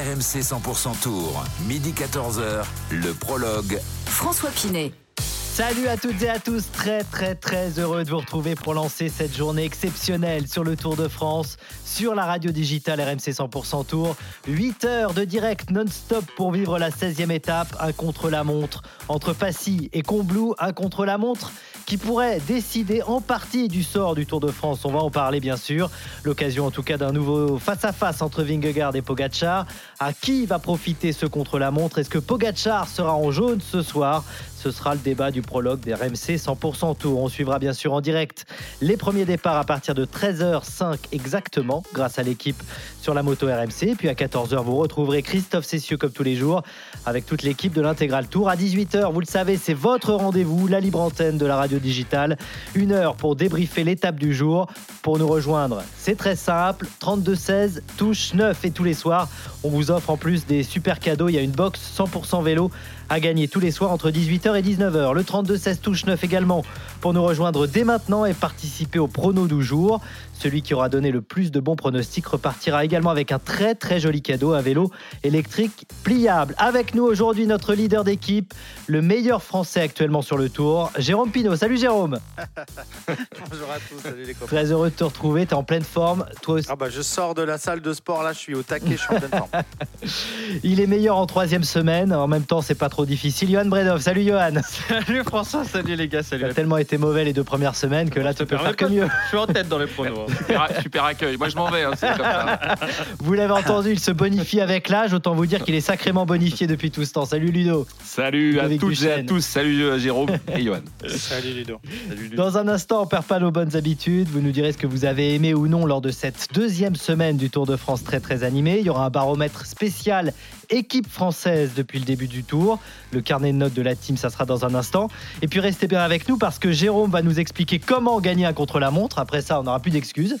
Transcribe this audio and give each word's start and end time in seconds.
RMC 0.00 0.40
100% 0.40 0.98
Tour, 1.02 1.44
midi 1.66 1.92
14h, 1.92 2.64
le 2.90 3.12
prologue. 3.12 3.78
François 4.06 4.48
Pinet. 4.48 4.92
Salut 5.18 5.88
à 5.88 5.98
toutes 5.98 6.22
et 6.22 6.30
à 6.30 6.38
tous, 6.38 6.70
très 6.72 7.04
très 7.04 7.34
très 7.34 7.78
heureux 7.78 8.02
de 8.04 8.08
vous 8.08 8.16
retrouver 8.16 8.54
pour 8.54 8.72
lancer 8.72 9.10
cette 9.10 9.36
journée 9.36 9.64
exceptionnelle 9.64 10.48
sur 10.48 10.64
le 10.64 10.74
Tour 10.74 10.96
de 10.96 11.06
France, 11.06 11.58
sur 11.84 12.14
la 12.14 12.24
radio 12.24 12.50
digitale 12.50 12.98
RMC 13.02 13.30
100% 13.30 13.84
Tour. 13.84 14.16
8 14.48 14.84
heures 14.86 15.12
de 15.12 15.24
direct 15.24 15.70
non-stop 15.70 16.24
pour 16.34 16.52
vivre 16.52 16.78
la 16.78 16.88
16e 16.88 17.30
étape, 17.30 17.76
un 17.78 17.92
contre-la-montre 17.92 18.80
entre 19.08 19.34
Passy 19.34 19.90
et 19.92 20.00
Combloux, 20.00 20.54
un 20.58 20.72
contre-la-montre 20.72 21.52
qui 21.90 21.96
pourrait 21.96 22.38
décider 22.46 23.02
en 23.02 23.20
partie 23.20 23.66
du 23.66 23.82
sort 23.82 24.14
du 24.14 24.24
Tour 24.24 24.38
de 24.38 24.52
France. 24.52 24.84
On 24.84 24.92
va 24.92 25.00
en 25.00 25.10
parler 25.10 25.40
bien 25.40 25.56
sûr. 25.56 25.90
L'occasion 26.22 26.66
en 26.66 26.70
tout 26.70 26.84
cas 26.84 26.96
d'un 26.96 27.10
nouveau 27.10 27.58
face-à-face 27.58 28.22
entre 28.22 28.44
Vingegaard 28.44 28.94
et 28.94 29.02
Pogacar. 29.02 29.66
À 29.98 30.12
qui 30.12 30.46
va 30.46 30.60
profiter 30.60 31.12
ce 31.12 31.26
contre-la-montre? 31.26 31.98
Est-ce 31.98 32.08
que 32.08 32.20
Pogacar 32.20 32.86
sera 32.86 33.16
en 33.16 33.32
jaune 33.32 33.60
ce 33.60 33.82
soir 33.82 34.22
ce 34.62 34.70
sera 34.70 34.94
le 34.94 35.00
débat 35.00 35.30
du 35.30 35.40
prologue 35.40 35.80
des 35.80 35.94
RMC 35.94 36.36
100% 36.36 36.96
Tour. 36.98 37.22
On 37.22 37.28
suivra 37.28 37.58
bien 37.58 37.72
sûr 37.72 37.94
en 37.94 38.02
direct 38.02 38.44
les 38.82 38.98
premiers 38.98 39.24
départs 39.24 39.56
à 39.56 39.64
partir 39.64 39.94
de 39.94 40.04
13h05 40.04 40.98
exactement, 41.12 41.82
grâce 41.94 42.18
à 42.18 42.22
l'équipe 42.22 42.62
sur 43.00 43.14
la 43.14 43.22
moto 43.22 43.46
RMC. 43.46 43.96
Puis 43.96 44.08
à 44.10 44.14
14h, 44.14 44.62
vous 44.62 44.76
retrouverez 44.76 45.22
Christophe 45.22 45.64
Cessieux 45.64 45.96
comme 45.96 46.12
tous 46.12 46.22
les 46.22 46.36
jours 46.36 46.62
avec 47.06 47.24
toute 47.24 47.42
l'équipe 47.42 47.72
de 47.72 47.80
l'Intégral 47.80 48.28
Tour. 48.28 48.50
À 48.50 48.56
18h, 48.56 49.10
vous 49.12 49.20
le 49.20 49.26
savez, 49.26 49.56
c'est 49.56 49.72
votre 49.72 50.12
rendez-vous, 50.12 50.66
la 50.66 50.80
libre 50.80 51.00
antenne 51.00 51.38
de 51.38 51.46
la 51.46 51.56
radio 51.56 51.78
digitale. 51.78 52.36
Une 52.74 52.92
heure 52.92 53.16
pour 53.16 53.36
débriefer 53.36 53.82
l'étape 53.82 54.16
du 54.16 54.34
jour. 54.34 54.66
Pour 55.02 55.18
nous 55.18 55.28
rejoindre, 55.28 55.82
c'est 55.96 56.16
très 56.16 56.36
simple 56.36 56.86
32-16, 57.00 57.80
touche 57.96 58.34
9 58.34 58.62
et 58.66 58.70
tous 58.70 58.84
les 58.84 58.92
soirs, 58.92 59.28
on 59.62 59.70
vous 59.70 59.90
offre 59.90 60.10
en 60.10 60.18
plus 60.18 60.44
des 60.44 60.62
super 60.62 61.00
cadeaux. 61.00 61.30
Il 61.30 61.34
y 61.34 61.38
a 61.38 61.42
une 61.42 61.50
box 61.50 61.80
100% 61.96 62.42
vélo 62.42 62.70
à 63.10 63.18
gagner 63.18 63.48
tous 63.48 63.58
les 63.58 63.72
soirs 63.72 63.90
entre 63.90 64.10
18h 64.10 64.56
et 64.56 64.62
19h. 64.62 65.12
Le 65.14 65.22
32-16 65.22 65.80
touche 65.80 66.06
9 66.06 66.22
également 66.22 66.64
pour 67.00 67.12
nous 67.12 67.22
rejoindre 67.22 67.66
dès 67.66 67.82
maintenant 67.82 68.24
et 68.24 68.34
participer 68.34 69.00
au 69.00 69.08
prono 69.08 69.48
du 69.48 69.62
jour. 69.62 70.00
Celui 70.40 70.62
qui 70.62 70.72
aura 70.72 70.88
donné 70.88 71.10
le 71.10 71.20
plus 71.20 71.50
de 71.50 71.60
bons 71.60 71.76
pronostics 71.76 72.26
repartira 72.26 72.82
également 72.82 73.10
avec 73.10 73.30
un 73.30 73.38
très 73.38 73.74
très 73.74 74.00
joli 74.00 74.22
cadeau, 74.22 74.54
un 74.54 74.62
vélo 74.62 74.90
électrique 75.22 75.86
pliable. 76.02 76.54
Avec 76.56 76.94
nous 76.94 77.02
aujourd'hui 77.02 77.46
notre 77.46 77.74
leader 77.74 78.04
d'équipe, 78.04 78.54
le 78.86 79.02
meilleur 79.02 79.42
français 79.42 79.82
actuellement 79.82 80.22
sur 80.22 80.38
le 80.38 80.48
tour, 80.48 80.92
Jérôme 80.96 81.30
Pinault. 81.30 81.56
Salut 81.56 81.76
Jérôme 81.76 82.18
Bonjour 83.06 83.70
à 83.70 83.76
tous, 83.86 84.00
salut 84.02 84.24
les 84.24 84.32
copains. 84.32 84.46
Très 84.46 84.72
heureux 84.72 84.88
de 84.88 84.94
te 84.94 85.04
retrouver, 85.04 85.44
tu 85.44 85.50
es 85.50 85.54
en 85.54 85.62
pleine 85.62 85.84
forme. 85.84 86.24
Toi 86.40 86.54
aussi. 86.54 86.68
Ah 86.70 86.76
bah 86.76 86.88
je 86.88 87.02
sors 87.02 87.34
de 87.34 87.42
la 87.42 87.58
salle 87.58 87.82
de 87.82 87.92
sport 87.92 88.22
là, 88.22 88.32
je 88.32 88.38
suis 88.38 88.54
au 88.54 88.62
taquet, 88.62 88.92
je 88.92 88.96
suis 88.96 89.14
en 89.14 89.18
pleine 89.18 89.30
forme. 89.30 89.50
Il 90.64 90.80
est 90.80 90.86
meilleur 90.86 91.18
en 91.18 91.26
troisième 91.26 91.64
semaine, 91.64 92.14
en 92.14 92.28
même 92.28 92.44
temps 92.44 92.62
c'est 92.62 92.74
pas 92.74 92.88
trop 92.88 93.04
difficile. 93.04 93.50
Johan 93.50 93.66
Bredov, 93.66 94.00
salut 94.00 94.24
Johan 94.24 94.54
Salut 94.88 95.22
François, 95.22 95.64
salut 95.64 95.96
les 95.96 96.08
gars, 96.08 96.22
salut. 96.22 96.44
Tu 96.44 96.50
as 96.50 96.54
tellement 96.54 96.78
été 96.78 96.96
mauvais 96.96 97.24
les 97.24 97.34
deux 97.34 97.44
premières 97.44 97.76
semaines 97.76 98.08
que 98.08 98.20
là 98.20 98.32
tu 98.32 98.46
peux 98.46 98.56
faire 98.56 98.74
que 98.74 98.86
mieux. 98.86 99.06
Je 99.24 99.28
suis 99.28 99.36
en 99.36 99.46
tête 99.46 99.68
dans 99.68 99.78
les 99.78 99.86
pronos. 99.86 100.29
Super, 100.36 100.68
super 100.82 101.04
accueil. 101.04 101.36
Moi 101.36 101.48
je 101.48 101.56
m'en 101.56 101.70
vais, 101.70 101.82
hein, 101.84 101.92
c'est 101.96 102.08
comme 102.08 102.18
ça. 102.26 102.58
Vous 103.18 103.32
l'avez 103.34 103.52
entendu, 103.52 103.92
il 103.92 104.00
se 104.00 104.10
bonifie 104.10 104.60
avec 104.60 104.88
l'âge, 104.88 105.12
autant 105.12 105.34
vous 105.34 105.46
dire 105.46 105.64
qu'il 105.64 105.74
est 105.74 105.80
sacrément 105.80 106.26
bonifié 106.26 106.66
depuis 106.66 106.90
tout 106.90 107.04
ce 107.04 107.12
temps. 107.12 107.24
Salut 107.24 107.50
Ludo 107.50 107.86
Salut 108.02 108.58
à 108.60 108.68
toutes 108.68 108.72
et 108.72 108.84
à 108.84 108.88
Duchesne. 108.88 109.26
tous. 109.26 109.40
Salut 109.44 109.82
euh, 109.84 109.98
Jérôme 109.98 110.30
et 110.54 110.62
Johan. 110.62 110.78
salut 111.06 111.52
Ludo. 111.52 111.80
Salut 112.08 112.22
Ludo. 112.22 112.36
Dans 112.36 112.58
un 112.58 112.68
instant, 112.68 113.02
on 113.02 113.06
perd 113.06 113.24
pas 113.24 113.38
nos 113.38 113.50
bonnes 113.50 113.76
habitudes. 113.76 114.28
Vous 114.28 114.40
nous 114.40 114.52
direz 114.52 114.72
ce 114.72 114.78
que 114.78 114.86
vous 114.86 115.04
avez 115.04 115.34
aimé 115.34 115.54
ou 115.54 115.68
non 115.68 115.86
lors 115.86 116.00
de 116.00 116.10
cette 116.10 116.48
deuxième 116.52 116.96
semaine 116.96 117.36
du 117.36 117.50
Tour 117.50 117.66
de 117.66 117.76
France 117.76 118.04
très 118.04 118.20
très 118.20 118.44
animé. 118.44 118.78
Il 118.80 118.86
y 118.86 118.90
aura 118.90 119.04
un 119.06 119.10
baromètre 119.10 119.66
spécial 119.66 120.32
équipe 120.70 121.08
française 121.08 121.72
depuis 121.76 121.98
le 121.98 122.04
début 122.04 122.28
du 122.28 122.44
tour. 122.44 122.78
Le 123.12 123.20
carnet 123.20 123.52
de 123.52 123.58
notes 123.58 123.74
de 123.74 123.82
la 123.82 123.94
team, 123.94 124.16
ça 124.16 124.30
sera 124.30 124.44
dans 124.44 124.64
un 124.64 124.74
instant. 124.74 125.08
Et 125.42 125.48
puis 125.48 125.60
restez 125.60 125.86
bien 125.86 126.00
avec 126.00 126.28
nous 126.28 126.38
parce 126.38 126.58
que 126.58 126.72
Jérôme 126.72 127.10
va 127.10 127.22
nous 127.22 127.38
expliquer 127.40 127.78
comment 127.78 128.20
gagner 128.20 128.46
un 128.46 128.52
contre-la-montre. 128.52 129.18
Après 129.18 129.42
ça, 129.42 129.60
on 129.60 129.64
n'aura 129.64 129.80
plus 129.80 129.90
d'excuses. 129.90 130.36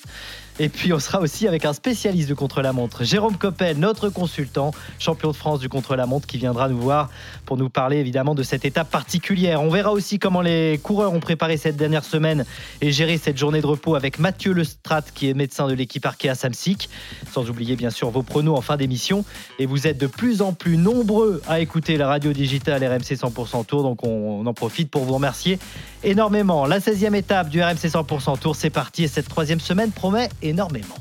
Et 0.62 0.68
puis 0.68 0.92
on 0.92 0.98
sera 0.98 1.20
aussi 1.20 1.48
avec 1.48 1.64
un 1.64 1.72
spécialiste 1.72 2.28
du 2.28 2.34
contre-la-montre, 2.34 3.02
Jérôme 3.02 3.38
Coppel, 3.38 3.78
notre 3.78 4.10
consultant, 4.10 4.72
champion 4.98 5.30
de 5.30 5.36
France 5.36 5.58
du 5.58 5.70
contre-la-montre, 5.70 6.26
qui 6.26 6.36
viendra 6.36 6.68
nous 6.68 6.78
voir 6.78 7.08
pour 7.46 7.56
nous 7.56 7.70
parler 7.70 7.96
évidemment 7.96 8.34
de 8.34 8.42
cette 8.42 8.66
étape 8.66 8.90
particulière. 8.90 9.62
On 9.62 9.70
verra 9.70 9.90
aussi 9.90 10.18
comment 10.18 10.42
les 10.42 10.78
coureurs 10.82 11.14
ont 11.14 11.20
préparé 11.20 11.56
cette 11.56 11.76
dernière 11.76 12.04
semaine 12.04 12.44
et 12.82 12.92
géré 12.92 13.16
cette 13.16 13.38
journée 13.38 13.62
de 13.62 13.66
repos 13.66 13.94
avec 13.94 14.18
Mathieu 14.18 14.52
Lestrat, 14.52 15.00
qui 15.14 15.30
est 15.30 15.34
médecin 15.34 15.66
de 15.66 15.72
l'équipe 15.72 16.04
Arkea 16.04 16.34
Samsic. 16.34 16.90
Sans 17.32 17.48
oublier 17.48 17.74
bien 17.74 17.88
sûr 17.88 18.10
vos 18.10 18.22
pronos 18.22 18.54
en 18.54 18.60
fin 18.60 18.76
d'émission. 18.76 19.24
Et 19.58 19.64
vous 19.64 19.86
êtes 19.86 19.96
de 19.96 20.08
plus 20.08 20.42
en 20.42 20.52
plus 20.52 20.76
nombreux 20.76 21.40
à 21.48 21.60
écouter 21.60 21.96
la 21.96 22.06
radio 22.06 22.34
digitale 22.34 22.84
RMC 22.84 23.16
100% 23.16 23.64
Tour, 23.64 23.82
donc 23.82 24.04
on, 24.04 24.44
en 24.44 24.52
profite 24.52 24.90
pour 24.90 25.04
vous 25.04 25.14
remercier 25.14 25.58
énormément. 26.04 26.66
La 26.66 26.80
16e 26.80 27.14
étape 27.14 27.48
du 27.48 27.62
RMC 27.62 27.88
100% 27.88 28.38
Tour, 28.38 28.54
c'est 28.56 28.68
parti 28.68 29.04
et 29.04 29.08
cette 29.08 29.28
troisième 29.28 29.60
semaine 29.60 29.90
promet 29.90 30.28
énormément. 30.50 30.96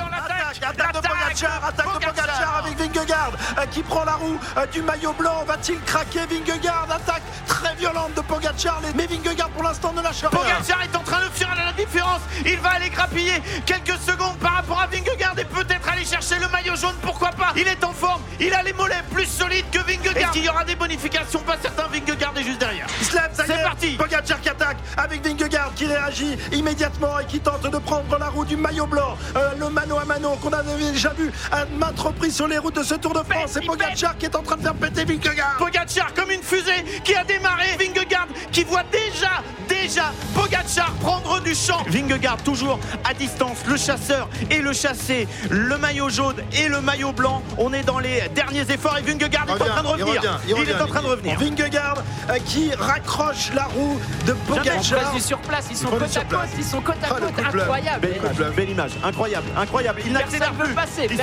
Attaque, 0.00 0.62
attaque 0.62 0.94
de 0.94 1.08
Pogacar, 1.08 1.64
attaque 1.64 1.86
de 1.86 2.06
Pogacar 2.06 2.64
avec 2.64 2.78
Vingegaard 2.78 3.32
euh, 3.58 3.66
qui 3.66 3.82
prend 3.82 4.04
la 4.04 4.12
roue 4.12 4.38
euh, 4.56 4.66
du 4.66 4.82
maillot 4.82 5.12
blanc. 5.12 5.44
Va-t-il 5.46 5.80
craquer 5.80 6.26
Vingegaard? 6.26 6.86
Attaque 6.90 7.22
très 7.46 7.74
violente 7.74 8.14
de 8.14 8.20
Pogacar, 8.20 8.80
mais 8.94 9.06
Vingegaard 9.06 9.50
pour 9.50 9.62
l'instant 9.62 9.92
ne 9.92 10.02
lâche 10.02 10.20
rien. 10.20 10.30
Pogacar 10.30 10.82
est 10.82 10.96
en 10.96 11.02
train 11.02 11.20
de 11.20 11.30
faire 11.30 11.54
la 11.54 11.72
différence. 11.72 12.20
Il 12.44 12.58
va 12.58 12.70
aller 12.70 12.90
grappiller 12.90 13.42
quelques 13.66 13.98
secondes 14.00 14.36
par 14.38 14.54
rapport 14.54 14.80
à 14.80 14.86
Vingegaard 14.86 15.38
et 15.38 15.44
peut-être 15.44 15.88
aller 15.88 16.04
chercher 16.04 16.38
le 16.38 16.48
maillot 16.48 16.76
jaune. 16.76 16.96
Pourquoi 17.02 17.30
pas? 17.30 17.52
Il 17.56 17.66
est 17.66 17.82
en 17.84 17.92
forme. 17.92 18.22
Il 18.40 18.52
a 18.54 18.62
les 18.62 18.72
mollets 18.72 19.02
plus 19.12 19.26
solides 19.26 19.70
que 19.70 19.78
Vingegaard. 19.78 20.16
Est-ce 20.16 20.32
qu'il 20.32 20.44
y 20.44 20.48
aura 20.48 20.64
des 20.64 20.76
bonifications? 20.76 21.40
Pas 21.40 21.56
certain. 21.60 21.88
Vingegaard 21.88 22.32
est 22.36 22.44
juste 22.44 22.60
derrière. 22.60 22.86
C'est 23.00 23.50
est. 23.50 23.62
parti. 23.62 23.96
Pogacar 23.96 24.40
qui 24.40 24.48
attaque 24.48 24.78
avec 24.96 25.26
Vingegaard 25.26 25.72
qui 25.74 25.86
réagit 25.86 26.36
immédiatement 26.52 27.18
et 27.18 27.26
qui 27.26 27.40
tente 27.40 27.62
de 27.62 27.78
prendre 27.78 28.18
la 28.18 28.28
roue 28.28 28.44
du 28.44 28.56
maillot 28.56 28.86
blanc. 28.86 29.16
Euh, 29.36 29.50
le 29.58 29.68
mano 29.82 29.98
à 29.98 30.04
mano 30.04 30.36
qu'on 30.40 30.52
avait 30.52 30.92
déjà 30.92 31.10
vu 31.10 31.30
à 31.50 31.64
maintes 31.66 31.98
reprises 31.98 32.36
sur 32.36 32.46
les 32.46 32.58
routes 32.58 32.76
de 32.76 32.82
ce 32.84 32.94
Tour 32.94 33.12
de 33.14 33.18
France. 33.28 33.50
C'est 33.52 33.66
Pogacar 33.66 34.16
qui 34.16 34.26
est 34.26 34.36
en 34.36 34.42
train 34.42 34.56
de 34.56 34.62
faire 34.62 34.74
péter 34.74 35.04
Vingegaard. 35.04 35.56
Pogacar 35.58 36.14
comme 36.14 36.30
une 36.30 36.42
fusée 36.42 36.84
qui 37.04 37.14
a 37.14 37.24
démarré. 37.24 37.66
Vingegaard 37.78 38.28
qui 38.52 38.62
voit 38.64 38.84
déjà, 38.92 39.42
déjà 39.68 40.12
Pogacar 40.34 40.92
prendre 41.00 41.40
du 41.40 41.54
champ. 41.54 41.82
Vingegaard 41.88 42.36
toujours 42.44 42.78
à 43.04 43.12
distance, 43.14 43.58
le 43.66 43.76
chasseur 43.76 44.28
et 44.50 44.58
le 44.60 44.72
chassé, 44.72 45.26
le 45.50 45.76
maillot 45.78 46.08
jaune 46.08 46.36
et 46.52 46.68
le 46.68 46.80
maillot 46.80 47.12
blanc. 47.12 47.42
On 47.58 47.72
est 47.72 47.82
dans 47.82 47.98
les 47.98 48.28
derniers 48.34 48.62
efforts 48.70 48.98
et 48.98 49.02
Vingegaard 49.02 49.48
est 49.48 49.52
en 49.52 49.56
train 49.56 49.82
de 49.82 49.88
il 49.88 50.02
revenir. 50.04 50.22
revient, 50.22 50.62
il 50.62 50.70
est 50.70 50.80
en 50.80 50.86
train 50.86 51.02
de 51.02 51.06
revenir. 51.06 51.38
Vingegaard 51.38 51.96
euh, 52.30 52.38
qui 52.46 52.72
raccroche 52.74 53.52
la 53.54 53.64
roue 53.64 53.98
de 54.26 54.32
Pogacar. 54.32 54.82
sur 55.20 55.38
place, 55.40 55.64
ils 55.70 55.76
sont 55.76 55.88
Ils 55.92 55.98
côte 55.98 56.16
à 56.16 56.20
place. 56.24 56.40
côte, 56.50 56.50
ils 56.58 56.64
sont 56.64 56.80
côte 56.80 56.96
à 57.02 57.06
Ah, 57.10 57.14
côte, 57.20 57.32
incroyable. 57.44 58.00
Belle 58.00 58.16
image, 58.16 58.54
belle 58.56 58.70
image, 58.70 58.92
incroyable, 59.02 59.46
incroyable. 59.72 60.02
Il 60.04 60.12
n'accélère 60.12 60.52
plus. 60.52 60.74
passer, 60.74 61.08
il 61.10 61.18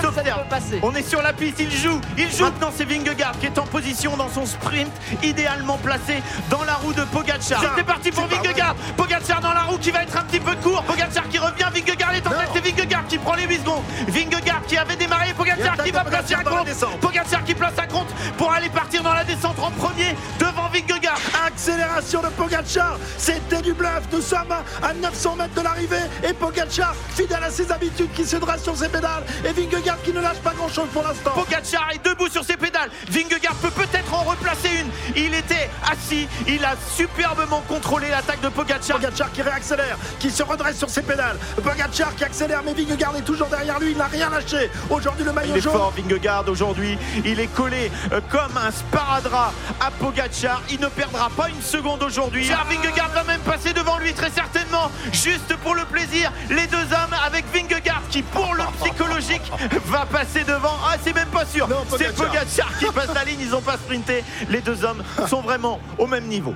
passer. 0.49 0.79
On 0.81 0.93
est 0.95 1.07
sur 1.07 1.21
la 1.21 1.33
piste, 1.33 1.59
il 1.59 1.71
joue, 1.71 2.01
il 2.17 2.31
joue. 2.31 2.45
Maintenant 2.45 2.71
c'est 2.75 2.85
Vingegaard 2.85 3.37
qui 3.39 3.45
est 3.45 3.59
en 3.59 3.65
position 3.65 4.17
dans 4.17 4.29
son 4.29 4.45
sprint, 4.45 4.91
idéalement 5.21 5.77
placé 5.77 6.23
dans 6.49 6.63
la 6.63 6.73
roue 6.73 6.93
de 6.93 7.03
Pogacar. 7.03 7.63
C'est 7.77 7.83
parti 7.83 8.11
pour 8.11 8.25
Vingegaard. 8.25 8.75
Pogacar 8.97 9.41
dans 9.41 9.53
la 9.53 9.61
roue 9.61 9.77
qui 9.77 9.91
va 9.91 10.01
être 10.03 10.17
un 10.17 10.23
petit 10.23 10.39
peu 10.39 10.55
court. 10.63 10.83
Pogacar 10.83 11.27
qui 11.29 11.37
revient, 11.37 11.65
Vingegaard 11.73 12.15
est 12.15 12.25
en 12.25 12.31
tête, 12.31 12.49
c'est 12.53 12.65
Vingegaard 12.65 13.07
qui 13.07 13.17
prend 13.19 13.35
les 13.35 13.45
8 13.45 13.59
secondes. 13.59 13.83
Vingegaard 14.07 14.63
qui 14.67 14.77
avait 14.77 14.95
démarré, 14.95 15.33
Pogacar 15.33 15.77
qui 15.83 15.91
va 15.91 16.03
placer 16.03 16.33
un 16.33 16.43
compte. 16.43 16.67
Pogacar 17.01 17.43
qui 17.43 17.53
place 17.53 17.73
un 17.77 17.87
compte 17.87 18.09
pour 18.37 18.51
aller 18.51 18.69
partir 18.69 19.03
dans 19.03 19.13
la 19.13 19.23
descente 19.23 19.59
en 19.59 19.69
premier 19.71 20.16
devant 20.39 20.69
Vingegaard. 20.73 21.19
Accélération 21.45 22.21
de 22.21 22.29
Pogacar, 22.29 22.97
c'était 23.17 23.61
du 23.61 23.73
bluff. 23.73 24.01
Nous 24.11 24.21
sommes 24.21 24.53
à 24.81 24.93
900 24.93 25.35
mètres 25.35 25.53
de 25.53 25.61
l'arrivée 25.61 25.97
et 26.27 26.33
Pogacar, 26.33 26.95
fidèle 27.16 27.43
à 27.43 27.51
ses 27.51 27.71
habitudes, 27.71 28.11
qui 28.13 28.25
se 28.25 28.38
sur 28.63 28.75
ses 28.75 28.89
pédales 28.89 29.23
et 29.45 29.51
Vingegaard 29.53 30.01
qui 30.03 30.11
ne 30.11 30.22
lâche 30.22 30.38
pas 30.38 30.53
grand-chose 30.53 30.88
pour 30.94 31.03
l'instant. 31.03 31.31
Pogacar 31.31 31.90
est 31.93 32.03
debout 32.05 32.28
sur 32.29 32.43
ses 32.43 32.58
pédales. 32.58 32.90
Vingegaard 33.09 33.55
peut 33.55 33.69
peut-être 33.69 34.14
en 34.14 34.23
replacer 34.23 34.69
une. 34.81 34.90
Il 35.16 35.34
était 35.34 35.69
assis. 35.90 36.28
Il 36.47 36.64
a 36.66 36.73
superbement 36.96 37.61
contrôlé 37.67 38.09
l'attaque 38.09 38.41
de 38.41 38.49
Pogacar. 38.49 38.97
Pogacar 38.97 39.31
qui 39.31 39.41
réaccélère, 39.41 39.97
qui 40.19 40.31
se 40.31 40.43
redresse 40.43 40.78
sur 40.78 40.90
ses 40.90 41.02
pédales. 41.03 41.37
Pogacar 41.64 42.16
qui 42.16 42.23
accélère, 42.23 42.61
mais 42.66 42.73
Vingegaard 42.73 43.16
est 43.17 43.22
toujours 43.22 43.47
derrière 43.47 43.79
lui. 43.79 43.91
Il 43.91 43.97
n'a 43.97 44.08
rien 44.08 44.29
lâché. 44.29 44.69
Aujourd'hui, 44.90 45.25
le 45.25 45.31
maillot 45.31 45.53
Il 45.53 45.58
est 45.58 45.61
jaune. 45.61 45.73
fort, 45.73 45.93
Vingegaard, 45.96 46.46
aujourd'hui. 46.47 46.97
Il 47.25 47.40
est 47.40 47.47
collé 47.53 47.91
euh, 48.11 48.19
comme 48.29 48.58
un 48.58 48.72
sparadrap 48.72 49.53
à 49.79 49.91
Pogacar. 49.91 50.61
Il 50.69 50.79
ne 50.79 50.87
perdra 50.87 51.29
pas 51.29 51.49
une 51.49 51.61
seconde 51.61 52.02
aujourd'hui. 52.03 52.47
Car 52.47 52.66
Vingegaard 52.66 53.09
va 53.14 53.23
même 53.23 53.41
passer 53.41 53.73
devant 53.73 53.97
lui, 53.99 54.14
très 54.14 54.31
certainement. 54.31 54.91
Juste 55.14 55.55
pour 55.58 55.75
le 55.75 55.85
plaisir, 55.85 56.31
les 56.49 56.67
deux 56.67 56.78
hommes 56.78 57.16
avec 57.25 57.46
Vingegaard 57.53 58.02
qui, 58.09 58.22
pour 58.31 58.53
le 58.53 58.64
psychologique, 58.81 59.52
va 59.85 60.05
passer 60.05 60.43
devant. 60.43 60.76
Ah, 60.85 60.96
c'est 61.03 61.14
même 61.14 61.28
pas 61.29 61.46
sûr. 61.46 61.67
C'est 61.97 62.14
Pogacar. 62.16 62.28
Pogacar 62.28 62.79
qui 62.79 62.85
passe 62.85 63.14
la 63.14 63.26
ligne. 63.26 63.40
Ils 63.41 63.52
n'ont 63.52 63.61
pas 63.61 63.78
sprinté. 63.78 64.23
Les 64.49 64.61
deux 64.61 64.84
hommes 64.84 65.03
sont 65.28 65.41
vraiment 65.41 65.79
au 65.97 66.08
même 66.08 66.26
niveau. 66.26 66.53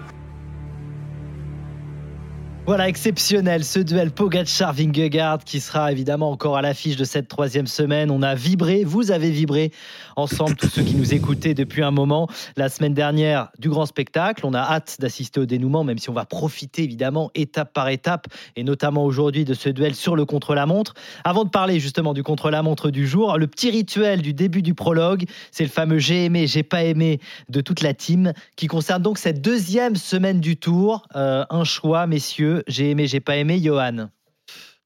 Voilà, 2.65 2.87
exceptionnel 2.87 3.65
ce 3.65 3.79
duel 3.79 4.09
Pogacar-Vingegaard 4.09 5.39
qui 5.43 5.59
sera 5.59 5.91
évidemment 5.91 6.31
encore 6.31 6.55
à 6.55 6.61
l'affiche 6.61 6.95
de 6.95 7.03
cette 7.03 7.27
troisième 7.27 7.67
semaine. 7.67 8.09
On 8.09 8.21
a 8.21 8.35
vibré, 8.35 8.85
vous 8.85 9.11
avez 9.11 9.31
vibré 9.31 9.71
ensemble, 10.15 10.55
tous 10.55 10.69
ceux 10.69 10.83
qui 10.83 10.95
nous 10.95 11.13
écoutaient 11.13 11.53
depuis 11.53 11.83
un 11.83 11.91
moment. 11.91 12.27
La 12.55 12.69
semaine 12.69 12.93
dernière, 12.93 13.49
du 13.59 13.69
grand 13.69 13.85
spectacle. 13.85 14.45
On 14.45 14.53
a 14.53 14.59
hâte 14.59 14.97
d'assister 14.99 15.39
au 15.39 15.45
dénouement, 15.45 15.83
même 15.83 15.97
si 15.97 16.09
on 16.09 16.13
va 16.13 16.25
profiter 16.25 16.83
évidemment 16.83 17.31
étape 17.35 17.73
par 17.73 17.89
étape, 17.89 18.27
et 18.55 18.63
notamment 18.63 19.05
aujourd'hui 19.05 19.45
de 19.45 19.53
ce 19.53 19.69
duel 19.69 19.95
sur 19.95 20.15
le 20.15 20.25
contre-la-montre. 20.25 20.93
Avant 21.23 21.43
de 21.43 21.49
parler 21.49 21.79
justement 21.79 22.13
du 22.13 22.23
contre-la-montre 22.23 22.91
du 22.91 23.07
jour, 23.07 23.37
le 23.37 23.47
petit 23.47 23.69
rituel 23.69 24.21
du 24.21 24.33
début 24.33 24.61
du 24.61 24.73
prologue, 24.73 25.25
c'est 25.51 25.63
le 25.63 25.69
fameux 25.69 25.99
j'ai 25.99 26.25
aimé, 26.25 26.47
j'ai 26.47 26.63
pas 26.63 26.83
aimé 26.83 27.19
de 27.49 27.61
toute 27.61 27.81
la 27.81 27.93
team, 27.93 28.33
qui 28.55 28.67
concerne 28.67 29.01
donc 29.01 29.17
cette 29.17 29.41
deuxième 29.41 29.95
semaine 29.95 30.39
du 30.39 30.57
tour. 30.57 31.05
Euh, 31.15 31.45
un 31.49 31.63
choix, 31.63 32.07
messieurs 32.07 32.63
j'ai 32.67 32.89
aimé, 32.91 33.07
j'ai 33.07 33.19
pas 33.19 33.37
aimé, 33.37 33.61
Johan. 33.61 34.09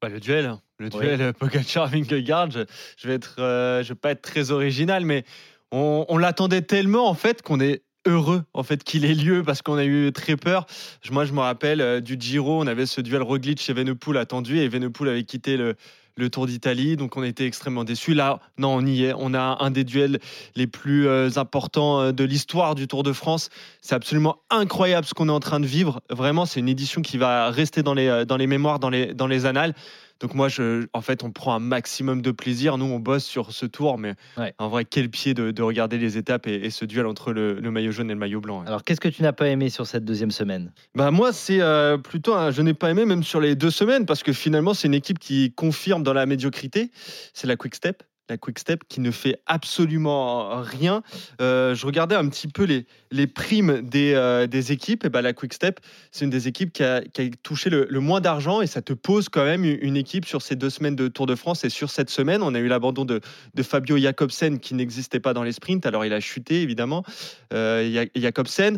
Bah, 0.02 0.10
le 0.10 0.20
duel, 0.20 0.58
le 0.80 0.90
duel 0.90 1.22
euh, 1.22 1.34
Pogacar-Vingegaard. 1.34 2.52
Je, 2.52 2.60
je, 2.98 3.08
vais 3.08 3.16
être, 3.16 3.36
euh, 3.40 3.84
je 3.84 3.90
vais 3.90 3.96
pas 3.96 4.12
être 4.12 4.22
très 4.22 4.52
original, 4.52 5.06
mais 5.06 5.24
on, 5.72 6.18
l'attendait 6.18 6.62
tellement 6.62 7.10
en 7.10 7.14
fait 7.14 7.42
qu'on 7.42 7.60
est 7.60 7.84
heureux 8.06 8.44
en 8.54 8.64
fait 8.64 8.84
qu'il 8.84 9.04
ait 9.04 9.14
lieu 9.14 9.44
parce 9.44 9.62
qu'on 9.62 9.78
a 9.78 9.86
eu 9.86 10.12
très 10.14 10.38
peur. 10.38 10.66
Moi, 11.12 11.26
je 11.26 11.34
me 11.34 11.40
rappelle 11.40 11.82
euh, 11.82 12.00
du 12.00 12.16
Giro, 12.20 12.62
on 12.62 12.68
avait 12.68 12.86
ce 12.86 13.02
duel 13.02 13.22
Roglic 13.22 13.62
chez 13.62 13.74
Venepool 13.74 14.18
attendu 14.18 14.60
et 14.60 14.68
Venepool 14.70 15.10
avait 15.10 15.24
quitté 15.24 15.58
le, 15.58 15.76
le 16.16 16.30
Tour 16.30 16.48
d'Italie. 16.48 16.96
Donc 16.96 17.18
on 17.18 17.24
était 17.24 17.46
extrêmement 17.46 17.84
déçus. 17.84 18.14
Là, 18.14 18.40
non, 18.58 18.76
on 18.76 18.86
y 18.86 19.04
est. 19.04 19.14
On 19.18 19.34
a 19.34 19.58
un 19.60 19.72
des 19.72 19.84
duels 19.84 20.20
les 20.56 20.68
plus 20.68 21.06
euh, 21.08 21.30
importants 21.36 22.14
de 22.14 22.24
l'histoire 22.24 22.76
du 22.76 22.88
Tour 22.88 23.04
de 23.04 23.12
France. 23.12 23.50
C'est 23.82 23.96
absolument 23.96 24.38
incroyable 24.50 25.06
ce 25.06 25.14
qu'on 25.14 25.28
est 25.28 25.34
en 25.34 25.42
train 25.42 25.60
de 25.60 25.68
vivre. 25.68 26.02
Vraiment, 26.10 26.46
c'est 26.46 26.62
une 26.62 26.70
édition 26.70 27.02
qui 27.02 27.18
va 27.18 27.50
rester 27.50 27.84
dans 27.84 27.94
les, 27.94 28.26
dans 28.26 28.38
les 28.38 28.48
mémoires, 28.48 28.80
dans 28.80 28.90
les, 28.90 29.14
dans 29.14 29.28
les 29.28 29.46
annales. 29.46 29.74
Donc 30.20 30.34
moi, 30.34 30.50
je, 30.50 30.88
en 30.94 31.02
fait, 31.02 31.24
on 31.24 31.32
prend 31.32 31.54
un 31.54 31.60
maximum 31.60 32.22
de 32.22 32.32
plaisir. 32.32 32.78
Nous, 32.78 32.86
on 32.86 33.00
bosse 33.00 33.26
sur 33.26 33.52
ce 33.52 33.66
tour, 33.66 33.98
mais 33.98 34.16
en 34.58 34.70
vrai, 34.70 34.86
quel 34.86 35.10
pied 35.10 35.34
de, 35.34 35.62
regarder 35.62 35.98
les 35.98 36.18
étapes 36.18 36.48
et, 36.48 36.70
ce 36.70 36.86
duel 36.86 37.06
entre 37.06 37.34
le, 37.34 37.60
maillot 37.72 37.92
jaune 37.92 38.10
et 38.10 38.14
le 38.14 38.20
maillot 38.20 38.42
blanc. 38.42 38.64
Alors, 38.66 38.84
qu'est-ce 38.84 39.02
que 39.02 39.10
tu 39.10 39.22
n'as 39.22 39.34
pas 39.34 39.48
aimé 39.48 39.70
sur 39.70 39.86
cette 39.86 40.06
deuxième 40.06 40.32
semaine? 40.32 40.72
Bah 40.96 41.12
moi, 41.12 41.34
c'est 41.34 41.62
euh, 41.62 41.98
plutôt 41.98 42.34
un, 42.34 42.52
je 42.52 42.62
n'ai 42.62 42.74
pas 42.74 42.90
aimé 42.90 43.06
même 43.06 43.24
sur 43.24 43.42
les 43.42 43.56
deux 43.56 43.72
semaines 43.72 44.06
parce 44.06 44.24
que 44.24 44.34
finalement, 44.34 44.74
c'est 44.74 44.88
une 44.88 44.94
équipe 44.94 45.20
qui 45.20 45.52
confirme 45.54 46.04
dans 46.04 46.14
la 46.14 46.26
médiocrité. 46.26 46.92
C'est 47.34 47.48
la 47.48 47.56
Quick 47.56 47.76
Step 47.76 48.04
la 48.30 48.38
Quick 48.38 48.60
Step 48.60 48.84
qui 48.88 49.00
ne 49.00 49.12
fait 49.12 49.40
absolument 49.46 50.62
rien. 50.62 51.02
Euh, 51.42 51.76
je 51.76 51.86
regardais 51.86 52.16
un 52.16 52.28
petit 52.30 52.48
peu 52.48 52.64
les, 53.12 53.28
primes 53.28 53.82
des, 53.82 54.14
euh, 54.14 54.48
des 54.48 54.72
équipes. 54.72 55.06
Et 55.06 55.10
ben, 55.10 55.22
la 55.22 55.34
Quick 55.34 55.54
Step, 55.54 55.80
c'est 56.12 56.26
une 56.26 56.32
des 56.32 56.48
équipes 56.48 56.74
qui 56.74 56.84
a, 56.84 57.02
touché 57.44 57.70
le, 57.70 57.88
moins 58.00 58.22
d'argent 58.22 58.62
et 58.62 58.68
ça 58.68 58.82
te 58.82 58.94
pose 58.94 59.30
quand 59.30 59.44
même 59.44 59.66
une 59.66 59.98
équipe 59.98 60.26
sur 60.26 60.42
ces 60.42 60.56
deux 60.56 60.70
semaines 60.70 60.96
de 60.96 61.08
Tour 61.08 61.26
de 61.26 61.36
France. 61.36 61.64
Et 61.64 61.70
sur 61.70 61.90
cette 61.90 62.10
semaine, 62.10 62.42
on 62.42 62.54
a 62.54 62.60
eu 62.60 62.68
l'abandon 62.68 63.06
de, 63.06 63.22
de, 63.54 63.64
Fabio 63.64 63.98
Jacobsen 63.98 64.60
qui 64.60 64.76
n'existait 64.76 65.20
pas 65.20 65.34
dans 65.34 65.44
les 65.44 65.52
sprints. 65.52 65.86
Alors 65.86 66.06
il 66.06 66.14
a 66.14 66.20
chuté 66.20 66.62
évidemment. 66.62 67.04
Euh, 67.54 68.06
Jacobsen, 68.16 68.78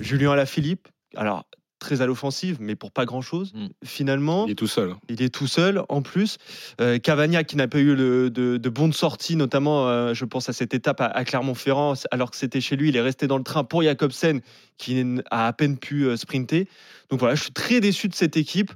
Julien 0.00 0.32
Alaphilippe. 0.32 0.88
Alors 1.16 1.44
très 1.78 2.02
à 2.02 2.06
l'offensive, 2.06 2.58
mais 2.60 2.76
pour 2.76 2.92
pas 2.92 3.04
grand-chose. 3.04 3.52
Mm. 3.54 3.66
Finalement, 3.84 4.46
il 4.46 4.52
est 4.52 4.54
tout 4.54 4.66
seul. 4.66 4.94
Il 5.08 5.22
est 5.22 5.32
tout 5.32 5.46
seul 5.46 5.82
en 5.88 6.02
plus. 6.02 6.38
Euh, 6.80 6.98
Cavagna 6.98 7.44
qui 7.44 7.56
n'a 7.56 7.68
pas 7.68 7.78
eu 7.78 7.96
de, 7.96 8.30
de, 8.30 8.68
bonnes 8.68 8.92
sorties, 8.92 9.36
notamment, 9.36 9.88
euh, 9.88 10.14
je 10.14 10.24
pense 10.24 10.48
à 10.48 10.52
cette 10.52 10.74
étape 10.74 11.00
à, 11.00 11.24
Clermont-Ferrand, 11.24 11.94
alors 12.10 12.30
que 12.30 12.36
c'était 12.36 12.60
chez 12.60 12.76
lui, 12.76 12.88
il 12.88 12.96
est 12.96 13.00
resté 13.00 13.26
dans 13.26 13.38
le 13.38 13.44
train 13.44 13.64
pour 13.64 13.82
Jacobsen 13.82 14.40
qui 14.76 15.04
a 15.30 15.48
à 15.48 15.52
peine 15.52 15.76
pu 15.76 16.04
euh, 16.04 16.16
sprinter. 16.16 16.68
Donc 17.10 17.20
voilà, 17.20 17.34
je 17.34 17.42
suis 17.42 17.52
très 17.52 17.80
déçu 17.80 18.08
de 18.08 18.14
cette 18.14 18.36
équipe 18.36 18.72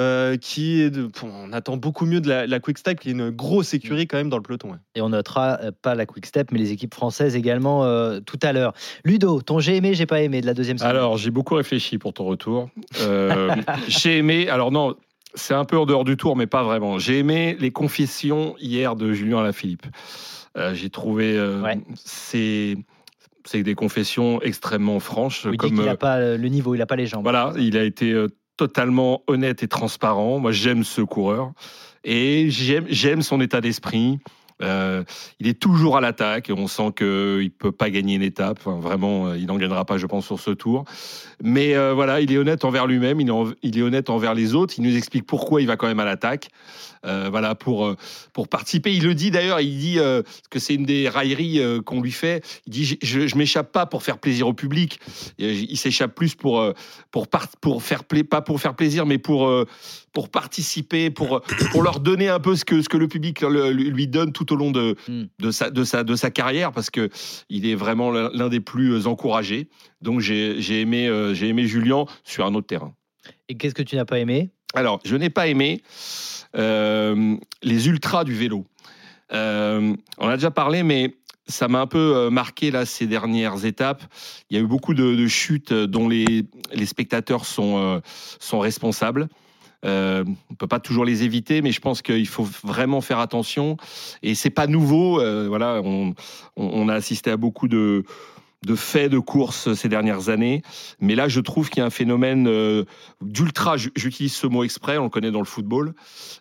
euh, 0.00 0.36
qui 0.36 0.80
est 0.80 0.92
on 1.22 1.52
attend 1.52 1.76
beaucoup 1.76 2.04
mieux 2.04 2.20
de 2.20 2.28
la, 2.28 2.60
Quick 2.60 2.78
Step 2.78 2.98
qui 2.98 3.10
est 3.10 3.12
une 3.12 3.30
grosse 3.30 3.74
écurie 3.74 4.08
quand 4.08 4.16
même 4.16 4.28
dans 4.28 4.36
le 4.36 4.42
peloton. 4.42 4.76
Et 4.96 5.00
on 5.00 5.10
notera 5.10 5.58
euh, 5.62 5.70
pas 5.82 5.94
la 5.94 6.04
Quick 6.04 6.26
Step 6.26 6.50
mais 6.50 6.58
les 6.58 6.72
équipes 6.72 6.94
françaises 6.94 7.36
également 7.36 7.84
euh, 7.84 8.18
tout 8.20 8.38
à 8.42 8.52
l'heure. 8.52 8.72
Ludo, 9.04 9.40
ton 9.40 9.60
j'ai 9.60 9.76
aimé, 9.76 9.94
j'ai 9.94 10.06
pas 10.06 10.20
aimé 10.20 10.40
de 10.40 10.46
la 10.46 10.54
deuxième 10.54 10.78
semaine? 10.78 10.90
Alors 10.90 11.16
j'ai 11.16 11.30
beaucoup 11.30 11.54
réfléchi 11.54 11.98
pour 11.98 12.12
ton 12.12 12.24
retour. 12.24 12.68
j'ai 13.88 14.18
aimé, 14.18 14.48
alors 14.48 14.72
non, 14.72 14.96
c'est 15.34 15.54
un 15.54 15.64
peu 15.64 15.78
en 15.78 15.86
dehors 15.86 16.04
du 16.04 16.16
tour 16.16 16.34
mais 16.34 16.48
pas 16.48 16.64
vraiment. 16.64 16.98
J'ai 16.98 17.18
aimé 17.18 17.56
les 17.60 17.70
confessions 17.70 18.56
hier 18.58 18.96
de 18.96 19.12
Julien 19.12 19.38
Alaphilippe. 19.38 19.86
j'ai 20.72 20.90
trouvé 20.90 21.38
c'est 21.94 22.76
c'est 23.46 23.62
des 23.62 23.74
confessions 23.74 24.40
extrêmement 24.42 25.00
franches. 25.00 25.46
Il 25.50 25.56
comme, 25.56 25.70
dit 25.70 25.76
qu'il 25.76 25.84
n'a 25.84 25.96
pas 25.96 26.36
le 26.36 26.48
niveau, 26.48 26.74
il 26.74 26.78
n'a 26.78 26.86
pas 26.86 26.96
les 26.96 27.06
jambes. 27.06 27.22
Voilà, 27.22 27.52
il 27.56 27.76
a 27.76 27.84
été 27.84 28.12
euh, 28.12 28.28
totalement 28.56 29.22
honnête 29.26 29.62
et 29.62 29.68
transparent. 29.68 30.38
Moi, 30.38 30.52
j'aime 30.52 30.84
ce 30.84 31.00
coureur 31.02 31.52
et 32.04 32.48
j'aime 32.50 33.22
son 33.22 33.40
état 33.40 33.60
d'esprit. 33.60 34.18
Euh, 34.62 35.04
il 35.38 35.48
est 35.48 35.60
toujours 35.60 35.98
à 35.98 36.00
l'attaque 36.00 36.50
on 36.50 36.66
sent 36.66 36.92
qu'il 36.96 37.06
ne 37.06 37.48
peut 37.48 37.72
pas 37.72 37.90
gagner 37.90 38.14
une 38.14 38.22
étape. 38.22 38.58
vraiment, 38.64 39.26
euh, 39.26 39.36
il 39.36 39.46
n'en 39.46 39.58
gagnera 39.58 39.84
pas, 39.84 39.98
je 39.98 40.06
pense, 40.06 40.24
sur 40.24 40.40
ce 40.40 40.50
tour. 40.50 40.84
Mais 41.42 41.74
voilà, 41.92 42.20
il 42.20 42.32
est 42.32 42.38
honnête 42.38 42.64
envers 42.64 42.86
lui-même, 42.86 43.20
il, 43.20 43.30
il, 43.62 43.78
est 43.78 43.82
honnête 43.82 44.08
envers 44.08 44.34
les 44.34 44.54
autres. 44.54 44.74
Il 44.78 44.84
nous 44.84 44.96
explique 44.96 45.26
pourquoi 45.26 45.60
il 45.60 45.66
va 45.66 45.76
quand 45.76 45.86
même 45.86 46.00
à 46.00 46.04
l'attaque. 46.04 46.48
Euh, 47.04 47.28
voilà, 47.30 47.54
pour, 47.54 47.86
euh, 47.86 47.96
pour 48.32 48.48
participer. 48.48 48.94
Il 48.94 49.04
le 49.04 49.14
dit 49.14 49.30
d'ailleurs, 49.30 49.60
il 49.60 49.78
dit 49.78 49.98
euh, 49.98 50.22
que 50.50 50.58
c'est 50.58 50.74
une 50.74 50.84
des 50.84 51.08
railleries 51.08 51.60
qu'on 51.84 52.00
lui 52.00 52.12
fait. 52.12 52.44
Il 52.66 52.72
dit 52.72 52.98
Je, 53.02 53.20
ne 53.20 53.38
m'échappe 53.38 53.72
pas 53.72 53.86
pour 53.86 54.02
faire 54.02 54.18
plaisir 54.18 54.48
au 54.48 54.54
public. 54.54 55.00
Il 55.38 55.76
s'échappe 55.76 56.14
plus 56.14 56.34
pour, 56.34 56.72
pour, 57.10 57.28
pour 57.60 57.82
faire 57.82 58.02
pas 58.04 58.42
pour 58.42 58.60
faire 58.60 58.74
plaisir, 58.74 59.06
mais 59.06 59.18
pour, 59.18 59.50
pour 60.12 60.28
participer, 60.30 61.10
pour, 61.10 61.42
pour 61.72 61.82
leur 61.82 62.00
donner 62.00 62.28
un 62.28 62.40
peu 62.40 62.56
ce 62.56 62.64
que, 62.64 62.82
ce 62.82 62.88
que 62.88 62.96
le 62.96 63.08
public 63.08 63.42
lui 63.42 64.06
donne 64.08 64.32
tout 64.32 64.52
au 64.52 64.56
long 64.56 64.70
de, 64.70 64.96
hmm. 65.08 65.24
de, 65.38 65.50
sa, 65.50 65.70
de, 65.70 65.84
sa, 65.84 66.04
de 66.04 66.14
sa 66.14 66.30
carrière, 66.30 66.72
parce 66.72 66.90
qu'il 66.90 67.66
est 67.66 67.74
vraiment 67.74 68.10
l'un 68.10 68.48
des 68.48 68.60
plus 68.60 69.06
encouragés. 69.06 69.68
Donc 70.00 70.20
j'ai 70.20 70.80
aimé, 70.80 71.10
j'ai 71.34 71.48
aimé 71.48 71.66
Julien 71.66 72.04
sur 72.24 72.46
un 72.46 72.54
autre 72.54 72.66
terrain. 72.66 72.94
Et 73.48 73.56
qu'est-ce 73.56 73.74
que 73.74 73.82
tu 73.82 73.96
n'as 73.96 74.04
pas 74.04 74.18
aimé? 74.18 74.50
Alors, 74.74 75.00
je 75.04 75.16
n'ai 75.16 75.30
pas 75.30 75.48
aimé 75.48 75.82
les 76.56 77.88
ultras 77.88 78.24
du 78.24 78.34
vélo. 78.34 78.66
Euh, 79.32 79.94
on 80.18 80.28
a 80.28 80.36
déjà 80.36 80.50
parlé, 80.50 80.82
mais 80.82 81.14
ça 81.46 81.68
m'a 81.68 81.80
un 81.80 81.86
peu 81.86 82.16
euh, 82.16 82.30
marqué 82.30 82.70
là 82.70 82.86
ces 82.86 83.06
dernières 83.06 83.64
étapes. 83.64 84.02
Il 84.50 84.56
y 84.56 84.60
a 84.60 84.62
eu 84.62 84.66
beaucoup 84.66 84.94
de, 84.94 85.26
chutes 85.26 85.72
dont 85.72 86.08
les, 86.08 86.44
spectateurs 86.84 87.44
sont, 87.44 88.00
responsables. 88.52 89.28
on 89.82 89.88
ne 89.88 90.56
peut 90.58 90.66
pas 90.66 90.80
toujours 90.80 91.04
les 91.04 91.24
éviter, 91.24 91.62
mais 91.62 91.72
je 91.72 91.80
pense 91.80 92.02
qu'il 92.02 92.28
faut 92.28 92.48
vraiment 92.64 93.00
faire 93.00 93.18
attention. 93.18 93.76
Et 94.22 94.34
c'est 94.34 94.50
pas 94.50 94.66
nouveau. 94.66 95.20
voilà, 95.48 95.80
on, 95.84 96.14
on, 96.56 96.88
a 96.88 96.94
assisté 96.94 97.30
à 97.30 97.36
beaucoup 97.36 97.68
de, 97.68 98.04
de 98.64 98.74
faits 98.74 99.10
de 99.10 99.18
course 99.18 99.74
ces 99.74 99.88
dernières 99.88 100.28
années. 100.28 100.62
Mais 101.00 101.14
là, 101.14 101.28
je 101.28 101.40
trouve 101.40 101.68
qu'il 101.68 101.80
y 101.80 101.82
a 101.82 101.86
un 101.86 101.90
phénomène 101.90 102.46
euh, 102.48 102.84
d'ultra, 103.20 103.76
j'utilise 103.76 104.34
ce 104.34 104.46
mot 104.46 104.64
exprès, 104.64 104.98
on 104.98 105.04
le 105.04 105.10
connaît 105.10 105.30
dans 105.30 105.40
le 105.40 105.46
football. 105.46 105.94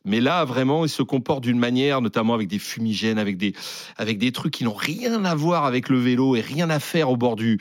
Mais 0.06 0.22
là, 0.22 0.46
vraiment, 0.46 0.86
il 0.86 0.90
se 0.90 1.04
comporte 1.04 1.44
d'une 1.44 1.60
manière, 1.60 2.02
notamment 2.02 2.34
avec 2.34 2.48
des 2.48 2.60
fumigènes, 2.60 3.20
avec 3.20 3.38
des, 3.38 3.54
avec 3.98 4.18
des 4.18 4.32
trucs 4.32 4.54
qui 4.54 4.64
n'ont 4.64 4.74
rien 4.74 5.24
à 5.26 5.36
voir 5.36 5.66
avec 5.66 5.90
le 5.90 6.00
vélo 6.00 6.36
et 6.36 6.42
rien 6.42 6.70
à 6.70 6.80
faire 6.80 7.10
au 7.10 7.18
bord 7.18 7.36
du. 7.36 7.60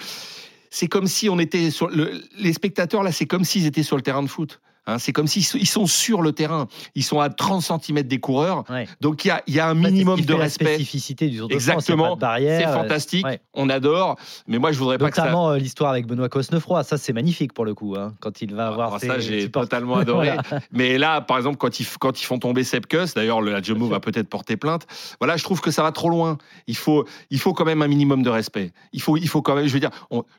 C'est 0.71 0.89
comme 0.89 1.07
si 1.07 1.29
on 1.29 1.39
était 1.39 1.71
sur. 1.71 1.91
les 1.91 2.53
spectateurs, 2.53 3.03
là, 3.03 3.13
c'est 3.13 3.27
comme 3.27 3.45
s'ils 3.45 3.67
étaient 3.67 3.83
sur 3.83 3.97
le 3.97 4.03
terrain 4.03 4.23
de 4.23 4.29
foot. 4.29 4.61
Hein, 4.87 4.99
c'est 4.99 5.13
comme 5.13 5.27
s'ils 5.27 5.45
sont 5.45 5.87
sur 5.87 6.21
le 6.21 6.33
terrain. 6.33 6.69
Ils 6.95 7.05
sont 7.05 7.19
à 7.19 7.31
30 7.31 7.63
cm 7.63 8.03
des 8.03 8.21
coureurs. 8.21 8.65
Donc 9.01 9.25
il 9.25 9.29
y 9.29 9.31
a, 9.31 9.43
y 9.47 9.59
a, 9.59 9.69
un 9.69 9.75
minimum 9.75 10.21
de 10.21 10.35
respect. 10.35 10.65
La 10.65 10.71
spécificité 10.75 11.29
du 11.29 11.39
Tour 11.39 11.49
de 11.49 11.55
Exactement. 11.55 12.19
C'est 12.21 12.65
fantastique. 12.65 13.27
On 13.55 13.71
adore. 13.71 14.17
Mais 14.47 14.59
moi, 14.59 14.73
je 14.73 14.79
voudrais 14.79 14.99
pas 14.99 15.11
que 15.11 15.17
ça. 15.17 15.23
Notamment 15.23 15.51
euh, 15.51 15.57
l'histoire 15.57 15.91
avec 15.91 16.07
Benoît 16.07 16.29
Cosnefroy. 16.29 16.85
Ça, 16.85 16.99
c'est 16.99 17.13
magnifique 17.13 17.53
pour 17.55 17.65
le 17.65 17.75
coup. 17.75 17.95
Hein, 17.97 18.13
quand 18.21 18.43
il 18.43 18.55
va 18.55 18.69
avoir. 18.69 18.95
Ah, 18.95 18.99
ça, 18.99 19.19
j'ai 19.19 19.51
totalement 19.51 19.97
adoré. 19.97 20.33
Mais 20.73 20.99
là, 20.99 21.21
par 21.21 21.39
exemple, 21.39 21.57
quand 21.57 21.81
ils, 21.81 21.87
quand 21.99 22.21
ils 22.21 22.25
font 22.25 22.39
tomber 22.39 22.65
Sepkus, 22.65 23.15
d'ailleurs, 23.15 23.41
la 23.41 23.63
Jumbo 23.63 23.87
va 23.87 24.01
peut-être 24.01 24.29
porter 24.29 24.57
plainte. 24.57 24.87
Voilà, 25.19 25.37
je 25.37 25.45
trouve 25.45 25.61
que 25.61 25.71
ça 25.71 25.83
va 25.83 25.93
trop 25.93 26.11
loin. 26.11 26.37
Il 26.67 26.77
faut, 26.77 27.07
il 27.31 27.39
faut 27.39 27.55
quand 27.55 27.65
même 27.65 27.81
un 27.81 27.89
minimum 27.89 28.23
de 28.23 28.31
respect. 28.31 28.73
Il 28.93 29.01
faut, 29.01 29.17
il 29.17 29.29
faut 29.29 29.41
quand 29.41 29.55
même. 29.55 29.67
Je 29.67 29.73
veux 29.73 29.81
dire, 29.81 29.91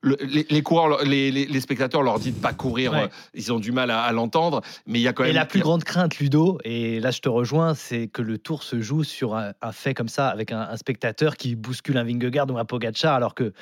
les, 0.04 0.62
coureurs, 0.62 1.04
les, 1.04 1.32
les, 1.32 1.60
spectateurs 1.60 2.04
leur 2.04 2.20
disent 2.20 2.36
de 2.36 2.42
pas 2.42 2.54
courir. 2.54 2.94
Euh, 2.94 3.08
ils 3.34 3.52
ont 3.52 3.60
du 3.60 3.72
mal 3.72 3.90
à, 3.90 4.02
à 4.02 4.12
l'entendre. 4.12 4.35
Mais 4.88 5.00
il 5.00 5.02
y 5.02 5.08
a 5.08 5.14
quand 5.14 5.24
même. 5.24 5.32
Et 5.32 5.36
la 5.36 5.46
plus 5.46 5.60
grande 5.60 5.84
crainte, 5.84 6.20
Ludo, 6.20 6.58
et 6.64 7.00
là 7.00 7.12
je 7.12 7.20
te 7.20 7.30
rejoins, 7.30 7.74
c'est 7.74 8.08
que 8.08 8.22
le 8.22 8.38
tour 8.38 8.64
se 8.64 8.82
joue 8.82 9.04
sur 9.04 9.36
un, 9.36 9.54
fait 9.72 9.94
comme 9.94 10.10
ça, 10.10 10.30
avec 10.30 10.52
un, 10.52 10.76
spectateur 10.78 11.38
qui 11.38 11.56
bouscule 11.56 11.98
un 11.98 12.04
Vingegaard 12.04 12.50
ou 12.50 12.58
un 12.58 12.66
Pogacar, 12.66 13.16
alors 13.16 13.36
que, 13.36 13.54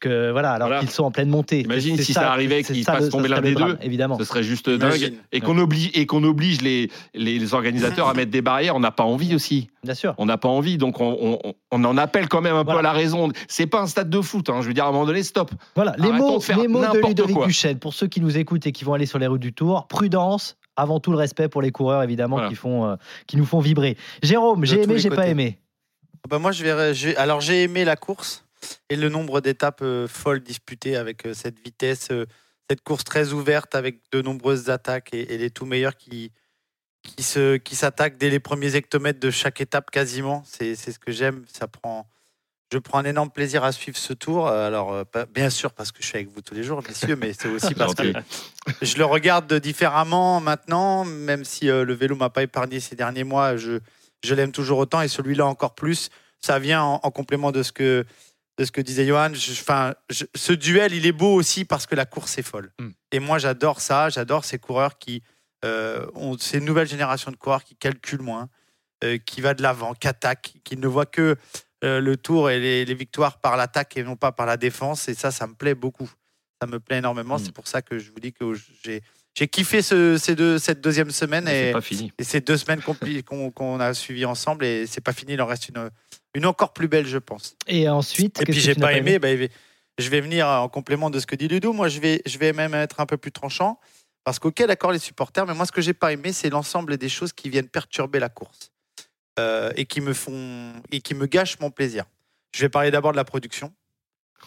que 0.00 0.30
voilà, 0.30 0.52
alors 0.52 0.80
qu'ils 0.80 0.90
sont 0.90 1.04
en 1.04 1.10
pleine 1.10 1.28
montée. 1.28 1.60
Imagine 1.60 1.96
si 1.98 2.12
ça, 2.12 2.30
arrivait 2.30 2.62
qu'il 2.62 2.84
fasse 2.84 3.08
tomber 3.08 3.28
l'un 3.28 3.40
des 3.40 3.54
deux, 3.54 3.76
évidemment. 3.82 4.18
Ce 4.18 4.24
serait 4.24 4.42
juste 4.42 4.70
dingue. 4.70 5.14
Et 5.32 5.40
qu'on 5.40 5.58
oblige, 5.58 5.90
et 5.94 6.06
qu'on 6.06 6.24
oblige 6.24 6.62
les, 6.62 6.90
les, 7.14 7.54
organisateurs 7.54 8.08
à 8.08 8.14
mettre 8.14 8.30
des 8.30 8.42
barrières. 8.42 8.76
On 8.76 8.80
n'a 8.80 8.90
pas 8.90 9.04
envie 9.04 9.34
aussi. 9.34 9.68
Bien 9.84 9.94
sûr. 9.94 10.14
On 10.18 10.26
n'a 10.26 10.38
pas 10.38 10.48
envie, 10.48 10.78
donc 10.78 11.00
on, 11.00 11.38
on- 11.44 11.54
on 11.70 11.84
en 11.84 11.96
appelle 11.96 12.28
quand 12.28 12.40
même 12.40 12.56
un 12.56 12.64
peu 12.64 12.76
à 12.78 12.82
la 12.82 12.92
raison. 12.92 13.30
C'est 13.48 13.66
pas 13.66 13.80
un 13.80 13.86
stade 13.86 14.10
de 14.10 14.20
foot. 14.20 14.48
hein. 14.50 14.62
Je 14.62 14.66
veux 14.68 14.74
dire, 14.74 14.84
à 14.86 14.88
un 14.88 14.92
moment 14.92 15.04
donné, 15.06 15.22
stop. 15.22 15.50
Voilà, 15.74 15.94
les 15.98 16.10
mots, 16.10 16.38
de 16.38 16.42
faire 16.42 16.58
les 16.58 16.68
mots 16.68 16.80
de 16.80 17.06
Ludovic 17.06 17.36
quoi. 17.36 17.46
Duchesne, 17.46 17.78
pour 17.78 17.94
ceux 17.94 18.06
qui 18.06 18.20
nous 18.20 18.36
écoutent 18.38 18.66
et 18.66 18.72
qui 18.72 18.84
vont 18.84 18.94
aller 18.94 19.06
sur 19.06 19.18
les 19.18 19.26
routes 19.26 19.40
du 19.40 19.52
Tour, 19.52 19.86
prudence, 19.88 20.56
avant 20.76 20.98
tout 21.00 21.10
le 21.12 21.16
respect 21.18 21.48
pour 21.48 21.62
les 21.62 21.70
coureurs, 21.70 22.02
évidemment, 22.02 22.36
Voilà. 22.36 22.48
qui, 22.48 22.56
font, 22.56 22.86
euh, 22.86 22.96
qui 23.26 23.36
nous 23.36 23.44
font 23.44 23.60
vibrer. 23.60 23.96
Jérôme, 24.22 24.64
j'ai 24.64 24.82
aimé, 24.82 24.98
j'ai 24.98 25.10
pas 25.10 25.28
aimé. 25.28 25.58
Bah, 26.28 26.38
moi, 26.38 26.50
je 26.52 26.64
vais, 26.64 26.94
je 26.94 27.08
vais- 27.08 27.16
Alors, 27.16 27.40
j'ai 27.40 27.62
aimé 27.64 27.84
la 27.84 27.96
course 27.96 28.44
et 28.88 28.96
le 28.96 29.08
nombre 29.10 29.40
d'étapes 29.42 29.82
euh, 29.82 30.08
folles 30.08 30.40
disputées 30.40 30.96
avec 30.96 31.26
euh, 31.26 31.34
cette 31.34 31.58
vitesse, 31.62 32.08
euh, 32.10 32.24
cette 32.70 32.80
course 32.82 33.04
très 33.04 33.32
ouverte 33.34 33.74
avec 33.74 33.98
de 34.10 34.22
nombreuses 34.22 34.70
attaques 34.70 35.10
et, 35.12 35.34
et 35.34 35.38
les 35.38 35.50
tout 35.50 35.66
meilleurs 35.66 35.96
qui, 35.96 36.32
qui 37.04 37.22
se 37.22 37.56
qui 37.56 37.76
s'attaquent 37.76 38.18
dès 38.18 38.30
les 38.30 38.40
premiers 38.40 38.74
hectomètres 38.74 39.20
de 39.20 39.30
chaque 39.30 39.60
étape 39.60 39.90
quasiment. 39.90 40.42
C'est 40.46 40.74
c'est 40.74 40.90
ce 40.90 40.98
que 40.98 41.12
j'aime. 41.12 41.44
Ça 41.52 41.68
prend. 41.68 42.08
Je 42.72 42.78
prends 42.78 42.98
un 42.98 43.04
énorme 43.04 43.30
plaisir 43.30 43.62
à 43.62 43.70
suivre 43.70 43.96
ce 43.96 44.12
tour. 44.12 44.48
Alors, 44.48 44.92
euh, 44.92 45.04
bien 45.32 45.48
sûr, 45.48 45.72
parce 45.72 45.92
que 45.92 46.02
je 46.02 46.08
suis 46.08 46.16
avec 46.16 46.28
vous 46.28 46.40
tous 46.40 46.54
les 46.54 46.64
jours, 46.64 46.82
messieurs, 46.88 47.14
mais 47.14 47.32
c'est 47.32 47.46
aussi 47.46 47.72
parce 47.72 47.94
que 47.94 48.12
je 48.82 48.96
le 48.96 49.04
regarde 49.04 49.52
différemment 49.54 50.40
maintenant, 50.40 51.04
même 51.04 51.44
si 51.44 51.70
euh, 51.70 51.84
le 51.84 51.94
vélo 51.94 52.16
m'a 52.16 52.30
pas 52.30 52.42
épargné 52.42 52.80
ces 52.80 52.96
derniers 52.96 53.22
mois. 53.22 53.56
Je, 53.56 53.78
je 54.24 54.34
l'aime 54.34 54.50
toujours 54.50 54.78
autant 54.78 55.02
et 55.02 55.08
celui-là 55.08 55.46
encore 55.46 55.76
plus. 55.76 56.08
Ça 56.40 56.58
vient 56.58 56.82
en, 56.82 57.00
en 57.00 57.10
complément 57.12 57.52
de 57.52 57.62
ce 57.62 57.70
que, 57.70 58.04
de 58.58 58.64
ce 58.64 58.72
que 58.72 58.80
disait 58.80 59.06
Johan. 59.06 59.30
Enfin, 59.30 59.94
ce 60.10 60.52
duel, 60.52 60.94
il 60.94 61.06
est 61.06 61.12
beau 61.12 61.32
aussi 61.32 61.64
parce 61.64 61.86
que 61.86 61.94
la 61.94 62.06
course 62.06 62.38
est 62.38 62.42
folle. 62.42 62.72
Mm. 62.80 62.88
Et 63.12 63.18
moi, 63.20 63.38
j'adore 63.38 63.80
ça. 63.80 64.08
J'adore 64.08 64.44
ces 64.44 64.58
coureurs 64.58 64.98
qui 64.98 65.22
euh, 65.64 66.06
ont 66.14 66.36
ces 66.38 66.60
nouvelles 66.60 66.88
générations 66.88 67.30
de 67.30 67.36
coureurs 67.36 67.64
qui 67.64 67.74
calculent 67.76 68.20
moins, 68.22 68.48
euh, 69.02 69.18
qui 69.18 69.40
va 69.40 69.54
de 69.54 69.62
l'avant, 69.62 69.94
qui 69.94 70.06
attaquent, 70.08 70.54
qui 70.64 70.76
ne 70.76 70.86
voient 70.86 71.06
que 71.06 71.36
euh, 71.82 72.00
le 72.00 72.16
tour 72.16 72.50
et 72.50 72.58
les, 72.60 72.84
les 72.84 72.94
victoires 72.94 73.38
par 73.40 73.56
l'attaque 73.56 73.96
et 73.96 74.02
non 74.02 74.16
pas 74.16 74.32
par 74.32 74.46
la 74.46 74.56
défense. 74.56 75.08
Et 75.08 75.14
ça, 75.14 75.30
ça 75.30 75.46
me 75.46 75.54
plaît 75.54 75.74
beaucoup. 75.74 76.10
Ça 76.60 76.66
me 76.68 76.78
plaît 76.80 76.98
énormément. 76.98 77.36
Mm. 77.36 77.40
C'est 77.44 77.52
pour 77.52 77.66
ça 77.66 77.82
que 77.82 77.98
je 77.98 78.10
vous 78.10 78.20
dis 78.20 78.32
que 78.32 78.54
j'ai 78.84 79.02
j'ai 79.36 79.48
kiffé 79.48 79.82
ce- 79.82 80.16
ces 80.16 80.36
deux, 80.36 80.58
cette 80.58 80.80
deuxième 80.80 81.10
semaine 81.10 81.46
C'est 81.48 81.70
et, 81.70 81.72
ces 82.22 82.40
deux 82.40 82.56
semaines 82.56 82.78
compli- 82.78 83.24
qu'on 83.24 83.50
qu'on 83.50 83.80
a 83.80 83.92
suivies 83.92 84.26
ensemble. 84.26 84.64
Et 84.64 84.86
c'est 84.86 85.00
pas 85.00 85.12
fini, 85.12 85.32
il 85.32 85.42
en 85.42 85.46
reste 85.46 85.68
une, 85.70 85.90
une 86.34 86.46
encore 86.46 86.72
plus 86.72 86.86
belle, 86.86 87.04
je 87.06 87.18
pense. 87.18 87.56
Et 87.66 87.88
ensuite, 87.88 88.40
Et 88.40 88.44
puis 88.44 88.60
j'ai 88.60 88.74
pas 88.76 88.92
aimé, 88.92 89.18
bah, 89.18 89.28
je 89.98 90.08
vais 90.08 90.20
venir 90.20 90.46
en 90.46 90.68
complément 90.68 91.10
de 91.10 91.18
ce 91.18 91.26
que 91.26 91.34
dit 91.34 91.48
Ludo. 91.48 91.72
Moi, 91.72 91.88
je 91.88 91.98
vais, 91.98 92.22
je 92.26 92.38
vais 92.38 92.52
même 92.52 92.74
être 92.74 93.00
un 93.00 93.06
peu 93.06 93.16
plus 93.16 93.32
tranchant. 93.32 93.80
Parce 94.24 94.38
qu'ok, 94.38 94.56
d'accord, 94.62 94.90
les 94.92 94.98
supporters, 94.98 95.46
mais 95.46 95.54
moi, 95.54 95.66
ce 95.66 95.72
que 95.72 95.80
j'ai 95.82 95.92
pas 95.94 96.12
aimé, 96.12 96.32
c'est 96.32 96.48
l'ensemble 96.50 96.96
des 96.96 97.08
choses 97.08 97.32
qui 97.32 97.50
viennent 97.50 97.68
perturber 97.68 98.18
la 98.18 98.28
course 98.30 98.72
euh, 99.38 99.70
et 99.76 99.84
qui 99.84 100.00
me 100.00 100.14
font 100.14 100.72
et 100.90 101.00
qui 101.00 101.14
me 101.14 101.26
gâchent 101.26 101.58
mon 101.60 101.70
plaisir. 101.70 102.04
Je 102.54 102.60
vais 102.62 102.68
parler 102.70 102.90
d'abord 102.90 103.12
de 103.12 103.16
la 103.16 103.24
production, 103.24 103.74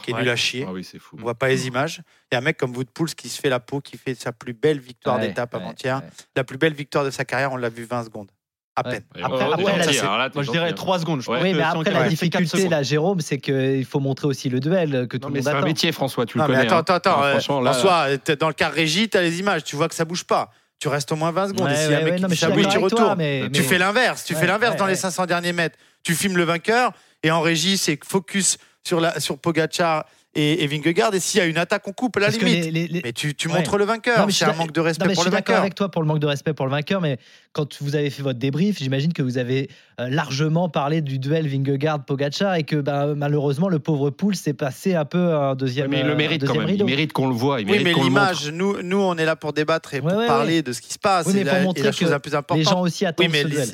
qui 0.04 0.12
est 0.12 0.14
Ouais. 0.16 0.22
nulle 0.22 0.30
à 0.30 0.36
chier. 0.36 0.66
Ah 0.68 0.72
oui, 0.72 0.84
c'est 0.84 0.98
fou. 1.00 1.16
On 1.20 1.22
voit 1.22 1.36
pas 1.36 1.48
les 1.50 1.68
images. 1.68 2.02
Il 2.32 2.36
y 2.36 2.36
a 2.36 2.40
un 2.40 2.42
mec 2.42 2.58
comme 2.58 2.76
Woodpools 2.76 3.14
qui 3.14 3.30
se 3.30 3.40
fait 3.40 3.50
la 3.50 3.60
peau, 3.60 3.82
qui 3.82 3.98
fait 3.98 4.16
sa 4.16 4.32
plus 4.32 4.54
belle 4.54 4.80
victoire 4.80 5.18
Ouais, 5.18 5.28
d'étape 5.28 5.54
avant-hier. 5.54 5.98
ouais. 6.02 6.10
La 6.36 6.44
plus 6.44 6.58
belle 6.58 6.74
victoire 6.74 7.04
de 7.06 7.12
sa 7.12 7.26
carrière, 7.26 7.52
on 7.52 7.58
l'a 7.58 7.70
vu 7.70 7.84
20 7.84 8.06
secondes. 8.06 8.32
À 8.80 8.86
Ouais. 8.86 8.92
peine. 8.92 9.04
Et 9.16 9.24
Après- 9.24 9.46
oh, 9.50 9.54
après, 9.54 9.84
gentil, 9.84 9.98
là, 9.98 10.30
Moi, 10.36 10.44
je 10.44 10.52
dirais 10.52 10.70
hein. 10.70 10.74
3 10.74 11.00
secondes. 11.00 11.22
Je 11.22 11.32
Ouais. 11.32 11.40
Oui, 11.42 11.54
mais 11.54 11.62
si 11.64 11.66
après, 11.66 11.92
la 11.92 12.08
difficulté, 12.08 12.70
là, 12.70 12.84
Jérôme, 12.84 13.22
c'est 13.22 13.40
qu'il 13.40 13.86
faut 13.86 14.00
montrer 14.00 14.28
aussi 14.28 14.50
le 14.50 14.60
duel 14.60 15.08
que 15.08 15.18
tout 15.18 15.24
Non, 15.24 15.30
le 15.30 15.34
mais 15.34 15.40
monde 15.40 15.44
c'est 15.46 15.50
un 15.50 15.58
attend. 15.58 15.66
métier, 15.66 15.92
François, 15.92 16.28
tu 16.28 16.38
Non, 16.38 16.44
le 16.46 16.54
mais 16.54 16.60
connais. 16.68 16.74
attends, 16.74 16.94
hein. 16.94 16.96
attends, 16.96 17.24
euh, 17.24 17.40
François, 17.40 18.08
dans 18.40 18.48
le 18.50 18.54
cas 18.54 18.70
régie, 18.70 19.10
tu 19.10 19.18
as 19.18 19.22
les 19.24 19.40
images, 19.40 19.64
tu 19.64 19.76
vois 19.76 19.88
que 19.88 19.96
ça 19.96 20.06
bouge 20.06 20.26
pas. 20.26 20.52
Tu 20.80 20.90
restes 20.90 21.12
au 21.12 21.16
moins 21.16 21.32
20 21.32 21.48
secondes. 21.48 21.70
Ouais, 21.70 21.74
et 21.74 21.86
a 21.86 21.88
ouais, 21.90 21.96
un 21.96 22.02
mec 22.04 22.14
ouais, 22.14 22.20
non, 22.20 22.28
tu 22.30 22.38
toi, 22.38 22.78
retournes. 22.84 23.16
mais- 23.18 23.50
Tu 23.52 23.62
mais- 23.62 23.68
fais 23.68 23.78
l'inverse. 23.80 24.24
Tu 24.26 24.36
Ouais, 24.36 24.40
fais 24.40 24.46
l'inverse 24.46 24.74
ouais, 24.74 24.78
dans 24.78 24.86
les 24.86 24.92
ouais. 24.94 24.96
500 25.00 25.26
derniers 25.26 25.54
mètres. 25.54 25.76
Tu 26.04 26.14
filmes 26.14 26.38
le 26.38 26.44
vainqueur 26.44 26.92
et 27.24 27.32
en 27.32 27.42
régie, 27.42 27.78
c'est 27.80 27.98
focus 28.06 28.60
sur, 28.86 29.00
la, 29.02 29.20
sur 29.20 29.40
Pogacar 29.40 30.06
et, 30.38 30.64
et 30.64 30.68
Vingegaard. 30.68 31.14
Et 31.14 31.20
s'il 31.20 31.40
y 31.40 31.42
a 31.42 31.46
une 31.48 31.58
attaque, 31.58 31.88
on 31.88 31.92
coupe 31.92 32.16
à 32.18 32.20
la 32.22 32.26
Parce 32.28 32.38
que 32.38 32.46
limite. 32.46 32.64
les- 32.66 32.72
les- 32.72 32.88
les- 32.88 33.02
Mais 33.04 33.12
tu, 33.14 33.36
tu 33.36 33.48
Ouais. 33.48 33.56
montres 33.56 33.78
le 33.78 33.86
Non, 33.86 33.92
vainqueur. 33.94 34.26
C'est 34.28 34.32
suis 34.32 34.46
un 34.46 34.54
manque 34.54 34.72
de 34.72 34.80
Non, 34.80 34.86
respect 34.86 35.06
mais 35.06 35.12
je 35.12 35.16
pour 35.16 35.24
suis 35.24 35.30
le 35.32 35.36
d'accord 35.36 35.54
vainqueur. 35.56 35.62
avec 35.64 35.76
toi 35.76 35.90
pour 35.92 36.02
le 36.02 36.08
manque 36.08 36.20
de 36.20 36.28
respect 36.28 36.54
pour 36.54 36.66
le 36.66 36.72
vainqueur, 36.72 37.02
mais 37.02 37.18
quand 37.54 37.82
vous 37.82 37.96
avez 37.96 38.10
fait 38.10 38.22
votre 38.24 38.38
débrief, 38.40 38.78
j'imagine 38.78 39.12
que 39.14 39.22
vous 39.24 39.38
avez 39.38 39.70
euh, 40.00 40.10
largement 40.10 40.70
parlé 40.70 41.02
du 41.02 41.18
duel 41.20 41.48
Vingegaard-Pogacar 41.48 42.56
et 42.56 42.64
que 42.64 42.76
bah, 42.76 43.08
malheureusement 43.16 43.68
le 43.70 43.80
pauvre 43.80 44.10
Poul 44.12 44.36
s'est 44.36 44.54
passé 44.54 44.94
un 44.96 45.06
peu 45.06 45.34
un 45.34 45.56
deuxième, 45.56 45.90
Mais 45.90 46.02
il 46.02 46.06
le 46.06 46.12
euh, 46.12 46.16
mérite 46.16 46.46
quand 46.46 46.56
même. 46.56 46.70
Il 46.70 46.86
mérite 46.86 47.14
qu'on 47.14 47.28
le 47.28 47.34
voit. 47.36 47.62
Il 47.62 47.70
Oui, 47.70 47.82
mais 47.84 47.92
qu'on 47.94 48.04
le 48.04 48.10
montre. 48.12 48.22
l'image, 48.22 48.52
nous, 48.52 48.82
nous, 48.84 49.00
on 49.02 49.16
est 49.16 49.26
là 49.26 49.36
pour 49.36 49.54
débattre 49.54 49.94
et 49.96 50.00
Ouais, 50.02 50.12
pour 50.12 50.20
ouais, 50.20 50.28
parler 50.28 50.62
de 50.62 50.72
ce 50.72 50.82
qui 50.82 50.94
se 50.94 51.00
passe. 51.00 51.26
Oui, 51.28 51.34
mais 51.36 51.42
et 51.42 51.44
pour 51.46 51.54
la, 51.54 51.62
et 51.62 51.64
montrer 51.64 51.84
la 51.84 51.90
que 51.92 51.96
chose 51.96 52.12
la 52.12 52.20
plus 52.20 52.36
importante. 52.36 52.58
Les 52.64 52.70
gens 52.70 52.82
aussi 52.82 53.06
attendent 53.06 53.26
Oui, 53.26 53.32
mais 53.32 53.42
ce 53.42 53.48
les- 53.48 53.56
duel. 53.56 53.70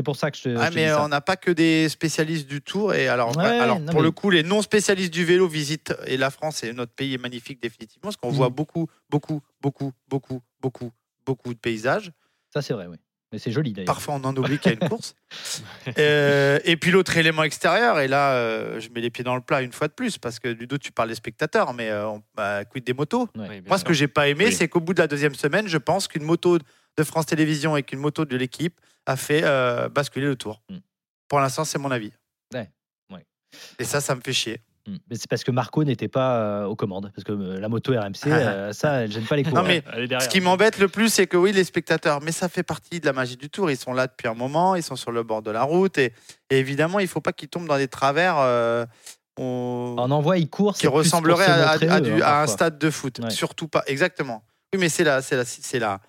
C'est 0.00 0.04
pour 0.04 0.16
ça 0.16 0.30
que 0.30 0.38
je 0.38 0.44
te, 0.44 0.56
Ah, 0.58 0.70
mais 0.74 0.84
dis 0.84 0.88
ça. 0.88 1.04
on 1.04 1.08
n'a 1.08 1.20
pas 1.20 1.36
que 1.36 1.50
des 1.50 1.86
spécialistes 1.90 2.48
du 2.48 2.62
tour. 2.62 2.94
Et 2.94 3.06
alors, 3.06 3.36
Ouais, 3.36 3.44
alors 3.44 3.78
non, 3.80 3.84
pour 3.92 3.96
mais- 4.00 4.06
le 4.06 4.10
coup, 4.12 4.30
les 4.30 4.42
non 4.42 4.62
spécialistes 4.62 5.12
du 5.12 5.26
vélo 5.26 5.46
visitent. 5.46 5.92
Et 6.06 6.16
la 6.16 6.30
France 6.30 6.64
et 6.64 6.72
notre 6.72 6.92
pays 6.94 7.12
est 7.12 7.18
magnifique, 7.18 7.60
définitivement. 7.60 8.04
Parce 8.04 8.16
qu'on 8.16 8.30
Mm. 8.32 8.34
voit 8.36 8.48
beaucoup, 8.48 8.88
beaucoup, 9.10 9.42
beaucoup, 9.60 9.92
beaucoup, 10.08 10.40
beaucoup, 10.62 10.90
beaucoup 11.26 11.52
de 11.52 11.58
paysages. 11.58 12.12
Ça, 12.54 12.62
c'est 12.62 12.72
vrai, 12.72 12.86
oui. 12.86 12.96
Mais 13.30 13.38
c'est 13.38 13.52
joli 13.52 13.74
d'ailleurs. 13.74 13.84
Parfois, 13.94 14.14
on 14.14 14.24
en 14.24 14.34
oublie 14.34 14.58
qu'il 14.58 14.72
y 14.72 14.74
a 14.74 14.78
une 14.82 14.88
course. 14.88 15.14
Euh, 15.98 16.58
et 16.64 16.76
puis, 16.78 16.90
l'autre 16.92 17.14
élément 17.18 17.42
extérieur. 17.42 18.00
Et 18.00 18.08
là, 18.08 18.32
euh, 18.36 18.80
je 18.80 18.88
mets 18.88 19.02
les 19.02 19.10
pieds 19.10 19.22
dans 19.22 19.34
le 19.34 19.42
plat 19.42 19.60
une 19.60 19.72
fois 19.72 19.86
de 19.88 19.92
plus. 19.92 20.16
Parce 20.16 20.38
que, 20.38 20.48
Ludo, 20.48 20.78
tu 20.78 20.92
parles 20.92 21.10
des 21.10 21.14
spectateurs. 21.14 21.74
Mais 21.74 21.90
euh, 21.90 22.08
on, 22.08 22.22
bah, 22.34 22.64
quid 22.64 22.84
des 22.84 22.94
motos? 22.94 23.28
Ouais. 23.36 23.46
Oui, 23.48 23.60
bien 23.60 23.68
Moi, 23.68 23.76
ce 23.78 23.84
que 23.84 23.92
j'ai 23.92 24.08
pas 24.08 24.28
aimé, 24.28 24.46
Oui. 24.46 24.52
c'est 24.52 24.66
qu'au 24.68 24.80
bout 24.80 24.94
de 24.94 25.00
la 25.00 25.06
deuxième 25.08 25.34
semaine, 25.34 25.68
je 25.68 25.76
pense 25.78 26.08
qu'une 26.08 26.22
moto 26.24 26.56
de 26.58 27.04
France 27.04 27.26
Télévisions 27.26 27.76
et 27.76 27.82
qu'une 27.82 28.00
moto 28.00 28.24
de 28.24 28.36
l'équipe 28.36 28.80
a 29.06 29.16
fait 29.16 29.42
euh, 29.44 29.88
basculer 29.88 30.26
le 30.26 30.36
tour. 30.36 30.62
Mm. 30.70 30.76
Pour 31.28 31.40
l'instant, 31.40 31.64
c'est 31.64 31.78
mon 31.78 31.90
avis. 31.90 32.12
Ouais, 32.54 32.70
ouais. 33.12 33.24
Et 33.78 33.84
ça, 33.84 34.00
ça 34.00 34.14
me 34.14 34.20
fait 34.20 34.32
chier. 34.32 34.60
Mm. 34.86 34.96
Mais 35.08 35.16
c'est 35.16 35.28
parce 35.28 35.44
que 35.44 35.50
Marco 35.50 35.84
n'était 35.84 36.08
pas 36.08 36.36
euh, 36.36 36.64
aux 36.64 36.76
commandes. 36.76 37.10
Parce 37.14 37.24
que 37.24 37.32
euh, 37.32 37.60
la 37.60 37.68
moto 37.68 37.92
RMC, 37.92 38.26
euh, 38.26 38.72
ça, 38.72 39.02
elle 39.02 39.12
gêne 39.12 39.24
pas 39.26 39.36
les 39.36 39.42
coureurs. 39.44 39.62
Non, 39.62 39.68
mais 39.68 39.82
ce 40.20 40.28
qui 40.28 40.40
m'embête 40.40 40.78
le 40.78 40.88
plus, 40.88 41.08
c'est 41.12 41.26
que 41.26 41.36
oui, 41.36 41.52
les 41.52 41.64
spectateurs, 41.64 42.20
mais 42.22 42.32
ça 42.32 42.48
fait 42.48 42.62
partie 42.62 43.00
de 43.00 43.06
la 43.06 43.12
magie 43.12 43.36
du 43.36 43.50
tour. 43.50 43.70
Ils 43.70 43.76
sont 43.76 43.92
là 43.92 44.06
depuis 44.06 44.28
un 44.28 44.34
moment, 44.34 44.74
ils 44.74 44.82
sont 44.82 44.96
sur 44.96 45.12
le 45.12 45.22
bord 45.22 45.42
de 45.42 45.50
la 45.50 45.62
route. 45.62 45.98
Et, 45.98 46.12
et 46.50 46.58
évidemment, 46.58 46.98
il 46.98 47.08
faut 47.08 47.20
pas 47.20 47.32
qu'ils 47.32 47.48
tombent 47.48 47.68
dans 47.68 47.78
des 47.78 47.88
travers 47.88 48.36
euh, 48.38 48.84
on- 49.38 49.94
En 49.98 50.10
envoie, 50.10 50.38
il 50.38 50.48
court. 50.50 50.74
qui 50.74 50.86
ressemblerait 50.86 51.46
se 51.46 51.50
à, 51.50 51.76
eux, 52.00 52.22
hein, 52.24 52.42
un 52.42 52.46
stade 52.46 52.78
de 52.78 52.90
foot. 52.90 53.20
Ouais. 53.22 53.30
Surtout 53.30 53.68
pas. 53.68 53.82
Exactement. 53.86 54.42
Oui, 54.72 54.80
mais 54.80 54.88
c'est 54.88 55.04
la, 55.04 55.20
c'est 55.22 55.36
la, 55.36 55.44
c'est 55.44 55.78
la, 55.78 56.00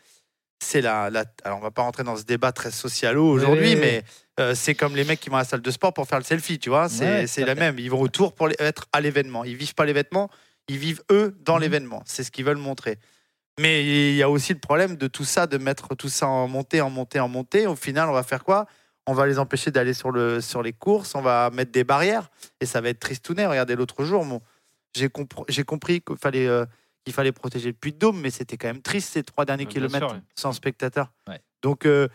c'est 0.61 0.81
la, 0.81 1.09
la- 1.09 1.25
Alors, 1.43 1.57
on 1.57 1.61
va 1.61 1.71
pas 1.71 1.81
rentrer 1.81 2.03
dans 2.03 2.15
ce 2.15 2.23
débat 2.23 2.51
très 2.51 2.71
socialo 2.71 3.25
aujourd'hui, 3.27 3.73
Oui, 3.73 3.79
mais 3.79 4.03
euh, 4.39 4.53
c'est 4.55 4.75
comme 4.75 4.95
les 4.95 5.03
mecs 5.03 5.19
qui 5.19 5.29
vont 5.29 5.37
à 5.37 5.39
la 5.39 5.45
salle 5.45 5.61
de 5.61 5.71
sport 5.71 5.93
pour 5.93 6.07
faire 6.07 6.19
le 6.19 6.23
selfie, 6.23 6.59
tu 6.59 6.69
vois. 6.69 6.87
C'est, 6.87 7.25
Ouais, 7.39 7.45
la 7.45 7.55
même. 7.55 7.79
Ils 7.79 7.89
vont 7.89 7.99
autour 8.01 8.33
pour 8.33 8.47
les- 8.47 8.55
être 8.59 8.85
à 8.93 9.01
l'événement. 9.01 9.43
Ils 9.43 9.55
vivent 9.55 9.73
pas 9.75 9.85
l'événement, 9.85 10.29
ils 10.67 10.77
vivent 10.77 11.01
eux 11.11 11.35
dans 11.41 11.55
Mhm. 11.55 11.61
l'événement. 11.61 12.03
C'est 12.05 12.23
ce 12.23 12.31
qu'ils 12.31 12.45
veulent 12.45 12.57
montrer. 12.57 12.99
Mais 13.59 13.83
il 14.11 14.15
y 14.15 14.23
a 14.23 14.29
aussi 14.29 14.53
le 14.53 14.59
problème 14.59 14.95
de 14.95 15.07
tout 15.07 15.25
ça, 15.25 15.45
de 15.47 15.57
mettre 15.57 15.95
tout 15.95 16.09
ça 16.09 16.27
en 16.27 16.47
montée, 16.47 16.79
en 16.81 16.89
montée, 16.89 17.19
en 17.19 17.27
montée. 17.27 17.67
Au 17.67 17.75
final, 17.75 18.07
on 18.09 18.13
va 18.13 18.23
faire 18.23 18.43
quoi? 18.43 18.65
On 19.07 19.13
va 19.13 19.25
les 19.25 19.39
empêcher 19.39 19.71
d'aller 19.71 19.93
sur, 19.93 20.11
le, 20.11 20.41
sur 20.41 20.61
les 20.61 20.73
courses, 20.73 21.15
on 21.15 21.21
va 21.21 21.49
mettre 21.51 21.71
des 21.71 21.83
barrières 21.83 22.29
et 22.61 22.65
ça 22.67 22.81
va 22.81 22.89
être 22.89 22.99
tristounet. 22.99 23.45
Regardez 23.47 23.75
l'autre 23.75 24.03
jour, 24.05 24.23
mon, 24.23 24.41
j'ai, 24.95 25.07
compr- 25.07 25.43
j'ai 25.49 25.63
compris 25.63 26.01
qu'il 26.01 26.17
fallait, 26.17 26.47
euh, 26.47 26.65
qu'il 27.03 27.13
fallait 27.13 27.31
protéger 27.31 27.67
le 27.70 27.74
puits 27.74 27.93
de 27.93 27.98
Dôme, 27.98 28.20
mais 28.22 28.29
c'était 28.29 28.58
quand 28.58 28.67
même 28.67 28.81
triste 28.81 29.10
ces 29.13 29.24
trois 29.24 29.46
derniers 29.46 29.65
kilomètres 29.65 30.08
sûr, 30.10 30.15
ouais. 30.17 30.24
sans 30.36 30.51
spectateurs. 30.53 31.12
Ouais. 31.27 31.41
Donc, 31.62 31.86
euh, 31.86 32.08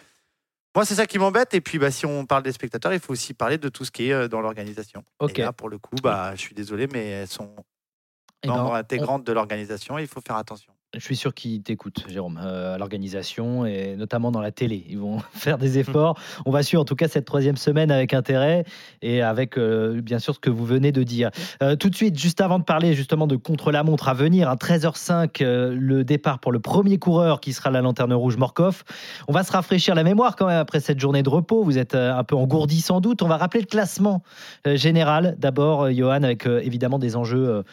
moi, 0.75 0.85
c'est 0.85 0.95
ça 0.95 1.07
qui 1.07 1.19
m'embête. 1.19 1.55
Et 1.55 1.61
puis, 1.61 1.79
bah, 1.79 1.91
si 1.91 2.07
on 2.07 2.27
parle 2.27 2.43
des 2.43 2.53
spectateurs, 2.53 2.93
il 2.93 3.01
faut 3.01 3.13
aussi 3.13 3.35
parler 3.35 3.59
de 3.59 3.69
tout 3.69 3.85
ce 3.85 3.91
qui 3.91 4.09
est 4.09 4.13
euh, 4.13 4.29
dans 4.29 4.41
l'organisation. 4.41 5.03
Et 5.29 5.41
là, 5.43 5.53
pour 5.53 5.69
le 5.69 5.79
coup, 5.79 5.97
bah, 6.03 6.35
je 6.35 6.41
suis 6.41 6.55
désolé, 6.55 6.87
mais 6.87 7.05
elles 7.09 7.29
sont 7.29 7.55
Eh 8.43 8.49
ben, 8.49 8.55
membres 8.55 8.71
on- 8.73 8.75
intégrantes 8.75 9.25
de 9.25 9.33
l'organisation. 9.33 9.99
Il 9.99 10.07
faut 10.07 10.21
faire 10.21 10.37
attention. 10.37 10.73
Je 10.97 11.05
suis 11.05 11.17
sûr 11.17 11.35
qu'ils 11.35 11.63
t'écoutent, 11.63 12.05
Jérôme, 12.09 12.41
euh, 12.43 12.75
à 12.75 12.79
l'organisation 12.79 13.67
et 13.67 13.97
notamment 13.97 14.31
dans 14.31 14.41
la 14.41 14.51
télé. 14.51 14.85
Ils 14.89 14.99
vont 14.99 15.19
faire 15.35 15.59
des 15.59 15.79
efforts. 15.79 16.19
On 16.47 16.51
va 16.51 16.63
suivre 16.63 16.81
en 16.81 16.87
tout 16.87 16.97
cas 16.97 17.07
cette 17.07 17.27
troisième 17.27 17.57
semaine 17.57 17.91
avec 17.91 18.15
intérêt 18.15 18.65
et 19.03 19.21
avec 19.21 19.59
euh, 19.59 20.01
bien 20.01 20.19
sûr 20.19 20.35
ce 20.35 20.39
que 20.39 20.49
vous 20.49 20.65
venez 20.65 20.93
de 20.93 21.03
dire. 21.03 21.31
Euh, 21.63 21.77
tout 21.77 21.91
de 21.91 21.95
suite, 21.95 22.19
juste 22.19 22.41
avant 22.41 22.59
de 22.59 22.65
parler 22.65 22.95
justement 22.95 23.27
de 23.27 23.37
contre-la-montre 23.37 24.09
à 24.09 24.15
venir, 24.15 24.49
à 24.49 24.57
13h05, 24.57 25.43
euh, 25.43 25.77
le 25.79 26.03
départ 26.03 26.39
pour 26.39 26.51
le 26.51 26.61
premier 26.61 26.99
coureur 26.99 27.41
qui 27.41 27.53
sera 27.53 27.71
la 27.71 27.83
lanterne 27.83 28.15
rouge 28.15 28.39
Morkov. 28.39 28.83
On 29.29 29.33
va 29.33 29.43
se 29.43 29.53
rafraîchir 29.53 29.95
la 29.95 30.03
mémoire 30.03 30.35
quand 30.35 30.47
même 30.47 30.59
après 30.59 30.81
cette 30.81 30.99
journée 30.99 31.23
de 31.23 31.29
repos. 31.29 31.63
Vous 31.63 31.77
êtes 31.77 31.95
un 31.95 32.25
peu 32.25 32.37
engourdi 32.37 32.81
sans 32.81 33.01
doute. 33.01 33.21
On 33.21 33.29
va 33.29 33.37
rappeler 33.37 33.61
le 33.61 33.67
classement 33.67 34.23
général. 34.65 35.37
D'abord, 35.39 35.91
Johan, 35.91 36.23
avec 36.23 36.47
évidemment 36.47 36.99
des 36.99 37.17
enjeux. 37.17 37.65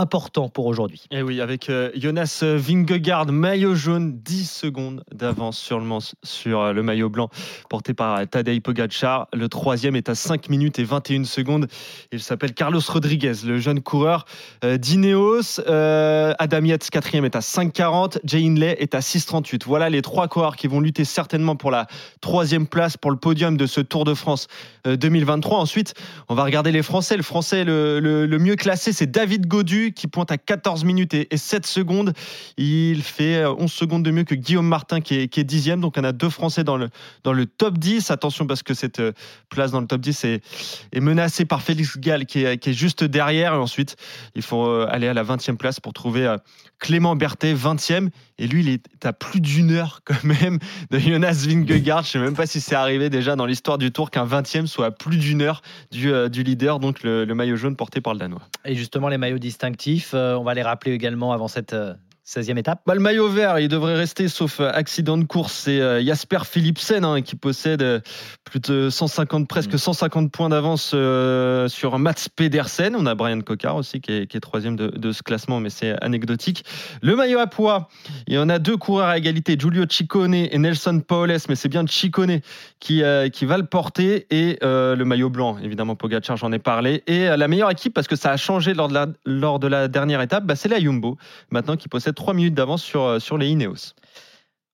Euh, 0.00 0.02
important 0.02 0.48
pour 0.48 0.66
aujourd'hui. 0.66 1.04
Et 1.10 1.22
oui, 1.22 1.40
avec 1.40 1.68
euh, 1.70 1.90
Jonas 1.94 2.42
Vingegaard, 2.42 3.26
maillot 3.26 3.74
jaune, 3.74 4.18
10 4.24 4.50
secondes 4.50 5.04
d'avance 5.12 5.58
sur, 5.58 5.78
le, 5.78 5.84
man- 5.84 6.00
sur 6.22 6.60
euh, 6.60 6.72
le 6.72 6.82
maillot 6.82 7.08
blanc 7.08 7.28
porté 7.68 7.94
par 7.94 8.16
euh, 8.18 8.24
Tadej 8.24 8.60
Pogacar. 8.60 9.28
Le 9.32 9.48
troisième 9.48 9.96
est 9.96 10.08
à 10.08 10.14
5 10.14 10.48
minutes 10.48 10.78
et 10.78 10.84
21 10.84 11.24
secondes. 11.24 11.66
Il 12.12 12.20
s'appelle 12.20 12.54
Carlos 12.54 12.80
Rodriguez, 12.88 13.32
le 13.44 13.58
jeune 13.58 13.80
coureur 13.80 14.24
euh, 14.64 14.76
d'Ineos. 14.78 15.60
Euh, 15.68 16.32
Adam 16.38 16.64
Yates, 16.64 16.90
quatrième, 16.90 17.24
est 17.24 17.36
à 17.36 17.40
5,40. 17.40 18.18
Jay 18.24 18.44
Hindley 18.44 18.76
est 18.80 18.94
à 18.94 19.00
6,38. 19.00 19.62
Voilà 19.66 19.90
les 19.90 20.02
trois 20.02 20.28
coureurs 20.28 20.56
qui 20.56 20.66
vont 20.66 20.80
lutter 20.80 21.04
certainement 21.04 21.56
pour 21.56 21.70
la 21.70 21.86
troisième 22.20 22.66
place, 22.66 22.96
pour 22.96 23.10
le 23.10 23.16
podium 23.16 23.56
de 23.56 23.66
ce 23.66 23.80
Tour 23.80 24.04
de 24.04 24.14
France 24.14 24.48
euh, 24.86 24.96
2023. 24.96 25.58
Ensuite, 25.58 25.94
on 26.28 26.34
va 26.34 26.44
regarder 26.44 26.72
les 26.72 26.82
Français. 26.82 27.16
Le 27.16 27.22
Français 27.22 27.64
le- 27.64 28.00
le 28.00 28.38
mieux 28.38 28.56
classé, 28.56 28.92
c'est 28.92 29.10
David 29.10 29.46
Godu 29.46 29.89
qui 29.92 30.06
pointe 30.06 30.30
à 30.30 30.38
14 30.38 30.84
minutes 30.84 31.14
et, 31.14 31.28
et 31.32 31.36
7 31.36 31.66
secondes. 31.66 32.12
Il 32.56 33.02
fait 33.02 33.42
euh, 33.42 33.54
11 33.58 33.70
secondes 33.70 34.02
de 34.02 34.10
mieux 34.10 34.24
que 34.24 34.34
Guillaume 34.34 34.66
Martin 34.66 35.00
qui 35.00 35.14
est, 35.16 35.28
qui 35.28 35.40
est 35.40 35.44
dixième. 35.44 35.80
Donc 35.80 35.94
on 35.96 36.04
a 36.04 36.12
deux 36.12 36.30
Français 36.30 36.64
dans 36.64 36.76
le, 36.76 36.88
dans 37.24 37.32
le 37.32 37.46
top 37.46 37.78
10. 37.78 38.10
Attention 38.10 38.46
parce 38.46 38.62
que 38.62 38.74
cette 38.74 39.00
euh, 39.00 39.12
place 39.48 39.70
dans 39.72 39.80
le 39.80 39.86
top 39.86 40.00
10 40.00 40.24
est, 40.24 41.00
menacée 41.00 41.44
par 41.44 41.62
Félix 41.62 41.98
Gall 41.98 42.26
qui 42.26 42.44
est, 42.44 42.72
juste 42.72 43.04
derrière. 43.04 43.54
Et 43.54 43.56
ensuite, 43.56 43.96
il 44.34 44.42
faut 44.42 44.66
euh, 44.66 44.86
aller 44.90 45.08
à 45.08 45.14
la 45.14 45.24
20e 45.24 45.56
place 45.56 45.80
pour 45.80 45.92
trouver 45.92 46.26
euh, 46.26 46.36
Clément 46.80 47.14
Berthet, 47.14 47.54
20e. 47.54 48.08
Et 48.38 48.48
lui, 48.48 48.62
il 48.62 48.68
est 48.70 49.06
à 49.06 49.12
plus 49.12 49.40
d'une 49.40 49.70
heure 49.70 50.00
quand 50.04 50.24
même 50.24 50.58
de 50.90 50.98
Jonas 50.98 51.44
Vingegaard. 51.46 52.02
Je 52.02 52.08
ne 52.08 52.12
sais 52.12 52.18
même 52.18 52.34
pas 52.34 52.46
si 52.46 52.60
c'est 52.60 52.74
arrivé 52.74 53.10
déjà 53.10 53.36
dans 53.36 53.46
l'histoire 53.46 53.78
du 53.78 53.92
Tour 53.92 54.10
qu'un 54.10 54.26
20e 54.26 54.66
soit 54.66 54.86
à 54.86 54.90
plus 54.90 55.18
d'une 55.18 55.42
heure 55.42 55.62
du, 55.92 56.12
euh, 56.12 56.28
leader, 56.28 56.80
donc 56.80 57.02
le, 57.02 57.24
le 57.24 57.34
maillot 57.34 57.56
jaune 57.56 57.76
porté 57.76 58.00
par 58.00 58.14
le 58.14 58.18
Danois. 58.18 58.42
Et 58.64 58.74
justement, 58.74 59.08
les 59.08 59.18
maillots 59.18 59.38
distinctifs, 59.38 60.12
euh, 60.14 60.34
on 60.34 60.42
va 60.42 60.54
les 60.54 60.62
rappeler 60.62 60.92
également 60.92 61.32
avant 61.32 61.48
cette 61.48 61.74
euh, 61.74 61.94
16e 62.30 62.58
étape. 62.58 62.82
Bah, 62.86 62.94
le 62.94 63.00
maillot 63.00 63.28
vert, 63.28 63.58
il 63.58 63.66
devrait 63.66 63.96
rester 63.96 64.28
sauf 64.28 64.60
euh, 64.60 64.70
accident 64.72 65.18
de 65.18 65.24
course. 65.24 65.52
C'est 65.64 65.80
euh, 65.80 66.00
Jasper 66.04 66.38
Philipsen 66.44 67.04
hein, 67.04 67.22
qui 67.22 67.34
possède 67.34 67.82
euh, 67.82 67.98
plus 68.44 68.60
de 68.60 68.88
150, 68.88 69.48
presque 69.48 69.76
150 69.76 70.30
points 70.30 70.48
d'avance 70.48 70.92
euh, 70.94 71.66
sur 71.66 71.98
Mats 71.98 72.28
Pedersen. 72.36 72.94
On 72.94 73.06
a 73.06 73.16
Brian 73.16 73.40
Cocard 73.40 73.74
aussi 73.74 74.00
qui 74.00 74.12
est, 74.12 74.26
qui 74.28 74.36
est 74.36 74.40
troisième 74.40 74.76
de, 74.76 74.86
de 74.86 75.10
ce 75.10 75.24
classement, 75.24 75.58
mais 75.58 75.70
c'est 75.70 76.00
anecdotique. 76.04 76.64
Le 77.02 77.16
maillot 77.16 77.40
à 77.40 77.48
poids, 77.48 77.88
il 78.28 78.34
y 78.34 78.38
en 78.38 78.48
a 78.48 78.60
deux 78.60 78.76
coureurs 78.76 79.08
à 79.08 79.18
égalité, 79.18 79.56
Giulio 79.58 79.84
Ciccone 79.88 80.34
et 80.34 80.56
Nelson 80.56 81.00
Paoles, 81.00 81.38
mais 81.48 81.56
c'est 81.56 81.68
bien 81.68 81.84
Ciccone 81.84 82.40
qui, 82.78 83.02
qui 83.32 83.44
va 83.44 83.58
le 83.58 83.66
porter. 83.66 84.26
Et 84.30 84.58
le 84.62 85.02
maillot 85.02 85.30
blanc, 85.30 85.58
évidemment, 85.62 85.96
Pogacar, 85.96 86.36
j'en 86.36 86.52
ai 86.52 86.58
parlé. 86.58 87.02
Et 87.06 87.24
la 87.24 87.48
meilleure 87.48 87.70
équipe, 87.70 87.94
parce 87.94 88.06
que 88.06 88.16
ça 88.16 88.30
a 88.30 88.36
changé 88.36 88.74
lors 88.74 88.88
de 88.88 88.94
la, 88.94 89.06
lors 89.24 89.58
de 89.58 89.66
la 89.66 89.88
dernière 89.88 90.20
étape, 90.20 90.44
bah, 90.44 90.54
c'est 90.54 90.68
la 90.68 90.78
Jumbo, 90.78 91.16
maintenant 91.50 91.76
qui 91.76 91.88
possède 91.88 92.14
3 92.20 92.34
minutes 92.34 92.54
d'avance 92.54 92.82
sur, 92.82 93.02
euh, 93.02 93.18
sur 93.18 93.38
les 93.38 93.48
Ineos. 93.48 93.94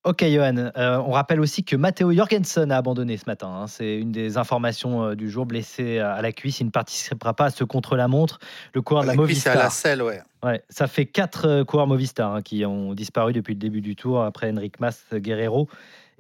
Ok, 0.04 0.24
Johan. 0.24 0.56
euh, 0.76 0.98
on 0.98 1.10
rappelle 1.10 1.40
aussi 1.40 1.64
que 1.64 1.74
Matteo 1.74 2.12
Jorgensen 2.12 2.70
a 2.70 2.76
abandonné 2.76 3.16
ce 3.16 3.24
matin. 3.26 3.48
hein. 3.48 3.66
C'est 3.66 3.98
une 3.98 4.12
des 4.12 4.36
informations 4.36 5.02
euh, 5.04 5.14
du 5.16 5.28
jour. 5.30 5.46
Blessé 5.46 5.98
à 5.98 6.22
la 6.22 6.30
cuisse, 6.30 6.60
il 6.60 6.66
ne 6.66 6.70
participera 6.70 7.34
pas 7.34 7.46
à 7.46 7.50
ce 7.50 7.64
contre-la-montre. 7.64 8.38
Le 8.72 8.82
coureur 8.82 9.02
de 9.02 9.08
la, 9.08 9.14
La 9.16 9.22
cuisse, 9.24 9.42
c'est 9.42 9.48
à 9.48 9.54
Movistar. 9.54 9.64
la 9.64 9.70
selle, 9.70 10.02
ouais. 10.02 10.20
Ouais, 10.44 10.62
ça 10.68 10.86
fait 10.86 11.06
quatre 11.06 11.48
euh, 11.48 11.64
coureurs 11.64 11.88
Movistar 11.88 12.34
hein, 12.34 12.42
qui 12.42 12.64
ont 12.64 12.94
disparu 12.94 13.32
depuis 13.32 13.54
le 13.54 13.58
début 13.60 13.80
du 13.80 13.96
tour, 13.96 14.22
après 14.22 14.52
Enric 14.52 14.78
Mas, 14.78 15.04
Guerrero 15.12 15.68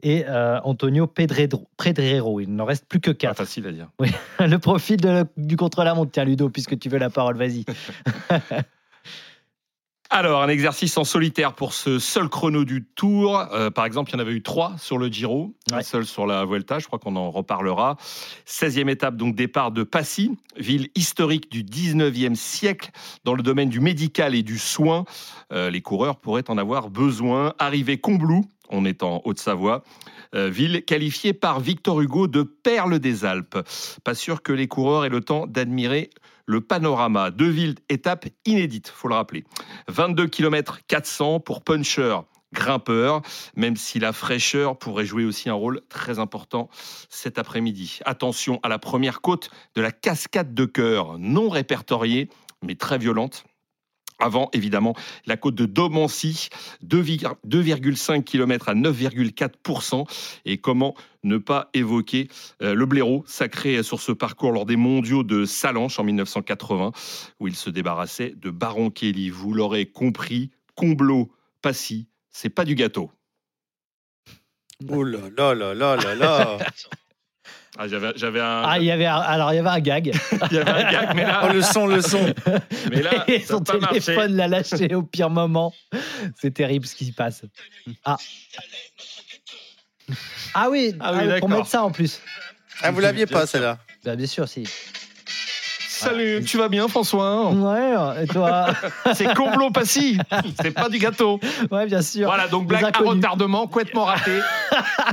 et 0.02 0.24
euh, 0.26 0.58
Antonio 0.64 1.06
Pedrero. 1.06 1.68
Pedrero. 1.76 2.40
Il 2.40 2.54
n'en 2.56 2.64
reste 2.64 2.86
plus 2.88 2.98
que 3.00 3.12
Pas 3.12 3.16
quatre. 3.28 3.36
facile 3.38 3.68
à 3.68 3.72
dire. 3.72 3.88
le 4.40 4.56
profil 4.58 4.96
de- 5.00 5.26
du 5.36 5.56
contre-la-montre. 5.56 6.10
Tiens, 6.10 6.24
Ludo, 6.24 6.50
puisque 6.50 6.76
tu 6.76 6.88
veux 6.88 6.98
la 6.98 7.08
parole, 7.10 7.36
vas-y. 7.36 7.64
Alors, 10.08 10.42
un 10.42 10.48
exercice 10.48 10.96
en 10.98 11.04
solitaire 11.04 11.52
pour 11.52 11.72
ce 11.72 11.98
seul 11.98 12.28
chrono 12.28 12.64
du 12.64 12.84
Tour. 12.84 13.38
Euh, 13.52 13.70
par 13.70 13.84
exemple, 13.84 14.10
il 14.10 14.14
y 14.14 14.16
en 14.16 14.20
avait 14.20 14.34
eu 14.34 14.42
trois 14.42 14.74
sur 14.78 14.98
le 14.98 15.08
Giro, 15.08 15.54
un 15.72 15.82
seul 15.82 16.06
sur 16.06 16.26
la 16.26 16.44
Vuelta. 16.44 16.78
Je 16.78 16.86
crois 16.86 17.00
qu'on 17.00 17.16
en 17.16 17.30
reparlera. 17.30 17.96
16e 18.46 18.88
étape, 18.88 19.16
donc 19.16 19.34
départ 19.34 19.72
de 19.72 19.82
Passy, 19.82 20.30
ville 20.56 20.90
historique 20.94 21.50
du 21.50 21.64
19e 21.64 22.36
siècle 22.36 22.90
dans 23.24 23.34
le 23.34 23.42
domaine 23.42 23.68
du 23.68 23.80
médical 23.80 24.36
et 24.36 24.44
du 24.44 24.58
soin. 24.58 25.04
Euh, 25.52 25.70
les 25.70 25.82
coureurs 25.82 26.20
pourraient 26.20 26.48
en 26.50 26.56
avoir 26.56 26.88
besoin. 26.88 27.54
Arrivée 27.58 27.98
Combloux, 27.98 28.44
on 28.70 28.84
est 28.84 29.02
en 29.02 29.22
Haute-Savoie. 29.24 29.82
Euh, 30.34 30.48
ville 30.48 30.84
qualifiée 30.84 31.32
par 31.32 31.58
Victor 31.58 32.00
Hugo 32.00 32.28
de 32.28 32.42
perle 32.42 33.00
des 33.00 33.24
Alpes. 33.24 33.58
Pas 34.04 34.14
sûr 34.14 34.42
que 34.42 34.52
les 34.52 34.68
coureurs 34.68 35.04
aient 35.04 35.10
le 35.10 35.20
temps 35.20 35.46
d'admirer 35.46 36.10
le 36.46 36.60
panorama. 36.60 37.30
Deux 37.30 37.48
villes, 37.48 37.74
étapes 37.88 38.26
inédites, 38.44 38.88
faut 38.88 39.08
le 39.08 39.14
rappeler. 39.14 39.44
22 39.88 40.26
km 40.28 40.80
400 40.86 41.40
pour 41.40 41.62
puncher, 41.62 42.16
grimpeur, 42.52 43.22
même 43.56 43.76
si 43.76 43.98
la 43.98 44.12
fraîcheur 44.12 44.78
pourrait 44.78 45.04
jouer 45.04 45.24
aussi 45.24 45.48
un 45.48 45.54
rôle 45.54 45.82
très 45.88 46.18
important 46.18 46.68
cet 47.10 47.38
après-midi. 47.38 47.98
Attention 48.04 48.60
à 48.62 48.68
la 48.68 48.78
première 48.78 49.20
côte 49.20 49.50
de 49.74 49.82
la 49.82 49.92
cascade 49.92 50.54
de 50.54 50.64
cœur, 50.64 51.18
non 51.18 51.48
répertoriée, 51.48 52.28
mais 52.62 52.76
très 52.76 52.98
violente. 52.98 53.44
Avant, 54.18 54.48
évidemment, 54.52 54.94
la 55.26 55.36
côte 55.36 55.54
de 55.54 55.66
Domancy, 55.66 56.48
2,5 56.84 58.24
km 58.24 58.68
à 58.68 58.74
9,4%. 58.74 60.06
Et 60.44 60.58
comment 60.58 60.94
ne 61.22 61.38
pas 61.38 61.68
évoquer 61.74 62.28
euh, 62.62 62.74
le 62.74 62.86
blaireau 62.86 63.24
sacré 63.26 63.82
sur 63.82 64.00
ce 64.00 64.12
parcours 64.12 64.52
lors 64.52 64.64
des 64.64 64.76
mondiaux 64.76 65.22
de 65.22 65.44
Salanches 65.44 65.98
en 65.98 66.04
1980, 66.04 66.92
où 67.40 67.48
il 67.48 67.56
se 67.56 67.68
débarrassait 67.68 68.34
de 68.36 68.50
Baron 68.50 68.90
Kelly. 68.90 69.28
Vous 69.28 69.52
l'aurez 69.52 69.86
compris, 69.86 70.50
Comblow, 70.76 71.30
Passy, 71.60 72.08
c'est 72.30 72.50
pas 72.50 72.64
du 72.64 72.74
gâteau. 72.74 73.10
Ouh 74.88 75.04
là 75.04 75.18
là 75.36 75.54
là 75.54 75.74
là 75.74 75.96
là 75.96 76.14
là. 76.14 76.58
Ah, 77.78 77.88
j'avais, 77.88 78.12
j'avais 78.16 78.40
un, 78.40 78.62
Ah, 78.64 78.78
il 78.78 78.84
y 78.84 78.90
avait 78.90 79.06
un- 79.06 79.16
alors 79.18 79.52
il 79.52 79.56
y 79.56 79.58
avait 79.58 79.68
un 79.68 79.80
gag. 79.80 80.06
il 80.50 80.56
y 80.56 80.58
avait 80.58 80.70
un 80.70 80.90
gag, 80.90 81.14
mais 81.14 81.24
là, 81.24 81.42
Oh, 81.44 81.52
le 81.52 81.60
son, 81.62 81.86
le 81.86 82.00
son. 82.00 82.32
mais 82.90 83.02
là 83.02 83.24
Et 83.28 83.40
ça 83.40 83.54
a 83.54 83.56
son 83.58 83.62
pas 83.64 83.78
marché. 83.78 84.00
téléphone 84.00 84.34
l'a 84.36 84.48
lâché 84.48 84.94
au 84.94 85.02
pire 85.02 85.28
moment. 85.30 85.74
C'est 86.40 86.52
terrible 86.54 86.86
ce 86.86 86.94
qui 86.94 87.06
se 87.06 87.12
passe. 87.12 87.42
Ah. 88.04 88.16
Ah 90.54 90.68
oui, 90.70 90.94
Ah 91.00 91.12
oui, 91.12 91.18
ah, 91.18 91.20
pour 91.20 91.26
d'accord. 91.28 91.48
mettre 91.50 91.66
ça 91.66 91.82
en 91.82 91.90
plus. 91.90 92.20
Ah, 92.82 92.90
vous 92.90 93.00
l'aviez 93.00 93.26
pas, 93.26 93.46
celle-là 93.46 93.78
Bah, 94.04 94.16
bien 94.16 94.26
sûr, 94.26 94.48
si. 94.48 94.64
Salut, 95.98 96.44
tu 96.44 96.58
vas 96.58 96.68
bien 96.68 96.88
François 96.88 97.50
Ouais, 97.50 98.22
et 98.22 98.26
toi 98.26 98.66
C'est 99.14 99.32
Comblow 99.34 99.70
Passy, 99.70 100.18
c'est 100.60 100.70
pas 100.70 100.88
du 100.88 100.98
gâteau. 100.98 101.40
Ouais, 101.70 101.86
bien 101.86 102.02
sûr. 102.02 102.26
Voilà, 102.26 102.48
donc 102.48 102.66
blague 102.66 102.84
à 102.84 102.98
retardement, 102.98 103.66
complètement 103.66 104.04
raté. 104.04 104.40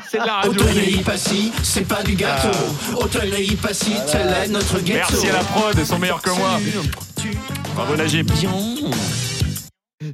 C'est 0.10 0.20
de 0.20 0.26
la 0.26 0.34
radio. 0.36 0.52
Hôtellerie 0.52 1.04
Passy, 1.04 1.52
c'est 1.64 1.88
pas 1.88 2.04
du 2.04 2.16
gâteau. 2.16 2.50
Hôtellerie 2.98 3.56
Passy, 3.56 3.96
tel 4.12 4.28
est 4.44 4.50
notre 4.50 4.80
ghetto. 4.80 5.08
Merci 5.10 5.30
à 5.30 5.34
la 5.34 5.40
prod, 5.40 5.74
ils 5.78 5.86
sont 5.86 6.00
meilleurs 6.00 6.22
que 6.22 6.32
moi. 6.32 6.60
Bravo 7.76 7.96
Najib. 7.96 8.30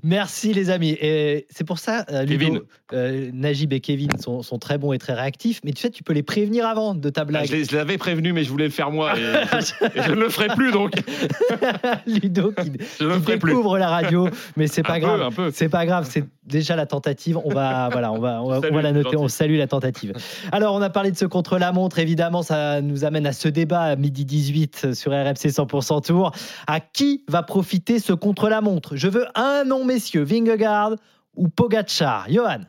Merci 0.03 0.53
les 0.53 0.69
amis. 0.69 0.97
Et 1.01 1.47
c'est 1.49 1.63
pour 1.63 1.79
ça, 1.79 2.05
euh, 2.11 2.23
Ludo, 2.23 2.65
euh, 2.93 3.29
Najib 3.33 3.73
et 3.73 3.79
Kevin 3.79 4.09
sont, 4.19 4.41
sont 4.41 4.57
très 4.59 4.77
bons 4.77 4.93
et 4.93 4.97
très 4.97 5.13
réactifs. 5.13 5.59
Mais 5.63 5.71
tu 5.73 5.81
sais, 5.81 5.89
tu 5.89 6.03
peux 6.03 6.13
les 6.13 6.23
prévenir 6.23 6.65
avant 6.65 6.95
de 6.95 7.09
ta 7.09 7.21
Ah, 7.21 7.25
blague. 7.25 7.45
Je 7.47 7.55
les- 7.55 7.65
je 7.65 7.75
l'avais 7.75 7.97
prévenu, 7.97 8.33
mais 8.33 8.43
je 8.43 8.49
voulais 8.49 8.65
le 8.65 8.71
faire 8.71 8.91
moi. 8.91 9.17
Et 9.17 9.21
je, 9.21 9.85
et 9.99 10.03
je 10.03 10.11
ne 10.11 10.15
le 10.19 10.29
ferai 10.29 10.47
plus, 10.55 10.71
donc 10.71 10.91
Ludo 12.07 12.51
qui, 12.51 12.71
je 12.99 13.05
qui 13.05 13.21
ferai 13.21 13.37
plus. 13.37 13.51
découvre 13.51 13.77
la 13.77 13.89
radio, 13.89 14.29
mais 14.57 14.67
c'est 14.67 14.83
pas 14.83 14.95
peu, 14.95 14.99
grave. 15.01 15.51
C'est 15.53 15.69
pas 15.69 15.85
grave, 15.85 16.07
c'est 16.09 16.23
déjà 16.45 16.75
la 16.75 16.85
tentative. 16.85 17.37
On 17.43 17.49
va, 17.53 17.89
voilà, 17.91 18.11
on 18.11 18.19
va, 18.19 18.41
on 18.43 18.49
va, 18.49 18.61
Salut, 18.61 18.71
on 18.71 18.75
va 18.75 18.81
la 18.81 18.91
noter. 18.91 19.03
gentil. 19.11 19.17
On 19.17 19.27
salue 19.27 19.57
la 19.57 19.67
tentative. 19.67 20.13
Alors, 20.51 20.75
on 20.75 20.81
a 20.81 20.89
parlé 20.89 21.11
de 21.11 21.17
ce 21.17 21.25
contre-la-montre. 21.25 21.99
Évidemment, 21.99 22.41
ça 22.41 22.81
nous 22.81 23.03
amène 23.05 23.25
à 23.27 23.33
ce 23.33 23.47
débat 23.47 23.81
à 23.81 23.95
midi 23.95 24.25
18 24.25 24.93
sur 24.93 25.11
RMC 25.11 25.49
100% 25.49 26.01
Tour. 26.05 26.31
À 26.67 26.79
qui 26.79 27.23
va 27.27 27.43
profiter 27.43 27.99
ce 27.99 28.13
contre-la-montre? 28.13 28.95
Je 28.95 29.07
veux 29.07 29.25
un 29.35 29.63
nom, 29.65 29.78
messieurs. 29.85 30.23
Vingegaard 30.23 30.95
ou 31.35 31.47
Pogacar? 31.47 32.29
Johan? 32.29 32.61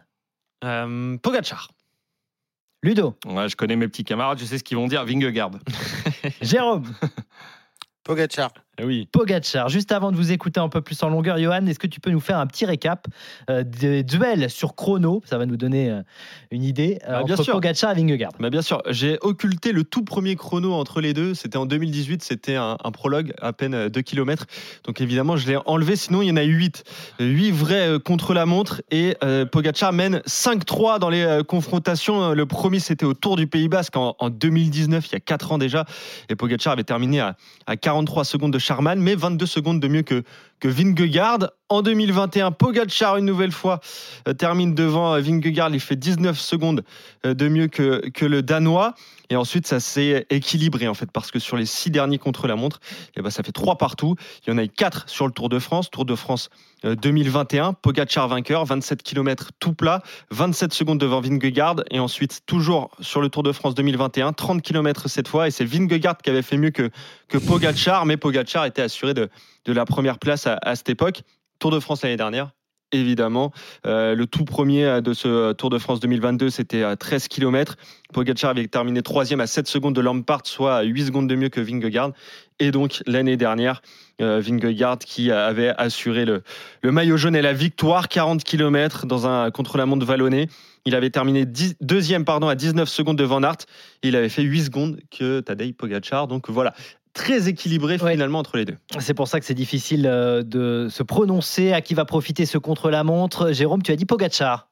Euh, 0.64 1.16
Pogacar. 1.18 1.68
Ludo? 2.82 3.14
Ouais, 3.26 3.48
je 3.48 3.56
connais 3.56 3.76
mes 3.76 3.88
petits 3.88 4.04
camarades, 4.04 4.38
je 4.38 4.44
sais 4.44 4.58
ce 4.58 4.64
qu'ils 4.64 4.76
vont 4.76 4.86
dire. 4.88 5.04
Vingegaard. 5.04 5.50
Jérôme? 6.40 6.84
Pogacar. 8.04 8.52
Eh 8.80 8.84
Oui. 8.84 9.08
Pogacar. 9.12 9.68
Juste 9.68 9.92
avant 9.92 10.10
de 10.12 10.16
vous 10.16 10.32
écouter 10.32 10.60
un 10.60 10.68
peu 10.68 10.80
plus 10.80 11.02
en 11.02 11.08
longueur, 11.08 11.38
Johan, 11.38 11.66
est-ce 11.66 11.78
que 11.78 11.86
tu 11.86 12.00
peux 12.00 12.10
nous 12.10 12.20
faire 12.20 12.38
un 12.38 12.46
petit 12.46 12.64
récap 12.64 13.06
euh, 13.48 13.62
des 13.64 14.02
duels 14.02 14.50
sur 14.50 14.74
chrono? 14.74 15.22
Ça 15.24 15.38
va 15.38 15.46
nous 15.46 15.56
donner 15.56 15.90
euh, 15.90 16.02
une 16.50 16.62
idée 16.64 16.98
euh, 17.08 17.18
Bah, 17.18 17.22
bien 17.24 17.34
entre 17.34 17.44
sûr. 17.44 17.54
Pogacar 17.54 17.92
et 17.92 17.94
Vingegaard. 17.94 18.32
Bah 18.38 18.50
bien 18.50 18.62
sûr, 18.62 18.82
j'ai 18.88 19.18
occulté 19.20 19.72
le 19.72 19.84
tout 19.84 20.04
premier 20.04 20.36
chrono 20.36 20.72
entre 20.72 21.00
les 21.00 21.12
deux. 21.12 21.34
C'était 21.34 21.58
en 21.58 21.66
2018, 21.66 22.22
c'était 22.22 22.56
un, 22.56 22.76
un 22.82 22.90
prologue, 22.90 23.32
à 23.40 23.52
peine 23.52 23.88
2 23.88 24.00
km. 24.02 24.46
Donc 24.84 25.00
évidemment, 25.00 25.36
je 25.36 25.46
l'ai 25.48 25.58
enlevé, 25.66 25.96
sinon 25.96 26.22
il 26.22 26.28
y 26.28 26.32
en 26.32 26.36
a 26.36 26.44
eu 26.44 26.54
8. 26.54 26.84
8 27.20 27.50
vrais 27.50 27.88
euh, 27.88 27.98
contre 27.98 28.34
la 28.34 28.46
montre 28.46 28.82
et 28.90 29.16
euh, 29.22 29.44
Pogacar 29.46 29.92
mène 29.92 30.18
5-3 30.26 30.98
dans 30.98 31.10
les 31.10 31.22
euh, 31.22 31.42
confrontations. 31.42 32.32
Le 32.32 32.46
premier, 32.46 32.78
c'était 32.80 33.06
au 33.06 33.14
Tour 33.14 33.36
du 33.36 33.46
Pays 33.46 33.68
Basque 33.68 33.96
en, 33.96 34.16
en 34.18 34.30
2019, 34.30 35.06
il 35.08 35.12
y 35.12 35.16
a 35.16 35.20
4 35.20 35.52
ans 35.52 35.58
déjà. 35.58 35.84
Et 36.28 36.36
Pogacar 36.36 36.72
avait 36.72 36.84
terminé 36.84 37.20
à, 37.20 37.36
à 37.66 37.76
43 37.76 38.24
secondes 38.24 38.52
de 38.52 38.58
Mais 38.96 39.14
22 39.14 39.46
secondes 39.46 39.80
de 39.80 39.88
mieux 39.88 40.02
que, 40.02 40.22
que 40.60 40.68
Vingegaard. 40.68 41.50
En 41.68 41.82
2021, 41.82 42.52
Pogacar 42.52 43.16
une 43.16 43.24
nouvelle 43.24 43.52
fois 43.52 43.80
euh, 44.28 44.32
termine 44.32 44.74
devant 44.74 45.14
euh, 45.14 45.20
Vingegaard. 45.20 45.70
Il 45.70 45.80
fait 45.80 45.96
19 45.96 46.38
secondes 46.38 46.84
euh, 47.26 47.34
de 47.34 47.48
mieux 47.48 47.66
que 47.68 48.24
le 48.24 48.42
Danois. 48.42 48.94
Et 49.30 49.36
ensuite, 49.36 49.66
ça 49.66 49.78
s'est 49.78 50.26
équilibré 50.28 50.88
en 50.88 50.94
fait, 50.94 51.10
parce 51.10 51.30
que 51.30 51.38
sur 51.38 51.56
les 51.56 51.64
six 51.64 51.90
derniers 51.90 52.18
contre-la-montre, 52.18 52.80
eh 53.16 53.22
ben, 53.22 53.30
ça 53.30 53.44
fait 53.44 53.52
trois 53.52 53.78
partout. 53.78 54.16
Il 54.44 54.50
y 54.50 54.52
en 54.52 54.58
a 54.58 54.64
eu 54.64 54.68
quatre 54.68 55.08
sur 55.08 55.26
le 55.26 55.32
Tour 55.32 55.48
de 55.48 55.58
France. 55.60 55.88
Tour 55.88 56.04
de 56.04 56.16
France 56.16 56.50
euh, 56.84 56.96
2021, 56.96 57.74
Pogacar 57.74 58.26
vainqueur, 58.26 58.64
27 58.64 59.02
km 59.04 59.50
tout 59.60 59.72
plat, 59.72 60.02
27 60.32 60.74
secondes 60.74 60.98
devant 60.98 61.20
Vingegaard. 61.20 61.76
Et 61.90 62.00
ensuite, 62.00 62.40
toujours 62.44 62.90
sur 63.00 63.20
le 63.20 63.28
Tour 63.28 63.44
de 63.44 63.52
France 63.52 63.74
2021, 63.76 64.32
30 64.32 64.62
km 64.62 65.08
cette 65.08 65.28
fois. 65.28 65.46
Et 65.46 65.52
c'est 65.52 65.64
Vingegaard 65.64 66.18
qui 66.18 66.30
avait 66.30 66.42
fait 66.42 66.56
mieux 66.56 66.70
que, 66.70 66.90
que 67.28 67.38
Pogacar, 67.38 68.06
mais 68.06 68.16
Pogacar 68.16 68.66
était 68.66 68.82
assuré 68.82 69.14
de, 69.14 69.28
de 69.64 69.72
la 69.72 69.84
première 69.84 70.18
place 70.18 70.46
à 70.46 70.74
cette 70.74 70.90
époque. 70.90 71.22
Tour 71.60 71.70
de 71.70 71.78
France 71.78 72.02
l'année 72.02 72.16
dernière, 72.16 72.50
évidemment. 72.92 73.52
Euh, 73.86 74.14
le 74.14 74.26
tout 74.26 74.44
premier 74.44 75.00
de 75.02 75.12
ce 75.12 75.52
Tour 75.52 75.70
de 75.70 75.78
France 75.78 76.00
2022, 76.00 76.50
c'était 76.50 76.82
à 76.82 76.96
13 76.96 77.28
km. 77.28 77.76
Pogacar 78.12 78.50
avait 78.50 78.66
terminé 78.66 79.02
troisième 79.02 79.40
à 79.40 79.46
7 79.46 79.68
secondes 79.68 79.94
de 79.94 80.00
Lampard, 80.00 80.42
soit 80.44 80.76
à 80.76 80.82
8 80.82 81.06
secondes 81.06 81.28
de 81.28 81.34
mieux 81.34 81.48
que 81.48 81.60
Vingegaard. 81.60 82.12
Et 82.58 82.70
donc, 82.70 83.02
l'année 83.06 83.36
dernière, 83.36 83.80
euh, 84.20 84.40
Vingegaard 84.40 84.98
qui 84.98 85.30
avait 85.30 85.72
assuré 85.78 86.24
le, 86.26 86.42
maillot 86.84 87.16
jaune 87.16 87.34
et 87.34 87.42
la 87.42 87.54
victoire, 87.54 88.08
40 88.08 88.44
km 88.44 89.06
dans 89.06 89.26
un 89.26 89.50
contre-la-montre 89.50 90.04
vallonné. 90.04 90.48
Il 90.84 90.94
avait 90.94 91.10
terminé 91.10 91.46
deuxième 91.80 92.24
pardon, 92.24 92.48
à 92.48 92.54
19 92.54 92.88
secondes 92.88 93.18
de 93.18 93.24
Van 93.24 93.42
Aert. 93.42 93.66
Il 94.02 94.16
avait 94.16 94.28
fait 94.28 94.42
8 94.42 94.64
secondes 94.64 95.00
que 95.10 95.40
Tadej 95.40 95.74
Pogacar. 95.74 96.26
Donc 96.26 96.50
voilà, 96.50 96.74
très 97.12 97.48
équilibré 97.48 97.98
Ouais. 98.00 98.12
finalement 98.12 98.38
entre 98.38 98.56
les 98.56 98.64
deux. 98.64 98.76
C'est 99.00 99.14
pour 99.14 99.28
ça 99.28 99.40
que 99.40 99.46
c'est 99.46 99.54
difficile 99.54 100.06
euh, 100.06 100.42
de 100.42 100.88
se 100.90 101.02
prononcer 101.02 101.72
à 101.72 101.80
qui 101.80 101.94
va 101.94 102.04
profiter 102.04 102.46
ce 102.46 102.58
contre-la-montre. 102.58 103.52
Jérôme, 103.52 103.82
tu 103.82 103.92
as 103.92 103.96
dit 103.96 104.06
Pogacar. 104.06 104.68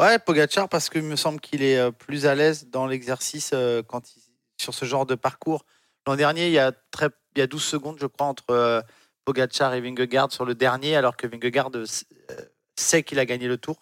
Ouais, 0.00 0.18
Pogacar, 0.18 0.68
parce 0.68 0.88
qu'il 0.88 1.02
me 1.02 1.16
semble 1.16 1.40
qu'il 1.40 1.62
est 1.62 1.78
euh, 1.78 1.90
plus 1.90 2.26
à 2.26 2.34
l'aise 2.34 2.68
dans 2.70 2.86
l'exercice 2.86 3.50
euh, 3.54 3.82
quand 3.82 4.14
il- 4.16 4.22
sur 4.60 4.74
ce 4.74 4.84
genre 4.84 5.06
de 5.06 5.14
parcours. 5.14 5.64
L'an 6.06 6.16
dernier, 6.16 6.46
il 6.48 6.52
y, 6.52 6.58
a 6.58 6.72
très, 6.90 7.08
il 7.36 7.38
y 7.38 7.42
a 7.42 7.46
12 7.46 7.62
secondes, 7.62 7.96
je 8.00 8.06
crois, 8.06 8.26
entre 8.26 8.82
Pogacar 9.24 9.72
et 9.74 9.80
Vingegaard 9.80 10.32
sur 10.32 10.44
le 10.44 10.54
dernier, 10.54 10.96
alors 10.96 11.16
que 11.16 11.26
Vingegaard 11.26 11.70
sait 12.76 13.02
qu'il 13.02 13.18
a 13.18 13.24
gagné 13.26 13.46
le 13.48 13.56
tour 13.58 13.76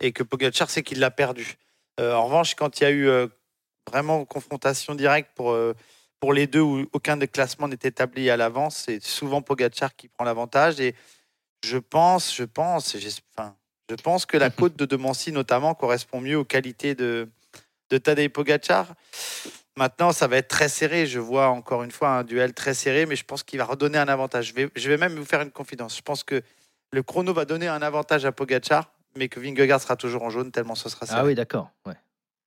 et 0.00 0.12
que 0.12 0.22
Pogacar 0.22 0.68
sait 0.70 0.82
qu'il 0.82 0.98
l'a 0.98 1.10
perdu. 1.10 1.56
En 1.98 2.24
revanche, 2.24 2.54
quand 2.56 2.80
il 2.80 2.82
y 2.82 2.86
a 2.86 2.90
eu 2.90 3.08
vraiment 3.90 4.24
confrontation 4.26 4.94
directe 4.94 5.30
pour, 5.34 5.52
euh, 5.52 5.74
pour 6.22 6.32
les 6.32 6.46
deux 6.46 6.60
où 6.60 6.86
aucun 6.92 7.16
des 7.16 7.26
classements 7.26 7.66
n'est 7.66 7.74
établi 7.82 8.30
à 8.30 8.36
l'avance, 8.36 8.84
c'est 8.86 9.02
souvent 9.02 9.42
Pogacar 9.42 9.96
qui 9.96 10.06
prend 10.06 10.22
l'avantage. 10.22 10.78
Et 10.78 10.94
je 11.64 11.78
pense, 11.78 12.32
je 12.32 12.44
pense, 12.44 12.96
enfin, 13.36 13.56
je 13.90 13.96
pense 13.96 14.24
que 14.24 14.36
la 14.36 14.48
côte 14.48 14.76
de 14.76 14.84
Demancy, 14.84 15.32
notamment, 15.32 15.74
correspond 15.74 16.20
mieux 16.20 16.38
aux 16.38 16.44
qualités 16.44 16.94
de, 16.94 17.28
de 17.90 17.98
Tadej 17.98 18.28
Pogacar. 18.28 18.94
Maintenant, 19.76 20.12
ça 20.12 20.28
va 20.28 20.36
être 20.36 20.46
très 20.46 20.68
serré. 20.68 21.06
Je 21.06 21.18
vois 21.18 21.48
encore 21.48 21.82
une 21.82 21.90
fois 21.90 22.10
un 22.10 22.22
duel 22.22 22.54
très 22.54 22.74
serré, 22.74 23.04
mais 23.04 23.16
je 23.16 23.24
pense 23.24 23.42
qu'il 23.42 23.58
va 23.58 23.64
redonner 23.64 23.98
un 23.98 24.06
avantage. 24.06 24.46
Je 24.46 24.54
vais, 24.54 24.70
je 24.76 24.88
vais 24.88 24.98
même 24.98 25.16
vous 25.16 25.24
faire 25.24 25.42
une 25.42 25.50
confidence. 25.50 25.96
Je 25.96 26.02
pense 26.02 26.22
que 26.22 26.40
le 26.92 27.02
chrono 27.02 27.32
va 27.34 27.46
donner 27.46 27.66
un 27.66 27.82
avantage 27.82 28.24
à 28.26 28.30
Pogacar, 28.30 28.92
mais 29.16 29.28
que 29.28 29.40
Vingegaard 29.40 29.80
sera 29.80 29.96
toujours 29.96 30.22
en 30.22 30.30
jaune, 30.30 30.52
tellement 30.52 30.76
ce 30.76 30.88
sera 30.88 31.04
serré. 31.04 31.20
Ah 31.20 31.24
oui, 31.24 31.34
d'accord. 31.34 31.72
ouais. 31.84 31.96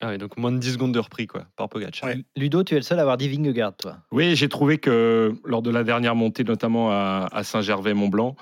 Ah 0.01 0.09
oui, 0.09 0.17
donc 0.17 0.37
moins 0.37 0.51
de 0.51 0.57
10 0.57 0.73
secondes 0.73 0.93
de 0.93 0.99
repris 0.99 1.25
quoi, 1.25 1.45
par 1.55 1.69
Pogacar. 1.69 2.09
Ouais. 2.09 2.23
Ludo, 2.35 2.63
tu 2.63 2.73
es 2.73 2.77
le 2.77 2.83
seul 2.83 2.99
à 2.99 3.03
avoir 3.03 3.17
dit 3.17 3.29
Vingegaard, 3.29 3.75
toi. 3.77 3.97
Oui, 4.11 4.35
j'ai 4.35 4.49
trouvé 4.49 4.77
que 4.77 5.33
lors 5.45 5.61
de 5.61 5.69
la 5.69 5.83
dernière 5.83 6.15
montée, 6.15 6.43
notamment 6.43 6.91
à, 6.91 7.27
à 7.31 7.43
Saint-Gervais-Mont-Blanc, 7.43 8.35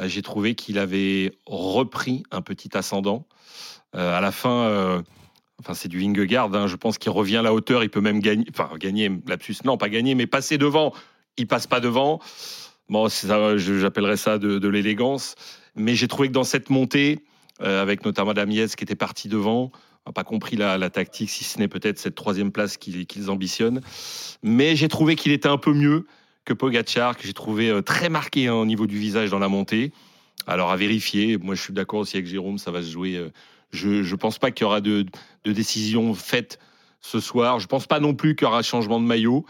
euh, 0.00 0.08
j'ai 0.08 0.22
trouvé 0.22 0.54
qu'il 0.54 0.78
avait 0.78 1.32
repris 1.46 2.24
un 2.30 2.42
petit 2.42 2.76
ascendant. 2.76 3.26
Euh, 3.94 4.16
à 4.16 4.20
la 4.20 4.32
fin, 4.32 4.64
euh, 4.64 5.02
enfin 5.60 5.72
c'est 5.72 5.88
du 5.88 6.00
Vingegaard, 6.00 6.54
hein, 6.54 6.66
je 6.66 6.76
pense 6.76 6.98
qu'il 6.98 7.12
revient 7.12 7.38
à 7.38 7.42
la 7.42 7.54
hauteur, 7.54 7.84
il 7.84 7.90
peut 7.90 8.00
même 8.00 8.20
gagner, 8.20 8.44
enfin 8.50 8.70
gagner, 8.78 9.10
lapsus, 9.26 9.56
non 9.64 9.78
pas 9.78 9.88
gagner, 9.88 10.14
mais 10.14 10.26
passer 10.26 10.58
devant, 10.58 10.92
il 11.36 11.46
passe 11.46 11.66
pas 11.66 11.80
devant. 11.80 12.20
Bon, 12.88 13.08
ça, 13.08 13.56
j'appellerais 13.56 14.16
ça 14.16 14.38
de, 14.38 14.58
de 14.58 14.68
l'élégance. 14.68 15.36
Mais 15.76 15.94
j'ai 15.94 16.08
trouvé 16.08 16.28
que 16.28 16.32
dans 16.32 16.44
cette 16.44 16.70
montée, 16.70 17.24
euh, 17.62 17.82
avec 17.82 18.04
notamment 18.04 18.34
Damiez 18.34 18.66
qui 18.68 18.84
était 18.84 18.94
parti 18.94 19.28
devant, 19.28 19.70
n'a 20.08 20.12
pas 20.12 20.24
compris 20.24 20.56
la, 20.56 20.90
tactique, 20.90 21.30
si 21.30 21.44
ce 21.44 21.58
n'est 21.58 21.68
peut-être 21.68 21.98
cette 21.98 22.14
troisième 22.14 22.50
place 22.50 22.76
qu'ils 22.76 23.30
ambitionnent. 23.30 23.80
Mais 24.42 24.76
j'ai 24.76 24.88
trouvé 24.88 25.16
qu'il 25.16 25.32
était 25.32 25.48
un 25.48 25.58
peu 25.58 25.72
mieux 25.72 26.06
que 26.44 26.54
Pogacar, 26.54 27.16
que 27.16 27.26
j'ai 27.26 27.34
trouvé 27.34 27.68
euh, 27.68 27.82
très 27.82 28.08
marqué 28.08 28.48
hein, 28.48 28.54
au 28.54 28.64
niveau 28.64 28.86
du 28.86 28.98
visage 28.98 29.30
dans 29.30 29.38
la 29.38 29.48
montée. 29.48 29.92
Alors 30.46 30.70
à 30.70 30.76
vérifier, 30.76 31.36
moi 31.36 31.54
je 31.54 31.62
suis 31.62 31.74
d'accord 31.74 32.00
aussi 32.00 32.16
avec 32.16 32.26
Jérôme, 32.26 32.56
ça 32.56 32.70
va 32.70 32.82
se 32.82 32.90
jouer. 32.90 33.16
euh, 33.16 33.30
je 33.70 33.88
ne 33.88 34.16
pense 34.16 34.38
pas 34.38 34.50
qu'il 34.50 34.64
y 34.64 34.66
aura 34.66 34.80
de, 34.80 35.04
décision 35.44 36.14
faite 36.14 36.58
ce 37.02 37.20
soir. 37.20 37.60
Je 37.60 37.66
pense 37.66 37.86
pas 37.86 38.00
non 38.00 38.14
plus 38.14 38.34
qu'il 38.34 38.46
y 38.46 38.48
aura 38.48 38.62
changement 38.62 38.98
de 38.98 39.04
maillot. 39.04 39.44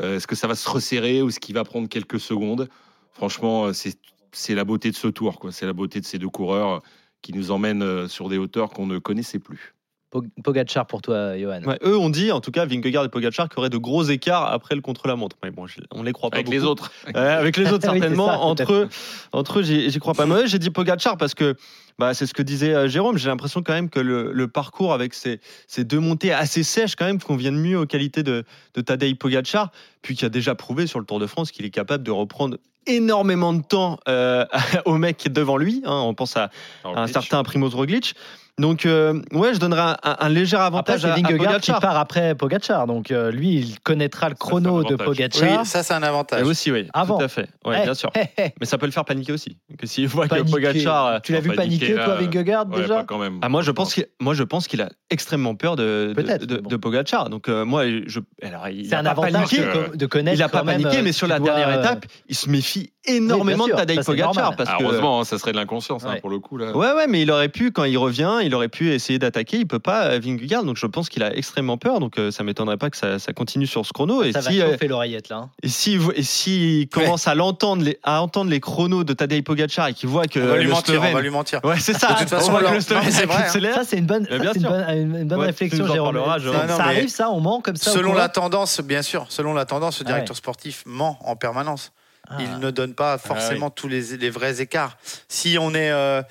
Euh, 0.00 0.16
est-ce 0.16 0.26
que 0.26 0.34
ça 0.34 0.48
va 0.48 0.56
se 0.56 0.68
resserrer 0.68 1.22
ou 1.22 1.28
est-ce 1.28 1.38
qu'il 1.38 1.54
va 1.54 1.62
prendre 1.62 1.88
quelques 1.88 2.18
secondes? 2.18 2.68
Franchement, 3.12 3.70
c'est 3.72 4.54
la 4.54 4.64
beauté 4.64 4.90
de 4.90 4.96
ce 4.96 5.06
tour. 5.06 5.38
C'est 5.52 5.66
la 5.66 5.72
beauté 5.72 6.00
de 6.00 6.06
ces 6.06 6.18
deux 6.18 6.28
coureurs 6.28 6.82
qui 7.22 7.32
nous 7.32 7.52
emmènent 7.52 8.08
sur 8.08 8.28
des 8.28 8.38
hauteurs 8.38 8.70
qu'on 8.70 8.86
ne 8.86 8.98
connaissait 8.98 9.38
plus. 9.38 9.74
Pog- 10.10 10.28
Pogacar 10.42 10.86
pour 10.86 11.02
toi, 11.02 11.38
Johan. 11.38 11.62
Ouais, 11.62 11.78
eux 11.84 11.96
ont 11.96 12.10
dit, 12.10 12.32
en 12.32 12.40
tout 12.40 12.50
cas, 12.50 12.64
Vingegaard 12.66 13.04
et 13.04 13.08
Pogacar, 13.08 13.48
qu'il 13.48 13.58
y 13.58 13.60
aurait 13.60 13.70
de 13.70 13.76
gros 13.78 14.02
écarts 14.02 14.50
après 14.52 14.74
le 14.74 14.80
contre-la-montre. 14.80 15.36
Mais 15.44 15.50
bon, 15.52 15.66
on 15.92 16.02
les 16.02 16.12
croit 16.12 16.30
pas 16.30 16.38
Avec 16.38 16.46
beaucoup. 16.46 16.58
les 16.58 16.64
autres. 16.64 16.90
Ouais, 17.06 17.14
avec 17.20 17.56
les 17.56 17.72
autres 17.72 17.88
Oui, 17.92 18.00
certainement. 18.00 18.26
ça, 18.26 18.38
entre 18.38 18.72
eux, 18.72 18.88
entre 19.32 19.60
eux, 19.60 19.62
j'y 19.62 19.98
crois 20.00 20.14
pas. 20.14 20.26
Moi, 20.26 20.46
j'ai 20.46 20.58
dit 20.58 20.70
Pogacar 20.70 21.16
parce 21.16 21.34
que 21.34 21.54
bah, 21.98 22.12
c'est 22.14 22.26
ce 22.26 22.34
que 22.34 22.42
disait 22.42 22.74
euh, 22.74 22.88
Jérôme. 22.88 23.18
J'ai 23.18 23.28
l'impression 23.28 23.62
quand 23.62 23.72
même 23.74 23.88
que 23.90 24.00
le, 24.00 24.32
le 24.32 24.48
parcours 24.48 24.92
avec 24.92 25.14
ces, 25.14 25.38
ces 25.68 25.84
deux 25.84 26.00
montées 26.00 26.32
assez 26.32 26.62
sèches 26.64 26.96
quand 26.96 27.04
même 27.06 27.20
conviennent 27.20 27.60
mieux 27.60 27.78
aux 27.78 27.86
qualités 27.86 28.22
de, 28.24 28.44
de 28.74 28.80
Tadej 28.80 29.14
Pogacar, 29.16 29.70
puis 30.02 30.16
qui 30.16 30.24
a 30.24 30.28
déjà 30.28 30.54
prouvé 30.56 30.86
sur 30.88 30.98
le 30.98 31.04
Tour 31.04 31.20
de 31.20 31.26
France 31.26 31.52
qu'il 31.52 31.64
est 31.66 31.70
capable 31.70 32.02
de 32.02 32.10
reprendre 32.10 32.56
énormément 32.86 33.52
de 33.52 33.62
temps 33.62 34.00
euh, 34.08 34.44
au 34.86 34.96
mec 34.96 35.18
qui 35.18 35.28
est 35.28 35.30
devant 35.30 35.56
lui. 35.58 35.82
hein. 35.84 36.00
on 36.04 36.14
pense 36.14 36.36
à, 36.36 36.50
à 36.84 37.02
un 37.02 37.06
certain 37.06 37.42
Primoz 37.44 37.74
Roglic. 37.74 38.14
Donc, 38.60 38.84
euh, 38.86 39.20
ouais, 39.32 39.54
je 39.54 39.58
donnerais 39.58 39.80
un, 39.80 39.96
un- 40.04 40.16
un 40.20 40.28
léger 40.28 40.56
avantage 40.56 41.04
à, 41.04 41.12
à 41.14 41.16
Vingegaard 41.16 41.60
qui 41.60 41.72
part 41.72 41.96
après 41.96 42.34
Pogacar. 42.34 42.86
Donc, 42.86 43.10
euh, 43.10 43.30
lui, 43.30 43.54
il 43.56 43.80
connaîtra 43.80 44.28
le 44.28 44.34
chrono 44.34 44.84
de. 44.84 44.96
Pogacar. 44.96 45.60
Oui, 45.60 45.66
ça 45.66 45.82
c'est 45.82 45.94
un 45.94 46.02
avantage. 46.02 46.40
Et 46.42 46.44
aussi, 46.44 46.70
oui, 46.70 46.86
Avant. 46.92 47.18
tout 47.18 47.24
à 47.24 47.28
fait. 47.28 47.48
Ouais, 47.64 47.78
Eh, 47.80 47.84
bien 47.84 47.94
sûr. 47.94 48.10
Mais 48.36 48.66
ça 48.66 48.76
peut 48.78 48.86
le 48.86 48.92
faire 48.92 49.04
paniquer 49.04 49.32
aussi. 49.32 49.56
Que 49.78 49.86
s'il 49.86 50.06
voit 50.08 50.26
paniquer. 50.26 50.46
que 50.46 50.52
Pogacar. 50.52 51.06
euh, 51.06 51.18
Tu 51.22 51.32
l'as 51.32 51.40
vu 51.40 51.52
paniquer, 51.54 51.94
toi, 51.94 52.16
Vingegaard, 52.16 52.68
Ouais, 52.68 52.82
déjà 52.82 52.94
pas 52.96 53.04
quand 53.04 53.18
même. 53.18 53.38
Ah, 53.42 53.48
moi, 53.48 53.62
je 53.62 53.70
pense 53.70 53.94
qu'il, 53.94 54.06
moi, 54.20 54.34
je 54.34 54.42
pense 54.42 54.68
qu'il 54.68 54.82
a 54.82 54.90
extrêmement 55.08 55.54
peur 55.54 55.76
de, 55.76 56.08
de, 56.08 56.12
Peut-être, 56.22 56.44
de, 56.44 56.56
mais 56.56 56.60
bon. 56.60 56.68
de 56.68 56.76
Pogacar. 56.76 57.30
Donc, 57.30 57.48
euh, 57.48 57.64
moi, 57.64 57.84
je, 58.06 58.20
alors, 58.42 58.68
il 58.68 58.86
C'est 58.86 58.94
a 58.94 58.98
un 59.00 59.04
pas 59.04 59.10
avantage 59.10 59.32
paniqué. 59.32 59.62
de, 59.62 59.66
co- 59.72 59.96
de 59.96 60.06
connaître. 60.06 60.36
Il 60.36 60.40
n'a 60.40 60.48
pas 60.50 60.62
paniqué, 60.64 61.00
mais 61.02 61.12
sur 61.12 61.26
la 61.26 61.38
dernière 61.40 61.80
étape, 61.80 62.04
il 62.28 62.34
se 62.36 62.48
méfie 62.50 62.92
énormément 63.06 63.66
de 63.66 63.72
Tadej 63.72 63.96
c'est 64.00 64.04
Pogacar. 64.04 64.54
Ah, 64.58 64.76
que, 64.78 64.82
heureusement, 64.84 65.24
ça 65.24 65.38
serait 65.38 65.52
de 65.52 65.56
l'inconscience 65.56 66.04
hein, 66.04 66.16
pour 66.20 66.28
le 66.28 66.38
coup. 66.38 66.58
Là. 66.58 66.76
Ouais, 66.76 66.92
ouais, 66.92 67.06
mais 67.08 67.22
il 67.22 67.30
aurait 67.30 67.48
pu, 67.48 67.70
quand 67.70 67.84
il 67.84 67.96
revient, 67.96 68.38
il 68.50 68.54
aurait 68.56 68.68
pu 68.68 68.90
essayer 68.92 69.18
d'attaquer. 69.20 69.58
Il 69.58 69.66
peut 69.68 69.78
pas, 69.78 70.06
euh, 70.06 70.18
Vingegaard. 70.18 70.64
Donc, 70.64 70.76
je 70.76 70.86
pense 70.86 71.08
qu'il 71.08 71.22
a 71.22 71.34
extrêmement 71.36 71.78
peur. 71.78 72.00
Donc, 72.00 72.18
euh, 72.18 72.30
ça 72.32 72.42
m'étonnerait 72.42 72.76
pas 72.78 72.90
que 72.90 72.96
ça, 72.96 73.18
ça 73.20 73.32
continue 73.32 73.66
sur 73.68 73.86
ce 73.86 73.92
chrono. 73.92 74.22
Et 74.24 74.32
Ça 74.32 74.40
va 74.40 74.50
si, 74.50 74.60
euh, 74.60 74.72
chauffer 74.72 74.88
l'oreillette, 74.88 75.28
là. 75.28 75.36
hein. 75.36 75.50
et 75.62 75.68
si, 75.68 75.98
et 76.16 76.22
s'il 76.24 76.88
commence 76.88 77.28
à 77.28 77.34
l'entendre, 77.36 77.84
les, 77.84 77.98
à 78.02 78.20
entendre 78.22 78.50
les 78.50 78.58
chronos 78.60 79.04
de 79.04 79.12
Tadej 79.12 79.42
Pogacar 79.44 79.86
et 79.88 79.94
qu'il 79.94 80.08
voit 80.08 80.26
que 80.26 80.40
on 80.40 80.46
va 80.46 80.56
lui 80.56 80.64
le 80.64 80.70
mentir, 80.70 80.94
on 80.94 80.96
Slovène- 81.04 81.14
va 81.14 81.20
lui 81.20 81.30
mentir. 81.30 81.60
Ouais, 81.64 81.78
c'est 81.78 81.96
ça. 81.96 82.14
De 82.14 82.18
toute 82.18 82.28
façon, 82.28 82.48
on 82.48 82.50
voit 82.50 82.60
que 82.60 82.64
alors- 82.66 82.74
le 82.74 82.80
Slovène 82.80 83.04
non, 83.04 83.10
c'est 83.12 83.26
vrai, 83.26 83.68
hein. 83.70 83.74
Ça, 83.74 83.84
c'est 83.84 83.98
une 83.98 84.06
bonne, 84.06 84.26
Mais 84.28 84.36
ça, 84.36 84.42
bien 84.42 84.52
c'est 84.52 84.58
une 84.60 84.66
bonne, 84.68 84.84
une- 84.90 85.16
une 85.16 85.28
bonne 85.28 85.38
Ouais, 85.38 85.44
tu 85.46 85.50
réflexion, 85.52 85.86
Jérôme. 85.86 86.16
Ça, 86.24 86.38
Jérôme. 86.38 86.56
Non, 86.60 86.66
non, 86.66 86.76
ça 86.76 86.84
mais- 86.88 86.96
arrive, 86.96 87.08
ça, 87.08 87.30
on 87.30 87.40
ment 87.40 87.60
comme 87.60 87.76
ça. 87.76 87.92
Selon 87.92 88.12
la 88.14 88.28
tendance, 88.28 88.80
bien 88.80 89.02
sûr, 89.02 89.26
selon 89.28 89.54
la 89.54 89.64
tendance, 89.64 90.00
le 90.00 90.06
Ah 90.06 90.08
directeur 90.08 90.34
ouais. 90.34 90.38
sportif 90.38 90.82
ment 90.86 91.18
en 91.24 91.36
permanence. 91.36 91.92
Ah. 92.28 92.36
Il 92.40 92.58
ne 92.60 92.70
donne 92.70 92.94
pas 92.94 93.18
forcément 93.18 93.70
tous 93.70 93.88
les, 93.88 94.16
les 94.16 94.30
vrais 94.30 94.60
écarts. 94.60 94.96
Si 95.28 95.56
on 95.60 95.74
est 95.74 95.90
euh, 95.90 96.22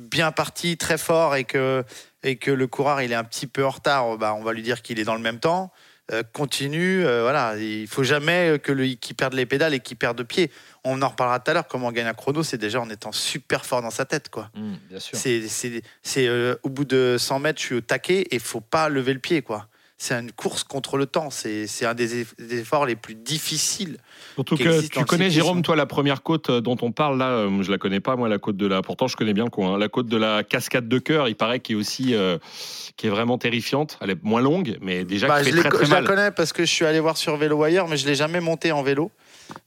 bien 0.00 0.32
parti, 0.32 0.76
très 0.76 0.98
fort, 0.98 1.36
et 1.36 1.44
que, 1.44 1.84
et 2.22 2.36
que 2.36 2.50
le 2.50 2.66
coureur 2.66 3.00
il 3.02 3.12
est 3.12 3.16
un 3.16 3.24
petit 3.24 3.46
peu 3.46 3.64
en 3.64 3.70
retard, 3.70 4.18
bah, 4.18 4.34
on 4.34 4.42
va 4.42 4.52
lui 4.52 4.62
dire 4.62 4.82
qu'il 4.82 4.98
est 4.98 5.04
dans 5.04 5.14
le 5.14 5.20
même 5.20 5.38
temps. 5.38 5.72
Euh, 6.12 6.22
continue, 6.32 7.04
euh, 7.06 7.22
voilà. 7.22 7.56
Il 7.56 7.86
faut 7.86 8.02
jamais 8.02 8.58
que 8.58 8.72
le, 8.72 8.94
qu'il 8.94 9.14
perde 9.14 9.34
les 9.34 9.46
pédales 9.46 9.74
et 9.74 9.80
qu'il 9.80 9.96
perde 9.96 10.18
de 10.18 10.22
pied. 10.24 10.50
On 10.82 11.02
en 11.02 11.08
reparlera 11.08 11.38
tout 11.38 11.50
à 11.50 11.54
l'heure. 11.54 11.68
Comment 11.68 11.88
on 11.88 11.92
gagne 11.92 12.06
un 12.06 12.14
chrono, 12.14 12.42
c'est 12.42 12.58
déjà 12.58 12.80
en 12.80 12.90
étant 12.90 13.12
super 13.12 13.64
fort 13.64 13.80
dans 13.80 13.90
sa 13.90 14.06
tête, 14.06 14.28
quoi. 14.28 14.50
Hum, 14.56 14.76
bien 14.88 14.98
sûr. 14.98 15.16
C'est, 15.16 15.46
c'est, 15.46 15.82
c'est, 16.02 16.26
euh, 16.26 16.56
au 16.64 16.68
bout 16.68 16.84
de 16.84 17.16
100 17.18 17.38
mètres, 17.38 17.60
je 17.60 17.66
suis 17.66 17.74
au 17.76 17.80
taquet 17.80 18.26
et 18.30 18.38
faut 18.40 18.60
pas 18.60 18.88
lever 18.88 19.12
le 19.12 19.20
pied, 19.20 19.42
quoi. 19.42 19.68
C'est 20.02 20.14
une 20.18 20.32
course 20.32 20.64
contre 20.64 20.96
le 20.96 21.04
temps. 21.04 21.28
C'est 21.28 21.66
un 21.84 21.92
des 21.92 22.22
eff- 22.24 22.34
des 22.38 22.60
efforts 22.60 22.86
les 22.86 22.96
plus 22.96 23.14
difficiles. 23.14 23.98
Surtout 24.34 24.56
qui 24.56 24.64
que 24.64 24.80
tu 24.88 25.04
connais. 25.04 25.28
Jérôme, 25.28 25.60
toi, 25.60 25.76
la 25.76 25.84
première 25.84 26.22
côte 26.22 26.48
euh, 26.48 26.62
dont 26.62 26.78
on 26.80 26.90
parle 26.90 27.18
là, 27.18 27.28
euh, 27.32 27.62
je 27.62 27.70
la 27.70 27.76
connais 27.76 28.00
pas, 28.00 28.16
moi, 28.16 28.26
la 28.26 28.38
côte 28.38 28.56
de 28.56 28.66
la. 28.66 28.80
Pourtant, 28.80 29.08
je 29.08 29.16
connais 29.16 29.34
bien 29.34 29.44
le 29.44 29.50
coin. 29.50 29.74
hein. 29.74 29.78
La 29.78 29.88
côte 29.88 30.06
de 30.06 30.16
la 30.16 30.42
cascade 30.42 30.88
de 30.88 30.98
cœur, 30.98 31.28
il 31.28 31.36
paraît 31.36 31.60
qu'elle 31.60 31.76
est 31.76 31.78
aussi, 31.78 32.14
euh, 32.14 32.38
qui 32.96 33.08
est 33.08 33.10
vraiment 33.10 33.36
terrifiante. 33.36 33.98
Elle 34.00 34.10
est 34.10 34.22
moins 34.24 34.40
longue, 34.40 34.78
mais 34.80 35.04
déjà 35.04 35.28
Bah, 35.28 35.42
qui 35.42 35.50
je 35.50 35.56
fait 35.56 35.60
très 35.60 35.68
très 35.70 35.84
je 35.84 35.90
la 35.92 36.02
connais 36.02 36.30
parce 36.30 36.54
que 36.54 36.64
je 36.64 36.70
suis 36.72 36.86
allé 36.86 36.98
voir 36.98 37.18
sur 37.18 37.36
Vélo 37.36 37.58
Wire, 37.62 37.86
mais 37.86 37.98
je 37.98 38.06
l'ai 38.06 38.14
jamais 38.14 38.40
monté 38.40 38.72
en 38.72 38.82
vélo. 38.82 39.10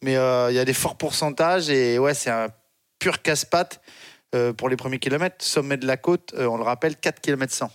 Mais 0.02 0.16
euh, 0.18 0.50
il 0.50 0.56
y 0.56 0.60
a 0.60 0.66
des 0.66 0.74
forts 0.74 0.98
pourcentages 0.98 1.70
et 1.70 2.00
ouais, 2.00 2.16
c'est 2.16 2.32
un 2.32 2.48
pur 2.98 3.22
casse-pattes 3.22 3.82
euh, 4.34 4.52
pour 4.52 4.68
les 4.68 4.78
premiers 4.78 4.98
kilomètres. 4.98 5.36
Sommet 5.46 5.78
de 5.78 5.86
la 5.86 5.98
côte, 5.98 6.34
on 6.36 6.58
le 6.58 6.64
rappelle, 6.64 6.96
4 6.96 7.22
km 7.22 7.54
100. 7.54 7.72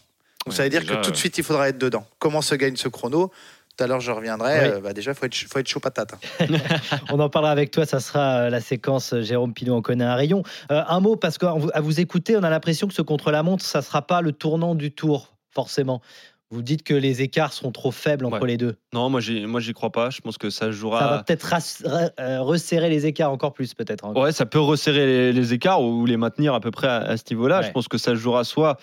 Donc 0.49 0.53
Ouais, 0.53 0.57
ça 0.57 0.63
veut 0.65 0.71
dire 0.71 0.81
déjà, 0.81 0.97
que 0.97 1.05
tout 1.05 1.11
de 1.11 1.17
suite, 1.17 1.37
il 1.39 1.45
faudra 1.45 1.69
être 1.69 1.79
dedans. 1.79 2.07
Comment 2.19 2.43
se 2.43 2.55
gagne 2.55 2.77
ce 2.77 2.89
chrono? 2.89 3.31
Tout 3.77 3.85
à 3.85 3.87
l'heure, 3.87 4.01
je 4.01 4.11
reviendrai. 4.11 4.59
Oui. 4.61 4.69
Euh, 4.75 4.81
bah, 4.81 4.93
déjà, 4.93 5.13
il 5.13 5.15
faut 5.15 5.27
être, 5.27 5.35
faut 5.37 5.59
être 5.61 5.69
chaud 5.69 5.79
patate. 5.79 6.15
hein. 6.41 6.47
On 7.13 7.21
en 7.21 7.29
parlera 7.29 7.53
avec 7.53 7.71
toi, 7.71 7.87
ça 7.87 8.01
sera 8.01 8.41
euh, 8.47 8.51
la 8.51 8.61
séquence 8.61 9.13
euh, 9.13 9.23
Jérôme 9.23 9.55
Pinot 9.55 9.77
en 9.77 9.83
connaît 9.83 10.05
un 10.05 10.17
rayon. 10.17 10.43
Euh, 10.73 10.83
un 10.89 11.01
mot, 11.01 11.15
parce 11.15 11.39
qu'à 11.39 11.53
vous 11.53 12.01
écouter, 12.01 12.37
on 12.37 12.43
a 12.43 12.51
l'impression 12.51 12.89
que 12.89 12.95
ce 12.95 13.03
contre-la-montre, 13.03 13.65
ça 13.65 13.79
ne 13.79 13.85
sera 13.85 14.03
pas 14.03 14.21
le 14.21 14.33
tournant 14.33 14.75
du 14.75 14.91
tour, 14.91 15.33
forcément. 15.55 16.01
Vous 16.51 16.63
dites 16.63 16.83
que 16.83 16.95
les 16.95 17.21
écarts 17.21 17.53
seront 17.53 17.73
trop 17.73 17.91
faibles 17.91 18.25
entre 18.25 18.41
Ouais. 18.41 18.49
les 18.49 18.57
deux. 18.57 18.77
Non, 18.95 19.11
moi, 19.11 19.21
j'y 19.21 19.45
moi, 19.45 19.61
j'y 19.61 19.75
crois 19.75 19.93
pas. 19.93 20.09
Je 20.09 20.23
pense 20.23 20.39
que 20.39 20.49
ça 20.49 20.67
se 20.67 20.73
jouera. 20.73 20.99
Ça 21.01 21.07
va 21.09 21.23
peut-être 21.23 21.55
euh, 22.19 22.41
resserrer 22.41 22.89
les 22.89 23.05
écarts 23.05 23.31
encore 23.31 23.53
plus, 23.53 23.75
peut-être. 23.75 24.07
hein. 24.07 24.15
Ouais, 24.17 24.33
ça 24.33 24.47
peut 24.47 24.59
resserrer 24.59 25.05
les, 25.05 25.33
les 25.35 25.53
écarts 25.53 25.83
ou 25.83 26.07
les 26.07 26.17
maintenir 26.17 26.55
à 26.55 26.61
peu 26.61 26.71
près 26.71 26.87
à, 26.87 26.97
à 27.01 27.17
ce 27.19 27.25
niveau-là. 27.31 27.61
Ouais. 27.61 27.67
Je 27.67 27.73
pense 27.73 27.87
que 27.87 27.99
ça 27.99 28.13
se 28.13 28.17
jouera 28.17 28.45
soit 28.45 28.79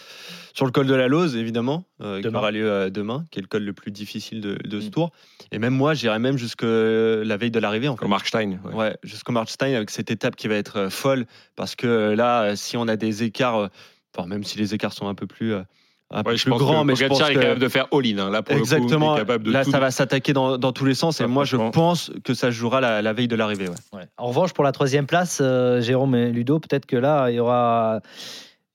sur 0.54 0.66
le 0.68 0.72
col 0.72 0.86
de 0.86 0.94
la 0.94 1.08
Lose, 1.08 1.36
évidemment, 1.36 1.86
euh, 2.02 2.22
qui 2.22 2.28
aura 2.28 2.52
lieu 2.52 2.70
euh, 2.70 2.90
demain, 2.92 3.26
qui 3.32 3.40
est 3.40 3.42
le 3.42 3.48
col 3.48 3.64
le 3.64 3.74
plus 3.74 3.90
difficile 3.92 4.42
de, 4.42 4.56
de 4.64 4.80
ce 4.80 4.88
Mm. 4.88 4.92
tour. 4.92 5.12
Et 5.52 5.58
même 5.58 5.74
moi, 5.74 5.96
j'irai 5.96 6.20
même 6.20 6.38
jusque 6.38 6.62
la 6.64 7.36
veille 7.38 7.50
de 7.52 7.60
l'arrivée. 7.60 7.88
En 7.88 7.96
fait. 7.96 8.02
Comme 8.02 8.10
Markstein. 8.12 8.60
ouais. 8.64 8.74
Ouais, 8.76 8.98
jusqu'au 9.02 9.32
Markstein 9.32 9.74
avec 9.74 9.90
cette 9.90 10.12
étape 10.12 10.36
qui 10.36 10.48
va 10.48 10.54
être 10.56 10.78
euh, 10.78 10.90
folle 10.92 11.26
parce 11.56 11.76
que 11.76 11.88
euh, 11.88 12.16
là, 12.16 12.56
si 12.56 12.78
on 12.78 12.88
a 12.88 12.96
des 12.96 13.24
écarts, 13.24 13.58
euh, 13.58 13.68
enfin 14.16 14.28
même 14.28 14.44
si 14.44 14.60
les 14.60 14.76
écarts 14.76 14.94
sont 14.94 15.08
un 15.08 15.16
peu 15.16 15.26
plus, 15.26 15.54
euh, 15.56 15.64
un 16.12 16.24
peu 16.24 16.32
Ouais, 16.32 16.38
je 16.38 16.44
plus 16.44 16.52
pense 16.52 16.60
grands, 16.60 16.82
que 16.82 16.88
mais 16.88 16.96
je 16.96 17.06
pense 17.06 17.18
Pogacar 17.18 17.32
est 17.32 17.36
que 17.36 17.40
capable 17.42 17.62
de 17.62 17.68
faire 17.70 17.88
all-in. 17.92 18.18
hein. 18.20 18.30
Là, 18.30 18.44
pour 18.44 18.56
exactement, 18.56 18.88
le 18.90 18.98
coup, 18.98 19.04
il 19.12 19.16
est 19.16 19.20
capable 19.26 19.44
de 19.46 19.52
là 19.52 19.64
tout- 19.66 19.72
ça 19.72 19.80
va 19.80 19.92
s'attaquer 19.92 20.34
dans, 20.34 20.58
dans 20.58 20.72
tous 20.72 20.86
les 20.86 20.94
sens. 20.94 21.20
Ah, 21.20 21.24
et 21.24 21.28
moi, 21.28 21.46
je 21.46 21.58
pense 21.72 22.12
que 22.24 22.34
ça 22.34 22.52
jouera 22.52 22.80
la, 22.82 23.02
la 23.02 23.14
veille 23.14 23.28
de 23.28 23.36
l'arrivée. 23.36 23.68
Ouais. 23.70 23.76
Ouais. 24.00 24.04
En 24.18 24.28
revanche, 24.28 24.54
pour 24.54 24.64
la 24.64 24.72
troisième 24.72 25.08
place, 25.08 25.40
euh, 25.42 25.82
Jérôme 25.82 26.16
et 26.16 26.32
Ludo, 26.32 26.60
peut-être 26.60 26.86
que 26.86 26.96
là, 26.96 27.30
il 27.32 27.36
y 27.36 27.40
aura, 27.40 28.02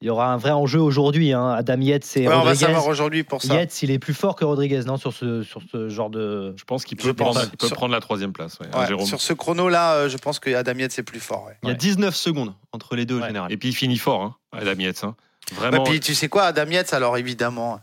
il 0.03 0.07
y 0.09 0.11
aura 0.11 0.33
un 0.33 0.39
vrai 0.39 0.51
enjeu 0.51 0.81
aujourd'hui. 0.81 1.33
hein. 1.33 1.51
Adam 1.51 1.81
Yates 1.81 2.17
et 2.17 2.21
Ouais, 2.23 2.27
on 2.27 2.31
va 2.31 2.37
Rodriguez. 2.39 2.59
savoir 2.65 2.87
aujourd'hui 2.89 3.23
pour 3.23 3.43
ça. 3.43 3.55
Yates, 3.55 3.81
il 3.85 3.91
est 3.93 3.99
plus 4.01 4.15
fort 4.15 4.35
que 4.35 4.45
Rodriguez, 4.45 4.81
non, 4.87 4.97
sur 4.97 5.13
ce, 5.13 5.43
sur 5.45 5.61
ce 5.71 5.89
genre 5.89 6.11
de. 6.11 6.53
Je 6.57 6.65
pense 6.65 6.85
qu'il 6.85 6.97
peut, 6.97 7.15
pense. 7.15 7.35
prendre, 7.37 7.49
il 7.53 7.57
peut 7.57 7.67
Sur- 7.69 7.77
prendre 7.77 7.93
la 7.93 8.01
troisième 8.01 8.33
place. 8.33 8.59
ouais, 8.61 8.67
hein, 8.75 8.93
Ouais, 8.97 9.05
sur 9.07 9.21
ce 9.21 9.33
chrono-là, 9.35 9.95
euh, 9.95 10.09
je 10.09 10.17
pense 10.17 10.41
que 10.41 10.53
Adam 10.53 10.73
Yates, 10.79 10.91
c'est 10.93 11.03
plus 11.05 11.21
fort. 11.21 11.45
ouais. 11.47 11.57
Il 11.63 11.67
y 11.67 11.71
a 11.71 11.75
Ouais. 11.75 11.79
19 11.79 12.15
secondes 12.17 12.55
entre 12.73 12.97
les 12.97 13.07
deux 13.07 13.21
au 13.21 13.25
général. 13.25 13.53
Et 13.53 13.57
puis 13.57 13.69
il 13.69 13.75
finit 13.75 13.99
fort, 13.99 14.23
hein, 14.23 14.35
Adam 14.53 14.73
Yates. 14.81 15.05
Vraiment. 15.53 15.83
puis 15.85 16.01
tu 16.01 16.15
sais 16.15 16.29
quoi, 16.29 16.45
Adam 16.45 16.67
Yates, 16.71 16.93
alors 16.95 17.17
évidemment 17.19 17.81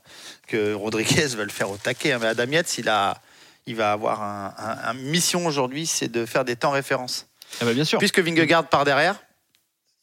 que 0.48 0.74
Rodriguez 0.74 1.28
va 1.36 1.44
le 1.44 1.50
faire 1.50 1.70
au 1.70 1.78
taquet, 1.78 2.14
hein, 2.14 2.20
mais 2.22 2.28
Adam 2.28 2.46
Yates, 2.50 2.78
il, 2.78 2.88
a, 2.90 3.22
il 3.66 3.76
va 3.76 3.92
avoir 3.92 4.22
un, 4.24 4.54
un- 4.58 4.90
un 4.90 4.94
mission 4.94 5.46
aujourd'hui, 5.46 5.86
c'est 5.86 6.08
de 6.10 6.26
faire 6.26 6.46
des 6.46 6.56
temps 6.56 6.72
références. 6.72 7.28
Ah 7.62 7.66
bah, 7.66 7.74
bien 7.74 7.84
sûr. 7.84 8.00
Puisque 8.00 8.20
Vingegaard 8.20 8.68
part 8.70 8.86
derrière, 8.86 9.16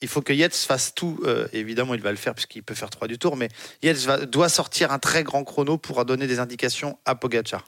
il 0.03 0.09
faut 0.09 0.20
que 0.20 0.33
Yates 0.35 0.55
fasse 0.55 0.94
tout. 0.94 1.18
euh, 1.24 1.46
évidemment, 1.55 1.94
il 1.94 2.03
va 2.03 2.11
le 2.11 2.16
faire 2.18 2.35
puisqu'il 2.35 2.62
peut 2.62 2.74
faire 2.74 2.90
3 2.90 3.09
du 3.09 3.18
tour, 3.18 3.37
mais 3.37 3.48
Yates 3.83 3.98
va- 3.98 4.27
doit 4.27 4.48
sortir 4.50 4.92
un 4.92 4.98
très 4.98 5.22
grand 5.24 5.44
chrono 5.44 5.79
pour 5.79 6.05
donner 6.05 6.27
des 6.27 6.38
indications 6.40 6.98
à 7.07 7.14
Pogacar. 7.14 7.64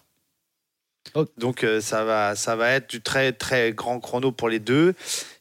Ok. 1.15 1.29
Donc 1.39 1.63
euh, 1.65 1.81
ça, 1.81 2.05
va, 2.05 2.35
ça 2.35 2.57
va 2.57 2.71
être 2.71 2.91
du 2.91 3.01
très 3.01 3.33
très 3.33 3.73
grand 3.73 4.01
chrono 4.01 4.33
pour 4.33 4.49
les 4.49 4.59
deux. 4.59 4.95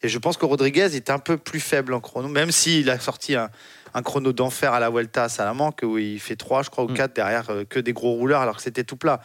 Et 0.04 0.10
je 0.10 0.18
pense 0.20 0.38
que 0.38 0.46
Rodriguez 0.46 0.96
est 0.96 1.10
un 1.10 1.18
peu 1.20 1.38
plus 1.38 1.60
faible 1.60 1.94
en 1.94 2.00
chrono, 2.00 2.28
même 2.28 2.52
s'il 2.52 2.89
a 2.89 3.00
sorti 3.00 3.36
un, 3.36 3.50
un 3.95 4.01
chrono 4.03 4.31
d'enfer 4.34 4.73
à 4.73 4.79
la 4.79 4.89
Vuelta 4.91 5.23
à 5.23 5.29
Salamanque 5.29 5.79
où 5.84 5.97
il 5.97 6.19
fait 6.19 6.36
3, 6.36 6.62
je 6.63 6.69
crois, 6.69 6.84
ou 6.84 6.89
Mm. 6.89 6.93
4 6.95 7.15
derrière 7.15 7.49
euh, 7.49 7.63
que 7.63 7.79
des 7.79 7.93
gros 7.93 8.12
rouleurs 8.12 8.41
alors 8.41 8.58
que 8.58 8.62
c'était 8.62 8.84
tout 8.84 8.97
plat. 8.97 9.21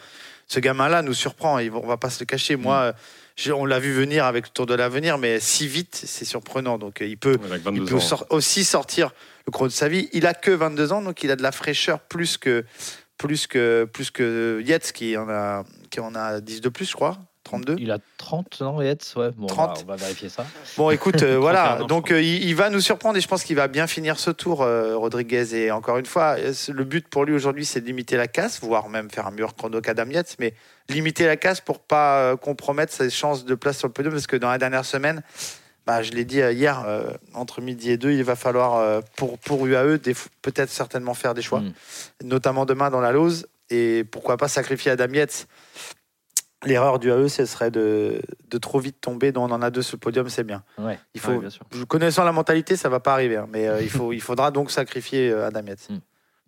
Ce 0.47 0.59
gamin-là 0.59 1.01
nous 1.03 1.13
surprend, 1.13 1.59
on 1.59 1.87
va 1.87 1.97
pas 1.97 2.09
se 2.09 2.19
le 2.21 2.25
cacher. 2.25 2.55
Moi, 2.55 2.75
euh, 2.75 2.93
j'ai- 3.35 3.51
on 3.51 3.65
l'a 3.65 3.79
vu 3.79 3.93
venir 3.93 4.25
avec 4.25 4.45
le 4.47 4.51
Tour 4.51 4.65
de 4.65 4.73
l'Avenir, 4.73 5.17
mais 5.17 5.39
si 5.39 5.67
vite, 5.67 6.01
c'est 6.05 6.25
surprenant. 6.25 6.77
Donc 6.77 7.01
euh, 7.01 7.05
il 7.05 7.17
peut, 7.17 7.37
il 7.43 7.59
22 7.59 7.85
peut 7.85 7.99
aussi 8.29 8.63
sortir 8.63 9.11
le 9.45 9.51
chrono 9.51 9.67
de 9.69 9.73
sa 9.73 9.87
vie. 9.89 10.09
Il 10.13 10.25
a 10.25 10.33
que 10.33 10.51
22 10.51 10.91
ans, 10.93 11.01
donc 11.01 11.21
il 11.23 11.31
a 11.31 11.35
de 11.35 11.43
la 11.43 11.51
fraîcheur 11.51 11.99
plus 11.99 12.37
que 12.37 12.65
plus 13.17 13.45
que 13.47 13.87
plus 13.91 14.09
que 14.09 14.61
Yates 14.65 14.91
qui 14.93 15.15
en 15.17 15.29
a 15.29 15.63
qui 15.89 15.99
en 15.99 16.15
a 16.15 16.39
10 16.41 16.61
de 16.61 16.69
plus, 16.69 16.85
je 16.89 16.93
crois. 16.95 17.17
32. 17.51 17.75
Il 17.79 17.91
a 17.91 17.97
30, 18.17 18.61
non, 18.61 18.81
Yates 18.81 19.13
ouais. 19.17 19.31
Bon, 19.35 19.47
30. 19.47 19.69
On, 19.69 19.73
va, 19.73 19.81
on 19.83 19.85
va 19.87 19.95
vérifier 19.97 20.29
ça. 20.29 20.45
Bon, 20.77 20.89
écoute, 20.89 21.21
euh, 21.23 21.37
31 21.37 21.39
voilà. 21.39 21.79
Donc, 21.87 22.11
euh, 22.11 22.21
il, 22.21 22.43
il 22.43 22.55
va 22.55 22.69
nous 22.69 22.79
surprendre 22.79 23.17
et 23.17 23.21
je 23.21 23.27
pense 23.27 23.43
qu'il 23.43 23.55
va 23.57 23.67
bien 23.67 23.87
finir 23.87 24.19
ce 24.19 24.31
tour, 24.31 24.61
euh, 24.61 24.95
Rodriguez. 24.95 25.55
Et 25.55 25.71
encore 25.71 25.97
une 25.97 26.05
fois, 26.05 26.37
le 26.37 26.83
but 26.83 27.07
pour 27.07 27.25
lui 27.25 27.33
aujourd'hui, 27.35 27.65
c'est 27.65 27.81
de 27.81 27.85
limiter 27.85 28.15
la 28.15 28.27
casse, 28.27 28.61
voire 28.61 28.89
même 28.89 29.09
faire 29.09 29.27
un 29.27 29.31
meilleur 29.31 29.55
chrono 29.55 29.81
qu'Adam 29.81 30.09
Yates, 30.09 30.37
mais 30.39 30.53
limiter 30.89 31.25
la 31.25 31.35
casse 31.37 31.61
pour 31.61 31.79
pas 31.79 32.35
compromettre 32.37 32.93
ses 32.93 33.09
chances 33.09 33.45
de 33.45 33.55
place 33.55 33.77
sur 33.77 33.87
le 33.87 33.93
podium, 33.93 34.13
parce 34.13 34.27
que 34.27 34.37
dans 34.37 34.49
la 34.49 34.57
dernière 34.57 34.85
semaine, 34.85 35.21
bah, 35.85 36.03
je 36.03 36.11
l'ai 36.11 36.25
dit 36.25 36.37
hier, 36.37 36.83
euh, 36.87 37.11
entre 37.33 37.59
midi 37.59 37.91
et 37.91 37.97
deux, 37.97 38.11
il 38.11 38.23
va 38.23 38.35
falloir 38.35 38.75
euh, 38.75 39.01
pour 39.17 39.39
pour 39.39 39.65
UAE 39.65 39.97
peut-être 40.41 40.69
certainement 40.69 41.13
faire 41.13 41.33
des 41.33 41.41
choix, 41.41 41.59
Mm. 41.61 41.73
notamment 42.23 42.65
demain 42.65 42.89
dans 42.89 43.01
la 43.01 43.11
Lose. 43.11 43.47
Et 43.69 44.03
pourquoi 44.03 44.37
pas 44.37 44.47
sacrifier 44.49 44.91
Adam 44.91 45.11
Yates 45.13 45.47
L'erreur 46.63 46.99
du 46.99 47.11
AE, 47.11 47.27
ce 47.27 47.45
serait 47.45 47.71
de, 47.71 48.21
de 48.49 48.57
trop 48.57 48.79
vite 48.79 49.01
tomber. 49.01 49.31
Donc 49.31 49.49
on 49.49 49.53
en 49.53 49.61
a 49.61 49.71
deux 49.71 49.81
sur 49.81 49.95
le 49.95 49.99
podium, 49.99 50.29
c'est 50.29 50.43
bien. 50.43 50.63
Ouais. 50.77 50.99
Il 51.15 51.19
faut, 51.21 51.31
Ouais, 51.31 51.39
bien 51.39 51.49
sûr. 51.49 51.65
je- 51.73 51.83
connaissant 51.85 52.23
la 52.23 52.31
mentalité, 52.31 52.75
ça 52.75 52.87
va 52.89 52.99
pas 52.99 53.13
arriver, 53.13 53.37
hein, 53.37 53.47
mais 53.51 53.67
euh, 53.67 53.81
il, 53.81 53.89
faut, 53.89 54.13
il 54.13 54.21
faudra 54.21 54.51
donc 54.51 54.69
sacrifier 54.71 55.31
euh, 55.31 55.47
Adam 55.47 55.63
Yates. 55.65 55.87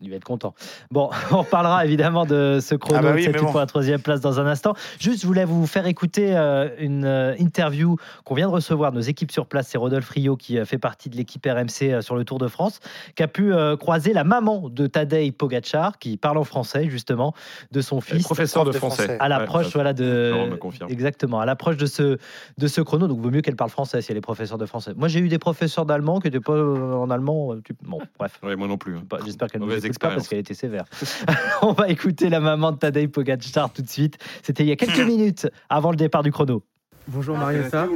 Il 0.04 0.10
va 0.10 0.18
être 0.18 0.24
content. 0.26 0.54
Bon, 0.92 1.10
on 1.32 1.38
reparlera 1.38 1.86
évidemment 1.86 2.26
de 2.26 2.60
ce 2.62 2.76
chrono 2.76 3.00
Ah 3.00 3.02
bah 3.02 3.12
oui, 3.16 3.28
bon. 3.30 3.46
pour 3.52 3.60
la 3.60 3.66
troisième 3.66 4.02
place 4.02 4.20
dans 4.22 4.40
un 4.40 4.46
instant. 4.46 4.74
Juste, 5.00 5.22
je 5.22 5.28
voulais 5.28 5.46
vous 5.46 5.66
faire 5.66 5.88
écouter 5.88 6.36
euh, 6.36 6.70
une 6.78 7.06
euh, 7.06 7.36
interview 7.40 7.96
qu'on 8.26 8.36
vient 8.36 8.48
de 8.48 8.52
recevoir 8.54 8.92
de 8.92 8.98
nos 8.98 9.02
équipes 9.02 9.32
sur 9.32 9.46
place. 9.48 9.68
C'est 9.70 9.78
Rodolphe 9.78 10.10
Rio 10.10 10.36
qui 10.36 10.60
euh, 10.60 10.66
fait 10.66 10.78
partie 10.78 11.10
de 11.10 11.16
l'équipe 11.16 11.46
RMC 11.46 11.84
euh, 11.84 12.02
sur 12.02 12.16
le 12.16 12.26
Tour 12.26 12.38
de 12.38 12.48
France, 12.48 12.80
qui 13.16 13.24
a 13.24 13.28
pu 13.28 13.54
euh, 13.54 13.78
croiser 13.78 14.14
la 14.14 14.24
maman 14.24 14.70
de 14.70 14.88
Tadej 14.88 15.32
Pogacar, 15.32 15.98
qui 16.00 16.18
parle 16.18 16.38
en 16.38 16.44
français 16.44 16.90
justement, 16.90 17.34
de 17.72 17.82
son 17.82 18.02
fils. 18.02 18.24
Professeur 18.24 18.66
de 18.66 18.72
français. 18.74 19.18
À 19.20 19.30
l'approche, 19.30 19.68
Ouais, 19.68 19.72
voilà, 19.76 19.94
de. 19.94 20.34
me. 20.52 20.92
Exactement, 20.92 21.40
à 21.40 21.46
l'approche 21.46 21.78
de 21.78 21.86
ce, 21.86 22.18
de 22.58 22.68
ce 22.68 22.82
chrono. 22.82 23.08
Donc, 23.08 23.20
vaut 23.20 23.32
mieux 23.32 23.42
qu'elle 23.42 23.56
parle 23.56 23.70
français 23.70 24.02
si 24.02 24.12
elle 24.12 24.18
est 24.18 24.22
professeure 24.22 24.58
de 24.58 24.66
français. 24.66 24.92
Moi, 24.98 25.08
j'ai 25.08 25.20
eu 25.20 25.30
des 25.30 25.40
professeurs 25.40 25.86
d'allemand 25.86 26.20
qui 26.20 26.28
n'étaient 26.28 26.40
pas 26.40 26.54
en 26.62 27.10
allemand. 27.10 27.56
tu- 27.64 27.74
Bon, 27.84 28.00
bref. 28.20 28.40
Ouais, 28.44 28.56
moi 28.56 28.68
non 28.68 28.78
plus. 28.78 28.98
hein. 28.98 29.04
J'espère 29.26 29.48
qu'elle 29.50 29.62
nous 29.62 29.72
écoute 29.74 29.93
pas 30.00 30.10
parce 30.10 30.28
qu'elle 30.28 30.40
était 30.40 30.54
sévère. 30.54 30.86
On 31.62 31.74
va 31.74 31.88
écouter 31.90 32.30
la 32.30 32.40
maman 32.40 32.72
de 32.72 32.78
Tadej 32.78 33.08
Pogacar 33.10 33.72
tout 33.72 33.82
de 33.82 33.90
suite. 33.90 34.18
C'était 34.44 34.64
il 34.64 34.70
y 34.70 34.72
a 34.72 34.76
quelques 34.76 35.00
minutes 35.08 35.48
avant 35.70 35.92
le 35.92 35.98
départ 35.98 36.24
du 36.24 36.32
chrono. 36.32 36.64
Bonjour 37.08 37.38
Marietta. 37.38 37.88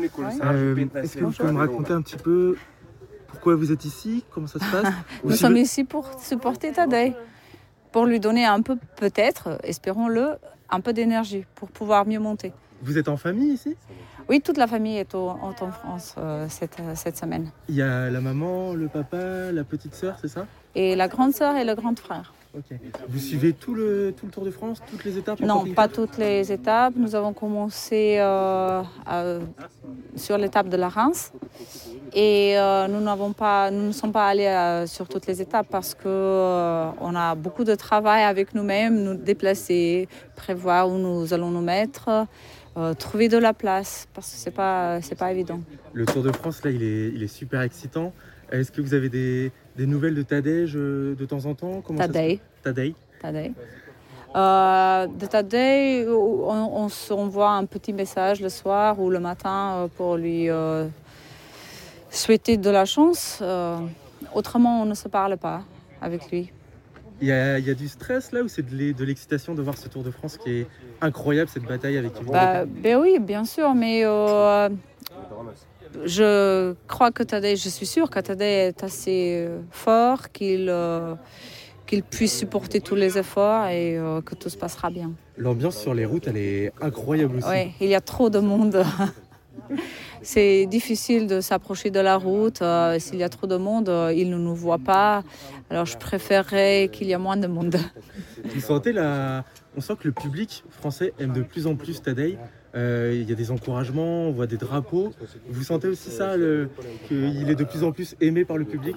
Euh, 0.43 0.75
Est-ce 0.95 1.17
que 1.17 1.23
vous 1.23 1.31
pouvez 1.31 1.51
me 1.51 1.57
raconter 1.59 1.93
un 1.93 2.01
petit 2.01 2.17
peu 2.17 2.57
pourquoi 3.27 3.55
vous 3.55 3.71
êtes 3.71 3.85
ici 3.85 4.23
Comment 4.31 4.47
ça 4.47 4.59
se 4.59 4.71
passe 4.71 4.93
Nous 5.23 5.29
Aussi 5.31 5.39
sommes 5.39 5.53
le- 5.53 5.59
ici 5.59 5.83
pour 5.83 6.09
supporter 6.21 6.71
Tadej, 6.73 7.13
pour 7.91 8.05
lui 8.05 8.19
donner 8.19 8.45
un 8.45 8.61
peu, 8.61 8.77
peut-être, 8.97 9.59
espérons-le, 9.63 10.31
un 10.69 10.79
peu 10.81 10.91
d'énergie 10.93 11.45
pour 11.55 11.69
pouvoir 11.69 12.05
mieux 12.05 12.19
monter. 12.19 12.51
Vous 12.81 12.97
êtes 12.97 13.07
en 13.07 13.15
famille 13.17 13.53
ici 13.53 13.75
Oui, 14.29 14.41
toute 14.41 14.57
la 14.57 14.67
famille 14.67 14.97
est 14.97 15.15
au- 15.15 15.29
en 15.29 15.53
France 15.71 16.15
euh, 16.17 16.45
cette, 16.49 16.77
cette 16.95 17.17
semaine. 17.17 17.51
Il 17.69 17.75
y 17.75 17.81
a 17.81 18.09
la 18.09 18.19
maman, 18.21 18.73
le 18.73 18.87
papa, 18.89 19.51
la 19.53 19.63
petite 19.63 19.95
sœur, 19.95 20.17
c'est 20.21 20.27
ça 20.27 20.45
Et 20.77 20.95
la 20.95 21.07
grande 21.07 21.33
sœur 21.33 21.55
et 21.55 21.65
le 21.65 21.73
grand 21.73 21.97
frère. 21.97 22.35
Ok. 22.55 22.77
Vous 23.09 23.17
suivez 23.19 23.53
tout 23.53 23.73
le, 23.73 24.13
tout 24.15 24.27
le 24.27 24.31
Tour 24.31 24.45
de 24.45 24.51
France, 24.51 24.79
toutes 24.89 25.03
les 25.05 25.17
étapes 25.17 25.39
Non, 25.39 25.65
pas 25.73 25.87
toutes 25.87 26.17
les 26.19 26.51
étapes. 26.51 26.93
Nous 26.95 27.15
avons 27.15 27.33
commencé 27.33 28.17
euh, 28.19 28.83
sur 30.15 30.37
l'étape 30.37 30.69
de 30.69 30.77
la 30.77 30.89
Reims. 30.89 31.33
Et 32.13 32.57
euh, 32.59 32.87
nous, 32.87 33.01
n'avons 33.01 33.33
pas, 33.33 33.71
nous 33.71 33.87
ne 33.87 33.91
sommes 33.91 34.11
pas 34.11 34.27
allés 34.27 34.45
euh, 34.45 34.85
sur 34.85 35.07
toutes 35.07 35.25
les 35.25 35.41
étapes 35.41 35.67
parce 35.69 35.95
qu'on 35.95 37.15
a 37.15 37.35
beaucoup 37.35 37.63
de 37.63 37.73
travail 37.73 38.23
avec 38.23 38.53
nous-mêmes, 38.53 39.03
nous 39.03 39.15
déplacer, 39.15 40.07
prévoir 40.35 40.89
où 40.89 40.97
nous 40.97 41.33
allons 41.33 41.49
nous 41.49 41.61
mettre, 41.61 42.27
euh, 42.77 42.93
trouver 42.93 43.29
de 43.29 43.37
la 43.37 43.53
place 43.53 44.07
parce 44.13 44.31
que 44.31 44.37
ce 44.37 44.45
n'est 44.45 44.55
pas, 44.55 45.01
c'est 45.01 45.17
pas 45.17 45.31
évident. 45.31 45.59
Le 45.93 46.05
Tour 46.05 46.21
de 46.21 46.31
France, 46.31 46.63
là, 46.63 46.69
il 46.69 46.83
est, 46.83 47.09
il 47.09 47.23
est 47.23 47.27
super 47.27 47.61
excitant. 47.61 48.13
Est-ce 48.51 48.71
que 48.71 48.81
vous 48.81 48.93
avez 48.93 49.09
des, 49.09 49.51
des 49.77 49.85
nouvelles 49.85 50.15
de 50.15 50.23
Tadej 50.23 50.73
euh, 50.75 51.15
de 51.15 51.25
temps 51.25 51.45
en 51.45 51.53
temps 51.53 51.81
Comment 51.85 51.99
Tadej. 51.99 52.39
Tadej 52.63 52.93
Tadej. 53.21 53.51
Euh, 54.35 55.07
de 55.07 55.25
Tadej, 55.25 56.07
on, 56.09 56.89
s'envoie 56.89 57.51
un 57.51 57.65
petit 57.65 57.93
message 57.93 58.41
le 58.41 58.49
soir 58.49 58.99
ou 58.99 59.09
le 59.09 59.19
matin 59.19 59.73
euh, 59.75 59.87
pour 59.87 60.17
lui 60.17 60.49
euh, 60.49 60.87
souhaiter 62.09 62.57
de 62.57 62.69
la 62.69 62.85
chance. 62.85 63.39
Euh, 63.41 63.77
autrement, 64.33 64.81
on 64.81 64.85
ne 64.85 64.93
se 64.93 65.07
parle 65.07 65.37
pas 65.37 65.63
avec 66.01 66.29
lui. 66.31 66.51
Il 67.19 67.27
y, 67.27 67.31
a, 67.31 67.57
il 67.57 67.65
y 67.65 67.71
a 67.71 67.73
du 67.73 67.87
stress 67.87 68.31
là 68.31 68.41
ou 68.43 68.47
c'est 68.47 68.61
de 68.61 68.75
l'e- 68.75 68.93
de 68.93 69.03
l'excitation 69.03 69.55
de 69.55 69.61
voir 69.63 69.75
ce 69.75 69.87
Tour 69.87 70.03
de 70.03 70.11
France 70.11 70.37
qui 70.37 70.51
est 70.51 70.67
incroyable, 71.01 71.49
cette 71.49 71.63
bataille 71.63 71.97
avec 71.97 72.11
Yves 72.21 72.29
Bah, 72.29 72.65
ben 72.65 72.97
oui, 72.97 73.17
bien 73.19 73.43
sûr, 73.43 73.73
mais 73.73 74.03
je 76.05 76.73
crois 76.87 77.11
que 77.11 77.23
Tadej, 77.23 77.55
je 77.57 77.69
suis 77.69 77.85
sûre 77.85 78.09
que 78.09 78.19
Tadej 78.19 78.67
est 78.69 78.83
assez 78.83 79.45
euh, 79.47 79.59
fort, 79.71 80.31
qu'il 80.31 80.67
euh, 80.69 81.15
qu'il 81.85 82.03
puisse 82.03 82.37
supporter 82.37 82.81
tous 82.81 82.95
les 82.95 83.17
efforts 83.17 83.67
et 83.67 83.97
euh, 83.97 84.21
que 84.21 84.35
tout 84.35 84.49
se 84.49 84.57
passera 84.57 84.89
bien. 84.89 85.11
L'ambiance 85.37 85.77
sur 85.77 85.93
les 85.93 86.05
routes, 86.05 86.27
elle 86.27 86.37
est 86.37 86.73
incroyable 86.81 87.37
aussi. 87.37 87.47
Oui, 87.49 87.71
il 87.79 87.87
y 87.87 87.95
a 87.95 88.01
trop 88.01 88.29
de 88.29 88.39
monde. 88.39 88.83
C'est 90.21 90.65
difficile 90.65 91.27
de 91.27 91.39
s'approcher 91.41 91.89
de 91.89 91.99
la 91.99 92.17
route. 92.17 92.61
euh, 92.61 92.99
S'il 92.99 93.17
y 93.19 93.23
a 93.23 93.29
trop 93.29 93.47
de 93.47 93.55
monde, 93.55 93.87
euh, 93.87 94.13
ils 94.13 94.29
ne 94.29 94.37
nous 94.37 94.55
voient 94.55 94.77
pas. 94.79 95.23
Alors 95.69 95.85
je 95.85 95.97
préférerais 95.97 96.89
qu'il 96.91 97.07
y 97.07 97.11
ait 97.13 97.17
moins 97.17 97.37
de 97.37 97.47
monde. 97.47 97.77
Vous 98.53 98.59
sentez 98.61 98.91
la... 98.91 99.45
On 99.77 99.81
sent 99.81 99.93
que 99.99 100.07
le 100.07 100.11
public 100.13 100.63
français 100.69 101.13
aime 101.19 101.33
de 101.33 101.43
plus 101.43 101.67
en 101.67 101.75
plus 101.75 102.01
Tadej. 102.01 102.37
Euh, 102.75 103.11
il 103.15 103.27
y 103.27 103.31
a 103.31 103.35
des 103.35 103.49
encouragements, 103.51 104.27
on 104.27 104.31
voit 104.31 104.47
des 104.47 104.57
drapeaux. 104.57 105.13
Vous 105.49 105.63
sentez 105.63 105.87
aussi 105.87 106.09
ça, 106.11 106.35
qu'il 107.07 107.49
est 107.49 107.55
de 107.55 107.63
plus 107.63 107.83
en 107.83 107.91
plus 107.91 108.15
aimé 108.21 108.45
par 108.45 108.57
le 108.57 108.65
public? 108.65 108.95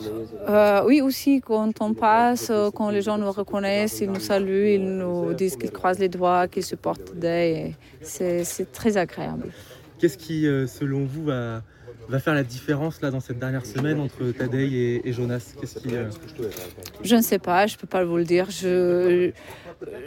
Euh, 0.49 0.83
oui, 0.87 1.01
aussi, 1.01 1.41
quand 1.41 1.81
on 1.81 1.95
passe, 1.95 2.49
euh, 2.51 2.71
quand 2.71 2.91
les 2.91 3.03
gens 3.03 3.17
nous 3.17 3.31
reconnaissent, 3.31 4.01
ils 4.01 4.11
nous 4.11 4.21
saluent, 4.21 4.75
ils 4.75 4.97
nous 4.99 5.33
disent 5.35 5.57
qu'ils 5.57 5.71
croisent 5.71 6.01
les 6.01 6.09
doigts, 6.09 6.49
qu'ils 6.49 6.65
supportent 6.65 7.15
des. 7.17 7.75
C'est 8.03 8.45
c'est 8.45 8.73
très 8.73 8.97
agréable. 8.97 9.51
Qu'est-ce 9.99 10.19
qui, 10.19 10.45
selon 10.67 11.05
vous, 11.05 11.25
va, 11.25 11.63
va 12.09 12.19
faire 12.19 12.35
la 12.35 12.43
différence 12.43 13.01
là 13.01 13.11
dans 13.11 13.21
cette 13.21 13.39
dernière 13.39 13.67
semaine 13.67 14.01
entre 14.01 14.33
Tadej 14.33 14.73
et, 14.75 15.09
et 15.09 15.13
Jonas? 15.13 15.55
Qu'est-ce 15.59 15.79
qui, 15.79 15.95
euh, 15.95 16.09
Je 17.05 17.17
ne 17.17 17.23
sais 17.23 17.39
pas, 17.39 17.67
je 17.67 17.77
ne 17.77 17.81
peux 17.81 17.87
pas 17.87 18.05
vous 18.05 18.17
le 18.17 18.25
dire. 18.25 18.51
Je, 18.51 19.31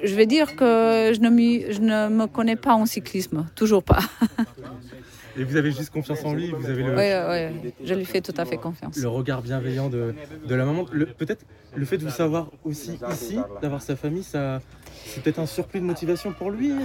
je 0.03 0.15
vais 0.15 0.25
dire 0.25 0.55
que 0.55 1.12
je 1.15 1.19
ne, 1.19 1.29
m'y- 1.29 1.71
je 1.71 1.79
ne 1.81 2.09
me 2.09 2.25
connais 2.27 2.55
pas 2.55 2.73
en 2.73 2.86
cyclisme, 2.86 3.45
toujours 3.55 3.83
pas. 3.83 3.99
Et 5.38 5.43
vous 5.43 5.55
avez 5.55 5.71
juste 5.71 5.89
confiance 5.89 6.23
en 6.25 6.33
lui, 6.36 6.51
vous 6.51 6.69
avez 6.69 6.83
le, 6.83 6.95
Oui, 6.95 7.51
oui, 7.63 7.73
je 7.83 7.93
lui 7.95 8.05
fais 8.05 8.21
tout 8.21 8.36
à 8.38 8.45
fait 8.45 8.57
confiance. 8.57 8.95
le 8.97 9.07
regard 9.07 9.41
bienveillant 9.41 9.89
de, 9.89 10.13
de 10.47 10.55
la 10.55 10.63
maman. 10.63 10.86
Peut-être 11.17 11.43
le 11.75 11.86
fait 11.86 11.97
de 11.97 12.03
vous 12.03 12.12
savoir 12.12 12.51
aussi 12.63 12.99
ici, 13.12 13.39
d'avoir 13.59 13.81
sa 13.81 13.95
famille, 13.95 14.21
ça, 14.21 14.62
c'est 15.05 15.21
peut-être 15.23 15.39
un 15.39 15.45
surplus 15.45 15.79
de 15.79 15.85
motivation 15.85 16.31
pour 16.33 16.51
lui. 16.51 16.71
euh. 16.71 16.75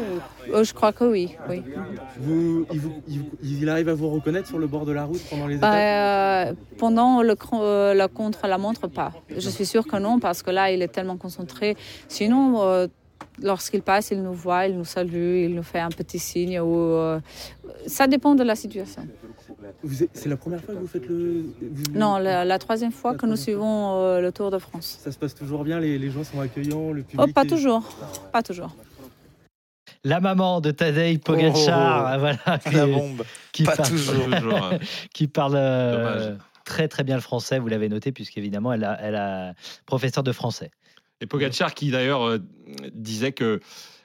Euh, 0.53 0.65
Je 0.65 0.75
crois 0.75 0.93
que 0.93 1.05
oui, 1.05 1.37
oui. 1.49 1.63
Vous, 2.19 2.67
il, 2.73 2.81
vous- 3.61 3.69
arrive 3.69 3.89
à 3.89 3.95
vous 3.95 4.09
reconnaître 4.11 4.49
sur 4.49 4.59
le 4.59 4.67
bord 4.67 4.85
de 4.87 4.93
la 4.93 5.05
route 5.05 5.21
pendant 5.31 5.47
les 5.47 5.57
étapes 5.57 5.71
Bah, 5.73 6.49
euh, 6.49 6.53
pendant 6.79 7.23
le, 7.23 7.35
euh, 7.55 7.95
la 7.95 8.09
contre-la-montre, 8.09 8.89
pas. 8.89 9.13
Je 9.37 9.49
suis 9.49 9.67
sûre 9.67 9.87
que 9.87 9.97
non, 9.97 10.19
parce 10.21 10.43
que 10.43 10.51
là, 10.51 10.71
il 10.71 10.83
est 10.83 10.89
tellement 10.89 11.17
concentré. 11.17 11.77
Sinon, 12.09 12.63
euh, 12.63 12.87
lorsqu'il 13.43 13.83
passe, 13.83 14.11
il 14.11 14.23
nous 14.23 14.33
voit, 14.35 14.67
il 14.67 14.77
nous 14.77 14.85
salue, 14.85 15.45
il 15.45 15.55
nous 15.55 15.63
fait 15.63 15.81
un 15.81 15.91
petit 15.91 16.19
signe. 16.19 16.61
Ou, 16.61 17.19
ça 17.87 18.07
dépend 18.07 18.35
de 18.35 18.43
la 18.45 18.55
situation. 18.57 19.07
C'est 20.15 20.29
la 20.29 20.37
première 20.37 20.61
fois 20.63 20.75
que 20.75 20.81
vous 20.81 20.87
faites 20.87 21.07
le. 21.07 21.45
vous- 21.61 21.93
Non, 21.99 22.19
la, 22.19 22.45
la 22.45 22.59
troisième 22.59 22.93
fois 22.93 23.15
que 23.15 23.27
nous 23.27 23.37
suivons 23.37 24.01
euh, 24.03 24.21
le 24.21 24.31
Tour 24.33 24.51
de 24.51 24.59
France. 24.59 24.99
Ça 25.03 25.11
se 25.13 25.19
passe 25.19 25.35
toujours 25.35 25.65
bien, 25.65 25.81
les, 25.81 25.99
les 25.99 26.11
gens 26.11 26.23
sont 26.25 26.41
accueillants, 26.41 26.93
le 26.93 27.03
public. 27.03 27.27
Oh, 27.29 27.33
pas 27.33 27.43
est- 27.43 27.47
toujours, 27.47 27.83
pas 28.33 28.43
toujours. 28.43 28.75
La 30.05 30.21
maman 30.21 30.61
de 30.61 30.71
Tadej 30.71 31.19
Pogacar, 31.21 32.15
Oh, 32.15 32.19
voilà, 32.21 32.39
La 32.47 32.59
qui- 32.59 32.93
bombe. 32.93 33.25
qui 33.53 33.65
Pas 33.65 33.77
parle, 33.77 33.89
toujours. 33.91 34.15
Euh, 34.33 34.79
qui 35.15 35.27
parle 35.27 35.55
euh, 35.57 36.37
très 36.65 36.87
très 36.89 37.03
bien 37.03 37.17
le 37.17 37.21
français. 37.23 37.59
Vous 37.59 37.69
l'avez 37.69 37.89
noté 37.89 38.13
puisqu'évidemment 38.13 38.73
elle 38.73 38.85
a, 38.85 38.97
elle 39.03 39.17
a 39.17 39.55
professeur 39.87 40.23
de 40.23 40.33
français. 40.33 40.71
Et 41.21 41.27
Pogacar 41.27 41.75
qui 41.75 41.91
d'ailleurs 41.91 42.23
euh, 42.29 42.39
disait 42.95 43.33
que 43.33 43.61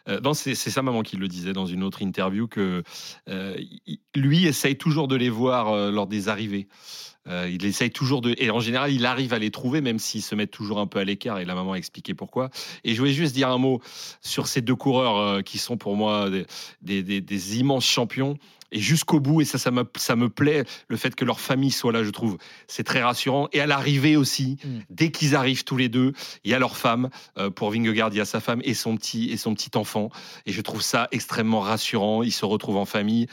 euh, 0.09 0.33
c'est 0.33 0.55
sa 0.55 0.81
maman 0.81 1.01
qui 1.01 1.17
le 1.17 1.27
disait 1.27 1.53
dans 1.53 1.65
une 1.65 1.83
autre 1.83 2.01
interview 2.01 2.47
que 2.47 2.83
euh, 3.29 3.57
lui 4.15 4.45
essaye 4.45 4.77
toujours 4.77 5.07
de 5.07 5.15
les 5.15 5.29
voir 5.29 5.69
euh, 5.69 5.91
lors 5.91 6.07
des 6.07 6.29
arrivées. 6.29 6.67
Il 7.25 7.63
essaye 7.63 7.89
toujours 7.89 8.19
de 8.19 8.35
et 8.37 8.51
en 8.51 8.59
général 8.59 8.91
il 8.91 9.05
arrive 9.05 9.33
à 9.33 9.39
les 9.39 9.49
trouver 9.49 9.79
même 9.79 9.97
s'ils 9.97 10.21
se 10.21 10.35
mettent 10.35 10.51
toujours 10.51 10.81
un 10.81 10.87
peu 10.87 10.99
à 10.99 11.05
l'écart 11.05 11.39
et 11.39 11.45
la 11.45 11.55
maman 11.55 11.71
a 11.71 11.75
expliqué 11.77 12.13
pourquoi. 12.13 12.49
Et 12.83 12.93
je 12.93 12.99
voulais 12.99 13.13
juste 13.13 13.33
dire 13.33 13.47
un 13.47 13.57
mot 13.57 13.79
sur 14.19 14.47
ces 14.47 14.59
deux 14.59 14.75
coureurs 14.75 15.41
qui 15.41 15.57
sont 15.57 15.77
pour 15.77 15.95
moi 15.95 16.29
des 16.81 17.59
immenses 17.59 17.85
champions 17.85 18.37
et 18.73 18.79
jusqu'au 18.79 19.19
bout 19.19 19.41
et 19.41 19.45
ça 19.45 19.57
ça 19.57 19.71
me 19.71 19.85
ça 19.95 20.15
me 20.15 20.27
plaît 20.29 20.65
le 20.89 20.97
fait 20.97 21.15
que 21.15 21.23
leur 21.23 21.39
famille 21.39 21.71
soit 21.71 21.91
là 21.91 22.03
je 22.03 22.09
trouve 22.09 22.37
c'est 22.67 22.83
très 22.83 23.01
rassurant 23.01 23.47
et 23.53 23.61
à 23.61 23.67
l'arrivée 23.67 24.17
aussi 24.17 24.57
Mm. 24.63 24.79
dès 24.89 25.11
qu'ils 25.11 25.35
arrivent 25.35 25.63
tous 25.63 25.77
les 25.77 25.89
deux 25.89 26.13
il 26.43 26.51
y 26.51 26.53
a 26.53 26.59
leur 26.59 26.77
femme 26.77 27.09
euh, 27.37 27.49
pour 27.49 27.71
Vingegaard 27.71 28.09
il 28.11 28.17
y 28.17 28.21
a 28.21 28.25
sa 28.25 28.39
femme 28.39 28.61
et 28.63 28.73
son 28.73 28.97
petit 28.97 29.29
et 29.31 29.37
son 29.37 29.53
petit 29.53 29.71
enfant 29.75 30.09
et 30.45 30.51
je 30.51 30.61
trouve 30.61 30.81
ça 30.81 31.07
extrêmement 31.11 31.59
rassurant 31.59 32.23
ils 32.23 32.31
se 32.31 32.45
retrouvent 32.45 32.77
en 32.77 32.85
famille 32.85 33.27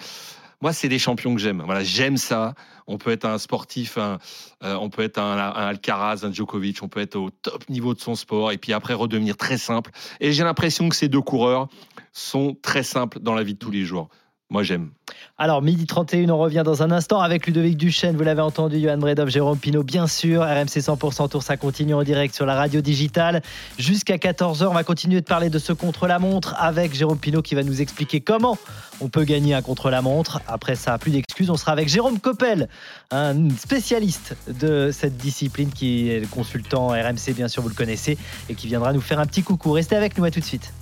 moi, 0.62 0.74
c'est 0.74 0.90
des 0.90 0.98
champions 0.98 1.34
que 1.34 1.40
j'aime. 1.40 1.62
Voilà, 1.64 1.82
j'aime 1.82 2.18
ça. 2.18 2.54
On 2.86 2.98
peut 2.98 3.10
être 3.12 3.24
un 3.24 3.38
sportif, 3.38 3.96
un, 3.96 4.18
euh, 4.62 4.74
on 4.74 4.90
peut 4.90 5.00
être 5.02 5.16
un, 5.18 5.38
un 5.38 5.66
Alcaraz, 5.68 6.22
un 6.22 6.32
Djokovic, 6.32 6.82
on 6.82 6.88
peut 6.88 7.00
être 7.00 7.16
au 7.16 7.30
top 7.30 7.66
niveau 7.70 7.94
de 7.94 8.00
son 8.00 8.14
sport 8.14 8.52
et 8.52 8.58
puis 8.58 8.74
après 8.74 8.92
redevenir 8.92 9.38
très 9.38 9.56
simple. 9.56 9.90
Et 10.20 10.32
j'ai 10.32 10.44
l'impression 10.44 10.90
que 10.90 10.96
ces 10.96 11.08
deux 11.08 11.22
coureurs 11.22 11.68
sont 12.12 12.58
très 12.60 12.82
simples 12.82 13.20
dans 13.20 13.34
la 13.34 13.42
vie 13.42 13.54
de 13.54 13.58
tous 13.58 13.70
les 13.70 13.84
jours. 13.84 14.10
Moi, 14.50 14.64
j'aime. 14.64 14.90
Alors, 15.38 15.62
midi 15.62 15.86
31, 15.86 16.28
on 16.28 16.38
revient 16.38 16.62
dans 16.64 16.82
un 16.82 16.90
instant 16.90 17.20
avec 17.20 17.46
Ludovic 17.46 17.76
Duchesne. 17.76 18.16
Vous 18.16 18.24
l'avez 18.24 18.42
entendu, 18.42 18.80
Johan 18.80 18.98
Bredov, 18.98 19.28
Jérôme 19.28 19.58
Pinault, 19.58 19.84
bien 19.84 20.08
sûr. 20.08 20.42
RMC 20.42 20.80
100% 20.80 21.28
Tour, 21.28 21.42
ça 21.44 21.56
continue 21.56 21.94
en 21.94 22.02
direct 22.02 22.34
sur 22.34 22.46
la 22.46 22.56
radio 22.56 22.80
digitale. 22.80 23.42
Jusqu'à 23.78 24.16
14h, 24.16 24.66
on 24.66 24.74
va 24.74 24.82
continuer 24.82 25.20
de 25.20 25.24
parler 25.24 25.50
de 25.50 25.58
ce 25.60 25.72
contre-la-montre 25.72 26.56
avec 26.58 26.94
Jérôme 26.94 27.18
Pinault 27.18 27.42
qui 27.42 27.54
va 27.54 27.62
nous 27.62 27.80
expliquer 27.80 28.20
comment 28.20 28.58
on 29.00 29.08
peut 29.08 29.22
gagner 29.22 29.54
un 29.54 29.62
contre-la-montre. 29.62 30.40
Après 30.48 30.74
ça, 30.74 30.98
plus 30.98 31.12
d'excuses. 31.12 31.48
On 31.48 31.56
sera 31.56 31.70
avec 31.70 31.88
Jérôme 31.88 32.18
Coppel, 32.18 32.68
un 33.12 33.50
spécialiste 33.50 34.36
de 34.48 34.90
cette 34.92 35.16
discipline 35.16 35.70
qui 35.70 36.10
est 36.10 36.18
le 36.18 36.26
consultant 36.26 36.88
RMC, 36.88 37.34
bien 37.36 37.46
sûr, 37.46 37.62
vous 37.62 37.68
le 37.68 37.74
connaissez, 37.74 38.18
et 38.48 38.54
qui 38.54 38.66
viendra 38.66 38.92
nous 38.92 39.00
faire 39.00 39.20
un 39.20 39.26
petit 39.26 39.44
coucou. 39.44 39.70
Restez 39.70 39.94
avec 39.94 40.18
nous, 40.18 40.24
à 40.24 40.32
tout 40.32 40.40
de 40.40 40.44
suite. 40.44 40.72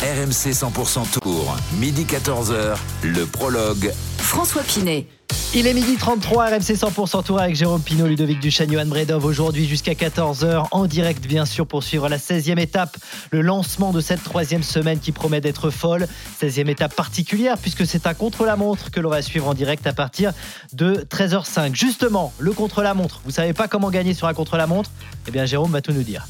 RMC 0.00 0.50
100% 0.52 1.20
Tour, 1.20 1.56
midi 1.78 2.04
14h, 2.04 2.76
le 3.04 3.24
prologue. 3.26 3.92
François 4.18 4.62
Pinet. 4.62 5.06
Il 5.54 5.68
est 5.68 5.72
midi 5.72 5.96
33, 5.96 6.46
RMC 6.46 6.58
100% 6.58 7.24
Tour 7.24 7.40
avec 7.40 7.54
Jérôme 7.54 7.80
Pinault, 7.80 8.08
Ludovic 8.08 8.40
Duchesne, 8.40 8.72
Johan 8.72 8.86
Bredov. 8.86 9.24
Aujourd'hui 9.24 9.66
jusqu'à 9.66 9.92
14h, 9.92 10.66
en 10.72 10.86
direct 10.86 11.26
bien 11.26 11.46
sûr 11.46 11.66
pour 11.66 11.84
suivre 11.84 12.08
la 12.08 12.18
16e 12.18 12.58
étape, 12.58 12.96
le 13.30 13.40
lancement 13.40 13.92
de 13.92 14.00
cette 14.00 14.22
troisième 14.22 14.64
semaine 14.64 14.98
qui 14.98 15.12
promet 15.12 15.40
d'être 15.40 15.70
folle. 15.70 16.08
16e 16.42 16.68
étape 16.68 16.94
particulière 16.94 17.56
puisque 17.56 17.86
c'est 17.86 18.06
un 18.08 18.14
contre-la-montre 18.14 18.90
que 18.90 19.00
l'on 19.00 19.10
va 19.10 19.22
suivre 19.22 19.46
en 19.46 19.54
direct 19.54 19.86
à 19.86 19.92
partir 19.92 20.32
de 20.72 21.06
13h05. 21.08 21.74
Justement, 21.74 22.32
le 22.38 22.52
contre-la-montre, 22.52 23.20
vous 23.24 23.30
savez 23.30 23.52
pas 23.52 23.68
comment 23.68 23.90
gagner 23.90 24.12
sur 24.12 24.26
un 24.26 24.34
contre-la-montre? 24.34 24.90
Eh 25.28 25.30
bien 25.30 25.46
Jérôme 25.46 25.70
va 25.70 25.80
tout 25.80 25.92
nous 25.92 26.02
dire. 26.02 26.26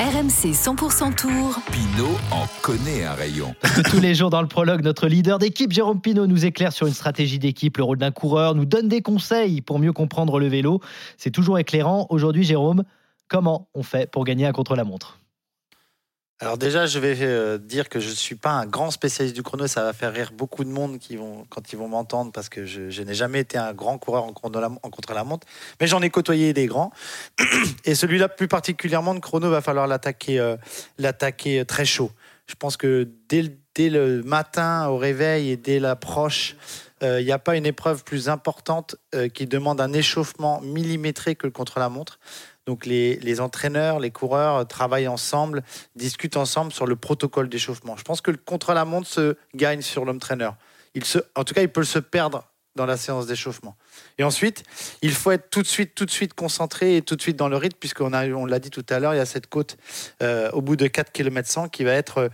RMC 0.00 0.50
100% 0.50 1.14
Tour. 1.14 1.60
Pinot 1.70 2.16
en 2.32 2.46
connaît 2.62 3.04
un 3.04 3.12
rayon. 3.12 3.54
Parce 3.60 3.74
que 3.80 3.88
tous 3.88 4.00
les 4.00 4.12
jours 4.16 4.28
dans 4.28 4.42
le 4.42 4.48
prologue, 4.48 4.82
notre 4.82 5.06
leader 5.06 5.38
d'équipe, 5.38 5.70
Jérôme 5.70 6.00
Pinault, 6.00 6.26
nous 6.26 6.44
éclaire 6.44 6.72
sur 6.72 6.88
une 6.88 6.92
stratégie 6.92 7.38
d'équipe, 7.38 7.76
le 7.76 7.84
rôle 7.84 7.98
d'un 7.98 8.10
coureur, 8.10 8.56
nous 8.56 8.64
donne 8.64 8.88
des 8.88 9.02
conseils 9.02 9.60
pour 9.60 9.78
mieux 9.78 9.92
comprendre 9.92 10.40
le 10.40 10.48
vélo. 10.48 10.80
C'est 11.16 11.30
toujours 11.30 11.60
éclairant. 11.60 12.08
Aujourd'hui, 12.10 12.42
Jérôme, 12.42 12.82
comment 13.28 13.68
on 13.72 13.84
fait 13.84 14.10
pour 14.10 14.24
gagner 14.24 14.46
un 14.46 14.52
contre-la-montre? 14.52 15.20
Alors 16.40 16.58
déjà, 16.58 16.86
je 16.86 16.98
vais 16.98 17.16
euh, 17.20 17.58
dire 17.58 17.88
que 17.88 18.00
je 18.00 18.08
ne 18.08 18.14
suis 18.14 18.34
pas 18.34 18.50
un 18.50 18.66
grand 18.66 18.90
spécialiste 18.90 19.36
du 19.36 19.42
chrono. 19.42 19.66
Ça 19.66 19.84
va 19.84 19.92
faire 19.92 20.12
rire 20.12 20.32
beaucoup 20.32 20.64
de 20.64 20.68
monde 20.68 20.98
qui 20.98 21.16
vont, 21.16 21.46
quand 21.48 21.72
ils 21.72 21.76
vont 21.76 21.88
m'entendre 21.88 22.32
parce 22.32 22.48
que 22.48 22.66
je, 22.66 23.02
n'ai 23.02 23.14
jamais 23.14 23.40
été 23.40 23.56
un 23.56 23.72
grand 23.72 23.98
coureur 23.98 24.24
en, 24.24 24.32
contre-la-montre. 24.32 25.46
Mais 25.80 25.86
j'en 25.86 26.02
ai 26.02 26.10
côtoyé 26.10 26.52
des 26.52 26.66
grands. 26.66 26.92
Et 27.84 27.94
celui-là, 27.94 28.28
plus 28.28 28.48
particulièrement, 28.48 29.14
de 29.14 29.20
chrono, 29.20 29.48
va 29.48 29.60
falloir 29.60 29.86
l'attaquer 29.86 30.40
euh, 30.40 30.56
l'attaquer 30.98 31.64
très 31.64 31.84
chaud. 31.84 32.10
Je 32.46 32.54
pense 32.56 32.76
que 32.76 33.08
dès 33.28 33.88
le, 33.88 34.22
matin 34.22 34.88
au 34.88 34.98
réveil 34.98 35.50
et 35.50 35.56
dès 35.56 35.80
l'approche, 35.80 36.56
euh, 37.02 37.20
il 37.20 37.24
n'y 37.24 37.32
a 37.32 37.38
pas 37.38 37.56
une 37.56 37.66
épreuve 37.66 38.04
plus 38.04 38.28
importante 38.28 38.96
euh, 39.14 39.28
qui 39.28 39.46
demande 39.46 39.80
un 39.80 39.92
échauffement 39.92 40.60
millimétré 40.60 41.34
que 41.34 41.46
le 41.46 41.52
contre-la-montre. 41.52 42.18
Donc 42.66 42.86
les, 42.86 43.16
les 43.16 43.40
entraîneurs, 43.40 44.00
les 44.00 44.10
coureurs 44.10 44.56
euh, 44.56 44.64
travaillent 44.64 45.08
ensemble, 45.08 45.62
discutent 45.96 46.36
ensemble 46.36 46.72
sur 46.72 46.86
le 46.86 46.96
protocole 46.96 47.48
d'échauffement. 47.48 47.96
Je 47.96 48.04
pense 48.04 48.20
que 48.20 48.30
le 48.30 48.38
contre-la-montre 48.38 49.06
se 49.06 49.36
gagne 49.54 49.82
sur 49.82 50.04
l'homme 50.04 50.18
traîneur. 50.18 50.56
Il 50.94 51.04
se, 51.04 51.18
en 51.34 51.44
tout 51.44 51.54
cas, 51.54 51.62
il 51.62 51.68
peut 51.68 51.84
se 51.84 51.98
perdre 51.98 52.48
dans 52.74 52.86
la 52.86 52.96
séance 52.96 53.26
d'échauffement. 53.26 53.76
Et 54.18 54.24
ensuite, 54.24 54.64
il 55.02 55.12
faut 55.12 55.30
être 55.30 55.48
tout 55.50 55.62
de 55.62 55.66
suite, 55.66 55.94
tout 55.94 56.06
de 56.06 56.10
suite 56.10 56.34
concentré 56.34 56.96
et 56.96 57.02
tout 57.02 57.14
de 57.14 57.22
suite 57.22 57.36
dans 57.36 57.48
le 57.48 57.56
rythme, 57.56 57.76
puisqu'on 57.78 58.12
on 58.12 58.46
l'a 58.46 58.58
dit 58.58 58.70
tout 58.70 58.84
à 58.88 58.98
l'heure, 58.98 59.14
il 59.14 59.18
y 59.18 59.20
a 59.20 59.26
cette 59.26 59.46
côte 59.46 59.76
euh, 60.22 60.50
au 60.50 60.60
bout 60.60 60.74
de 60.74 60.86
4 60.88 61.12
km 61.12 61.48
100 61.48 61.68
qui 61.68 61.84
va 61.84 61.92
être 61.92 62.18
euh, 62.18 62.28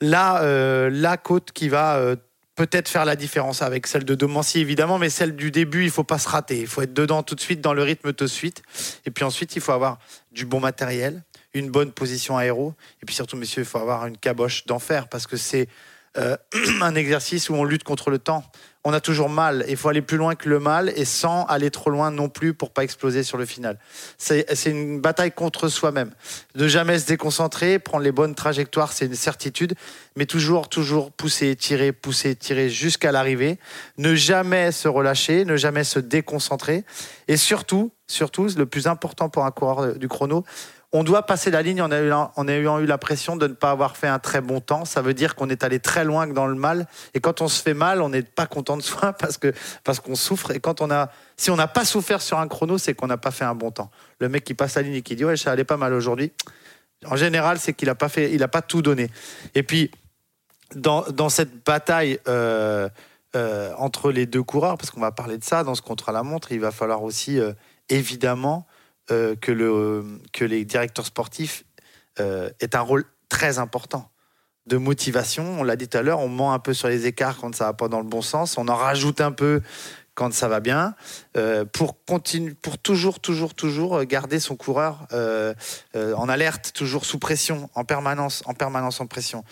la, 0.00 0.90
la 0.90 1.16
côte 1.16 1.52
qui 1.52 1.68
va 1.68 2.16
peut-être 2.56 2.88
faire 2.88 3.04
la 3.04 3.16
différence 3.16 3.62
avec 3.62 3.86
celle 3.86 4.04
de 4.04 4.14
Domancy 4.14 4.60
évidemment, 4.60 4.98
mais 4.98 5.10
celle 5.10 5.36
du 5.36 5.50
début, 5.50 5.84
il 5.84 5.90
faut 5.90 6.04
pas 6.04 6.18
se 6.18 6.28
rater. 6.28 6.58
Il 6.58 6.66
faut 6.66 6.82
être 6.82 6.94
dedans 6.94 7.22
tout 7.22 7.34
de 7.34 7.40
suite, 7.40 7.60
dans 7.60 7.74
le 7.74 7.82
rythme 7.82 8.12
tout 8.12 8.24
de 8.24 8.30
suite. 8.30 8.62
Et 9.04 9.10
puis 9.10 9.24
ensuite, 9.24 9.54
il 9.54 9.62
faut 9.62 9.72
avoir 9.72 9.98
du 10.32 10.46
bon 10.46 10.58
matériel, 10.58 11.22
une 11.54 11.70
bonne 11.70 11.92
position 11.92 12.36
aéro. 12.36 12.74
Et 13.02 13.06
puis 13.06 13.14
surtout, 13.14 13.36
messieurs, 13.36 13.62
il 13.62 13.66
faut 13.66 13.78
avoir 13.78 14.06
une 14.06 14.16
caboche 14.16 14.66
d'enfer 14.66 15.08
parce 15.08 15.26
que 15.26 15.36
c'est 15.36 15.68
euh, 16.18 16.36
un 16.80 16.94
exercice 16.94 17.48
où 17.50 17.54
on 17.54 17.64
lutte 17.64 17.84
contre 17.84 18.10
le 18.10 18.18
temps. 18.18 18.44
On 18.84 18.92
a 18.92 19.00
toujours 19.00 19.28
mal. 19.28 19.64
Il 19.68 19.76
faut 19.76 19.88
aller 19.88 20.00
plus 20.00 20.16
loin 20.16 20.36
que 20.36 20.48
le 20.48 20.60
mal 20.60 20.92
et 20.94 21.04
sans 21.04 21.44
aller 21.46 21.72
trop 21.72 21.90
loin 21.90 22.12
non 22.12 22.28
plus 22.28 22.54
pour 22.54 22.70
pas 22.70 22.84
exploser 22.84 23.24
sur 23.24 23.36
le 23.36 23.44
final. 23.44 23.80
C'est 24.16 24.46
une 24.66 25.00
bataille 25.00 25.32
contre 25.32 25.68
soi-même. 25.68 26.12
Ne 26.54 26.68
jamais 26.68 27.00
se 27.00 27.06
déconcentrer, 27.06 27.80
prendre 27.80 28.04
les 28.04 28.12
bonnes 28.12 28.36
trajectoires, 28.36 28.92
c'est 28.92 29.06
une 29.06 29.16
certitude, 29.16 29.74
mais 30.14 30.24
toujours, 30.24 30.68
toujours 30.68 31.10
pousser, 31.10 31.56
tirer, 31.56 31.90
pousser, 31.90 32.36
tirer 32.36 32.70
jusqu'à 32.70 33.10
l'arrivée. 33.10 33.58
Ne 33.98 34.14
jamais 34.14 34.70
se 34.70 34.86
relâcher, 34.86 35.44
ne 35.44 35.56
jamais 35.56 35.82
se 35.82 35.98
déconcentrer. 35.98 36.84
Et 37.26 37.36
surtout, 37.36 37.90
surtout, 38.06 38.46
le 38.56 38.66
plus 38.66 38.86
important 38.86 39.28
pour 39.28 39.44
un 39.44 39.50
coureur 39.50 39.96
du 39.96 40.06
chrono, 40.06 40.44
on 40.92 41.04
doit 41.04 41.24
passer 41.24 41.50
la 41.50 41.62
ligne 41.62 41.82
en 41.82 41.90
ayant, 41.90 42.32
en 42.36 42.48
ayant 42.48 42.78
eu 42.78 42.86
l'impression 42.86 43.36
de 43.36 43.46
ne 43.46 43.54
pas 43.54 43.70
avoir 43.70 43.96
fait 43.96 44.06
un 44.06 44.18
très 44.18 44.40
bon 44.40 44.60
temps. 44.60 44.84
Ça 44.84 45.02
veut 45.02 45.14
dire 45.14 45.34
qu'on 45.34 45.48
est 45.50 45.64
allé 45.64 45.80
très 45.80 46.04
loin 46.04 46.26
dans 46.26 46.46
le 46.46 46.54
mal. 46.54 46.86
Et 47.14 47.20
quand 47.20 47.40
on 47.40 47.48
se 47.48 47.62
fait 47.62 47.74
mal, 47.74 48.00
on 48.02 48.08
n'est 48.08 48.22
pas 48.22 48.46
content 48.46 48.76
de 48.76 48.82
soi 48.82 49.12
parce 49.18 49.38
que 49.38 49.52
parce 49.84 50.00
qu'on 50.00 50.14
souffre. 50.14 50.52
Et 50.52 50.60
quand 50.60 50.80
on 50.80 50.90
a, 50.90 51.10
si 51.36 51.50
on 51.50 51.56
n'a 51.56 51.68
pas 51.68 51.84
souffert 51.84 52.22
sur 52.22 52.38
un 52.38 52.48
chrono, 52.48 52.78
c'est 52.78 52.94
qu'on 52.94 53.08
n'a 53.08 53.18
pas 53.18 53.30
fait 53.30 53.44
un 53.44 53.54
bon 53.54 53.70
temps. 53.70 53.90
Le 54.20 54.28
mec 54.28 54.44
qui 54.44 54.54
passe 54.54 54.76
la 54.76 54.82
ligne 54.82 54.94
et 54.94 55.02
qui 55.02 55.16
dit 55.16 55.24
ouais, 55.24 55.36
ça 55.36 55.52
allait 55.52 55.64
pas 55.64 55.76
mal 55.76 55.92
aujourd'hui. 55.92 56.32
En 57.04 57.16
général, 57.16 57.58
c'est 57.58 57.74
qu'il 57.74 57.88
n'a 57.88 57.94
pas 57.94 58.08
pas 58.08 58.62
tout 58.62 58.82
donné. 58.82 59.10
Et 59.54 59.62
puis 59.62 59.90
dans, 60.74 61.02
dans 61.02 61.28
cette 61.28 61.64
bataille. 61.64 62.18
euh, 62.28 62.88
euh, 63.36 63.74
entre 63.76 64.12
les 64.12 64.24
deux 64.24 64.42
coureurs, 64.42 64.78
parce 64.78 64.90
qu'on 64.90 65.00
va 65.00 65.12
parler 65.12 65.36
de 65.36 65.44
ça 65.44 65.62
dans 65.62 65.74
ce 65.74 65.82
contre-la-montre, 65.82 66.52
il 66.52 66.60
va 66.60 66.70
falloir 66.70 67.02
aussi 67.02 67.38
euh, 67.38 67.52
évidemment 67.90 68.66
que, 69.08 69.52
le, 69.52 70.20
que 70.32 70.44
les 70.44 70.64
directeurs 70.64 71.06
sportifs 71.06 71.64
euh, 72.20 72.50
aient 72.60 72.74
un 72.74 72.80
rôle 72.80 73.04
très 73.28 73.58
important 73.58 74.10
de 74.66 74.76
motivation. 74.76 75.60
On 75.60 75.62
l'a 75.62 75.76
dit 75.76 75.88
tout 75.88 75.98
à 75.98 76.02
l'heure, 76.02 76.20
on 76.20 76.28
ment 76.28 76.52
un 76.52 76.58
peu 76.58 76.74
sur 76.74 76.88
les 76.88 77.06
écarts 77.06 77.36
quand 77.38 77.54
ça 77.54 77.66
va 77.66 77.72
pas 77.72 77.88
dans 77.88 78.00
le 78.00 78.06
bon 78.06 78.22
sens, 78.22 78.58
on 78.58 78.68
en 78.68 78.74
rajoute 78.74 79.20
un 79.20 79.32
peu 79.32 79.60
quand 80.14 80.32
ça 80.32 80.48
va 80.48 80.60
bien, 80.60 80.94
euh, 81.36 81.66
pour 81.66 82.02
continuer, 82.06 82.54
pour 82.54 82.78
toujours, 82.78 83.20
toujours, 83.20 83.52
toujours 83.54 84.02
garder 84.04 84.40
son 84.40 84.56
coureur 84.56 85.06
euh, 85.12 85.52
euh, 85.94 86.14
en 86.14 86.26
alerte, 86.30 86.72
toujours 86.72 87.04
sous 87.04 87.18
pression, 87.18 87.68
en 87.74 87.84
permanence, 87.84 88.42
en 88.46 88.54
permanence 88.54 88.98
en 89.00 89.06
pression. 89.06 89.44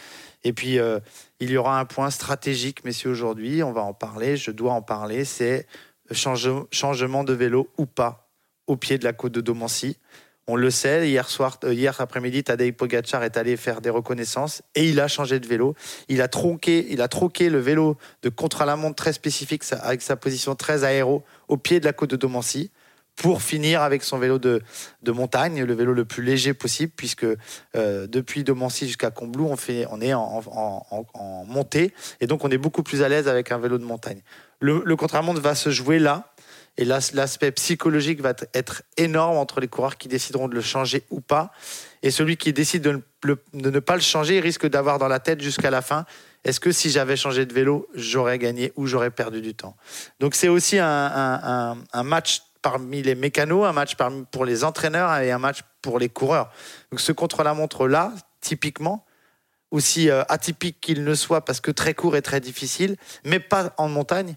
Et 0.43 0.55
puis 0.55 0.79
euh, 0.79 1.01
il 1.39 1.51
y 1.51 1.59
aura 1.59 1.79
un 1.79 1.85
point 1.85 2.11
stratégique, 2.11 2.83
messieurs, 2.85 3.11
aujourd'hui, 3.11 3.63
on 3.63 3.73
va 3.73 3.83
en 3.83 3.93
parler, 3.93 4.39
je 4.39 4.51
dois 4.51 4.73
en 4.73 4.81
parler, 4.83 5.27
c'est 5.27 5.67
change- 6.13 6.67
changement 6.73 7.25
de 7.25 7.35
vélo 7.35 7.69
ou 7.77 7.85
pas 7.85 8.24
au 8.67 8.77
pied 8.77 8.99
de 8.99 9.05
la 9.05 9.13
côte 9.13 9.33
de 9.33 9.41
Domancy. 9.41 9.99
On 10.47 10.57
le 10.57 10.71
sait, 10.71 11.09
hier 11.09 11.31
soir, 11.31 11.59
euh, 11.65 11.73
hier 11.73 11.99
après-midi, 12.01 12.45
Tadej 12.45 12.73
Pogacar 12.73 13.25
est 13.25 13.39
allé 13.39 13.57
faire 13.57 13.81
des 13.81 13.89
reconnaissances 13.89 14.61
et 14.75 14.87
il 14.87 15.01
a 15.01 15.09
changé 15.09 15.41
de 15.41 15.47
vélo. 15.47 15.75
Il 16.09 16.21
a 16.21 16.29
tronqué, 16.29 16.87
il 16.91 17.01
a 17.01 17.09
troqué 17.09 17.49
le 17.49 17.61
vélo 17.61 17.97
de 18.23 18.29
contre-la-montre 18.29 18.97
très 18.97 19.15
spécifique 19.15 19.63
avec 19.81 20.03
sa 20.03 20.17
position 20.17 20.55
très 20.55 20.85
aéro 20.85 21.25
au 21.49 21.57
pied 21.57 21.81
de 21.81 21.87
la 21.87 21.95
côte 21.95 22.11
de 22.11 22.17
Domancy 22.17 22.71
pour 23.17 23.43
finir 23.43 23.81
avec 23.81 24.03
son 24.03 24.19
vélo 24.19 24.39
de, 24.39 24.61
de 25.03 25.13
montagne, 25.13 25.63
le 25.63 25.73
vélo 25.73 25.95
le 25.95 26.05
plus 26.05 26.23
léger 26.23 26.53
possible, 26.53 26.93
puisque 26.97 27.25
euh, 27.77 28.07
depuis 28.09 28.43
Domancy 28.43 28.89
jusqu'à 28.89 29.13
Combloux, 29.13 29.47
on, 29.49 29.57
fait, 29.57 29.87
on 29.93 30.01
est 30.01 30.13
en- 30.13 30.43
en 31.15 31.45
montée, 31.47 31.95
et 32.21 32.27
donc 32.27 32.45
on 32.45 32.51
est 32.51 32.59
beaucoup 32.59 32.83
plus 32.83 33.03
à 33.03 33.09
l'aise 33.09 33.29
avec 33.29 33.53
un 33.53 33.59
vélo 33.59 33.79
de 33.79 33.85
montagne. 33.85 34.21
Le, 34.59 34.83
le 34.85 34.97
contre-la-montre 34.97 35.41
va 35.41 35.55
se 35.55 35.71
jouer 35.71 36.01
là, 36.01 36.34
et 36.77 36.85
là, 36.85 36.99
l'aspect 37.13 37.53
psychologique 37.53 38.21
va 38.21 38.35
être 38.53 38.83
énorme 38.97 39.37
entre 39.37 39.61
les 39.61 39.69
coureurs 39.69 39.97
qui 39.97 40.09
décideront 40.09 40.49
de 40.49 40.55
le 40.55 40.61
changer 40.61 41.05
ou 41.11 41.21
pas. 41.21 41.53
Et 42.03 42.11
celui 42.11 42.37
qui 42.37 42.53
décide 42.53 42.83
de 42.83 43.01
ne, 43.55 43.79
pas 43.79 43.95
le 43.95 44.03
changer 44.03 44.41
risque 44.41 44.67
d'avoir 44.67 44.99
dans 44.99 45.09
la 45.09 45.21
tête 45.21 45.41
jusqu'à 45.41 45.71
la 45.71 45.83
fin 45.83 46.05
est-ce 46.45 46.61
que 46.61 46.73
si 46.73 46.91
j'avais 46.91 47.17
changé 47.17 47.47
de 47.47 47.55
vélo, 47.55 47.89
j'aurais 47.95 48.39
gagné 48.39 48.71
ou 48.77 48.87
j'aurais 48.87 49.11
perdu 49.11 49.41
du 49.41 49.55
temps? 49.55 49.77
Donc 50.21 50.35
c'est 50.35 50.49
aussi 50.49 50.79
un- 50.79 51.79
un 51.91 52.03
match 52.03 52.43
parmi 52.61 53.03
les 53.03 53.15
mécanos, 53.15 53.65
un 53.67 53.73
match 53.73 53.95
parmi, 53.95 54.25
pour 54.31 54.45
les 54.45 54.65
entraîneurs 54.65 55.15
et 55.19 55.31
un 55.31 55.39
match 55.39 55.61
pour 55.81 55.99
les 55.99 56.09
coureurs. 56.09 56.51
Donc 56.91 57.01
ce 57.01 57.13
contre-la-montre-là, 57.13 58.13
typiquement, 58.41 59.05
aussi 59.75 60.09
euh, 60.09 60.23
atypique 60.29 60.79
qu'il 60.81 61.03
ne 61.05 61.15
soit 61.15 61.45
parce 61.45 61.61
que 61.61 61.73
très 61.73 61.95
court 61.95 62.15
et 62.17 62.23
très 62.23 62.41
difficile, 62.41 62.97
mais 63.25 63.41
pas 63.41 63.75
en 63.77 63.89
montagne, 63.89 64.37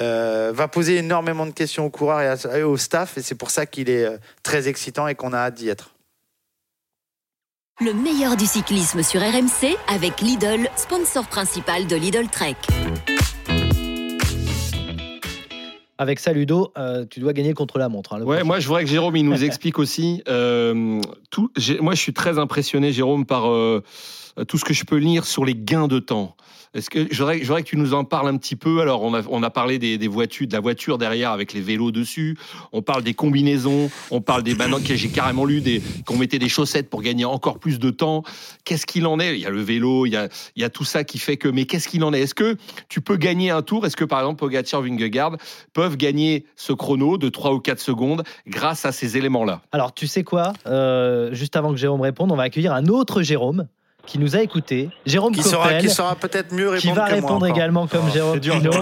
euh, 0.00 0.52
va 0.54 0.68
poser 0.68 0.96
énormément 0.98 1.46
de 1.46 1.50
questions 1.50 1.84
aux 1.84 1.90
coureurs 1.90 2.20
et, 2.20 2.28
à- 2.28 2.58
et 2.58 2.62
au 2.62 2.76
staff, 2.76 3.18
et 3.18 3.22
c'est 3.22 3.34
pour 3.34 3.50
ça 3.50 3.66
qu'il 3.66 3.90
est 3.90 4.04
euh, 4.04 4.18
très 4.44 4.68
excitant 4.68 5.08
et 5.08 5.16
qu'on 5.16 5.32
a 5.32 5.38
hâte 5.38 5.54
d'y 5.54 5.68
être. 5.68 5.90
Le 7.80 7.92
meilleur 7.92 8.36
du 8.36 8.46
cyclisme 8.46 9.02
sur 9.02 9.20
RMC 9.20 9.76
avec 9.88 10.20
Lidl, 10.20 10.68
sponsor 10.76 11.26
principal 11.26 11.86
de 11.88 11.96
Lidl 11.96 12.28
Trek. 12.28 12.56
Avec 16.00 16.20
ça, 16.20 16.32
Ludo, 16.32 16.72
euh, 16.78 17.04
tu 17.10 17.18
dois 17.18 17.32
gagner 17.32 17.54
contre 17.54 17.76
la 17.78 17.88
montre. 17.88 18.12
hein, 18.14 18.22
Ouais, 18.22 18.44
moi 18.44 18.60
je 18.60 18.68
voudrais 18.68 18.84
que 18.84 18.90
Jérôme 18.90 19.16
il 19.16 19.24
nous 19.24 19.42
explique 19.44 19.80
aussi. 19.80 20.22
euh, 20.28 21.00
tout, 21.30 21.50
moi 21.80 21.94
je 21.96 22.00
suis 22.00 22.12
très 22.14 22.38
impressionné, 22.38 22.92
Jérôme, 22.92 23.26
par 23.26 23.50
euh, 23.50 23.82
tout 24.46 24.58
ce 24.58 24.64
que 24.64 24.74
je 24.74 24.84
peux 24.84 24.96
lire 24.96 25.24
sur 25.24 25.44
les 25.44 25.54
gains 25.54 25.88
de 25.88 25.98
temps. 25.98 26.36
Est-ce 26.74 26.90
que 26.90 27.14
voudrais 27.14 27.62
que 27.62 27.68
tu 27.68 27.76
nous 27.76 27.94
en 27.94 28.04
parles 28.04 28.28
un 28.28 28.36
petit 28.36 28.56
peu. 28.56 28.80
Alors 28.80 29.02
on 29.02 29.14
a, 29.14 29.22
on 29.30 29.42
a 29.42 29.50
parlé 29.50 29.78
des, 29.78 30.08
voitures, 30.08 30.46
de 30.46 30.52
la 30.52 30.60
voiture 30.60 30.98
derrière 30.98 31.30
avec 31.30 31.52
les 31.52 31.60
vélos 31.60 31.90
dessus. 31.90 32.36
On 32.72 32.82
parle 32.82 33.02
des 33.02 33.14
combinaisons. 33.14 33.90
On 34.10 34.20
parle 34.20 34.42
des 34.42 34.54
maintenant 34.54 34.78
j'ai 34.84 35.08
carrément 35.08 35.44
lu 35.44 35.62
qu'on 36.04 36.16
mettait 36.16 36.38
des 36.38 36.48
chaussettes 36.48 36.90
pour 36.90 37.02
gagner 37.02 37.24
encore 37.24 37.58
plus 37.58 37.78
de 37.78 37.90
temps. 37.90 38.22
Qu'est-ce 38.64 38.86
qu'il 38.86 39.06
en 39.06 39.18
est? 39.18 39.34
Il 39.34 39.40
y 39.40 39.46
a 39.46 39.50
le 39.50 39.62
vélo, 39.62 40.06
il 40.06 40.12
y 40.12 40.16
a, 40.16 40.28
il 40.56 40.62
y 40.62 40.64
a 40.64 40.70
tout 40.70 40.84
ça 40.84 41.04
qui 41.04 41.18
fait 41.18 41.36
que. 41.36 41.48
Mais 41.48 41.64
qu'est-ce 41.64 41.88
qu'il 41.88 42.04
en 42.04 42.12
est? 42.12 42.20
Est-ce 42.20 42.34
que 42.34 42.56
tu 42.88 43.00
peux 43.00 43.16
gagner 43.16 43.50
un 43.50 43.62
tour? 43.62 43.86
Est-ce 43.86 43.96
que 43.96 44.04
par 44.04 44.20
exemple 44.20 44.38
Pogacar, 44.38 44.82
Vingegaard 44.82 45.36
peuvent 45.72 45.96
gagner 45.96 46.46
ce 46.56 46.72
chrono 46.72 47.18
de 47.18 47.28
3 47.28 47.54
ou 47.54 47.60
4 47.60 47.80
secondes 47.80 48.22
grâce 48.46 48.84
à 48.84 48.92
ces 48.92 49.16
éléments-là? 49.16 49.62
Alors, 49.72 49.94
tu 49.94 50.06
sais 50.06 50.24
quoi? 50.24 50.52
Euh, 50.66 51.32
Juste 51.32 51.56
avant 51.56 51.70
que 51.70 51.76
Jérôme 51.76 52.00
réponde, 52.00 52.30
on 52.32 52.36
va 52.36 52.44
accueillir 52.44 52.72
un 52.72 52.86
autre 52.86 53.22
Jérôme 53.22 53.66
qui 54.08 54.18
nous 54.18 54.36
a 54.36 54.40
écouté. 54.40 54.88
Jérôme 55.04 55.34
Qui 55.34 55.42
Coppel, 55.42 55.78
qui 55.80 55.90
saura 55.90 56.16
peut-être 56.16 56.52
mieux 56.52 56.76
qui 56.76 56.88
répondre 56.88 56.94
va 56.96 57.04
que 57.04 57.20
moi 57.20 57.20
répondre 57.20 57.46
également 57.46 57.86
comme 57.86 58.06
Oh, 58.06 58.10
Jérôme 58.10 58.40
dur. 58.40 58.72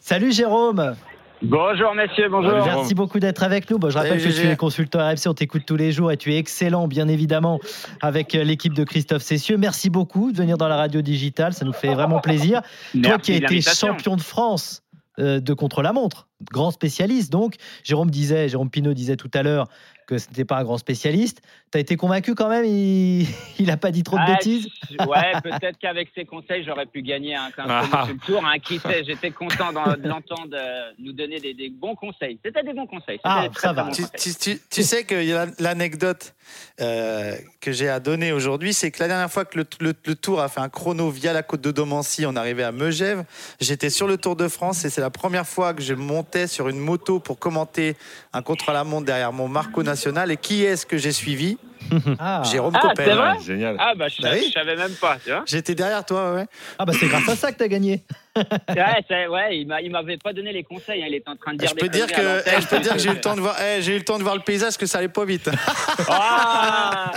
Salut 0.00 0.32
Jérôme 0.32 0.94
Bonjour 1.42 1.94
messieurs, 1.94 2.28
bonjour. 2.30 2.52
Merci 2.52 2.94
beaucoup 2.94 3.18
d'être 3.18 3.42
avec 3.42 3.70
nous. 3.70 3.78
Bon, 3.78 3.90
je 3.90 3.96
rappelle 3.96 4.20
Salut, 4.20 4.32
que 4.32 4.36
tu 4.36 4.42
GG. 4.42 4.52
es 4.52 4.56
consultant 4.56 5.00
RMC, 5.00 5.26
on 5.26 5.34
t'écoute 5.34 5.62
tous 5.66 5.76
les 5.76 5.92
jours 5.92 6.10
et 6.10 6.16
tu 6.16 6.32
es 6.32 6.38
excellent, 6.38 6.88
bien 6.88 7.08
évidemment, 7.08 7.60
avec 8.00 8.34
euh, 8.34 8.42
l'équipe 8.42 8.72
de 8.72 8.84
Christophe 8.84 9.22
Cessieux. 9.22 9.58
Merci 9.58 9.90
beaucoup 9.90 10.32
de 10.32 10.36
venir 10.36 10.56
dans 10.56 10.68
la 10.68 10.76
radio 10.76 11.02
digitale, 11.02 11.52
ça 11.52 11.66
nous 11.66 11.74
fait 11.74 11.92
vraiment 11.94 12.20
plaisir. 12.20 12.62
Toi 13.02 13.18
qui 13.18 13.32
as 13.32 13.36
été 13.36 13.60
champion 13.60 14.16
de 14.16 14.22
France 14.22 14.82
euh, 15.18 15.40
de 15.40 15.52
contre-la-montre, 15.52 16.26
grand 16.52 16.70
spécialiste 16.70 17.30
donc. 17.30 17.56
Jérôme 17.84 18.10
disait, 18.10 18.48
Jérôme 18.48 18.70
Pinault 18.70 18.94
disait 18.94 19.16
tout 19.16 19.30
à 19.34 19.42
l'heure 19.42 19.68
que 20.06 20.18
ce 20.18 20.28
n'était 20.28 20.44
pas 20.44 20.56
un 20.58 20.64
grand 20.64 20.78
spécialiste. 20.78 21.42
Tu 21.72 21.78
as 21.78 21.80
été 21.80 21.96
convaincu 21.96 22.34
quand 22.34 22.48
même 22.48 22.64
Il 22.64 23.26
n'a 23.66 23.76
pas 23.76 23.90
dit 23.90 24.02
trop 24.04 24.16
de 24.16 24.22
Ah, 24.24 24.34
bêtises 24.34 24.68
Ouais, 25.06 25.32
peut-être 25.42 25.78
qu'avec 25.78 26.08
ses 26.14 26.24
conseils, 26.24 26.64
j'aurais 26.64 26.86
pu 26.86 27.02
gagner 27.02 27.34
un, 27.34 27.50
tour. 28.26 28.44
Hein, 28.46 28.58
qui 28.60 28.78
sait, 28.78 29.02
j'étais 29.04 29.30
content 29.32 29.72
de 29.72 30.06
l'entendre 30.08 30.54
euh, 30.54 30.90
nous 30.98 31.12
donner 31.12 31.40
des, 31.40 31.54
des 31.54 31.70
bons 31.70 31.94
conseils. 31.96 32.38
C'était 32.44 32.62
des 32.62 32.72
bons 32.72 32.86
conseils. 32.86 33.18
Ah, 33.24 33.48
très, 33.52 33.60
ça 33.60 33.68
très 33.68 33.74
va. 33.74 33.82
bons 33.84 33.90
Tu, 33.90 34.02
conseils. 34.02 34.34
tu- 34.34 34.56
tu- 34.56 34.60
tu 34.70 34.82
sais 34.82 35.04
que 35.04 35.22
y 35.22 35.32
a 35.32 35.46
l'anecdote 35.58 36.34
euh, 36.80 37.34
que 37.66 37.72
j'ai 37.72 37.88
à 37.88 37.98
donner 37.98 38.30
aujourd'hui, 38.30 38.72
c'est 38.72 38.92
que 38.92 39.00
la 39.00 39.08
dernière 39.08 39.28
fois 39.28 39.44
que 39.44 39.58
le, 39.58 39.66
le- 39.80 39.92
le 40.06 40.14
Tour 40.14 40.40
a 40.40 40.48
fait 40.48 40.60
un 40.60 40.68
chrono 40.68 41.10
via 41.10 41.32
la 41.32 41.42
côte 41.42 41.60
de 41.62 41.72
Domancy, 41.72 42.24
on 42.24 42.36
arrivait 42.36 42.62
à 42.62 42.70
Megève. 42.70 43.24
J'étais 43.60 43.90
sur 43.90 44.06
le 44.06 44.16
Tour 44.18 44.36
de 44.36 44.46
France 44.46 44.84
et 44.84 44.88
c'est 44.90 45.00
la 45.00 45.10
première 45.10 45.48
fois 45.48 45.74
que 45.74 45.82
je 45.82 45.92
montais 45.94 46.46
sur 46.46 46.68
une 46.68 46.78
moto 46.78 47.18
pour 47.18 47.40
commenter 47.40 47.96
un 48.32 48.40
contre-la-montre 48.40 49.04
derrière 49.04 49.32
mon 49.32 49.48
Marco 49.48 49.82
National. 49.82 50.30
Et 50.30 50.36
qui 50.36 50.62
est-ce 50.62 50.86
que 50.86 50.96
j'ai 50.96 51.10
suivi 51.10 51.58
Ah, 52.20 52.42
Jérôme 52.44 52.74
Ah, 52.76 52.80
Coppel. 52.82 53.04
c'est 53.08 53.14
vrai 53.16 53.32
Génial. 53.44 53.76
Ah, 53.80 53.94
bah, 53.96 54.06
je, 54.06 54.22
Bah 54.22 54.28
oui. 54.34 54.44
je 54.46 54.52
savais 54.52 54.76
même 54.76 54.94
pas. 54.94 55.18
J'étais 55.44 55.74
derrière 55.74 56.04
toi, 56.04 56.34
ouais. 56.34 56.46
Ah 56.78 56.84
bah 56.84 56.92
c'est 56.98 57.08
grâce 57.08 57.28
à 57.28 57.34
ça 57.34 57.50
que 57.50 57.58
tu 57.58 57.64
as 57.64 57.68
gagné. 57.68 58.04
Ouais, 58.36 59.26
ouais, 59.28 59.58
il 59.58 59.66
m'a- 59.66 59.80
il 59.80 59.90
m'avait 59.90 60.16
pas 60.18 60.32
donné 60.32 60.52
les 60.52 60.62
conseils. 60.64 61.02
hein, 61.02 61.06
Il 61.08 61.14
était 61.14 61.28
en 61.30 61.36
train 61.36 61.52
de 61.54 61.58
dire 61.58 61.68
Je 61.70 61.74
peux 61.74 61.88
dire 61.88 62.06
que, 62.06 62.20
l'antenne, 62.20 62.42
eh, 62.56 62.60
je 62.60 62.66
peux 62.66 62.78
dire 62.80 62.92
que 62.94 62.98
j'ai 62.98 63.10
eu 63.10 63.14
le 63.14 63.20
temps 63.20 63.34
de 63.36 63.40
voir, 63.40 63.56
eh, 63.60 63.82
j'ai 63.82 63.92
eu 63.94 63.98
le 63.98 64.04
temps 64.04 64.18
de 64.18 64.22
voir 64.22 64.34
le 64.36 64.42
paysage, 64.42 64.76
que 64.76 64.86
ça 64.86 64.98
allait 64.98 65.08
pas 65.08 65.24
vite. 65.24 65.48
Ah 66.08 67.12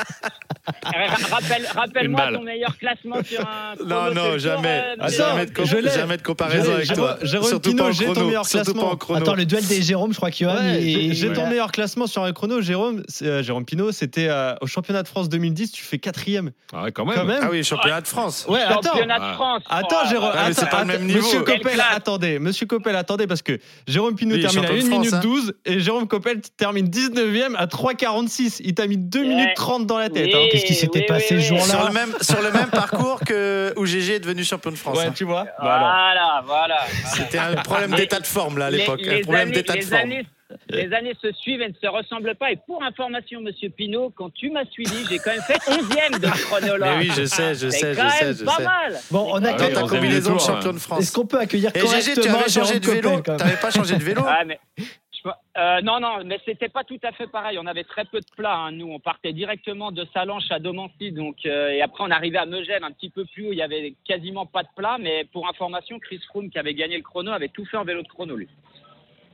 Rappelle- 1.31 1.65
Rappelle-moi 1.73 2.31
ton 2.33 2.41
meilleur 2.43 2.77
classement 2.77 3.23
sur 3.23 3.41
un. 3.41 3.73
Non, 3.83 4.05
chrono 4.05 4.13
non, 4.31 4.37
jamais. 4.37 4.67
euh, 4.83 4.95
Ah, 4.99 5.09
Médor. 5.09 5.27
jamais 5.27 5.45
de, 5.81 5.89
jamais 5.89 6.17
de 6.17 6.21
comparaison 6.21 6.73
avec 6.73 6.93
toi. 6.93 7.17
Jérôme 7.23 7.47
Surtout 7.47 7.79
en 7.79 7.91
j'ai 7.91 8.05
ton 8.05 8.25
meilleur 8.25 8.47
classement. 8.47 8.97
Attends, 9.15 9.35
le 9.35 9.45
duel 9.45 9.65
des 9.65 9.81
Jérôme, 9.81 10.11
je 10.11 10.17
crois 10.17 10.31
qu'il 10.31 10.47
Ouais, 10.47 10.53
j'ai 10.81 11.13
j'ai 11.13 11.33
ton 11.33 11.47
meilleur 11.47 11.71
classement 11.71 12.07
sur 12.07 12.23
un 12.23 12.31
chrono, 12.33 12.61
Jérôme. 12.61 13.03
euh, 13.23 13.41
Jérôme 13.43 13.65
Pinot, 13.65 13.91
c'était 13.91 14.27
euh, 14.29 14.53
au 14.61 14.67
championnat 14.67 15.03
de 15.03 15.07
France 15.07 15.29
2010, 15.29 15.71
tu 15.71 15.83
fais 15.83 15.97
quatrième. 15.97 16.51
Ah 16.73 16.83
ouais, 16.83 16.91
quand 16.91 17.05
même. 17.05 17.15
Quand 17.15 17.25
même. 17.25 17.39
Ah 17.41 17.47
oui, 17.51 17.63
championnat 17.63 18.01
de 18.01 18.07
France. 18.07 18.45
Ouais, 18.47 18.61
attends. 18.61 18.81
Championnat 18.91 19.19
de 19.19 19.23
Ah. 19.25 19.33
France. 19.33 19.63
Attends, 19.69 19.97
Oh, 20.03 20.09
Jérôme. 20.09 20.31
Ah, 20.33 20.43
mais 20.47 20.53
c'est 20.53 20.61
attends, 20.63 20.77
pas 20.77 20.81
le 20.81 20.87
même 20.87 20.95
attends, 20.97 21.08
niveau. 21.13 21.27
Monsieur 21.27 21.41
Coppel, 21.43 21.81
attendez. 21.91 22.39
Monsieur 22.39 22.65
Coppel, 22.65 22.95
attendez, 22.95 23.27
parce 23.27 23.41
que 23.41 23.59
Jérôme 23.87 24.15
Pinot 24.15 24.35
Oui, 24.35 24.41
termine 24.41 24.59
à 24.65 24.67
champion 24.67 24.75
1 24.75 24.77
de 24.79 24.85
France, 24.87 24.99
minute 24.99 25.13
hein. 25.13 25.19
12 25.21 25.53
et 25.65 25.79
Jérôme 25.79 26.07
Coppel 26.07 26.41
termine 26.57 26.87
19e 26.87 27.55
à 27.55 27.65
3,46. 27.67 28.61
Il 28.63 28.73
t'a 28.73 28.87
mis 28.87 28.97
2 28.97 29.19
Ouais. 29.19 29.25
minutes 29.27 29.49
30 29.55 29.85
dans 29.87 29.97
la 29.97 30.09
tête. 30.09 30.25
Oui. 30.27 30.33
hein. 30.35 30.47
Qu'est-ce 30.51 30.65
qui 30.65 30.75
s'était 30.75 30.99
oui, 30.99 31.05
passé 31.07 31.35
oui, 31.35 31.41
ce 31.43 31.47
jour-là 31.49 31.63
Sur 31.65 31.85
le 31.87 31.93
même 31.93 32.13
sur 32.21 32.41
le 32.41 32.51
même 32.51 32.69
parcours 32.69 33.19
que 33.25 33.73
où 33.77 33.85
GG 33.85 34.15
est 34.15 34.19
devenu 34.19 34.43
champion 34.43 34.71
de 34.71 34.75
France. 34.75 34.97
Ouais, 34.97 35.05
hein. 35.05 35.13
tu 35.15 35.23
vois. 35.25 35.45
Bah 35.61 35.73
alors. 35.75 35.89
Voilà, 36.09 36.43
voilà. 36.45 36.79
C'était 37.13 37.37
un 37.37 37.55
problème 37.55 37.91
d'état 37.91 38.19
de 38.19 38.27
forme 38.27 38.57
là 38.57 38.67
à 38.67 38.69
l'époque, 38.71 39.01
un 39.07 39.21
problème 39.21 39.51
d'état 39.51 39.73
de 39.75 39.81
forme. 39.81 40.01
années- 40.01 40.25
Les 40.69 40.91
années 40.93 41.13
se 41.21 41.31
suivent 41.33 41.61
et 41.61 41.67
ne 41.69 41.73
se 41.73 41.87
ressemblent 41.87 42.35
pas. 42.35 42.51
Et 42.51 42.55
pour 42.67 42.83
information, 42.83 43.41
Monsieur 43.41 43.69
Pinot, 43.69 44.11
quand 44.15 44.33
tu 44.33 44.49
m'as 44.49 44.65
suivi, 44.65 45.05
j'ai 45.09 45.19
quand 45.19 45.31
même 45.31 45.41
fait 45.41 45.59
11e 45.69 46.19
de 46.19 46.27
chrono-là. 46.27 46.97
Mais 46.97 47.05
oui, 47.05 47.11
je 47.15 47.25
sais, 47.25 47.53
je 47.55 47.69
sais, 47.69 47.93
je 47.93 47.99
quand 47.99 48.09
sais, 48.09 48.25
même 48.25 48.35
je 48.35 48.45
pas 48.45 48.55
sais. 48.55 48.63
mal. 48.63 48.97
Bon, 49.11 49.27
on 49.31 49.35
a 49.43 49.53
Dans 49.53 49.65
oui, 49.65 49.73
ta 49.73 49.81
combinaison 49.81 50.35
de 50.35 50.39
champion 50.39 50.71
de 50.71 50.77
Est-ce 50.77 50.85
France. 50.87 51.11
qu'on 51.11 51.25
peut 51.27 51.39
accueillir 51.39 51.71
Et 51.75 51.79
GG, 51.81 52.13
tu 52.21 52.27
avais 52.29 52.49
changé 52.49 52.79
de 52.79 52.87
vélo 52.89 53.21
T'avais 53.21 53.57
pas 53.57 53.69
changé 53.71 53.95
de 53.95 54.03
vélo 54.03 54.23
Ah, 54.27 54.43
mais, 54.45 54.59
je- 54.77 55.29
euh, 55.57 55.81
non, 55.81 55.99
non, 55.99 56.23
mais 56.25 56.39
c'était 56.45 56.69
pas 56.69 56.83
tout 56.83 56.99
à 57.03 57.11
fait 57.11 57.27
pareil. 57.27 57.59
On 57.61 57.67
avait 57.67 57.83
très 57.83 58.05
peu 58.05 58.19
de 58.19 58.25
plats. 58.35 58.55
hein. 58.55 58.71
Nous, 58.71 58.87
on 58.89 58.99
partait 58.99 59.33
directement 59.33 59.91
de 59.91 60.05
Salanches 60.13 60.49
à 60.49 60.57
Domancy. 60.59 61.11
Donc, 61.11 61.35
euh, 61.45 61.69
et 61.69 61.81
après, 61.81 62.03
on 62.03 62.09
arrivait 62.11 62.37
à 62.39 62.45
Megève, 62.47 62.83
un 62.83 62.91
petit 62.91 63.09
peu 63.11 63.25
plus 63.25 63.47
haut. 63.49 63.51
Il 63.51 63.57
y 63.57 63.61
avait 63.61 63.93
quasiment 64.07 64.45
pas 64.47 64.63
de 64.63 64.69
plat. 64.75 64.97
Mais 64.99 65.25
pour 65.31 65.47
information, 65.47 65.99
Chris 65.99 66.21
Froome, 66.29 66.49
qui 66.49 66.57
avait 66.57 66.73
gagné 66.73 66.97
le 66.97 67.03
chrono, 67.03 67.31
avait 67.31 67.49
tout 67.49 67.65
fait 67.65 67.77
en 67.77 67.83
vélo 67.83 68.01
de 68.01 68.07
chrono, 68.07 68.35
lui. 68.35 68.47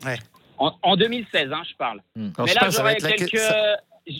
Ouais. 0.05 0.17
En, 0.57 0.73
en 0.81 0.95
2016, 0.95 1.51
hein, 1.51 1.61
je 1.69 1.75
parle. 1.75 2.01
Hmm. 2.15 2.29
Mais 2.39 2.53
là, 2.53 2.69
j'aurais 2.69 2.97
la- 2.99 3.11
quelques, 3.11 3.37
ça- 3.37 3.77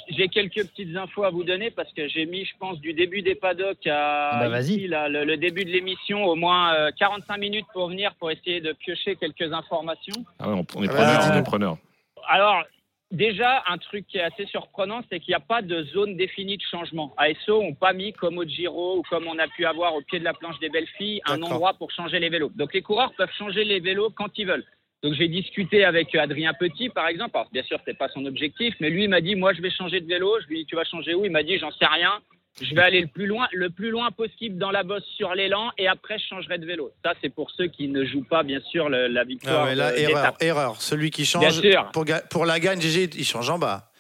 j'ai 0.10 0.28
quelques 0.30 0.68
petites 0.68 0.96
infos 0.98 1.24
à 1.24 1.30
vous 1.30 1.44
donner 1.44 1.70
parce 1.72 1.92
que 1.94 2.08
j'ai 2.08 2.26
mis, 2.26 2.44
je 2.46 2.54
pense, 2.60 2.80
du 2.80 2.94
début 2.94 3.22
des 3.22 3.36
paddocks 3.36 3.86
à 3.88 4.40
Bah, 4.40 4.50
vas-y. 4.50 4.72
ici, 4.74 4.88
là, 4.88 5.08
le, 5.10 5.24
le 5.26 5.38
début 5.38 5.64
de 5.64 5.70
l'émission, 5.70 6.26
au 6.26 6.36
moins 6.36 6.74
euh, 6.74 6.92
45 6.98 7.38
minutes 7.38 7.68
pour 7.74 7.90
venir 7.90 8.14
pour 8.16 8.32
essayer 8.32 8.62
de 8.62 8.74
piocher 8.74 9.16
quelques 9.16 9.54
informations. 9.54 10.26
Ah 10.40 10.50
ouais, 10.50 10.56
on, 10.56 10.66
on 10.80 10.84
est 10.84 10.88
Ah 10.90 10.94
preneur, 10.94 11.20
bah, 11.20 11.32
on 11.34 11.38
est 11.40 11.44
preneur. 11.44 11.78
Alors, 12.28 12.64
déjà, 13.12 13.64
un 13.68 13.78
truc 13.78 14.08
qui 14.08 14.18
est 14.18 14.24
assez 14.24 14.48
surprenant, 14.48 15.02
c'est 15.10 15.20
qu'il 15.20 15.32
n'y 15.32 15.36
a 15.36 15.40
pas 15.40 15.62
de 15.62 15.84
zone 15.84 16.18
définie 16.18 16.58
de 16.58 16.64
changement. 16.64 17.14
ASO 17.18 17.62
n'ont 17.62 17.76
pas 17.76 17.94
mis, 17.94 18.12
comme 18.14 18.40
au 18.40 18.44
Giro 18.44 18.98
ou 18.98 19.02
comme 19.04 19.28
on 19.28 19.38
a 19.38 19.48
pu 19.48 19.66
avoir 19.68 19.94
au 19.94 20.02
pied 20.02 20.18
de 20.18 20.24
la 20.24 20.34
planche 20.34 20.58
des 20.60 20.70
belles 20.70 20.88
filles, 20.98 21.22
un 21.28 21.42
endroit 21.44 21.76
pour 21.76 21.92
changer 21.92 22.18
les 22.20 22.30
vélos. 22.30 22.52
Donc, 22.56 22.74
les 22.74 22.82
coureurs 22.82 23.14
peuvent 23.16 23.32
changer 23.38 23.64
les 23.64 23.80
vélos 23.80 24.10
quand 24.10 24.36
ils 24.38 24.48
veulent. 24.48 24.66
Donc, 25.06 25.14
j'ai 25.14 25.28
discuté 25.28 25.86
avec 25.86 26.16
Adrien 26.16 26.54
Petit, 26.56 26.90
par 26.90 27.08
exemple. 27.08 27.32
Alors, 27.38 27.48
bien 27.52 27.62
sûr, 27.62 27.78
c'est 27.86 27.96
pas 27.98 28.10
son 28.10 28.26
objectif, 28.26 28.74
mais 28.80 28.90
lui 28.90 29.04
il 29.04 29.10
m'a 29.10 29.22
dit, 29.22 29.36
moi, 29.36 29.54
je 29.54 29.62
vais 29.62 29.70
changer 29.70 30.02
de 30.02 30.08
vélo. 30.08 30.34
Je 30.42 30.48
lui 30.48 30.56
ai 30.56 30.60
dit, 30.64 30.66
tu 30.66 30.76
vas 30.76 30.84
changer 30.84 31.14
où? 31.14 31.24
Il 31.26 31.32
m'a 31.32 31.44
dit, 31.44 31.60
j'en 31.60 31.70
sais 31.72 31.86
rien. 31.86 32.12
Je 32.60 32.74
vais 32.74 32.82
aller 32.82 33.02
le 33.02 33.08
plus 33.08 33.28
loin, 33.28 33.48
le 33.54 33.70
plus 33.70 33.92
loin 33.92 34.10
possible 34.12 34.58
dans 34.58 34.72
la 34.72 34.82
bosse 34.84 35.04
sur 35.18 35.36
l'élan 35.36 35.72
et 35.78 35.88
après 35.90 36.18
je 36.18 36.26
changerai 36.26 36.58
de 36.58 36.66
vélo. 36.66 36.90
Ça 37.04 37.14
c'est 37.22 37.28
pour 37.30 37.52
ceux 37.52 37.68
qui 37.68 37.90
ne 37.90 38.06
jouent 38.06 38.24
pas 38.24 38.44
bien 38.44 38.62
sûr 38.72 38.88
le- 38.88 39.08
la 39.08 39.26
victoire. 39.26 39.64
Ah 39.64 39.66
ouais, 39.66 39.76
là, 39.76 39.94
erreur, 39.98 40.34
erreur. 40.40 40.82
Celui 40.82 41.12
qui 41.12 41.26
change 41.26 41.62
pour 42.30 42.46
la 42.46 42.60
gagne, 42.62 42.80
GG, 42.80 43.10
il 43.18 43.26
change 43.26 43.50
en 43.50 43.60
bas. 43.60 43.92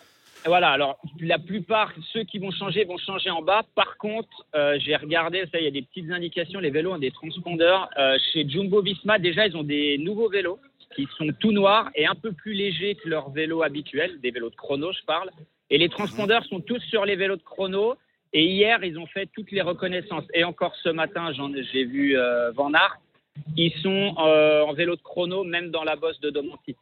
Voilà, 0.45 0.69
alors 0.69 0.97
la 1.19 1.37
plupart, 1.39 1.91
ceux 2.13 2.23
qui 2.23 2.37
vont 2.39 2.51
changer 2.51 2.85
vont 2.85 2.97
changer 2.99 3.29
en 3.29 3.41
bas. 3.41 3.63
Par 3.75 3.97
contre, 3.97 4.45
euh, 4.55 4.77
j'ai 4.79 4.95
regardé, 4.95 5.43
ça, 5.51 5.59
il 5.59 5.65
y 5.65 5.67
a 5.67 5.71
des 5.71 5.81
petites 5.81 6.09
indications, 6.11 6.59
les 6.61 6.69
vélos 6.69 6.93
ont 6.93 6.97
des 6.99 7.11
transpondeurs. 7.11 7.89
Euh, 7.97 8.15
chez 8.31 8.47
Jumbo 8.47 8.81
Visma, 8.81 9.17
déjà, 9.19 9.47
ils 9.47 9.57
ont 9.57 9.63
des 9.63 9.97
nouveaux 9.97 10.29
vélos 10.29 10.59
qui 10.95 11.07
sont 11.17 11.27
tout 11.39 11.51
noirs 11.51 11.89
et 11.95 12.05
un 12.07 12.15
peu 12.15 12.31
plus 12.31 12.53
légers 12.53 12.95
que 12.95 13.09
leurs 13.09 13.29
vélos 13.31 13.63
habituels, 13.63 14.19
des 14.21 14.31
vélos 14.31 14.49
de 14.49 14.55
chrono, 14.55 14.91
je 14.93 15.03
parle. 15.05 15.29
Et 15.69 15.77
les 15.77 15.89
transpondeurs 15.89 16.43
sont 16.45 16.59
tous 16.61 16.79
sur 16.89 17.05
les 17.05 17.15
vélos 17.15 17.37
de 17.37 17.43
chrono. 17.43 17.95
Et 18.33 18.43
hier, 18.45 18.83
ils 18.83 18.97
ont 18.99 19.05
fait 19.07 19.27
toutes 19.33 19.51
les 19.51 19.61
reconnaissances. 19.61 20.25
Et 20.33 20.43
encore 20.43 20.75
ce 20.83 20.89
matin, 20.89 21.31
j'en- 21.33 21.51
j'ai 21.71 21.85
vu 21.85 22.17
euh, 22.17 22.51
Van 22.51 22.73
Aert. 22.73 22.97
Ils 23.57 23.73
sont 23.81 24.15
euh, 24.17 24.61
en 24.61 24.73
vélo 24.73 24.95
de 24.95 25.01
chrono, 25.01 25.43
même 25.43 25.69
dans 25.69 25.83
la 25.83 25.95
bosse 25.95 26.19
de 26.21 26.29
Domancy. 26.29 26.75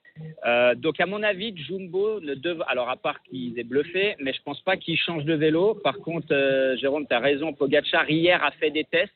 Euh, 0.45 0.75
donc, 0.75 0.99
à 0.99 1.05
mon 1.05 1.23
avis, 1.23 1.55
Jumbo 1.55 2.19
ne 2.19 2.35
devrait. 2.35 2.65
Alors, 2.67 2.89
à 2.89 2.95
part 2.95 3.21
qu'ils 3.23 3.57
aient 3.59 3.63
bluffé, 3.63 4.15
mais 4.19 4.33
je 4.33 4.41
pense 4.43 4.61
pas 4.61 4.77
qu'ils 4.77 4.97
changent 4.97 5.25
de 5.25 5.33
vélo. 5.33 5.75
Par 5.83 5.97
contre, 5.97 6.27
euh, 6.31 6.75
Jérôme, 6.77 7.07
tu 7.07 7.13
as 7.15 7.19
raison. 7.19 7.53
Pogachar, 7.53 8.09
hier, 8.09 8.43
a 8.43 8.51
fait 8.51 8.69
des 8.69 8.83
tests. 8.83 9.13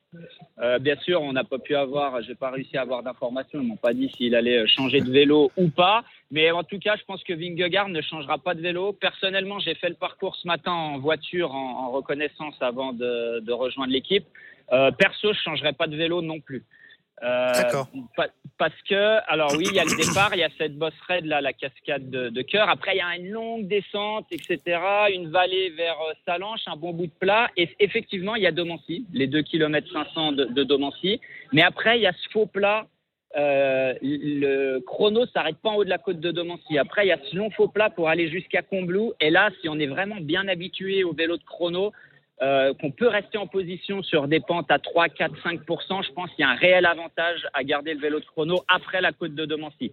Bien 0.81 0.95
sûr, 0.97 1.21
on 1.21 1.33
n'a 1.33 1.43
pas 1.43 1.59
pu 1.59 1.75
avoir. 1.75 2.21
J'ai 2.23 2.33
pas 2.33 2.49
réussi 2.49 2.77
à 2.77 2.81
avoir 2.81 3.03
d'informations. 3.03 3.61
Ils 3.61 3.67
m'ont 3.67 3.75
pas 3.75 3.93
dit 3.93 4.09
s'il 4.17 4.33
allait 4.33 4.67
changer 4.67 5.01
de 5.01 5.11
vélo 5.11 5.51
ou 5.55 5.69
pas. 5.69 6.03
Mais 6.31 6.49
en 6.49 6.63
tout 6.63 6.79
cas, 6.79 6.95
je 6.95 7.03
pense 7.03 7.23
que 7.23 7.33
Vingegaard 7.33 7.89
ne 7.89 8.01
changera 8.01 8.39
pas 8.39 8.55
de 8.55 8.61
vélo. 8.61 8.93
Personnellement, 8.93 9.59
j'ai 9.59 9.75
fait 9.75 9.89
le 9.89 9.95
parcours 9.95 10.35
ce 10.35 10.47
matin 10.47 10.71
en 10.71 10.97
voiture, 10.97 11.53
en, 11.53 11.91
reconnaissance 11.91 12.55
avant 12.61 12.93
de, 12.93 13.51
rejoindre 13.51 13.93
l'équipe. 13.93 14.25
Perso, 14.97 15.33
je 15.33 15.39
changerai 15.39 15.73
pas 15.73 15.85
de 15.85 15.95
vélo 15.95 16.23
non 16.23 16.39
plus. 16.39 16.63
Euh, 17.23 17.51
D'accord. 17.53 17.87
pa- 18.15 18.27
parce 18.59 18.79
que, 18.87 19.19
alors 19.31 19.53
oui, 19.57 19.65
il 19.69 19.73
y 19.75 19.79
a 19.79 19.83
le 19.83 19.95
départ, 19.95 20.29
il 20.33 20.39
y 20.39 20.43
a 20.43 20.49
cette 20.57 20.77
bosse 20.77 20.93
raide 21.07 21.25
là, 21.25 21.41
la 21.41 21.53
cascade 21.53 22.09
de, 22.09 22.29
de 22.29 22.41
cœur. 22.41 22.69
Après, 22.69 22.95
il 22.95 22.97
y 22.97 23.01
a 23.01 23.15
une 23.15 23.29
longue 23.31 23.67
descente, 23.67 24.25
etc. 24.31 24.79
Une 25.13 25.29
vallée 25.29 25.69
vers 25.71 25.97
euh, 26.01 26.13
Salanches, 26.25 26.61
un 26.67 26.75
bon 26.75 26.93
bout 26.93 27.07
de 27.07 27.11
plat. 27.19 27.49
Et 27.57 27.69
effectivement, 27.79 28.35
il 28.35 28.43
y 28.43 28.47
a 28.47 28.51
Domancy, 28.51 29.05
les 29.13 29.27
2 29.27 29.41
km 29.43 29.91
500 29.91 30.31
de, 30.33 30.45
de 30.45 30.63
Domancy. 30.63 31.19
Mais 31.53 31.61
après, 31.63 31.97
il 31.97 32.01
y 32.03 32.07
a 32.07 32.13
ce 32.13 32.29
faux 32.31 32.45
plat. 32.45 32.87
Euh, 33.35 33.93
le 34.01 34.79
chrono 34.79 35.25
s'arrête 35.27 35.57
pas 35.57 35.69
en 35.69 35.75
haut 35.75 35.83
de 35.83 35.89
la 35.89 35.97
côte 35.99 36.19
de 36.19 36.31
Domancy. 36.31 36.77
Après, 36.77 37.05
il 37.05 37.09
y 37.09 37.11
a 37.11 37.19
ce 37.29 37.35
long 37.35 37.51
faux 37.51 37.67
plat 37.67 37.89
pour 37.89 38.09
aller 38.09 38.29
jusqu'à 38.29 38.61
Combloux. 38.61 39.13
Et 39.21 39.29
là, 39.29 39.49
si 39.61 39.69
on 39.69 39.77
est 39.79 39.85
vraiment 39.87 40.17
bien 40.21 40.47
habitué 40.47 41.03
au 41.03 41.13
vélo 41.13 41.37
de 41.37 41.43
chrono, 41.43 41.91
euh, 42.41 42.73
qu'on 42.75 42.91
peut 42.91 43.07
rester 43.07 43.37
en 43.37 43.47
position 43.47 44.03
sur 44.03 44.27
des 44.27 44.39
pentes 44.39 44.69
à 44.69 44.77
3, 44.77 45.09
4, 45.09 45.41
5 45.41 45.59
je 45.67 46.11
pense 46.13 46.29
qu'il 46.31 46.39
y 46.39 46.43
a 46.43 46.49
un 46.49 46.55
réel 46.55 46.85
avantage 46.85 47.47
à 47.53 47.63
garder 47.63 47.95
le 47.95 47.99
vélo 47.99 48.19
de 48.19 48.25
chrono 48.25 48.63
après 48.67 49.01
la 49.01 49.11
côte 49.11 49.33
de 49.33 49.45
Domancy. 49.45 49.91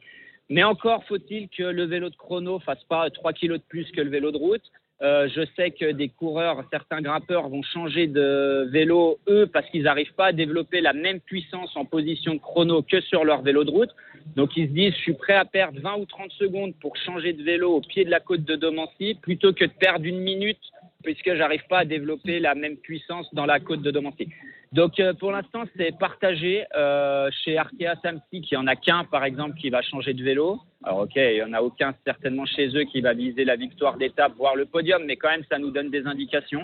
Mais 0.51 0.63
encore 0.63 1.05
faut-il 1.05 1.49
que 1.49 1.63
le 1.63 1.85
vélo 1.85 2.11
de 2.11 2.17
chrono 2.17 2.59
fasse 2.59 2.85
pas 2.85 3.09
3 3.09 3.33
kilos 3.33 3.59
de 3.59 3.65
plus 3.65 3.91
que 3.93 4.01
le 4.03 4.11
vélo 4.11 4.31
de 4.31 4.37
route. 4.37 4.63
Euh, 5.03 5.29
je 5.35 5.43
sais 5.57 5.71
que 5.71 5.91
des 5.91 6.09
coureurs, 6.09 6.63
certains 6.71 7.01
grimpeurs 7.01 7.49
vont 7.49 7.63
changer 7.63 8.07
de 8.07 8.69
vélo, 8.71 9.19
eux, 9.29 9.47
parce 9.47 9.69
qu'ils 9.71 9.83
n'arrivent 9.83 10.15
pas 10.15 10.27
à 10.27 10.33
développer 10.33 10.81
la 10.81 10.93
même 10.93 11.21
puissance 11.21 11.75
en 11.77 11.85
position 11.85 12.39
chrono 12.39 12.83
que 12.83 13.01
sur 13.01 13.25
leur 13.25 13.43
vélo 13.43 13.65
de 13.65 13.71
route. 13.71 13.91
Donc 14.37 14.57
ils 14.57 14.69
se 14.69 14.73
disent, 14.73 14.95
je 14.95 15.01
suis 15.01 15.15
prêt 15.15 15.35
à 15.35 15.45
perdre 15.45 15.81
20 15.81 15.97
ou 15.97 16.07
30 16.07 16.31
secondes 16.33 16.75
pour 16.81 16.97
changer 16.97 17.33
de 17.33 17.43
vélo 17.43 17.73
au 17.73 17.81
pied 17.81 18.05
de 18.05 18.11
la 18.11 18.21
côte 18.21 18.45
de 18.45 18.55
Domancy, 18.55 19.15
plutôt 19.21 19.53
que 19.53 19.65
de 19.65 19.73
perdre 19.73 20.07
une 20.07 20.21
minute, 20.21 20.61
puisque 21.05 21.35
j'arrive 21.35 21.65
pas 21.69 21.81
à 21.81 21.85
développer 21.85 22.41
la 22.41 22.55
même 22.55 22.77
puissance 22.77 23.33
dans 23.35 23.47
la 23.47 23.61
côte 23.61 23.83
de 23.83 23.91
Domancy. 23.91 24.29
Donc 24.75 24.99
euh, 24.99 25.15
pour 25.15 25.31
l'instant, 25.31 25.63
c'est 25.77 25.97
partagé. 25.99 26.65
Euh, 26.77 27.29
chez 27.45 27.57
Arkea 27.57 27.95
Samsic, 28.03 28.51
il 28.51 28.55
y 28.55 28.57
en 28.57 28.67
a 28.67 28.77
qu'un, 28.77 29.05
par 29.05 29.25
exemple, 29.25 29.57
qui 29.59 29.71
va 29.71 29.83
changer 29.83 30.13
de 30.15 30.23
vélo. 30.23 30.61
Alors 30.87 30.99
ok, 31.01 31.13
il 31.17 31.37
y 31.39 31.43
en 31.43 31.53
a 31.55 31.63
aucun 31.63 31.95
certainement 32.05 32.45
chez 32.45 32.67
eux 32.77 32.85
qui 32.85 33.01
va 33.01 33.15
viser 33.15 33.45
la 33.47 33.57
victoire 33.57 33.97
d'étape, 33.97 34.33
voire 34.37 34.55
le 34.55 34.67
podium, 34.67 35.03
mais 35.07 35.17
quand 35.17 35.31
même, 35.31 35.43
ça 35.51 35.59
nous 35.59 35.71
donne 35.71 35.89
des 35.91 36.05
indications. 36.07 36.61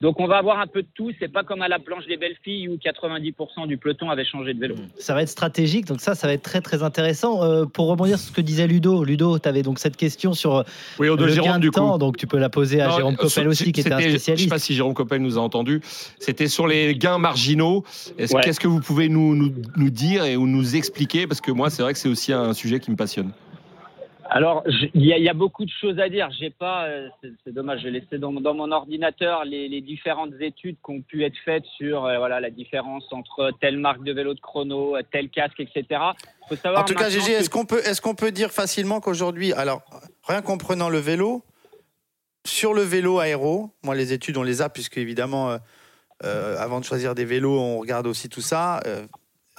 Donc 0.00 0.20
on 0.20 0.28
va 0.28 0.36
avoir 0.36 0.60
un 0.60 0.68
peu 0.68 0.82
de 0.82 0.88
tout. 0.94 1.10
C'est 1.18 1.32
pas 1.32 1.42
comme 1.42 1.60
à 1.60 1.66
la 1.66 1.80
planche 1.80 2.06
des 2.06 2.16
belles 2.16 2.36
filles 2.44 2.68
où 2.68 2.76
90% 2.76 3.66
du 3.66 3.76
peloton 3.76 4.10
avait 4.10 4.24
changé 4.24 4.54
de 4.54 4.60
vélo. 4.60 4.76
Ça 4.96 5.14
va 5.14 5.22
être 5.22 5.28
stratégique, 5.28 5.86
donc 5.86 6.00
ça, 6.00 6.14
ça 6.14 6.28
va 6.28 6.34
être 6.34 6.42
très 6.42 6.60
très 6.60 6.84
intéressant. 6.84 7.42
Euh, 7.42 7.64
pour 7.64 7.88
rebondir 7.88 8.16
sur 8.18 8.28
ce 8.28 8.32
que 8.32 8.42
disait 8.42 8.68
Ludo, 8.68 9.02
Ludo, 9.02 9.40
tu 9.40 9.48
avais 9.48 9.62
donc 9.62 9.80
cette 9.80 9.96
question 9.96 10.34
sur 10.34 10.62
Oui, 11.00 11.08
le 11.08 11.26
Jérôme, 11.28 11.50
gain 11.52 11.56
de 11.56 11.62
du 11.62 11.70
coup. 11.72 11.80
temps, 11.80 11.98
donc 11.98 12.16
tu 12.16 12.28
peux 12.28 12.38
la 12.38 12.50
poser 12.50 12.80
à 12.80 12.88
Non, 12.88 12.96
Jérôme 12.96 13.16
Coppel 13.16 13.48
aussi, 13.48 13.72
qui 13.72 13.80
était 13.80 13.90
un 13.92 13.96
c'était- 13.98 14.10
Je 14.10 14.16
spécialiste. 14.18 14.44
sais 14.44 14.50
pas 14.50 14.58
si 14.60 14.74
Jérôme 14.74 14.94
Coppel 14.94 15.20
nous 15.20 15.36
a 15.36 15.40
entendu. 15.40 15.80
C'était 16.20 16.46
sur 16.48 16.68
les 16.68 16.94
gains 16.94 17.18
marginaux. 17.18 17.53
Est-ce- 18.18 18.34
Ouais. 18.34 18.42
Qu'est-ce 18.42 18.60
que 18.60 18.68
vous 18.68 18.80
pouvez 18.80 19.08
nous, 19.08 19.34
nous, 19.34 19.52
nous 19.76 19.90
dire 19.90 20.24
et 20.24 20.36
ou 20.36 20.46
nous 20.46 20.76
expliquer? 20.76 21.26
Parce 21.26 21.40
que 21.40 21.50
moi, 21.52 21.70
c'est 21.70 21.82
vrai 21.82 21.92
que 21.92 21.98
c'est 21.98 22.08
aussi 22.08 22.32
un 22.32 22.52
sujet 22.54 22.80
qui 22.80 22.90
me 22.90 22.96
passionne. 22.96 23.32
Alors, 24.30 24.64
il 24.94 25.04
y, 25.04 25.12
a- 25.12 25.18
il 25.18 25.22
y 25.22 25.28
a 25.28 25.34
beaucoup 25.34 25.64
de 25.66 25.70
choses 25.80 25.98
à 25.98 26.08
dire. 26.08 26.28
J'ai 26.40 26.48
pas, 26.50 26.86
euh, 26.86 27.08
c'est 27.22 27.30
c'est 27.44 27.52
dommage, 27.54 27.80
j'ai 27.82 27.90
laissé 27.90 28.18
dans, 28.18 28.32
dans 28.32 28.54
mon 28.54 28.72
ordinateur 28.72 29.44
les, 29.44 29.68
les 29.68 29.80
différentes 29.82 30.32
études 30.40 30.76
qui 30.84 30.90
ont 30.92 31.02
pu 31.02 31.24
être 31.24 31.36
faites 31.44 31.64
sur 31.76 32.06
euh, 32.06 32.16
voilà 32.18 32.40
la 32.40 32.50
différence 32.50 33.04
entre 33.12 33.50
telle 33.60 33.76
marque 33.78 34.02
de 34.02 34.12
vélo 34.12 34.32
de 34.34 34.40
chrono, 34.40 34.96
euh, 34.96 35.02
tel 35.12 35.28
casque, 35.28 35.60
etc. 35.60 36.00
Faut 36.48 36.56
savoir 36.56 36.82
En 36.82 36.84
tout 36.84 36.94
cas, 36.94 37.10
que- 37.10 37.14
est-ce 37.30 37.50
qu'on 37.50 37.66
peut, 37.66 37.80
est 37.86 38.00
qu'on 38.00 38.14
peut 38.14 38.32
dire 38.32 38.50
facilement 38.50 38.98
qu'aujourd'hui, 39.00 39.52
alors, 39.52 39.82
rien 40.26 40.40
qu'en 40.40 40.56
prenant 40.56 40.88
le 40.88 40.98
vélo, 40.98 41.42
sur 42.46 42.72
le 42.74 42.82
vélo 42.82 43.18
aéro, 43.20 43.70
moi, 43.82 43.94
les 43.94 44.12
études, 44.14 44.36
on 44.38 44.42
les 44.42 44.62
a, 44.62 44.68
puisque 44.70 44.96
évidemment, 44.98 45.50
euh, 45.50 45.58
avant 46.24 46.80
de 46.80 46.84
choisir 46.84 47.14
des 47.14 47.24
vélos, 47.24 47.58
on 47.58 47.78
regarde 47.78 48.06
aussi 48.06 48.28
tout 48.28 48.40
ça. 48.40 48.80
euh, 48.86 49.04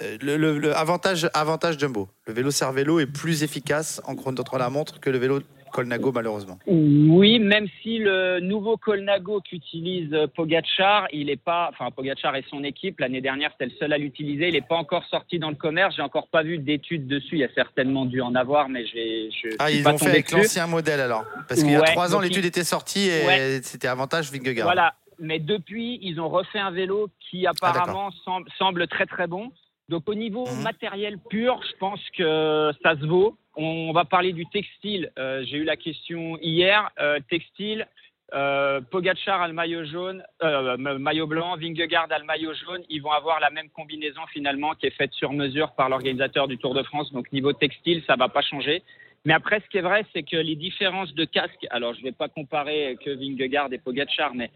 euh, 0.02 0.18
le, 0.20 0.36
le- 0.36 0.58
le 0.58 0.76
avantage, 0.76 1.28
avantage 1.32 1.78
Jumbo. 1.78 2.08
Le 2.26 2.34
vélo 2.34 2.50
Cervélo 2.50 3.00
est 3.00 3.06
plus 3.06 3.42
efficace 3.42 4.02
en 4.04 4.14
contre 4.14 4.58
la 4.58 4.68
montre 4.68 5.00
que 5.00 5.08
le 5.08 5.16
vélo 5.16 5.40
Colnago 5.72 6.12
malheureusement. 6.12 6.58
Oui, 6.66 7.38
même 7.38 7.66
si 7.82 7.98
le 7.98 8.40
nouveau 8.40 8.76
Colnago 8.76 9.40
qu'utilise 9.40 10.12
euh, 10.12 10.26
Pogachar, 10.26 11.06
il 11.12 11.28
est 11.30 11.40
pas, 11.42 11.70
enfin 11.72 11.90
Pogachar 11.90 12.36
et 12.36 12.44
son 12.50 12.62
équipe 12.62 13.00
l'année 13.00 13.20
dernière 13.22 13.50
c'était 13.52 13.72
le 13.72 13.76
seul 13.78 13.92
à 13.94 13.98
l'utiliser, 13.98 14.48
il 14.48 14.52
n'est 14.54 14.60
pas 14.60 14.76
encore 14.76 15.04
sorti 15.10 15.38
dans 15.38 15.48
le 15.50 15.56
commerce. 15.56 15.96
J'ai 15.96 16.02
encore 16.02 16.28
pas 16.28 16.42
vu 16.42 16.58
d'études 16.58 17.06
dessus. 17.06 17.36
Il 17.36 17.38
y 17.40 17.44
a 17.44 17.52
certainement 17.54 18.04
dû 18.04 18.20
en 18.20 18.34
avoir, 18.34 18.68
mais 18.68 18.84
j'ai. 18.86 19.30
Je 19.30 19.48
Ah, 19.58 19.68
suis 19.68 19.78
ils 19.78 19.82
pas 19.82 19.92
l'ont 19.92 19.98
fait 19.98 20.08
avec 20.10 20.30
l'ancien 20.30 20.66
modèle 20.66 21.00
alors. 21.00 21.24
Parce 21.48 21.62
qu'il 21.62 21.72
y 21.72 21.74
a 21.76 21.80
trois 21.82 22.14
ans, 22.14 22.20
l'étude 22.20 22.44
il- 22.44 22.48
était 22.48 22.64
sortie 22.64 23.08
et 23.08 23.26
Ouais. 23.26 23.60
c'était 23.62 23.88
avantage 23.88 24.30
Vingegaard. 24.30 24.66
Voilà. 24.66 24.94
Mais 25.18 25.38
depuis, 25.38 25.98
ils 26.02 26.20
ont 26.20 26.28
refait 26.28 26.58
un 26.58 26.70
vélo 26.70 27.08
qui 27.30 27.46
apparemment 27.46 28.10
semble, 28.24 28.48
semble 28.58 28.86
très 28.88 29.06
très 29.06 29.26
bon. 29.26 29.50
Donc 29.88 30.08
au 30.08 30.14
niveau 30.14 30.46
Mhm. 30.54 30.62
matériel 30.62 31.18
pur, 31.30 31.60
je 31.62 31.76
pense 31.78 32.00
que 32.16 32.72
ça 32.82 32.96
se 32.96 33.06
vaut. 33.06 33.36
On 33.56 33.92
va 33.92 34.04
parler 34.04 34.32
du 34.32 34.44
textile. 34.46 35.10
Euh, 35.18 35.42
J'ai 35.44 35.58
eu 35.58 35.64
la 35.64 35.76
question 35.76 36.36
hier. 36.42 36.90
Euh, 37.00 37.18
textile, 37.30 37.86
euh, 38.34 38.80
Pogacar 38.90 39.40
a 39.40 39.48
le 39.48 39.54
maillot 39.54 39.84
jaune, 39.86 40.22
euh, 40.42 40.76
ma- 40.76 40.98
maillot 40.98 41.26
blanc, 41.28 41.56
Vingegaard 41.56 42.08
a 42.10 42.18
le 42.18 42.24
maillot 42.24 42.52
jaune. 42.54 42.82
Ils 42.90 43.00
vont 43.00 43.12
avoir 43.12 43.38
la 43.40 43.50
même 43.50 43.70
combinaison 43.70 44.20
finalement 44.32 44.74
qui 44.74 44.86
est 44.86 44.90
faite 44.90 45.12
sur 45.14 45.32
mesure 45.32 45.72
par 45.76 45.88
l'organisateur 45.88 46.48
du 46.48 46.58
Tour 46.58 46.74
de 46.74 46.82
France. 46.82 47.12
Donc 47.12 47.30
niveau 47.32 47.52
textile, 47.52 48.02
ça 48.06 48.16
va 48.16 48.28
pas 48.28 48.42
changer. 48.42 48.82
Mais 49.24 49.32
après, 49.32 49.60
ce 49.60 49.68
qui 49.70 49.78
est 49.78 49.82
vrai, 49.82 50.04
c'est 50.12 50.22
que 50.24 50.36
les 50.36 50.56
différences 50.56 51.14
de 51.14 51.24
casque. 51.24 51.66
Alors, 51.70 51.94
je 51.94 52.00
ne 52.00 52.04
vais 52.04 52.12
pas 52.12 52.28
comparer 52.28 52.96
que 53.04 53.10
Vingegaard 53.10 53.72
et 53.72 53.78
Pogacar, 53.78 54.34
mais 54.34 54.50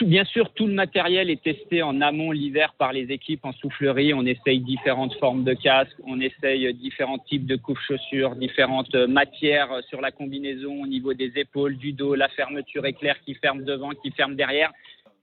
bien 0.00 0.24
sûr, 0.24 0.52
tout 0.54 0.66
le 0.66 0.72
matériel 0.72 1.30
est 1.30 1.42
testé 1.42 1.82
en 1.82 2.00
amont 2.00 2.30
l'hiver 2.30 2.74
par 2.78 2.92
les 2.92 3.10
équipes 3.12 3.44
en 3.44 3.52
soufflerie. 3.52 4.14
On 4.14 4.24
essaye 4.24 4.60
différentes 4.60 5.14
formes 5.18 5.44
de 5.44 5.52
casques, 5.52 5.96
on 6.06 6.20
essaye 6.20 6.72
différents 6.74 7.18
types 7.18 7.46
de 7.46 7.56
couches-chaussures, 7.56 8.36
différentes 8.36 8.94
euh, 8.94 9.06
matières 9.06 9.70
euh, 9.72 9.80
sur 9.88 10.00
la 10.00 10.10
combinaison 10.10 10.82
au 10.82 10.86
niveau 10.86 11.14
des 11.14 11.32
épaules, 11.36 11.76
du 11.76 11.92
dos, 11.92 12.14
la 12.14 12.28
fermeture 12.28 12.86
éclair 12.86 13.16
qui 13.24 13.34
ferme 13.34 13.64
devant, 13.64 13.90
qui 13.90 14.10
ferme 14.12 14.34
derrière. 14.34 14.72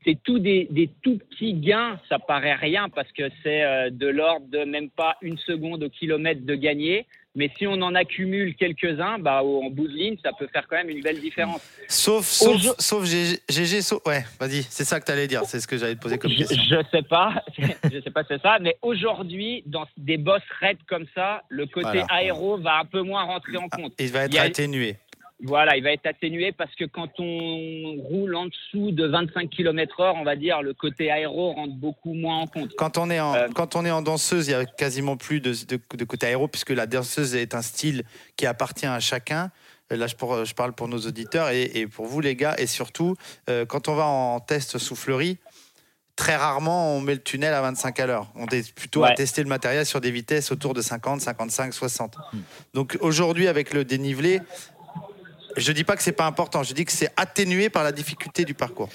C'est 0.06 0.18
tout 0.24 0.40
des, 0.40 0.68
des 0.72 0.90
tout 1.02 1.18
petits 1.18 1.54
gains, 1.56 2.00
ça 2.08 2.20
paraît 2.20 2.56
rien 2.56 2.88
parce 2.88 3.12
que 3.12 3.30
c'est 3.44 3.64
euh, 3.64 3.90
de 3.90 4.08
l'ordre 4.08 4.48
de 4.48 4.64
même 4.64 4.90
pas 4.90 5.18
une 5.22 5.38
seconde 5.40 5.84
au 5.84 5.90
kilomètre 5.90 6.46
de 6.46 6.56
gagner. 6.56 7.06
Mais 7.36 7.52
si 7.58 7.68
on 7.68 7.74
en 7.82 7.94
accumule 7.94 8.56
quelques-uns, 8.56 9.20
bah, 9.20 9.44
en 9.44 9.70
bout 9.70 9.88
de 9.88 9.94
ligne, 9.94 10.18
ça 10.24 10.32
peut 10.38 10.48
faire 10.52 10.66
quand 10.68 10.76
même 10.78 10.90
une 10.90 11.02
belle 11.02 11.20
différence. 11.22 11.62
Sauf, 11.88 12.26
sauf, 12.26 12.56
Aujourd- 12.56 12.76
sauf 12.80 13.06
GG, 13.06 13.82
sauf- 13.82 14.02
ouais, 14.08 14.26
vas-y, 14.40 14.64
c'est 14.64 14.84
ça 14.84 15.00
que 15.00 15.06
tu 15.06 15.12
allais 15.12 15.28
dire, 15.28 15.44
c'est 15.46 15.60
ce 15.60 15.68
que 15.68 15.78
j'allais 15.78 15.96
te 15.96 16.02
poser 16.02 16.18
comme 16.18 16.32
Je, 16.32 16.38
question. 16.40 16.58
je 16.58 16.78
sais 16.98 17.04
pas, 17.04 17.44
je 17.58 18.02
sais 18.02 18.10
pas 18.12 18.24
si 18.24 18.30
c'est 18.30 18.42
ça, 18.42 18.58
mais 18.60 18.78
aujourd'hui, 18.82 19.62
dans 19.68 19.86
des 19.96 20.18
bosses 20.18 20.42
raides 20.60 20.80
comme 20.88 21.06
ça, 21.14 21.44
le 21.50 21.68
côté 21.68 21.88
Voilà. 21.88 22.08
aéro 22.10 22.58
va 22.58 22.80
un 22.80 22.86
peu 22.86 23.02
moins 23.04 23.24
rentrer 23.24 23.58
en 23.58 23.70
compte. 23.70 23.94
Il 24.00 24.12
va 24.12 24.26
être 24.26 24.38
atténué. 24.40 24.98
Voilà, 25.42 25.78
il 25.78 25.84
va 25.84 25.92
être 25.94 26.06
atténué 26.06 26.52
parce 26.52 26.76
que 26.76 26.84
quand 26.84 27.10
on 27.20 27.96
roule 28.04 28.36
en 28.36 28.48
dessous 28.48 28.92
de 28.92 29.06
25 29.08 29.50
km/h, 29.50 30.14
on 30.18 30.24
va 30.26 30.36
dire, 30.36 30.62
le 30.62 30.74
côté 30.74 31.10
aéro 31.12 31.54
rentre 31.54 31.76
beaucoup 31.76 32.14
moins 32.14 32.40
en 32.40 32.48
compte. 32.48 32.74
Quand 32.78 32.98
on, 32.98 33.10
est 33.10 33.22
en, 33.22 33.34
Euh, 33.36 33.48
quand 33.56 33.76
on 33.78 33.86
est 33.86 33.92
en 33.92 34.02
danseuse, 34.02 34.48
il 34.48 34.52
y 34.52 34.54
a 34.54 34.66
quasiment 34.66 35.16
plus 35.16 35.40
de, 35.40 35.54
de, 35.68 35.80
de 35.98 36.04
côté 36.04 36.28
aéro, 36.28 36.48
puisque 36.50 36.72
la 36.72 36.88
danseuse 36.88 37.36
est 37.36 37.56
un 37.56 37.62
style 37.62 38.04
qui 38.36 38.46
appartient 38.46 38.86
à 38.86 39.00
chacun. 39.00 39.50
Euh, 39.94 39.96
Là, 39.98 40.08
je, 40.08 40.16
pour- 40.16 40.44
je 40.44 40.54
parle 40.54 40.74
pour 40.74 40.90
nos 40.90 41.00
auditeurs 41.00 41.50
et, 41.52 41.64
et 41.74 41.88
pour 41.88 42.06
vous, 42.06 42.20
les 42.20 42.36
gars. 42.36 42.56
Et 42.58 42.68
surtout, 42.68 43.16
euh, 43.50 43.66
quand 43.66 43.88
on 43.88 43.96
va 43.96 44.06
en 44.08 44.42
test 44.42 44.78
soufflerie, 44.78 45.38
très 46.18 46.36
rarement 46.36 46.96
on 46.98 47.00
met 47.00 47.14
le 47.14 47.24
tunnel 47.24 47.54
à 47.54 47.62
25 47.62 47.98
à 48.02 48.06
l'heure. 48.08 48.28
On 48.36 48.46
est 48.48 48.74
plutôt 48.76 49.04
à 49.06 49.14
tester 49.14 49.42
le 49.42 49.48
matériel 49.48 49.86
sur 49.86 50.02
des 50.02 50.12
vitesses 50.12 50.52
autour 50.52 50.74
de 50.74 50.82
50, 50.82 51.22
55, 51.22 51.74
60. 51.74 52.18
Donc 52.74 52.98
aujourd'hui, 53.00 53.48
avec 53.48 53.74
le 53.74 53.86
dénivelé, 53.86 54.42
je 55.58 55.72
dis 55.72 55.84
pas 55.84 55.96
que 55.96 56.04
c'est 56.04 56.16
pas 56.16 56.26
important, 56.26 56.64
je 56.64 56.74
dis 56.74 56.86
que 56.86 56.92
c'est 56.92 57.12
atténué 57.18 57.70
par 57.70 57.84
la 57.84 57.92
difficulté 57.92 58.46
du 58.46 58.54
parcours. 58.54 58.90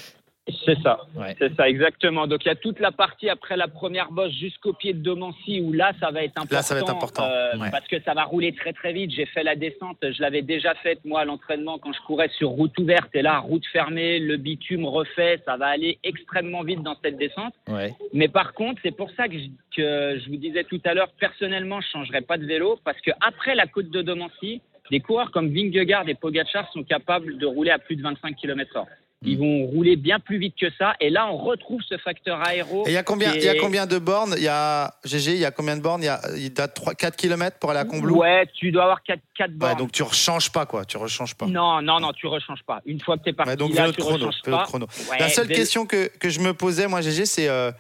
C'est 0.67 0.79
ça, 0.83 1.01
c'est 1.39 1.57
ça, 1.57 1.71
exactement. 1.71 2.27
Donc 2.27 2.45
il 2.45 2.49
y 2.49 2.51
a 2.51 2.55
toute 2.55 2.79
la 2.79 2.93
partie 2.93 3.31
après 3.31 3.57
la 3.57 3.67
première 3.67 4.11
bosse 4.13 4.33
jusqu'au 4.33 4.75
pied 4.75 4.93
de 4.93 4.99
Domancy 4.99 5.63
où 5.63 5.73
là 5.73 5.93
ça 6.01 6.11
va 6.11 6.23
être 6.23 6.37
important. 6.37 6.57
Là, 6.57 6.63
ça 6.63 6.75
va 6.75 6.81
être 6.81 6.91
important, 6.91 7.25
euh, 7.25 7.57
ouais. 7.57 7.71
Parce 7.71 7.89
que 7.89 7.99
ça 8.03 8.13
va 8.13 8.25
rouler 8.25 8.53
très 8.53 8.75
très 8.75 8.93
vite. 8.93 9.11
J'ai 9.11 9.25
fait 9.25 9.43
la 9.43 9.57
descente, 9.57 9.97
je 10.03 10.21
l'avais 10.21 10.43
déjà 10.43 10.75
faite 10.75 11.03
moi 11.07 11.23
à 11.23 11.25
l'entraînement 11.25 11.79
quand 11.79 11.95
je 11.95 12.01
courais 12.03 12.29
sur 12.37 12.51
route 12.51 12.79
ouverte 12.79 13.09
et 13.15 13.23
là 13.23 13.39
route 13.39 13.65
fermée, 13.73 14.19
le 14.19 14.37
bitume 14.37 14.85
refait, 14.85 15.41
ça 15.47 15.57
va 15.57 15.69
aller 15.69 15.99
extrêmement 16.05 16.63
vite 16.63 16.83
dans 16.83 16.97
cette 17.03 17.17
descente. 17.17 17.55
Ouais. 17.67 17.95
Mais 18.13 18.29
par 18.29 18.53
contre, 18.53 18.83
c'est 18.83 18.95
pour 18.95 19.11
ça 19.13 19.29
que 19.29 19.39
je, 19.39 19.47
que 19.75 20.21
je 20.23 20.29
vous 20.29 20.37
disais 20.37 20.65
tout 20.65 20.81
à 20.85 20.93
l'heure, 20.93 21.09
personnellement, 21.19 21.81
je 21.81 21.89
changerais 21.89 22.21
pas 22.21 22.37
de 22.37 22.45
vélo 22.45 22.79
parce 22.85 23.01
que 23.01 23.13
après 23.23 23.55
la 23.55 23.67
côte 23.67 23.89
de 23.89 24.03
Domancy, 24.03 24.61
des 24.91 25.01
coureurs 25.01 25.30
comme 25.30 25.53
Vingegaard 25.53 26.09
et 26.09 26.14
Pogacar 26.14 26.70
sont 26.72 26.82
capables 26.82 27.39
de 27.39 27.47
rouler 27.47 27.70
à 27.70 27.78
plus 27.78 27.97
de 27.97 28.03
25 28.03 28.37
km/h. 28.37 28.85
Ils 29.26 29.39
vont 29.39 29.64
rouler 29.64 29.97
bien 29.97 30.20
plus 30.20 30.39
vite 30.39 30.55
que 30.61 30.66
ça. 30.78 30.95
Et 31.01 31.09
là, 31.09 31.26
on 31.30 31.39
retrouve 31.39 31.80
ce 31.89 31.97
facteur 31.97 32.47
aéro. 32.47 32.87
Et 32.87 32.91
il 32.91 32.93
y 32.93 32.99
a 32.99 33.03
combien, 33.03 33.35
y 33.35 33.78
a 33.78 33.87
de 33.87 33.99
bornes? 33.99 34.35
Il 34.37 34.43
y 34.43 34.49
a 34.49 34.95
GG, 35.05 35.32
il 35.32 35.39
y 35.39 35.47
a 35.47 35.51
combien 35.51 35.76
de 35.76 35.80
bornes? 35.80 36.03
Il 36.03 36.07
y 36.07 36.09
a, 36.09 36.20
il 36.37 36.43
y 36.43 36.61
a 36.61 36.68
3, 36.68 36.95
4 36.95 37.16
km 37.16 37.59
pour 37.59 37.70
aller 37.70 37.80
à 37.80 37.85
Combloux? 37.87 38.18
Ouais, 38.18 38.47
tu 38.55 38.70
dois 38.70 38.82
avoir 38.82 39.03
4, 39.03 39.18
4 39.37 39.53
bornes. 39.53 39.72
Ouais, 39.72 39.78
donc 39.78 39.93
tu 39.93 40.03
rechanges 40.03 40.53
pas 40.53 40.66
quoi, 40.66 40.85
tu 40.85 40.99
rechanges 40.99 41.35
pas. 41.35 41.47
Non, 41.47 41.80
non, 41.80 42.01
non, 42.01 42.12
tu 42.12 42.26
rechanges 42.26 42.62
pas. 42.66 42.82
Une 42.85 43.01
fois 43.01 43.16
que 43.16 43.22
tu 43.24 43.30
es 43.30 43.32
parti, 43.32 43.51
Ouais, 43.51 43.57
donc 43.57 43.74
là, 43.74 43.91
tu 43.93 44.01
chrono, 44.03 44.28
pas. 44.45 44.64
chrono. 44.64 44.87
Ouais, 45.11 45.18
La 45.18 45.30
seule 45.30 45.49
question 45.49 45.87
que, 45.87 46.09
que 46.18 46.28
je 46.28 46.41
me 46.41 46.53
posais 46.53 46.87
moi 46.87 47.01
GG 47.01 47.24
c'est 47.24 47.49
euh, 47.49 47.72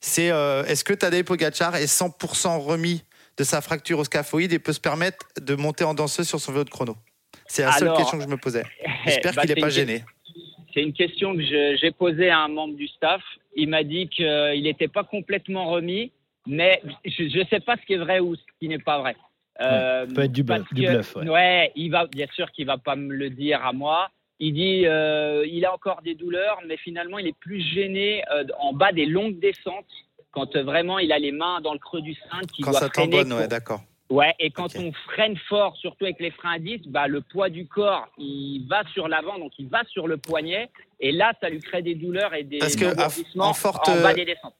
c'est 0.00 0.30
euh, 0.32 0.64
est-ce 0.64 0.82
que 0.82 0.94
Tadej 0.94 1.24
Pogacar 1.24 1.76
est 1.76 1.84
100% 1.84 2.58
remis 2.58 3.04
de 3.36 3.44
sa 3.44 3.60
fracture 3.60 3.98
au 3.98 4.04
scaphoïde 4.04 4.52
et 4.52 4.58
peut 4.58 4.72
se 4.72 4.80
permettre 4.80 5.26
de 5.40 5.54
monter 5.54 5.84
en 5.84 5.94
danseuse 5.94 6.28
sur 6.28 6.40
son 6.40 6.52
vélo 6.52 6.64
de 6.64 6.70
chrono 6.70 6.96
C'est 7.46 7.62
la 7.62 7.72
seule 7.72 7.94
question 7.94 8.18
que 8.18 8.24
je 8.24 8.28
me 8.28 8.36
posais. 8.36 8.64
J'espère 9.06 9.34
bah, 9.34 9.42
qu'il 9.42 9.54
n'est 9.54 9.60
pas 9.60 9.70
gêné. 9.70 10.04
C'est 10.72 10.82
une 10.82 10.92
question 10.92 11.34
que 11.34 11.42
j'ai 11.42 11.90
posée 11.90 12.30
à 12.30 12.40
un 12.40 12.48
membre 12.48 12.74
du 12.76 12.86
staff. 12.86 13.22
Il 13.56 13.68
m'a 13.68 13.82
dit 13.82 14.08
qu'il 14.08 14.62
n'était 14.62 14.88
pas 14.88 15.02
complètement 15.04 15.70
remis, 15.70 16.12
mais 16.46 16.80
je 17.04 17.38
ne 17.38 17.44
sais 17.46 17.60
pas 17.60 17.76
ce 17.76 17.86
qui 17.86 17.94
est 17.94 17.98
vrai 17.98 18.20
ou 18.20 18.36
ce 18.36 18.40
qui 18.60 18.68
n'est 18.68 18.78
pas 18.78 19.00
vrai. 19.00 19.16
Euh, 19.60 20.06
peut 20.06 20.22
être 20.22 20.32
du 20.32 20.42
bluff- 20.42 20.72
du 20.72 20.82
que- 20.84 20.90
bluff, 20.90 21.16
ouais. 21.16 21.28
ouais, 21.28 21.72
il 21.76 21.90
va, 21.90 22.06
bien 22.06 22.26
sûr 22.34 22.50
qu'il 22.52 22.66
va 22.66 22.78
pas 22.78 22.96
me 22.96 23.12
le 23.12 23.30
dire 23.30 23.64
à 23.64 23.72
moi. 23.72 24.10
Il 24.38 24.54
dit 24.54 24.86
euh, 24.86 25.44
il 25.46 25.66
a 25.66 25.74
encore 25.74 26.00
des 26.02 26.14
douleurs, 26.14 26.60
mais 26.66 26.78
finalement 26.78 27.18
il 27.18 27.26
est 27.26 27.38
plus 27.38 27.60
gêné 27.60 28.22
euh, 28.32 28.44
en 28.58 28.72
bas 28.72 28.90
des 28.92 29.04
longues 29.04 29.38
descentes 29.38 29.84
quand 30.32 30.56
euh, 30.56 30.62
vraiment 30.62 30.98
il 30.98 31.12
a 31.12 31.18
les 31.18 31.32
mains 31.32 31.60
dans 31.60 31.72
le 31.72 31.78
creux 31.78 32.02
du 32.02 32.14
cintre, 32.14 32.52
qu'il 32.52 32.64
Quand 32.64 32.70
doit 32.72 32.80
ça 32.80 32.88
freiner 32.88 33.24
pour- 33.24 33.38
ouais, 33.38 33.48
d'accord. 33.48 33.80
Ouais, 34.10 34.34
et 34.40 34.50
quand 34.50 34.74
on 34.76 34.90
freine 35.12 35.36
fort, 35.48 35.76
surtout 35.76 36.04
avec 36.04 36.18
les 36.18 36.32
freins 36.32 36.54
à 36.54 36.58
disque, 36.58 36.88
bah, 36.88 37.06
le 37.06 37.20
poids 37.20 37.48
du 37.48 37.68
corps, 37.68 38.08
il 38.18 38.66
va 38.68 38.82
sur 38.92 39.06
l'avant, 39.06 39.38
donc 39.38 39.52
il 39.58 39.68
va 39.68 39.84
sur 39.84 40.08
le 40.08 40.16
poignet, 40.16 40.68
et 40.98 41.12
là, 41.12 41.32
ça 41.40 41.48
lui 41.48 41.60
crée 41.60 41.80
des 41.80 41.94
douleurs 41.94 42.34
et 42.34 42.42
des 42.42 42.58
Parce 42.58 42.74
que 42.74 42.86
en 43.38 43.54
forte, 43.54 43.88
en 43.88 44.02
bas 44.02 44.10
euh, 44.10 44.14
des 44.14 44.24
descentes. 44.24 44.54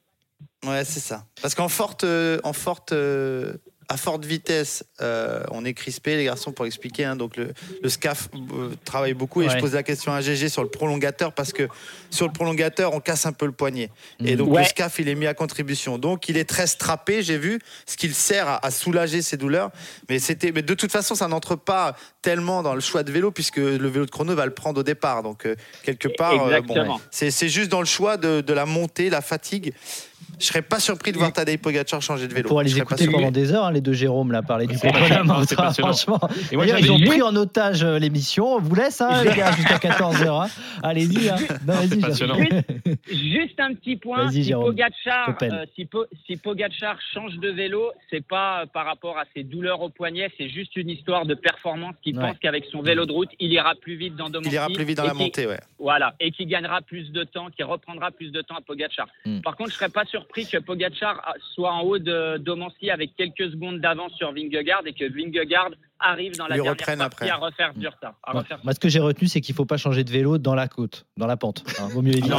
Ouais, 0.65 0.85
c'est 0.85 1.01
ça. 1.01 1.25
Parce 1.41 1.53
qu'en 1.53 1.67
forte, 1.67 2.05
euh, 2.05 2.39
en 2.45 2.53
forte, 2.53 2.93
euh, 2.93 3.57
à 3.91 3.97
forte 3.97 4.23
vitesse, 4.23 4.85
euh, 5.01 5.43
on 5.51 5.65
est 5.65 5.73
crispé, 5.73 6.15
les 6.15 6.23
garçons, 6.23 6.51
pour 6.53 6.65
expliquer. 6.65 7.03
hein. 7.03 7.15
donc 7.17 7.35
le, 7.35 7.51
le 7.83 7.89
SCAF 7.89 8.29
euh, 8.33 8.69
travaille 8.85 9.13
beaucoup 9.13 9.41
et 9.41 9.49
je 9.49 9.57
pose 9.59 9.73
la 9.73 9.83
question 9.83 10.13
à 10.13 10.21
GG 10.21 10.47
sur 10.49 10.63
le 10.63 10.69
prolongateur 10.69 11.33
parce 11.33 11.51
que 11.51 11.67
sur 12.09 12.25
le 12.25 12.31
prolongateur, 12.31 12.93
on 12.93 13.01
casse 13.01 13.25
un 13.25 13.33
peu 13.33 13.45
le 13.45 13.51
poignet. 13.51 13.89
Et 14.23 14.35
donc 14.37 14.49
Ouais. 14.53 14.61
le 14.61 14.65
SCAF, 14.67 14.99
il 14.99 15.09
est 15.09 15.15
mis 15.15 15.27
à 15.27 15.33
contribution. 15.33 15.97
Donc 15.97 16.29
il 16.29 16.37
est 16.37 16.45
très 16.49 16.67
strappé, 16.67 17.21
j'ai 17.21 17.37
vu, 17.37 17.59
ce 17.85 17.97
qui 17.97 18.07
le 18.07 18.13
sert 18.13 18.47
à, 18.47 18.65
à 18.65 18.71
soulager 18.71 19.21
ses 19.21 19.35
douleurs. 19.37 19.71
Mais 20.09 20.19
c'était, 20.19 20.51
mais 20.53 20.61
de 20.61 20.73
toute 20.73 20.91
façon, 20.91 21.13
ça 21.15 21.27
n'entre 21.27 21.55
pas 21.57 21.95
tellement 22.21 22.63
dans 22.63 22.75
le 22.75 22.81
choix 22.81 23.03
de 23.03 23.11
vélo 23.11 23.31
puisque 23.31 23.57
le 23.57 23.87
vélo 23.89 24.05
de 24.05 24.11
chrono 24.11 24.33
va 24.35 24.45
le 24.45 24.53
prendre 24.53 24.79
au 24.79 24.83
départ. 24.83 25.21
Donc 25.21 25.45
euh, 25.45 25.55
quelque 25.83 26.07
part, 26.07 26.33
bon, 26.61 26.73
c'est 27.11 27.49
juste 27.49 27.69
dans 27.69 27.81
le 27.81 27.85
choix 27.85 28.15
de, 28.15 28.39
de 28.41 28.53
la 28.53 28.65
montée, 28.65 29.09
la 29.09 29.21
fatigue. 29.21 29.73
Je 30.41 30.47
serais 30.47 30.63
pas 30.63 30.79
surpris 30.79 31.11
de 31.11 31.17
voir 31.19 31.31
Tadej 31.31 31.57
Pogacar 31.59 32.01
changer 32.01 32.27
de 32.27 32.33
vélo. 32.33 32.49
serais 32.49 32.65
pas 32.65 32.95
écouter 32.95 33.07
pendant 33.07 33.29
des 33.31 33.53
heures, 33.53 33.65
hein, 33.65 33.71
les 33.71 33.79
deux 33.81 33.93
Jérôme, 33.93 34.31
là, 34.31 34.41
parler 34.41 34.65
du 34.65 34.73
passionnant. 34.79 35.45
Franchement. 35.71 36.19
Et 36.51 36.55
moi, 36.55 36.65
ils 36.65 36.91
ont 36.91 36.97
juste- 36.97 37.09
pris 37.09 37.21
en 37.21 37.35
otage 37.35 37.83
euh, 37.83 37.99
l'émission. 37.99 38.55
On 38.55 38.59
vous 38.59 38.73
laisse, 38.73 38.99
hein, 39.01 39.23
les 39.23 39.35
gars, 39.35 39.51
jusqu'à 39.51 39.77
14h. 39.77 40.49
Allez-y. 40.81 41.29
Hein. 41.29 41.35
C'est 41.37 41.89
Jérôme. 41.89 42.01
passionnant. 42.01 42.37
Juste 43.11 43.59
un 43.59 43.73
petit 43.75 43.97
point, 43.97 44.29
si. 44.31 44.51
Pogacar, 44.51 45.35
euh, 45.43 45.65
si, 45.75 45.85
Po- 45.85 46.05
si 46.25 46.37
Pogacar 46.37 46.97
change 47.13 47.35
de 47.37 47.49
vélo, 47.49 47.91
c'est 48.09 48.25
pas 48.25 48.61
euh, 48.61 48.65
par 48.65 48.85
rapport 48.85 49.17
à 49.17 49.23
ses 49.35 49.43
douleurs 49.43 49.81
au 49.81 49.89
poignet, 49.89 50.29
c'est 50.37 50.49
juste 50.49 50.75
une 50.75 50.89
histoire 50.89 51.25
de 51.25 51.35
performance 51.35 51.95
qui 52.03 52.11
Ouais. 52.13 52.19
pense 52.27 52.37
qu'avec 52.39 52.65
son 52.71 52.81
vélo 52.81 53.05
de 53.05 53.11
route, 53.11 53.29
il 53.39 53.51
ira 53.53 53.73
plus 53.75 53.95
vite 53.95 54.15
dans 54.15 54.29
Domancy. 54.29 54.49
Il 54.49 54.53
ira 54.55 54.67
plus 54.67 54.83
vite 54.83 54.97
dans 54.97 55.05
la 55.05 55.13
montée, 55.13 55.45
ouais. 55.47 55.59
Voilà, 55.79 56.13
et 56.19 56.31
qui 56.31 56.45
gagnera 56.45 56.81
plus 56.81 57.11
de 57.11 57.23
temps, 57.23 57.47
qui 57.55 57.63
reprendra 57.63 58.11
plus 58.11 58.31
de 58.31 58.41
temps 58.41 58.55
à 58.57 58.61
Pogacar. 58.61 59.07
Mm. 59.25 59.41
Par 59.41 59.55
contre, 59.55 59.69
je 59.71 59.75
serais 59.75 59.89
pas 59.89 60.03
surpris 60.05 60.30
que 60.31 60.57
Pogacar 60.59 61.35
soit 61.53 61.73
en 61.73 61.81
haut 61.81 61.99
de 61.99 62.37
Domancy 62.37 62.89
avec 62.89 63.15
quelques 63.15 63.51
secondes 63.51 63.79
d'avance 63.79 64.13
sur 64.13 64.31
Vingegaard 64.31 64.85
et 64.85 64.93
que 64.93 65.05
Vingegaard 65.05 65.71
arrivent 66.01 66.35
dans 66.37 66.47
la 66.47 66.55
Lui 66.55 66.63
dernière 66.63 66.77
partie 66.85 67.01
après. 67.01 67.29
à 67.29 67.35
refaire 67.37 67.73
du 67.75 67.87
retard. 67.87 68.13
à 68.23 68.33
Moi, 68.33 68.41
refaire 68.41 68.59
moi, 68.63 68.73
ce 68.73 68.79
que 68.79 68.89
j'ai 68.89 68.99
retenu, 68.99 69.27
c'est 69.27 69.41
qu'il 69.41 69.55
faut 69.55 69.65
pas 69.65 69.77
changer 69.77 70.03
de 70.03 70.11
vélo 70.11 70.37
dans 70.37 70.55
la 70.55 70.67
côte, 70.67 71.05
dans 71.17 71.27
la 71.27 71.37
pente. 71.37 71.63
Hein, 71.79 71.87
vaut 71.91 72.01
mieux 72.01 72.11
éviter. 72.17 72.29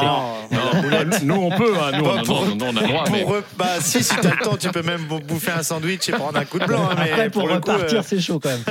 nous 1.24 1.34
on 1.34 1.50
peut, 1.50 1.74
hein, 1.80 1.92
nous, 1.98 2.04
Bah, 2.04 2.16
on, 2.20 2.22
pour- 2.24 2.46
non, 2.46 2.56
non, 2.56 2.66
on 2.72 2.76
a 2.76 2.82
droit. 2.86 3.04
Pour 3.04 3.12
mais- 3.12 3.24
Bah, 3.56 3.80
si, 3.80 4.02
si 4.02 4.14
t'as 4.16 4.30
le 4.34 4.44
temps, 4.44 4.56
tu 4.56 4.68
peux 4.70 4.82
même 4.82 5.02
bouffer 5.06 5.52
un 5.52 5.62
sandwich 5.62 6.08
et 6.08 6.12
prendre 6.12 6.38
un 6.38 6.44
coup 6.44 6.58
de 6.58 6.64
blanc. 6.66 6.88
hein, 6.90 6.94
mais 6.98 7.10
Après, 7.10 7.30
pour, 7.30 7.46
le 7.48 7.60
coup, 7.60 7.70
repartir, 7.70 8.00
euh, 8.00 8.02
c'est 8.04 8.20
chaud 8.20 8.40
quand 8.40 8.50
même. 8.50 8.64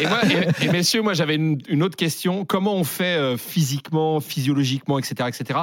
Et, 0.00 0.06
moi, 0.06 0.20
et, 0.24 0.64
et 0.64 0.68
messieurs, 0.68 1.02
moi 1.02 1.14
j'avais 1.14 1.34
une, 1.36 1.58
une 1.68 1.82
autre 1.82 1.96
question. 1.96 2.44
Comment 2.44 2.74
on 2.74 2.84
fait 2.84 3.16
euh, 3.16 3.36
physiquement, 3.36 4.20
physiologiquement, 4.20 4.98
etc. 4.98 5.28
etc. 5.28 5.60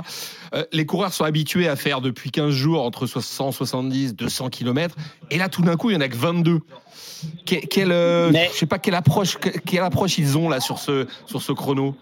Euh, 0.53 0.63
les 0.71 0.85
coureurs 0.85 1.13
sont 1.13 1.23
habitués 1.23 1.67
à 1.67 1.75
faire 1.75 2.01
depuis 2.01 2.31
15 2.31 2.51
jours 2.51 2.83
entre 2.83 3.07
170, 3.07 4.15
200 4.15 4.49
km. 4.49 4.95
Et 5.31 5.37
là, 5.37 5.49
tout 5.49 5.61
d'un 5.61 5.75
coup, 5.77 5.89
il 5.89 5.97
n'y 5.97 6.03
en 6.03 6.05
a 6.05 6.09
que 6.09 6.15
22. 6.15 6.59
Que- 7.45 7.65
quelle, 7.67 7.91
euh, 7.91 8.29
Mais- 8.31 8.49
je 8.51 8.57
sais 8.57 8.65
pas 8.65 8.79
quelle 8.79 8.95
approche, 8.95 9.37
que- 9.37 9.49
quelle 9.59 9.83
approche 9.83 10.17
ils 10.17 10.37
ont 10.37 10.49
là 10.49 10.59
sur 10.59 10.77
ce, 10.77 11.07
sur 11.25 11.41
ce 11.41 11.51
chrono. 11.51 11.95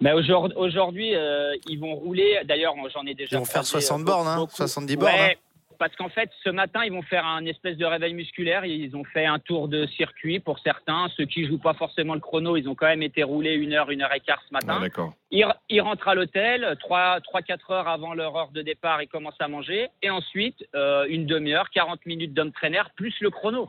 Mais 0.00 0.12
aujourd'hui, 0.12 1.14
euh, 1.14 1.54
ils 1.68 1.78
vont 1.78 1.94
rouler. 1.94 2.40
D'ailleurs, 2.44 2.74
moi, 2.74 2.88
j'en 2.92 3.06
ai 3.06 3.14
déjà. 3.14 3.36
Ils 3.36 3.38
vont 3.38 3.44
faire 3.44 3.62
croisé, 3.62 3.86
60 3.86 4.00
euh, 4.00 4.04
bornes, 4.04 4.26
hein, 4.26 4.36
beaucoup. 4.36 4.56
70 4.56 4.96
bornes. 4.96 5.12
Ouais, 5.12 5.36
hein. 5.36 5.38
parce 5.78 5.94
qu'en 5.94 6.08
fait, 6.08 6.28
ce 6.42 6.50
matin, 6.50 6.80
ils 6.84 6.92
vont 6.92 7.02
faire 7.02 7.24
un 7.24 7.44
espèce 7.46 7.76
de 7.76 7.84
réveil 7.84 8.12
musculaire. 8.14 8.64
Ils 8.64 8.96
ont 8.96 9.04
fait 9.04 9.26
un 9.26 9.38
tour 9.38 9.68
de 9.68 9.86
circuit 9.86 10.40
pour 10.40 10.58
certains. 10.58 11.08
Ceux 11.16 11.24
qui 11.26 11.46
jouent 11.46 11.58
pas 11.58 11.74
forcément 11.74 12.14
le 12.14 12.20
chrono, 12.20 12.56
ils 12.56 12.68
ont 12.68 12.74
quand 12.74 12.86
même 12.86 13.02
été 13.02 13.22
roulés 13.22 13.54
une 13.54 13.74
heure, 13.74 13.90
une 13.90 14.02
heure 14.02 14.12
et 14.12 14.20
quart 14.20 14.42
ce 14.48 14.52
matin. 14.52 14.76
Ah, 14.78 14.80
D'accord. 14.80 15.12
Ils, 15.30 15.46
ils 15.70 15.80
rentrent 15.80 16.08
à 16.08 16.14
l'hôtel, 16.16 16.76
3-4 16.80 17.70
heures 17.70 17.88
avant 17.88 18.14
leur 18.14 18.36
heure 18.36 18.50
de 18.52 18.62
départ, 18.62 19.02
ils 19.02 19.08
commencent 19.08 19.40
à 19.40 19.48
manger. 19.48 19.88
Et 20.02 20.10
ensuite, 20.10 20.64
euh, 20.74 21.06
une 21.08 21.26
demi-heure, 21.26 21.70
40 21.70 22.06
minutes 22.06 22.34
d'homme 22.34 22.52
plus 22.96 23.14
le 23.20 23.30
chrono. 23.30 23.68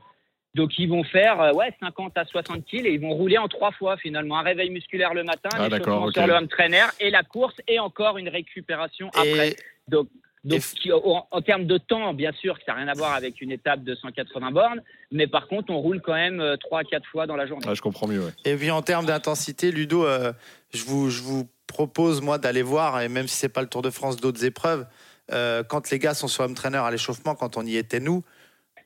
Donc 0.55 0.77
ils 0.77 0.87
vont 0.87 1.03
faire 1.03 1.41
euh, 1.41 1.51
ouais, 1.53 1.73
50 1.79 2.17
à 2.17 2.25
60 2.25 2.63
kills 2.65 2.85
et 2.85 2.93
ils 2.93 3.01
vont 3.01 3.13
rouler 3.13 3.37
en 3.37 3.47
trois 3.47 3.71
fois 3.71 3.97
finalement. 3.97 4.37
Un 4.37 4.43
réveil 4.43 4.69
musculaire 4.69 5.13
le 5.13 5.23
matin, 5.23 5.49
Ah, 5.53 5.63
un 5.63 5.69
d'accord, 5.69 5.87
échauffement 5.95 6.05
ok. 6.07 6.13
sur 6.13 6.27
le 6.27 6.33
home 6.33 6.47
trainer 6.47 6.85
et 6.99 7.09
la 7.09 7.23
course 7.23 7.55
et 7.67 7.79
encore 7.79 8.17
une 8.17 8.29
récupération 8.29 9.09
après. 9.15 9.55
Donc, 9.87 10.07
donc 10.43 10.61
qui- 10.61 10.91
en, 10.91 11.25
en 11.31 11.41
termes 11.41 11.65
de 11.65 11.77
temps, 11.77 12.13
bien 12.13 12.31
sûr, 12.33 12.57
que 12.59 12.65
ça 12.65 12.73
n'a 12.73 12.79
rien 12.79 12.87
à 12.89 12.93
voir 12.93 13.13
avec 13.13 13.41
une 13.41 13.51
étape 13.51 13.83
de 13.83 13.95
180 13.95 14.51
bornes, 14.51 14.81
mais 15.11 15.25
par 15.25 15.47
contre, 15.47 15.71
on 15.71 15.77
roule 15.79 16.01
quand 16.01 16.13
même 16.13 16.43
3 16.59 16.81
à 16.81 16.83
4 16.83 17.05
fois 17.07 17.25
dans 17.25 17.35
la 17.37 17.47
journée. 17.47 17.65
Ah, 17.67 17.73
je 17.73 17.81
comprends 17.81 18.07
mieux. 18.07 18.19
ouais. 18.23 18.31
Et 18.45 18.55
puis 18.55 18.69
en 18.69 18.81
termes 18.81 19.05
d'intensité, 19.05 19.71
Ludo, 19.71 20.05
euh, 20.05 20.33
je, 20.73 20.83
vous, 20.83 21.09
je 21.09 21.21
vous 21.23 21.47
propose 21.65 22.21
moi 22.21 22.37
d'aller 22.37 22.61
voir, 22.61 23.01
et 23.01 23.09
même 23.09 23.27
si 23.27 23.35
c'est 23.37 23.49
pas 23.49 23.61
le 23.61 23.69
Tour 23.69 23.81
de 23.81 23.89
France, 23.89 24.17
d'autres 24.17 24.43
épreuves, 24.45 24.85
euh, 25.31 25.63
quand 25.63 25.89
les 25.89 25.97
gars 25.97 26.13
sont 26.13 26.27
sur 26.27 26.43
home 26.43 26.53
trainer 26.53 26.77
à 26.77 26.91
l'échauffement, 26.91 27.33
quand 27.35 27.57
on 27.57 27.65
y 27.65 27.77
était 27.77 28.01
nous, 28.01 28.23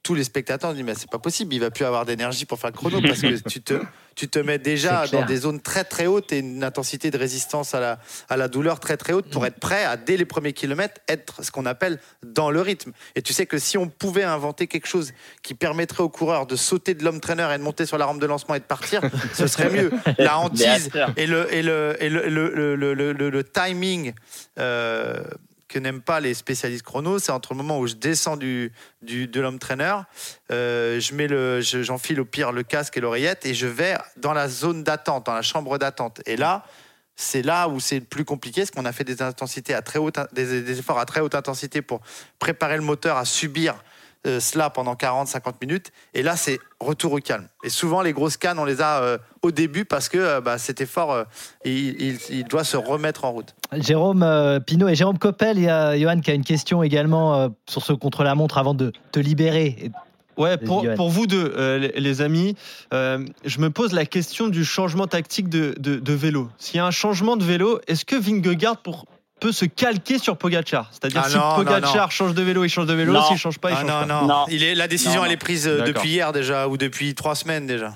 tous 0.04 0.16
les 0.16 0.24
spectateurs 0.24 0.74
disent 0.74 0.84
mais 0.84 0.96
c'est 0.96 1.10
pas 1.10 1.20
possible, 1.20 1.54
il 1.54 1.60
va 1.60 1.70
plus 1.72 1.86
avoir 1.86 2.06
d'énergie 2.06 2.46
pour 2.46 2.60
faire 2.60 2.70
le 2.72 2.76
chrono 2.78 3.02
parce 3.02 3.20
que 3.22 3.50
tu 3.50 3.62
te, 3.62 3.74
tu 4.16 4.28
te 4.30 4.40
mets 4.40 4.58
déjà 4.58 5.06
dans 5.08 5.26
des 5.26 5.38
zones 5.38 5.60
très 5.60 5.84
très 5.84 6.06
hautes 6.08 6.32
et 6.32 6.40
une 6.40 6.64
intensité 6.64 7.12
de 7.12 7.18
résistance 7.18 7.76
à 7.76 7.80
la, 7.80 8.00
à 8.30 8.38
la 8.38 8.48
douleur 8.48 8.80
très 8.80 8.96
très 8.98 9.14
haute 9.14 9.30
pour 9.30 9.46
être 9.46 9.60
prêt 9.60 9.84
à 9.84 9.98
dès 9.98 10.16
les 10.18 10.26
premiers 10.26 10.54
kilomètres 10.54 11.02
être 11.08 11.44
ce 11.44 11.52
qu'on 11.52 11.66
appelle 11.66 12.00
dans 12.26 12.50
le 12.50 12.62
rythme. 12.62 12.92
Et 13.16 13.22
tu 13.22 13.34
sais 13.34 13.46
que 13.46 13.58
si 13.58 13.78
on 13.78 13.88
pouvait 13.90 14.24
inventer 14.24 14.68
quelque 14.68 14.88
chose 14.88 15.12
qui 15.44 15.54
permettrait 15.54 16.04
aux 16.04 16.10
coureurs 16.10 16.48
de 16.48 16.56
sauter 16.56 16.94
de 16.94 17.04
l'homme 17.04 17.20
trainer 17.20 17.48
et 17.54 17.58
de 17.58 17.64
monter 17.64 17.86
sur 17.86 17.98
la 17.98 18.06
rampe 18.06 18.22
de 18.22 18.26
lancement 18.28 18.56
et 18.56 18.60
de 18.60 18.66
partir, 18.66 19.02
ce 19.34 19.46
serait 19.48 19.70
mieux. 19.70 19.92
La 20.18 20.38
hantise 20.40 20.90
et 21.18 21.28
le, 21.28 21.54
et 21.54 21.62
le, 21.62 21.96
et 22.00 22.10
le, 22.10 22.28
le, 22.30 22.50
le, 22.50 22.76
le- 22.76 22.94
le- 22.96 23.12
le- 23.14 23.30
le 23.30 23.44
timing 23.44 24.14
euh, 24.58 25.22
que 25.68 25.80
n'aiment 25.80 26.02
pas 26.02 26.20
les 26.20 26.34
spécialistes 26.34 26.84
chrono, 26.84 27.20
c'est 27.20 27.32
entre 27.32 27.54
le 27.54 27.58
moment 27.58 27.80
où 27.80 27.88
je 27.88 27.96
descends 27.96 28.38
du, 28.38 28.72
de 29.02 29.42
l'homme 29.42 29.60
trainer, 29.60 29.96
euh, 30.52 31.00
je 31.00 31.14
mets 31.14 31.28
le, 31.28 31.62
je- 31.62 31.84
j'enfile 31.84 32.20
au 32.22 32.26
pire 32.26 32.52
le 32.52 32.64
casque 32.64 32.96
et 32.98 33.02
l'oreillette 33.02 33.46
et 33.46 33.54
je 33.54 33.68
vais 33.68 33.98
dans 34.16 34.34
la 34.34 34.48
zone 34.48 34.84
d'attente, 34.84 35.26
dans 35.26 35.34
la 35.34 35.42
chambre 35.42 35.78
d'attente. 35.78 36.22
Et 36.26 36.38
là, 36.38 36.64
c'est 37.16 37.42
là 37.42 37.68
où 37.68 37.80
c'est 37.80 38.00
le 38.00 38.06
plus 38.06 38.26
compliqué, 38.26 38.62
parce 38.62 38.72
qu'on 38.72 38.86
a 38.86 38.92
fait 38.94 39.04
des 39.04 39.22
intensités 39.22 39.74
à 39.74 39.82
très 39.82 39.98
haute, 40.00 40.20
des 40.34 40.80
efforts 40.80 41.00
à 41.00 41.06
très 41.06 41.20
haute 41.20 41.34
intensité 41.36 41.82
pour 41.82 42.00
préparer 42.40 42.78
le 42.78 42.84
moteur 42.84 43.18
à 43.18 43.26
subir 43.26 43.76
euh, 44.26 44.40
cela 44.40 44.70
pendant 44.70 44.96
40-50 44.96 45.54
minutes. 45.62 45.92
Et 46.14 46.24
là, 46.24 46.36
c'est 46.36 46.60
retour 46.80 47.14
au 47.14 47.18
calme. 47.20 47.48
Et 47.64 47.70
souvent, 47.70 48.02
les 48.02 48.14
grosses 48.14 48.38
cannes, 48.38 48.60
on 48.60 48.66
les 48.66 48.82
a 48.82 49.02
euh, 49.02 49.18
au 49.42 49.52
début 49.52 49.86
parce 49.86 50.10
que 50.10 50.18
euh, 50.18 50.42
bah, 50.42 50.58
cet 50.58 50.82
effort, 50.82 51.12
euh, 51.12 51.24
il, 51.66 52.02
il- 52.02 52.20
il 52.30 52.44
doit 52.46 52.64
se 52.64 52.78
remettre 52.78 53.26
en 53.26 53.32
route. 53.32 53.54
Jérôme 53.74 54.24
euh, 54.24 54.60
Pinault 54.60 54.88
et 54.88 54.96
Jérôme 54.96 55.18
Coppel, 55.20 55.58
il 55.58 55.64
y 55.66 55.70
a 55.70 55.98
Johan 55.98 56.20
qui 56.20 56.32
a 56.32 56.34
une 56.34 56.44
question 56.46 56.84
également 56.84 57.36
euh, 57.36 57.50
sur 57.70 57.84
ce 57.84 57.94
contre-la-montre 57.94 58.58
avant 58.58 58.74
de 58.74 58.92
te 59.12 59.20
libérer. 59.20 59.92
Ouais, 60.38 60.56
pour, 60.58 60.84
vous 61.10 61.26
deux, 61.26 61.52
euh, 61.58 61.80
les, 61.80 62.00
les 62.00 62.22
amis, 62.22 62.56
euh, 62.94 63.26
je 63.44 63.60
me 63.60 63.72
pose 63.72 63.92
la 63.92 64.06
question 64.06 64.50
du 64.50 64.64
changement 64.64 65.08
tactique 65.08 65.50
de, 65.50 65.74
de- 65.80 65.96
de 65.96 66.14
vélo. 66.14 66.50
S'il 66.60 66.76
y 66.76 66.80
a 66.80 66.86
un 66.86 66.92
changement 66.92 67.38
de 67.38 67.44
vélo, 67.44 67.80
est-ce 67.88 68.06
que 68.06 68.16
Vingegaard 68.16 68.78
pour- 68.78 69.08
peut 69.40 69.52
se 69.52 69.66
calquer 69.66 70.18
sur 70.20 70.38
Pogacar 70.38 70.90
C'est-à-dire 70.92 71.22
Ah 71.24 71.30
si 71.30 71.38
non, 71.38 71.64
non. 71.64 72.10
change 72.10 72.34
de 72.34 72.42
vélo, 72.42 72.64
il 72.64 72.70
change 72.70 72.88
de 72.88 72.94
vélo. 72.94 73.14
Non. 73.14 73.22
S'il 73.24 73.38
change 73.38 73.60
pas, 73.60 73.72
il 73.72 73.78
Ah 73.78 73.82
change 73.82 73.90
non, 73.90 74.00
pas. 74.00 74.06
non, 74.22 74.28
Non. 74.28 74.46
Il 74.50 74.64
est, 74.64 74.76
la 74.76 74.88
décision, 74.88 75.22
Non, 75.22 75.26
elle 75.26 75.34
est 75.34 75.38
prise 75.38 75.68
euh, 75.68 75.82
depuis 75.84 76.10
hier 76.10 76.32
déjà, 76.34 76.68
ou 76.68 76.78
depuis 76.78 77.14
trois 77.16 77.36
semaines 77.36 77.66
déjà. 77.68 77.94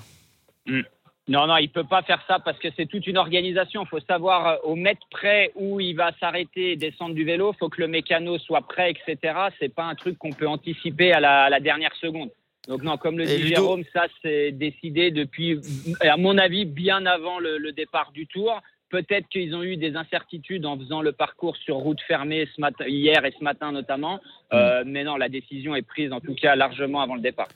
Non, 1.28 1.46
non, 1.46 1.56
il 1.56 1.68
peut 1.68 1.84
pas 1.84 2.02
faire 2.02 2.20
ça 2.26 2.40
parce 2.40 2.58
que 2.58 2.68
c'est 2.76 2.86
toute 2.86 3.06
une 3.06 3.16
organisation. 3.16 3.84
Il 3.84 3.88
faut 3.88 4.00
savoir 4.00 4.46
euh, 4.46 4.56
au 4.64 4.74
mètre 4.74 5.06
près 5.10 5.52
où 5.54 5.78
il 5.78 5.94
va 5.94 6.10
s'arrêter 6.18 6.72
et 6.72 6.76
descendre 6.76 7.14
du 7.14 7.24
vélo. 7.24 7.52
Il 7.54 7.58
faut 7.58 7.68
que 7.68 7.80
le 7.80 7.86
mécano 7.88 8.38
soit 8.38 8.62
prêt, 8.62 8.90
etc. 8.92 9.34
C'est 9.60 9.72
pas 9.72 9.84
un 9.84 9.94
truc 9.94 10.18
qu'on 10.18 10.32
peut 10.32 10.48
anticiper 10.48 11.12
à 11.12 11.20
la, 11.20 11.44
à 11.44 11.50
la 11.50 11.60
dernière 11.60 11.94
seconde. 12.00 12.30
Donc 12.68 12.82
non, 12.82 12.96
comme 12.96 13.18
le 13.18 13.24
dit 13.24 13.48
Jérôme, 13.48 13.82
ça 13.92 14.02
c'est 14.22 14.52
décidé 14.52 15.10
depuis, 15.10 15.60
à 16.00 16.16
mon 16.16 16.38
avis, 16.38 16.64
bien 16.64 17.06
avant 17.06 17.38
le, 17.40 17.58
le 17.58 17.72
départ 17.72 18.12
du 18.12 18.26
Tour. 18.26 18.60
Peut-être 18.92 19.26
qu'ils 19.30 19.54
ont 19.54 19.62
eu 19.62 19.78
des 19.78 19.96
incertitudes 19.96 20.66
en 20.66 20.78
faisant 20.78 21.00
le 21.00 21.12
parcours 21.12 21.56
sur 21.56 21.76
route 21.76 22.00
fermée 22.06 22.46
ce 22.54 22.60
matin, 22.60 22.84
hier 22.86 23.24
et 23.24 23.34
ce 23.36 23.42
matin 23.42 23.72
notamment. 23.72 24.20
Euh, 24.52 24.84
mais 24.84 25.02
non, 25.02 25.16
la 25.16 25.30
décision 25.30 25.74
est 25.74 25.80
prise 25.80 26.12
en 26.12 26.20
tout 26.20 26.34
cas 26.34 26.56
largement 26.56 27.00
avant 27.00 27.14
le 27.14 27.22
départ. 27.22 27.48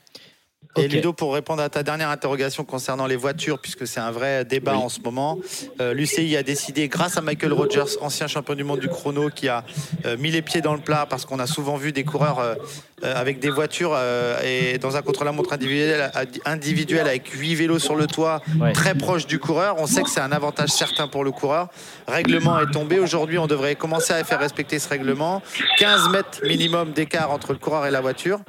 Et. 0.79 0.89
Ludo, 0.89 1.13
pour 1.13 1.35
répondre 1.35 1.63
à 1.63 1.69
ta 1.69 1.83
dernière 1.83 2.09
interrogation 2.09 2.65
concernant 2.65 3.07
les 3.07 3.17
voitures, 3.17 3.59
puisque 3.59 3.87
c'est 3.87 4.01
un 4.01 4.11
vrai 4.11 4.47
débat 4.47 4.77
en 4.77 4.89
ce 4.89 5.01
moment, 5.01 5.39
euh, 5.81 5.93
l'UCI 5.93 6.37
a 6.37 6.43
décidé, 6.43 6.89
grâce 6.89 7.19
à 7.19 7.21
Michael 7.21 7.53
Rogers, 7.53 8.01
ancien 8.01 8.29
champion 8.29 8.55
du 8.55 8.65
monde 8.65 8.81
du 8.81 8.89
chrono, 8.89 9.29
qui 9.29 9.49
a 9.49 9.65
euh, 10.07 10.17
mis 10.17 10.31
les 10.31 10.43
pieds 10.43 10.63
dans 10.63 10.75
le 10.75 10.81
plat, 10.81 11.07
parce 11.09 11.27
qu'on 11.27 11.39
a 11.39 11.47
souvent 11.47 11.77
vu 11.77 11.93
des 11.93 12.05
coureurs 12.05 12.57
avec 13.03 13.39
des 13.41 13.51
voitures 13.51 13.93
euh, 13.95 14.41
et 14.43 14.79
dans 14.79 14.97
un 14.97 15.03
contre-la-montre 15.03 15.53
individuel, 15.53 16.11
individuel 16.47 17.07
avec 17.07 17.29
8 17.29 17.55
vélos 17.55 17.79
sur 17.79 17.95
le 17.97 18.07
toit, 18.07 18.41
Ouais. 18.59 18.73
très 18.73 18.95
proche 18.95 19.27
du 19.27 19.39
coureur. 19.39 19.77
On 19.79 19.87
sait 19.87 20.03
que 20.03 20.09
c'est 20.11 20.21
un 20.21 20.33
avantage 20.33 20.71
certain 20.71 21.07
pour 21.09 21.23
le 21.25 21.31
coureur. 21.31 21.69
Règlement 22.09 22.59
est 22.61 22.71
tombé. 22.71 22.99
Aujourd'hui, 22.99 23.39
on 23.39 23.47
devrait 23.47 23.75
commencer 23.75 24.13
à 24.15 24.25
faire 24.25 24.39
respecter 24.41 24.79
ce 24.79 24.89
règlement. 24.89 25.43
15 25.79 26.09
mètres 26.11 26.39
minimum 26.45 26.93
d'écart 26.93 27.31
entre 27.31 27.53
le 27.53 27.59
coureur 27.59 27.85
et 27.87 27.91
la 27.91 28.01
voiture, 28.01 28.41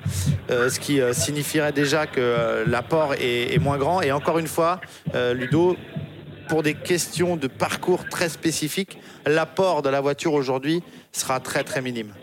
euh, 0.50 0.70
ce 0.70 0.80
qui 0.80 1.02
euh, 1.02 1.12
signifierait 1.14 1.74
déjà 1.74 2.08
que 2.08 2.20
euh, 2.22 2.64
l'apport 2.68 3.16
est, 3.16 3.54
est 3.54 3.60
moins 3.60 3.78
grand. 3.78 4.02
Et 4.02 4.12
encore 4.14 4.40
une 4.40 4.48
fois, 4.48 4.80
euh, 5.16 5.34
Ludo, 5.34 5.76
pour 6.48 6.64
des 6.64 6.74
questions 6.74 7.36
de 7.36 7.48
parcours 7.48 8.08
très 8.10 8.30
spécifiques, 8.30 8.98
l'apport 9.26 9.82
de 9.82 9.90
la 9.90 10.00
voiture 10.00 10.34
aujourd'hui 10.34 10.82
sera 11.12 11.42
très 11.42 11.64
très 11.66 11.82
minime. 11.82 12.14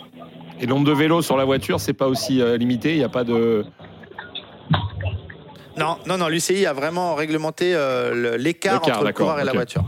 Et 0.61 0.67
le 0.67 0.69
nombre 0.69 0.87
de 0.87 0.93
vélos 0.93 1.23
sur 1.23 1.37
la 1.37 1.45
voiture, 1.45 1.81
c'est 1.81 1.93
pas 1.95 2.07
aussi 2.07 2.41
euh, 2.41 2.57
limité. 2.57 2.93
Il 2.93 2.99
n'y 2.99 3.05
a 3.05 3.09
pas 3.09 3.25
de. 3.25 3.65
Non, 5.77 5.97
non, 6.07 6.17
non, 6.19 6.29
l'UCI 6.29 6.67
a 6.67 6.73
vraiment 6.73 7.15
réglementé 7.15 7.75
euh, 7.75 8.37
l'écart 8.39 8.75
entre 8.77 9.05
le 9.05 9.13
coureur 9.13 9.41
et 9.41 9.45
la 9.45 9.53
voiture. 9.53 9.85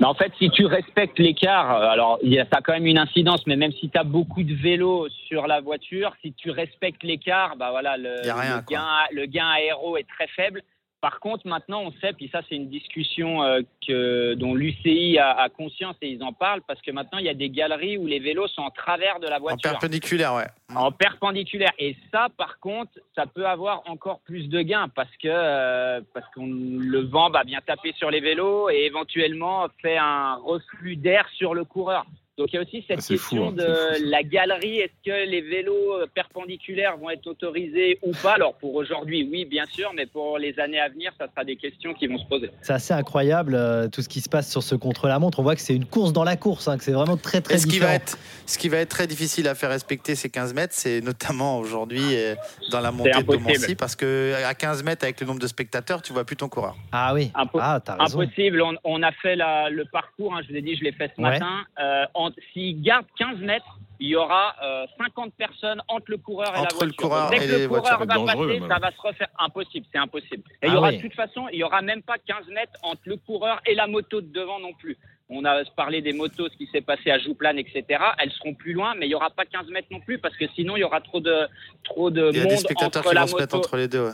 Mais 0.00 0.06
en 0.06 0.14
fait, 0.14 0.32
si 0.38 0.48
tu 0.48 0.64
respectes 0.64 1.18
l'écart, 1.18 1.76
euh, 1.76 1.88
alors 1.90 2.18
il 2.22 2.32
y 2.32 2.38
a- 2.40 2.44
ça 2.50 2.58
a 2.58 2.60
quand 2.62 2.72
même 2.72 2.86
une 2.86 2.96
incidence, 2.96 3.46
mais 3.46 3.56
même 3.56 3.72
si 3.72 3.90
tu 3.90 3.98
as 3.98 4.02
beaucoup 4.04 4.42
de 4.42 4.54
vélos 4.54 5.08
sur 5.28 5.46
la 5.46 5.60
voiture, 5.60 6.12
si 6.22 6.32
tu 6.32 6.50
respectes 6.50 7.02
l'écart, 7.02 7.56
bah 7.58 7.68
voilà, 7.70 7.98
le, 7.98 8.24
Y 8.24 8.30
a 8.30 8.34
rien, 8.34 8.56
le 8.56 8.62
gain, 8.74 8.86
le 9.12 9.26
gain 9.26 9.46
aéro 9.48 9.98
est 9.98 10.06
très 10.08 10.26
faible. 10.28 10.62
Par 11.00 11.18
contre, 11.20 11.46
maintenant, 11.46 11.80
on 11.82 11.92
sait, 12.00 12.12
puis 12.12 12.28
ça, 12.30 12.42
c'est 12.48 12.56
une 12.56 12.68
discussion 12.68 13.42
euh, 13.42 13.62
que, 13.86 14.34
dont 14.34 14.54
l'UCI 14.54 15.18
a, 15.18 15.30
a 15.30 15.48
conscience 15.48 15.96
et 16.02 16.10
ils 16.10 16.22
en 16.22 16.34
parlent, 16.34 16.60
parce 16.66 16.80
que 16.82 16.90
maintenant, 16.90 17.18
il 17.18 17.24
y 17.24 17.30
a 17.30 17.34
des 17.34 17.48
galeries 17.48 17.96
où 17.96 18.06
les 18.06 18.18
vélos 18.18 18.48
sont 18.48 18.62
en 18.62 18.70
travers 18.70 19.18
de 19.18 19.26
la 19.26 19.38
En 19.38 19.40
voiture. 19.40 19.70
perpendiculaire, 19.70 20.34
ouais. 20.34 20.46
En 20.74 20.92
perpendiculaire. 20.92 21.72
Et 21.78 21.96
ça, 22.12 22.28
par 22.36 22.58
contre, 22.60 22.92
ça 23.14 23.24
peut 23.26 23.46
avoir 23.46 23.82
encore 23.86 24.20
plus 24.20 24.48
de 24.48 24.60
gains 24.60 24.88
parce 24.94 25.10
que 25.16 25.28
euh, 25.28 26.00
parce 26.12 26.26
qu'on 26.34 26.46
le 26.46 27.00
vent 27.00 27.30
va 27.30 27.44
bien 27.44 27.60
taper 27.64 27.92
sur 27.96 28.10
les 28.10 28.20
vélos 28.20 28.68
et 28.68 28.84
éventuellement 28.84 29.66
fait 29.80 29.96
un 29.96 30.34
reflux 30.36 30.96
d'air 30.96 31.26
sur 31.36 31.54
le 31.54 31.64
coureur. 31.64 32.04
Donc 32.40 32.48
il 32.54 32.56
y 32.56 32.58
a 32.58 32.62
aussi 32.62 32.82
cette 32.88 33.00
Ah, 33.00 33.02
fou, 33.02 33.08
question 33.12 33.48
hein, 33.48 33.52
de 33.52 34.10
la 34.10 34.22
galerie. 34.22 34.78
Est-ce 34.78 34.94
que 35.04 35.28
les 35.30 35.42
vélos 35.42 35.92
euh, 36.00 36.06
perpendiculaires 36.14 36.96
vont 36.96 37.10
être 37.10 37.26
autorisés 37.26 37.98
ou 38.02 38.12
pas? 38.22 38.32
Alors 38.32 38.54
pour 38.54 38.74
aujourd'hui, 38.76 39.28
oui, 39.30 39.44
bien 39.44 39.66
sûr, 39.66 39.90
mais 39.94 40.06
pour 40.06 40.38
les 40.38 40.58
années 40.58 40.80
à 40.80 40.88
venir, 40.88 41.12
ça 41.18 41.26
sera 41.28 41.44
des 41.44 41.56
questions 41.56 41.92
qui 41.92 42.06
vont 42.06 42.16
se 42.16 42.24
poser. 42.24 42.50
C'est 42.62 42.72
assez 42.72 42.94
incroyable 42.94 43.54
euh, 43.54 43.88
tout 43.88 44.00
ce 44.00 44.08
qui 44.08 44.22
se 44.22 44.30
passe 44.30 44.50
sur 44.50 44.62
ce 44.62 44.74
contre-la-montre. 44.74 45.38
On 45.38 45.42
voit 45.42 45.54
que 45.54 45.60
c'est 45.60 45.74
une 45.76 45.84
course 45.84 46.14
dans 46.14 46.24
la 46.24 46.36
course, 46.36 46.66
hein, 46.66 46.78
que 46.78 46.84
c'est 46.84 46.92
vraiment 46.92 47.18
très 47.18 47.42
très 47.42 47.58
ce 47.58 47.66
qui, 47.66 47.72
différent. 47.72 47.90
va 47.90 47.96
être, 47.96 48.16
ce 48.46 48.56
qui 48.56 48.70
va 48.70 48.78
être 48.78 48.88
très 48.88 49.06
difficile 49.06 49.46
à 49.46 49.54
faire 49.54 49.68
respecter 49.68 50.14
ces 50.14 50.30
15 50.30 50.54
mètres, 50.54 50.72
c'est 50.74 51.02
notamment 51.02 51.58
aujourd'hui 51.58 52.00
euh, 52.16 52.34
dans 52.70 52.80
la 52.80 52.90
montée 52.90 53.10
de. 53.10 53.22
Domancy, 53.30 53.74
parce 53.74 53.96
que 53.96 54.32
à 54.46 54.54
15 54.54 54.82
mètres, 54.82 55.04
avec 55.04 55.20
le 55.20 55.26
nombre 55.26 55.40
de 55.40 55.46
spectateurs, 55.46 56.00
tu 56.00 56.14
vois 56.14 56.24
plus 56.24 56.36
ton 56.36 56.48
coureur. 56.48 56.74
Ah 56.90 57.12
oui, 57.12 57.30
Impo- 57.34 57.58
ah, 57.60 57.82
raison. 57.98 58.20
Impossible. 58.22 58.62
On, 58.62 58.74
on 58.84 59.02
a 59.02 59.12
fait 59.12 59.36
la- 59.36 59.68
le 59.68 59.84
parcours, 59.84 60.34
hein, 60.34 60.40
je 60.46 60.52
vous 60.52 60.56
ai 60.58 60.62
dit, 60.62 60.74
je 60.76 60.84
l'ai 60.84 60.92
fait 60.92 61.10
ce 61.14 61.20
Ouais. 61.20 61.30
matin. 61.30 61.64
Euh, 61.80 62.04
en- 62.14 62.29
S'il 62.52 62.82
garde 62.82 63.06
15 63.18 63.38
mètres, 63.38 63.78
il 64.02 64.08
y 64.08 64.16
aura 64.16 64.54
euh, 64.62 64.86
50 64.98 65.34
personnes 65.34 65.82
entre 65.88 66.06
le 66.10 66.16
coureur 66.16 66.48
et 66.50 66.52
la 66.52 66.60
Entre 66.62 66.76
voiture. 66.76 66.86
le 66.86 67.02
coureur 67.02 67.30
Dès 67.30 67.38
que 67.38 67.42
et 67.42 67.46
le 67.48 67.56
les 67.58 67.66
coureur 67.68 67.82
voitures, 67.82 68.06
va 68.06 68.34
passer, 68.34 68.62
ça 68.68 68.78
va 68.78 68.90
se 68.92 69.00
refaire. 69.00 69.28
Impossible, 69.38 69.86
c'est 69.92 69.98
impossible. 69.98 70.42
Et 70.62 70.66
il 70.66 70.70
Ah 70.70 70.74
y 70.74 70.76
aura 70.76 70.88
oui. 70.88 70.96
de 70.96 71.02
toute 71.02 71.14
façon, 71.14 71.48
il 71.52 71.58
y 71.58 71.64
aura 71.64 71.82
même 71.82 72.02
pas 72.02 72.16
15 72.18 72.46
mètres 72.48 72.72
entre 72.82 73.02
le 73.06 73.16
coureur 73.16 73.60
et 73.66 73.74
la 73.74 73.86
moto 73.86 74.20
de 74.22 74.32
devant 74.32 74.58
non 74.58 74.72
plus. 74.72 74.96
On 75.28 75.44
a 75.44 75.62
parlé 75.76 76.02
des 76.02 76.12
motos, 76.12 76.48
ce 76.48 76.56
qui 76.56 76.66
s'est 76.72 76.80
passé 76.80 77.10
à 77.10 77.18
Jouplane, 77.18 77.58
etc. 77.58 77.84
Elles 78.18 78.32
seront 78.32 78.54
plus 78.54 78.72
loin, 78.72 78.94
mais 78.96 79.06
il 79.06 79.10
y 79.10 79.14
aura 79.14 79.30
pas 79.30 79.44
15 79.44 79.68
mètres 79.68 79.86
non 79.90 80.00
plus 80.00 80.18
parce 80.18 80.36
que 80.36 80.46
sinon 80.56 80.76
il 80.76 80.80
y 80.80 80.84
aura 80.84 81.00
trop 81.02 81.20
de 81.20 81.46
trop 81.84 82.10
de 82.10 82.30
Il 82.32 82.36
y 82.36 82.40
a 82.40 82.42
monde 82.44 82.50
des 82.52 82.56
spectateurs 82.56 83.00
entre 83.02 83.10
qui 83.10 83.14
la 83.14 83.20
vont 83.22 83.26
se 83.28 83.36
mettre 83.36 83.54
moto. 83.54 83.66
entre 83.68 83.76
les 83.76 83.86
deux. 83.88 84.06
ouais. 84.06 84.12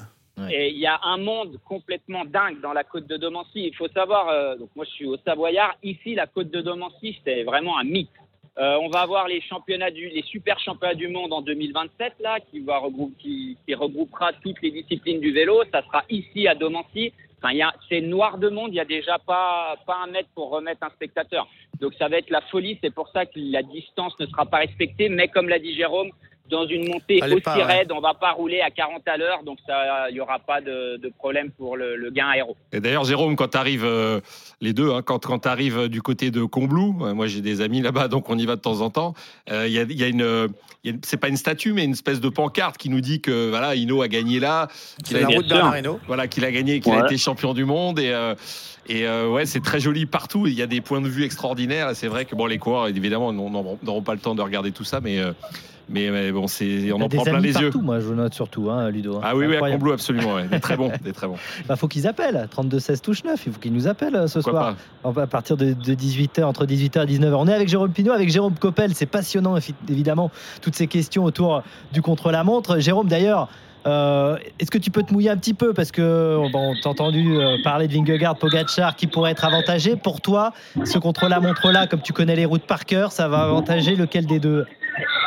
Et 0.50 0.68
il 0.68 0.78
y 0.78 0.86
a 0.86 1.00
un 1.02 1.16
monde 1.16 1.58
complètement 1.64 2.26
dingue 2.26 2.60
dans 2.60 2.74
la 2.74 2.84
côte 2.84 3.06
de 3.06 3.16
Domancy. 3.16 3.68
Il 3.68 3.74
faut 3.74 3.88
savoir, 3.88 4.28
euh, 4.28 4.56
donc 4.56 4.68
moi 4.76 4.84
je 4.84 4.90
suis 4.90 5.06
au 5.06 5.16
Savoyard, 5.24 5.74
ici 5.82 6.14
la 6.14 6.26
côte 6.26 6.50
de 6.50 6.60
Domancy 6.60 7.18
c'est 7.24 7.42
vraiment 7.42 7.78
un 7.78 7.84
mythe. 7.84 8.10
Euh, 8.58 8.78
on 8.80 8.88
va 8.88 9.00
avoir 9.00 9.28
les 9.28 9.40
championnats 9.42 9.90
du, 9.90 10.08
les 10.08 10.22
super 10.22 10.58
championnats 10.58 10.94
du 10.94 11.08
monde 11.08 11.32
en 11.32 11.42
2027 11.42 12.14
là, 12.20 12.38
qui 12.40 12.60
va 12.60 12.78
regrouper, 12.78 13.14
qui, 13.18 13.58
qui 13.66 13.74
regroupera 13.74 14.32
toutes 14.42 14.60
les 14.62 14.70
disciplines 14.70 15.20
du 15.20 15.32
vélo. 15.32 15.62
Ça 15.72 15.82
sera 15.82 16.04
ici 16.10 16.48
à 16.48 16.54
Domancy. 16.54 17.12
Enfin, 17.38 17.52
il 17.52 17.58
y 17.58 17.62
a, 17.62 17.74
c'est 17.88 18.00
noir 18.00 18.38
de 18.38 18.48
monde. 18.48 18.70
Il 18.72 18.76
y 18.76 18.80
a 18.80 18.86
déjà 18.86 19.18
pas 19.18 19.76
pas 19.86 19.98
un 20.04 20.10
mètre 20.10 20.28
pour 20.34 20.50
remettre 20.50 20.84
un 20.84 20.90
spectateur. 20.90 21.46
Donc 21.80 21.94
ça 21.98 22.08
va 22.08 22.16
être 22.16 22.30
la 22.30 22.40
folie. 22.42 22.78
C'est 22.82 22.94
pour 22.94 23.08
ça 23.08 23.26
que 23.26 23.38
la 23.38 23.62
distance 23.62 24.18
ne 24.20 24.26
sera 24.26 24.46
pas 24.46 24.58
respectée. 24.58 25.10
Mais 25.10 25.28
comme 25.28 25.48
l'a 25.48 25.58
dit 25.58 25.74
Jérôme, 25.74 26.10
dans 26.50 26.66
une 26.66 26.88
montée 26.88 27.18
est 27.18 27.32
aussi 27.32 27.40
pas, 27.42 27.56
ouais. 27.56 27.64
raide, 27.64 27.92
on 27.92 28.00
va 28.00 28.14
pas 28.14 28.32
rouler 28.32 28.60
à 28.60 28.70
40 28.70 29.06
à 29.06 29.16
l'heure. 29.16 29.42
Donc 29.44 29.58
ça, 29.66 30.08
il 30.10 30.16
y 30.16 30.20
aura 30.20 30.38
pas 30.38 30.60
de, 30.60 30.96
de 30.96 31.08
problème 31.18 31.50
pour 31.50 31.76
le, 31.76 31.96
le 31.96 32.10
gain 32.10 32.28
aéro. 32.28 32.56
Et 32.72 32.80
d'ailleurs, 32.80 33.04
Jérôme, 33.04 33.36
quand 33.36 33.48
tu 33.48 33.58
arrives, 33.58 33.86
les 34.60 34.72
deux, 34.72 34.90
hein, 34.92 35.02
quand, 35.02 35.24
quand 35.24 35.40
tu 35.40 35.48
arrives 35.48 35.88
du 35.88 36.02
côté 36.02 36.30
de 36.30 36.44
Combloux, 36.44 36.96
euh, 37.02 37.14
moi 37.14 37.26
j'ai 37.26 37.40
des 37.40 37.60
amis 37.60 37.82
là-bas, 37.82 38.08
donc 38.08 38.30
on 38.30 38.38
y 38.38 38.46
va 38.46 38.56
de 38.56 38.60
temps 38.60 38.80
en 38.80 38.90
temps, 38.90 39.14
euh, 39.50 39.66
il 39.66 39.72
y 39.72 39.78
a, 39.78 39.82
il 39.82 39.98
y 40.00 40.04
a 40.04 40.08
une. 40.08 40.22
euh, 40.22 40.48
y 40.84 40.90
une- 40.90 41.00
C'est 41.04 41.16
pas 41.16 41.28
une 41.28 41.36
statue, 41.36 41.72
mais 41.72 41.84
une 41.84 41.92
espèce 41.92 42.20
de 42.20 42.28
pancarte 42.28 42.78
qui 42.78 42.88
nous 42.90 43.00
dit 43.00 43.20
que 43.20 43.50
voilà, 43.50 43.74
Hino 43.74 44.02
a 44.02 44.08
gagné 44.08 44.40
là, 44.40 44.68
qu'il 45.04 45.16
a, 45.16 45.20
la 45.20 45.26
route 45.28 45.46
Hinault. 45.78 46.00
voilà, 46.06 46.26
qu'il 46.28 46.44
a 46.44 46.50
gagné, 46.52 46.80
qu'il 46.80 46.92
a 46.92 47.04
été 47.04 47.18
champion 47.18 47.54
du 47.54 47.64
monde. 47.64 47.98
Et, 47.98 48.10
euh, 48.12 48.34
et 48.88 49.06
euh, 49.06 49.28
ouais, 49.28 49.46
c'est 49.46 49.60
très 49.62 49.80
joli 49.80 50.06
partout. 50.06 50.46
Il 50.46 50.54
y 50.54 50.62
a 50.62 50.66
des 50.66 50.80
points 50.80 51.00
de 51.00 51.08
vue 51.08 51.24
extraordinaires. 51.24 51.90
C'est 51.94 52.06
vrai 52.08 52.24
que 52.24 52.34
bon, 52.36 52.46
les 52.46 52.58
coureurs, 52.58 52.86
évidemment, 52.88 53.32
n'auront 53.32 53.78
n'auront 53.82 54.02
pas 54.02 54.14
le 54.14 54.20
temps 54.20 54.34
de 54.34 54.42
regarder 54.42 54.70
tout 54.72 54.84
ça, 54.84 55.00
mais, 55.00 55.18
euh, 55.18 55.32
mais, 55.88 56.10
mais 56.10 56.32
bon, 56.32 56.46
c'est, 56.48 56.90
on 56.92 57.00
en 57.00 57.08
prend 57.08 57.22
plein 57.22 57.38
les 57.38 57.52
yeux. 57.52 57.70
partout, 57.70 57.80
moi 57.80 58.00
je 58.00 58.12
note 58.12 58.34
surtout, 58.34 58.70
hein, 58.70 58.90
Ludo. 58.90 59.16
hein. 59.16 59.20
Ah 59.22 59.36
oui, 59.36 59.46
oui, 59.46 59.56
à. 59.56 59.70
Combloux, 59.70 59.92
absolument. 59.92 60.34
ouais. 60.34 60.46
Des 60.48 60.58
très 60.58 60.76
bons, 60.76 60.90
des 61.04 61.12
très 61.12 61.26
bons. 61.28 61.36
Bah, 61.68 61.76
faut 61.76 61.86
qu'ils 61.86 62.06
appellent. 62.08 62.48
32 62.50 62.78
16 62.78 63.02
touche 63.02 63.24
9. 63.24 63.40
Il 63.46 63.52
faut 63.52 63.60
qu'ils 63.60 63.72
nous 63.72 63.86
appellent 63.86 64.16
euh, 64.16 64.26
ce 64.26 64.40
Pourquoi 64.40 64.60
soir. 64.60 64.74
On 65.04 65.16
à 65.16 65.26
partir 65.26 65.56
de, 65.56 65.72
18h, 65.72 66.42
entre 66.44 66.66
18h 66.66 67.02
et 67.04 67.18
19h. 67.18 67.34
On 67.34 67.46
est 67.46 67.54
avec 67.54 67.68
Jérôme 67.68 67.92
Pinot, 67.92 68.12
avec 68.12 68.30
Jérôme 68.30 68.54
Coppel. 68.58 68.94
C'est 68.94 69.06
passionnant, 69.06 69.56
évidemment, 69.88 70.30
toutes 70.60 70.74
ces 70.74 70.88
questions 70.88 71.24
autour 71.24 71.62
du 71.92 72.02
contre-la-montre. 72.02 72.80
Jérôme, 72.80 73.06
d'ailleurs, 73.06 73.48
euh, 73.86 74.36
est-ce 74.58 74.70
que 74.72 74.78
tu 74.78 74.90
peux 74.90 75.04
te 75.04 75.12
mouiller 75.12 75.30
un 75.30 75.36
petit 75.36 75.54
peu? 75.54 75.72
Parce 75.72 75.92
que 75.92 76.50
bon, 76.50 76.74
t'as 76.82 76.90
entendu 76.90 77.36
euh, 77.38 77.56
parler 77.62 77.86
de 77.86 77.92
Vingegaard, 77.92 78.36
Pogacar 78.36 78.96
qui 78.96 79.06
pourrait 79.06 79.30
être 79.30 79.44
avantagé. 79.44 79.94
Pour 79.94 80.20
toi, 80.20 80.52
ce 80.84 80.98
contre-la-montre-là, 80.98 81.86
comme 81.86 82.00
tu 82.00 82.12
connais 82.12 82.34
les 82.34 82.44
routes 82.46 82.66
par 82.66 82.84
cœur, 82.84 83.12
ça 83.12 83.28
va 83.28 83.42
avantager 83.42 83.94
lequel 83.94 84.26
des 84.26 84.40
deux? 84.40 84.66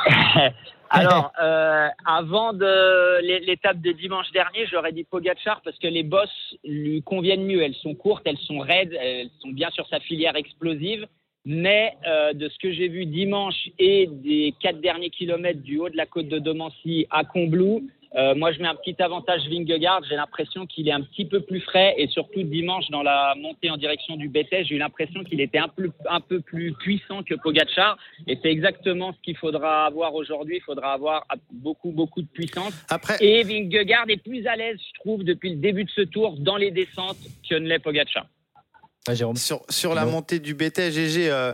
Alors, 0.92 1.32
euh, 1.40 1.88
avant 2.06 2.52
de 2.54 3.22
l'é- 3.22 3.42
l'étape 3.42 3.80
de 3.80 3.92
dimanche 3.92 4.32
dernier, 4.32 4.66
j'aurais 4.72 4.92
dit 4.92 5.04
Pogachar 5.04 5.62
parce 5.64 5.78
que 5.78 5.88
les 5.88 6.02
bosses 6.02 6.56
lui 6.64 7.04
conviennent 7.04 7.46
mieux. 7.46 7.62
Elles 7.62 7.76
sont 7.76 7.94
courtes, 7.94 8.24
elles 8.26 8.40
sont 8.40 8.60
raides, 8.60 8.98
elles 9.00 9.30
sont 9.40 9.50
bien 9.50 9.70
sur 9.70 9.88
sa 9.88 10.00
filière 10.00 10.36
explosive. 10.36 11.08
Mais 11.46 11.94
euh, 12.06 12.34
de 12.34 12.50
ce 12.50 12.58
que 12.60 12.72
j'ai 12.72 12.90
vu 12.90 13.06
dimanche 13.06 13.70
et 13.80 14.08
des 14.08 14.54
quatre 14.62 14.82
derniers 14.82 15.10
kilomètres 15.10 15.62
du 15.62 15.80
haut 15.80 15.90
de 15.90 15.98
la 15.98 16.06
côte 16.06 16.28
de 16.28 16.40
Domancy 16.40 17.08
à 17.10 17.24
Combloux, 17.24 17.88
euh, 18.16 18.34
moi 18.34 18.52
je 18.52 18.60
mets 18.60 18.68
un 18.68 18.76
petit 18.76 19.02
avantage 19.02 19.48
Vingegaard. 19.50 20.02
J'ai 20.10 20.16
l'impression 20.16 20.66
qu'il 20.66 20.88
est 20.88 20.92
un 20.92 21.02
petit 21.02 21.26
peu 21.26 21.42
plus 21.42 21.62
frais 21.62 21.94
et 21.98 22.08
surtout 22.08 22.42
dimanche 22.44 22.90
dans 22.90 23.04
la 23.04 23.36
montée 23.38 23.70
en 23.70 23.78
direction 23.78 24.16
du 24.16 24.28
BT, 24.28 24.66
j'ai 24.66 24.76
eu 24.76 24.78
l'impression 24.80 25.24
qu'il 25.24 25.42
était 25.42 25.60
un 25.60 25.68
peu, 25.68 25.92
un 26.10 26.20
peu 26.20 26.42
plus 26.42 26.74
puissant 26.74 27.24
que 27.24 27.36
Pogachar. 27.36 27.98
Et 28.28 28.38
c'est 28.42 28.50
exactement 28.50 29.14
ce 29.14 29.22
qu'il 29.22 29.38
faudra 29.38 29.86
avoir 29.86 30.16
aujourd'hui. 30.16 30.58
Il 30.58 30.64
faudra 30.64 30.94
avoir 30.94 31.26
beaucoup, 31.52 31.92
beaucoup 31.92 32.22
de 32.22 32.28
puissance. 32.28 32.74
Après, 32.90 33.16
Et 33.22 33.44
Vingegaard 33.44 34.10
est 34.10 34.22
plus 34.24 34.46
à 34.48 34.56
l'aise, 34.56 34.80
je 34.80 35.00
trouve, 35.00 35.24
depuis 35.24 35.52
le 35.52 35.58
début 35.58 35.84
de 35.84 35.92
ce 35.92 36.02
tour 36.02 36.36
dans 36.40 36.58
les 36.58 36.72
descentes 36.72 37.18
que 37.48 37.56
ne 37.56 37.68
l'est 37.68 37.80
Pogacar. 37.80 38.26
Ouais, 39.10 39.36
sur, 39.36 39.62
sur 39.70 39.94
la 39.96 40.06
montée 40.06 40.40
du 40.40 40.54
BT, 40.54 40.92
GG, 40.92 41.30
euh, 41.30 41.54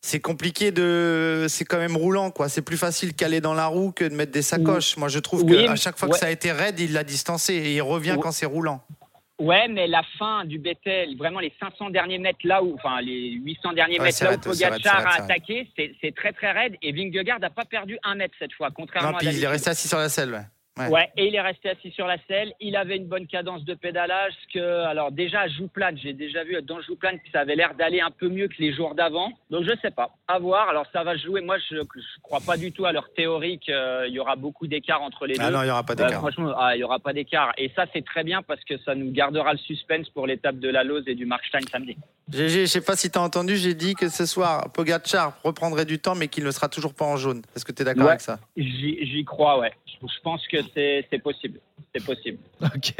c'est 0.00 0.20
compliqué 0.20 0.70
de. 0.70 1.46
C'est 1.48 1.64
quand 1.64 1.78
même 1.78 1.96
roulant, 1.96 2.30
quoi. 2.30 2.48
C'est 2.48 2.62
plus 2.62 2.76
facile 2.76 3.14
qu'aller 3.14 3.40
dans 3.40 3.54
la 3.54 3.66
roue 3.66 3.90
que 3.92 4.04
de 4.04 4.14
mettre 4.14 4.32
des 4.32 4.42
sacoches. 4.42 4.96
Moi, 4.96 5.08
je 5.08 5.18
trouve 5.18 5.42
Oui, 5.44 5.64
qu'à 5.64 5.76
chaque 5.76 5.96
fois 5.98 6.08
ouais. 6.08 6.12
que 6.12 6.18
ça 6.18 6.26
a 6.26 6.30
été 6.30 6.52
raide, 6.52 6.78
il 6.80 6.92
l'a 6.92 7.04
distancé 7.04 7.54
et 7.54 7.74
il 7.74 7.82
revient 7.82 8.12
Ouais. 8.12 8.18
quand 8.20 8.32
c'est 8.32 8.46
roulant. 8.46 8.82
Ouais, 9.40 9.66
mais 9.68 9.88
la 9.88 10.02
fin 10.16 10.44
du 10.44 10.58
Bethel, 10.60 11.16
vraiment 11.18 11.40
les 11.40 11.52
500 11.58 11.90
derniers 11.90 12.18
mètres 12.18 12.38
là 12.44 12.62
où, 12.62 12.74
enfin 12.74 13.00
les 13.00 13.32
800 13.32 13.72
derniers 13.72 13.98
Ouais, 13.98 14.04
mètres 14.06 14.22
là 14.22 14.28
où 14.28 14.32
raide, 14.32 14.40
Pogacar 14.42 15.06
a 15.08 15.14
attaqué, 15.22 15.68
c'est 15.76 16.14
très 16.14 16.32
très 16.32 16.52
raide 16.52 16.76
et 16.82 16.92
Vingegaard 16.92 17.40
n'a 17.40 17.50
pas 17.50 17.64
perdu 17.64 17.98
un 18.04 18.14
mètre 18.14 18.34
cette 18.38 18.52
fois, 18.52 18.70
contrairement 18.70 19.10
Non, 19.10 19.16
à 19.16 19.18
puis 19.18 19.28
il 19.30 19.42
est 19.42 19.48
resté 19.48 19.70
assis 19.70 19.88
sur 19.88 19.98
la 19.98 20.08
selle. 20.08 20.30
ouais. 20.34 20.46
Ouais. 20.76 20.88
Ouais, 20.88 21.08
et 21.16 21.28
il 21.28 21.34
est 21.36 21.40
resté 21.40 21.70
assis 21.70 21.92
sur 21.92 22.04
la 22.06 22.16
selle. 22.26 22.52
Il 22.58 22.74
avait 22.74 22.96
une 22.96 23.06
bonne 23.06 23.28
cadence 23.28 23.64
de 23.64 23.74
pédalage. 23.74 24.32
Que, 24.52 24.58
alors 24.84 25.12
déjà 25.12 25.42
à 25.42 25.48
Jouplane, 25.48 25.96
j'ai 26.02 26.12
déjà 26.12 26.42
vu 26.42 26.60
dans 26.62 26.80
Jouplane 26.82 27.18
que 27.18 27.30
ça 27.32 27.40
avait 27.40 27.54
l'air 27.54 27.74
d'aller 27.74 28.00
un 28.00 28.10
peu 28.10 28.28
mieux 28.28 28.48
que 28.48 28.56
les 28.58 28.74
jours 28.74 28.96
d'avant. 28.96 29.30
Donc 29.50 29.62
je 29.64 29.70
sais 29.82 29.92
pas, 29.92 30.10
à 30.26 30.40
voir. 30.40 30.68
Alors 30.68 30.86
ça 30.92 31.04
va 31.04 31.16
jouer. 31.16 31.42
Moi, 31.42 31.58
je, 31.70 31.76
je 31.76 32.20
crois 32.22 32.40
pas 32.44 32.56
du 32.56 32.72
tout 32.72 32.86
à 32.86 32.92
leur 32.92 33.12
théorie 33.14 33.60
qu'il 33.60 34.08
y 34.08 34.18
aura 34.18 34.34
beaucoup 34.34 34.66
d'écart 34.66 35.00
entre 35.00 35.26
les 35.26 35.36
Ah 35.38 35.46
deux. 35.46 35.52
non, 35.54 35.62
il 35.62 35.66
n'y 35.66 35.70
aura 35.70 35.84
pas 35.84 35.92
Euh, 35.92 35.96
d'écart. 36.06 36.20
franchement, 36.20 36.52
ah, 36.58 36.74
il 36.74 36.80
y 36.80 36.84
aura 36.84 36.98
pas 36.98 37.12
d'écart. 37.12 37.52
Et 37.56 37.70
ça, 37.76 37.84
c'est 37.92 38.04
très 38.04 38.24
bien 38.24 38.42
parce 38.42 38.64
que 38.64 38.76
ça 38.78 38.96
nous 38.96 39.12
gardera 39.12 39.52
le 39.52 39.58
suspense 39.58 40.08
pour 40.10 40.26
l'étape 40.26 40.58
de 40.58 40.68
la 40.70 40.82
Lose 40.82 41.04
et 41.06 41.14
du 41.14 41.24
Markstein 41.24 41.60
samedi. 41.70 41.96
GG, 42.32 42.62
je 42.62 42.66
sais 42.66 42.80
pas 42.80 42.96
si 42.96 43.10
tu 43.12 43.18
as 43.18 43.22
entendu, 43.22 43.56
j'ai 43.56 43.74
dit 43.74 43.94
que 43.94 44.08
ce 44.08 44.26
soir, 44.26 44.72
Pogacar 44.72 45.34
reprendrait 45.44 45.84
du 45.84 46.00
temps, 46.00 46.14
mais 46.16 46.26
qu'il 46.26 46.42
ne 46.42 46.50
sera 46.50 46.68
toujours 46.68 46.94
pas 46.94 47.04
en 47.04 47.16
jaune. 47.16 47.42
Est-ce 47.54 47.64
que 47.64 47.70
tu 47.70 47.82
es 47.82 47.84
d'accord 47.84 48.04
Ouais. 48.06 48.10
avec 48.10 48.22
ça? 48.22 48.40
J'y 48.56 49.24
crois, 49.24 49.60
ouais. 49.60 49.72
Je 50.02 50.20
pense 50.22 50.46
que 50.48 50.58
c'est 50.74 51.18
possible. 51.22 51.60
C'est 51.96 52.04
possible. 52.04 52.38
Ok. 52.60 52.94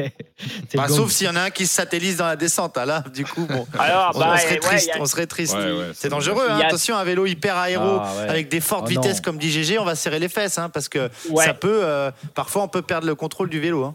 Bah. 0.74 0.86
Sauf 0.88 1.10
s'il 1.10 1.26
y 1.26 1.30
en 1.30 1.34
a 1.34 1.42
un 1.42 1.50
qui 1.50 1.66
se 1.66 1.74
satellise 1.74 2.16
dans 2.18 2.26
la 2.26 2.36
descente. 2.36 2.76
Ah, 2.76 2.86
là, 2.86 3.02
du 3.12 3.24
coup, 3.24 3.44
bon. 3.46 3.66
Alors, 3.78 4.12
on, 4.14 4.18
bah, 4.20 4.32
on 4.34 4.38
serait 4.38 4.58
triste. 4.58 4.90
a- 4.94 5.00
On 5.00 5.06
serait 5.06 5.26
triste. 5.26 5.54
Ouais, 5.56 5.72
ouais, 5.72 5.90
c'est 5.94 6.08
dangereux. 6.08 6.46
hein. 6.48 6.58
A- 6.60 6.66
Attention, 6.66 6.96
un 6.96 7.02
vélo 7.04 7.26
hyper 7.26 7.56
aéro 7.56 7.98
Ah, 8.00 8.14
ouais. 8.18 8.28
avec 8.28 8.48
des 8.48 8.60
fortes 8.60 8.84
Oh, 8.86 8.90
vitesses, 8.90 9.20
comme 9.20 9.38
dit 9.38 9.50
GG, 9.50 9.78
on 9.80 9.84
va 9.84 9.96
serrer 9.96 10.20
les 10.20 10.28
fesses, 10.28 10.58
hein, 10.58 10.68
parce 10.68 10.88
que 10.88 11.10
Ouais. 11.30 11.44
ça 11.44 11.54
peut. 11.54 11.80
euh, 11.82 12.10
parfois, 12.34 12.62
on 12.62 12.68
peut 12.68 12.82
perdre 12.82 13.06
le 13.08 13.14
contrôle 13.16 13.50
du 13.50 13.58
vélo. 13.58 13.94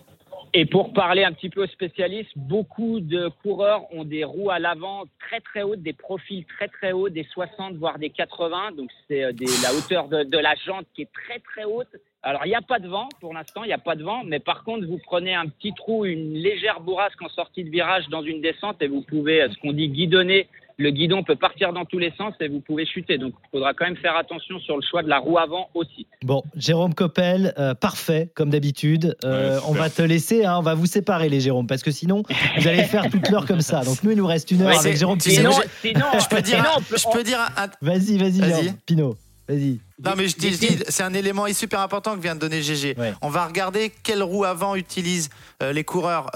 Et 0.53 0.65
pour 0.65 0.93
parler 0.93 1.23
un 1.23 1.31
petit 1.31 1.49
peu 1.49 1.63
aux 1.63 1.67
spécialistes, 1.67 2.31
beaucoup 2.35 2.99
de 3.01 3.29
coureurs 3.43 3.83
ont 3.93 4.03
des 4.03 4.23
roues 4.23 4.49
à 4.49 4.57
l'avant 4.57 5.03
très 5.19 5.39
très 5.41 5.61
hautes, 5.61 5.83
des 5.83 5.93
profils 5.93 6.43
très 6.45 6.67
très 6.67 6.91
hauts, 6.91 7.09
des 7.09 7.23
60 7.23 7.75
voire 7.75 7.99
des 7.99 8.09
80. 8.09 8.71
Donc 8.71 8.89
c'est 9.07 9.23
euh, 9.23 9.31
la 9.63 9.73
hauteur 9.75 10.07
de, 10.07 10.23
de 10.23 10.37
la 10.39 10.55
jante 10.65 10.87
qui 10.95 11.03
est 11.03 11.11
très 11.13 11.39
très 11.39 11.65
haute. 11.65 11.95
Alors 12.23 12.45
il 12.45 12.49
n'y 12.49 12.55
a 12.55 12.61
pas 12.61 12.79
de 12.79 12.87
vent 12.87 13.09
pour 13.21 13.33
l'instant, 13.33 13.63
il 13.63 13.67
n'y 13.67 13.73
a 13.73 13.77
pas 13.77 13.95
de 13.95 14.03
vent, 14.03 14.23
mais 14.23 14.39
par 14.39 14.63
contre 14.63 14.87
vous 14.87 14.99
prenez 15.05 15.35
un 15.35 15.47
petit 15.47 15.73
trou, 15.73 16.05
une 16.05 16.33
légère 16.33 16.79
bourrasque 16.81 17.21
en 17.21 17.29
sortie 17.29 17.63
de 17.63 17.69
virage 17.69 18.09
dans 18.09 18.23
une 18.23 18.41
descente 18.41 18.81
et 18.81 18.87
vous 18.87 19.01
pouvez, 19.01 19.43
euh, 19.43 19.49
ce 19.49 19.57
qu'on 19.59 19.73
dit, 19.73 19.89
guidonner. 19.89 20.47
Le 20.81 20.91
guidon 20.91 21.23
peut 21.23 21.35
partir 21.35 21.73
dans 21.73 21.83
tous 21.83 21.99
les 21.99 22.11
sens 22.17 22.33
et 22.39 22.47
vous 22.47 22.61
pouvez 22.61 22.85
chuter. 22.85 23.17
Donc 23.17 23.33
il 23.43 23.49
faudra 23.51 23.73
quand 23.73 23.83
même 23.85 23.97
faire 23.97 24.15
attention 24.15 24.57
sur 24.59 24.75
le 24.77 24.81
choix 24.81 25.03
de 25.03 25.09
la 25.09 25.19
roue 25.19 25.37
avant 25.37 25.67
aussi. 25.73 26.07
Bon, 26.23 26.41
Jérôme 26.55 26.93
Coppel, 26.95 27.53
euh, 27.59 27.73
parfait, 27.75 28.31
comme 28.33 28.49
d'habitude. 28.49 29.15
Euh, 29.25 29.57
Ouais, 29.57 29.63
on 29.67 29.73
va 29.73 29.89
te 29.89 30.01
laisser, 30.01 30.45
hein, 30.45 30.55
on 30.57 30.61
va 30.61 30.75
vous 30.75 30.85
séparer, 30.85 31.27
les 31.29 31.41
Jérôme, 31.41 31.67
parce 31.67 31.83
que 31.83 31.91
sinon, 31.91 32.23
vous 32.57 32.67
allez 32.67 32.83
faire 32.85 33.09
toute 33.09 33.29
l'heure 33.29 33.45
comme 33.45 33.59
ça. 33.61 33.83
Donc, 33.83 34.01
nous, 34.03 34.11
il 34.11 34.17
nous 34.17 34.25
reste 34.25 34.49
une 34.51 34.61
heure 34.61 34.69
Ouais, 34.69 34.77
avec 34.77 34.95
Jérôme 34.97 35.19
Sinon, 35.19 35.51
sinon, 35.81 36.05
Je 36.17 36.27
peux 36.33 36.41
dire, 36.41 36.55
sinon, 36.57 36.69
un- 36.69 36.77
on 36.77 36.81
peut- 36.81 36.97
je 36.97 37.11
peux 37.11 37.23
dire 37.23 37.39
un- 37.41 37.63
un- 37.63 37.69
Vas-y, 37.81 38.17
vas-y, 38.17 38.39
Vas-y. 38.39 38.49
Jérôme. 38.63 38.77
Pinot, 38.85 39.15
vas-y. 39.49 39.79
Non, 40.03 40.11
mais 40.17 40.27
je 40.29 40.37
dis, 40.37 40.53
je 40.53 40.59
dis, 40.59 40.77
c'est 40.87 41.03
un 41.03 41.13
élément 41.13 41.45
super 41.53 41.81
important 41.81 42.15
que 42.15 42.21
vient 42.21 42.35
de 42.35 42.39
donner 42.39 42.61
GG. 42.61 42.95
Ouais. 42.97 43.11
On 43.21 43.27
va 43.29 43.45
regarder 43.45 43.91
quelle 44.03 44.23
roue 44.23 44.45
avant 44.45 44.75
utilisent 44.75 45.29
euh, 45.61 45.73
les 45.73 45.83
coureurs. 45.83 46.29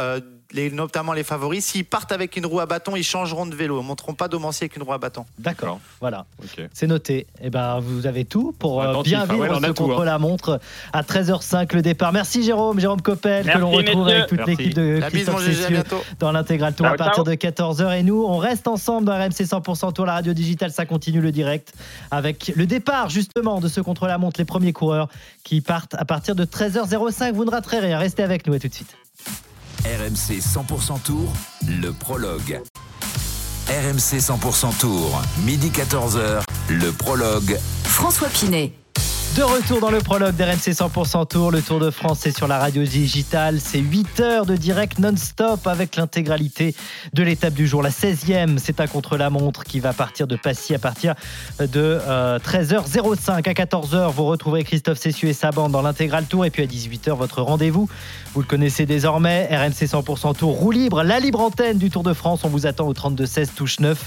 Les- 0.54 0.70
notamment 0.70 1.14
les 1.14 1.24
favoris, 1.24 1.66
s'ils 1.66 1.86
partent 1.86 2.12
avec 2.12 2.36
une 2.38 2.46
roue 2.46 2.60
à 2.60 2.66
bâton, 2.66 2.96
ils 2.96 3.04
changeront 3.04 3.46
de 3.46 3.56
vélo. 3.56 3.80
Ils 3.80 3.84
ne 3.84 3.88
monteront 3.88 4.14
pas 4.14 4.28
Domancier 4.28 4.66
avec 4.66 4.78
une 4.78 4.84
roue 4.84 4.94
à 4.94 4.98
bâton. 4.98 5.26
D'accord. 5.38 5.80
Voilà. 6.00 6.26
C'est 6.74 6.88
noté. 6.88 7.28
Et 7.42 7.50
ben, 7.50 7.80
vous 7.80 8.08
avez 8.08 8.26
tout 8.26 8.54
pour 8.58 8.82
euh, 8.82 9.02
bien 9.04 9.22
ah 9.22 9.26
vivre 9.26 9.42
ouais, 9.42 9.50
ce 9.50 10.02
hein. 10.02 10.06
la 10.06 10.20
montre 10.20 10.60
à 10.92 11.02
13h05 11.02 11.74
le 11.76 11.82
départ. 11.82 12.14
Merci 12.14 12.44
Jérôme, 12.44 12.80
Jérôme 12.80 13.02
Coppel, 13.02 13.46
que 13.46 13.58
l'on 13.58 13.72
retrouve 13.72 14.08
avec 14.08 14.28
toute 14.28 14.46
l'équipe 14.46 14.74
de 14.74 15.00
La 15.00 15.10
Christophe 15.10 15.44
Cessieux 15.46 15.84
dans 16.20 16.32
l'intégral 16.32 16.74
tour 16.74 16.86
à 16.86 16.96
partir 16.96 17.24
de 17.24 17.34
14h. 17.34 17.98
Et 17.98 18.04
nous, 18.04 18.24
on 18.24 18.38
reste 18.38 18.68
ensemble 18.68 19.06
dans 19.06 19.14
RMC 19.14 19.44
100% 19.44 19.94
Tour, 19.94 20.06
la 20.06 20.14
radio 20.14 20.34
digitale. 20.34 20.72
Ça 20.72 20.86
continue 20.86 21.22
le 21.22 21.32
direct 21.32 21.74
avec 22.12 22.52
le 22.56 22.66
départ 22.66 23.10
justement 23.10 23.60
de 23.60 23.68
ce 23.68 23.82
contre 23.82 24.08
la 24.08 24.18
montre, 24.18 24.40
les 24.40 24.46
premiers 24.46 24.74
coureurs 24.74 25.10
qui 25.44 25.62
partent 25.62 25.96
à 25.96 26.06
partir 26.06 26.36
de 26.36 26.46
13h05. 26.46 27.34
Vous 27.34 27.46
ne 27.46 27.52
raterez 27.52 27.80
rien. 27.80 27.98
Restez 27.98 28.24
avec 28.24 28.48
nous. 28.48 28.54
À 28.54 28.60
tout 28.60 28.68
de 28.68 28.74
suite. 28.74 28.96
RMC 29.82 30.40
100% 30.40 31.02
Tour, 31.04 31.34
le 31.68 31.92
prologue. 31.92 32.62
RMC 33.68 34.20
100% 34.20 34.78
Tour, 34.78 35.22
midi 35.44 35.70
14h, 35.70 36.42
le 36.70 36.92
prologue. 36.92 37.58
François 37.84 38.30
Pinet. 38.30 38.72
De 39.36 39.42
retour 39.42 39.80
dans 39.80 39.90
le 39.90 39.98
prologue 39.98 40.36
d'RMC 40.36 40.74
100% 40.74 41.28
Tour, 41.28 41.50
le 41.50 41.64
Tour 41.64 41.80
de 41.80 41.90
France 41.90 42.20
c'est 42.22 42.38
sur 42.38 42.48
la 42.48 42.60
radio 42.60 42.84
digitale, 42.84 43.60
c'est 43.60 43.80
8 43.80 44.20
heures 44.20 44.46
de 44.46 44.56
direct 44.56 45.00
non-stop 45.00 45.66
avec 45.66 45.96
l'intégralité 45.96 46.76
de 47.14 47.24
l'étape 47.24 47.56
du 47.56 47.66
jour. 47.66 47.82
La 47.82 47.90
16e, 47.90 48.60
c'est 48.60 48.80
un 48.80 48.86
contre-la-montre 48.86 49.64
qui 49.64 49.80
va 49.80 49.92
partir 49.92 50.28
de 50.28 50.36
Passy 50.36 50.76
à 50.76 50.80
partir 50.80 51.16
de 51.60 51.68
euh, 51.76 52.38
13h05 52.38 53.50
à 53.50 53.54
14h. 53.54 54.12
Vous 54.12 54.26
retrouverez 54.26 54.64
Christophe 54.64 55.00
Cessieux 55.00 55.30
et 55.30 55.34
sa 55.34 55.50
bande 55.50 55.72
dans 55.72 55.82
l'intégral 55.82 56.26
Tour 56.26 56.46
et 56.46 56.52
puis 56.52 56.62
à 56.62 56.68
18h 56.68 57.16
votre 57.18 57.42
rendez-vous. 57.42 57.90
Vous 58.36 58.42
le 58.42 58.48
connaissez 58.48 58.86
désormais, 58.86 59.48
RMC 59.48 59.88
100% 59.88 60.38
Tour, 60.38 60.52
roue 60.52 60.72
libre, 60.72 61.02
la 61.02 61.20
libre 61.20 61.40
antenne 61.40 61.80
du 61.80 61.90
Tour 61.90 62.04
de 62.04 62.14
France. 62.14 62.42
On 62.44 62.50
vous 62.50 62.68
attend 62.68 62.88
au 62.88 62.94
32-16 62.94 63.56
touche 63.56 63.80
9 63.80 63.98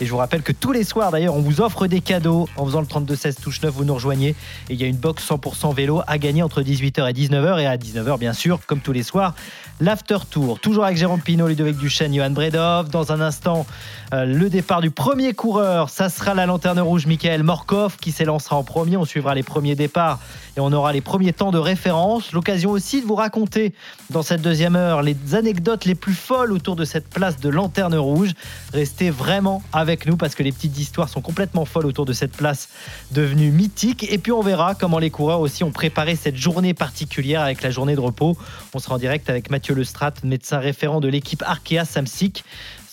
et 0.00 0.06
je 0.06 0.10
vous 0.10 0.18
rappelle 0.18 0.42
que 0.42 0.52
tous 0.52 0.72
les 0.72 0.84
soirs 0.84 1.10
d'ailleurs 1.10 1.34
on 1.34 1.40
vous 1.40 1.60
offre 1.60 1.86
des 1.86 2.00
cadeaux 2.00 2.48
en 2.56 2.64
faisant 2.64 2.80
le 2.80 2.86
32-16 2.86 3.40
touche 3.40 3.62
9, 3.62 3.72
vous 3.72 3.84
nous 3.84 3.94
rejoignez 3.94 4.30
et 4.68 4.74
il 4.74 4.80
y 4.80 4.84
a 4.84 4.86
une 4.86 4.96
box 4.96 5.26
100% 5.28 5.74
vélo 5.74 6.02
à 6.06 6.18
gagner 6.18 6.42
entre 6.42 6.62
18h 6.62 7.08
et 7.08 7.12
19h. 7.12 7.60
Et 7.60 7.66
à 7.66 7.76
19h, 7.76 8.18
bien 8.18 8.32
sûr, 8.32 8.60
comme 8.66 8.80
tous 8.80 8.92
les 8.92 9.02
soirs, 9.02 9.34
l'after 9.80 10.18
tour. 10.30 10.60
Toujours 10.60 10.84
avec 10.84 10.96
Jérôme 10.96 11.20
Pinot, 11.20 11.48
Ludovic 11.48 11.76
Duchesne, 11.76 12.14
Johan 12.14 12.30
Bredov. 12.30 12.90
Dans 12.90 13.12
un 13.12 13.20
instant, 13.20 13.66
le 14.12 14.48
départ 14.48 14.80
du 14.80 14.90
premier 14.90 15.34
coureur. 15.34 15.90
Ça 15.90 16.08
sera 16.08 16.34
la 16.34 16.46
lanterne 16.46 16.80
rouge, 16.80 17.06
Michael 17.06 17.42
Morkov, 17.42 17.96
qui 17.98 18.10
s'élancera 18.10 18.56
en 18.56 18.64
premier. 18.64 18.96
On 18.96 19.04
suivra 19.04 19.34
les 19.34 19.42
premiers 19.42 19.74
départs 19.74 20.18
et 20.56 20.60
on 20.60 20.72
aura 20.72 20.92
les 20.92 21.00
premiers 21.00 21.32
temps 21.32 21.50
de 21.50 21.58
référence. 21.58 22.32
L'occasion 22.32 22.70
aussi 22.70 23.02
de 23.02 23.06
vous 23.06 23.14
raconter 23.14 23.74
dans 24.10 24.22
cette 24.22 24.40
deuxième 24.40 24.76
heure 24.76 25.02
les 25.02 25.16
anecdotes 25.34 25.84
les 25.84 25.94
plus 25.94 26.14
folles 26.14 26.52
autour 26.52 26.74
de 26.74 26.84
cette 26.84 27.08
place 27.08 27.38
de 27.38 27.48
lanterne 27.50 27.94
rouge. 27.96 28.30
Restez 28.72 29.10
vraiment 29.10 29.62
avec 29.72 30.06
nous 30.06 30.16
parce 30.16 30.34
que 30.34 30.42
les 30.42 30.52
petites 30.52 30.78
histoires 30.78 31.08
sont 31.08 31.20
complètement 31.20 31.66
folles 31.66 31.86
autour 31.86 32.06
de 32.06 32.14
cette 32.14 32.36
place 32.36 32.70
devenue 33.12 33.50
mythique. 33.50 34.10
Et 34.10 34.18
puis 34.18 34.32
on 34.32 34.40
verra 34.40 34.74
comment 34.74 34.98
les 34.98 35.10
coureurs 35.10 35.40
aussi 35.40 35.64
ont 35.64 35.72
préparé 35.72 36.16
cette 36.16 36.36
journée 36.36 36.72
particulière 36.72 37.42
avec 37.42 37.62
la 37.62 37.70
journée 37.70 37.94
de 37.94 38.00
repos. 38.00 38.38
On 38.72 38.78
sera 38.78 38.94
en 38.94 38.98
direct 38.98 39.28
avec 39.28 39.50
Mathieu 39.50 39.74
Lestrade, 39.74 40.14
médecin 40.24 40.58
référent 40.58 41.00
de 41.00 41.08
l'équipe 41.08 41.42
Arkea 41.46 41.84
Samsic. 41.84 42.44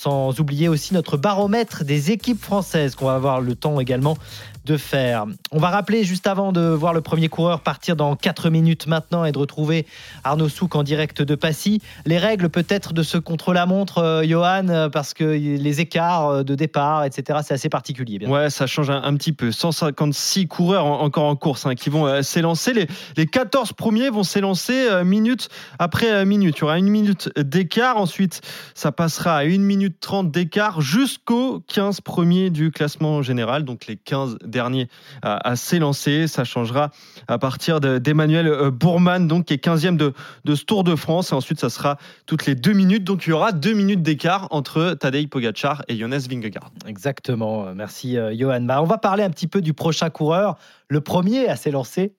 Sans 0.06 0.40
oublier 0.40 0.68
aussi 0.68 0.94
notre 0.94 1.18
baromètre 1.18 1.84
des 1.84 2.12
équipes 2.12 2.40
françaises 2.40 2.94
qu'on 2.94 3.08
va 3.08 3.16
avoir 3.16 3.42
le 3.42 3.56
temps 3.56 3.80
également 3.80 4.20
de 4.66 4.78
faire. 4.78 5.26
On 5.52 5.60
va 5.60 5.70
rappeler 5.70 6.04
juste 6.04 6.28
avant 6.28 6.52
de 6.52 6.62
voir 6.62 6.94
le 6.94 7.02
premier 7.02 7.30
coureur 7.30 7.62
partir 7.62 7.96
dans 7.96 8.16
4 8.16 8.50
minutes 8.50 8.88
maintenant 8.88 9.24
et 9.26 9.32
de 9.32 9.38
retrouver 9.38 9.86
Arnaud 10.24 10.50
Souk 10.50 10.76
en 10.76 10.84
direct 10.84 11.22
de 11.22 11.36
Passy. 11.36 11.82
Les 12.06 12.18
règles 12.18 12.50
peut-être 12.50 12.94
de 12.94 13.04
ce 13.04 13.18
contre-la-montre, 13.18 14.00
euh, 14.00 14.24
Johan, 14.24 14.68
euh, 14.70 14.90
parce 14.90 15.14
que 15.14 15.24
les 15.24 15.82
écarts 15.82 16.28
euh, 16.28 16.44
de 16.44 16.56
départ, 16.56 17.04
etc., 17.06 17.40
c'est 17.44 17.54
assez 17.54 17.70
particulier. 17.70 18.18
bien 18.18 18.30
Ouais, 18.30 18.50
ça 18.50 18.68
change 18.68 18.90
un, 18.90 19.16
petit 19.16 19.34
peu. 19.34 19.52
156 19.52 20.48
coureurs 20.48 20.86
en- 20.86 21.02
encore 21.02 21.26
en 21.26 21.36
course 21.36 21.66
hein, 21.66 21.76
qui 21.76 21.90
vont 21.90 22.08
euh, 22.08 22.22
s'élancer. 22.22 22.74
Les, 22.74 22.88
les 23.18 23.26
14 23.28 23.74
premiers 23.74 24.10
vont 24.10 24.24
s'élancer 24.24 24.88
minute 25.04 25.50
après 25.80 26.26
minute. 26.26 26.56
Il 26.58 26.62
y 26.62 26.64
aura 26.64 26.78
une 26.78 26.90
minute 26.90 27.30
d'écart. 27.38 27.98
Ensuite, 27.98 28.42
ça 28.74 28.92
passera 28.92 29.38
à 29.38 29.44
1 29.46 29.60
minute 29.60 29.98
30 30.00 30.32
d'écart 30.32 30.82
jusqu'aux 30.82 31.62
15 31.68 32.02
premiers 32.02 32.50
du 32.50 32.72
classement 32.72 33.22
général. 33.22 33.64
Donc 33.64 33.86
les 33.88 33.96
15 33.96 34.38
derniers 34.56 34.88
à, 35.22 35.56
s'élancer. 35.56 36.28
Ça 36.28 36.46
changera 36.46 36.90
à 37.28 37.38
partir 37.38 37.80
de- 37.82 37.98
d'Emmanuel 37.98 38.48
euh, 38.48 38.72
Bourman, 38.72 39.28
donc 39.28 39.46
qui 39.46 39.54
est 39.54 39.64
15e 39.64 39.98
de, 39.98 40.14
de 40.46 40.56
ce 40.56 40.64
Tour 40.64 40.84
de 40.86 40.96
France. 40.96 41.32
Et 41.32 41.36
ensuite, 41.36 41.60
ça 41.60 41.70
sera 41.70 41.98
toutes 42.26 42.46
les 42.46 42.56
deux 42.56 42.72
minutes. 42.74 43.04
Donc 43.04 43.28
il 43.28 43.32
y 43.32 43.34
aura 43.34 43.52
deux 43.52 43.74
minutes 43.74 44.02
d'écart 44.02 44.48
entre 44.52 44.94
Tadej 45.00 45.28
Pogacar 45.28 45.84
et 45.90 45.98
Jonas 45.98 46.26
Vingegaard. 46.30 46.72
Exactement. 46.88 47.74
Merci, 47.76 48.18
euh, 48.18 48.34
Johan. 48.36 48.62
Bah, 48.62 48.82
on 48.82 48.86
va 48.86 48.98
parler 48.98 49.24
un 49.24 49.30
petit 49.30 49.48
peu 49.48 49.62
du 49.62 49.74
prochain 49.74 50.10
coureur. 50.10 50.56
Le 50.88 51.02
premier 51.02 51.50
à 51.50 51.56
s'élancer, 51.56 52.14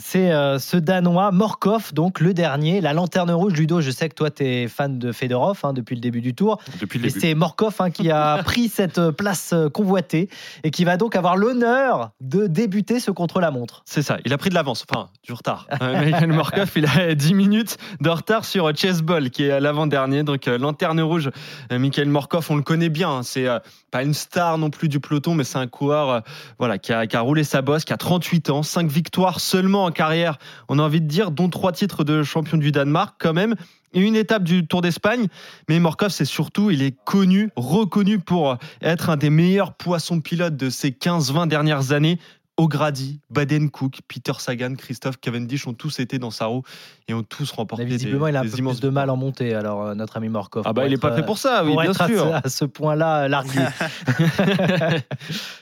c'est 0.00 0.30
euh, 0.32 0.58
ce 0.60 0.76
Danois, 0.76 1.32
Morkov, 1.32 1.92
donc 1.92 2.20
le 2.20 2.32
dernier, 2.32 2.80
la 2.80 2.92
lanterne 2.92 3.32
rouge. 3.32 3.52
Ludo, 3.54 3.80
je 3.80 3.90
sais 3.90 4.08
que 4.08 4.14
toi, 4.14 4.30
tu 4.30 4.44
es 4.44 4.68
fan 4.68 4.98
de 4.98 5.10
Fedorov 5.10 5.58
hein, 5.64 5.72
depuis 5.72 5.96
le 5.96 6.00
début 6.00 6.20
du 6.20 6.34
tour. 6.34 6.58
Depuis 6.80 7.00
le 7.00 7.06
Et 7.06 7.08
début. 7.08 7.20
c'est 7.20 7.34
Morkov 7.34 7.74
hein, 7.80 7.90
qui 7.90 8.10
a 8.10 8.40
pris 8.44 8.68
cette 8.68 8.98
euh, 8.98 9.10
place 9.12 9.50
euh, 9.52 9.68
convoitée 9.68 10.28
et 10.62 10.70
qui 10.70 10.84
va 10.84 10.96
donc 10.96 11.16
avoir 11.16 11.36
l'honneur 11.36 12.10
de 12.20 12.46
débuter 12.46 13.00
ce 13.00 13.10
contre-la-montre. 13.10 13.82
C'est 13.86 14.02
ça, 14.02 14.18
il 14.24 14.32
a 14.32 14.38
pris 14.38 14.50
de 14.50 14.54
l'avance, 14.54 14.86
enfin 14.88 15.08
du 15.24 15.32
retard. 15.32 15.66
Euh, 15.82 16.04
Michael 16.04 16.32
Morkov, 16.32 16.70
il 16.76 16.86
a 16.86 17.14
10 17.16 17.34
minutes 17.34 17.76
de 18.00 18.08
retard 18.08 18.44
sur 18.44 18.74
Chessball, 18.76 19.30
qui 19.30 19.44
est 19.46 19.50
à 19.50 19.58
l'avant-dernier. 19.60 20.22
Donc 20.22 20.46
euh, 20.46 20.58
lanterne 20.58 21.00
rouge, 21.00 21.30
Michael 21.72 22.08
Morkov, 22.08 22.46
on 22.50 22.56
le 22.56 22.62
connaît 22.62 22.88
bien. 22.88 23.10
hein. 23.10 23.22
C'est 23.24 23.46
pas 23.90 24.02
une 24.04 24.14
star 24.14 24.58
non 24.58 24.70
plus 24.70 24.88
du 24.88 25.00
peloton, 25.00 25.34
mais 25.34 25.42
c'est 25.44 25.58
un 25.58 25.66
coureur 25.66 26.22
voilà, 26.58 26.78
qui, 26.78 26.92
a, 26.92 27.06
qui 27.08 27.16
a 27.16 27.20
roulé 27.20 27.42
sa 27.42 27.62
bosse, 27.62 27.84
qui 27.84 27.92
a 27.92 27.96
38 27.96 28.50
ans, 28.50 28.62
5 28.62 28.88
victoires 28.88 29.40
seulement 29.40 29.87
en 29.88 29.92
carrière, 29.92 30.38
on 30.68 30.78
a 30.78 30.82
envie 30.82 31.00
de 31.00 31.06
dire, 31.06 31.30
dont 31.30 31.48
3 31.48 31.72
titres 31.72 32.04
de 32.04 32.22
champion 32.22 32.56
du 32.56 32.72
Danemark 32.72 33.16
quand 33.18 33.32
même. 33.32 33.54
Et 33.94 34.00
une 34.00 34.16
étape 34.16 34.44
du 34.44 34.66
Tour 34.66 34.82
d'Espagne, 34.82 35.28
mais 35.68 35.80
Morkov, 35.80 36.10
c'est 36.10 36.26
surtout, 36.26 36.70
il 36.70 36.82
est 36.82 36.94
connu, 37.04 37.50
reconnu 37.56 38.18
pour 38.18 38.58
être 38.82 39.08
un 39.08 39.16
des 39.16 39.30
meilleurs 39.30 39.72
poissons 39.72 40.20
pilotes 40.20 40.56
de 40.56 40.68
ces 40.68 40.90
15-20 40.90 41.48
dernières 41.48 41.92
années. 41.92 42.18
O'Grady, 42.58 43.20
Baden 43.30 43.70
Cook, 43.70 44.00
Peter 44.08 44.32
Sagan, 44.38 44.74
Christophe 44.74 45.18
Cavendish 45.18 45.68
ont 45.68 45.74
tous 45.74 46.00
été 46.00 46.18
dans 46.18 46.32
sa 46.32 46.46
roue 46.46 46.64
et 47.06 47.14
ont 47.14 47.22
tous 47.22 47.52
remporté 47.52 47.84
Mais 47.84 47.90
des, 47.90 47.96
visiblement, 47.96 48.26
il 48.26 48.36
a 48.36 48.40
un 48.40 48.42
peu 48.42 48.50
plus 48.50 48.80
de 48.80 48.88
mal 48.88 49.10
en 49.10 49.16
montée, 49.16 49.54
alors 49.54 49.84
euh, 49.84 49.94
notre 49.94 50.16
ami 50.16 50.28
Morkov. 50.28 50.64
Ah 50.66 50.72
bah, 50.72 50.84
il 50.86 50.92
est 50.92 50.98
pas 50.98 51.14
fait 51.14 51.24
pour 51.24 51.38
ça, 51.38 51.62
oui, 51.64 51.72
pour 51.72 51.82
bien 51.82 51.92
être 51.92 52.06
sûr. 52.06 52.34
À 52.34 52.48
ce, 52.48 52.64
point-là, 52.64 53.24
euh, 53.24 53.28
largué. 53.28 53.60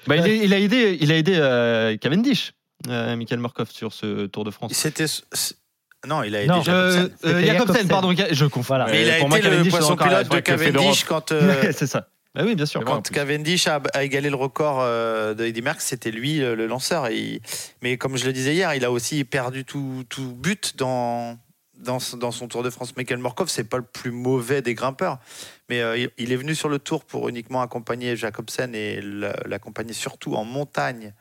Bah, 0.06 0.16
il, 0.16 0.54
a 0.54 0.58
aidé, 0.58 0.96
il 1.00 1.10
a 1.12 1.16
aidé 1.16 1.34
euh, 1.36 1.96
Cavendish, 1.96 2.54
euh, 2.88 3.16
Michael 3.16 3.38
Morkov, 3.38 3.70
sur 3.70 3.92
ce 3.92 4.26
Tour 4.26 4.44
de 4.44 4.50
France. 4.50 4.72
C'était. 4.74 5.06
Non, 6.06 6.22
il 6.22 6.36
a 6.36 6.40
été 6.42 6.48
Non, 6.48 6.62
Jacobsen. 6.62 7.10
Euh, 7.24 7.28
euh, 7.32 7.46
Jacobsen, 7.46 7.88
pardon, 7.88 8.14
je 8.14 8.44
confonds. 8.44 8.74
Voilà. 8.76 8.86
Mais 8.90 9.02
il 9.02 9.10
a 9.10 9.18
pour 9.18 9.28
moi, 9.28 9.38
été 9.38 9.48
le 9.48 9.54
Cavendish, 9.56 9.72
c'est 9.72 9.78
poisson 9.78 9.96
pilote 9.96 10.28
de 10.28 10.38
Cavendish 10.40 11.04
quand, 11.04 11.32
euh, 11.32 11.72
c'est 11.72 11.86
ça. 11.86 12.08
Ah 12.38 12.44
oui, 12.44 12.54
bien 12.54 12.66
sûr. 12.66 12.84
quand 12.84 13.10
Cavendish 13.10 13.66
a, 13.66 13.80
a 13.94 14.04
égalé 14.04 14.28
le 14.28 14.36
record 14.36 14.80
euh, 14.82 15.32
de 15.34 15.44
Eddy 15.46 15.62
Merckx, 15.62 15.80
c'était 15.84 16.10
lui 16.10 16.38
le, 16.38 16.54
le 16.54 16.66
lanceur. 16.66 17.06
Et 17.08 17.40
mais 17.82 17.96
comme 17.96 18.16
je 18.18 18.26
le 18.26 18.32
disais 18.32 18.54
hier, 18.54 18.74
il 18.74 18.84
a 18.84 18.90
aussi 18.92 19.24
perdu 19.24 19.64
tout, 19.64 20.04
tout 20.10 20.32
but 20.34 20.76
dans, 20.76 21.38
dans, 21.78 21.98
dans 22.18 22.30
son 22.30 22.46
Tour 22.46 22.62
de 22.62 22.68
France. 22.70 22.94
Michael 22.96 23.18
Morkov, 23.18 23.48
c'est 23.48 23.64
pas 23.64 23.78
le 23.78 23.82
plus 23.84 24.10
mauvais 24.10 24.60
des 24.60 24.74
grimpeurs. 24.74 25.18
Mais 25.70 25.80
euh, 25.80 25.96
il, 25.96 26.10
il 26.18 26.30
est 26.30 26.36
venu 26.36 26.54
sur 26.54 26.68
le 26.68 26.78
Tour 26.78 27.04
pour 27.06 27.28
uniquement 27.30 27.62
accompagner 27.62 28.14
Jacobsen 28.16 28.74
et 28.74 29.00
le- 29.00 29.32
l'accompagner 29.46 29.94
surtout 29.94 30.34
en 30.34 30.44
montagne 30.44 31.14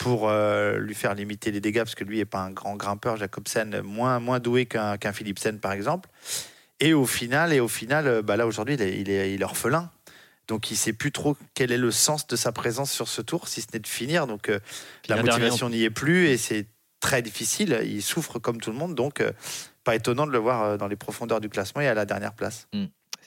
pour 0.00 0.30
euh, 0.30 0.78
lui 0.78 0.94
faire 0.94 1.14
limiter 1.14 1.52
les 1.52 1.60
dégâts, 1.60 1.80
parce 1.80 1.94
que 1.94 2.04
lui 2.04 2.16
n'est 2.16 2.24
pas 2.24 2.40
un 2.40 2.50
grand 2.50 2.74
grimpeur, 2.74 3.18
Jacobsen, 3.18 3.82
moins, 3.82 4.18
moins 4.18 4.40
doué 4.40 4.64
qu'un 4.64 4.96
qu'un 4.96 5.12
Philipsen, 5.12 5.60
par 5.60 5.72
exemple. 5.72 6.08
Et 6.80 6.94
au 6.94 7.04
final, 7.04 7.52
et 7.52 7.60
au 7.60 7.68
final 7.68 8.08
euh, 8.08 8.22
bah 8.22 8.38
là 8.38 8.46
aujourd'hui, 8.46 8.76
il 8.76 8.82
est, 8.82 8.98
il, 8.98 9.10
est, 9.10 9.34
il 9.34 9.42
est 9.42 9.44
orphelin. 9.44 9.90
Donc 10.48 10.70
il 10.70 10.76
sait 10.76 10.94
plus 10.94 11.12
trop 11.12 11.36
quel 11.54 11.70
est 11.70 11.76
le 11.76 11.90
sens 11.90 12.26
de 12.26 12.34
sa 12.34 12.50
présence 12.50 12.90
sur 12.90 13.08
ce 13.08 13.20
tour, 13.20 13.46
si 13.46 13.60
ce 13.60 13.66
n'est 13.74 13.78
de 13.78 13.86
finir. 13.86 14.26
Donc 14.26 14.48
euh, 14.48 14.58
la 15.08 15.22
motivation 15.22 15.68
n'y 15.68 15.84
est 15.84 15.90
plus 15.90 16.28
et 16.28 16.38
c'est 16.38 16.66
très 17.00 17.20
difficile. 17.20 17.80
Il 17.84 18.02
souffre 18.02 18.38
comme 18.38 18.58
tout 18.58 18.70
le 18.70 18.78
monde, 18.78 18.94
donc 18.94 19.20
euh, 19.20 19.32
pas 19.84 19.94
étonnant 19.96 20.26
de 20.26 20.32
le 20.32 20.38
voir 20.38 20.78
dans 20.78 20.88
les 20.88 20.96
profondeurs 20.96 21.42
du 21.42 21.50
classement 21.50 21.82
et 21.82 21.88
à 21.88 21.94
la 21.94 22.06
dernière 22.06 22.32
place. 22.32 22.68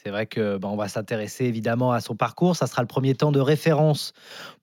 C'est 0.06 0.10
vrai 0.12 0.26
que 0.26 0.58
ben, 0.58 0.68
on 0.68 0.76
va 0.76 0.90
s'intéresser 0.90 1.46
évidemment 1.46 1.94
à 1.94 2.02
son 2.02 2.14
parcours. 2.16 2.58
Ça 2.58 2.68
sera 2.68 2.82
le 2.82 2.88
premier 2.90 3.16
temps 3.16 3.32
de 3.32 3.40
référence 3.40 4.12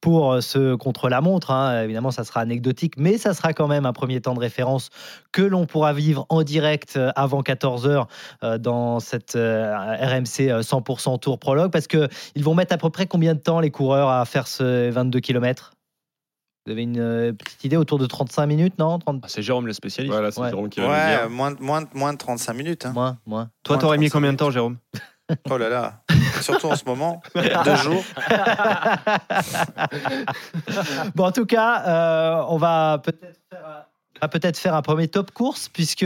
pour 0.03 0.33
euh, 0.33 0.41
ce 0.43 0.75
contre-la-montre. 0.75 1.51
hein. 1.51 1.83
Évidemment, 1.83 2.11
ça 2.11 2.25
sera 2.25 2.41
anecdotique, 2.41 2.95
mais 2.99 3.17
ça 3.17 3.33
sera 3.33 3.55
quand 3.55 3.67
même 3.67 3.87
un 3.87 3.95
premier 3.95 4.21
temps 4.21 4.35
de 4.35 4.41
référence 4.41 4.91
que 5.33 5.41
l'on 5.41 5.65
pourra 5.65 5.95
vivre 5.95 6.27
en 6.29 6.43
direct 6.43 6.97
euh, 6.99 7.11
avant 7.17 7.41
14h 7.41 8.07
dans 8.59 9.01
cette 9.01 9.35
euh, 9.37 9.75
RMC 9.77 10.51
euh, 10.51 10.61
100% 10.61 11.19
Tour 11.21 11.39
Prologue. 11.39 11.71
Parce 11.71 11.87
qu'ils 11.87 12.09
vont 12.45 12.55
mettre 12.55 12.75
à 12.75 12.79
peu 12.79 12.91
près 12.91 13.07
combien 13.07 13.35
de 13.35 13.41
temps 13.41 13.61
les 13.61 13.71
coureurs 13.71 14.11
à 14.11 14.25
faire 14.27 14.47
ce 14.47 14.91
22 14.91 15.21
km 15.21 15.73
Vous 16.67 16.73
avez 16.73 16.83
une 16.83 16.99
euh, 17.01 17.33
petite 17.33 17.65
idée 17.65 17.77
autour 17.79 17.99
de 17.99 18.05
35 18.05 18.45
minutes, 18.47 18.79
non? 18.79 18.99
30... 18.99 19.21
Ah, 19.23 19.27
c'est 19.29 19.41
Jérôme 19.41 19.67
le 19.67 19.73
spécialiste. 19.73 20.13
Voilà, 20.13 20.31
c'est 20.33 20.41
Ouais. 20.43 20.51
Jérôme 20.51 20.69
qui 20.69 20.81
va 20.81 20.87
nous 20.87 20.93
Ouais, 20.93 21.19
dire. 21.19 21.31
moins, 21.31 21.51
de- 21.53 21.63
moins, 21.63 21.81
de- 21.81 21.89
moins 21.95 22.13
de 22.13 22.19
35 22.19 22.53
minutes. 22.53 22.85
hein. 22.85 22.93
Moins, 22.93 23.17
moins. 23.25 23.49
Toi, 23.63 23.77
Moins 23.77 23.81
t'aurais 23.81 23.97
mis 23.99 24.11
35 24.11 24.19
combien 24.19 24.33
de 24.33 24.37
temps, 24.37 24.51
Jérôme? 24.51 24.77
Oh 25.51 25.59
là 25.59 25.69
là. 25.69 26.03
Surtout 26.41 26.69
en 26.69 26.77
ce 26.77 26.85
moment. 26.85 27.21
Deux 27.35 27.77
jours. 27.77 28.05
Bon, 31.15 31.25
en 31.27 31.33
tout 31.33 31.47
cas, 31.47 31.83
euh, 31.87 32.45
on 32.49 32.57
va 32.59 33.01
peut-être 33.03 33.39
faire, 33.51 33.67
un- 33.67 33.85
on 34.17 34.27
va 34.27 34.29
peut-être 34.29 34.59
faire 34.59 34.75
un 34.75 34.83
premier 34.83 35.09
top 35.09 35.31
course, 35.33 35.69
puisque 35.69 36.05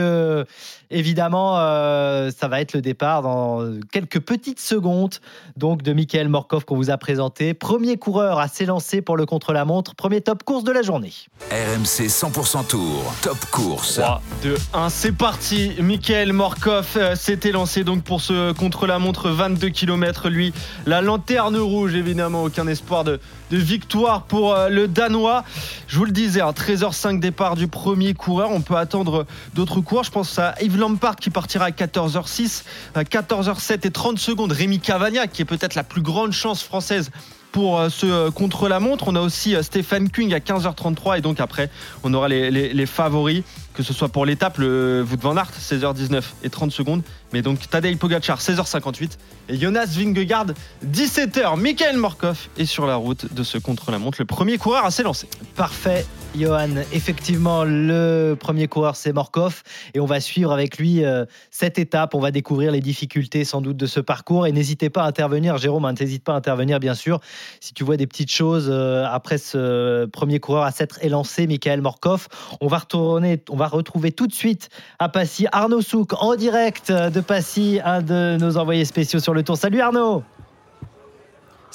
évidemment, 0.90 1.58
euh, 1.58 2.30
ça 2.36 2.48
va 2.48 2.60
être 2.60 2.72
le 2.72 2.80
départ 2.80 3.22
dans 3.22 3.60
quelques 3.92 4.20
petites 4.20 4.60
secondes 4.60 5.14
donc 5.56 5.82
de 5.82 5.92
Michael 5.92 6.28
Morkov 6.28 6.64
qu'on 6.64 6.76
vous 6.76 6.90
a 6.90 6.98
présenté. 6.98 7.54
Premier 7.54 7.96
coureur 7.96 8.38
à 8.38 8.48
s'élancer 8.48 9.02
pour 9.02 9.16
le 9.16 9.26
contre-la-montre. 9.26 9.94
Premier 9.94 10.20
top 10.20 10.42
course 10.42 10.64
de 10.64 10.72
la 10.72 10.82
journée. 10.82 11.12
RMC 11.50 12.08
100% 12.08 12.66
Tour. 12.66 13.14
Top 13.22 13.38
course. 13.50 14.00
3, 14.00 14.22
2, 14.42 14.56
1, 14.72 14.88
c'est 14.88 15.12
parti. 15.12 15.72
Michael 15.80 16.32
Morkov 16.32 16.86
euh, 16.96 17.14
s'était 17.14 17.52
lancé 17.52 17.84
donc 17.84 18.02
pour 18.02 18.20
ce 18.20 18.52
contre-la-montre 18.52 19.30
22 19.30 19.68
km. 19.68 20.28
Lui, 20.28 20.52
la 20.86 21.00
lanterne 21.00 21.56
rouge, 21.56 21.94
évidemment, 21.94 22.44
aucun 22.44 22.66
espoir 22.66 23.04
de, 23.04 23.20
de 23.50 23.56
victoire 23.56 24.22
pour 24.22 24.54
euh, 24.54 24.68
le 24.68 24.88
Danois. 24.88 25.44
Je 25.86 25.98
vous 25.98 26.04
le 26.04 26.12
disais, 26.12 26.40
hein, 26.40 26.50
13h05 26.50 27.20
départ 27.20 27.56
du 27.56 27.68
premier 27.68 28.14
coureur. 28.14 28.50
On 28.50 28.60
peut 28.60 28.76
attendre 28.76 29.26
d'autres 29.54 29.80
coureurs. 29.80 30.04
Je 30.04 30.10
pense 30.10 30.38
à 30.38 30.54
Yves 30.60 30.73
Lampard 30.76 31.16
qui 31.16 31.30
partira 31.30 31.66
à 31.66 31.70
14h06, 31.70 32.64
à 32.94 33.02
14h07 33.02 33.86
et 33.86 33.90
30 33.90 34.18
secondes. 34.18 34.52
Rémi 34.52 34.80
Cavagna 34.80 35.26
qui 35.26 35.42
est 35.42 35.46
peut-être 35.46 35.74
la 35.74 35.84
plus 35.84 36.02
grande 36.02 36.32
chance 36.32 36.62
française 36.62 37.10
pour 37.54 37.78
euh, 37.78 37.88
ce 37.88 38.06
euh, 38.06 38.30
contre-la-montre. 38.32 39.04
On 39.06 39.14
a 39.14 39.20
aussi 39.20 39.54
euh, 39.54 39.62
Stéphane 39.62 40.10
Kung 40.10 40.34
à 40.34 40.40
15h33 40.40 41.18
et 41.18 41.20
donc 41.20 41.38
après, 41.38 41.70
on 42.02 42.12
aura 42.12 42.28
les 42.28 42.86
favoris, 42.86 43.44
que 43.74 43.84
ce 43.84 43.94
soit 43.94 44.08
pour 44.08 44.26
l'étape, 44.26 44.58
le 44.58 45.06
Wout 45.08 45.20
van 45.20 45.36
Aert, 45.36 45.52
16h19 45.58 46.22
et 46.42 46.50
30 46.50 46.72
secondes. 46.72 47.02
Mais 47.34 47.42
donc 47.42 47.68
Tadej 47.68 47.98
Pogacar, 47.98 48.40
16h58 48.40 49.18
et 49.48 49.58
Jonas 49.58 49.86
Vingegaard, 49.86 50.46
17h. 50.86 51.58
Michael 51.58 51.96
Morkov 51.96 52.46
est 52.56 52.64
sur 52.64 52.86
la 52.86 52.94
route 52.94 53.34
de 53.34 53.42
ce 53.42 53.58
contre-la-montre, 53.58 54.18
le 54.20 54.24
premier 54.24 54.56
coureur 54.56 54.84
à 54.84 54.92
s'élancer. 54.92 55.26
Parfait, 55.56 56.06
Johan. 56.36 56.76
Effectivement, 56.92 57.64
le 57.64 58.36
premier 58.38 58.68
coureur, 58.68 58.94
c'est 58.94 59.12
Morkov. 59.12 59.62
Et 59.94 60.00
on 60.00 60.06
va 60.06 60.20
suivre 60.20 60.52
avec 60.52 60.78
lui 60.78 61.04
euh, 61.04 61.24
cette 61.50 61.78
étape. 61.78 62.14
On 62.14 62.20
va 62.20 62.30
découvrir 62.30 62.70
les 62.70 62.80
difficultés 62.80 63.44
sans 63.44 63.60
doute 63.60 63.76
de 63.76 63.86
ce 63.86 63.98
parcours. 63.98 64.46
Et 64.46 64.52
n'hésitez 64.52 64.88
pas 64.88 65.02
à 65.02 65.06
intervenir, 65.06 65.58
Jérôme, 65.58 65.84
hein, 65.84 65.94
n'hésite 65.98 66.22
pas 66.22 66.34
à 66.34 66.36
intervenir, 66.36 66.78
bien 66.78 66.94
sûr. 66.94 67.20
Si 67.60 67.74
tu 67.74 67.82
vois 67.82 67.96
des 67.96 68.06
petites 68.06 68.30
choses 68.30 68.68
euh, 68.70 69.04
après 69.10 69.38
ce 69.38 70.06
premier 70.06 70.38
coureur 70.38 70.62
à 70.62 70.70
s'être 70.70 70.98
élancé, 71.02 71.48
Michael 71.48 71.80
Morkov, 71.80 72.28
on 72.60 72.68
va 72.68 72.78
retourner, 72.78 73.42
on 73.50 73.56
va 73.56 73.66
retrouver 73.66 74.12
tout 74.12 74.28
de 74.28 74.34
suite 74.34 74.68
à 75.00 75.08
Passy 75.08 75.46
Arnaud 75.50 75.82
Souk 75.82 76.12
en 76.14 76.36
direct 76.36 76.92
de 76.92 77.20
Passy, 77.24 77.80
un 77.84 78.02
de 78.02 78.36
nos 78.38 78.56
envoyés 78.56 78.84
spéciaux 78.84 79.20
sur 79.20 79.34
le 79.34 79.42
tour. 79.42 79.56
Salut 79.56 79.80
Arnaud 79.80 80.22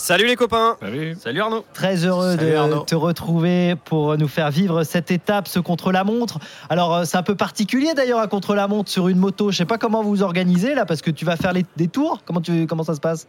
Salut 0.01 0.27
les 0.27 0.37
copains 0.37 0.77
Salut. 0.81 1.17
Salut 1.21 1.41
Arnaud. 1.41 1.65
Très 1.73 2.05
heureux 2.05 2.37
Salut 2.37 2.51
de 2.51 2.55
Arnaud. 2.55 2.79
te 2.85 2.95
retrouver 2.95 3.75
pour 3.75 4.17
nous 4.17 4.29
faire 4.29 4.49
vivre 4.49 4.85
cette 4.85 5.11
étape, 5.11 5.49
ce 5.49 5.59
contre-la-montre. 5.59 6.39
Alors, 6.69 6.95
euh, 6.95 7.03
c'est 7.03 7.17
un 7.17 7.21
peu 7.21 7.35
particulier 7.35 7.93
d'ailleurs 7.93 8.19
à 8.19 8.27
contre-la-montre 8.29 8.89
sur 8.89 9.09
une 9.09 9.17
moto. 9.17 9.51
Je 9.51 9.57
sais 9.57 9.65
pas 9.65 9.77
comment 9.77 10.01
vous 10.01 10.09
vous 10.11 10.23
organisez 10.23 10.73
là, 10.73 10.85
parce 10.85 11.01
que 11.01 11.11
tu 11.11 11.25
vas 11.25 11.35
faire 11.35 11.51
les- 11.51 11.65
des 11.75 11.89
tours. 11.89 12.19
Comment, 12.25 12.39
tu, 12.39 12.65
comment 12.65 12.85
ça 12.85 12.95
se 12.95 13.01
passe 13.01 13.27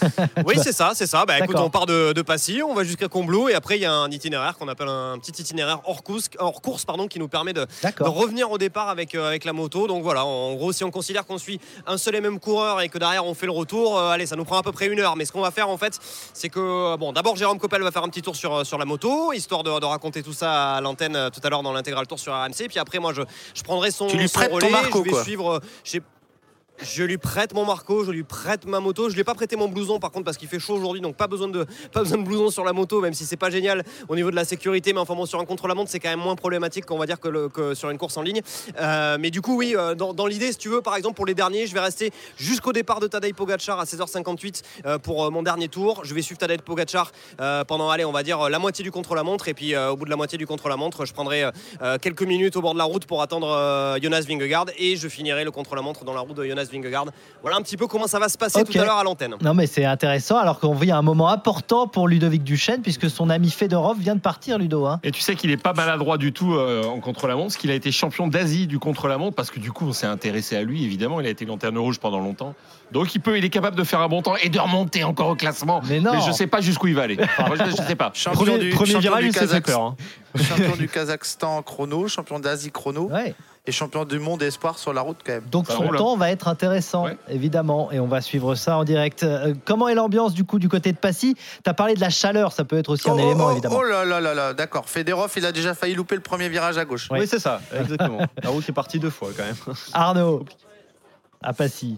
Oui, 0.44 0.56
c'est 0.60 0.72
ça, 0.72 0.90
c'est 0.94 1.06
ça. 1.06 1.26
Bah 1.26 1.38
écoute, 1.38 1.56
on 1.60 1.70
part 1.70 1.86
de, 1.86 2.12
de 2.12 2.22
Passy, 2.22 2.60
on 2.68 2.74
va 2.74 2.82
jusqu'à 2.82 3.06
Combloux 3.06 3.48
et 3.48 3.54
après 3.54 3.76
il 3.76 3.82
y 3.82 3.86
a 3.86 3.92
un 3.92 4.10
itinéraire 4.10 4.56
qu'on 4.58 4.66
appelle 4.66 4.88
un 4.88 5.16
petit 5.20 5.40
itinéraire 5.40 5.78
hors 5.86 6.02
course, 6.02 6.28
hors 6.40 6.60
course 6.60 6.84
pardon, 6.84 7.06
qui 7.06 7.20
nous 7.20 7.28
permet 7.28 7.52
de, 7.52 7.66
revenir 8.00 8.50
au 8.50 8.58
départ 8.58 8.88
avec, 8.88 9.14
euh, 9.14 9.28
avec 9.28 9.44
la 9.44 9.52
moto. 9.52 9.86
Donc 9.86 10.02
voilà, 10.02 10.24
en 10.26 10.54
gros, 10.54 10.72
si 10.72 10.82
on 10.82 10.90
considère 10.90 11.24
qu'on 11.24 11.38
suit 11.38 11.60
un 11.86 11.98
seul 11.98 12.16
et 12.16 12.20
même 12.20 12.40
coureur 12.40 12.80
et 12.80 12.88
que 12.88 12.98
derrière 12.98 13.24
on 13.24 13.34
fait 13.34 13.46
le 13.46 13.52
retour, 13.52 13.96
euh, 13.96 14.10
allez, 14.10 14.26
ça 14.26 14.34
nous 14.34 14.44
prend 14.44 14.58
à 14.58 14.62
peu 14.64 14.72
près 14.72 14.88
une 14.88 14.98
heure. 14.98 15.14
Mais 15.14 15.24
ce 15.24 15.30
qu'on 15.30 15.40
va 15.42 15.52
faire 15.52 15.68
en 15.68 15.76
fait, 15.78 15.83
c'est 16.32 16.48
que 16.48 16.60
euh, 16.60 16.96
bon, 16.96 17.12
d'abord 17.12 17.36
Jérôme 17.36 17.58
Coppel 17.58 17.82
va 17.82 17.90
faire 17.90 18.04
un 18.04 18.08
petit 18.08 18.22
tour 18.22 18.36
sur, 18.36 18.54
euh, 18.54 18.64
sur 18.64 18.78
la 18.78 18.84
moto, 18.84 19.32
histoire 19.32 19.62
de, 19.62 19.80
de 19.80 19.84
raconter 19.84 20.22
tout 20.22 20.32
ça 20.32 20.76
à 20.76 20.80
l'antenne 20.80 21.16
euh, 21.16 21.30
tout 21.30 21.40
à 21.42 21.50
l'heure 21.50 21.62
dans 21.62 21.72
l'intégral 21.72 22.06
tour 22.06 22.18
sur 22.18 22.32
RMC. 22.32 22.68
Puis 22.68 22.78
après, 22.78 22.98
moi, 22.98 23.12
je, 23.12 23.22
je 23.54 23.62
prendrai 23.62 23.90
son, 23.90 24.06
Tu 24.06 24.16
lui 24.16 24.28
son 24.28 24.38
prêtes 24.38 24.50
ton 24.50 24.56
relais, 24.56 24.70
Marco, 24.70 24.98
je 25.00 25.04
vais 25.04 25.10
quoi. 25.10 25.22
suivre. 25.24 25.60
Je 26.82 27.04
lui 27.04 27.18
prête 27.18 27.54
mon 27.54 27.64
Marco, 27.64 28.04
je 28.04 28.10
lui 28.10 28.24
prête 28.24 28.66
ma 28.66 28.80
moto. 28.80 29.08
Je 29.08 29.14
lui 29.14 29.20
ai 29.20 29.24
pas 29.24 29.34
prêté 29.34 29.56
mon 29.56 29.68
blouson 29.68 29.98
par 29.98 30.10
contre 30.10 30.24
parce 30.24 30.36
qu'il 30.36 30.48
fait 30.48 30.58
chaud 30.58 30.74
aujourd'hui, 30.74 31.00
donc 31.00 31.16
pas 31.16 31.26
besoin 31.26 31.48
de 31.48 31.66
blouson 32.24 32.50
sur 32.50 32.64
la 32.64 32.72
moto, 32.72 33.00
même 33.00 33.14
si 33.14 33.24
c'est 33.24 33.36
pas 33.36 33.50
génial 33.50 33.84
au 34.08 34.16
niveau 34.16 34.30
de 34.30 34.36
la 34.36 34.44
sécurité. 34.44 34.92
Mais 34.92 35.00
enfin 35.00 35.14
bon, 35.14 35.26
sur 35.26 35.40
un 35.40 35.44
contre-la-montre, 35.44 35.90
c'est 35.90 36.00
quand 36.00 36.08
même 36.08 36.20
moins 36.20 36.36
problématique 36.36 36.84
qu'on 36.84 36.98
va 36.98 37.06
dire 37.06 37.18
que, 37.20 37.74
sur 37.74 37.90
une 37.90 37.98
course 37.98 38.16
en 38.16 38.22
ligne. 38.22 38.42
Euh, 38.80 39.16
mais 39.20 39.30
du 39.30 39.40
coup, 39.40 39.56
oui, 39.56 39.74
euh, 39.76 39.94
dans, 39.94 40.26
l'idée, 40.26 40.52
si 40.52 40.58
tu 40.58 40.68
veux, 40.68 40.82
par 40.82 40.96
exemple 40.96 41.16
pour 41.16 41.26
les 41.26 41.34
derniers, 41.34 41.66
je 41.66 41.74
vais 41.74 41.80
rester 41.80 42.12
jusqu'au 42.36 42.72
départ 42.72 43.00
de 43.00 43.06
Tadej 43.06 43.34
Pogacar 43.34 43.78
à 43.78 43.84
16h58 43.84 44.62
euh, 44.86 44.98
pour 44.98 45.30
mon 45.30 45.42
dernier 45.42 45.68
tour. 45.68 46.04
Je 46.04 46.14
vais 46.14 46.22
suivre 46.22 46.38
Tadej 46.38 46.62
Pogacar 46.62 47.12
euh, 47.40 47.64
pendant, 47.64 47.90
allez, 47.90 48.04
on 48.04 48.12
va 48.12 48.22
dire 48.22 48.48
la 48.48 48.58
moitié 48.58 48.82
du 48.82 48.90
contre-la-montre, 48.90 49.48
et 49.48 49.54
puis 49.54 49.76
au 49.76 49.96
bout 49.96 50.04
de 50.04 50.10
la 50.10 50.16
moitié 50.16 50.38
du 50.38 50.46
contre-la-montre, 50.46 51.04
je 51.04 51.12
prendrai 51.12 51.44
quelques 52.00 52.22
minutes 52.22 52.56
au 52.56 52.62
bord 52.62 52.74
de 52.74 52.78
la 52.78 52.84
route 52.84 53.06
pour 53.06 53.22
attendre 53.22 53.98
Jonas 54.00 54.24
Vingegaard, 54.28 54.66
et 54.76 54.96
je 54.96 55.08
finirai 55.08 55.44
le 55.44 55.50
contre-la-montre 55.50 56.04
dans 56.04 56.14
la 56.14 56.20
route 56.20 56.36
de 56.36 56.44
Jonas 56.44 56.63
Vingegaard. 56.70 57.06
Voilà 57.42 57.56
un 57.56 57.62
petit 57.62 57.76
peu 57.76 57.86
comment 57.86 58.06
ça 58.06 58.18
va 58.18 58.28
se 58.28 58.38
passer 58.38 58.64
tout 58.64 58.78
à 58.78 58.84
l'heure 58.84 58.96
à 58.96 59.04
l'antenne. 59.04 59.34
Non, 59.42 59.54
mais 59.54 59.66
c'est 59.66 59.84
intéressant 59.84 60.36
alors 60.36 60.60
qu'on 60.60 60.74
vit 60.74 60.90
un 60.90 61.02
moment 61.02 61.28
important 61.28 61.86
pour 61.86 62.08
Ludovic 62.08 62.44
Duchesne, 62.44 62.82
puisque 62.82 63.10
son 63.10 63.30
ami 63.30 63.50
Fedorov 63.50 63.98
vient 63.98 64.14
de 64.14 64.20
partir, 64.20 64.58
Ludo. 64.58 64.86
hein. 64.86 65.00
Et 65.02 65.10
tu 65.10 65.20
sais 65.20 65.34
qu'il 65.34 65.50
est 65.50 65.56
pas 65.56 65.72
maladroit 65.72 66.18
du 66.18 66.32
tout 66.32 66.54
euh, 66.54 66.84
en 66.84 67.00
contre-la-montre, 67.00 67.46
parce 67.48 67.56
qu'il 67.56 67.70
a 67.70 67.74
été 67.74 67.92
champion 67.92 68.26
d'Asie 68.28 68.66
du 68.66 68.78
contre-la-montre, 68.78 69.34
parce 69.34 69.50
que 69.50 69.60
du 69.60 69.72
coup 69.72 69.86
on 69.88 69.92
s'est 69.92 70.06
intéressé 70.06 70.56
à 70.56 70.62
lui, 70.62 70.84
évidemment, 70.84 71.20
il 71.20 71.26
a 71.26 71.30
été 71.30 71.44
lanterne 71.44 71.78
rouge 71.78 71.98
pendant 71.98 72.20
longtemps. 72.20 72.54
Donc 72.92 73.14
il 73.14 73.20
peut, 73.20 73.36
il 73.38 73.44
est 73.44 73.50
capable 73.50 73.76
de 73.76 73.84
faire 73.84 74.00
un 74.00 74.08
bon 74.08 74.22
temps 74.22 74.36
et 74.36 74.48
de 74.48 74.58
remonter 74.58 75.04
encore 75.04 75.28
au 75.28 75.34
classement. 75.34 75.80
Mais 75.88 76.00
non. 76.00 76.20
je 76.20 76.32
sais 76.32 76.46
pas 76.46 76.60
jusqu'où 76.60 76.86
il 76.88 76.94
va 76.94 77.02
aller. 77.02 77.16
Moi, 77.16 77.56
je, 77.58 77.70
je 77.70 77.76
sais 77.76 77.96
pas. 77.96 78.10
Champion 78.14 78.44
Premier, 78.44 78.58
du, 78.58 78.70
premier 78.70 78.92
champion 78.92 79.16
virage, 79.16 79.32
Kazakhstan, 79.32 79.72
peur. 79.72 79.82
hein. 79.82 80.42
champion 80.48 80.76
du 80.76 80.88
Kazakhstan 80.88 81.62
chrono, 81.62 82.06
champion 82.08 82.38
d'Asie 82.38 82.70
chrono 82.70 83.08
Ouais. 83.10 83.34
et 83.66 83.72
champion 83.72 84.04
du 84.04 84.18
monde 84.18 84.42
espoir 84.42 84.78
sur 84.78 84.92
la 84.92 85.00
route 85.00 85.16
quand 85.24 85.32
même. 85.32 85.44
Donc 85.50 85.66
son 85.68 85.82
roule. 85.84 85.96
temps 85.96 86.16
va 86.16 86.30
être 86.30 86.46
intéressant, 86.48 87.04
Ouais. 87.06 87.16
évidemment, 87.28 87.90
et 87.92 87.98
on 88.00 88.06
va 88.06 88.20
suivre 88.20 88.54
ça 88.54 88.76
en 88.76 88.84
direct. 88.84 89.22
Euh, 89.22 89.54
comment 89.64 89.88
est 89.88 89.94
l'ambiance 89.94 90.34
du 90.34 90.44
coup 90.44 90.58
du 90.58 90.68
côté 90.68 90.92
de 90.92 90.98
Passy? 90.98 91.34
Tu 91.64 91.70
as 91.70 91.74
parlé 91.74 91.94
de 91.94 92.00
la 92.00 92.10
chaleur, 92.10 92.52
ça 92.52 92.64
peut 92.64 92.76
être 92.78 92.90
aussi 92.90 93.08
un 93.08 93.14
oh, 93.14 93.18
élément, 93.18 93.46
oh, 93.48 93.52
évidemment. 93.52 93.76
oh 93.78 93.82
là 93.82 94.04
là 94.04 94.20
là 94.20 94.34
là, 94.34 94.52
d'accord. 94.54 94.88
Federov, 94.88 95.32
il 95.36 95.46
a 95.46 95.52
déjà 95.52 95.74
failli 95.74 95.94
louper 95.94 96.14
le 96.16 96.20
premier 96.20 96.48
virage 96.48 96.78
à 96.78 96.84
gauche. 96.84 97.10
Ouais. 97.10 97.20
Oui, 97.20 97.26
c'est 97.26 97.38
ça, 97.40 97.60
exactement. 97.78 98.18
La 98.42 98.50
route 98.50 98.68
est 98.68 98.72
partie 98.72 98.98
deux 98.98 99.10
fois 99.10 99.28
quand 99.36 99.44
même. 99.44 99.76
Arnaud, 99.92 100.44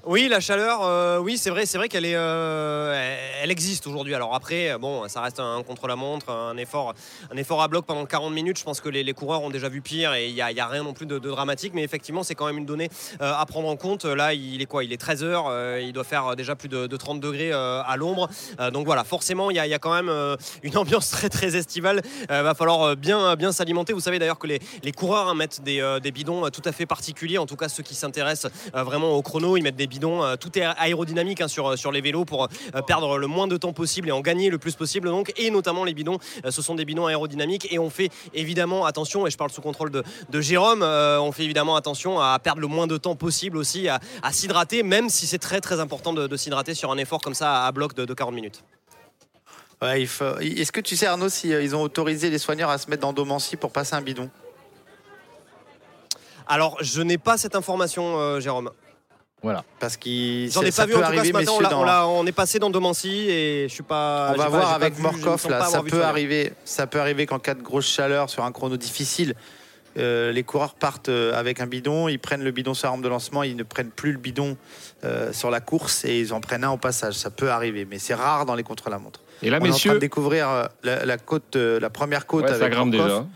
Oui, 0.04 0.26
la 0.28 0.40
chaleur, 0.40 0.80
euh, 0.82 1.18
oui, 1.18 1.38
c'est 1.38 1.50
vrai, 1.50 1.66
c'est 1.66 1.78
vrai 1.78 1.88
qu'elle 1.88 2.04
est, 2.04 2.16
euh, 2.16 3.16
elle 3.40 3.52
existe 3.52 3.86
aujourd'hui. 3.86 4.12
Alors 4.12 4.34
après, 4.34 4.76
bon, 4.76 5.06
ça 5.06 5.20
reste 5.20 5.38
un 5.38 5.62
contre-la-montre, 5.62 6.30
un 6.30 6.56
effort, 6.56 6.94
un 7.32 7.36
effort 7.36 7.62
à 7.62 7.68
bloc 7.68 7.86
pendant 7.86 8.04
40 8.06 8.32
minutes. 8.34 8.58
Je 8.58 8.64
pense 8.64 8.80
que 8.80 8.88
les, 8.88 9.12
coureurs 9.12 9.42
ont 9.42 9.50
déjà 9.50 9.68
vu 9.68 9.82
pire 9.82 10.14
et 10.14 10.28
il 10.28 10.34
n'y 10.34 10.40
a, 10.40 10.66
rien 10.66 10.82
non 10.82 10.92
plus 10.94 11.06
de, 11.06 11.18
dramatique. 11.20 11.74
Mais 11.74 11.84
effectivement, 11.84 12.24
c'est 12.24 12.34
quand 12.34 12.46
même 12.46 12.58
une 12.58 12.66
donnée 12.66 12.88
euh, 13.20 13.32
à 13.36 13.46
prendre 13.46 13.68
en 13.68 13.76
compte. 13.76 14.04
Là, 14.04 14.34
il 14.34 14.60
est 14.60 14.66
quoi? 14.66 14.82
Il 14.82 14.92
est 14.92 14.96
13 14.96 15.22
h 15.24 15.80
il 15.80 15.92
doit 15.92 16.02
faire 16.02 16.34
déjà 16.34 16.56
plus 16.56 16.68
de, 16.68 16.88
de 16.88 16.96
30 16.96 17.20
degrés 17.20 17.52
à 17.52 17.94
l'ombre. 17.96 18.28
Donc 18.72 18.84
voilà, 18.84 19.04
forcément, 19.04 19.50
il 19.50 19.56
y 19.56 19.60
a, 19.60 19.78
quand 19.78 19.94
même 19.94 20.36
une 20.64 20.76
ambiance 20.76 21.10
très 21.10 21.28
très 21.28 21.54
estivale. 21.54 22.02
Va 22.28 22.54
falloir 22.54 22.96
bien, 22.96 23.36
bien 23.36 23.52
s'alimenter. 23.52 23.92
Vous 23.92 24.00
savez 24.00 24.18
d'ailleurs 24.18 24.40
que 24.40 24.48
les, 24.48 24.92
coureurs 24.92 25.28
hein, 25.28 25.34
mettent 25.34 25.62
des, 25.62 26.10
bidons 26.10 26.50
tout 26.50 26.62
à 26.64 26.72
fait 26.72 26.86
particuliers. 26.86 27.38
En 27.38 27.46
tout 27.46 27.56
cas, 27.56 27.68
ceux 27.68 27.84
qui 27.84 27.94
s'intéressent 27.94 28.50
vraiment 28.74 29.12
au 29.12 29.22
chrono, 29.36 29.56
ils 29.58 29.62
mettent 29.62 29.76
des 29.76 29.86
bidons. 29.86 30.24
euh, 30.24 30.36
tout 30.36 30.58
est 30.58 30.62
aérodynamique 30.62 31.42
hein, 31.42 31.48
sur, 31.48 31.76
sur 31.78 31.92
les 31.92 32.00
vélos 32.00 32.24
pour 32.24 32.44
euh, 32.74 32.82
perdre 32.82 33.18
le 33.18 33.26
moins 33.26 33.46
de 33.46 33.56
temps 33.58 33.74
possible 33.74 34.08
et 34.08 34.12
en 34.12 34.20
gagner 34.22 34.48
le 34.48 34.56
plus 34.56 34.74
possible. 34.74 35.08
Donc, 35.08 35.32
et 35.36 35.50
notamment 35.50 35.84
les 35.84 35.92
bidons, 35.92 36.18
euh, 36.44 36.50
ce 36.50 36.62
sont 36.62 36.74
des 36.74 36.86
bidons 36.86 37.06
aérodynamiques 37.06 37.68
et 37.70 37.78
on 37.78 37.90
fait 37.90 38.08
évidemment 38.32 38.86
attention. 38.86 39.26
Et 39.26 39.30
je 39.30 39.36
parle 39.36 39.50
sous 39.50 39.60
contrôle 39.60 39.90
de, 39.90 40.02
de 40.30 40.40
Jérôme. 40.40 40.82
euh, 40.82 41.20
on 41.20 41.32
fait 41.32 41.44
évidemment 41.44 41.76
attention 41.76 42.18
à 42.18 42.38
perdre 42.38 42.60
le 42.62 42.66
moins 42.66 42.86
de 42.86 42.96
temps 42.96 43.14
possible 43.14 43.58
aussi 43.58 43.88
à, 43.88 44.00
à 44.22 44.32
s'hydrater, 44.32 44.82
même 44.82 45.10
si 45.10 45.26
c'est 45.26 45.38
très 45.38 45.60
très 45.60 45.80
important 45.80 46.14
de, 46.14 46.26
de 46.26 46.36
s'hydrater 46.38 46.72
sur 46.74 46.90
un 46.90 46.96
effort 46.96 47.20
comme 47.20 47.34
ça 47.34 47.66
à 47.66 47.72
bloc 47.72 47.92
de, 47.94 48.06
de 48.06 48.14
40 48.14 48.34
minutes. 48.34 48.64
Ouais, 49.82 50.00
il 50.00 50.08
faut- 50.08 50.38
Est-ce 50.38 50.72
que 50.72 50.80
tu 50.80 50.96
sais, 50.96 51.04
Arnaud, 51.06 51.28
si 51.28 51.52
euh, 51.52 51.62
ils 51.62 51.76
ont 51.76 51.82
autorisé 51.82 52.30
les 52.30 52.38
soigneurs 52.38 52.70
à 52.70 52.78
se 52.78 52.88
mettre 52.88 53.02
dans 53.02 53.12
Domancy 53.12 53.56
pour 53.56 53.70
passer 53.70 53.94
un 53.94 54.00
bidon? 54.00 54.30
Alors, 56.48 56.76
je 56.80 57.02
n'ai 57.02 57.18
pas 57.18 57.36
cette 57.36 57.56
information, 57.56 58.18
euh, 58.18 58.40
Jérôme. 58.40 58.70
Voilà. 59.46 59.62
Parce 59.78 59.96
qu'il 59.96 60.50
J'en 60.50 60.62
ai 60.62 60.72
ça 60.72 60.82
pas 60.82 60.86
vu 60.88 60.94
en 60.94 60.96
tout 60.96 61.02
cas 61.02 61.06
ce 61.12 61.18
arriver, 61.18 61.32
matin. 61.32 61.44
On, 61.52 61.60
messieurs, 61.60 61.62
l'a- 61.62 61.68
dans- 61.70 61.80
on 61.82 61.84
l'a- 61.84 62.06
on 62.08 62.26
est 62.26 62.32
passé 62.32 62.58
dans 62.58 62.68
Domancy 62.68 63.30
et 63.30 63.66
je 63.68 63.72
suis 63.72 63.84
pas. 63.84 64.30
On 64.34 64.36
va 64.36 64.42
pas- 64.44 64.50
voir 64.50 64.62
pas 64.70 64.74
avec 64.74 64.98
Morkov 64.98 65.48
là, 65.48 65.64
ça 65.66 65.82
peut 65.84 66.02
arriver, 66.02 66.52
ça 66.64 66.88
peut 66.88 66.98
arriver 67.00 67.26
qu'en 67.26 67.38
cas 67.38 67.54
de 67.54 67.62
grosse 67.62 67.86
chaleur 67.86 68.28
sur 68.28 68.44
un 68.44 68.50
chrono 68.50 68.76
difficile, 68.76 69.34
euh, 69.98 70.32
les 70.32 70.42
coureurs 70.42 70.74
partent 70.74 71.10
euh, 71.10 71.32
avec 71.38 71.60
un 71.60 71.66
bidon, 71.68 72.08
ils 72.08 72.18
prennent 72.18 72.42
le 72.42 72.50
bidon 72.50 72.74
sur 72.74 72.88
l'arme 72.88 73.02
de 73.02 73.08
lancement, 73.08 73.44
ils 73.44 73.54
ne 73.54 73.62
prennent 73.62 73.90
plus 73.90 74.10
le 74.10 74.18
bidon 74.18 74.56
euh, 75.04 75.32
sur 75.32 75.52
la 75.52 75.60
course 75.60 76.04
et 76.04 76.18
ils 76.18 76.32
en 76.34 76.40
prennent 76.40 76.64
un 76.64 76.70
au 76.72 76.76
passage. 76.76 77.14
Ça 77.14 77.30
peut 77.30 77.50
arriver, 77.52 77.86
mais 77.88 78.00
c'est 78.00 78.14
rare 78.14 78.46
dans 78.46 78.56
les 78.56 78.64
contre-la-montre. 78.64 79.20
Et 79.42 79.50
là, 79.50 79.58
On 79.60 79.64
est 79.64 79.68
en 79.68 79.70
train 79.70 79.74
messieurs- 79.74 79.92
de 79.94 79.98
découvrir 79.98 80.68
la, 80.82 81.04
la 81.06 81.18
côte, 81.18 81.54
la 81.54 81.88
première 81.90 82.26
côte 82.26 82.42
Ouais, 82.44 82.48
ça 82.48 82.56
avec 82.56 82.72
grimpe 82.72 82.92
Morkov. 82.94 83.08
déjà. 83.20 83.26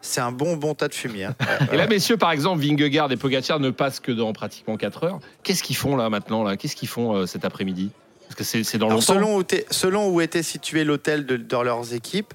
C'est 0.00 0.20
un 0.20 0.30
bon 0.32 0.56
bon 0.56 0.74
tas 0.74 0.88
de 0.88 0.94
fumier. 0.94 1.24
hein. 1.24 1.34
Et 1.72 1.76
là, 1.76 1.86
messieurs, 1.86 2.16
par 2.16 2.30
exemple, 2.30 2.62
Vingegaard 2.62 3.10
et 3.10 3.16
Pogacar 3.16 3.58
ne 3.60 3.70
passent 3.70 4.00
que 4.00 4.12
dans 4.12 4.32
pratiquement 4.32 4.76
4 4.76 5.04
heures. 5.04 5.18
Qu'est-ce 5.42 5.62
qu'ils 5.62 5.76
font 5.76 5.96
là 5.96 6.08
maintenant 6.08 6.42
là? 6.44 6.56
Qu'est-ce 6.56 6.76
qu'ils 6.76 6.88
font 6.88 7.14
euh, 7.16 7.26
cet 7.26 7.44
après-midi? 7.44 7.90
Parce 8.28 8.36
que 8.36 8.44
c'est 8.44 8.62
c'est 8.62 8.78
dans 8.78 8.86
Alors, 8.86 8.98
longtemps. 8.98 9.14
selon, 9.14 9.36
où 9.36 9.42
t'es- 9.42 9.66
selon 9.70 10.08
où 10.10 10.20
était 10.20 10.42
situé 10.42 10.84
l'hôtel 10.84 11.26
de, 11.26 11.36
de 11.36 11.56
leurs 11.56 11.94
équipes, 11.94 12.32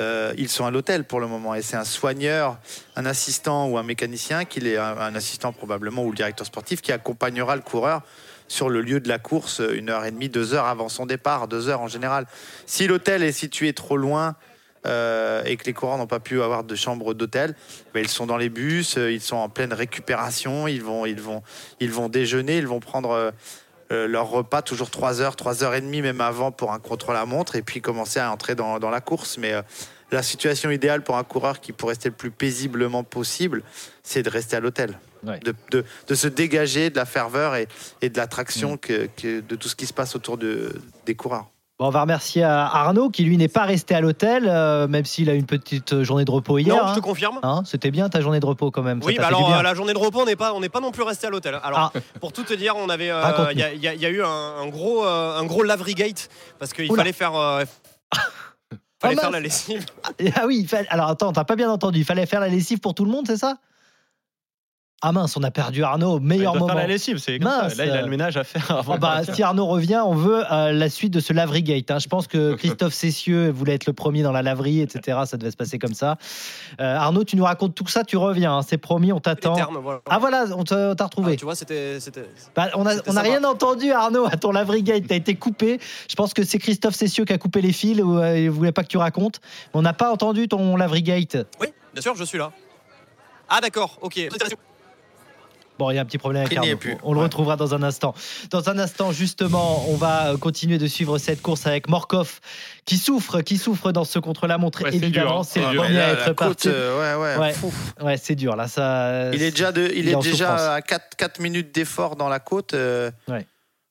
euh, 0.00 0.32
ils 0.36 0.48
sont 0.48 0.64
à 0.66 0.70
l'hôtel 0.70 1.04
pour 1.04 1.20
le 1.20 1.26
moment. 1.28 1.54
Et 1.54 1.62
c'est 1.62 1.76
un 1.76 1.84
soigneur, 1.84 2.58
un 2.96 3.06
assistant 3.06 3.68
ou 3.68 3.78
un 3.78 3.82
mécanicien, 3.82 4.44
qui 4.44 4.58
est 4.66 4.76
un, 4.76 4.98
un 4.98 5.14
assistant 5.14 5.52
probablement 5.52 6.04
ou 6.04 6.10
le 6.10 6.16
directeur 6.16 6.46
sportif, 6.46 6.82
qui 6.82 6.92
accompagnera 6.92 7.56
le 7.56 7.62
coureur 7.62 8.02
sur 8.48 8.68
le 8.68 8.82
lieu 8.82 9.00
de 9.00 9.08
la 9.08 9.18
course 9.18 9.62
une 9.72 9.88
heure 9.88 10.04
et 10.04 10.10
demie, 10.10 10.28
deux 10.28 10.52
heures 10.54 10.66
avant 10.66 10.88
son 10.90 11.06
départ, 11.06 11.48
deux 11.48 11.68
heures 11.68 11.80
en 11.80 11.88
général. 11.88 12.26
Si 12.66 12.86
l'hôtel 12.86 13.22
est 13.22 13.32
situé 13.32 13.72
trop 13.72 13.96
loin 13.96 14.34
euh, 14.86 15.42
et 15.44 15.56
que 15.56 15.64
les 15.64 15.72
coureurs 15.72 15.98
n'ont 15.98 16.06
pas 16.06 16.20
pu 16.20 16.42
avoir 16.42 16.64
de 16.64 16.74
chambre 16.74 17.14
d'hôtel, 17.14 17.54
ben, 17.94 18.00
ils 18.00 18.08
sont 18.08 18.26
dans 18.26 18.36
les 18.36 18.48
bus, 18.48 18.96
euh, 18.98 19.12
ils 19.12 19.20
sont 19.20 19.36
en 19.36 19.48
pleine 19.48 19.72
récupération, 19.72 20.66
ils 20.68 20.82
vont, 20.82 21.06
ils 21.06 21.20
vont, 21.20 21.42
ils 21.80 21.90
vont 21.92 22.08
déjeuner, 22.08 22.58
ils 22.58 22.66
vont 22.66 22.80
prendre 22.80 23.32
euh, 23.92 24.06
leur 24.08 24.28
repas 24.30 24.62
toujours 24.62 24.90
3 24.90 25.20
heures, 25.20 25.36
3 25.36 25.62
heures 25.64 25.74
et 25.74 25.80
demie 25.80 26.02
même 26.02 26.20
avant 26.20 26.50
pour 26.50 26.72
un 26.72 26.78
contre-la-montre 26.78 27.56
et 27.56 27.62
puis 27.62 27.80
commencer 27.80 28.18
à 28.20 28.32
entrer 28.32 28.54
dans, 28.54 28.78
dans 28.78 28.90
la 28.90 29.00
course. 29.00 29.36
Mais 29.38 29.52
euh, 29.52 29.62
la 30.10 30.22
situation 30.22 30.70
idéale 30.70 31.02
pour 31.04 31.16
un 31.16 31.24
coureur 31.24 31.60
qui 31.60 31.72
pour 31.72 31.88
rester 31.90 32.08
le 32.08 32.14
plus 32.14 32.30
paisiblement 32.30 33.04
possible, 33.04 33.62
c'est 34.02 34.22
de 34.22 34.30
rester 34.30 34.56
à 34.56 34.60
l'hôtel. 34.60 34.98
De, 35.44 35.54
de- 35.70 35.84
de 36.08 36.14
se 36.16 36.26
dégager 36.26 36.90
de 36.90 36.96
la 36.96 37.04
ferveur 37.04 37.54
et, 37.54 37.68
et 38.00 38.08
de 38.08 38.16
l'attraction 38.16 38.76
que, 38.76 39.08
que- 39.16 39.40
de 39.40 39.56
tout 39.56 39.68
ce 39.68 39.76
qui 39.76 39.86
se 39.86 39.92
passe 39.92 40.16
autour 40.16 40.36
de, 40.38 40.72
des 41.06 41.14
coureurs. 41.14 41.48
Bon, 41.82 41.88
on 41.88 41.90
va 41.90 42.02
remercier 42.02 42.44
à 42.44 42.64
Arnaud 42.64 43.10
qui 43.10 43.24
lui 43.24 43.36
n'est 43.36 43.48
pas 43.48 43.64
resté 43.64 43.96
à 43.96 44.00
l'hôtel, 44.00 44.44
euh, 44.46 44.86
même 44.86 45.04
s'il 45.04 45.28
a 45.28 45.34
une 45.34 45.46
petite 45.46 46.04
journée 46.04 46.24
de 46.24 46.30
repos 46.30 46.58
hier. 46.58 46.76
Non, 46.76 46.86
je 46.86 46.94
te 46.94 46.98
hein. 47.00 47.02
confirme. 47.02 47.40
Hein, 47.42 47.62
C'était 47.66 47.90
bien 47.90 48.08
ta 48.08 48.20
journée 48.20 48.38
de 48.38 48.46
repos 48.46 48.70
quand 48.70 48.84
même. 48.84 49.00
Oui, 49.02 49.16
bah 49.18 49.26
alors 49.26 49.52
euh, 49.52 49.62
la 49.62 49.74
journée 49.74 49.92
de 49.92 49.98
repos, 49.98 50.20
on 50.20 50.24
n'est 50.24 50.36
pas, 50.36 50.54
on 50.54 50.60
n'est 50.60 50.68
pas 50.68 50.78
non 50.78 50.92
plus 50.92 51.02
resté 51.02 51.26
à 51.26 51.30
l'hôtel. 51.30 51.58
Alors, 51.60 51.92
pour 52.20 52.32
tout 52.32 52.44
te 52.44 52.54
dire, 52.54 52.76
on 52.76 52.88
avait, 52.88 53.10
euh, 53.10 53.20
Raconte-nous. 53.20 53.50
il 53.50 53.58
y, 53.82 53.88
a- 53.88 53.94
y 53.94 53.98
y 53.98 54.06
eu 54.06 54.22
un, 54.22 54.28
un 54.28 54.68
gros, 54.68 55.04
euh, 55.04 55.36
un 55.40 55.44
gros 55.44 55.64
lavery 55.64 55.94
gate 55.94 56.28
parce 56.60 56.72
qu'il 56.72 56.86
fallait 56.94 57.12
faire, 57.12 57.34
euh, 57.34 57.64
fallait 59.02 59.16
Ah, 59.18 59.20
faire 59.20 59.30
la 59.32 59.40
lessive. 59.40 59.84
Ah 60.36 60.44
oui, 60.46 60.58
il 60.60 60.68
fallait- 60.68 60.86
alors 60.88 61.08
attends, 61.08 61.32
t'as 61.32 61.42
pas 61.42 61.56
bien 61.56 61.68
entendu. 61.68 61.98
Il 61.98 62.04
fallait 62.04 62.26
faire 62.26 62.38
la 62.38 62.48
lessive 62.48 62.78
pour 62.78 62.94
tout 62.94 63.04
le 63.04 63.10
monde, 63.10 63.24
c'est 63.26 63.38
ça? 63.38 63.56
Ah 65.04 65.10
mince, 65.10 65.36
on 65.36 65.42
a 65.42 65.50
perdu 65.50 65.82
Arnaud 65.82 66.12
au 66.12 66.20
meilleur 66.20 66.52
Il 66.54 66.58
doit 66.58 66.60
moment. 66.60 66.66
faire 66.78 66.82
la 66.82 66.86
lessive, 66.86 67.18
c'est 67.18 67.40
comme 67.40 67.48
Mince. 67.50 67.74
ça. 67.74 67.84
Là, 67.84 67.90
il 67.92 67.98
a 67.98 68.02
le 68.02 68.08
ménage 68.08 68.36
à 68.36 68.44
faire 68.44 68.70
avant. 68.70 68.94
Ah 68.94 68.98
bah, 68.98 69.20
si 69.24 69.42
Arnaud 69.42 69.66
revient, 69.66 70.00
on 70.06 70.14
veut 70.14 70.44
euh, 70.52 70.70
la 70.70 70.88
suite 70.88 71.12
de 71.12 71.18
ce 71.18 71.32
lavery 71.32 71.64
gate. 71.64 71.90
hein. 71.90 71.98
Je 71.98 72.06
pense 72.06 72.28
que 72.28 72.54
Christophe 72.56 72.94
Cessieux 72.94 73.50
voulait 73.50 73.74
être 73.74 73.86
le 73.86 73.92
premier 73.94 74.22
dans 74.22 74.30
la 74.30 74.42
laverie, 74.42 74.80
etc. 74.80 75.18
Ça 75.26 75.36
devait 75.36 75.50
se 75.50 75.56
passer 75.56 75.80
comme 75.80 75.94
ça. 75.94 76.18
Euh, 76.80 76.94
Arnaud, 76.96 77.24
tu 77.24 77.34
nous 77.36 77.42
racontes 77.44 77.74
tout 77.74 77.88
ça, 77.88 78.04
tu 78.04 78.16
reviens. 78.16 78.58
hein. 78.58 78.62
C'est 78.62 78.78
promis, 78.78 79.12
on 79.12 79.18
t'attend. 79.18 79.54
voilà. 79.82 80.00
Ah 80.08 80.18
voilà, 80.20 80.44
on 80.56 80.62
t'a 80.62 80.94
retrouvé. 81.04 81.34
Tu 81.36 81.44
vois, 81.44 81.56
c'était. 81.56 81.98
Bah, 82.54 82.68
on 82.74 82.86
a, 82.86 82.92
C'était 82.94 83.08
on 83.10 83.12
a 83.12 83.14
sympa. 83.16 83.28
rien 83.28 83.42
entendu, 83.44 83.90
Arnaud, 83.90 84.26
à 84.26 84.36
ton 84.36 84.52
lavery 84.52 84.84
gate. 84.84 85.04
T'as 85.08 85.16
été 85.16 85.34
coupé. 85.34 85.80
Je 86.08 86.14
pense 86.14 86.32
que 86.32 86.44
c'est 86.44 86.58
Christophe 86.58 86.94
Cessieux 86.94 87.24
qui 87.24 87.32
a 87.32 87.38
coupé 87.38 87.60
les 87.60 87.72
fils 87.72 88.00
ou 88.00 88.18
euh, 88.18 88.38
il 88.38 88.50
voulait 88.50 88.70
pas 88.72 88.82
que 88.84 88.88
tu 88.88 88.98
racontes. 88.98 89.40
Mais 89.74 89.80
on 89.80 89.82
n'a 89.82 89.94
pas 89.94 90.12
entendu 90.12 90.46
ton 90.46 90.76
lavery 90.76 91.02
gate. 91.02 91.36
Oui, 91.60 91.66
bien 91.92 92.02
sûr, 92.02 92.14
je 92.14 92.22
suis 92.22 92.38
là. 92.38 92.52
Ah 93.48 93.60
d'accord, 93.60 93.98
ok. 94.00 94.28
Bon, 95.78 95.90
il 95.90 95.94
y 95.96 95.98
a 95.98 96.02
un 96.02 96.04
petit 96.04 96.18
problème 96.18 96.44
avec 96.44 96.56
Arnaud. 96.56 96.76
plus. 96.76 96.96
On 97.02 97.14
le 97.14 97.20
retrouvera 97.20 97.56
dans 97.56 97.74
un 97.74 97.82
instant. 97.82 98.14
Dans 98.50 98.68
un 98.68 98.78
instant, 98.78 99.10
justement, 99.10 99.84
on 99.88 99.96
va 99.96 100.34
continuer 100.38 100.78
de 100.78 100.86
suivre 100.86 101.18
cette 101.18 101.40
course 101.42 101.66
avec 101.66 101.88
Morkov, 101.88 102.40
qui 102.84 102.98
souffre, 102.98 103.40
qui 103.40 103.56
souffre 103.58 103.90
dans 103.90 104.04
ce 104.04 104.18
contre-la-montre. 104.18 104.82
Ouais, 104.84 104.90
c'est 104.90 104.96
évidemment, 104.98 105.30
dur, 105.30 105.38
hein. 105.40 105.44
c'est 105.44 105.60
le 105.60 105.76
premier 105.78 105.98
à 105.98 106.06
la 106.08 106.12
être 106.12 106.26
côte, 106.34 106.36
parti. 106.36 106.68
euh, 106.68 107.16
ouais, 107.18 107.36
ouais, 107.36 107.40
ouais, 107.40 107.52
fouf. 107.52 107.94
Ouais, 108.02 108.16
c'est 108.16 108.34
dur 108.34 108.54
là. 108.54 108.68
Ça. 108.68 109.30
Il 109.32 109.42
est 109.42 109.50
déjà, 109.50 109.72
de, 109.72 109.90
il 109.94 110.08
est 110.08 110.16
déjà 110.22 110.74
à 110.74 110.82
4, 110.82 111.16
4 111.16 111.40
minutes 111.40 111.74
d'effort 111.74 112.16
dans 112.16 112.28
la 112.28 112.38
côte. 112.38 112.74
euh, 112.74 113.10
Ouais. 113.28 113.46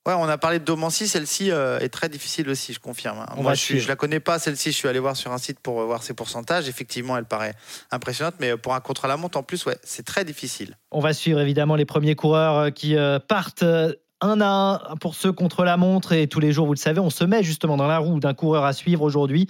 Ouais, 0.08 0.14
on 0.18 0.24
a 0.24 0.38
parlé 0.40 0.58
de 0.58 0.64
Domancy, 0.66 1.08
celle-ci 1.08 1.52
euh, 1.52 1.78
est 1.78 1.90
très 1.90 2.10
difficile 2.10 2.50
aussi, 2.50 2.74
je 2.74 2.80
confirme. 2.80 3.20
hein. 3.20 3.36
Moi, 3.38 3.54
je, 3.54 3.78
je 3.78 3.88
la 3.88 3.96
connais 3.96 4.20
pas, 4.20 4.40
celle-ci, 4.40 4.72
je 4.72 4.76
suis 4.78 4.88
allé 4.88 4.98
voir 4.98 5.16
sur 5.16 5.32
un 5.32 5.38
site 5.38 5.60
pour 5.60 5.80
euh, 5.80 5.86
voir 5.86 6.02
ses 6.02 6.16
pourcentages. 6.16 6.68
Effectivement, 6.68 7.16
elle 7.18 7.26
paraît 7.26 7.54
impressionnante, 7.92 8.34
mais 8.40 8.58
pour 8.58 8.74
un 8.74 8.80
contre-la-montre, 8.80 9.38
en 9.38 9.44
plus, 9.44 9.64
ouais, 9.68 9.78
c'est 9.84 10.04
très 10.04 10.26
difficile. 10.26 10.76
On 10.90 11.02
va 11.02 11.14
suivre 11.14 11.40
évidemment 11.40 11.76
les 11.76 11.86
premiers 11.86 12.16
coureurs 12.16 12.58
euh, 12.58 12.70
qui 12.72 12.96
euh, 12.98 13.20
partent 13.20 13.62
euh, 13.62 13.94
un 14.22 14.42
à 14.42 14.82
un 14.92 14.96
pour 14.96 15.14
ceux 15.14 15.32
contre 15.32 15.64
la 15.64 15.78
montre. 15.78 16.14
Et 16.14 16.26
tous 16.28 16.40
les 16.40 16.52
jours, 16.52 16.66
vous 16.66 16.74
le 16.74 16.80
savez, 16.80 17.00
on 17.00 17.12
se 17.12 17.24
met 17.24 17.44
justement 17.44 17.78
dans 17.78 17.88
la 17.88 18.00
roue 18.00 18.20
d'un 18.20 18.34
coureur 18.34 18.66
à 18.66 18.74
suivre 18.74 19.04
aujourd'hui. 19.04 19.46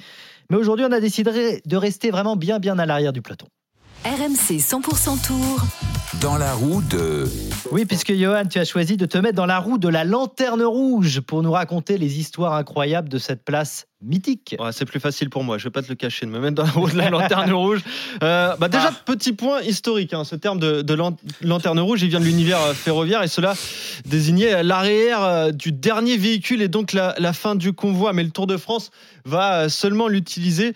Mais 0.50 0.58
aujourd'hui, 0.58 0.86
on 0.86 0.92
a 0.92 1.00
décidé 1.00 1.62
de 1.66 1.78
rester 1.78 2.12
vraiment 2.12 2.36
bien, 2.36 2.60
bien 2.60 2.78
à 2.78 2.86
l'arrière 2.86 3.14
du 3.14 3.22
peloton. 3.22 3.48
RMC 4.04 4.58
100% 4.58 5.22
Tour. 5.28 5.62
Dans 6.22 6.36
la 6.38 6.54
roue 6.54 6.82
de 6.82 7.26
Oui, 7.72 7.86
puisque 7.86 8.14
Johan, 8.14 8.44
tu 8.50 8.58
as 8.60 8.66
choisi 8.66 8.98
de 8.98 9.06
te 9.06 9.18
mettre 9.18 9.36
dans 9.36 9.46
la 9.46 9.60
roue 9.60 9.78
de 9.78 9.88
la 9.88 10.04
lanterne 10.04 10.64
rouge 10.64 11.22
pour 11.22 11.42
nous 11.44 11.52
raconter 11.52 11.98
les 12.00 12.20
histoires 12.20 12.54
incroyables 12.56 13.10
de 13.10 13.18
cette 13.20 13.46
place 13.46 13.86
mythique. 14.04 14.56
Ouais, 14.60 14.72
c'est 14.72 14.86
plus 14.86 15.00
facile 15.00 15.30
pour 15.30 15.44
moi, 15.44 15.58
je 15.60 15.66
vais 15.66 15.70
pas 15.70 15.84
te 15.84 15.90
le 15.90 15.96
cacher, 15.96 16.26
de 16.26 16.32
me 16.32 16.40
mettre 16.40 16.56
dans 16.56 16.64
la 16.64 16.72
roue 16.72 16.90
de 16.90 16.98
la 16.98 17.10
lanterne 17.12 17.52
rouge. 17.54 17.82
Euh, 18.24 18.56
bah 18.58 18.68
déjà, 18.68 18.92
petit 19.06 19.34
point 19.34 19.62
historique, 19.62 20.14
hein, 20.14 20.24
ce 20.24 20.36
terme 20.36 20.60
de, 20.60 20.82
de 20.82 20.94
lan- 20.96 21.16
lanterne 21.42 21.80
rouge, 21.80 22.02
il 22.02 22.10
vient 22.10 22.20
de 22.20 22.26
l'univers 22.26 22.60
euh, 22.62 22.74
ferroviaire 22.74 23.22
et 23.24 23.28
cela 23.28 23.54
désignait 24.06 24.64
l'arrière 24.64 25.22
euh, 25.24 25.52
du 25.52 25.72
dernier 25.72 26.18
véhicule 26.18 26.62
et 26.64 26.68
donc 26.68 26.94
la, 26.94 27.14
la 27.20 27.34
fin 27.34 27.54
du 27.56 27.74
convoi. 27.74 28.12
Mais 28.14 28.24
le 28.24 28.32
Tour 28.32 28.48
de 28.48 28.58
France 28.58 28.90
va 29.26 29.70
seulement 29.70 30.08
l'utiliser 30.08 30.74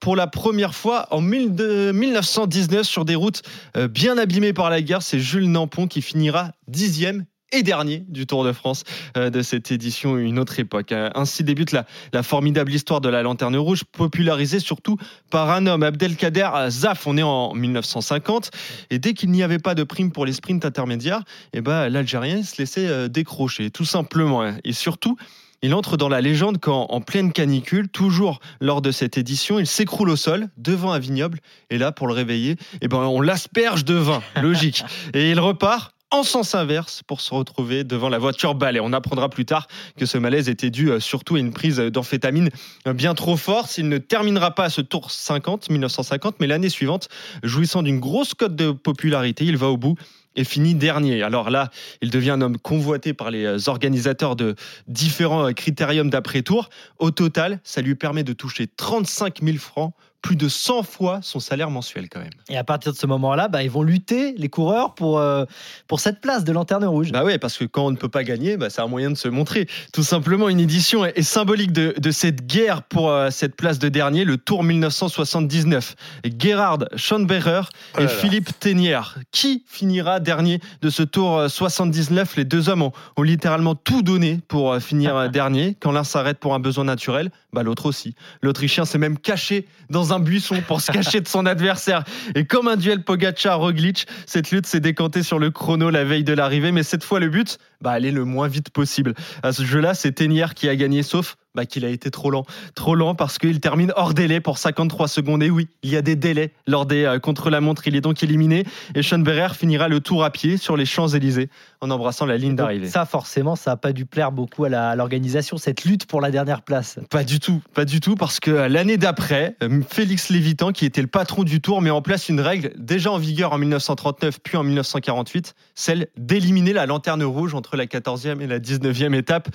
pour 0.00 0.16
la 0.16 0.26
première 0.26 0.74
fois 0.74 1.06
en 1.10 1.20
1000 1.20 1.54
de- 1.54 1.92
1919 1.92 2.86
sur 2.86 3.04
des 3.04 3.14
routes 3.14 3.42
euh, 3.76 3.88
bien 3.88 4.18
abîmées 4.18 4.52
par 4.52 4.70
la 4.70 4.80
guerre. 4.82 5.02
C'est 5.02 5.18
Jules 5.18 5.50
Nampon 5.50 5.86
qui 5.86 6.02
finira 6.02 6.52
dixième 6.68 7.24
et 7.50 7.62
dernier 7.62 8.04
du 8.08 8.26
Tour 8.26 8.44
de 8.44 8.52
France 8.52 8.84
euh, 9.16 9.30
de 9.30 9.40
cette 9.40 9.72
édition 9.72 10.18
Une 10.18 10.38
autre 10.38 10.60
époque. 10.60 10.92
Euh, 10.92 11.08
Ainsi 11.14 11.44
débute 11.44 11.72
la, 11.72 11.86
formidable 12.22 12.72
histoire 12.72 13.00
de 13.00 13.08
la 13.08 13.22
Lanterne 13.22 13.56
Rouge, 13.56 13.84
popularisée 13.84 14.60
surtout 14.60 14.98
par 15.30 15.50
un 15.50 15.66
homme, 15.66 15.82
Abdelkader 15.82 16.50
Zaf. 16.68 17.06
On 17.06 17.16
est 17.16 17.22
en 17.22 17.54
1950 17.54 18.50
et 18.90 18.98
dès 18.98 19.14
qu'il 19.14 19.30
n'y 19.30 19.42
avait 19.42 19.58
pas 19.58 19.74
de 19.74 19.82
prime 19.82 20.12
pour 20.12 20.26
les 20.26 20.34
sprints 20.34 20.64
intermédiaires, 20.66 21.22
eh 21.54 21.62
ben, 21.62 21.88
l'Algérien 21.88 22.42
se 22.42 22.60
laissait 22.60 23.08
décrocher, 23.08 23.70
tout 23.70 23.86
simplement. 23.86 24.52
Et 24.62 24.72
surtout, 24.74 25.16
il 25.62 25.74
entre 25.74 25.96
dans 25.96 26.08
la 26.08 26.20
légende 26.20 26.58
quand, 26.60 26.86
en 26.90 27.00
pleine 27.00 27.32
canicule, 27.32 27.88
toujours 27.88 28.40
lors 28.60 28.82
de 28.82 28.90
cette 28.90 29.18
édition, 29.18 29.58
il 29.58 29.66
s'écroule 29.66 30.10
au 30.10 30.16
sol 30.16 30.48
devant 30.56 30.92
un 30.92 30.98
vignoble. 30.98 31.40
Et 31.70 31.78
là, 31.78 31.92
pour 31.92 32.06
le 32.06 32.14
réveiller, 32.14 32.56
eh 32.80 32.88
ben, 32.88 32.98
on 32.98 33.20
l'asperge 33.20 33.84
de 33.84 33.94
vin, 33.94 34.22
logique. 34.40 34.84
Et 35.14 35.30
il 35.30 35.40
repart 35.40 35.94
en 36.10 36.22
sens 36.22 36.54
inverse 36.54 37.02
pour 37.06 37.20
se 37.20 37.34
retrouver 37.34 37.84
devant 37.84 38.08
la 38.08 38.18
voiture 38.18 38.54
balai. 38.54 38.80
On 38.80 38.92
apprendra 38.92 39.28
plus 39.28 39.44
tard 39.44 39.66
que 39.96 40.06
ce 40.06 40.16
malaise 40.16 40.48
était 40.48 40.70
dû 40.70 40.90
euh, 40.90 41.00
surtout 41.00 41.36
à 41.36 41.38
une 41.38 41.52
prise 41.52 41.76
d'amphétamine 41.76 42.48
euh, 42.86 42.94
bien 42.94 43.14
trop 43.14 43.36
forte. 43.36 43.76
Il 43.76 43.88
ne 43.88 43.98
terminera 43.98 44.54
pas 44.54 44.64
à 44.64 44.70
ce 44.70 44.80
tour 44.80 45.10
50, 45.10 45.68
1950, 45.68 46.36
mais 46.40 46.46
l'année 46.46 46.70
suivante, 46.70 47.08
jouissant 47.42 47.82
d'une 47.82 48.00
grosse 48.00 48.32
cote 48.32 48.56
de 48.56 48.70
popularité, 48.70 49.44
il 49.44 49.58
va 49.58 49.66
au 49.68 49.76
bout 49.76 49.96
et 50.38 50.44
finit 50.44 50.74
dernier. 50.76 51.22
Alors 51.22 51.50
là, 51.50 51.70
il 52.00 52.10
devient 52.10 52.30
un 52.30 52.40
homme 52.40 52.58
convoité 52.58 53.12
par 53.12 53.30
les 53.30 53.44
euh, 53.44 53.58
organisateurs 53.66 54.36
de 54.36 54.54
différents 54.86 55.48
euh, 55.48 55.52
critériums 55.52 56.10
d'après-tour. 56.10 56.70
Au 56.98 57.10
total, 57.10 57.58
ça 57.64 57.82
lui 57.82 57.96
permet 57.96 58.22
de 58.22 58.32
toucher 58.32 58.68
35 58.68 59.42
000 59.42 59.58
francs, 59.58 59.92
plus 60.22 60.36
de 60.36 60.48
100 60.48 60.82
fois 60.82 61.20
son 61.22 61.40
salaire 61.40 61.70
mensuel 61.70 62.08
quand 62.08 62.20
même. 62.20 62.30
Et 62.48 62.56
à 62.56 62.64
partir 62.64 62.92
de 62.92 62.98
ce 62.98 63.06
moment-là, 63.06 63.48
bah, 63.48 63.62
ils 63.62 63.70
vont 63.70 63.82
lutter, 63.82 64.34
les 64.36 64.48
coureurs, 64.48 64.94
pour, 64.94 65.18
euh, 65.18 65.44
pour 65.86 66.00
cette 66.00 66.20
place 66.20 66.44
de 66.44 66.52
lanterne 66.52 66.84
rouge. 66.84 67.12
Bah 67.12 67.24
ouais, 67.24 67.38
parce 67.38 67.56
que 67.56 67.64
quand 67.64 67.86
on 67.86 67.90
ne 67.90 67.96
peut 67.96 68.08
pas 68.08 68.24
gagner, 68.24 68.56
bah, 68.56 68.70
c'est 68.70 68.80
un 68.80 68.88
moyen 68.88 69.10
de 69.10 69.16
se 69.16 69.28
montrer. 69.28 69.66
Tout 69.92 70.02
simplement, 70.02 70.48
une 70.48 70.60
édition 70.60 71.04
est, 71.04 71.16
est 71.16 71.22
symbolique 71.22 71.72
de, 71.72 71.94
de 71.96 72.10
cette 72.10 72.46
guerre 72.46 72.82
pour 72.82 73.10
euh, 73.10 73.30
cette 73.30 73.56
place 73.56 73.78
de 73.78 73.88
dernier, 73.88 74.24
le 74.24 74.36
Tour 74.36 74.64
1979. 74.64 75.94
Gerhard 76.38 76.84
Schonberger 76.96 77.62
Oh 77.96 78.00
et. 78.00 78.08
Philippe 78.08 78.58
Ténière. 78.58 79.18
Qui 79.30 79.64
finira 79.66 80.20
dernier 80.20 80.60
de 80.82 80.90
ce 80.90 81.02
Tour 81.02 81.38
euh, 81.38 81.48
79 81.48 82.36
Les 82.36 82.44
deux 82.44 82.68
hommes 82.68 82.82
ont, 82.82 82.92
ont 83.16 83.22
littéralement 83.22 83.74
tout 83.74 84.02
donné 84.02 84.40
pour 84.48 84.72
euh, 84.72 84.80
finir 84.80 85.16
euh, 85.16 85.28
dernier. 85.38 85.76
Quand 85.80 85.92
l'un 85.92 86.04
s'arrête 86.04 86.38
pour 86.38 86.54
un 86.54 86.60
besoin 86.60 86.84
naturel, 86.84 87.30
bah, 87.52 87.62
l'autre 87.62 87.86
aussi. 87.86 88.14
L'Autrichien 88.42 88.84
s'est 88.84 88.98
même 88.98 89.18
caché 89.18 89.66
dans 89.90 90.07
un 90.12 90.20
buisson 90.20 90.62
pour 90.66 90.80
se 90.80 90.90
cacher 90.92 91.20
de 91.20 91.28
son 91.28 91.46
adversaire. 91.46 92.04
Et 92.34 92.44
comme 92.44 92.68
un 92.68 92.76
duel 92.76 93.02
Pogacar-Roglic, 93.02 94.06
cette 94.26 94.50
lutte 94.50 94.66
s'est 94.66 94.80
décantée 94.80 95.22
sur 95.22 95.38
le 95.38 95.50
chrono 95.50 95.90
la 95.90 96.04
veille 96.04 96.24
de 96.24 96.32
l'arrivée. 96.32 96.72
Mais 96.72 96.82
cette 96.82 97.04
fois, 97.04 97.20
le 97.20 97.28
but, 97.28 97.58
bah, 97.80 97.92
aller 97.92 98.10
le 98.10 98.24
moins 98.24 98.48
vite 98.48 98.70
possible. 98.70 99.14
À 99.42 99.52
ce 99.52 99.64
jeu-là, 99.64 99.94
c'est 99.94 100.12
Ténière 100.12 100.54
qui 100.54 100.68
a 100.68 100.76
gagné, 100.76 101.02
sauf 101.02 101.36
bah, 101.54 101.66
qu'il 101.66 101.84
a 101.84 101.88
été 101.88 102.10
trop 102.10 102.30
lent. 102.30 102.44
Trop 102.74 102.94
lent 102.94 103.14
parce 103.14 103.38
qu'il 103.38 103.60
termine 103.60 103.92
hors 103.96 104.14
délai 104.14 104.40
pour 104.40 104.58
53 104.58 105.08
secondes. 105.08 105.42
Et 105.42 105.50
oui, 105.50 105.68
il 105.82 105.90
y 105.90 105.96
a 105.96 106.02
des 106.02 106.16
délais 106.16 106.52
lors 106.66 106.86
des 106.86 107.04
euh, 107.04 107.18
contre-la-montre. 107.18 107.86
Il 107.86 107.96
est 107.96 108.00
donc 108.00 108.22
éliminé. 108.22 108.64
Et 108.94 109.02
Sean 109.02 109.18
Berrer 109.18 109.54
finira 109.54 109.88
le 109.88 110.00
tour 110.00 110.24
à 110.24 110.30
pied 110.30 110.56
sur 110.56 110.76
les 110.76 110.86
Champs-Élysées 110.86 111.48
en 111.80 111.90
embrassant 111.90 112.26
la 112.26 112.36
ligne 112.36 112.56
d'arrivée. 112.56 112.88
Ça, 112.88 113.06
forcément, 113.06 113.56
ça 113.56 113.72
n'a 113.72 113.76
pas 113.76 113.92
dû 113.92 114.04
plaire 114.04 114.32
beaucoup 114.32 114.64
à 114.64 114.96
l'organisation, 114.96 115.56
cette 115.56 115.84
lutte 115.84 116.06
pour 116.06 116.20
la 116.20 116.30
dernière 116.30 116.62
place. 116.62 116.98
Pas 117.10 117.24
du 117.24 117.40
tout, 117.40 117.62
pas 117.74 117.84
du 117.84 118.00
tout, 118.00 118.14
parce 118.14 118.40
que 118.40 118.50
euh, 118.50 118.68
l'année 118.68 118.96
d'après, 118.96 119.56
euh, 119.62 119.80
Félix 119.88 120.30
Lévitan, 120.30 120.72
qui 120.72 120.84
était 120.84 121.02
le 121.02 121.08
patron 121.08 121.44
du 121.44 121.60
Tour, 121.60 121.80
met 121.82 121.90
en 121.90 122.02
place 122.02 122.28
une 122.28 122.40
règle 122.40 122.72
déjà 122.76 123.10
en 123.12 123.18
vigueur 123.18 123.52
en 123.52 123.58
1939 123.58 124.38
puis 124.42 124.56
en 124.56 124.64
1948, 124.64 125.54
celle 125.74 126.08
d'éliminer 126.16 126.72
la 126.72 126.86
lanterne 126.86 127.22
rouge 127.22 127.54
entre 127.54 127.76
la 127.76 127.86
14e 127.86 128.40
et 128.40 128.46
la 128.46 128.58
19e 128.58 129.14
étape. 129.14 129.48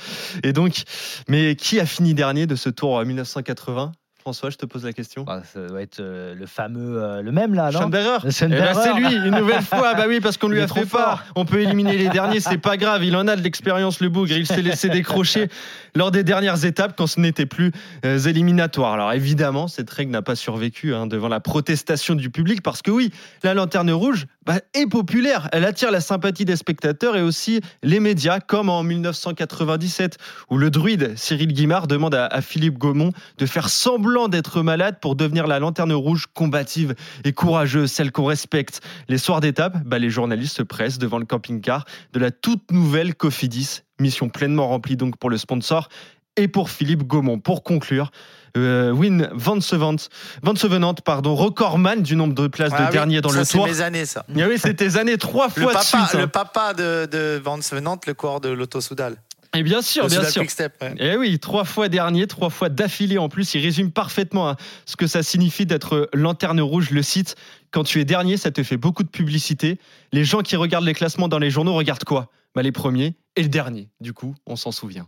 Et 0.44 0.53
donc, 0.53 0.84
mais 1.28 1.56
qui 1.56 1.80
a 1.84 1.85
fini 1.85 2.14
dernier 2.14 2.47
de 2.47 2.55
ce 2.55 2.69
Tour 2.69 2.97
euh, 2.97 3.05
1980 3.05 3.91
François, 4.23 4.49
je 4.49 4.55
te 4.55 4.65
pose 4.65 4.85
la 4.85 4.93
question. 4.93 5.26
Bah, 5.26 5.41
ça 5.43 5.68
doit 5.68 5.81
être 5.81 5.99
euh, 5.99 6.34
le 6.34 6.45
fameux, 6.45 7.03
euh, 7.03 7.22
le 7.22 7.34
même 7.34 7.53
là, 7.53 7.72
non? 7.72 7.88
Eh 7.88 7.89
ben, 7.89 8.22
c'est 8.31 8.47
lui, 8.47 9.14
une 9.14 9.38
nouvelle 9.38 9.61
fois. 9.61 9.95
Bah 9.95 10.05
oui, 10.07 10.22
parce 10.22 10.38
qu'on 10.38 10.47
lui 10.47 10.61
a 10.61 10.65
trop 10.65 10.80
fait 10.80 10.85
fort. 10.85 11.19
fort. 11.19 11.22
On 11.35 11.43
peut 11.43 11.60
éliminer 11.60 11.97
les 11.97 12.07
derniers, 12.07 12.39
c'est 12.39 12.57
pas 12.57 12.77
grave. 12.77 13.03
Il 13.03 13.18
en 13.18 13.27
a 13.27 13.35
de 13.35 13.41
l'expérience, 13.41 13.99
le 13.99 14.07
bougre. 14.07 14.31
Il 14.31 14.47
s'est 14.47 14.61
laissé 14.61 14.88
décrocher 14.88 15.49
lors 15.93 16.10
des 16.10 16.23
dernières 16.23 16.64
étapes 16.64 16.93
quand 16.95 17.05
ce 17.05 17.19
n'était 17.19 17.45
plus 17.45 17.73
euh, 18.05 18.18
éliminatoire. 18.18 18.93
Alors 18.93 19.11
évidemment, 19.11 19.68
cette 19.68 19.89
règle 19.89 20.11
n'a 20.14 20.22
pas 20.22 20.35
survécu 20.35 20.95
hein, 20.95 21.05
devant 21.05 21.27
la 21.27 21.41
protestation 21.41 22.15
du 22.15 22.30
public 22.30 22.61
parce 22.64 22.81
que 22.81 22.91
oui, 22.91 23.11
la 23.43 23.53
lanterne 23.53 23.91
rouge 23.91 24.27
bah, 24.45 24.60
est 24.74 24.88
populaire. 24.88 25.49
Elle 25.52 25.65
attire 25.65 25.91
la 25.91 26.02
sympathie 26.02 26.45
des 26.45 26.56
spectateurs 26.56 27.15
et 27.15 27.22
aussi 27.22 27.61
les 27.82 27.99
médias, 27.99 28.40
comme 28.40 28.70
en 28.70 28.84
1997 28.84 30.18
où 30.49 30.57
le 30.57 30.70
druide 30.70 31.14
Cyril 31.18 31.53
Guimard 31.53 31.88
demande 31.88 32.15
à, 32.15 32.41
Philippe 32.41 32.78
Gaumont 32.78 33.11
de 33.38 33.45
faire 33.45 33.70
semblant 33.70 34.28
d'être 34.28 34.61
malade 34.61 34.98
pour 35.02 35.15
devenir 35.15 35.48
la 35.48 35.60
lanterne 35.60 35.94
rouge 35.94 36.28
combative 36.34 36.95
et 37.24 37.34
courageuse, 37.34 37.91
celle 37.91 38.11
qu'on 38.11 38.26
respecte. 38.26 38.82
Les 39.07 39.18
soirs 39.18 39.41
d'étape, 39.41 39.78
bah, 39.86 39.99
les 39.99 40.10
journalistes 40.10 40.57
se 40.57 40.64
pressent 40.64 40.99
devant 40.99 41.20
le 41.20 41.26
camping-car 41.26 41.86
de 42.14 42.20
la 42.20 42.32
toute 42.32 42.72
nouvelle 42.72 43.15
Cofidis. 43.15 43.82
Mission 43.99 44.30
pleinement 44.30 44.68
remplie 44.68 44.98
donc 44.98 45.18
pour 45.18 45.30
le 45.30 45.38
sponsor 45.38 45.88
et 46.36 46.48
pour 46.48 46.70
Philippe 46.70 47.03
Gaumont. 47.03 47.40
Pour 47.40 47.64
conclure, 47.64 48.11
euh, 48.57 48.91
Win 48.91 49.30
Van 49.34 49.59
Sevant, 49.61 49.95
Van 50.43 50.55
Sevenant, 50.55 50.93
pardon, 50.93 51.35
recordman 51.35 52.01
du 52.03 52.15
nombre 52.15 52.34
de 52.35 52.47
places 52.47 52.71
Ah 52.75 52.81
de 52.81 52.85
oui, 52.85 52.91
dernier 52.91 53.21
dans 53.21 53.30
ça, 53.30 53.39
le 53.39 53.45
c'est 53.45 53.57
tour. 53.57 53.65
mes 53.67 53.81
années, 53.81 54.05
ça. 54.05 54.25
Ah 54.30 54.41
oui, 54.47 54.57
c'était 54.57 54.89
tes 54.89 54.97
années 54.97 55.17
trois 55.17 55.47
Le 55.55 55.61
fois 55.63 55.71
de 55.71 55.77
papa, 55.77 55.84
suite. 55.85 55.99
hein. 56.15 56.19
le 56.19 56.27
papa 56.27 56.73
de, 56.73 57.07
de 57.11 57.41
Van 57.43 57.57
Venant, 57.57 57.99
le 58.05 58.13
coureur 58.13 58.41
de 58.41 58.49
l'Auto 58.49 58.80
Soudal. 58.81 59.17
Et 59.55 59.61
bien 59.61 59.84
sûr, 59.84 60.07
bien 60.07 60.23
sûr. 60.23 60.41
Ouais. 60.41 60.95
Et 60.97 61.15
oui, 61.15 61.38
trois 61.38 61.63
fois 61.63 61.88
dernier, 61.88 62.25
trois 62.25 62.49
fois 62.49 62.69
d'affilée 62.69 63.19
en 63.19 63.30
plus. 63.30 63.53
Il 63.53 63.61
résume 63.61 63.91
parfaitement 63.91 64.49
hein, 64.49 64.55
ce 64.88 64.95
que 64.95 65.05
ça 65.05 65.21
signifie 65.21 65.67
d'être 65.67 66.09
lanterne 66.11 66.59
rouge. 66.59 66.89
Le 66.89 67.03
site, 67.03 67.35
quand 67.69 67.84
tu 67.84 68.01
es 68.01 68.03
dernier, 68.05 68.38
ça 68.38 68.49
te 68.49 68.63
fait 68.63 68.77
beaucoup 68.77 69.03
de 69.03 69.09
publicité. 69.09 69.77
Les 70.11 70.23
gens 70.25 70.41
qui 70.41 70.55
regardent 70.55 70.85
les 70.85 70.95
classements 70.95 71.27
dans 71.27 71.38
les 71.38 71.51
journaux 71.51 71.75
regardent 71.75 72.03
quoi? 72.03 72.31
Bah, 72.55 72.63
Les 72.63 72.71
premiers 72.71 73.15
et 73.35 73.43
le 73.43 73.47
dernier. 73.49 73.89
Du 74.01 74.11
coup, 74.13 74.34
on 74.47 74.55
s'en 74.55 74.71
souvient. 74.71 75.07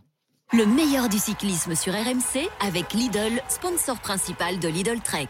Le 0.52 0.64
meilleur 0.64 1.08
du 1.08 1.18
cyclisme 1.18 1.74
sur 1.74 1.92
RMC 1.92 2.48
avec 2.64 2.92
Lidl, 2.94 3.42
sponsor 3.48 3.98
principal 3.98 4.58
de 4.60 4.68
Lidl 4.68 5.00
Trek. 5.00 5.26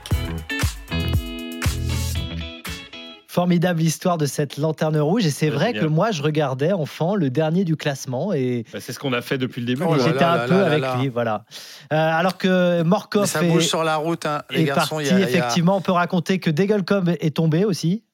Formidable 3.26 3.80
histoire 3.82 4.18
de 4.18 4.26
cette 4.26 4.56
lanterne 4.58 4.98
rouge. 4.98 5.24
Et 5.26 5.30
c'est 5.30 5.48
vrai 5.48 5.68
génial. 5.68 5.84
que 5.84 5.88
moi, 5.88 6.10
je 6.10 6.22
regardais 6.22 6.72
enfant 6.72 7.14
le 7.14 7.30
dernier 7.30 7.64
du 7.64 7.76
classement 7.76 8.32
et, 8.34 8.64
Bah, 8.72 8.78
c'est 8.80 8.92
ce 8.92 8.98
qu'on 8.98 9.12
a 9.14 9.22
fait 9.22 9.38
depuis 9.38 9.60
le 9.62 9.66
début. 9.66 9.84
Oh 9.88 9.96
j'étais 9.98 10.22
un 10.22 10.36
là 10.36 10.46
peu 10.48 10.58
là 10.60 10.66
avec 10.66 10.80
là. 10.82 10.96
lui. 10.98 11.08
Voilà. 11.08 11.44
Euh, 11.92 11.96
alors 11.96 12.36
que 12.36 12.82
Morkov 12.82 13.26
ça 13.26 13.42
est, 13.42 13.48
bouge 13.48 13.66
sur 13.66 13.84
la 13.84 13.96
route, 13.96 14.26
hein, 14.26 14.42
les 14.50 14.60
est 14.60 14.64
garçons. 14.64 14.96
parti, 14.96 15.10
y 15.10 15.12
a- 15.12 15.18
il 15.18 15.20
y 15.20 15.24
a- 15.24 15.28
effectivement, 15.28 15.76
on 15.76 15.80
peut 15.80 15.92
raconter 15.92 16.38
que 16.40 16.50
Degelkom 16.50 17.08
est 17.20 17.34
tombé 17.36 17.64
aussi. 17.64 18.04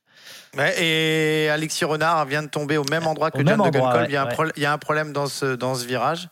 Ouais, 0.57 0.75
et 0.85 1.49
Alexis 1.49 1.85
Renard 1.85 2.27
vient 2.27 2.43
de 2.43 2.49
tomber 2.49 2.77
au 2.77 2.85
même 2.91 3.07
endroit 3.07 3.31
que 3.31 3.39
Au 3.39 3.47
John 3.47 3.61
ouais, 3.61 3.71
il, 4.07 4.13
y 4.13 4.17
a 4.17 4.23
un 4.23 4.27
ouais. 4.27 4.33
pro- 4.35 4.45
il 4.57 4.63
y 4.63 4.67
a 4.67 4.73
un 4.73 4.79
problème 4.79 5.13
dans 5.13 5.27
ce, 5.27 5.55
dans 5.57 5.75
ce 5.75 5.85
virage. 5.87 6.29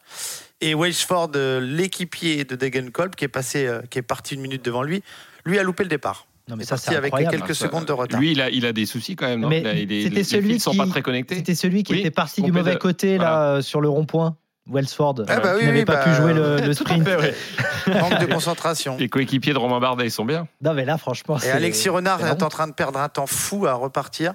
Et 0.61 0.75
Welchford, 0.75 1.31
euh, 1.37 1.61
l'équipier 1.61 2.45
de 2.45 2.55
Degenkolb, 2.57 3.15
qui 3.15 3.25
est 3.25 3.29
passé, 3.29 3.67
euh, 3.67 3.81
qui 3.89 3.99
est 3.99 4.03
parti 4.03 4.35
une 4.35 4.41
minute 4.43 4.65
devant 4.65 4.83
lui, 4.83 5.03
lui 5.45 5.59
a 5.59 5.63
loupé 5.63 5.83
le 5.85 5.89
départ. 5.89 6.27
Non, 6.49 6.57
mais 6.57 6.65
ça, 6.65 6.71
parti 6.75 6.91
c'est 6.91 6.97
avec 6.97 7.15
quelques 7.15 7.55
secondes 7.55 7.85
de 7.87 7.93
retard. 7.93 8.21
Lui, 8.21 8.33
il 8.33 8.41
a, 8.41 8.51
il 8.51 8.67
a 8.67 8.73
des 8.73 8.85
soucis 8.85 9.15
quand 9.17 9.27
même. 9.27 9.41
non 9.41 9.49
Mais 9.49 9.61
Il 9.61 9.67
a- 9.67 9.73
il 9.75 9.93
est- 9.93 10.03
c'était 10.03 10.15
les 10.17 10.25
celui 10.25 10.55
ne 10.55 10.59
sont 10.59 10.73
qui- 10.73 10.79
pas 10.79 10.87
très 10.87 11.03
connectés. 11.03 11.37
C'était 11.37 11.55
celui 11.55 11.83
qui 11.85 11.93
Oui, 11.93 12.01
était 12.01 12.11
parti 12.11 12.43
du 12.43 12.51
mauvais 12.53 12.77
côté 12.77 13.13
là, 13.13 13.17
voilà. 13.19 13.43
euh, 13.57 13.63
sur 13.63 13.81
le 13.81 13.89
rond-point. 13.89 14.37
Wellsford, 14.67 15.25
Ah 15.27 15.41
bah 15.41 15.53
oui, 15.55 15.61
qui 15.61 15.67
n'avait 15.67 15.79
oui, 15.81 15.85
pas 15.85 15.97
bah, 15.97 16.05
pu 16.05 16.13
jouer 16.15 16.35
le, 16.35 16.57
le 16.67 16.73
sprint. 16.75 17.03
fait, 17.09 17.17
ouais. 17.17 17.35
Manque 18.01 18.21
de 18.21 18.27
concentration. 18.27 18.97
Les 18.99 19.09
coéquipiers 19.09 19.53
de 19.55 19.59
Romain 19.59 19.81
Bardet, 19.81 20.05
ils 20.07 20.11
sont 20.11 20.25
bien. 20.27 20.47
Non, 20.61 20.75
mais 20.75 20.85
là, 20.85 20.99
franchement. 20.99 21.39
Et 21.41 21.51
Alexis 21.51 21.89
Renard 21.89 22.25
est 22.27 22.43
en 22.43 22.49
train 22.49 22.67
de 22.69 22.73
perdre 22.75 22.99
un 23.01 23.09
temps 23.09 23.27
fou 23.27 23.67
à 23.67 23.73
repartir. 23.73 24.35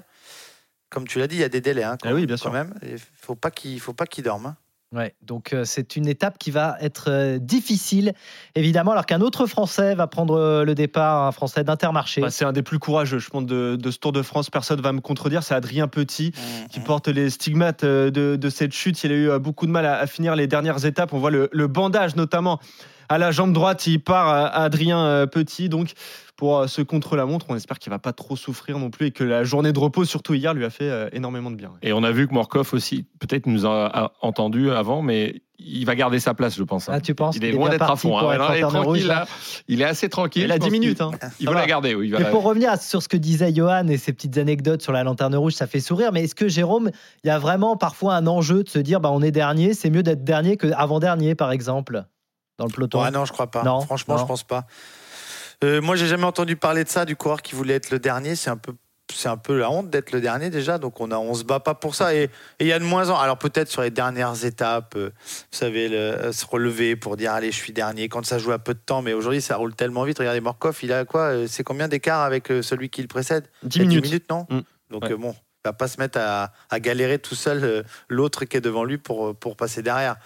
Comme 0.89 1.07
tu 1.07 1.19
l'as 1.19 1.27
dit, 1.27 1.35
il 1.35 1.41
y 1.41 1.43
a 1.45 1.49
des 1.49 1.61
délais 1.61 1.83
hein, 1.83 1.97
quand, 2.01 2.09
Ah 2.09 2.13
oui, 2.13 2.25
bien 2.25 2.35
quand 2.37 2.43
sûr. 2.43 2.51
même. 2.53 2.73
Il 2.81 2.97
faut 3.21 3.35
pas 3.35 3.51
qu'il 3.51 3.79
faut 3.79 3.93
pas 3.93 4.07
qu'il 4.07 4.23
dorme. 4.23 4.47
hein. 4.47 4.55
Ouais, 4.95 5.13
donc 5.21 5.51
euh, 5.51 5.65
c'est 5.65 5.97
une 5.97 6.07
étape 6.07 6.37
qui 6.37 6.51
va 6.51 6.77
être 6.79 7.09
euh, 7.09 7.37
difficile, 7.37 8.13
évidemment, 8.55 8.91
alors 8.91 9.05
qu'un 9.05 9.19
autre 9.19 9.45
Français 9.45 9.93
va 9.93 10.07
prendre 10.07 10.35
euh, 10.35 10.63
le 10.63 10.73
départ, 10.73 11.27
un 11.27 11.33
Français 11.33 11.65
d'Intermarché. 11.65 12.21
Bah, 12.21 12.29
c'est 12.31 12.45
un 12.45 12.53
des 12.53 12.63
plus 12.63 12.79
courageux, 12.79 13.19
je 13.19 13.29
pense, 13.29 13.45
de, 13.45 13.75
de 13.75 13.91
ce 13.91 13.99
Tour 13.99 14.13
de 14.13 14.21
France. 14.21 14.49
Personne 14.49 14.79
va 14.79 14.93
me 14.93 15.01
contredire. 15.01 15.43
C'est 15.43 15.53
Adrien 15.53 15.89
Petit 15.89 16.31
qui 16.71 16.79
porte 16.79 17.09
les 17.09 17.29
stigmates 17.29 17.83
euh, 17.83 18.09
de, 18.09 18.37
de 18.37 18.49
cette 18.49 18.71
chute. 18.71 19.03
Il 19.03 19.11
a 19.11 19.15
eu 19.15 19.29
euh, 19.29 19.37
beaucoup 19.37 19.65
de 19.65 19.71
mal 19.71 19.85
à, 19.85 19.97
à 19.97 20.07
finir 20.07 20.33
les 20.37 20.47
dernières 20.47 20.85
étapes. 20.85 21.11
On 21.11 21.19
voit 21.19 21.31
le, 21.31 21.49
le 21.51 21.67
bandage, 21.67 22.15
notamment 22.15 22.61
à 23.09 23.17
la 23.17 23.31
jambe 23.31 23.53
droite. 23.53 23.85
Il 23.87 23.99
part 23.99 24.27
à 24.27 24.47
Adrien 24.47 24.99
euh, 25.05 25.25
Petit. 25.25 25.69
Donc, 25.69 25.91
pour 26.35 26.59
euh, 26.59 26.67
ce 26.67 26.81
contre-la-montre, 26.81 27.45
on 27.49 27.55
espère 27.55 27.79
qu'il 27.79 27.89
va 27.91 27.99
pas 27.99 28.13
trop 28.13 28.35
souffrir 28.35 28.77
non 28.79 28.89
plus 28.89 29.07
et 29.07 29.11
que 29.11 29.23
la 29.23 29.43
journée 29.43 29.71
de 29.73 29.79
repos, 29.79 30.05
surtout 30.05 30.33
hier, 30.33 30.53
lui 30.53 30.65
a 30.65 30.69
fait 30.69 30.89
euh, 30.89 31.09
énormément 31.13 31.51
de 31.51 31.55
bien. 31.55 31.71
Et 31.81 31.93
on 31.93 32.03
a 32.03 32.11
vu 32.11 32.27
que 32.27 32.33
Morkov 32.33 32.73
aussi, 32.73 33.05
peut-être 33.19 33.45
nous 33.47 33.65
a, 33.65 34.11
entendu 34.21 34.69
avant, 34.71 35.01
mais 35.01 35.41
il 35.57 35.85
va 35.85 35.95
garder 35.95 36.19
sa 36.19 36.33
place, 36.33 36.57
je 36.57 36.63
pense. 36.63 36.89
hein. 36.89 36.93
Ah, 36.95 36.99
tu 36.99 37.15
penses? 37.15 37.37
Il 37.37 37.45
est 37.45 37.53
loin 37.53 37.69
d'être 37.69 37.89
à 37.89 37.95
fond. 37.95 38.17
hein. 38.17 38.27
Alors, 38.29 38.51
il 38.53 38.57
est 38.57 38.61
lanterne 38.61 38.83
rouge, 38.83 38.83
tranquille, 38.99 39.07
là 39.07 39.15
là. 39.21 39.27
Il 39.69 39.81
est 39.81 39.85
assez 39.85 40.09
tranquille. 40.09 40.43
Il 40.43 40.51
a 40.51 40.55
je 40.55 40.59
10 40.59 40.63
pense 40.65 40.71
minutes. 40.71 41.01
hein. 41.01 41.11
Il 41.39 41.47
veut 41.47 41.53
va. 41.53 41.61
la 41.61 41.65
garder. 41.67 41.95
Oui, 41.95 42.07
il 42.07 42.11
va 42.11 42.17
Mais 42.17 42.25
la- 42.25 42.29
pour 42.31 42.43
revenir 42.43 42.77
sur 42.81 43.01
ce 43.01 43.07
que 43.07 43.15
disait 43.15 43.53
Johan 43.55 43.87
et 43.87 43.95
ses 43.97 44.11
petites 44.11 44.37
anecdotes 44.37 44.81
sur 44.81 44.91
la 44.91 45.05
lanterne 45.05 45.33
rouge, 45.37 45.53
ça 45.53 45.65
fait 45.67 45.79
sourire. 45.79 46.11
Mais 46.11 46.25
est-ce 46.25 46.35
que 46.35 46.49
Jérôme, 46.49 46.91
il 47.23 47.27
y 47.27 47.29
a 47.29 47.39
vraiment 47.39 47.77
parfois 47.77 48.15
un 48.15 48.27
enjeu 48.27 48.63
de 48.63 48.69
se 48.69 48.79
dire, 48.79 48.99
bah, 48.99 49.09
on 49.13 49.21
est 49.21 49.31
dernier, 49.31 49.73
c'est 49.73 49.89
mieux 49.89 50.03
d'être 50.03 50.25
dernier 50.25 50.57
que 50.57 50.67
avant-dernier, 50.75 51.35
par 51.35 51.53
exemple, 51.53 52.03
dans 52.57 52.65
le 52.65 52.71
peloton 52.71 53.01
Ouais, 53.03 53.11
non, 53.11 53.25
je 53.25 53.33
crois 53.33 53.51
pas. 53.51 53.63
Non, 53.63 53.81
Franchement, 53.81 54.15
non. 54.15 54.21
je 54.21 54.25
pense 54.27 54.43
pas. 54.43 54.65
Euh, 55.63 55.81
moi, 55.81 55.95
j'ai 55.95 56.07
jamais 56.07 56.25
entendu 56.25 56.55
parler 56.55 56.83
de 56.83 56.89
ça 56.89 57.05
du 57.05 57.15
coureur 57.15 57.41
qui 57.41 57.55
voulait 57.55 57.75
être 57.75 57.89
le 57.91 57.99
dernier. 57.99 58.35
C'est 58.35 58.49
un 58.49 58.57
peu, 58.57 58.73
c'est 59.13 59.29
un 59.29 59.37
peu 59.37 59.57
la 59.57 59.69
honte 59.71 59.89
d'être 59.89 60.11
le 60.11 60.19
dernier 60.19 60.49
déjà. 60.49 60.77
Donc 60.77 60.99
on 60.99 61.11
a, 61.11 61.17
on 61.17 61.33
se 61.33 61.43
bat 61.43 61.59
pas 61.61 61.75
pour 61.75 61.95
ça. 61.95 62.13
Et 62.13 62.29
il 62.59 62.67
y 62.67 62.73
a 62.73 62.79
de 62.79 62.83
moins 62.83 63.09
en. 63.09 63.17
Alors 63.17 63.37
peut-être 63.37 63.69
sur 63.71 63.81
les 63.81 63.89
dernières 63.89 64.43
étapes, 64.45 64.95
euh, 64.97 65.11
vous 65.25 65.57
savez, 65.57 65.87
le- 65.87 65.95
euh, 65.97 66.31
se 66.33 66.45
relever 66.45 66.95
pour 66.97 67.15
dire 67.15 67.31
allez, 67.33 67.51
je 67.51 67.57
suis 67.57 67.71
dernier. 67.73 68.09
Quand 68.09 68.25
ça 68.25 68.37
joue 68.37 68.51
à 68.51 68.59
peu 68.59 68.73
de 68.73 68.79
temps, 68.79 69.01
mais 69.01 69.13
aujourd'hui 69.13 69.41
ça 69.41 69.55
roule 69.55 69.73
tellement 69.75 70.03
vite. 70.03 70.19
Regardez 70.19 70.41
Morkov, 70.41 70.77
il 70.83 70.91
a 70.91 71.05
quoi 71.05 71.21
euh, 71.31 71.47
C'est 71.47 71.63
combien 71.63 71.87
d'écart 71.87 72.21
avec 72.21 72.47
celui 72.61 72.89
qui 72.89 73.01
le 73.01 73.07
précède? 73.07 73.47
10 73.63 73.79
Il 73.79 73.93
y 73.93 73.97
a 73.97 74.01
minutes. 74.01 74.29
non? 74.29 74.45
Mm. 74.49 74.59
Donc 74.91 75.03
Ouais. 75.03 75.13
euh, 75.13 75.17
bon, 75.17 75.31
il 75.33 75.67
va 75.69 75.73
pas 75.73 75.87
se 75.87 75.99
mettre 75.99 76.19
à, 76.21 76.51
à 76.69 76.79
galérer 76.81 77.17
tout 77.19 77.33
seul 77.35 77.63
euh, 77.63 77.83
l'autre 78.09 78.43
qui 78.45 78.57
est 78.57 78.61
devant 78.61 78.83
lui 78.83 78.97
pour, 78.97 79.35
pour 79.35 79.55
passer 79.55 79.81
derrière. 79.81 80.17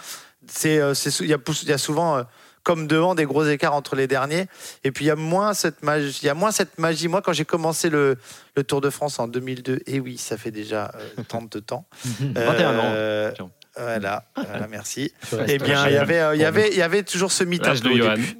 C'est, 0.50 0.80
euh, 0.80 0.94
il 1.22 1.28
y, 1.28 1.34
a 1.34 1.76
y 1.76 1.80
souvent, 1.80 2.18
euh, 2.18 2.24
comme 2.64 2.88
devant, 2.88 3.16
des 3.16 3.26
gros 3.26 3.46
écarts 3.46 3.74
entre 3.74 3.96
les 3.96 4.08
derniers. 4.08 4.48
Et 4.84 4.92
puis 4.92 5.06
il 5.06 5.08
y 5.08 5.12
a 5.12 5.16
moins 5.16 5.54
cette 5.54 5.84
magie. 5.84 6.20
Il 6.22 6.26
y 6.26 6.30
a 6.30 6.34
moins 6.34 6.52
cette 6.52 6.78
magie. 6.78 7.08
Moi, 7.08 7.22
quand 7.22 7.34
j'ai 7.34 7.46
commencé 7.46 7.90
le, 7.90 8.18
le 8.56 8.64
Tour 8.64 8.82
de 8.82 8.90
France 8.90 9.20
en 9.20 9.28
2002, 9.28 9.82
et 9.86 10.00
oui, 10.00 10.18
ça 10.18 10.38
fait 10.38 10.52
déjà 10.52 10.92
euh, 10.96 11.24
tant 11.28 11.42
de 11.42 11.60
temps. 11.60 11.86
21 12.22 12.80
ans. 12.80 12.82
Euh, 12.86 13.32
Tiens. 13.36 13.50
Voilà, 13.80 14.26
voilà, 14.36 14.68
merci. 14.68 15.14
Eh 15.48 15.58
bien, 15.58 15.88
il 15.88 15.94
y 15.94 15.98
avait, 15.98 16.20
euh, 16.20 16.36
il 16.36 16.42
y 16.42 16.46
avait, 16.46 16.70
il 16.70 16.78
y 16.78 16.82
avait 16.82 17.04
toujours 17.04 17.32
ce 17.32 17.44
mythe. 17.44 17.64
peu 17.64 17.70
au 17.70 17.98
début. 17.98 18.38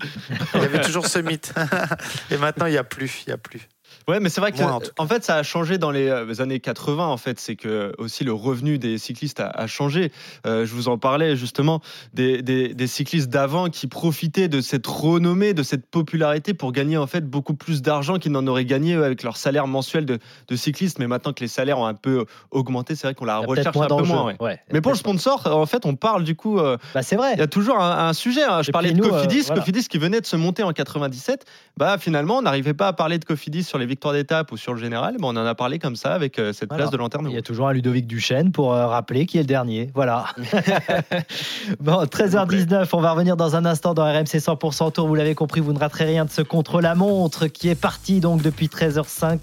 Il 0.56 0.62
y 0.62 0.66
avait 0.66 0.82
toujours 0.82 1.08
ce 1.08 1.20
mythe. 1.20 1.54
Et 2.32 2.38
maintenant, 2.38 2.66
il 2.66 2.74
y 2.74 2.78
a 2.78 2.84
plus, 2.84 3.24
il 3.26 3.30
y 3.30 3.34
a 3.34 3.38
plus. 3.38 3.62
Ouais, 4.10 4.20
mais 4.20 4.30
c'est 4.30 4.42
vrai 4.42 4.52
que 4.52 4.58
en 4.98 5.08
fait, 5.08 5.24
ça 5.24 5.36
a 5.36 5.44
changé 5.44 5.78
dans 5.78 5.92
les 5.92 6.08
euh, 6.08 6.42
années 6.42 6.60
80. 6.60 7.06
En 7.08 7.18
fait, 7.18 7.40
c'est 7.40 7.56
que 7.56 7.94
aussi 7.98 8.24
le 8.24 8.34
revenu 8.34 8.78
des 8.80 8.98
cyclistes 8.98 9.40
a, 9.40 9.48
a 9.50 9.68
changé. 9.68 10.12
Euh, 10.46 10.66
je 10.66 10.74
vous 10.74 10.88
en 10.88 10.98
parlais 10.98 11.36
justement 11.36 11.82
des, 12.14 12.42
des- 12.42 12.74
des 12.74 12.88
cyclistes 12.88 13.30
d'avant 13.30 13.70
qui 13.70 13.88
profitaient 13.88 14.48
de 14.48 14.62
cette 14.62 14.88
renommée, 14.88 15.54
de 15.54 15.64
cette 15.64 15.86
popularité 15.86 16.54
pour 16.54 16.72
gagner 16.72 16.98
en 16.98 17.08
fait 17.08 17.22
beaucoup 17.30 17.54
plus 17.54 17.82
d'argent 17.82 18.18
qu'ils 18.18 18.32
n'en 18.32 18.46
auraient 18.48 18.66
gagné 18.66 18.96
eux, 18.96 19.04
avec 19.04 19.24
leur 19.24 19.38
salaire 19.38 19.68
mensuel 19.68 20.06
de, 20.06 20.20
de 20.48 20.56
cycliste. 20.56 21.00
Mais 21.00 21.08
maintenant 21.08 21.34
que 21.34 21.42
les 21.42 21.48
salaires 21.48 21.78
ont 21.80 21.86
un 21.86 21.94
peu 21.94 22.26
augmenté, 22.52 22.96
c'est 22.96 23.08
vrai 23.08 23.14
qu'on 23.16 23.26
la 23.26 23.38
recherche 23.38 23.78
un 23.78 23.88
peu 23.88 24.04
moins. 24.04 24.26
ouais. 24.26 24.36
Ouais. 24.40 24.60
Mais 24.74 24.82
pour 24.82 24.92
le 24.92 24.98
sponsor, 24.98 25.46
en 25.46 25.66
fait, 25.66 25.86
on 25.86 25.96
parle 25.96 26.24
du 26.24 26.36
coup. 26.36 26.60
euh, 26.60 26.78
Bah, 26.94 27.04
c'est 27.04 27.16
vrai. 27.16 27.34
il 27.34 27.40
y 27.40 27.44
a 27.44 27.48
toujours 27.48 27.80
un, 27.80 28.08
un 28.08 28.14
sujet. 28.14 28.44
hein. 28.44 28.62
Je 28.64 28.70
Et 28.70 28.72
parlais 28.72 28.92
de 28.94 28.98
nous, 28.98 29.06
euh, 29.06 29.10
Cofidis, 29.24 29.42
voilà. 29.48 29.62
Cofidis 29.62 29.88
qui 29.88 29.98
venait 30.00 30.22
de 30.22 30.26
se 30.26 30.36
monter 30.36 30.64
en 30.64 30.74
97. 30.74 31.46
Bah 31.78 31.98
finalement, 31.98 32.38
on 32.38 32.42
n'arrivait 32.42 32.74
pas 32.74 32.88
à 32.88 32.94
parler 32.94 33.20
de 33.20 33.26
Cofidis 33.26 33.64
sur 33.64 33.78
les 33.78 33.86
victoires 33.86 33.99
victoire 34.00 34.14
d'étape 34.14 34.54
ou 34.54 34.58
sur 34.58 34.74
le 34.74 34.80
général, 34.80 35.18
ben, 35.20 35.26
on 35.26 35.36
en 35.36 35.46
a 35.46 35.56
parlé 35.56 35.78
comme 35.78 35.98
ça 35.98 36.14
avec 36.14 36.40
euh, 36.40 36.54
cette 36.54 36.70
Voilà. 36.70 36.84
place 36.84 36.92
de 36.92 36.96
lanterne. 36.96 37.28
Il 37.30 37.36
y 37.36 37.38
a 37.38 37.42
toujours 37.42 37.68
un 37.68 37.74
Ludovic 37.74 38.08
Duchesne 38.08 38.54
pour 38.54 38.74
euh, 38.74 38.88
rappeler 38.88 39.26
qui 39.26 39.38
est 39.38 39.42
le 39.42 39.46
dernier. 39.46 39.92
Voilà. 39.94 40.28
bon, 41.82 42.04
13h19, 42.06 42.88
on 42.94 43.02
va 43.02 43.12
revenir 43.12 43.36
dans 43.36 43.58
un 43.58 43.66
instant 43.66 43.94
dans 43.94 44.06
RMC 44.06 44.38
100% 44.40 44.94
Tour. 44.94 45.06
Vous 45.06 45.16
l'avez 45.16 45.36
compris, 45.36 45.60
vous 45.60 45.74
ne 45.74 45.80
raterez 45.80 46.06
rien 46.06 46.24
de 46.24 46.30
ce 46.30 46.42
contre-la-montre 46.42 47.48
qui 47.48 47.68
est 47.68 47.76
parti 47.76 48.22
donc 48.22 48.42
depuis 48.42 48.68
13h05 48.68 49.40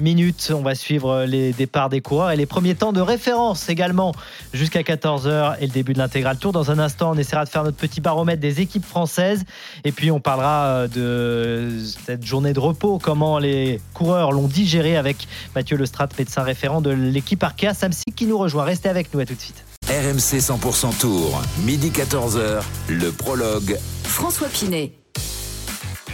minutes. 0.00 0.52
On 0.54 0.62
va 0.62 0.74
suivre 0.74 1.24
les 1.24 1.52
départs 1.52 1.88
des 1.88 2.00
coureurs 2.00 2.30
et 2.30 2.36
les 2.36 2.46
premiers 2.46 2.74
temps 2.74 2.92
de 2.92 3.00
référence 3.00 3.68
également 3.68 4.14
jusqu'à 4.52 4.82
14h 4.82 5.56
et 5.60 5.66
le 5.66 5.72
début 5.72 5.92
de 5.92 5.98
l'intégral 5.98 6.38
tour. 6.38 6.52
Dans 6.52 6.70
un 6.70 6.78
instant, 6.78 7.12
on 7.12 7.18
essaiera 7.18 7.44
de 7.44 7.50
faire 7.50 7.64
notre 7.64 7.76
petit 7.76 8.00
baromètre 8.00 8.40
des 8.40 8.60
équipes 8.60 8.84
françaises 8.84 9.44
et 9.84 9.92
puis 9.92 10.10
on 10.10 10.20
parlera 10.20 10.66
euh, 10.66 10.88
de 10.88 11.78
cette 12.04 12.24
journée 12.24 12.52
de 12.52 12.60
repos, 12.60 12.98
comment 12.98 13.38
les 13.38 13.80
coureurs 13.94 14.32
l'ont 14.32 14.48
digéré 14.48 14.96
avec 14.96 15.28
Mathieu 15.54 15.76
Lestrade, 15.76 16.12
médecin 16.18 16.42
référent 16.42 16.80
de 16.80 16.90
l'équipe 16.90 17.42
Arkea 17.42 17.74
Samsic 17.74 18.14
qui 18.14 18.26
nous 18.26 18.38
rejoint. 18.38 18.64
Restez 18.64 18.88
avec 18.88 19.12
nous, 19.14 19.20
à 19.20 19.26
tout 19.26 19.34
de 19.34 19.40
suite. 19.40 19.64
RMC 19.88 20.38
100% 20.38 20.98
Tour, 21.00 21.42
midi 21.64 21.90
14h, 21.90 22.62
le 22.88 23.10
prologue. 23.10 23.76
François 24.04 24.48
Pinet. 24.48 24.99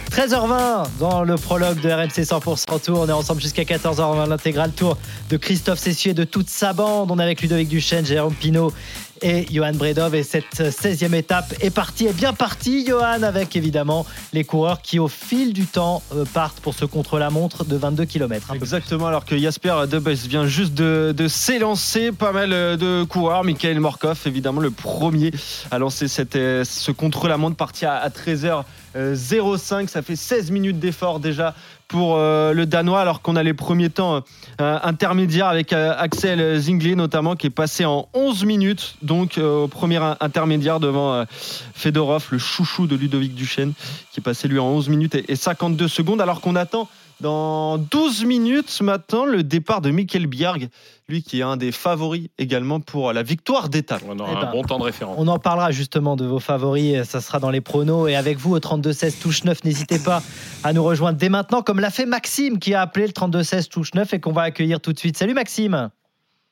13h20 0.09 0.87
dans 0.99 1.23
le 1.23 1.35
prologue 1.35 1.79
de 1.81 1.89
RMC 1.89 2.23
100% 2.23 2.81
Tour. 2.83 2.99
On 3.01 3.07
est 3.07 3.11
ensemble 3.11 3.41
jusqu'à 3.41 3.63
14h 3.63 3.95
dans 3.95 4.25
l'intégral 4.25 4.71
tour 4.71 4.97
de 5.29 5.37
Christophe 5.37 5.79
Cessieux 5.79 6.11
et 6.11 6.13
de 6.13 6.23
toute 6.23 6.49
sa 6.49 6.73
bande. 6.73 7.11
On 7.11 7.19
est 7.19 7.23
avec 7.23 7.41
Ludovic 7.41 7.67
Duchesne, 7.67 8.05
Jérôme 8.05 8.33
Pinault 8.33 8.73
et 9.21 9.45
Johan 9.51 9.73
Bredov. 9.73 10.15
Et 10.15 10.23
cette 10.23 10.55
16e 10.55 11.13
étape 11.13 11.53
est 11.61 11.69
partie, 11.69 12.07
est 12.07 12.13
bien 12.13 12.33
partie, 12.33 12.85
Johan, 12.85 13.23
avec 13.23 13.55
évidemment 13.55 14.05
les 14.33 14.43
coureurs 14.43 14.81
qui, 14.81 14.99
au 14.99 15.07
fil 15.07 15.53
du 15.53 15.65
temps, 15.65 16.01
euh, 16.13 16.25
partent 16.33 16.59
pour 16.59 16.73
ce 16.73 16.85
contre-la-montre 16.85 17.65
de 17.65 17.75
22 17.75 18.05
km. 18.05 18.53
Exactement, 18.53 19.07
alors 19.07 19.25
que 19.25 19.37
Jasper 19.37 19.85
Debes 19.89 20.09
vient 20.09 20.45
juste 20.45 20.73
de, 20.73 21.27
s'élancer. 21.27 22.11
Pas 22.11 22.31
mal 22.31 22.53
euh, 22.53 22.77
de 22.77 23.03
coureurs. 23.03 23.43
Michael 23.43 23.79
Morkov, 23.79 24.19
évidemment, 24.25 24.61
le 24.61 24.71
premier 24.71 25.31
à 25.71 25.79
lancer 25.79 26.07
euh, 26.35 26.63
ce 26.63 26.91
contre-la-montre 26.91 27.55
parti 27.55 27.85
à, 27.85 27.95
à 27.95 28.09
13h05. 28.09 29.87
Ça 29.87 30.01
fait 30.01 30.15
16 30.15 30.51
minutes 30.51 30.79
d'effort 30.79 31.19
déjà 31.19 31.53
pour 31.87 32.15
euh, 32.17 32.53
le 32.53 32.65
Danois, 32.65 32.99
alors 33.01 33.21
qu'on 33.21 33.35
a 33.35 33.43
les 33.43 33.53
premiers 33.53 33.89
temps 33.89 34.23
euh, 34.61 34.79
intermédiaires 34.83 35.47
avec 35.47 35.71
euh, 35.71 35.93
Axel 35.97 36.59
Zingli 36.59 36.95
notamment, 36.95 37.35
qui 37.35 37.47
est 37.47 37.51
passé 37.51 37.85
en 37.85 38.07
11 38.13 38.45
minutes, 38.45 38.95
donc 39.01 39.37
au 39.37 39.67
premier 39.67 39.97
in- 39.97 40.17
intermédiaire 40.19 40.79
devant 40.79 41.25
Fedorov, 41.73 42.27
le 42.31 42.37
chouchou 42.37 42.87
de 42.87 42.95
Ludovic 42.95 43.33
Duchesne, 43.35 43.73
qui 44.11 44.19
est 44.19 44.23
passé 44.23 44.47
lui 44.47 44.59
en 44.59 44.65
11 44.67 44.89
minutes 44.89 45.15
et 45.15 45.35
52 45.35 45.87
secondes, 45.87 46.19
alors 46.21 46.41
qu'on 46.41 46.55
attend 46.55 46.89
dans 47.19 47.77
12 47.77 48.25
minutes 48.25 48.79
maintenant 48.81 49.25
le 49.25 49.43
départ 49.43 49.81
de 49.81 49.89
Mikkel 49.89 50.27
Bjerg, 50.27 50.69
lui 51.09 51.23
qui 51.23 51.39
est 51.39 51.43
un 51.43 51.57
des 51.57 51.71
favoris 51.71 52.27
également 52.37 52.79
pour 52.79 53.11
la 53.13 53.23
victoire 53.23 53.69
d'étape. 53.69 54.01
On 54.07 54.17
Eh 54.17 54.21
aura 54.21 54.41
ben, 54.41 54.47
un 54.47 54.51
bon 54.51 54.61
temps 54.63 54.77
de 54.77 54.83
référence. 54.83 55.15
On 55.19 55.27
en 55.27 55.39
parlera 55.39 55.71
justement 55.71 56.15
de 56.15 56.25
vos 56.25 56.39
favoris, 56.39 57.03
ça 57.03 57.21
sera 57.21 57.39
dans 57.39 57.49
les 57.49 57.61
pronos. 57.61 58.07
Et 58.07 58.15
avec 58.15 58.37
vous 58.37 58.55
au 58.55 58.59
32-16 58.59 59.19
touche 59.21 59.43
9, 59.43 59.63
n'hésitez 59.63 59.99
pas 59.99 60.21
à 60.63 60.73
nous 60.73 60.83
rejoindre 60.83 61.17
dès 61.17 61.29
maintenant, 61.29 61.61
comme 61.61 61.79
l'a 61.79 61.89
fait 61.89 62.05
Maxime 62.05 62.59
qui 62.59 62.73
a 62.73 62.81
appelé 62.81 63.07
le 63.07 63.13
32-16 63.13 63.67
touche 63.69 63.93
9 63.93 64.13
et 64.13 64.19
qu'on 64.19 64.33
va 64.33 64.43
accueillir 64.43 64.79
tout 64.79 64.93
de 64.93 64.99
suite. 64.99 65.17
Salut 65.17 65.33
Maxime 65.33 65.89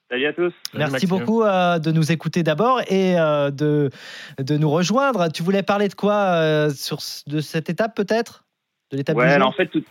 Salut 0.09 0.27
à 0.27 0.33
tous. 0.33 0.53
Merci 0.75 1.07
beaucoup 1.07 1.41
euh, 1.41 1.79
de 1.79 1.91
nous 1.91 2.11
écouter 2.11 2.43
d'abord 2.43 2.79
et 2.89 3.19
euh, 3.19 3.49
de, 3.49 3.89
de 4.37 4.55
nous 4.57 4.69
rejoindre. 4.69 5.31
Tu 5.31 5.41
voulais 5.41 5.63
parler 5.63 5.87
de 5.87 5.95
quoi 5.95 6.13
euh, 6.13 6.69
sur, 6.69 6.99
de 7.25 7.39
cette 7.39 7.71
étape 7.71 7.95
peut-être? 7.95 8.43
De 8.91 8.97
l'étape 8.97 9.17
Ouais, 9.17 9.23
du 9.23 9.29
jour? 9.29 9.35
alors 9.37 9.49
en 9.49 9.53
fait, 9.53 9.65
tout, 9.65 9.83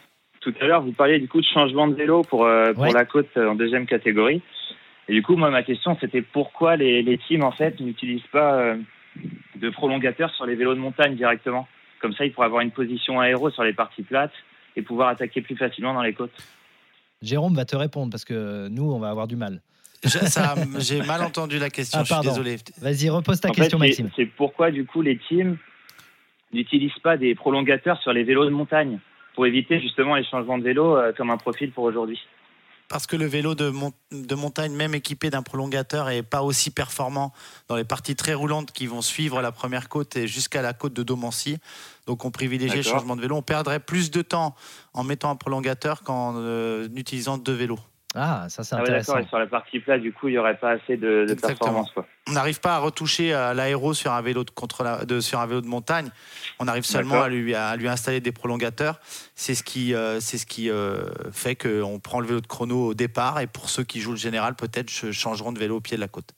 tout 0.45 0.55
à 0.61 0.67
l'heure, 0.67 0.83
vous 0.83 0.93
parliez 0.93 1.19
du 1.19 1.27
coup 1.29 1.41
de 1.41 1.47
changement 1.47 1.89
de 1.89 1.95
vélo 1.95 2.23
pour, 2.23 2.45
euh, 2.45 2.73
pour 2.73 2.83
Ouais. 2.85 2.93
la 2.93 3.05
côte 3.05 3.29
euh, 3.37 3.49
en 3.51 3.55
deuxième 3.55 3.87
catégorie. 3.87 4.43
Et 5.09 5.13
du 5.15 5.23
coup, 5.23 5.37
moi, 5.37 5.51
ma 5.51 5.63
question, 5.63 5.97
c'était 6.01 6.23
pourquoi 6.23 6.77
les, 6.77 7.03
les 7.03 7.19
teams, 7.19 7.43
en 7.43 7.51
fait, 7.53 7.79
n'utilisent 7.81 8.27
pas 8.33 8.55
euh, 8.55 8.77
de 9.57 9.71
prolongateurs 9.71 10.33
sur 10.35 10.47
les 10.47 10.55
vélos 10.55 10.75
de 10.75 10.79
montagne 10.81 11.15
directement? 11.17 11.67
Comme 12.01 12.13
ça, 12.15 12.25
ils 12.25 12.33
pourraient 12.33 12.47
avoir 12.47 12.63
une 12.63 12.71
position 12.71 13.21
aéro 13.21 13.51
sur 13.51 13.65
les 13.65 13.73
parties 13.73 14.03
plates 14.03 14.33
et 14.77 14.83
pouvoir 14.83 15.09
attaquer 15.09 15.41
plus 15.41 15.57
facilement 15.57 15.95
dans 15.95 16.03
les 16.03 16.13
côtes. 16.15 16.33
Jérôme 17.23 17.55
va 17.55 17.65
te 17.65 17.77
répondre 17.77 18.11
parce 18.11 18.25
que 18.25 18.69
nous, 18.69 18.93
on 18.93 18.99
va 18.99 19.09
avoir 19.11 19.27
du 19.27 19.37
mal. 19.37 19.61
J'ai 20.81 21.01
mal 21.01 21.23
entendu 21.23 21.59
la 21.59 21.71
question, 21.71 22.01
Ah, 22.01 22.03
je 22.03 22.07
suis 22.07 22.15
pardon. 22.15 22.29
désolé. 22.31 22.57
Vas-y, 22.81 23.09
repose 23.09 23.41
ta 23.41 23.49
En 23.49 23.53
question, 23.53 23.79
Maxime. 23.79 24.11
C'est 24.17 24.27
pourquoi, 24.27 24.71
du 24.71 24.85
coup, 24.85 25.01
les 25.01 25.17
teams 25.17 25.57
n'utilisent 26.53 26.99
pas 27.03 27.17
des 27.17 27.35
prolongateurs 27.35 28.01
sur 28.03 28.13
les 28.13 28.23
vélos 28.25 28.45
de 28.45 28.51
montagne? 28.51 28.99
Pour 29.35 29.47
éviter 29.47 29.81
justement 29.81 30.15
les 30.15 30.25
changements 30.25 30.59
de 30.59 30.65
vélo 30.65 30.97
euh, 30.97 31.13
comme 31.17 31.31
un 31.31 31.37
profil 31.37 31.73
pour 31.73 31.85
aujourd'hui. 31.85 32.21
Parce 32.89 33.07
que 33.07 33.17
le 33.17 33.25
vélo 33.25 33.55
de, 33.55 33.71
mon- 33.71 33.93
de 34.13 34.35
montagne, 34.35 34.73
même 34.75 34.95
équipé 34.95 35.31
d'un 35.31 35.43
prolongateur, 35.43 36.11
est 36.11 36.23
pas 36.23 36.43
aussi 36.43 36.71
performant 36.71 37.33
dans 37.69 37.77
les 37.77 37.85
parties 37.85 38.15
très 38.15 38.35
roulantes 38.35 38.73
qui 38.73 38.87
vont 38.87 39.01
suivre 39.01 39.41
la 39.41 39.53
première 39.53 39.89
côte 39.89 40.17
et 40.17 40.29
jusqu'à 40.29 40.61
la 40.61 40.75
côte 40.75 40.93
de 40.93 41.03
Domancy. 41.03 41.57
Donc 42.07 42.25
on 42.27 42.31
privilégie 42.31 42.77
le 42.77 42.83
changement 42.83 43.17
de 43.17 43.23
vélo. 43.23 43.37
On 43.37 43.43
perdrait 43.43 43.81
plus 43.81 44.11
de 44.11 44.21
temps 44.21 44.55
en 44.93 45.03
mettant 45.03 45.31
un 45.31 45.37
prolongateur 45.37 46.03
qu'en 46.03 46.35
euh, 46.37 46.87
utilisant 46.95 47.39
deux 47.39 47.55
vélos. 47.55 47.79
Ah, 48.17 48.47
ça 48.49 48.63
c'est 48.63 48.77
Ah 48.77 48.83
ouais, 48.83 48.91
d'accord, 48.91 49.19
et 49.19 49.27
sur 49.27 49.39
la 49.39 49.47
partie 49.47 49.81
plate, 49.81 50.01
du 50.01 50.13
coup, 50.13 50.29
il 50.29 50.33
n'y 50.33 50.39
aurait 50.39 50.57
pas 50.57 50.71
assez 50.71 50.97
de, 50.97 51.27
performance. 51.35 51.91
Quoi. 51.93 52.07
On 52.29 52.33
n'arrive 52.33 52.61
pas 52.61 52.77
à 52.77 52.79
retoucher 52.79 53.33
à 53.35 53.55
l'aéro 53.55 53.93
sur 53.93 54.13
un 54.13 54.23
vélo 54.23 54.45
de 54.45 54.51
contre 54.51 54.85
la- 54.85 55.05
de, 55.05 55.19
sur 55.21 55.41
un 55.41 55.47
vélo 55.47 55.61
de 55.61 55.67
montagne. 55.67 56.11
On 56.61 56.69
arrive 56.69 56.85
seulement 56.85 57.23
à 57.23 57.29
lui, 57.29 57.55
à 57.57 57.75
lui 57.77 57.89
installer 57.89 58.21
des 58.21 58.31
prolongateurs. 58.31 59.01
C'est 59.35 59.55
ce 59.57 59.65
qui, 59.65 59.95
euh, 59.95 60.21
c'est 60.21 60.39
ce 60.39 60.47
qui 60.47 60.71
euh, 60.71 61.07
fait 61.33 61.57
qu'on 61.57 61.99
prend 61.99 62.21
le 62.21 62.27
vélo 62.29 62.41
de 62.41 62.47
chrono 62.47 62.87
au 62.89 62.95
départ. 62.95 63.41
Et 63.41 63.47
pour 63.49 63.69
ceux 63.69 63.83
qui 63.83 64.01
jouent 64.01 64.13
le 64.13 64.17
général, 64.17 64.55
peut-être 64.55 64.91
ch- 64.91 65.13
changeront 65.13 65.51
de 65.53 65.59
vélo 65.59 65.77
au 65.77 65.81
pied 65.81 65.97
de 65.97 66.01
la 66.01 66.09
côte. 66.09 66.31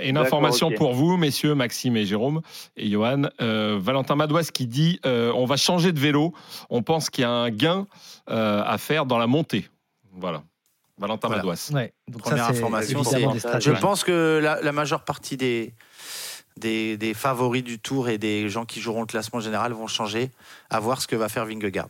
Et 0.00 0.08
une 0.08 0.16
information 0.16 0.70
pour 0.78 0.94
vous, 0.94 1.18
messieurs, 1.18 1.54
Maxime 1.54 1.98
et 1.98 2.06
Jérôme 2.06 2.40
et 2.78 2.88
Johan. 2.88 3.24
Euh, 3.42 3.78
Valentin 3.78 4.16
Madouas 4.16 4.48
qui 4.54 4.66
dit 4.66 4.98
euh, 5.04 5.30
on 5.34 5.44
va 5.44 5.58
changer 5.58 5.92
de 5.92 6.00
vélo. 6.00 6.32
On 6.70 6.82
pense 6.82 7.10
qu'il 7.10 7.20
y 7.20 7.24
a 7.26 7.30
un 7.30 7.50
gain 7.50 7.86
euh, 8.30 8.62
à 8.64 8.78
faire 8.78 9.04
dans 9.04 9.18
la 9.18 9.26
montée. 9.26 9.68
Voilà. 10.12 10.42
Valentin 10.98 11.28
Voilà. 11.28 11.42
Madouas. 11.42 11.70
Ouais, 11.74 11.92
donc 12.08 12.22
Première 12.22 12.48
information, 12.48 13.02
c'est- 13.02 13.38
stratégies. 13.38 13.74
je 13.74 13.80
pense 13.80 14.04
que 14.04 14.40
la, 14.42 14.60
la 14.62 14.72
majeure 14.72 15.02
partie 15.04 15.36
des, 15.36 15.74
des, 16.56 16.96
des 16.96 17.14
favoris 17.14 17.64
du 17.64 17.78
tour 17.78 18.08
et 18.08 18.18
des 18.18 18.48
gens 18.48 18.64
qui 18.64 18.80
joueront 18.80 19.00
le 19.00 19.06
classement 19.06 19.40
général 19.40 19.72
vont 19.72 19.86
changer. 19.88 20.30
À 20.70 20.78
voir 20.80 21.00
ce 21.00 21.08
que 21.08 21.16
va 21.16 21.28
faire 21.28 21.46
Vingegaard. 21.46 21.88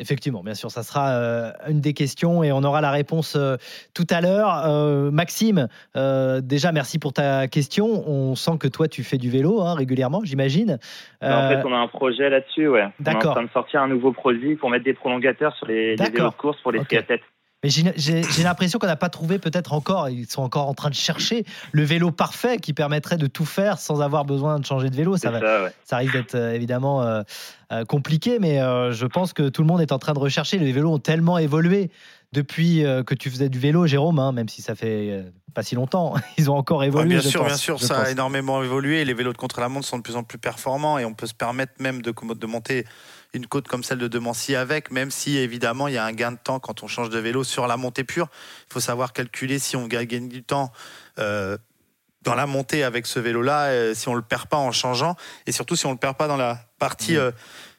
Effectivement, 0.00 0.44
bien 0.44 0.54
sûr, 0.54 0.70
ça 0.70 0.84
sera 0.84 1.10
euh, 1.10 1.50
une 1.68 1.80
des 1.80 1.92
questions 1.92 2.44
et 2.44 2.52
on 2.52 2.62
aura 2.62 2.80
la 2.80 2.92
réponse 2.92 3.34
euh, 3.36 3.56
tout 3.94 4.06
à 4.10 4.20
l'heure. 4.20 4.64
Euh, 4.64 5.10
Maxime, 5.10 5.66
euh, 5.96 6.40
déjà 6.40 6.70
merci 6.70 7.00
pour 7.00 7.12
ta 7.12 7.48
question. 7.48 8.08
On 8.08 8.36
sent 8.36 8.58
que 8.60 8.68
toi 8.68 8.86
tu 8.86 9.02
fais 9.02 9.18
du 9.18 9.28
vélo 9.28 9.60
hein, 9.60 9.74
régulièrement, 9.74 10.20
j'imagine. 10.22 10.78
En 11.20 11.26
Euh, 11.26 11.48
fait, 11.48 11.66
on 11.66 11.72
a 11.74 11.78
un 11.78 11.88
projet 11.88 12.30
là-dessus. 12.30 12.68
Ouais. 12.68 12.82
On 12.82 13.04
est 13.04 13.08
en 13.08 13.12
D'accord. 13.12 13.34
train 13.34 13.42
de 13.44 13.50
sortir 13.50 13.82
un 13.82 13.88
nouveau 13.88 14.12
produit 14.12 14.54
pour 14.54 14.70
mettre 14.70 14.84
des 14.84 14.94
prolongateurs 14.94 15.56
sur 15.56 15.66
les, 15.66 15.90
les 15.90 15.96
D'accord. 15.96 16.12
vélos 16.14 16.30
de 16.30 16.34
course 16.36 16.62
pour 16.62 16.70
les 16.70 16.78
Ok. 16.78 16.84
ski 16.86 16.96
à 16.98 17.02
tête. 17.02 17.22
Mais 17.64 17.70
j'ai 17.70 18.42
l'impression 18.44 18.78
qu'on 18.78 18.86
n'a 18.86 18.94
pas 18.94 19.08
trouvé 19.08 19.40
peut-être 19.40 19.72
encore, 19.72 20.08
ils 20.08 20.28
sont 20.30 20.42
encore 20.42 20.68
en 20.68 20.74
train 20.74 20.90
de 20.90 20.94
chercher 20.94 21.44
le 21.72 21.82
vélo 21.82 22.12
parfait 22.12 22.58
qui 22.58 22.72
permettrait 22.72 23.16
de 23.16 23.26
tout 23.26 23.44
faire 23.44 23.78
sans 23.80 24.00
avoir 24.00 24.24
besoin 24.24 24.60
de 24.60 24.64
changer 24.64 24.90
de 24.90 24.94
vélo. 24.96 25.16
Ça, 25.16 25.32
va, 25.32 25.40
ça, 25.40 25.62
ouais. 25.64 25.72
ça 25.84 25.96
risque 25.96 26.12
d'être 26.12 26.34
euh, 26.36 26.52
évidemment 26.54 27.02
euh, 27.02 27.22
euh, 27.72 27.84
compliqué, 27.84 28.38
mais 28.38 28.60
euh, 28.62 28.92
je 28.92 29.06
pense 29.06 29.32
que 29.32 29.48
tout 29.48 29.62
le 29.62 29.66
monde 29.66 29.80
est 29.80 29.90
en 29.90 29.98
train 29.98 30.12
de 30.12 30.20
rechercher. 30.20 30.58
Les 30.58 30.70
vélos 30.70 30.92
ont 30.92 30.98
tellement 31.00 31.36
évolué 31.36 31.90
depuis 32.32 32.84
euh, 32.84 33.02
que 33.02 33.14
tu 33.14 33.28
faisais 33.28 33.48
du 33.48 33.58
vélo, 33.58 33.86
Jérôme, 33.88 34.20
hein, 34.20 34.30
même 34.30 34.48
si 34.48 34.62
ça 34.62 34.76
fait 34.76 35.08
euh, 35.10 35.22
pas 35.52 35.64
si 35.64 35.74
longtemps. 35.74 36.14
Ils 36.38 36.50
ont 36.52 36.56
encore 36.56 36.78
Ouais, 36.80 36.86
évolué. 36.86 37.16
bien 37.18 37.20
sûr, 37.22 37.40
pense, 37.40 37.48
bien 37.48 37.56
sûr, 37.56 37.80
ça 37.82 37.94
pense. 37.96 38.06
a 38.06 38.10
énormément 38.12 38.62
évolué. 38.62 39.04
Les 39.04 39.14
vélos 39.14 39.32
de 39.32 39.38
contre-la-montre 39.38 39.86
sont 39.86 39.96
de 39.98 40.02
plus 40.02 40.14
en 40.14 40.22
plus 40.22 40.38
performants 40.38 40.98
et 40.98 41.04
on 41.04 41.12
peut 41.14 41.26
se 41.26 41.34
permettre 41.34 41.72
même 41.80 42.02
de, 42.02 42.12
de 42.36 42.46
monter 42.46 42.84
une 43.34 43.46
côte 43.46 43.68
comme 43.68 43.82
celle 43.84 43.98
de 43.98 44.08
Demancy 44.08 44.56
avec, 44.56 44.90
même 44.90 45.10
si 45.10 45.36
évidemment 45.36 45.88
il 45.88 45.94
y 45.94 45.98
a 45.98 46.04
un 46.04 46.12
gain 46.12 46.32
de 46.32 46.38
temps 46.38 46.60
quand 46.60 46.82
on 46.82 46.88
change 46.88 47.10
de 47.10 47.18
vélo 47.18 47.44
sur 47.44 47.66
la 47.66 47.76
montée 47.76 48.04
pure. 48.04 48.28
Il 48.68 48.72
faut 48.72 48.80
savoir 48.80 49.12
calculer 49.12 49.58
si 49.58 49.76
on 49.76 49.86
ga- 49.86 50.04
gagne 50.04 50.28
du 50.28 50.42
temps. 50.42 50.72
euh, 51.18 51.58
dans 52.22 52.34
la 52.34 52.46
montée 52.46 52.82
avec 52.82 53.06
ce 53.06 53.20
vélo-là, 53.20 53.66
euh, 53.66 53.94
si 53.94 54.08
on 54.08 54.14
le 54.14 54.22
perd 54.22 54.48
pas 54.48 54.56
en 54.56 54.72
changeant, 54.72 55.14
et 55.46 55.52
surtout 55.52 55.76
si 55.76 55.86
on 55.86 55.92
le 55.92 55.96
perd 55.98 56.16
pas 56.16 56.26
dans 56.26 56.36
la 56.36 56.58
partie 56.78 57.16
euh, 57.16 57.30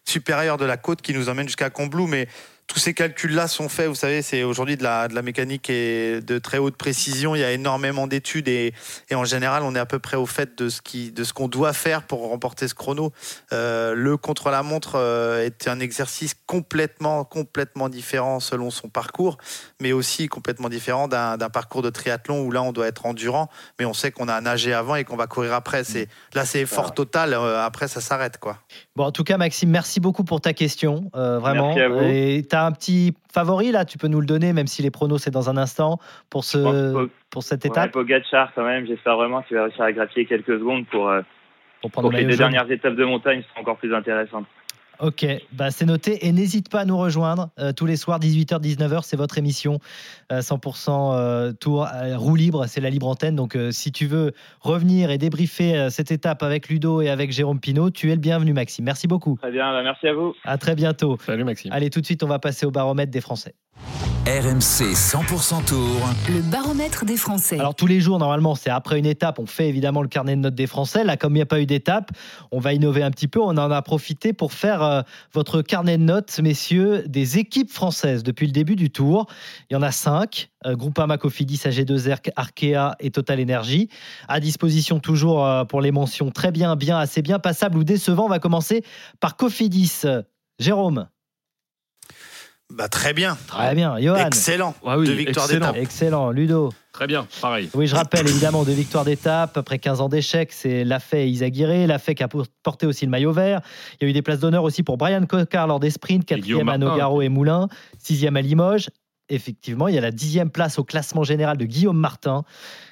supérieure 0.05 0.57
de 0.57 0.63
la 0.63 0.77
côte 0.77 1.01
qui 1.01 1.13
nous 1.13 1.27
emmène 1.27 1.45
jusqu'à 1.45 1.69
Combloux. 1.69 2.07
Mais 2.07 2.27
tous 2.69 2.77
ces 2.77 2.93
calculs-là 2.93 3.47
sont 3.47 3.67
faits, 3.67 3.87
vous 3.87 3.95
savez, 3.95 4.21
c'est 4.21 4.43
aujourd'hui 4.43 4.77
de 4.77 4.83
la, 4.83 5.07
de 5.07 5.15
la 5.15 5.23
mécanique 5.23 5.71
et 5.71 6.21
de 6.21 6.37
très 6.37 6.59
haute 6.59 6.77
précision. 6.77 7.33
Il 7.33 7.39
y 7.39 7.43
a 7.43 7.51
énormément 7.51 8.05
d'études 8.05 8.47
et, 8.47 8.75
et 9.09 9.15
en 9.15 9.25
général, 9.25 9.63
on 9.63 9.73
est 9.75 9.79
à 9.79 9.87
peu 9.87 9.97
près 9.97 10.17
au 10.17 10.27
fait 10.27 10.55
de 10.55 10.69
ce 10.69 10.79
qui, 10.79 11.11
de 11.11 11.23
ce 11.23 11.33
qu'on 11.33 11.47
doit 11.47 11.73
faire 11.73 12.03
pour 12.03 12.29
remporter 12.29 12.67
ce 12.67 12.75
chrono. 12.75 13.11
Euh, 13.53 13.95
le 13.95 14.17
contre-la-montre 14.17 14.93
euh, 14.95 15.43
est 15.43 15.67
un 15.67 15.79
exercice 15.79 16.35
complètement, 16.45 17.23
complètement 17.23 17.89
différent 17.89 18.39
selon 18.39 18.69
son 18.69 18.87
parcours, 18.87 19.39
mais 19.81 19.91
aussi 19.91 20.27
complètement 20.27 20.69
différent 20.69 21.07
d'un 21.07 21.37
d'un 21.37 21.49
parcours 21.49 21.81
de 21.81 21.89
triathlon 21.89 22.43
où 22.43 22.51
là, 22.51 22.61
on 22.61 22.71
doit 22.71 22.87
être 22.87 23.07
endurant, 23.07 23.49
mais 23.79 23.85
on 23.85 23.93
sait 23.95 24.11
qu'on 24.11 24.27
a 24.27 24.39
nagé 24.41 24.73
avant 24.73 24.93
et 24.95 25.05
qu'on 25.05 25.17
va 25.17 25.25
courir 25.25 25.53
après. 25.53 25.83
C'est 25.83 26.07
là, 26.35 26.45
c'est 26.45 26.59
effort 26.59 26.93
total. 26.93 27.33
euh, 27.33 27.65
après, 27.65 27.87
ça 27.87 27.99
s'arrête, 27.99 28.37
quoi. 28.37 28.59
Bon, 28.99 29.05
en 29.05 29.11
tout 29.13 29.23
cas, 29.23 29.37
Maxime, 29.37 29.69
merci 29.69 30.01
beaucoup 30.01 30.25
pour 30.25 30.41
ta 30.41 30.51
question, 30.51 31.09
euh, 31.15 31.39
vraiment. 31.39 31.67
Merci 31.73 31.79
à 31.79 31.87
vous. 31.87 32.01
Et 32.01 32.45
tu 32.49 32.53
as 32.53 32.65
un 32.65 32.73
petit 32.73 33.13
favori 33.33 33.71
là, 33.71 33.85
tu 33.85 33.97
peux 33.97 34.09
nous 34.09 34.19
le 34.19 34.25
donner, 34.25 34.51
même 34.51 34.67
si 34.67 34.81
les 34.81 34.91
pronos 34.91 35.19
c'est 35.19 35.31
dans 35.31 35.49
un 35.49 35.55
instant 35.55 35.99
pour, 36.29 36.43
ce, 36.43 36.57
pense 36.91 37.09
pour 37.29 37.43
cette 37.43 37.63
Ouais, 37.63 37.69
étape? 37.69 37.91
Pogacar 37.91 38.51
quand 38.53 38.65
même, 38.65 38.85
j'espère 38.85 39.15
vraiment 39.15 39.41
qu'il 39.43 39.55
va 39.55 39.63
réussir 39.63 39.83
à 39.85 39.93
grappiller 39.93 40.25
quelques 40.25 40.59
secondes 40.59 40.85
pour, 40.87 41.07
euh, 41.07 41.21
Pour 41.81 41.91
prendre 41.91 42.09
pour 42.09 42.11
que 42.11 42.21
le 42.21 42.27
les 42.27 42.31
deux 42.31 42.37
dernières 42.39 42.69
étapes 42.69 42.97
de 42.97 43.05
montagne 43.05 43.41
soient 43.43 43.61
encore 43.61 43.77
plus 43.77 43.95
intéressantes. 43.95 44.47
Ok, 45.01 45.25
bah 45.53 45.71
c'est 45.71 45.85
noté 45.85 46.27
et 46.27 46.33
n'hésite 46.33 46.67
pas 46.67 46.81
à 46.81 46.85
nous 46.85 46.97
rejoindre 46.97 47.51
euh, 47.57 47.71
tous 47.71 47.85
les 47.85 47.95
soirs 47.95 48.19
18h 48.19 48.59
19h, 48.59 49.03
c'est 49.03 49.15
votre 49.15 49.37
émission 49.37 49.79
euh, 50.29 50.41
100% 50.41 51.13
euh, 51.13 51.53
tour 51.53 51.87
euh, 51.87 52.17
roue 52.17 52.35
libre, 52.35 52.65
c'est 52.67 52.81
la 52.81 52.89
libre 52.89 53.07
antenne. 53.07 53.37
Donc 53.37 53.55
euh, 53.55 53.71
si 53.71 53.93
tu 53.93 54.07
veux 54.07 54.33
revenir 54.59 55.09
et 55.09 55.17
débriefer 55.17 55.77
euh, 55.77 55.89
cette 55.89 56.11
étape 56.11 56.43
avec 56.43 56.67
Ludo 56.67 57.01
et 57.01 57.07
avec 57.07 57.31
Jérôme 57.31 57.61
Pinault, 57.61 57.91
tu 57.91 58.11
es 58.11 58.15
le 58.15 58.19
bienvenu 58.19 58.51
Maxime. 58.51 58.83
Merci 58.83 59.07
beaucoup. 59.07 59.37
Très 59.41 59.51
bien, 59.51 59.71
bah, 59.71 59.83
merci 59.83 60.05
à 60.05 60.13
vous. 60.13 60.35
À 60.43 60.57
très 60.57 60.75
bientôt. 60.75 61.17
Salut 61.25 61.45
Maxime. 61.45 61.71
Allez, 61.71 61.89
tout 61.89 62.01
de 62.01 62.05
suite, 62.05 62.21
on 62.23 62.27
va 62.27 62.39
passer 62.39 62.65
au 62.65 62.71
baromètre 62.71 63.11
des 63.11 63.21
Français. 63.21 63.55
RMC 64.25 64.93
100% 64.93 65.65
Tour. 65.65 66.07
Le 66.27 66.41
baromètre 66.41 67.03
des 67.03 67.17
Français. 67.17 67.57
Alors 67.57 67.73
tous 67.73 67.87
les 67.87 67.99
jours, 67.99 68.19
normalement, 68.19 68.53
c'est 68.53 68.69
après 68.69 68.99
une 68.99 69.07
étape, 69.07 69.39
on 69.39 69.47
fait 69.47 69.67
évidemment 69.69 70.03
le 70.03 70.07
carnet 70.07 70.35
de 70.35 70.41
notes 70.41 70.53
des 70.53 70.67
Français. 70.67 71.03
Là, 71.03 71.17
comme 71.17 71.33
il 71.33 71.39
n'y 71.39 71.41
a 71.41 71.47
pas 71.47 71.59
eu 71.59 71.65
d'étape, 71.65 72.11
on 72.51 72.59
va 72.59 72.73
innover 72.73 73.01
un 73.01 73.09
petit 73.09 73.27
peu. 73.27 73.39
On 73.41 73.57
en 73.57 73.71
a 73.71 73.81
profité 73.81 74.31
pour 74.33 74.53
faire 74.53 74.83
euh, 74.83 75.01
votre 75.33 75.63
carnet 75.63 75.97
de 75.97 76.03
notes, 76.03 76.39
messieurs, 76.43 77.03
des 77.07 77.39
équipes 77.39 77.71
françaises 77.71 78.21
depuis 78.21 78.45
le 78.45 78.51
début 78.51 78.75
du 78.75 78.91
tour. 78.91 79.25
Il 79.69 79.73
y 79.73 79.77
en 79.77 79.81
a 79.81 79.91
cinq. 79.91 80.51
euh, 80.67 80.75
Groupama, 80.75 81.17
Cofidis, 81.17 81.61
AG2R, 81.65 82.19
Arkea 82.35 82.95
et 82.99 83.09
Total 83.09 83.41
Energy. 83.41 83.89
À 84.27 84.39
disposition 84.39 84.99
toujours 84.99 85.43
euh, 85.43 85.63
pour 85.65 85.81
les 85.81 85.91
mentions 85.91 86.29
très 86.29 86.51
bien, 86.51 86.75
bien, 86.75 86.99
assez 86.99 87.23
bien, 87.23 87.39
passable 87.39 87.77
ou 87.79 87.83
décevant. 87.83 88.25
On 88.25 88.29
va 88.29 88.39
commencer 88.39 88.83
par 89.19 89.37
Cofidis. 89.37 90.03
Jérôme. 90.59 91.07
Bah, 92.71 92.87
très 92.87 93.13
bien. 93.13 93.37
Très 93.47 93.73
bien. 93.73 93.99
Johan. 93.99 94.27
Excellent. 94.27 94.75
Ah 94.85 94.97
oui, 94.97 95.07
Deux 95.07 95.13
victoires 95.13 95.45
excellent. 95.45 95.67
d'étape. 95.67 95.81
Excellent. 95.81 96.31
Ludo. 96.31 96.71
Très 96.91 97.07
bien, 97.07 97.27
pareil. 97.41 97.69
Oui, 97.73 97.87
je 97.87 97.95
rappelle 97.95 98.27
évidemment 98.27 98.63
deux 98.63 98.73
victoires 98.73 99.05
d'étape 99.05 99.57
après 99.57 99.79
15 99.79 100.01
ans 100.01 100.09
d'échecs. 100.09 100.51
C'est 100.51 100.83
Lafay 100.83 101.25
et 101.25 101.29
Isaguirre. 101.29 101.87
Lafay 101.87 102.13
qui 102.13 102.23
a 102.23 102.27
porté 102.27 102.85
aussi 102.85 103.05
le 103.05 103.11
maillot 103.11 103.31
vert. 103.31 103.61
Il 103.93 104.03
y 104.03 104.07
a 104.07 104.09
eu 104.09 104.13
des 104.13 104.21
places 104.21 104.39
d'honneur 104.39 104.63
aussi 104.63 104.83
pour 104.83 104.97
Brian 104.97 105.25
Cocard 105.25 105.67
lors 105.67 105.79
des 105.79 105.89
sprints, 105.89 106.25
quatrième 106.25 106.69
à. 106.69 106.77
Nogaro 106.77 107.21
et 107.21 107.29
Moulin, 107.29 107.69
sixième 107.97 108.37
à 108.37 108.41
Limoges. 108.41 108.89
Effectivement, 109.29 109.87
il 109.87 109.95
y 109.95 109.97
a 109.97 110.01
la 110.01 110.11
dixième 110.11 110.49
place 110.49 110.79
au 110.79 110.83
classement 110.83 111.23
général 111.23 111.57
de 111.57 111.65
Guillaume 111.65 111.97
Martin, 111.97 112.43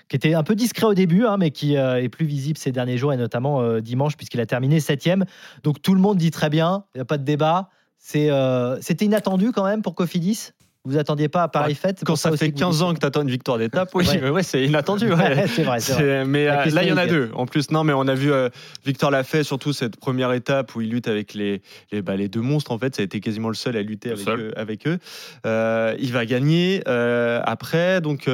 qui 0.07 0.15
était 0.15 0.35
un 0.35 0.43
peu 0.43 0.55
discret 0.55 0.85
au 0.85 0.93
début, 0.93 1.25
hein, 1.25 1.37
mais 1.37 1.49
qui 1.51 1.75
euh, 1.77 2.01
est 2.01 2.09
plus 2.09 2.27
visible 2.27 2.57
ces 2.57 2.71
derniers 2.71 2.97
jours 2.97 3.11
et 3.11 3.17
notamment 3.17 3.61
euh, 3.61 3.81
dimanche 3.81 4.15
puisqu'il 4.15 4.39
a 4.39 4.45
terminé 4.45 4.79
septième. 4.79 5.25
Donc 5.63 5.81
tout 5.81 5.95
le 5.95 5.99
monde 5.99 6.17
dit 6.17 6.31
très 6.31 6.49
bien, 6.49 6.85
il 6.93 6.99
n'y 6.99 7.01
a 7.01 7.05
pas 7.05 7.17
de 7.17 7.23
débat. 7.23 7.69
C'est, 7.99 8.29
euh, 8.29 8.77
C'était 8.81 9.05
inattendu 9.05 9.51
quand 9.51 9.65
même 9.65 9.81
pour 9.81 9.95
Cofidis? 9.95 10.49
Vous 10.85 10.97
attendiez 10.97 11.27
pas 11.27 11.43
à 11.43 11.47
Paris 11.49 11.75
Fête 11.75 12.01
Quand 12.05 12.15
ça 12.15 12.31
fait 12.37 12.47
que 12.49 12.53
vous 12.53 12.59
15 12.59 12.75
dites- 12.77 12.83
ans 12.83 12.93
que 12.93 12.99
tu 12.99 13.05
attends 13.05 13.21
une 13.23 13.29
victoire 13.29 13.57
d'étape, 13.57 13.89
oui, 13.93 14.07
Ouais. 14.07 14.19
mais 14.21 14.29
ouais, 14.29 14.43
c'est 14.43 14.63
inattendu. 14.63 15.07
ouais. 15.11 15.15
Ouais, 15.35 15.47
c'est 15.47 15.63
vrai, 15.63 15.79
c'est 15.81 15.91
vrai. 15.93 16.23
Mais 16.25 16.45
La 16.45 16.61
euh, 16.65 16.69
là, 16.69 16.83
il 16.83 16.89
y 16.89 16.93
en 16.93 16.97
a 16.97 17.07
deux. 17.07 17.29
En 17.33 17.45
plus, 17.45 17.71
non, 17.71 17.83
mais 17.83 17.91
on 17.91 18.07
a 18.07 18.13
vu 18.15 18.31
euh, 18.31 18.47
Victor 18.85 19.11
Lafay, 19.11 19.43
surtout 19.43 19.73
cette 19.73 19.97
première 19.97 20.31
étape 20.31 20.73
où 20.75 20.81
il 20.81 20.89
lutte 20.89 21.09
avec 21.09 21.33
les, 21.33 21.61
les, 21.91 22.01
bah, 22.01 22.15
les 22.15 22.29
deux 22.29 22.39
monstres. 22.39 22.71
En 22.71 22.77
fait, 22.77 22.95
ça 22.95 23.01
a 23.01 23.05
été 23.05 23.19
quasiment 23.19 23.49
le 23.49 23.55
seul 23.55 23.75
à 23.75 23.81
lutter 23.81 24.09
Le 24.09 24.13
avec 24.15 24.25
seul. 24.25 24.39
eux. 24.39 24.53
Avec 24.57 24.87
eux. 24.87 24.97
Euh, 25.45 25.93
il 25.99 26.13
va 26.13 26.25
gagner 26.25 26.83
euh, 26.87 27.41
après. 27.43 27.99
Donc. 27.99 28.29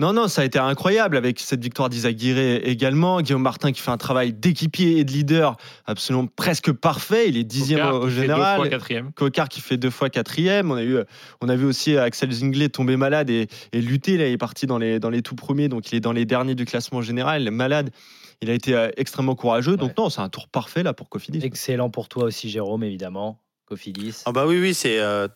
Non, 0.00 0.12
non, 0.12 0.28
ça 0.28 0.42
a 0.42 0.44
été 0.44 0.58
incroyable 0.58 1.16
avec 1.16 1.40
cette 1.40 1.62
victoire 1.62 1.88
d'Isaguirre 1.88 2.38
également. 2.64 3.20
Guillaume 3.20 3.42
Martin 3.42 3.72
qui 3.72 3.80
fait 3.80 3.90
un 3.90 3.96
travail 3.96 4.32
d'équipier 4.32 4.98
et 4.98 5.04
de 5.04 5.10
leader 5.10 5.56
absolument 5.86 6.26
presque 6.26 6.70
parfait. 6.72 7.28
Il 7.28 7.36
est 7.36 7.44
dixième 7.44 7.80
Cocard 7.80 7.94
au, 7.94 8.00
fait 8.02 8.14
deux 8.14 8.20
général. 8.20 8.56
fois 8.56 8.68
quatrième. 8.68 9.12
Cocard 9.12 9.48
qui 9.48 9.60
fait 9.60 9.76
deux 9.76 9.90
fois 9.90 10.08
quatrième. 10.08 10.70
On 10.70 10.76
a, 10.76 10.84
eu, 10.84 10.98
on 11.40 11.48
a 11.48 11.56
vu 11.56 11.64
aussi 11.64 11.96
Axel 11.96 12.30
Zinglet 12.30 12.68
tomber 12.68 12.96
malade 12.96 13.28
et, 13.28 13.48
et 13.72 13.80
lutter. 13.80 14.16
Là, 14.16 14.28
il 14.28 14.32
est 14.32 14.38
parti 14.38 14.66
dans 14.66 14.78
les, 14.78 15.00
dans 15.00 15.10
les 15.10 15.22
tout 15.22 15.34
premiers, 15.34 15.68
donc 15.68 15.90
il 15.90 15.96
est 15.96 16.00
dans 16.00 16.12
les 16.12 16.24
derniers 16.24 16.54
du 16.54 16.64
classement 16.64 17.02
général. 17.02 17.42
Il 17.42 17.48
est 17.48 17.50
malade. 17.50 17.90
Il 18.40 18.50
a 18.50 18.52
été 18.54 18.74
euh, 18.74 18.90
extrêmement 18.96 19.34
courageux. 19.34 19.76
Donc, 19.76 19.96
non, 19.98 20.10
c'est 20.10 20.20
un 20.20 20.28
tour 20.28 20.46
parfait 20.48 20.84
là 20.84 20.92
pour 20.92 21.08
Cofidis. 21.08 21.40
Excellent 21.44 21.90
pour 21.90 22.08
toi 22.08 22.24
aussi, 22.24 22.48
Jérôme, 22.48 22.84
évidemment. 22.84 23.40
Cofidis. 23.66 24.22
Ah 24.24 24.32
bah 24.32 24.46
oui, 24.46 24.58
oui, 24.60 24.74
c'est 24.74 25.00
euh, 25.00 25.28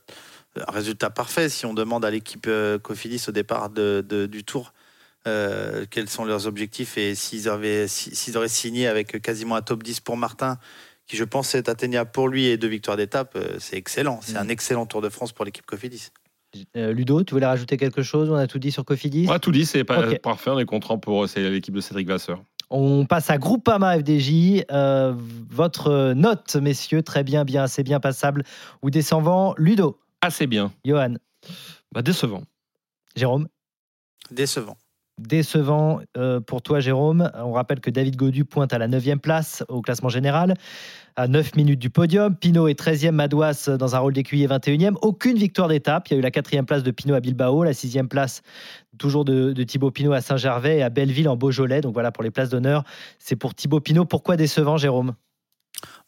résultat 0.69 1.11
parfait. 1.11 1.49
Si 1.49 1.67
on 1.67 1.75
demande 1.75 2.05
à 2.05 2.11
l'équipe 2.11 2.47
euh, 2.49 2.79
Cofidis 2.79 3.25
au 3.29 3.33
départ 3.33 3.71
de- 3.71 4.05
de- 4.07 4.27
du 4.27 4.45
tour 4.45 4.73
euh, 5.29 5.85
quels 5.89 6.09
sont 6.09 6.25
leurs 6.25 6.49
objectifs 6.49 6.99
et 6.99 7.15
s'ils 7.15 7.49
avaient, 7.49 7.87
si- 7.87 8.15
s'ils 8.17 8.37
auraient 8.37 8.49
signé 8.49 8.89
avec 8.89 9.23
quasiment 9.23 9.55
un 9.55 9.63
top 9.63 9.85
10 9.85 10.01
pour 10.01 10.17
Martin, 10.17 10.59
qui 11.07 11.17
je 11.17 11.23
pense 11.23 11.55
est 11.55 11.69
atteignable 11.69 12.11
pour 12.11 12.27
lui 12.29 12.47
et 12.47 12.57
deux 12.57 12.67
victoires 12.67 12.97
d'étape, 12.97 13.35
euh, 13.37 13.57
c'est 13.61 13.77
excellent. 13.77 14.19
C'est 14.21 14.37
un 14.37 14.49
excellent 14.49 14.85
Tour 14.85 15.01
de 15.01 15.09
France 15.09 15.31
pour 15.33 15.45
l'équipe 15.45 15.65
Cofidis. 15.65 16.09
Ludo, 16.75 17.23
tu 17.23 17.35
voulais 17.35 17.47
rajouter 17.47 17.77
quelque 17.77 18.03
chose? 18.03 18.31
On 18.31 18.35
a 18.35 18.47
tout 18.49 18.59
dit 18.59 18.73
sur 18.73 18.85
Cofidis? 18.85 19.27
On 19.29 19.33
a 19.33 19.39
tout 19.39 19.53
dit, 19.53 19.65
c'est 19.65 19.85
pas 19.85 20.09
Ok. 20.11 20.19
parfait, 20.21 20.51
on 20.51 20.59
est 20.59 20.65
content 20.67 20.99
pour 20.99 21.29
c'est 21.29 21.49
l'équipe 21.49 21.75
de 21.75 21.81
Cédric 21.81 22.09
Vasseur. 22.09 22.43
On 22.69 23.07
passe 23.07 23.31
à 23.31 23.39
Groupama 23.39 23.99
FDJ. 23.99 24.65
Euh, 24.73 25.15
votre 25.51 26.15
note, 26.15 26.57
messieurs, 26.57 27.03
très 27.03 27.23
bien, 27.23 27.45
bien, 27.45 27.63
assez 27.63 27.83
bien 27.83 28.01
passable 28.01 28.45
ou 28.83 28.91
décevant. 28.91 29.55
Ludo, 29.57 29.99
Assez 30.23 30.47
bien. 30.47 30.73
Johan, 30.85 31.15
Bah, 31.93 32.03
décevant. 32.03 32.43
Jérôme. 33.17 33.49
Décevant. 34.31 34.77
Décevant 35.19 36.01
euh, 36.17 36.41
pour 36.41 36.63
toi, 36.63 36.81
Jérôme. 36.81 37.31
On 37.35 37.53
rappelle 37.53 37.81
que 37.81 37.91
David 37.91 38.17
Godu 38.17 38.45
pointe 38.45 38.73
à 38.73 38.79
la 38.79 38.89
9e 38.89 39.19
place 39.19 39.63
au 39.69 39.83
classement 39.83 40.09
général, 40.09 40.55
à 41.17 41.29
9 41.29 41.55
minutes 41.57 41.79
du 41.81 41.91
podium. 41.91 42.35
Pinot 42.35 42.67
est 42.69 42.81
13e, 42.81 43.11
Madouas 43.11 43.69
dans 43.79 43.95
un 43.95 43.99
rôle 43.99 44.15
d'écuyer 44.15 44.47
21e. 44.47 44.95
Aucune 45.03 45.37
victoire 45.37 45.69
d'étape. 45.69 46.09
Il 46.09 46.15
y 46.15 46.17
a 46.17 46.19
eu 46.19 46.23
la 46.23 46.31
4e 46.31 46.65
place 46.65 46.83
de 46.83 46.91
Pinot 46.91 47.15
à 47.15 47.21
Bilbao, 47.21 47.63
la 47.63 47.73
6e 47.73 48.09
place 48.09 48.43
toujours 48.99 49.25
de, 49.25 49.53
de 49.53 49.63
Thibaut 49.65 49.91
Pinot 49.91 50.13
à 50.13 50.21
Saint-Gervais 50.23 50.79
et 50.79 50.83
à 50.83 50.89
Belleville 50.89 51.29
en 51.29 51.37
Beaujolais. 51.37 51.83
Donc 51.83 51.93
voilà 51.93 52.11
pour 52.11 52.23
les 52.25 52.31
places 52.31 52.49
d'honneur. 52.49 52.85
C'est 53.19 53.37
pour 53.37 53.55
Thibaut 53.55 53.81
Pinot. 53.81 54.07
Pourquoi 54.07 54.37
décevant, 54.37 54.77
Jérôme? 54.79 55.15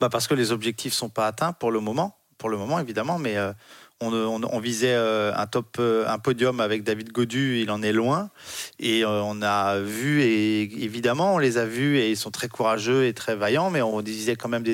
Bah 0.01 0.09
parce 0.09 0.27
que 0.28 0.35
les 0.35 0.51
objectifs 0.51 0.93
sont 0.95 1.11
pas 1.11 1.27
atteints 1.27 1.53
pour 1.53 1.70
le 1.70 1.81
moment, 1.81 2.16
pour 2.39 2.49
le 2.49 2.57
moment 2.57 2.78
évidemment, 2.78 3.19
mais 3.19 3.36
euh, 3.36 3.53
on, 4.01 4.61
visait 4.61 4.95
euh, 4.95 5.33
un 5.35 5.47
top, 5.47 5.77
euh, 5.79 6.07
un 6.09 6.19
podium 6.19 6.61
avec 6.61 6.83
David 6.83 7.12
Godu, 7.12 7.61
il 7.61 7.71
en 7.71 7.83
est 7.83 7.93
loin, 7.93 8.31
et 8.79 9.05
euh, 9.05 9.23
on 9.23 9.43
a 9.43 9.79
vu 9.79 10.23
et 10.23 10.62
évidemment 10.85 11.35
on 11.35 11.39
les 11.39 11.59
a 11.59 11.65
vus 11.65 11.99
et 11.99 12.11
ils 12.11 12.16
sont 12.16 12.31
très 12.31 12.49
courageux 12.49 13.07
et 13.07 13.15
très 13.15 13.37
vaillants, 13.37 13.71
mais 13.71 13.83
on 13.83 14.01
disait 14.03 14.37
quand 14.37 14.49
même 14.49 14.65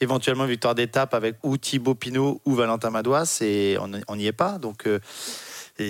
éventuellement 0.00 0.44
une 0.44 0.50
victoire 0.50 0.74
d'étape 0.74 1.14
avec 1.14 1.36
ou 1.42 1.56
Thibaut 1.56 1.94
Pinot 1.94 2.40
ou 2.44 2.54
Valentin 2.54 2.90
Madouas 2.90 3.38
et 3.40 3.78
on 3.80 4.16
n'y 4.16 4.26
est 4.26 4.32
pas, 4.32 4.58
donc. 4.58 4.88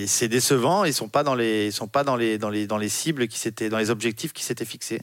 c'est 0.07 0.28
décevant, 0.28 0.85
ils 0.85 0.93
sont 0.93 1.09
pas 1.09 1.23
dans 1.23 1.35
les, 1.35 1.70
sont 1.70 1.89
pas 1.89 2.05
dans 2.05 2.16
les, 2.16 2.39
dans 2.39 2.51
les, 2.51 2.66
dans 2.66 2.78
les 2.78 2.89
cibles 2.89 3.28
qui 3.28 3.39
s'étaient, 3.39 3.69
dans 3.69 3.78
les 3.78 3.90
objectifs 3.90 4.32
qui 4.32 4.43
s'étaient 4.44 4.65
fixés. 4.65 5.01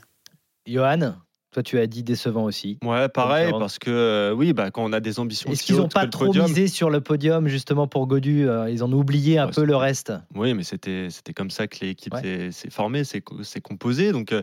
Johan, 0.67 1.15
toi 1.53 1.63
tu 1.63 1.79
as 1.79 1.87
dit 1.87 2.03
décevant 2.03 2.43
aussi. 2.43 2.77
Ouais, 2.83 3.07
pareil, 3.07 3.51
parce 3.57 3.79
que 3.79 3.89
euh, 3.89 4.33
oui, 4.33 4.51
bah, 4.51 4.71
quand 4.71 4.83
on 4.83 4.91
a 4.91 4.99
des 4.99 5.19
ambitions. 5.19 5.49
Est-ce 5.51 5.63
qu'ils 5.63 5.77
n'ont 5.77 5.87
pas 5.87 6.07
trop 6.07 6.25
podium- 6.25 6.47
misé 6.47 6.67
sur 6.67 6.89
le 6.89 6.99
podium 6.99 7.47
justement 7.47 7.87
pour 7.87 8.05
Godu 8.07 8.47
euh, 8.49 8.69
Ils 8.69 8.83
en 8.83 8.91
ont 8.91 8.97
oublié 8.97 9.37
un 9.39 9.45
Ouais, 9.45 9.51
peu 9.53 9.63
le 9.63 9.75
reste? 9.75 10.11
Oui, 10.35 10.53
mais 10.53 10.63
c'était 10.63 11.09
comme 11.35 11.49
ça 11.51 11.67
que 11.67 11.85
l'équipe 11.85 12.13
Ouais. 12.13 12.21
s'est- 12.21 12.51
s'est 12.51 12.69
formée, 12.69 13.03
s'est 13.05 13.21
co- 13.21 13.41
s'est 13.43 13.61
composée. 13.61 14.11
Donc, 14.11 14.33
euh, 14.33 14.41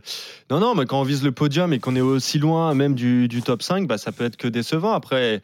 non, 0.50 0.60
non, 0.60 0.74
mais 0.74 0.86
quand 0.86 1.00
on 1.00 1.04
vise 1.04 1.22
le 1.22 1.32
podium 1.32 1.72
et 1.72 1.78
qu'on 1.80 1.96
est 1.96 2.00
aussi 2.00 2.38
loin 2.38 2.72
même 2.74 2.94
du, 2.94 3.28
du 3.28 3.42
top 3.42 3.62
5, 3.62 3.86
bah, 3.86 3.98
ça 3.98 4.12
peut 4.12 4.24
être 4.24 4.36
que 4.36 4.48
décevant. 4.48 4.92
Après, 4.92 5.42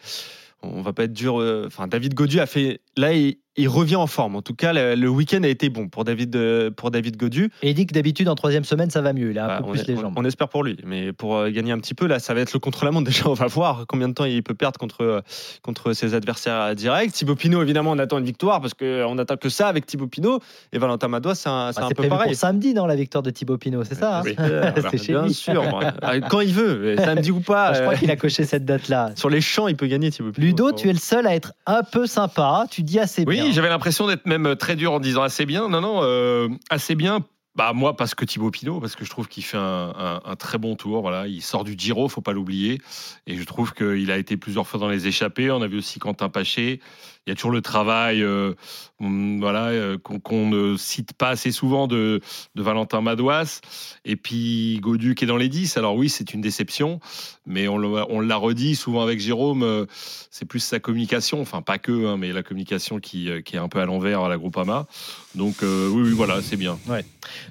on 0.62 0.80
va 0.82 0.93
pas 0.93 1.05
être 1.05 1.12
dur. 1.12 1.36
Enfin, 1.66 1.86
David 1.88 2.14
Godu 2.14 2.40
a 2.40 2.47
fait. 2.47 2.80
Là, 2.97 3.12
il, 3.12 3.36
il 3.56 3.68
revient 3.68 3.96
en 3.96 4.06
forme. 4.06 4.36
En 4.36 4.42
tout 4.42 4.54
cas, 4.54 4.72
le, 4.72 4.94
le 4.94 5.08
week-end 5.08 5.42
a 5.42 5.48
été 5.48 5.68
bon 5.68 5.88
pour 5.88 6.04
David, 6.04 6.34
euh, 6.36 6.70
pour 6.70 6.90
David 6.90 7.16
Godu. 7.16 7.50
Et 7.62 7.70
il 7.70 7.74
dit 7.74 7.86
que 7.86 7.94
d'habitude 7.94 8.28
en 8.28 8.34
troisième 8.34 8.64
semaine 8.64 8.90
ça 8.90 9.00
va 9.00 9.12
mieux. 9.12 9.30
Il 9.30 9.38
a 9.38 9.44
un 9.44 9.48
Bah, 9.48 9.56
peu 9.58 9.64
on, 9.64 9.70
plus 9.72 9.80
est- 9.80 9.88
les 9.88 9.96
on- 9.96 10.00
jambes. 10.02 10.14
on 10.16 10.24
espère 10.24 10.48
pour 10.48 10.62
lui. 10.64 10.76
Mais 10.84 11.12
pour 11.12 11.36
euh, 11.36 11.50
gagner 11.50 11.72
un 11.72 11.78
petit 11.78 11.94
peu, 11.94 12.06
là, 12.06 12.18
ça 12.18 12.34
va 12.34 12.40
être 12.40 12.52
le 12.52 12.58
contre-la-montre. 12.60 13.06
Déjà, 13.10 13.28
on 13.28 13.34
va 13.34 13.46
voir 13.46 13.84
combien 13.88 14.08
de 14.08 14.14
temps 14.14 14.24
il 14.24 14.42
peut 14.42 14.54
perdre 14.54 14.78
contre, 14.78 15.02
euh, 15.02 15.20
contre 15.62 15.92
ses 15.92 16.14
adversaires 16.14 16.74
directs. 16.74 17.12
Thibaut 17.12 17.34
Pinot, 17.34 17.62
évidemment, 17.62 17.92
on 17.92 17.98
attend 17.98 18.18
une 18.18 18.24
victoire 18.24 18.60
parce 18.60 18.74
qu'on 18.74 19.14
n'attend 19.14 19.36
que 19.36 19.48
ça 19.48 19.68
avec 19.68 19.86
Thibaut 19.86 20.06
Pinot. 20.06 20.40
Et 20.72 20.78
Valentin 20.78 21.08
Madois, 21.08 21.34
c'est 21.34 21.48
un, 21.48 21.72
c'est 21.72 21.80
Ah, 21.80 21.86
un 21.86 21.90
peu 21.90 22.08
pareil. 22.08 22.34
samedi 22.34 22.74
dans 22.74 22.86
la 22.86 22.96
victoire 22.96 23.22
de 23.22 23.30
Thibaut 23.30 23.56
Pinot, 23.58 23.84
c'est 23.84 23.94
ça 23.94 24.18
hein 24.18 24.22
Oui, 24.24 24.34
euh, 24.40 24.70
C'est 24.90 24.98
chez 24.98 25.12
bien 25.12 25.22
lui. 25.24 25.34
sûr. 25.34 25.64
Quand 26.30 26.40
il 26.40 26.52
veut, 26.52 26.96
samedi 26.96 27.30
ou 27.30 27.40
pas. 27.40 27.68
Ah, 27.68 27.74
Je 27.74 27.80
crois 27.82 27.94
qu'il 27.94 28.10
a 28.10 28.16
coché 28.16 28.44
cette 28.44 28.64
date-là. 28.64 29.12
Sur 29.14 29.30
les 29.30 29.40
champs, 29.40 29.68
il 29.68 29.76
peut 29.76 29.86
gagner 29.86 30.10
Thibaut 30.10 30.32
Pinot. 30.32 30.46
Ludo, 30.46 30.72
tu 30.72 30.88
es 30.88 30.92
le 30.92 30.98
seul 30.98 31.26
à 31.26 31.34
être 31.34 31.52
un 31.66 31.82
peu 31.82 32.06
sympa. 32.06 32.66
Tu 32.70 32.82
dis 32.82 32.98
assez 32.98 33.24
Oui, 33.26 33.36
bien. 33.36 33.45
J'avais 33.52 33.68
l'impression 33.68 34.06
d'être 34.06 34.27
même 34.27 34.56
très 34.56 34.77
dur 34.77 34.93
en 34.93 35.01
disant 35.01 35.23
assez 35.23 35.47
bien. 35.47 35.68
Non, 35.68 35.81
non, 35.81 36.01
euh, 36.02 36.48
assez 36.70 36.94
bien. 36.94 37.20
Bah 37.55 37.73
moi 37.73 37.97
parce 37.97 38.14
que 38.14 38.27
Thibaut 38.27 38.51
Pinot 38.51 38.81
parce 38.81 38.97
que 38.97 39.06
je 39.06 39.10
trouve 39.10 39.28
qu'il 39.28 39.43
fait 39.43 39.56
un, 39.56 39.62
un- 39.97 40.20
un 40.23 40.36
très 40.36 40.59
bon 40.59 40.77
tour 40.77 41.01
voilà. 41.01 41.27
Il 41.27 41.40
sort 41.40 41.64
du 41.64 41.74
Giro 41.78 42.06
faut 42.09 42.20
pas 42.20 42.35
l'oublier. 42.35 42.82
Et 43.27 43.36
je 43.39 43.44
trouve 43.44 43.73
qu'il 43.73 44.10
a 44.10 44.18
été 44.18 44.36
plusieurs 44.36 44.66
fois 44.66 44.78
dans 44.78 44.89
les 44.90 45.06
échappées. 45.06 45.51
On 45.51 45.62
a 45.62 45.66
vu 45.66 45.78
aussi 45.78 45.98
Quentin 45.98 46.28
Paché 46.28 46.81
il 47.26 47.30
y 47.30 47.32
a 47.32 47.34
toujours 47.34 47.50
le 47.50 47.60
travail 47.60 48.22
euh, 48.22 48.54
hum, 49.00 49.40
voilà 49.40 49.66
euh, 49.66 49.98
qu'on 49.98 50.48
ne 50.48 50.76
cite 50.76 51.12
pas 51.12 51.30
assez 51.30 51.50
souvent 51.50 51.88
de, 51.88 52.20
de 52.54 52.62
Valentin 52.62 53.00
Madouas. 53.00 53.60
Et 54.04 54.14
puis 54.14 54.78
Godu 54.80 55.16
qui 55.16 55.24
est 55.24 55.26
dans 55.26 55.36
les 55.36 55.48
10 55.48 55.76
alors 55.76 55.96
oui 55.96 56.08
c'est 56.08 56.34
une 56.34 56.40
déception 56.40 57.00
mais 57.44 57.66
on 57.68 57.78
l'a 57.78 58.36
redit 58.36 58.76
souvent 58.76 59.02
avec 59.02 59.18
Jérôme 59.18 59.64
euh, 59.64 59.86
c'est 60.30 60.44
plus 60.44 60.60
sa 60.60 60.78
communication 60.78 61.40
enfin 61.40 61.62
pas 61.62 61.78
que 61.78 62.06
hein, 62.06 62.16
mais 62.16 62.32
la 62.32 62.44
communication 62.44 63.00
qui, 63.00 63.28
qui 63.44 63.56
est 63.56 63.58
un 63.58 63.68
peu 63.68 63.80
à 63.80 63.86
l'envers 63.86 64.20
à 64.20 64.28
la 64.28 64.36
Groupama. 64.36 64.86
Donc 65.34 65.56
oui, 65.62 65.68
oui 65.68 66.12
voilà 66.12 66.40
c'est 66.42 66.56
bien. 66.56 66.78
Ouais. 66.86 67.04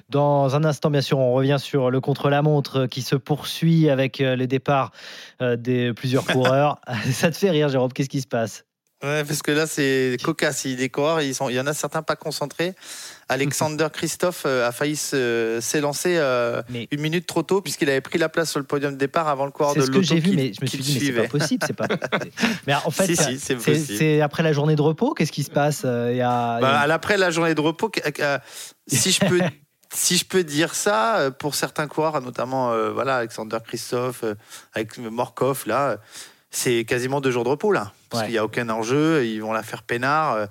Dans 0.08 0.56
un 0.56 0.64
instant, 0.64 0.90
bien 0.90 1.02
sûr, 1.02 1.18
on 1.18 1.34
revient 1.34 1.58
sur 1.60 1.90
le 1.90 2.00
contre-la-montre 2.00 2.86
qui 2.86 3.02
se 3.02 3.14
poursuit 3.14 3.90
avec 3.90 4.18
les 4.18 4.46
départs 4.46 4.92
des 5.40 5.92
plusieurs 5.92 6.24
coureurs. 6.24 6.80
Ça 7.10 7.30
te 7.30 7.36
fait 7.36 7.50
rire, 7.50 7.68
Jérôme 7.68 7.92
Qu'est-ce 7.92 8.08
qui 8.08 8.20
se 8.20 8.26
passe? 8.26 8.64
Ouais, 9.06 9.24
parce 9.24 9.42
que 9.42 9.52
là, 9.52 9.66
c'est 9.66 10.16
cocasse. 10.22 10.64
Il- 10.64 10.90
coureurs, 10.90 11.20
ils 11.22 11.34
sont, 11.34 11.48
il 11.48 11.54
y 11.54 11.60
en 11.60 11.66
a 11.66 11.74
certains 11.74 12.02
pas 12.02 12.16
concentrés. 12.16 12.74
Alexander 13.28 13.88
Christophe 13.92 14.44
euh, 14.46 14.68
a 14.68 14.72
failli 14.72 14.94
s'élancer 14.96 16.16
euh, 16.16 16.62
une 16.90 17.00
minute 17.00 17.26
trop 17.26 17.42
tôt 17.42 17.60
puisqu'il 17.60 17.90
avait 17.90 18.00
pris 18.00 18.18
la 18.18 18.28
place 18.28 18.50
sur 18.50 18.60
le 18.60 18.66
podium 18.66 18.92
de 18.92 18.98
départ 18.98 19.26
avant 19.28 19.44
le 19.46 19.50
coureur 19.50 19.72
C'est 19.72 19.80
de 19.80 19.84
ce 19.86 19.90
que 19.90 19.96
l'auto 19.96 20.06
j'ai 20.06 20.20
vu, 20.20 20.36
mais 20.36 20.52
je 20.52 20.60
me 20.62 20.66
suis 20.66 20.78
dit, 20.78 20.94
mais 20.94 21.06
c'est 21.06 21.22
pas 21.22 21.28
possible. 21.38 21.64
C'est 21.66 21.72
pas... 21.72 21.88
Mais 22.66 22.74
en 22.74 22.90
fait, 22.90 23.06
Si, 23.06 23.16
c'est- 23.16 23.24
si, 23.32 23.38
c'est 23.38 23.58
c'est 23.60 23.96
c'est 23.96 24.20
après 24.20 24.42
la 24.42 24.52
journée 24.52 24.76
de 24.76 24.82
repos. 24.82 25.12
Qu'est-ce 25.14 25.32
qui 25.32 25.42
se 25.42 25.50
passe 25.50 25.82
Euh, 25.84 26.10
il 26.12 26.16
y 26.18 26.22
a... 26.22 26.60
Bah, 26.60 26.78
à 26.80 26.86
l'après 26.86 27.16
la 27.16 27.30
journée 27.30 27.54
de 27.54 27.60
repos, 27.60 27.90
euh, 28.20 28.38
si 28.86 29.10
je 29.10 29.20
peux, 29.26 29.40
si 29.94 30.16
je 30.16 30.24
peux 30.24 30.44
dire 30.44 30.74
ça, 30.74 31.18
euh, 31.18 31.30
pour 31.30 31.54
certains 31.56 31.88
coureurs, 31.88 32.20
notamment 32.20 32.72
euh, 32.72 32.92
voilà 32.92 33.16
Alexander 33.16 33.58
Christophe, 33.66 34.22
euh, 34.24 34.34
avec 34.74 34.96
Morkov, 34.98 35.64
là, 35.66 35.88
euh, 35.90 35.96
c'est 36.50 36.84
quasiment 36.84 37.20
deux 37.20 37.30
jours 37.32 37.44
de 37.44 37.48
repos 37.50 37.72
là, 37.72 37.92
parce 38.10 38.22
Ouais. 38.22 38.26
qu'il 38.28 38.34
n'y 38.34 38.38
a 38.38 38.44
aucun 38.44 38.68
enjeu, 38.68 39.24
ils 39.26 39.40
vont 39.40 39.52
la 39.52 39.62
faire 39.62 39.82
peinard. 39.82 40.34
euh, 40.34 40.46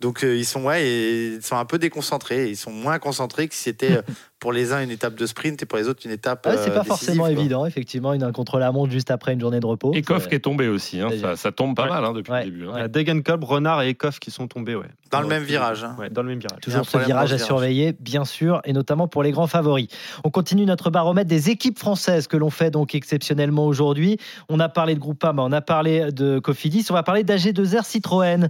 donc 0.00 0.24
euh, 0.24 0.36
ils 0.36 0.44
sont 0.44 0.64
ouais, 0.64 0.86
et 0.86 1.26
ils 1.36 1.42
sont 1.42 1.56
un 1.56 1.64
peu 1.64 1.78
déconcentrés. 1.78 2.48
Ils 2.50 2.56
sont 2.56 2.70
moins 2.72 2.98
concentrés 2.98 3.48
que 3.48 3.54
si 3.54 3.62
c'était 3.62 4.02
pour 4.38 4.52
les 4.52 4.72
uns 4.72 4.82
une 4.82 4.90
étape 4.90 5.14
de 5.14 5.24
sprint 5.26 5.62
et 5.62 5.66
pour 5.66 5.78
les 5.78 5.88
autres 5.88 6.02
une 6.04 6.10
étape. 6.12 6.46
Ouais, 6.46 6.56
c'est 6.56 6.70
euh, 6.70 6.74
pas 6.74 6.80
décisive, 6.80 6.86
forcément 6.88 7.22
quoi. 7.24 7.32
évident, 7.32 7.66
effectivement, 7.66 8.12
une 8.12 8.22
un 8.22 8.32
contre-la-montre 8.32 8.92
juste 8.92 9.10
après 9.10 9.32
une 9.32 9.40
journée 9.40 9.60
de 9.60 9.66
repos. 9.66 9.92
Et 9.94 10.02
Koff 10.02 10.24
C'est- 10.24 10.28
qui 10.28 10.34
est 10.34 10.40
tombé 10.40 10.68
aussi, 10.68 11.00
hein, 11.00 11.08
ça, 11.20 11.36
ça 11.36 11.52
tombe 11.52 11.74
pas 11.74 11.88
mal 11.88 12.04
hein, 12.04 12.12
depuis 12.12 12.32
le 12.32 12.44
début. 12.44 12.66
hein. 12.68 12.88
Degenkolb, 12.88 13.42
Renard 13.44 13.82
et 13.82 13.88
Ekoff 13.88 14.18
qui 14.20 14.30
sont 14.30 14.46
tombés, 14.46 14.74
ouais. 14.74 14.86
Dans 15.10 15.20
le 15.20 15.26
même 15.28 15.42
virage. 15.44 15.84
hein. 15.84 15.96
Ouais, 15.98 16.10
dans 16.10 16.22
le 16.22 16.28
même 16.28 16.38
virage. 16.40 16.60
Toujours 16.60 16.84
ce 16.84 16.98
virage 16.98 17.32
à 17.32 17.38
surveiller, 17.38 17.94
bien 17.98 18.24
sûr, 18.24 18.60
et 18.64 18.72
notamment 18.72 19.08
pour 19.08 19.22
les 19.22 19.30
grands 19.30 19.46
favoris. 19.46 19.88
On 20.24 20.30
continue 20.30 20.66
notre 20.66 20.90
baromètre 20.90 21.28
des 21.28 21.48
équipes 21.50 21.78
françaises 21.78 22.26
que 22.26 22.36
l'on 22.36 22.50
fait 22.50 22.70
donc 22.70 22.94
exceptionnellement 22.94 23.66
aujourd'hui. 23.66 24.18
On 24.48 24.60
a 24.60 24.68
parlé 24.68 24.94
de 24.94 25.00
Groupama, 25.00 25.42
on 25.42 25.52
a 25.52 25.60
parlé 25.62 26.12
de 26.12 26.38
Cofidis, 26.40 26.84
on 26.90 26.94
va 26.94 27.02
parler 27.02 27.24
d'AG2R 27.24 27.84
Citroën. 27.84 28.48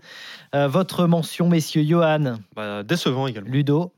Euh, 0.54 0.66
votre 0.68 1.06
mention, 1.06 1.48
messieurs, 1.48 1.84
Johan. 1.84 2.34
Bah, 2.56 2.82
décevant 2.82 3.26
également. 3.28 3.50
Ludo, 3.50 3.92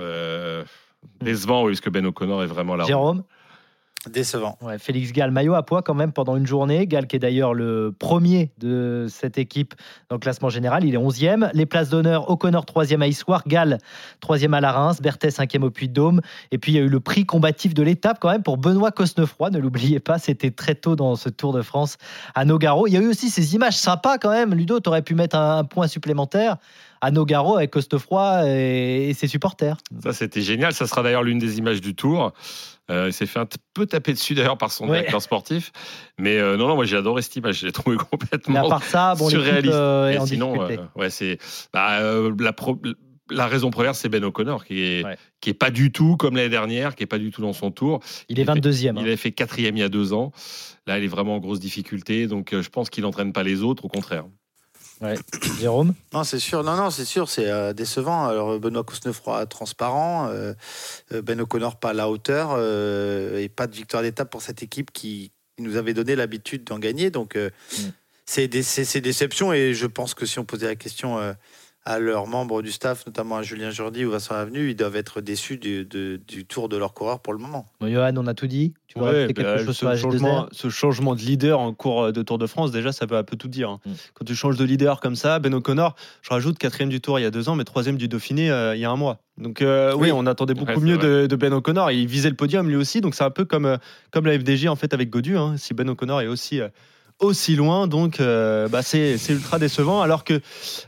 Euh, 0.00 0.64
décevant, 1.20 1.64
oui, 1.64 1.72
parce 1.72 1.80
que 1.80 1.90
Ben 1.90 2.04
O'Connor 2.06 2.42
est 2.42 2.46
vraiment 2.46 2.76
là. 2.76 2.84
Jérôme. 2.84 3.22
Décevant. 4.10 4.56
Ouais, 4.62 4.78
Félix 4.78 5.12
Gall, 5.12 5.32
maillot 5.32 5.54
à 5.54 5.64
poids 5.64 5.82
quand 5.82 5.94
même 5.94 6.12
pendant 6.12 6.36
une 6.36 6.46
journée. 6.46 6.86
Gall 6.86 7.06
qui 7.06 7.16
est 7.16 7.18
d'ailleurs 7.18 7.54
le 7.54 7.92
premier 7.98 8.52
de 8.58 9.06
cette 9.08 9.36
équipe 9.36 9.74
dans 10.08 10.16
le 10.16 10.20
classement 10.20 10.48
général. 10.48 10.84
Il 10.84 10.94
est 10.94 10.98
11e. 10.98 11.50
Les 11.54 11.66
places 11.66 11.88
d'honneur, 11.88 12.30
O'Connor 12.30 12.64
3e 12.64 13.02
à 13.02 13.08
Issoire, 13.08 13.42
Gall 13.48 13.78
3e 14.22 14.52
à 14.52 14.60
la 14.60 14.70
Reims, 14.70 15.02
Berthet 15.02 15.30
5e 15.30 15.62
au 15.62 15.70
Puy-de-Dôme. 15.70 16.20
Et 16.52 16.58
puis 16.58 16.72
il 16.72 16.74
y 16.76 16.78
a 16.78 16.82
eu 16.82 16.88
le 16.88 17.00
prix 17.00 17.26
combatif 17.26 17.74
de 17.74 17.82
l'étape 17.82 18.18
quand 18.20 18.30
même 18.30 18.44
pour 18.44 18.58
Benoît 18.58 18.92
Cosnefroy. 18.92 19.50
Ne 19.50 19.58
l'oubliez 19.58 19.98
pas, 19.98 20.18
c'était 20.18 20.52
très 20.52 20.76
tôt 20.76 20.94
dans 20.94 21.16
ce 21.16 21.28
Tour 21.28 21.52
de 21.52 21.62
France 21.62 21.96
à 22.36 22.44
Nogaro. 22.44 22.86
Il 22.86 22.92
y 22.92 22.96
a 22.96 23.00
eu 23.00 23.08
aussi 23.08 23.28
ces 23.28 23.56
images 23.56 23.76
sympas 23.76 24.18
quand 24.18 24.30
même. 24.30 24.54
Ludo, 24.54 24.78
tu 24.78 24.88
aurais 24.88 25.02
pu 25.02 25.16
mettre 25.16 25.36
un, 25.36 25.58
un 25.58 25.64
point 25.64 25.88
supplémentaire 25.88 26.58
à 27.00 27.10
Nogaro 27.10 27.56
avec 27.56 27.70
Cosnefroy 27.70 28.42
et, 28.48 29.10
et 29.10 29.14
ses 29.14 29.26
supporters. 29.28 29.76
Ça, 30.02 30.12
c'était 30.12 30.42
génial. 30.42 30.72
Ça 30.72 30.86
sera 30.86 31.02
d'ailleurs 31.02 31.22
l'une 31.22 31.38
des 31.38 31.58
images 31.58 31.80
du 31.80 31.94
tour. 31.94 32.32
Euh, 32.90 33.06
il 33.08 33.12
s'est 33.12 33.26
fait 33.26 33.40
un 33.40 33.48
peu 33.74 33.86
taper 33.86 34.12
dessus 34.12 34.34
d'ailleurs 34.34 34.58
par 34.58 34.70
son 34.70 34.84
Ouais. 34.88 34.98
directeur 34.98 35.20
sportif. 35.22 35.72
Mais 36.18 36.38
euh, 36.38 36.56
non, 36.56 36.68
non, 36.68 36.76
moi 36.76 36.84
j'ai 36.84 36.96
adoré 36.96 37.20
cette 37.22 37.34
image. 37.36 37.58
Je 37.60 37.66
l'ai 37.66 37.72
trouvé 37.72 37.96
complètement 38.10 38.54
Mais 38.54 38.66
à 38.66 38.68
part 38.68 38.82
ça, 38.84 39.14
bon, 39.16 39.28
surréaliste. 39.28 39.74
euh, 39.74 40.08
Et 40.10 40.26
sinon, 40.26 40.62
euh, 40.62 40.76
ouais, 40.94 41.10
c'est 41.10 41.38
bah, 41.72 41.98
la, 42.38 42.52
pro- 42.52 42.80
la 43.28 43.48
raison 43.48 43.70
première, 43.70 43.96
c'est 43.96 44.08
Ben 44.08 44.22
O'Connor 44.24 44.64
qui 44.64 44.80
est 44.82 45.04
qui 45.40 45.50
est 45.50 45.54
pas 45.54 45.70
du 45.70 45.90
tout 45.90 46.16
comme 46.16 46.36
l'année 46.36 46.48
dernière, 46.48 46.94
qui 46.94 47.02
est 47.02 47.06
pas 47.06 47.18
du 47.18 47.30
tout 47.32 47.42
dans 47.42 47.52
son 47.52 47.72
tour. 47.72 47.98
Il 48.28 48.38
est 48.38 48.48
a 48.48 48.54
fait- 48.54 48.60
22e, 48.60 48.90
hein. 48.90 48.94
Il 48.98 49.06
avait 49.06 49.16
fait 49.16 49.32
quatrième 49.32 49.76
il 49.76 49.80
y 49.80 49.82
a 49.82 49.88
deux 49.88 50.12
ans. 50.12 50.30
Là, 50.86 50.98
il 50.98 51.04
est 51.04 51.08
vraiment 51.08 51.34
en 51.34 51.38
grosse 51.40 51.58
difficulté. 51.58 52.28
Donc, 52.28 52.54
je 52.58 52.68
pense 52.68 52.88
qu'il 52.88 53.02
n'entraîne 53.02 53.32
pas 53.32 53.42
les 53.42 53.62
autres. 53.64 53.84
Au 53.84 53.88
contraire. 53.88 54.24
Jérôme 55.58 55.94
Non, 56.12 56.24
c'est 56.24 56.38
sûr. 56.38 56.64
Non, 56.64 56.76
non, 56.76 56.90
c'est 56.90 57.04
sûr. 57.04 57.28
C'est 57.28 57.50
euh, 57.50 57.72
décevant. 57.72 58.26
Alors 58.26 58.58
Benoît 58.58 58.84
Cosnefroy 58.84 59.46
transparent, 59.46 60.28
euh, 60.28 60.54
euh, 61.12 61.22
Ben 61.22 61.40
O'Connor 61.40 61.76
pas 61.76 61.90
à 61.90 61.92
la 61.92 62.08
hauteur 62.08 62.54
euh, 62.56 63.38
et 63.38 63.48
pas 63.48 63.66
de 63.66 63.74
victoire 63.74 64.02
d'étape 64.02 64.30
pour 64.30 64.42
cette 64.42 64.62
équipe 64.62 64.90
qui, 64.92 65.32
qui 65.56 65.62
nous 65.62 65.76
avait 65.76 65.94
donné 65.94 66.16
l'habitude 66.16 66.64
d'en 66.64 66.78
gagner. 66.78 67.10
Donc 67.10 67.36
euh, 67.36 67.50
c'est 68.24 68.48
des 68.48 68.64
déception 69.00 69.52
et 69.52 69.74
je 69.74 69.86
pense 69.86 70.14
que 70.14 70.26
si 70.26 70.38
on 70.38 70.44
posait 70.44 70.66
la 70.66 70.76
question 70.76 71.18
à 71.86 71.98
leurs 72.00 72.26
membres 72.26 72.62
du 72.62 72.72
staff, 72.72 73.06
notamment 73.06 73.36
à 73.36 73.42
Julien 73.42 73.70
Jourdi 73.70 74.04
ou 74.04 74.10
Vincent 74.10 74.34
Avenue, 74.34 74.70
ils 74.70 74.74
doivent 74.76 74.96
être 74.96 75.20
déçus 75.20 75.56
du, 75.56 75.84
de- 75.84 76.20
du 76.28 76.44
tour 76.44 76.68
de 76.68 76.76
leur 76.76 76.92
coureur 76.94 77.20
pour 77.20 77.32
le 77.32 77.38
moment. 77.38 77.64
Bon, 77.80 77.88
Johan, 77.90 78.12
on 78.16 78.26
a 78.26 78.34
tout 78.34 78.48
dit. 78.48 78.74
Tu 78.88 78.98
Ouais, 78.98 79.26
quelque 79.28 79.42
bah, 79.42 79.64
chose 79.64 79.76
ce, 79.76 79.86
AG2R 79.86 79.96
changement, 80.00 80.46
ce 80.50 80.68
changement 80.68 81.14
de 81.14 81.20
leader 81.20 81.60
en 81.60 81.72
cours 81.72 82.12
de 82.12 82.22
Tour 82.22 82.38
de 82.38 82.46
France, 82.46 82.72
déjà, 82.72 82.90
ça 82.92 83.06
veut 83.06 83.16
un 83.16 83.22
peu 83.22 83.36
tout 83.36 83.46
dire. 83.48 83.70
hein. 83.70 83.80
Quand 84.14 84.24
tu 84.24 84.34
changes 84.34 84.56
de 84.56 84.64
leader 84.64 85.00
comme 85.00 85.14
ça, 85.16 85.38
Ben 85.38 85.54
O'Connor, 85.54 85.94
je 86.22 86.30
rajoute 86.30 86.58
quatrième 86.58 86.88
du 86.90 87.00
Tour 87.00 87.18
il 87.20 87.22
y 87.22 87.26
a 87.26 87.30
deux 87.30 87.48
ans, 87.48 87.54
mais 87.54 87.64
troisième 87.64 87.96
du 87.96 88.08
Dauphiné 88.08 88.50
euh, 88.50 88.74
il 88.74 88.80
y 88.80 88.84
a 88.84 88.90
un 88.90 88.96
mois. 88.96 89.18
Donc 89.38 89.62
euh, 89.62 89.92
oui, 89.94 90.10
Oui. 90.10 90.12
on 90.12 90.26
attendait 90.26 90.54
beaucoup 90.54 90.72
Ouais, 90.72 90.80
mieux 90.80 90.98
de, 90.98 91.26
de 91.26 91.36
Ben 91.36 91.52
O'Connor. 91.52 91.92
Il 91.92 92.06
visait 92.08 92.30
le 92.30 92.36
podium 92.36 92.66
lui 92.68 92.74
aussi, 92.76 93.00
donc 93.00 93.14
c'est 93.14 93.22
un 93.24 93.30
peu 93.30 93.44
comme, 93.44 93.66
euh, 93.66 93.76
comme 94.10 94.26
la 94.26 94.36
FDJ 94.38 94.66
en 94.66 94.76
fait 94.76 94.92
avec 94.92 95.08
Godu. 95.10 95.36
hein. 95.36 95.54
Si 95.56 95.72
Ben 95.72 95.88
O'Connor 95.88 96.22
est 96.22 96.26
aussi 96.26 96.60
euh, 96.60 96.68
aussi 97.18 97.56
loin, 97.56 97.86
donc 97.86 98.20
euh, 98.20 98.68
bah, 98.68 98.82
c'est 98.82 99.18
c'est 99.18 99.32
ultra 99.32 99.58
décevant. 99.58 100.02
Alors 100.02 100.24
que 100.24 100.40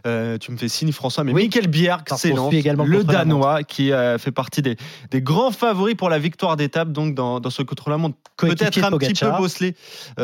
euh, 0.07 0.39
tu 0.39 0.53
me 0.53 0.57
fais 0.57 0.69
signe 0.69 0.93
François, 0.93 1.25
mais 1.25 1.33
Michael 1.33 1.69
Bjerg 1.69 2.05
également 2.53 2.85
le 2.85 3.05
Danois 3.05 3.63
qui 3.63 3.93
euh, 3.93 4.19
fait 4.19 4.33
partie 4.33 4.63
des, 4.63 4.77
des 5.11 5.23
grands 5.23 5.51
favoris 5.51 5.95
pour 5.95 6.11
la 6.11 6.19
victoire 6.19 6.57
d'étape 6.57 6.93
donc 6.93 7.15
dans, 7.15 7.41
dans 7.41 7.51
ce 7.51 7.63
contre-la-montre. 7.63 8.17
Peut-être 8.37 8.85
un 8.85 8.99
petit 8.99 9.15
peu 9.15 9.31
bosselé, 9.31 9.75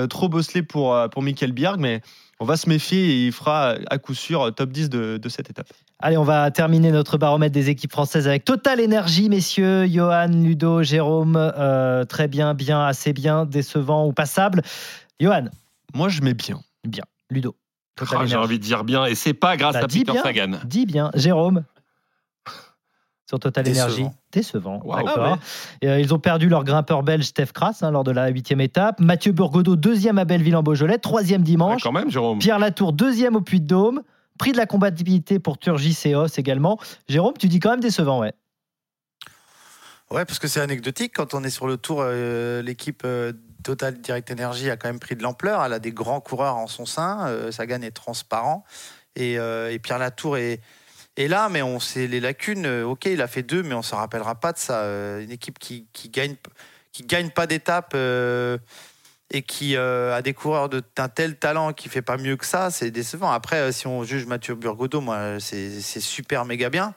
trop 0.08 0.28
bosselé 0.28 0.62
pour, 0.62 0.96
pour 1.10 1.22
Michael 1.22 1.52
Bjerg, 1.52 1.78
mais 1.78 2.02
on 2.40 2.44
va 2.44 2.56
se 2.56 2.68
méfier 2.68 2.98
et 2.98 3.26
il 3.26 3.32
fera 3.32 3.74
à 3.90 3.98
coup 3.98 4.14
sûr 4.14 4.54
top 4.54 4.70
10 4.70 4.90
de, 4.90 5.18
de 5.18 5.28
cette 5.28 5.50
étape. 5.50 5.68
Allez, 6.00 6.18
on 6.18 6.24
va 6.24 6.50
terminer 6.50 6.90
notre 6.90 7.16
baromètre 7.16 7.54
des 7.54 7.70
équipes 7.70 7.92
françaises 7.92 8.28
avec 8.28 8.44
Total 8.44 8.80
Énergie, 8.80 9.28
messieurs. 9.28 9.86
Johan, 9.86 10.28
Ludo, 10.28 10.82
Jérôme, 10.82 11.36
euh, 11.36 12.04
très 12.04 12.28
bien, 12.28 12.52
bien, 12.52 12.84
assez 12.84 13.12
bien, 13.12 13.46
décevant 13.46 14.06
ou 14.06 14.12
passable. 14.12 14.62
Johan 15.20 15.48
Moi, 15.94 16.08
je 16.08 16.20
mets 16.22 16.34
bien. 16.34 16.60
Bien. 16.86 17.04
Ludo. 17.30 17.56
Ah, 18.12 18.26
J'ai 18.26 18.36
envie 18.36 18.58
de 18.58 18.64
dire 18.64 18.84
bien. 18.84 19.06
Et 19.06 19.14
c'est 19.14 19.34
pas 19.34 19.56
grâce 19.56 19.74
Bah, 19.74 19.80
à 19.84 19.86
Peter 19.86 20.12
bien, 20.12 20.22
Sagan. 20.22 20.58
Dis 20.64 20.84
bien. 20.86 21.10
Jérôme 21.14 21.64
sur 23.28 23.38
Total 23.38 23.64
Décevant. 23.64 23.86
Énergie. 23.86 24.06
Décevant. 24.32 24.80
Wow. 24.84 24.96
D'accord. 24.96 25.12
Ah 25.18 25.32
ouais. 25.32 25.38
Et, 25.82 25.88
euh, 25.88 26.00
ils 26.00 26.12
ont 26.12 26.18
perdu 26.18 26.48
leur 26.48 26.64
grimpeur 26.64 27.02
belge 27.04 27.24
Steph 27.24 27.52
Kras 27.54 27.78
hein, 27.82 27.90
lors 27.92 28.04
de 28.04 28.10
la 28.10 28.28
huitième 28.28 28.60
étape. 28.60 28.98
Mathieu 29.00 29.32
Burgodeau, 29.32 29.76
deuxième 29.76 30.18
à 30.18 30.24
Belleville-en-Beaujolais, 30.24 30.98
troisième 30.98 31.42
Ouais, 31.42 31.46
dimanche. 31.46 31.82
quand 31.84 31.92
même, 31.92 32.10
Jérôme. 32.10 32.38
Pierre 32.40 32.58
Latour, 32.58 32.92
deuxième 32.92 33.36
au 33.36 33.40
Puy-de-Dôme. 33.40 34.02
Prix 34.38 34.50
de 34.50 34.56
la 34.56 34.66
compatibilité 34.66 35.38
pour 35.38 35.58
Turgis 35.58 35.96
et 36.06 36.16
Os 36.16 36.36
également. 36.38 36.80
Jérôme, 37.08 37.34
tu 37.38 37.46
dis 37.46 37.60
quand 37.60 37.70
même 37.70 37.80
décevant, 37.80 38.18
ouais. 38.18 38.32
Ouais, 40.10 40.24
parce 40.24 40.40
que 40.40 40.48
c'est 40.48 40.60
anecdotique. 40.60 41.12
Quand 41.14 41.34
on 41.34 41.44
est 41.44 41.50
sur 41.50 41.68
le 41.68 41.76
tour, 41.76 41.98
euh, 42.00 42.60
l'équipe 42.62 43.02
euh, 43.04 43.32
Total 43.64 44.00
Direct 44.00 44.30
Energy 44.30 44.70
a 44.70 44.76
quand 44.76 44.88
même 44.88 45.00
pris 45.00 45.16
de 45.16 45.22
l'ampleur. 45.22 45.64
Elle 45.64 45.72
a 45.72 45.80
des 45.80 45.90
grands 45.90 46.20
coureurs 46.20 46.56
en 46.56 46.68
son 46.68 46.86
sein. 46.86 47.26
Euh, 47.26 47.50
Sagan 47.50 47.82
est 47.82 47.90
transparent. 47.90 48.64
Et, 49.16 49.38
euh, 49.38 49.76
Pierre 49.78 49.98
Latour 49.98 50.36
est, 50.36 50.60
là, 51.16 51.48
mais 51.48 51.62
on 51.62 51.80
sait 51.80 52.06
les 52.06 52.20
lacunes. 52.20 52.66
Euh, 52.66 52.84
ok, 52.84 53.06
il 53.06 53.22
a 53.22 53.26
fait 53.26 53.42
deux, 53.42 53.62
mais 53.62 53.74
on 53.74 53.78
ne 53.78 53.82
se 53.82 53.94
rappellera 53.94 54.36
pas 54.36 54.52
de 54.52 54.58
ça. 54.58 54.82
Euh, 54.82 55.22
une 55.22 55.32
équipe 55.32 55.58
qui, 55.58 55.86
qui 55.92 56.08
gagne, 56.08 56.36
qui 56.92 57.04
gagne 57.04 57.30
pas 57.30 57.46
d'étape 57.46 57.96
et 59.30 59.42
qui 59.42 59.76
a 59.76 60.22
des 60.22 60.34
coureurs 60.34 60.68
d'un 60.68 61.08
tel 61.08 61.36
talent 61.36 61.72
qui 61.72 61.88
fait 61.88 62.02
pas 62.02 62.16
mieux 62.16 62.36
que 62.36 62.46
ça, 62.46 62.70
c'est 62.70 62.92
décevant. 62.92 63.32
Après, 63.32 63.72
si 63.72 63.86
on 63.88 64.04
juge 64.04 64.26
Mathieu 64.26 64.54
Burgodeau, 64.54 65.00
moi, 65.00 65.40
c'est 65.40 65.80
super 65.80 66.44
méga 66.44 66.70
bien 66.70 66.94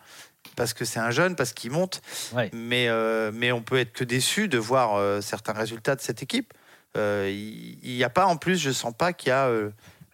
parce 0.58 0.74
que 0.74 0.84
c'est 0.84 1.00
un 1.00 1.12
jeune, 1.12 1.38
parce 1.38 1.54
qu'il 1.54 1.72
monte. 1.72 2.02
Ouais. 2.34 2.50
Mais, 2.52 2.90
euh, 2.90 3.32
mais 3.34 3.54
on 3.54 3.62
peut 3.62 3.78
être 3.78 3.94
que 3.94 4.04
déçu 4.04 4.50
de 4.50 4.58
voir 4.58 4.96
euh, 4.96 5.22
certains 5.22 5.54
résultats 5.54 5.96
de 5.96 6.02
cette 6.02 6.22
équipe. 6.22 6.54
Euh, 6.98 7.30
Il 7.32 7.96
n'y 7.96 8.04
a 8.04 8.10
pas, 8.10 8.26
en 8.26 8.36
plus, 8.36 8.58
je 8.58 8.72
sens 8.72 8.94
pas 8.98 9.14
qu'il 9.14 9.30
y 9.30 9.32
a 9.32 9.50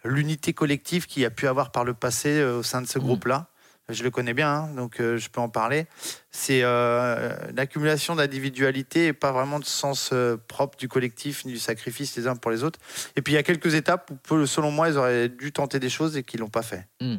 l'unité 0.04 0.52
collective 0.52 1.06
qu'il 1.06 1.22
y 1.22 1.24
a 1.24 1.30
pu 1.30 1.48
avoir 1.48 1.72
par 1.72 1.84
le 1.84 1.94
passé 1.94 2.44
au 2.44 2.62
sein 2.62 2.82
de 2.82 2.86
ce 2.86 2.98
groupe-là. 2.98 3.48
je 3.88 4.02
le 4.02 4.10
connais 4.10 4.34
bien, 4.34 4.50
hein, 4.50 4.70
donc 4.76 4.96
je 4.98 5.28
peux 5.30 5.40
en 5.40 5.48
parler. 5.48 5.86
C'est 6.30 6.60
l'accumulation 6.60 8.14
d'individualité 8.14 9.06
et 9.06 9.12
pas 9.14 9.32
vraiment 9.32 9.58
de 9.58 9.64
sens 9.64 10.12
propre 10.46 10.76
du 10.76 10.88
collectif 10.88 11.46
ni 11.46 11.52
du 11.52 11.58
sacrifice 11.58 12.14
les 12.16 12.26
uns 12.26 12.36
pour 12.36 12.50
les 12.50 12.64
autres. 12.64 12.80
Et 13.16 13.22
puis 13.22 13.32
il 13.32 13.36
y 13.36 13.38
a 13.38 13.42
quelques 13.42 13.72
étapes 13.72 14.10
où, 14.30 14.44
selon 14.44 14.70
moi, 14.70 14.90
ils 14.90 14.98
auraient 14.98 15.30
dû 15.30 15.52
tenter 15.52 15.80
des 15.80 15.90
choses 15.90 16.18
et 16.18 16.22
qu'ils 16.22 16.40
l'ont 16.40 16.50
pas 16.50 16.62
fait. 16.62 16.86
Hmm. 17.00 17.16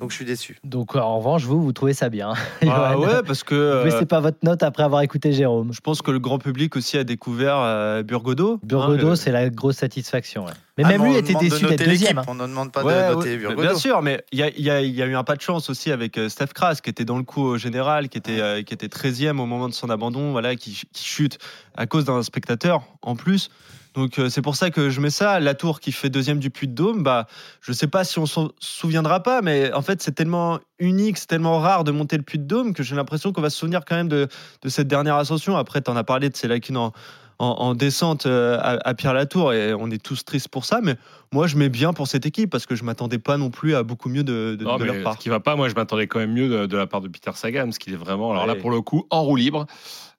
Donc 0.00 0.10
je 0.10 0.16
suis 0.16 0.24
déçu. 0.24 0.58
Donc 0.64 0.94
en 0.96 1.18
revanche, 1.18 1.44
vous, 1.44 1.62
vous 1.62 1.72
trouvez 1.72 1.92
ça 1.94 2.08
bien. 2.08 2.34
Ah 2.68 2.98
ouais, 2.98 3.22
parce 3.26 3.42
que. 3.42 3.78
Vous 3.78 3.84
baissez 3.84 4.02
euh, 4.02 4.06
pas 4.06 4.20
votre 4.20 4.38
note 4.42 4.62
après 4.62 4.82
avoir 4.82 5.00
écouté 5.02 5.32
Jérôme. 5.32 5.72
Je 5.72 5.80
pense 5.80 6.02
que 6.02 6.10
le 6.10 6.18
grand 6.18 6.38
public 6.38 6.76
aussi 6.76 6.98
a 6.98 7.04
découvert 7.04 7.56
euh, 7.58 8.02
Burgodo. 8.02 8.60
Burgodo, 8.62 9.06
Hein, 9.06 9.10
le- 9.10 9.16
c'est 9.16 9.32
la 9.32 9.48
grosse 9.50 9.76
satisfaction. 9.76 10.44
ouais. 10.46 10.52
Mais 10.76 10.84
Ah, 10.84 10.88
même 10.90 11.02
mais 11.02 11.08
lui 11.08 11.16
était 11.16 11.28
demande 11.32 11.44
de 11.44 11.48
déçu 11.50 11.66
d'être 11.66 11.84
deuxième. 11.84 12.18
hein. 12.18 12.24
On 12.28 12.34
ne 12.34 12.46
demande 12.46 12.70
pas 12.70 12.84
Ouais, 12.84 13.08
de 13.08 13.14
noter 13.14 13.30
ouais, 13.30 13.36
Burgodo. 13.38 13.62
Bien 13.62 13.74
sûr, 13.74 14.00
mais 14.02 14.22
il 14.30 14.38
y 14.38 14.42
a, 14.42 14.48
il 14.50 14.62
y 14.62 14.70
a- 14.70 14.80
il 14.82 14.94
y 14.94 15.02
a 15.02 15.06
eu 15.06 15.16
un 15.16 15.24
pas 15.24 15.34
de 15.34 15.40
chance 15.40 15.68
aussi 15.70 15.90
avec 15.90 16.16
euh, 16.18 16.28
Steph 16.28 16.48
Kras, 16.54 16.76
qui 16.82 16.90
était 16.90 17.04
dans 17.04 17.16
le 17.16 17.24
coup 17.24 17.42
au 17.42 17.58
général, 17.58 18.08
qui 18.08 18.18
était, 18.18 18.40
euh, 18.40 18.62
qui 18.62 18.74
était 18.74 18.86
13e 18.88 19.40
au 19.40 19.46
moment 19.46 19.68
de 19.68 19.74
son 19.74 19.90
abandon, 19.90 20.30
voilà, 20.32 20.54
qui 20.54 20.80
chute 20.96 21.38
à 21.76 21.86
cause 21.86 22.04
d'un 22.04 22.22
spectateur 22.22 22.82
en 23.02 23.16
plus. 23.16 23.50
Donc 23.98 24.18
euh, 24.18 24.28
c'est 24.28 24.42
pour 24.42 24.54
ça 24.54 24.70
que 24.70 24.90
je 24.90 25.00
mets 25.00 25.10
ça. 25.10 25.40
La 25.40 25.54
tour 25.54 25.80
qui 25.80 25.90
fait 25.90 26.08
deuxième 26.08 26.38
du 26.38 26.50
Puy 26.50 26.68
de 26.68 26.72
Dôme, 26.72 27.02
bah, 27.02 27.26
je 27.60 27.72
sais 27.72 27.88
pas 27.88 28.04
si 28.04 28.20
on 28.20 28.26
s'en 28.26 28.50
souviendra 28.60 29.24
pas, 29.24 29.42
mais 29.42 29.72
en 29.72 29.82
fait 29.82 30.00
c'est 30.00 30.12
tellement 30.12 30.60
unique, 30.78 31.18
c'est 31.18 31.26
tellement 31.26 31.58
rare 31.58 31.82
de 31.82 31.90
monter 31.90 32.16
le 32.16 32.22
Puy 32.22 32.38
de 32.38 32.44
Dôme 32.44 32.74
que 32.74 32.84
j'ai 32.84 32.94
l'impression 32.94 33.32
qu'on 33.32 33.42
va 33.42 33.50
se 33.50 33.58
souvenir 33.58 33.84
quand 33.84 33.96
même 33.96 34.08
de, 34.08 34.28
de 34.62 34.68
cette 34.68 34.86
dernière 34.86 35.16
ascension. 35.16 35.56
Après, 35.56 35.82
tu 35.82 35.90
en 35.90 35.96
as 35.96 36.04
parlé 36.04 36.30
de 36.30 36.36
ces 36.36 36.46
lacunes 36.46 36.76
en, 36.76 36.92
en, 37.40 37.46
en 37.46 37.74
descente 37.74 38.26
euh, 38.26 38.56
à, 38.60 38.78
à 38.88 38.94
Pierre-Latour 38.94 39.52
et 39.52 39.74
on 39.74 39.90
est 39.90 40.00
tous 40.00 40.24
tristes 40.24 40.48
pour 40.48 40.64
ça. 40.64 40.78
Mais 40.80 40.94
moi, 41.32 41.48
je 41.48 41.56
mets 41.56 41.68
bien 41.68 41.92
pour 41.92 42.06
cette 42.06 42.24
équipe 42.24 42.50
parce 42.50 42.66
que 42.66 42.76
je 42.76 42.84
m'attendais 42.84 43.18
pas 43.18 43.36
non 43.36 43.50
plus 43.50 43.74
à 43.74 43.82
beaucoup 43.82 44.08
mieux 44.08 44.22
de, 44.22 44.56
de, 44.56 44.64
Non, 44.64 44.76
de 44.76 44.84
leur 44.84 45.02
part. 45.02 45.14
ce 45.14 45.18
qui 45.18 45.28
va 45.28 45.40
pas, 45.40 45.56
moi 45.56 45.68
je 45.68 45.74
m'attendais 45.74 46.06
quand 46.06 46.20
même 46.20 46.32
mieux 46.32 46.48
de, 46.48 46.66
de 46.66 46.76
la 46.76 46.86
part 46.86 47.00
de 47.00 47.08
Peter 47.08 47.32
Sagan, 47.34 47.64
parce 47.64 47.78
qu'il 47.78 47.92
est 47.92 47.96
vraiment, 47.96 48.30
alors 48.30 48.46
là 48.46 48.54
pour 48.54 48.70
le 48.70 48.80
coup, 48.80 49.06
en 49.10 49.22
roue 49.22 49.36
libre. 49.36 49.66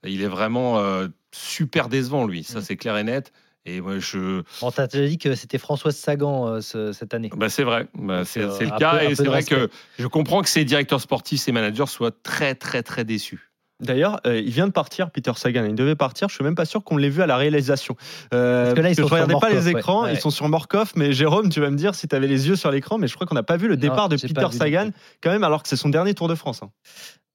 Il 0.06 0.22
est 0.22 0.28
vraiment 0.28 0.80
euh, 0.80 1.08
super 1.32 1.90
décevant, 1.90 2.26
lui. 2.26 2.44
Ça, 2.44 2.62
c'est 2.62 2.78
clair 2.78 2.98
et 2.98 3.04
net. 3.04 3.34
Et 3.66 3.82
moi, 3.82 4.00
je. 4.00 4.42
On 4.62 4.72
t'a 4.72 4.88
déjà 4.88 5.08
dit 5.08 5.18
que 5.18 5.36
c'était 5.36 5.58
Françoise 5.58 5.96
Sagan 5.96 6.48
euh, 6.48 6.62
ce- 6.62 6.92
cette 6.94 7.14
année. 7.14 7.30
Bah, 7.36 7.50
c'est 7.50 7.64
vrai, 7.64 7.88
Bah, 7.94 8.24
c'est 8.26 8.42
euh, 8.42 8.52
c'est 8.58 8.66
le 8.66 8.72
cas. 8.78 8.98
peu- 9.00 9.04
et 9.12 9.16
c'est 9.16 9.26
vrai 9.26 9.38
respect. 9.38 9.56
que 9.56 9.70
je 10.00 10.08
comprends 10.08 10.42
que 10.42 10.50
ces 10.50 10.64
directeurs 10.66 11.02
sportifs, 11.02 11.42
ces 11.42 11.52
managers 11.52 11.86
soient 11.88 12.12
très, 12.24 12.56
très, 12.56 12.84
très 12.84 13.04
déçus. 13.04 13.46
D'ailleurs, 13.82 14.20
euh, 14.28 14.38
il 14.38 14.50
vient 14.52 14.68
de 14.68 14.74
partir, 14.74 15.10
Peter 15.10 15.32
Sagan. 15.38 15.64
Il 15.64 15.74
devait 15.76 15.96
partir. 15.96 16.28
Je 16.28 16.36
suis 16.36 16.44
même 16.44 16.56
pas 16.56 16.66
sûr 16.66 16.84
qu'on 16.84 16.98
l'ait 16.98 17.08
vu 17.10 17.22
à 17.22 17.28
la 17.28 17.38
réalisation. 17.38 17.96
Euh, 18.34 18.64
Parce 18.66 18.76
que 18.76 18.82
là, 18.82 18.90
ils 18.90 18.96
sont 18.96 19.04
je 19.04 19.08
sur 19.16 19.40
pas 19.40 19.50
les 19.50 19.70
écrans. 19.70 20.04
Ouais. 20.04 20.14
Ils 20.16 20.20
sont 20.20 20.32
sur 20.32 20.50
Morkov. 20.50 20.92
Mais 20.98 21.14
Jérôme, 21.14 21.48
tu 21.50 21.62
vas 21.62 21.70
me 21.70 21.78
dire 21.78 21.96
si 21.96 22.06
tu 22.10 22.14
avais 22.14 22.28
les 22.28 22.50
yeux 22.50 22.58
sur 22.58 22.72
l'écran. 22.72 22.98
Mais 22.98 23.08
je 23.08 23.16
crois 23.16 23.26
qu'on 23.26 23.36
n'a 23.36 23.44
pas 23.44 23.56
vu 23.56 23.70
le 23.70 23.76
Non, 23.76 23.82
départ 23.82 24.10
de 24.10 24.18
Peter 24.18 24.48
Sagan, 24.52 24.90
quand 25.24 25.32
même, 25.32 25.46
alors 25.46 25.64
que 25.64 25.70
c'est 25.70 25.78
son 25.78 25.88
dernier 25.88 26.14
Tour 26.14 26.28
de 26.28 26.36
France. 26.36 26.62
hein. 26.62 26.72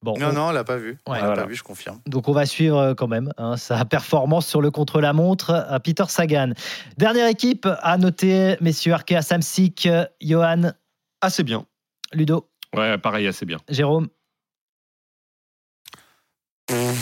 Bon, 0.05 0.13
Non, 0.19 0.27
on- 0.29 0.33
non, 0.33 0.47
on 0.49 0.51
l'a 0.51 0.63
pas 0.63 0.77
vu. 0.77 0.91
Ouais, 0.91 0.97
on 1.07 1.13
l'a 1.13 1.19
voilà. 1.25 1.41
pas 1.41 1.47
vu, 1.47 1.55
je 1.55 1.63
confirme. 1.63 1.99
Donc 2.05 2.27
on 2.29 2.31
va 2.31 2.45
suivre 2.45 2.77
euh, 2.77 2.93
quand 2.93 3.07
même 3.07 3.31
hein, 3.37 3.57
sa 3.57 3.83
performance 3.85 4.45
sur 4.45 4.61
le 4.61 4.69
contre-la-montre 4.69 5.49
à 5.67 5.79
Peter 5.79 6.03
Sagan. 6.07 6.51
Dernière 6.97 7.27
équipe 7.27 7.67
à 7.81 7.97
noter, 7.97 8.55
messieurs 8.61 8.93
Arkea 8.93 9.23
Samsic, 9.23 9.87
euh, 9.87 10.05
Johan, 10.21 10.71
Assez 11.21 11.41
bien. 11.43 11.65
Ludo, 12.13 12.47
Ouais, 12.75 12.97
pareil, 12.99 13.25
assez 13.25 13.47
bien. 13.47 13.57
Jérôme. 13.67 14.09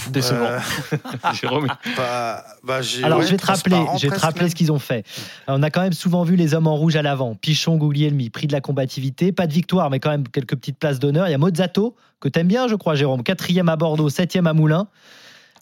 Décevant. 0.10 0.46
Euh, 0.46 0.60
Jérôme, 1.34 1.68
bah, 1.96 2.44
bah, 2.64 2.82
j'ai- 2.82 3.04
Alors 3.04 3.20
ouais, 3.20 3.26
je 3.26 3.32
vais 3.32 3.38
te 3.38 3.46
rappeler, 3.46 3.78
je 3.98 4.08
vais 4.08 4.16
te 4.16 4.20
rappeler 4.20 4.50
ce 4.50 4.56
qu'ils 4.56 4.72
ont 4.72 4.80
fait. 4.80 5.06
On 5.48 5.64
a 5.64 5.70
quand 5.70 5.82
même 5.82 5.94
souvent 5.94 6.24
vu 6.24 6.36
les 6.36 6.54
hommes 6.54 6.68
en 6.68 6.76
rouge 6.76 6.96
à 6.98 7.02
l'avant. 7.02 7.36
Pichon, 7.36 7.78
Guglielmi, 7.78 8.30
prix 8.30 8.48
de 8.48 8.52
la 8.54 8.60
combativité, 8.62 9.32
pas 9.32 9.48
de 9.48 9.54
victoire, 9.54 9.90
mais 9.90 10.00
quand 10.00 10.10
même 10.10 10.28
quelques 10.28 10.56
petites 10.56 10.78
places 10.78 11.00
d'honneur. 11.00 11.28
Il 11.28 11.32
y 11.32 11.34
a 11.34 11.38
Mozzato 11.38 11.96
que 12.20 12.28
t'aimes 12.28 12.48
bien, 12.48 12.68
je 12.68 12.76
crois, 12.76 12.96
Jérôme, 12.96 13.24
quatrième 13.24 13.70
à 13.70 13.76
Bordeaux, 13.78 14.10
septième 14.10 14.48
à 14.48 14.54
Moulins. 14.54 14.88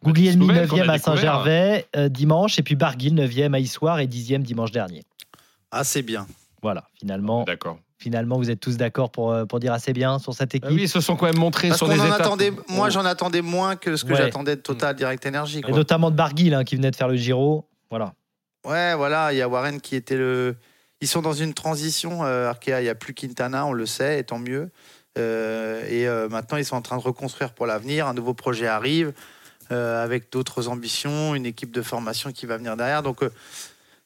Guglielmi, 0.04 0.48
Souvelle, 0.48 0.68
qu'on 0.68 0.78
a 0.78 0.80
9e 0.80 0.90
à 0.90 0.94
découvert. 0.98 1.04
Saint-Gervais 1.16 1.88
euh, 1.96 2.10
dimanche, 2.10 2.58
et 2.58 2.64
puis 2.64 2.76
Barguil, 2.76 3.14
9e 3.14 3.54
à 3.54 3.60
Issoire 3.60 4.00
et 4.00 4.08
10e 4.08 4.42
dimanche 4.42 4.72
dernier. 4.72 5.04
Ah, 5.70 5.84
c'est 5.84 6.02
bien. 6.02 6.26
Voilà, 6.64 6.86
finalement, 7.00 7.44
d'accord. 7.44 7.78
Finalement 8.02 8.38
vous 8.38 8.50
êtes 8.50 8.60
tous 8.60 8.78
d'accord 8.78 9.12
pour, 9.12 9.32
euh, 9.32 9.46
pour 9.46 9.60
dire 9.60 9.72
assez 9.74 9.94
bien 9.94 10.20
sur 10.20 10.34
cette 10.34 10.54
équipe. 10.56 10.68
Ah 10.70 10.74
oui, 10.74 10.84
ils 10.84 10.90
se 10.90 11.00
sont 11.00 11.16
quand 11.16 11.26
même 11.28 11.38
montrés 11.38 11.70
Parce 11.70 11.78
sur 11.78 11.88
des 11.88 12.00
en 12.00 12.06
étapes. 12.06 12.22
attendait, 12.22 12.52
moi, 12.70 12.90
j'en 12.90 13.06
attendais 13.06 13.42
moins 13.42 13.76
que 13.76 13.96
ce 13.96 14.04
que 14.04 14.12
Ouais. 14.12 14.18
j'attendais 14.18 14.56
de 14.56 14.62
Total 14.62 14.96
Direct 14.96 15.26
Energy. 15.26 15.62
Et 15.68 15.72
notamment 15.72 16.12
de 16.12 16.16
Barguil 16.16 16.54
hein, 16.54 16.64
qui 16.64 16.76
venait 16.76 16.92
de 16.92 16.96
faire 16.96 17.08
le 17.08 17.16
Giro. 17.16 17.68
Voilà. 17.90 18.14
Ouais, 18.66 18.96
voilà, 18.96 19.32
il 19.34 19.38
y 19.38 19.42
a 19.42 19.48
Warren 19.48 19.80
qui 19.82 19.96
était 19.96 20.18
le. 20.18 20.56
Ils 21.02 21.08
sont 21.08 21.22
dans 21.22 21.34
une 21.34 21.54
transition. 21.54 22.24
euh, 22.24 22.48
Arkea, 22.50 22.80
il 22.80 22.84
n'y 22.84 22.90
a 22.90 22.96
plus 22.96 23.14
Quintana, 23.14 23.66
on 23.66 23.74
le 23.74 23.86
sait, 23.86 24.20
et 24.20 24.24
tant 24.24 24.38
mieux. 24.40 24.70
Euh, 25.18 25.84
et 25.90 26.08
euh, 26.08 26.30
maintenant, 26.30 26.58
ils 26.58 26.66
sont 26.66 26.76
en 26.76 26.82
train 26.82 26.98
de 26.98 27.02
reconstruire 27.02 27.54
pour 27.54 27.66
l'avenir. 27.66 28.08
Un 28.08 28.14
nouveau 28.14 28.34
projet 28.34 28.68
arrive 28.68 29.14
euh, 29.72 30.04
avec 30.04 30.32
d'autres 30.32 30.68
ambitions, 30.68 31.34
une 31.36 31.46
équipe 31.46 31.72
de 31.72 31.82
formation 31.82 32.32
qui 32.32 32.46
va 32.46 32.58
venir 32.58 32.78
derrière. 32.78 33.02
Donc, 33.04 33.24
euh, 33.24 33.30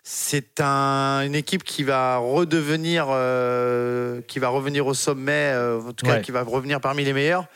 c'est 0.08 0.62
un- 0.62 1.22
une 1.26 1.34
équipe 1.34 1.64
qui 1.64 1.84
va 1.84 2.18
redevenir, 2.18 3.08
euh, 3.10 4.22
qui 4.28 4.38
va 4.38 4.50
revenir 4.50 4.86
au 4.86 4.94
sommet, 4.94 5.50
euh, 5.52 5.82
en 5.82 5.94
tout 5.94 6.06
cas, 6.06 6.18
Ouais. 6.18 6.22
qui 6.22 6.30
va 6.32 6.44
revenir 6.44 6.80
parmi 6.80 7.04
les 7.04 7.12
meilleurs 7.12 7.48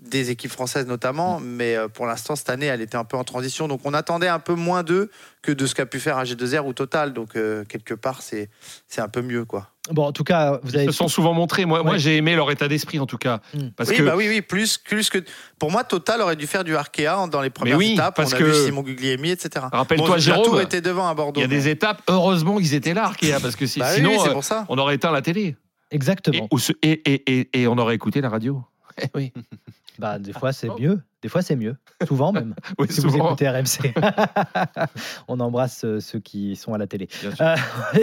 des 0.00 0.30
équipes 0.30 0.52
françaises 0.52 0.86
notamment. 0.86 1.40
Mais 1.40 1.74
euh, 1.74 1.88
pour 1.88 2.06
l'instant, 2.06 2.36
cette 2.36 2.48
année, 2.48 2.66
elle 2.66 2.80
était 2.80 2.96
un 2.96 3.02
peu 3.04 3.16
en 3.16 3.24
transition. 3.24 3.66
Donc, 3.66 3.80
on 3.84 3.92
attendait 3.92 4.28
un 4.28 4.38
peu 4.38 4.54
moins 4.54 4.84
d'eux 4.84 5.10
que 5.42 5.50
de 5.50 5.66
ce 5.66 5.74
qu'a 5.74 5.84
pu 5.86 5.98
faire 5.98 6.16
AG2R 6.16 6.64
ou 6.64 6.72
Total. 6.72 7.12
Donc, 7.12 7.32
quelque 7.68 7.94
part, 7.94 8.22
c'est 8.22 8.50
c'est 8.86 9.00
un 9.00 9.08
peu 9.08 9.22
mieux, 9.22 9.44
quoi. 9.44 9.68
Bon, 9.90 10.04
en 10.06 10.12
tout 10.12 10.24
cas, 10.24 10.58
vous 10.62 10.74
avez. 10.74 10.84
Ils 10.84 10.90
se 10.92 10.96
sont 10.96 11.08
souvent 11.08 11.32
montrés. 11.32 11.64
Moi, 11.64 11.82
moi 11.82 11.96
j'ai 11.96 12.16
aimé 12.16 12.34
leur 12.34 12.50
état 12.50 12.66
d'esprit, 12.68 12.98
en 12.98 13.06
tout 13.06 13.18
cas. 13.18 13.40
Mm. 13.54 13.68
Parce 13.76 13.90
oui, 13.90 13.96
que 13.96 14.02
bah 14.02 14.14
oui, 14.16 14.26
oui, 14.28 14.40
plus, 14.42 14.78
plus 14.78 15.10
que. 15.10 15.18
Pour 15.58 15.70
moi, 15.70 15.84
Total 15.84 16.20
aurait 16.20 16.36
dû 16.36 16.46
faire 16.46 16.64
du 16.64 16.74
Arkea 16.76 17.28
dans 17.30 17.40
les 17.40 17.50
premières 17.50 17.76
oui, 17.76 17.92
étapes. 17.92 18.16
parce 18.16 18.32
on 18.32 18.36
a 18.36 18.38
que- 18.38 18.44
vu 18.44 18.52
Simon 18.66 18.82
Guglielmi, 18.82 19.30
etc. 19.30 19.66
Rappelle-toi, 19.72 20.08
Bon, 20.08 20.18
Jérôme, 20.18 20.44
Tour 20.44 20.60
était 20.60 20.80
devant 20.80 21.08
à 21.08 21.14
Bordeaux. 21.14 21.40
il 21.40 21.42
y 21.42 21.44
a 21.44 21.48
des 21.48 21.68
étapes, 21.68 22.02
heureusement 22.08 22.56
qu'ils 22.58 22.74
étaient 22.74 22.94
là, 22.94 23.04
Arkea, 23.04 23.38
parce 23.40 23.54
que 23.56 23.66
si- 23.66 23.78
Bah 23.80 23.92
sinon, 23.92 24.10
oui, 24.10 24.28
euh, 24.28 24.32
pour 24.32 24.44
ça. 24.44 24.64
on 24.68 24.78
aurait 24.78 24.96
éteint 24.96 25.10
la 25.12 25.22
télé. 25.22 25.56
Et, 25.90 25.94
Exactement. 25.94 26.48
ou 26.50 26.58
ce- 26.58 26.72
et, 26.82 26.90
et, 27.12 27.38
et, 27.40 27.62
et 27.62 27.68
on 27.68 27.78
aurait 27.78 27.94
écouté 27.94 28.20
la 28.20 28.28
radio. 28.28 28.62
Eh 29.00 29.06
oui. 29.14 29.32
Bah, 29.98 30.18
des 30.18 30.32
fois, 30.32 30.52
c'est 30.52 30.68
mieux. 30.78 31.00
Des 31.22 31.28
fois, 31.28 31.42
c'est 31.42 31.56
mieux. 31.56 31.76
Souvent 32.06 32.32
même. 32.32 32.54
Oui, 32.78 32.86
si 32.90 33.00
vous 33.00 33.16
écoutez 33.16 33.48
RMC. 33.48 33.94
On 35.28 35.40
embrasse 35.40 35.84
euh, 35.84 36.00
ceux 36.00 36.20
qui 36.20 36.54
sont 36.56 36.74
à 36.74 36.78
la 36.78 36.86
télé. 36.86 37.08
Bien 37.22 37.34
sûr. 37.34 37.44
Euh, 37.44 37.56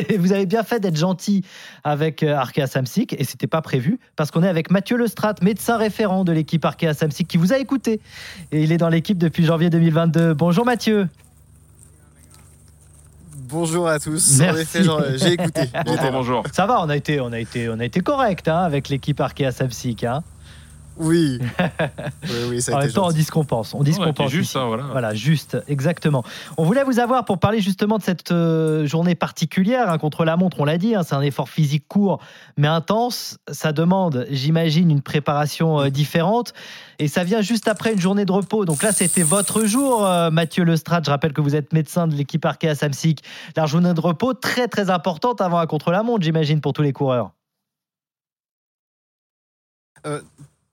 et 0.09 0.17
vous 0.17 0.33
avez 0.33 0.45
bien 0.45 0.63
fait 0.63 0.79
d'être 0.79 0.97
gentil 0.97 1.45
avec 1.83 2.23
euh, 2.23 2.35
Arkea 2.35 2.67
Samsic 2.67 3.13
et 3.13 3.23
c'était 3.23 3.47
pas 3.47 3.61
prévu 3.61 3.99
parce 4.15 4.31
qu'on 4.31 4.43
est 4.43 4.47
avec 4.47 4.71
Mathieu 4.71 4.97
Lestrade, 4.97 5.43
médecin 5.43 5.77
référent 5.77 6.23
de 6.23 6.31
l'équipe 6.31 6.65
Arkea 6.65 6.93
Samsic 6.93 7.27
qui 7.27 7.37
vous 7.37 7.53
a 7.53 7.59
écouté 7.59 8.01
et 8.51 8.63
il 8.63 8.71
est 8.71 8.77
dans 8.77 8.89
l'équipe 8.89 9.17
depuis 9.17 9.45
janvier 9.45 9.69
2022. 9.69 10.33
Bonjour 10.33 10.65
Mathieu. 10.65 11.07
Bonjour 13.35 13.87
à 13.87 13.99
tous. 13.99 14.39
Merci. 14.39 14.79
j'ai 15.17 15.33
écouté. 15.33 15.61
Bonjour, 15.85 16.11
bonjour. 16.11 16.43
Ça 16.51 16.65
va, 16.65 16.81
on 16.81 16.89
a 16.89 16.95
été, 16.95 17.21
on 17.21 17.31
a 17.31 17.39
été, 17.39 17.69
on 17.69 17.79
a 17.79 17.85
été 17.85 17.99
correct 17.99 18.47
hein, 18.47 18.63
avec 18.63 18.89
l'équipe 18.89 19.19
Arkea 19.19 19.51
Samsic. 19.51 20.03
Hein. 20.03 20.23
Oui. 20.97 21.39
oui, 22.23 22.29
oui, 22.49 22.61
ça 22.61 22.73
En 22.73 22.77
a 22.77 22.81
même 22.83 22.91
temps, 22.91 23.07
on 23.07 23.11
dit 23.11 23.23
ce 23.23 23.31
qu'on 23.31 23.45
pense. 23.45 23.73
On 23.73 23.83
dit 23.83 23.93
ce 23.93 23.99
Ouais, 23.99 24.07
qu'on 24.07 24.13
puis 24.13 24.23
pense. 24.25 24.31
juste, 24.31 24.49
ici. 24.51 24.57
hein, 24.57 24.65
voilà. 24.67 24.83
Voilà, 24.91 25.13
juste, 25.13 25.57
exactement. 25.67 26.23
On 26.57 26.63
voulait 26.65 26.83
vous 26.83 26.99
avoir 26.99 27.25
pour 27.25 27.39
parler 27.39 27.61
justement 27.61 27.97
de 27.97 28.03
cette 28.03 28.31
euh, 28.31 28.85
journée 28.85 29.15
particulière 29.15 29.89
hein, 29.89 29.97
contre 29.97 30.25
la 30.25 30.37
montre. 30.37 30.59
On 30.59 30.65
l'a 30.65 30.77
dit, 30.77 30.93
hein, 30.95 31.03
c'est 31.03 31.15
un 31.15 31.21
effort 31.21 31.49
physique 31.49 31.87
court 31.87 32.19
mais 32.57 32.67
intense. 32.67 33.37
Ça 33.51 33.71
demande, 33.71 34.27
j'imagine, 34.29 34.91
une 34.91 35.01
préparation 35.01 35.79
euh, 35.81 35.89
différente. 35.89 36.53
Et 36.99 37.07
ça 37.07 37.23
vient 37.23 37.41
juste 37.41 37.67
après 37.67 37.93
une 37.93 37.99
journée 37.99 38.25
de 38.25 38.31
repos. 38.31 38.65
Donc 38.65 38.83
là, 38.83 38.91
c'était 38.91 39.23
votre 39.23 39.65
jour, 39.65 40.05
euh, 40.05 40.29
Mathieu 40.29 40.63
Lestrade. 40.63 41.03
Je 41.05 41.09
rappelle 41.09 41.33
que 41.33 41.41
vous 41.41 41.55
êtes 41.55 41.73
médecin 41.73 42.07
de 42.07 42.13
l'équipe 42.15 42.45
Arkea 42.45 42.75
Samsic. 42.75 43.23
La 43.55 43.65
journée 43.65 43.93
de 43.93 43.99
repos, 43.99 44.33
très 44.33 44.67
très 44.67 44.89
importante 44.89 45.41
avant 45.41 45.57
un 45.57 45.65
contre 45.65 45.91
la 45.91 46.03
montre, 46.03 46.23
j'imagine, 46.23 46.61
pour 46.61 46.73
tous 46.73 46.83
les 46.83 46.93
coureurs. 46.93 47.31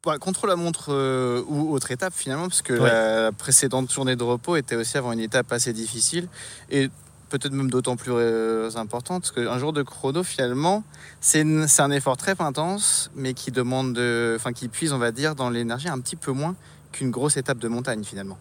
Bah, 0.07 0.17
contre 0.17 0.47
la 0.47 0.57
montre 0.57 0.87
euh, 0.95 1.43
ou 1.47 1.75
autre 1.75 1.91
étape 1.91 2.15
finalement, 2.17 2.49
parce 2.49 2.63
que 2.63 2.73
Ouais. 2.73 2.89
la 2.91 3.33
précédente 3.33 3.93
journée 3.93 4.17
de 4.17 4.23
repos 4.23 4.57
était 4.57 4.75
aussi 4.77 4.97
avant 4.97 5.13
une 5.13 5.21
étape 5.21 5.53
assez 5.53 5.75
difficile 5.75 6.27
et 6.71 6.89
peut-être 7.29 7.53
même 7.53 7.71
d'autant 7.71 7.97
plus 7.97 8.11
euh, 8.15 8.71
importante, 8.77 9.23
parce 9.25 9.33
qu'un 9.33 9.59
jour 9.59 9.75
de 9.75 9.83
chrono 9.83 10.23
finalement, 10.23 10.85
c'est 11.21 11.43
un 11.81 11.91
effort 11.91 12.17
très 12.17 12.35
intense, 12.41 13.11
mais 13.15 13.35
qui 13.35 13.51
demande, 13.51 13.93
de- 13.93 14.33
enfin 14.37 14.55
qui 14.55 14.69
puise, 14.69 14.95
on 14.95 14.99
va 14.99 15.13
dire, 15.13 15.35
dans 15.35 15.51
l'énergie 15.51 15.89
un 15.91 16.01
petit 16.01 16.17
peu 16.17 16.33
moins 16.33 16.57
qu'une 16.93 17.11
grosse 17.11 17.37
étape 17.37 17.59
de 17.59 17.69
montagne 17.69 18.03
finalement. 18.03 18.39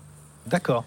D'accord. 0.48 0.86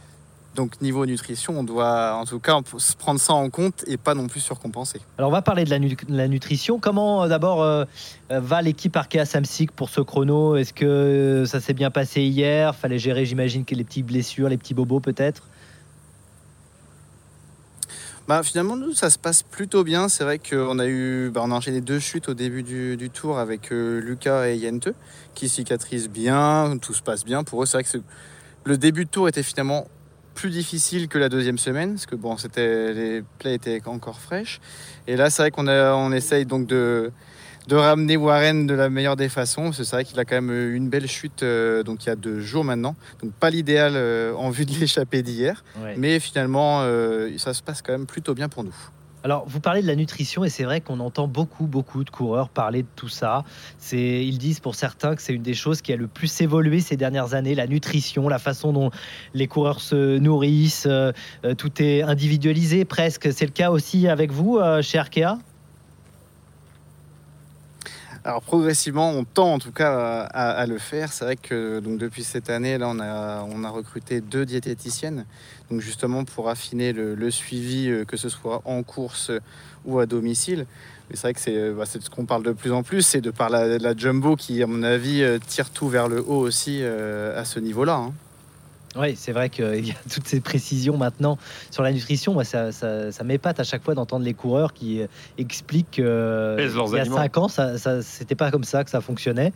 Donc 0.55 0.83
niveau 0.83 1.07
nutrition, 1.07 1.59
on 1.59 1.65
doit 1.65 2.15
en 2.15 2.27
tout 2.27 2.39
cas 2.39 2.61
se 2.77 2.95
prendre 2.95 3.19
ça 3.19 3.33
en 3.33 3.49
compte 3.49 3.85
et 3.87 3.97
pas 3.97 4.15
non 4.15 4.27
plus 4.27 4.41
surcompenser. 4.41 5.01
Alors 5.17 5.31
on 5.31 5.33
va 5.33 5.41
parler 5.41 5.65
de 5.65 5.71
la, 5.71 5.79
nu- 5.79 5.97
la 6.09 6.29
nutrition. 6.29 6.79
Comment 6.79 7.23
euh, 7.23 7.29
d'abord 7.29 7.63
euh, 7.63 7.87
euh, 8.31 8.39
va 8.39 8.61
l'équipe 8.61 8.95
Arkea 8.95 9.25
Samsic 9.25 9.73
pour 9.73 9.89
ce 9.89 10.03
chrono? 10.03 10.57
Est-ce 10.57 10.75
que 10.75 10.85
euh, 10.85 11.47
ça 11.47 11.59
s'est 11.59 11.73
bien 11.73 11.91
passé 11.91 12.21
hier? 12.21 12.75
Fallait 12.75 12.99
gérer, 12.99 13.25
j'imagine, 13.25 13.65
les 13.71 13.85
petites 13.85 14.05
blessures, 14.05 14.51
les 14.51 14.59
petits 14.59 14.75
bobos 14.75 15.01
peut-être? 15.01 15.45
Bah, 18.29 18.43
finalement, 18.43 18.77
nous, 18.77 18.93
ça 18.93 19.09
se 19.09 19.19
passe 19.19 19.43
plutôt 19.43 19.85
bien. 19.85 20.11
C'est 20.11 20.23
vrai 20.23 20.39
qu'on 20.39 20.79
a 20.79 20.87
eu, 20.87 21.31
bah, 21.31 21.41
on 21.43 21.51
a 21.51 21.55
enchaîné 21.55 21.81
deux 21.81 21.99
chutes 21.99 22.29
au 22.29 22.35
début 22.35 22.63
du, 22.63 22.99
du 22.99 23.09
tour 23.09 23.39
avec 23.39 23.71
Lucas 23.71 24.49
et 24.49 24.57
Yente, 24.57 24.91
qui 25.35 25.49
cicatrisent 25.49 26.11
bien, 26.11 26.77
tout 26.81 26.93
se 26.93 27.03
passe 27.03 27.25
bien. 27.25 27.43
Pour 27.43 27.63
eux, 27.63 27.67
c'est 27.67 27.79
vrai 27.79 27.85
que 27.85 27.99
le 28.65 28.77
début 28.77 29.07
de 29.07 29.11
tour 29.11 29.29
était 29.29 29.43
finalement 29.43 29.87
plus 30.35 30.51
difficile 30.51 31.09
que 31.09 31.19
la 31.19 31.29
deuxième 31.29 31.59
semaine, 31.59 31.95
parce 31.95 32.07
que 32.07 32.17
bon, 32.17 32.37
c'était 32.37 32.93
les 32.93 33.23
plays 33.39 33.55
étaient 33.55 33.81
encore 33.87 34.21
fraîches. 34.21 34.61
Et 35.07 35.17
là, 35.17 35.31
c'est 35.31 35.43
vrai 35.43 35.51
qu'on 35.51 35.67
a, 35.67 35.95
on 35.95 36.13
essaye 36.13 36.47
donc 36.47 36.67
de 36.67 37.13
de 37.69 37.77
ramener 37.77 38.17
Warren 38.17 38.67
de 38.67 38.75
la 38.75 38.91
meilleure 38.91 39.17
des 39.17 39.29
façons. 39.29 39.65
parce 39.65 39.79
que 39.79 39.85
C'est 39.85 39.97
vrai 39.97 40.05
qu'il 40.05 40.19
a 40.19 40.25
quand 40.25 40.35
même 40.35 40.51
eu 40.51 40.75
une 40.75 40.89
belle 40.89 41.07
chute 41.07 41.43
euh, 41.43 41.83
donc 41.83 42.05
il 42.05 42.09
y 42.09 42.13
a 42.13 42.17
deux 42.17 42.41
jours 42.41 42.65
maintenant. 42.65 42.97
Donc 43.23 43.33
pas 43.33 43.51
l'idéal 43.51 43.93
euh, 43.95 44.35
en 44.35 44.51
vue 44.51 44.67
de 44.67 44.73
l'échappée 44.81 45.23
d'hier. 45.23 45.65
Ouais. 45.81 45.95
Mais 45.97 46.19
finalement, 46.21 46.81
euh, 46.83 47.31
ça 47.39 47.55
se 47.55 47.63
passe 47.63 47.83
quand 47.83 47.93
même 47.93 48.07
plutôt 48.07 48.35
bien 48.35 48.49
pour 48.49 48.65
nous. 48.65 48.75
Alors, 49.25 49.45
vous 49.47 49.61
parlez 49.61 49.83
de 49.83 49.87
la 49.87 49.95
nutrition 49.95 50.43
et 50.45 50.49
c'est 50.49 50.65
vrai 50.65 50.81
qu'on 50.81 50.99
entend 50.99 51.29
beaucoup, 51.29 51.67
beaucoup 51.67 52.03
de 52.03 52.11
coureurs 52.11 52.49
parler 52.49 52.83
de 52.83 52.89
tout 52.97 53.09
ça. 53.09 53.45
C'est, 53.79 54.27
ils 54.27 54.39
disent 54.39 54.59
pour 54.59 54.75
certains 54.75 55.15
que 55.15 55.23
c'est 55.23 55.33
une 55.33 55.43
des 55.43 55.55
choses 55.55 55.81
qui 55.81 55.93
a 55.93 55.97
le 55.97 56.09
plus 56.09 56.41
évolué 56.41 56.81
ces 56.81 56.97
dernières 56.97 57.35
années, 57.35 57.55
la 57.55 57.69
nutrition, 57.69 58.29
la 58.29 58.41
façon 58.41 58.73
dont 58.73 58.91
les 59.35 59.47
coureurs 59.47 59.81
se 59.81 60.19
nourrissent. 60.19 60.87
euh, 60.87 61.13
euh, 61.45 61.55
tout 61.55 61.83
est 61.83 62.03
individualisé 62.03 62.85
presque. 62.85 63.33
C'est 63.33 63.47
le 63.47 63.53
cas 63.53 63.71
aussi 63.71 64.09
avec 64.09 64.33
vous 64.33 64.59
euh, 64.59 64.83
chez 64.83 64.99
Arkea? 64.99 65.39
Alors 68.25 68.41
progressivement, 68.41 69.11
on 69.11 69.25
tend 69.25 69.55
en 69.55 69.59
tout 69.59 69.73
cas 69.73 70.21
à, 70.23 70.65
le 70.67 70.79
faire. 70.79 71.13
C'est 71.13 71.25
vrai 71.25 71.37
que 71.37 71.81
donc 71.81 71.99
depuis 71.99 72.23
cette 72.23 72.51
année, 72.51 72.79
là, 72.79 72.89
on 72.89 73.01
a, 73.01 73.45
on 73.51 73.65
a 73.65 73.69
recruté 73.69 74.21
deux 74.21 74.47
diététiciennes, 74.47 75.25
donc 75.71 75.81
justement 75.81 76.25
pour 76.25 76.49
affiner 76.49 76.93
le, 76.93 77.31
suivi, 77.33 77.89
euh, 77.89 78.05
que 78.05 78.17
ce 78.17 78.29
soit 78.29 78.63
en 78.65 78.85
course 78.85 79.33
ou 79.85 79.99
à 79.99 80.07
domicile. 80.07 80.67
Mais 81.11 81.17
c'est 81.17 81.23
vrai 81.23 81.35
que 81.35 81.41
c'est 81.41 81.57
euh, 81.57 81.75
bah, 81.77 81.85
ce 81.85 81.99
qu'on 82.11 82.25
parle 82.25 82.45
de 82.45 82.53
plus 82.53 82.71
en 82.71 82.85
plus, 82.85 83.03
c'est 83.03 83.21
de 83.21 83.33
par 83.33 83.51
la, 83.51 83.79
la 83.79 83.97
jumbo 83.97 84.37
qui, 84.37 84.63
à 84.63 84.69
mon 84.69 84.85
avis, 84.85 85.25
euh, 85.25 85.41
tire 85.45 85.71
tout 85.71 85.89
vers 85.89 86.07
le 86.07 86.21
haut 86.21 86.39
aussi 86.39 86.85
à 86.85 87.45
ce 87.45 87.59
niveau-là. 87.59 87.95
hein. 87.95 88.13
Oui, 88.97 89.15
c'est 89.17 89.33
vrai 89.33 89.49
qu'il 89.49 89.87
y 89.87 89.91
a 89.91 89.95
toutes 90.13 90.27
ces 90.27 90.41
précisions 90.41 90.97
maintenant 90.97 91.39
sur 91.71 91.83
la 91.83 91.93
nutrition. 91.93 92.35
Moi, 92.35 92.45
ça, 92.45 92.73
ça, 92.73 93.11
ça 93.11 93.25
m'épate 93.25 93.59
à 93.61 93.65
chaque 93.65 93.83
fois 93.83 93.95
d'entendre 93.95 94.25
les 94.25 94.35
coureurs 94.35 94.73
qui 94.73 95.01
euh, 95.01 95.07
expliquent 95.39 95.93
que 95.93 96.57
Pèsent 96.57 96.75
leurs 96.75 96.89
il 96.89 96.97
y 96.97 96.99
a 96.99 97.03
aliments. 97.03 97.17
5 97.17 97.39
ans, 97.39 97.49
ça, 97.49 97.79
ça, 97.79 98.03
c'était 98.03 98.35
pas 98.35 98.51
comme 98.51 98.65
ça 98.65 98.85
que 98.85 98.91
ça 98.91 99.01
fonctionnait 99.01 99.53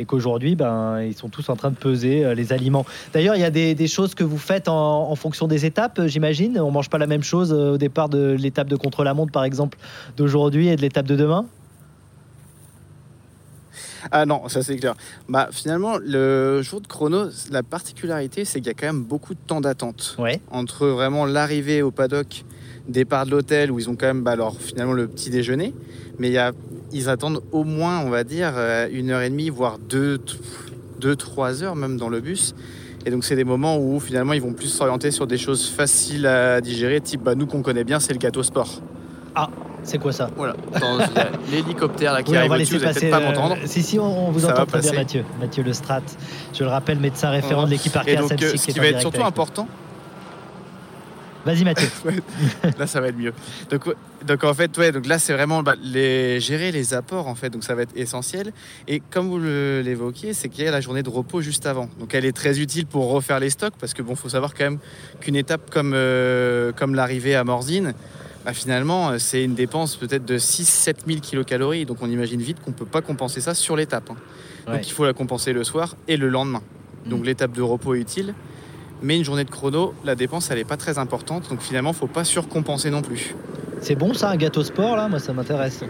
et 0.00 0.04
qu'aujourd'hui, 0.06 0.56
ben, 0.56 1.02
ils 1.02 1.14
sont 1.14 1.28
tous 1.28 1.48
en 1.50 1.56
train 1.56 1.70
de 1.70 1.76
peser 1.76 2.24
euh, 2.24 2.34
les 2.34 2.52
aliments. 2.52 2.86
D'ailleurs, 3.12 3.36
il 3.36 3.40
y 3.40 3.44
a 3.44 3.50
des, 3.50 3.74
des 3.74 3.86
choses 3.86 4.14
que 4.14 4.24
vous 4.24 4.38
faites 4.38 4.66
en, 4.66 5.10
en 5.10 5.14
fonction 5.14 5.46
des 5.46 5.66
étapes, 5.66 5.98
euh, 5.98 6.08
j'imagine? 6.08 6.58
On 6.58 6.70
mange 6.70 6.88
pas 6.88 6.98
la 6.98 7.06
même 7.06 7.22
chose 7.22 7.52
euh, 7.52 7.74
au 7.74 7.78
départ 7.78 8.08
de 8.08 8.34
l'étape 8.38 8.68
de 8.68 8.76
contre-la-montre, 8.76 9.30
par 9.30 9.44
exemple, 9.44 9.78
d'aujourd'hui 10.16 10.68
et 10.68 10.76
de 10.76 10.80
l'étape 10.80 11.06
de 11.06 11.16
demain? 11.16 11.44
Ah 14.10 14.26
non, 14.26 14.48
ça 14.48 14.62
c'est 14.62 14.76
clair. 14.76 14.94
Bah, 15.28 15.48
finalement, 15.52 15.98
le 15.98 16.62
jour 16.62 16.80
de 16.80 16.86
chrono, 16.86 17.26
la 17.50 17.62
particularité, 17.62 18.44
c'est 18.44 18.60
qu'il 18.60 18.68
y 18.68 18.70
a 18.70 18.74
quand 18.74 18.86
même 18.86 19.02
beaucoup 19.02 19.34
de 19.34 19.40
temps 19.46 19.60
d'attente. 19.60 20.16
Entre 20.50 20.86
vraiment 20.86 21.26
l'arrivée 21.26 21.82
au 21.82 21.90
paddock, 21.90 22.44
départ 22.88 23.26
de 23.26 23.30
l'hôtel, 23.30 23.70
où 23.70 23.78
ils 23.78 23.88
ont 23.88 23.96
quand 23.96 24.06
même 24.06 24.22
bah, 24.22 24.32
alors, 24.32 24.56
finalement 24.58 24.92
le 24.92 25.06
petit 25.06 25.30
déjeuner, 25.30 25.74
mais 26.18 26.28
il 26.28 26.34
y 26.34 26.38
a, 26.38 26.52
ils 26.92 27.08
attendent 27.08 27.42
au 27.52 27.64
moins, 27.64 28.00
on 28.00 28.10
va 28.10 28.24
dire, 28.24 28.52
euh, 28.56 28.88
une 28.92 29.10
heure 29.10 29.22
et 29.22 29.30
demie, 29.30 29.50
voire 29.50 29.78
deux, 29.78 30.18
trois 31.16 31.62
heures 31.62 31.76
même 31.76 31.96
dans 31.96 32.08
le 32.08 32.20
bus. 32.20 32.54
Et 33.06 33.10
donc 33.10 33.24
c'est 33.24 33.36
des 33.36 33.44
moments 33.44 33.78
où 33.78 33.98
finalement 33.98 34.34
ils 34.34 34.42
vont 34.42 34.52
plus 34.52 34.68
s'orienter 34.68 35.10
sur 35.10 35.26
des 35.26 35.38
choses 35.38 35.68
faciles 35.68 36.26
à 36.26 36.60
digérer, 36.60 37.00
type 37.00 37.22
bah, 37.22 37.34
nous 37.34 37.46
qu'on 37.46 37.62
connaît 37.62 37.84
bien, 37.84 37.98
c'est 37.98 38.12
le 38.12 38.18
gâteau 38.18 38.42
sport. 38.42 38.82
Ah, 39.34 39.48
c'est 39.82 39.98
quoi 39.98 40.12
ça 40.12 40.30
Voilà, 40.36 40.54
Dans- 40.80 40.98
l'hélicoptère 41.50 42.12
là 42.12 42.22
qui 42.22 42.32
Oui, 42.32 42.36
on 42.36 42.40
arrive 42.40 42.52
au-dessus, 42.52 42.78
vous 42.78 42.86
allez 42.86 43.10
pas 43.10 43.18
euh, 43.18 43.26
m'entendre. 43.26 43.56
si, 43.64 43.82
si, 43.82 43.98
on, 43.98 44.28
on 44.28 44.30
vous 44.30 44.40
Ça 44.40 44.52
entend 44.52 44.66
très 44.66 44.80
bien. 44.80 44.92
Mathieu. 44.92 45.24
Mathieu 45.40 45.62
Lestrat, 45.62 46.02
je 46.52 46.64
le 46.64 46.70
rappelle, 46.70 46.98
médecin 46.98 47.30
référent 47.30 47.64
de 47.64 47.70
l'équipe 47.70 47.92
donc, 47.94 48.08
Samsic, 48.08 48.42
euh, 48.42 48.56
ce 48.56 48.66
qui 48.66 48.78
va 48.78 48.86
être 48.86 49.00
surtout 49.00 49.24
important, 49.24 49.68
Vas-y, 51.44 51.64
Mathieu. 51.64 51.88
là 52.78 52.86
ça 52.86 53.00
va 53.00 53.08
être 53.08 53.16
mieux. 53.16 53.32
Donc, 53.70 53.84
donc 54.26 54.44
en 54.44 54.52
fait, 54.52 54.76
ouais, 54.76 54.92
donc 54.92 55.06
là 55.06 55.18
c'est 55.18 55.32
vraiment 55.32 55.62
bah, 55.62 55.74
les, 55.82 56.38
gérer 56.38 56.70
les 56.70 56.92
apports 56.92 57.28
en 57.28 57.34
fait, 57.34 57.48
donc 57.48 57.64
ça 57.64 57.74
va 57.74 57.82
être 57.82 57.96
essentiel. 57.96 58.52
Et 58.86 59.00
comme 59.00 59.28
vous 59.28 59.38
l'évoquiez, 59.38 60.34
c'est 60.34 60.50
qu'il 60.50 60.64
y 60.64 60.68
a 60.68 60.70
la 60.70 60.82
journée 60.82 61.02
de 61.02 61.08
repos 61.08 61.40
juste 61.40 61.64
avant. 61.64 61.88
Donc 61.98 62.14
elle 62.14 62.26
est 62.26 62.36
très 62.36 62.60
utile 62.60 62.86
pour 62.86 63.10
refaire 63.10 63.40
les 63.40 63.48
stocks 63.48 63.72
parce 63.80 63.94
que 63.94 64.02
bon, 64.02 64.14
faut 64.16 64.28
savoir 64.28 64.52
quand 64.52 64.64
même 64.64 64.78
qu'une 65.20 65.36
étape 65.36 65.70
comme, 65.70 65.92
euh, 65.94 66.72
comme 66.72 66.94
l'arrivée 66.94 67.34
à 67.34 67.42
Morzine, 67.42 67.94
bah, 68.44 68.52
finalement 68.52 69.10
euh, 69.10 69.18
c'est 69.18 69.44
une 69.44 69.54
dépense 69.54 69.96
peut-être 69.96 70.24
de 70.24 70.38
6-7 70.38 70.94
000 71.06 71.20
kilocalories. 71.20 71.84
Donc 71.86 71.98
on 72.02 72.08
imagine 72.10 72.40
vite 72.40 72.58
qu'on 72.64 72.72
peut 72.72 72.84
pas 72.86 73.02
compenser 73.02 73.40
ça 73.40 73.54
sur 73.54 73.76
l'étape. 73.76 74.10
hein. 74.10 74.16
Ouais. 74.66 74.76
Donc 74.76 74.86
il 74.88 74.92
faut 74.92 75.04
la 75.04 75.12
compenser 75.12 75.52
le 75.52 75.64
soir 75.64 75.96
et 76.08 76.16
le 76.16 76.28
lendemain. 76.28 76.62
Donc 77.06 77.24
l'étape 77.24 77.52
de 77.52 77.62
repos 77.62 77.94
est 77.94 78.00
utile. 78.00 78.34
Mais 79.02 79.16
une 79.16 79.24
journée 79.24 79.44
de 79.44 79.50
chrono, 79.50 79.94
la 80.04 80.14
dépense, 80.14 80.50
elle 80.50 80.58
n'est 80.58 80.64
pas 80.64 80.76
très 80.76 80.98
importante. 80.98 81.48
Donc 81.48 81.62
finalement, 81.62 81.94
faut 81.94 82.06
pas 82.06 82.24
surcompenser 82.24 82.90
non 82.90 83.00
plus. 83.00 83.34
C'est 83.80 83.94
bon 83.94 84.12
ça, 84.12 84.28
un 84.28 84.36
gâteau 84.36 84.62
sport 84.62 84.94
là? 84.96 85.08
Moi 85.08 85.18
ça 85.18 85.32
m'intéresse. 85.32 85.80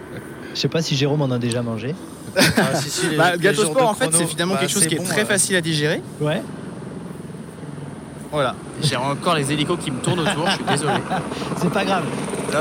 Je 0.55 0.59
sais 0.61 0.69
pas 0.69 0.81
si 0.83 0.95
Jérôme 0.97 1.23
en 1.23 1.31
a 1.31 1.39
déjà 1.39 1.63
mangé. 1.63 1.95
Bah, 3.17 3.33
le 3.33 3.39
gâteau 3.39 3.65
sport, 3.65 3.89
en 3.89 3.95
fait, 3.95 4.09
c'est 4.13 4.27
finalement 4.27 4.57
quelque 4.57 4.71
chose 4.71 4.87
qui 4.87 4.95
est 4.95 5.05
très 5.05 5.25
facile 5.25 5.57
à 5.57 5.61
digérer. 5.61 6.01
Ouais. 6.21 6.43
Voilà. 8.31 8.55
J'ai 8.83 8.97
encore 8.97 9.35
les 9.35 9.53
hélicos 9.53 9.79
qui 9.79 9.91
me 9.91 10.01
tournent 10.01 10.21
autour, 10.21 10.49
je 10.49 10.55
suis 10.55 10.65
désolé. 10.65 10.95
C'est 11.57 11.71
pas 11.71 11.85
grave. 11.85 12.05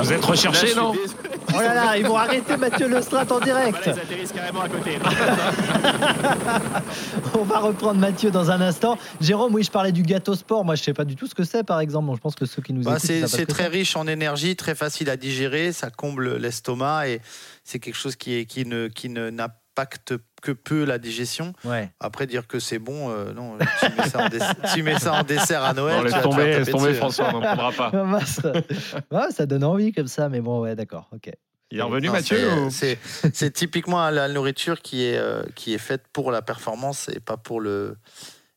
Vous 0.02 0.14
êtes 0.14 0.26
recherché, 0.26 0.74
Là, 0.74 0.82
non. 0.82 0.94
Oh 1.52 1.60
là 1.60 1.74
là, 1.74 1.98
ils 1.98 2.06
vont 2.06 2.16
arrêter 2.16 2.58
Mathieu 2.58 2.88
Lestrat 2.88 3.26
en 3.32 3.40
direct. 3.40 3.76
Voilà, 3.84 3.98
ils 3.98 4.00
atterrissent 4.00 4.32
carrément 4.32 4.62
à 4.62 4.70
côté. 4.70 5.00
On 7.40 7.44
va 7.44 7.60
reprendre 7.60 8.00
Mathieu 8.00 8.30
dans 8.30 8.52
un 8.52 8.62
instant. 8.62 9.00
Jérôme, 9.20 9.56
oui, 9.56 9.64
je 9.64 9.72
parlais 9.72 9.92
du 9.92 10.04
gâteau 10.04 10.36
sport. 10.36 10.64
Moi, 10.64 10.76
je 10.76 10.84
sais 10.84 10.94
pas 10.94 11.06
du 11.06 11.16
tout 11.16 11.26
ce 11.26 11.34
que 11.34 11.44
c'est, 11.44 11.64
par 11.64 11.80
exemple. 11.80 12.06
Bon, 12.06 12.16
je 12.16 12.22
pense 12.22 12.36
que 12.36 12.46
ceux 12.46 12.62
qui 12.62 12.72
nous 12.72 12.84
Bah, 12.84 12.98
écoutent, 13.04 13.28
c'est 13.28 13.48
très 13.48 13.66
riche 13.68 13.96
en 13.96 14.06
énergie, 14.06 14.56
très 14.56 14.76
facile 14.76 15.10
à 15.10 15.18
digérer, 15.18 15.72
ça 15.72 15.90
comble 15.90 16.38
l'estomac 16.38 17.08
et 17.08 17.22
c'est 17.64 17.80
quelque 17.80 17.98
chose 17.98 18.16
qui, 18.16 18.36
est, 18.36 18.46
qui 18.46 18.66
ne 18.66 18.88
qui 18.88 19.10
ne 19.10 19.32
n'impacte 19.32 20.14
que 20.42 20.52
peu 20.52 20.84
la 20.86 20.98
digestion. 20.98 21.54
Ouais. 21.64 21.92
Après 22.00 22.28
dire 22.28 22.48
que 22.48 22.60
c'est 22.60 22.80
bon, 22.80 23.10
euh, 23.12 23.34
non, 23.34 23.58
tu 23.58 23.92
mets, 23.98 24.08
ça 24.10 24.26
en 24.26 24.30
dessert, 24.30 24.56
tu 24.74 24.84
mets 24.84 25.00
ça 25.00 25.14
en 25.14 25.24
dessert 25.24 25.64
à 25.64 25.74
Noël. 25.74 25.98
Non, 25.98 26.04
laisse 26.04 26.14
tu 26.14 26.18
vas 26.20 26.24
te 26.24 26.30
tomber, 26.30 26.44
faire 26.44 26.60
laisse 26.60 26.70
tomber. 26.72 26.94
François, 26.94 27.30
on 27.34 27.40
n'en 27.40 27.56
prendra 27.56 27.72
pas. 27.72 27.92
Ah, 29.12 29.28
ça, 29.32 29.46
donne 29.46 29.64
envie 29.64 29.92
comme 29.94 30.08
ça, 30.08 30.30
mais 30.30 30.42
bon, 30.42 30.62
ouais, 30.62 30.76
d'accord, 30.76 31.10
ok. 31.14 31.32
Il 31.72 31.78
est 31.78 31.82
revenu, 31.84 32.08
Non, 32.08 32.14
Mathieu 32.14 32.38
c'est- 32.38 32.56
ou- 32.60 32.70
C'est 32.72 33.32
c'est 33.34 33.52
typiquement 33.52 34.10
la 34.10 34.28
nourriture 34.28 34.82
qui 34.82 35.06
est, 35.06 35.18
euh, 35.18 35.44
qui 35.56 35.74
est 35.76 35.78
faite 35.80 36.04
pour 36.12 36.32
la 36.32 36.42
performance 36.42 37.10
et 37.10 37.20
pas 37.20 37.38
pour 37.38 37.62
le, 37.62 37.96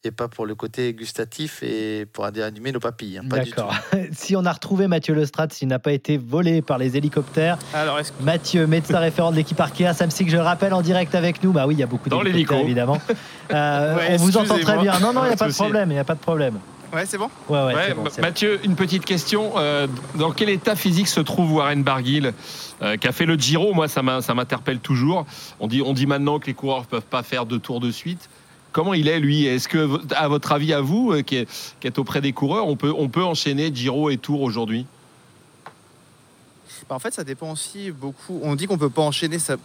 et 0.04 0.10
pas 0.10 0.26
pour 0.26 0.46
le 0.46 0.54
côté 0.56 0.92
gustatif 0.94 1.62
et 1.62 2.06
pour 2.12 2.24
animer 2.24 2.72
nos 2.72 2.80
papilles. 2.80 3.18
hein, 3.18 3.22
pas 3.28 3.38
du 3.40 3.50
tout. 3.50 3.56
D'accord. 3.56 3.74
si 4.12 4.34
on 4.34 4.44
a 4.44 4.52
retrouvé 4.52 4.88
Mathieu 4.88 5.14
Lestrat, 5.14 5.46
s'il 5.50 5.68
n'a 5.68 5.78
pas 5.78 5.92
été 5.92 6.16
volé 6.18 6.60
par 6.60 6.78
les 6.78 6.96
hélicoptères, 6.96 7.56
Alors, 7.72 7.98
est-ce 8.00 8.12
Mathieu, 8.20 8.66
médecin 8.66 8.98
référent 8.98 9.30
de 9.30 9.36
l'équipe 9.36 9.60
Arkea, 9.60 9.94
Samsic, 9.94 10.28
je 10.28 10.36
le 10.36 10.42
rappelle, 10.42 10.74
en 10.74 10.82
direct 10.82 11.14
avec 11.14 11.42
nous. 11.44 11.52
Bah 11.52 11.66
oui, 11.68 11.74
il 11.74 11.78
y 11.80 11.82
a 11.84 11.86
beaucoup 11.86 12.08
Dans 12.08 12.22
d'hélicoptères, 12.22 12.64
évidemment. 12.64 12.98
Euh, 13.52 13.96
Ouais, 13.96 14.06
on 14.12 14.16
vous 14.16 14.36
entend 14.38 14.58
très 14.58 14.78
bien. 14.78 14.98
Non, 14.98 15.12
non, 15.12 15.24
il 15.24 15.28
n'y 15.28 15.32
a 15.34 15.36
Pas 15.36 15.48
de 15.48 15.52
problème, 15.52 15.90
il 15.90 15.94
n'y 15.94 15.98
a 16.00 16.04
pas 16.04 16.14
de 16.14 16.20
problème. 16.20 16.58
Ouais, 16.92 17.04
c'est 17.04 17.18
bon? 17.18 17.28
Ouais, 17.48 17.58
ouais, 17.66 17.74
Ouais, 17.74 17.84
c'est 17.88 17.94
bon, 17.94 18.02
Ma- 18.04 18.10
c'est 18.10 18.20
bon. 18.22 18.26
Mathieu, 18.28 18.60
une 18.64 18.76
petite 18.76 19.04
question. 19.04 19.52
euh, 19.58 19.86
dans 20.14 20.30
quel 20.30 20.48
état 20.48 20.74
physique 20.74 21.08
se 21.08 21.20
trouve 21.20 21.52
Warren 21.52 21.82
Barguil, 21.82 22.32
euh, 22.80 22.96
qui 22.96 23.06
a 23.08 23.12
fait 23.12 23.26
le 23.26 23.34
Giro? 23.34 23.74
Moi, 23.74 23.88
ça 23.88 24.02
m'a- 24.02 24.22
ça 24.22 24.32
m'interpelle 24.34 24.78
toujours. 24.78 25.26
On 25.60 25.66
dit, 25.66 25.82
on 25.84 25.92
dit 25.92 26.06
maintenant 26.06 26.38
que 26.38 26.46
les 26.46 26.54
coureurs 26.54 26.80
ne 26.80 26.86
peuvent 26.86 27.02
pas 27.02 27.22
faire 27.22 27.44
deux 27.44 27.58
tours 27.58 27.80
de 27.80 27.90
suite. 27.90 28.30
Comment 28.72 28.94
il 28.94 29.08
est, 29.08 29.20
lui? 29.20 29.44
Est-ce 29.44 29.68
que, 29.68 30.00
à 30.14 30.28
votre 30.28 30.52
avis, 30.52 30.72
à 30.72 30.80
vous, 30.80 31.12
euh, 31.12 31.22
qui, 31.22 31.36
êtes 31.36 31.98
auprès 31.98 32.20
des 32.20 32.32
coureurs, 32.32 32.66
on 32.66 32.76
peut, 32.76 32.92
on 32.96 33.08
peut 33.08 33.22
enchaîner 33.22 33.72
Giro 33.74 34.08
et 34.08 34.16
Tour 34.16 34.40
aujourd'hui? 34.40 34.86
Bah, 36.88 36.94
En 36.94 36.98
fait, 36.98 37.12
ça 37.12 37.22
dépend 37.22 37.52
aussi 37.52 37.90
beaucoup. 37.90 38.40
On 38.42 38.54
dit 38.54 38.66
qu'on 38.66 38.78
peut 38.78 38.90
pas 38.90 39.02
enchaîner, 39.02 39.38
ça. 39.38 39.56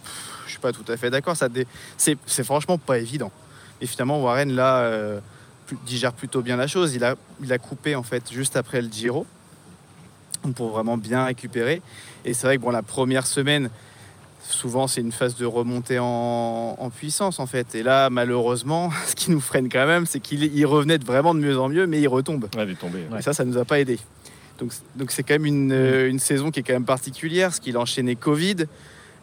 Je 0.44 0.50
suis 0.50 0.60
pas 0.60 0.72
tout 0.72 0.84
à 0.88 0.96
fait 0.96 1.10
d'accord. 1.10 1.36
Ça, 1.36 1.48
c'est 1.96 2.44
franchement 2.44 2.76
pas 2.76 2.98
évident. 2.98 3.32
Et 3.80 3.86
finalement, 3.86 4.20
Warren 4.22 4.52
là 4.52 4.78
euh, 4.80 5.20
digère 5.86 6.12
plutôt 6.12 6.42
bien 6.42 6.56
la 6.56 6.66
chose. 6.66 6.94
Il 6.94 7.04
a, 7.04 7.16
il 7.42 7.52
a 7.52 7.58
coupé 7.58 7.94
en 7.94 8.02
fait 8.02 8.30
juste 8.32 8.56
après 8.56 8.82
le 8.82 8.88
Giro 8.88 9.26
pour 10.54 10.70
vraiment 10.70 10.96
bien 10.96 11.24
récupérer. 11.24 11.82
Et 12.24 12.34
c'est 12.34 12.46
vrai 12.46 12.56
que 12.56 12.62
bon, 12.62 12.70
la 12.70 12.82
première 12.82 13.26
semaine, 13.26 13.70
souvent 14.50 14.86
c'est 14.86 15.00
une 15.00 15.12
phase 15.12 15.36
de 15.36 15.44
remontée 15.46 15.98
en, 15.98 16.76
en 16.78 16.90
puissance 16.90 17.38
en 17.40 17.46
fait. 17.46 17.74
Et 17.74 17.82
là, 17.82 18.10
malheureusement, 18.10 18.90
ce 19.06 19.14
qui 19.14 19.30
nous 19.30 19.40
freine 19.40 19.68
quand 19.68 19.86
même, 19.86 20.06
c'est 20.06 20.20
qu'il 20.20 20.42
il 20.44 20.66
revenait 20.66 20.98
vraiment 20.98 21.34
de 21.34 21.40
mieux 21.40 21.58
en 21.58 21.68
mieux, 21.68 21.86
mais 21.86 22.00
il 22.00 22.08
retombe. 22.08 22.44
Ouais, 22.56 22.64
il 22.64 22.70
est 22.70 22.74
tombé. 22.74 23.00
Et 23.18 23.22
ça, 23.22 23.32
ça 23.32 23.44
nous 23.44 23.58
a 23.58 23.64
pas 23.64 23.78
aidé. 23.80 23.98
Donc, 24.58 24.72
donc 24.96 25.10
c'est 25.12 25.22
quand 25.22 25.34
même 25.34 25.46
une, 25.46 25.72
euh, 25.72 26.08
une 26.10 26.18
saison 26.18 26.50
qui 26.50 26.60
est 26.60 26.62
quand 26.64 26.72
même 26.72 26.84
particulière, 26.84 27.48
parce 27.50 27.60
qu'il 27.60 27.76
a 27.76 27.80
enchaîné 27.80 28.16
Covid. 28.16 28.66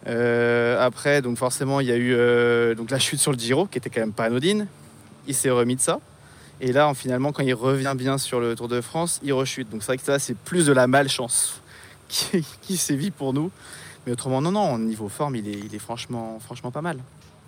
Euh, 0.07 0.83
après, 0.85 1.21
donc 1.21 1.37
forcément, 1.37 1.79
il 1.79 1.87
y 1.87 1.91
a 1.91 1.95
eu 1.97 2.13
euh, 2.13 2.75
donc 2.75 2.91
la 2.91 2.99
chute 2.99 3.19
sur 3.19 3.31
le 3.31 3.37
Giro, 3.37 3.65
qui 3.65 3.77
était 3.77 3.89
quand 3.89 4.01
même 4.01 4.13
pas 4.13 4.25
anodine. 4.25 4.67
Il 5.27 5.33
s'est 5.33 5.49
remis 5.49 5.75
de 5.75 5.81
ça. 5.81 5.99
Et 6.61 6.71
là, 6.71 6.87
en- 6.87 6.93
finalement, 6.93 7.31
quand 7.31 7.43
il 7.43 7.53
revient 7.53 7.93
bien 7.97 8.17
sur 8.17 8.39
le 8.39 8.55
Tour 8.55 8.67
de 8.67 8.79
France, 8.81 9.19
il 9.23 9.33
rechute. 9.33 9.69
Donc 9.69 9.81
c'est 9.81 9.87
vrai 9.87 9.97
que 9.97 10.03
ça, 10.03 10.19
c'est 10.19 10.37
plus 10.37 10.67
de 10.67 10.73
la 10.73 10.87
malchance 10.87 11.59
qui, 12.07 12.45
qui 12.61 12.77
sévit 12.77 13.11
pour 13.11 13.33
nous. 13.33 13.51
Mais 14.05 14.11
autrement, 14.11 14.41
non, 14.41 14.51
non, 14.51 14.73
au 14.73 14.77
niveau 14.77 15.09
forme, 15.09 15.35
il 15.35 15.47
est, 15.47 15.79
franchement, 15.79 16.39
pas 16.71 16.81
mal. 16.81 16.97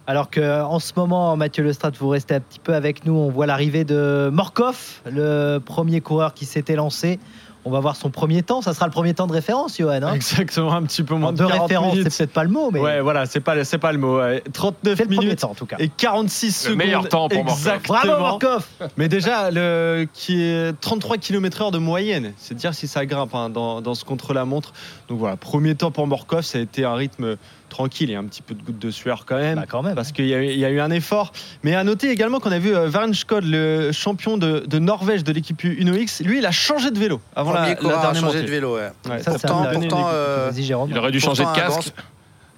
Alors 0.08 0.30
que 0.30 0.64
en 0.64 0.80
ce 0.80 0.94
moment, 0.96 1.36
Mathieu 1.36 1.64
Lestrade, 1.64 1.96
vous 2.00 2.08
restez 2.08 2.36
un 2.36 2.40
petit 2.40 2.60
peu 2.60 2.74
avec 2.74 3.06
nous. 3.06 3.14
On 3.14 3.30
voit 3.30 3.46
l'arrivée 3.46 3.84
de 3.84 4.30
Morkov, 4.32 5.02
le 5.06 5.60
premier 5.60 6.00
coureur 6.00 6.34
qui 6.34 6.46
s'était 6.46 6.76
lancé. 6.76 7.20
On 7.66 7.70
va 7.72 7.80
voir 7.82 7.96
son 7.98 8.10
premier 8.10 8.44
temps. 8.44 8.62
Ça 8.62 8.74
sera 8.74 8.86
le 8.86 8.92
premier 8.92 9.14
temps 9.14 9.28
de 9.28 9.34
référence, 9.34 9.78
Johan. 9.78 10.00
hein 10.04 10.14
Exactement, 10.14 10.74
un 10.74 10.84
petit 10.84 11.04
peu 11.04 11.16
moins 11.16 11.34
de, 11.34 11.38
de 11.44 11.48
40 11.48 11.62
référence, 11.64 11.94
minutes. 11.96 12.12
c'est 12.12 12.24
peut-être 12.26 12.34
pas 12.34 12.44
le 12.44 12.50
mot, 12.50 12.70
mais 12.72 12.80
Ouais, 12.80 13.02
voilà, 13.02 13.26
c'est 13.26 13.40
pas, 13.42 13.62
c'est 13.66 13.78
pas 13.78 13.92
le 13.92 13.98
mot. 13.98 14.20
ouais. 14.20 14.42
39 14.54 14.96
c'est 14.98 15.04
le 15.04 15.08
premier 15.10 15.20
minutes 15.26 15.40
temps 15.40 15.52
en 15.52 15.56
tout 15.56 15.66
cas. 15.66 15.76
et 15.80 15.90
46 15.90 16.46
Le 16.48 16.52
secondes. 16.52 16.78
meilleur 16.78 17.10
temps 17.10 17.28
pour 17.28 17.44
Morkov. 17.44 17.58
Exactement. 17.68 18.00
Bravo 18.04 18.20
Morkov 18.22 18.66
Mais 18.96 19.10
déjà, 19.10 19.52
le, 19.52 20.08
qui 20.14 20.42
est 20.44 20.80
33 20.80 21.18
km/h 21.18 21.72
de 21.72 21.78
moyenne. 21.78 22.34
C'est 22.38 22.56
dire 22.56 22.74
si 22.74 22.88
ça 22.88 23.06
grimpe 23.06 23.36
hein, 23.36 23.50
dans, 23.50 23.82
dans 23.82 23.96
ce 23.96 24.06
contre-la-montre. 24.06 24.72
Donc 25.10 25.20
voilà, 25.20 25.36
premier 25.36 25.76
temps 25.76 25.92
pour 25.92 26.08
Morkov, 26.08 26.44
ça 26.44 26.60
a 26.60 26.62
été 26.62 26.86
un 26.86 26.96
rythme 26.96 27.36
tranquille 27.70 28.10
et 28.12 28.16
un 28.16 28.24
petit 28.26 28.42
peu 28.42 28.54
de 28.56 28.62
goutte 28.64 28.80
de 28.80 28.92
sueur 28.92 29.26
quand 29.26 29.36
même. 29.38 29.56
Bah, 29.56 29.66
quand 29.68 29.84
même. 29.84 29.96
Parce 29.96 30.12
qu'il 30.12 30.26
y, 30.28 30.34
a 30.34 30.38
eu- 30.40 30.48
il 30.52 30.58
y 30.60 30.66
a 30.66 30.70
eu 30.70 30.80
un 30.80 30.90
effort. 30.92 31.32
Mais 31.64 31.76
à 31.76 31.84
noter 31.84 32.10
également 32.10 32.40
qu'on 32.40 32.52
a 32.52 32.60
vu 32.60 32.76
euh, 32.76 32.88
Varen 32.90 33.14
Skod, 33.14 33.44
le 33.46 33.92
champion 33.92 34.38
de, 34.38 34.60
de 34.68 34.80
Norvège 34.80 35.24
de 35.24 35.32
l'équipe 35.32 35.64
Uno 35.64 35.94
X, 35.94 36.22
lui, 36.22 36.38
il 36.40 36.46
a 36.46 36.52
changé 36.52 36.92
de 36.92 36.98
vélo 37.00 37.20
avant 37.36 37.52
la, 37.52 37.58
Premier 37.60 37.70
la 37.72 37.76
coureur 37.76 38.02
dernière 38.02 38.22
changer 38.22 38.38
montée. 38.38 38.46
de 38.48 38.52
vélo, 38.52 38.76
ouais. 38.76 38.92
Ouais, 39.10 39.20
Ça, 39.24 39.38
ça 39.38 39.48
pourtant- 39.48 39.66
euh. 40.12 40.52
Il 40.56 40.98
aurait 40.98 41.12
dû 41.12 41.20
changer 41.20 41.44
de 41.46 41.54
casque. 41.56 41.94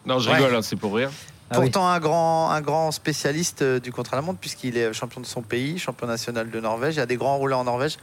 Non, 0.06 0.19
je 0.19 0.30
Ouais. 0.30 0.36
rigole, 0.38 0.56
hein, 0.56 0.61
c'est 0.61 0.76
pour 0.76 0.95
rire. 0.95 1.10
Ah 1.52 1.57
oui. 1.60 1.65
Pourtant, 1.65 1.88
un, 1.88 1.99
grand, 1.99 2.52
un 2.52 2.61
grand 2.61 2.91
spécialiste 2.91 3.64
euh, 3.64 3.80
du 3.80 3.91
contre-la-montre, 3.91 4.38
puisqu'il 4.40 4.77
est 4.77 4.94
champion 4.94 5.19
de 5.19 5.26
son 5.26 5.41
pays, 5.41 5.80
champion 5.80 6.06
national 6.06 6.52
de 6.52 6.60
Norvège. 6.60 6.95
Il 6.95 6.99
y 6.99 7.02
a 7.02 7.07
des 7.07 7.15
grands 7.18 7.38
rouleurs 7.38 7.57
en 7.60 7.64
Norvège. 7.64 7.98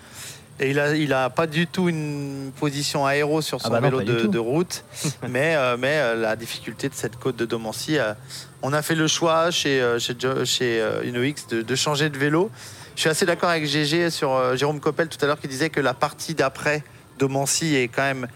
Et 0.59 0.71
il 0.71 0.81
a, 0.81 0.95
il 0.95 1.13
a 1.13 1.29
pas 1.29 1.47
du 1.47 1.67
tout 1.67 1.89
une 1.89 2.51
position 2.59 3.05
aéro 3.05 3.43
sur 3.43 3.61
son 3.61 3.69
Ah 3.69 3.81
bah 3.81 3.91
non, 3.91 3.99
vélo 3.99 4.27
de, 4.27 4.39
route. 4.39 4.85
mais 5.29 5.55
euh, 5.57 5.77
mais 5.79 5.97
euh, 5.97 6.15
la 6.15 6.35
difficulté 6.37 6.89
de 6.89 6.95
cette 6.95 7.17
côte 7.17 7.37
de 7.37 7.45
Domancy, 7.45 7.99
euh, 7.99 8.15
on 8.63 8.73
a 8.73 8.81
fait 8.81 8.95
le 8.95 9.07
choix 9.07 9.51
chez, 9.51 9.97
chez, 9.99 10.15
chez 10.45 10.85
UnoX 11.05 11.47
de, 11.49 11.63
de 11.63 11.75
changer 11.75 12.09
de 12.09 12.17
vélo. 12.19 12.51
Je 12.95 13.03
suis 13.03 13.11
assez 13.11 13.27
d'accord 13.27 13.51
avec 13.51 13.67
GG 13.67 14.09
sur 14.11 14.57
Jérôme 14.57 14.81
Coppel 14.81 15.09
tout 15.09 15.23
à 15.23 15.27
l'heure 15.27 15.39
qui 15.39 15.49
disait 15.49 15.69
que 15.69 15.81
la 15.81 15.93
partie 15.93 16.35
d'après 16.35 16.83
Domancy 17.19 17.75
est 17.77 17.89
quand 17.89 18.03
même 18.03 18.27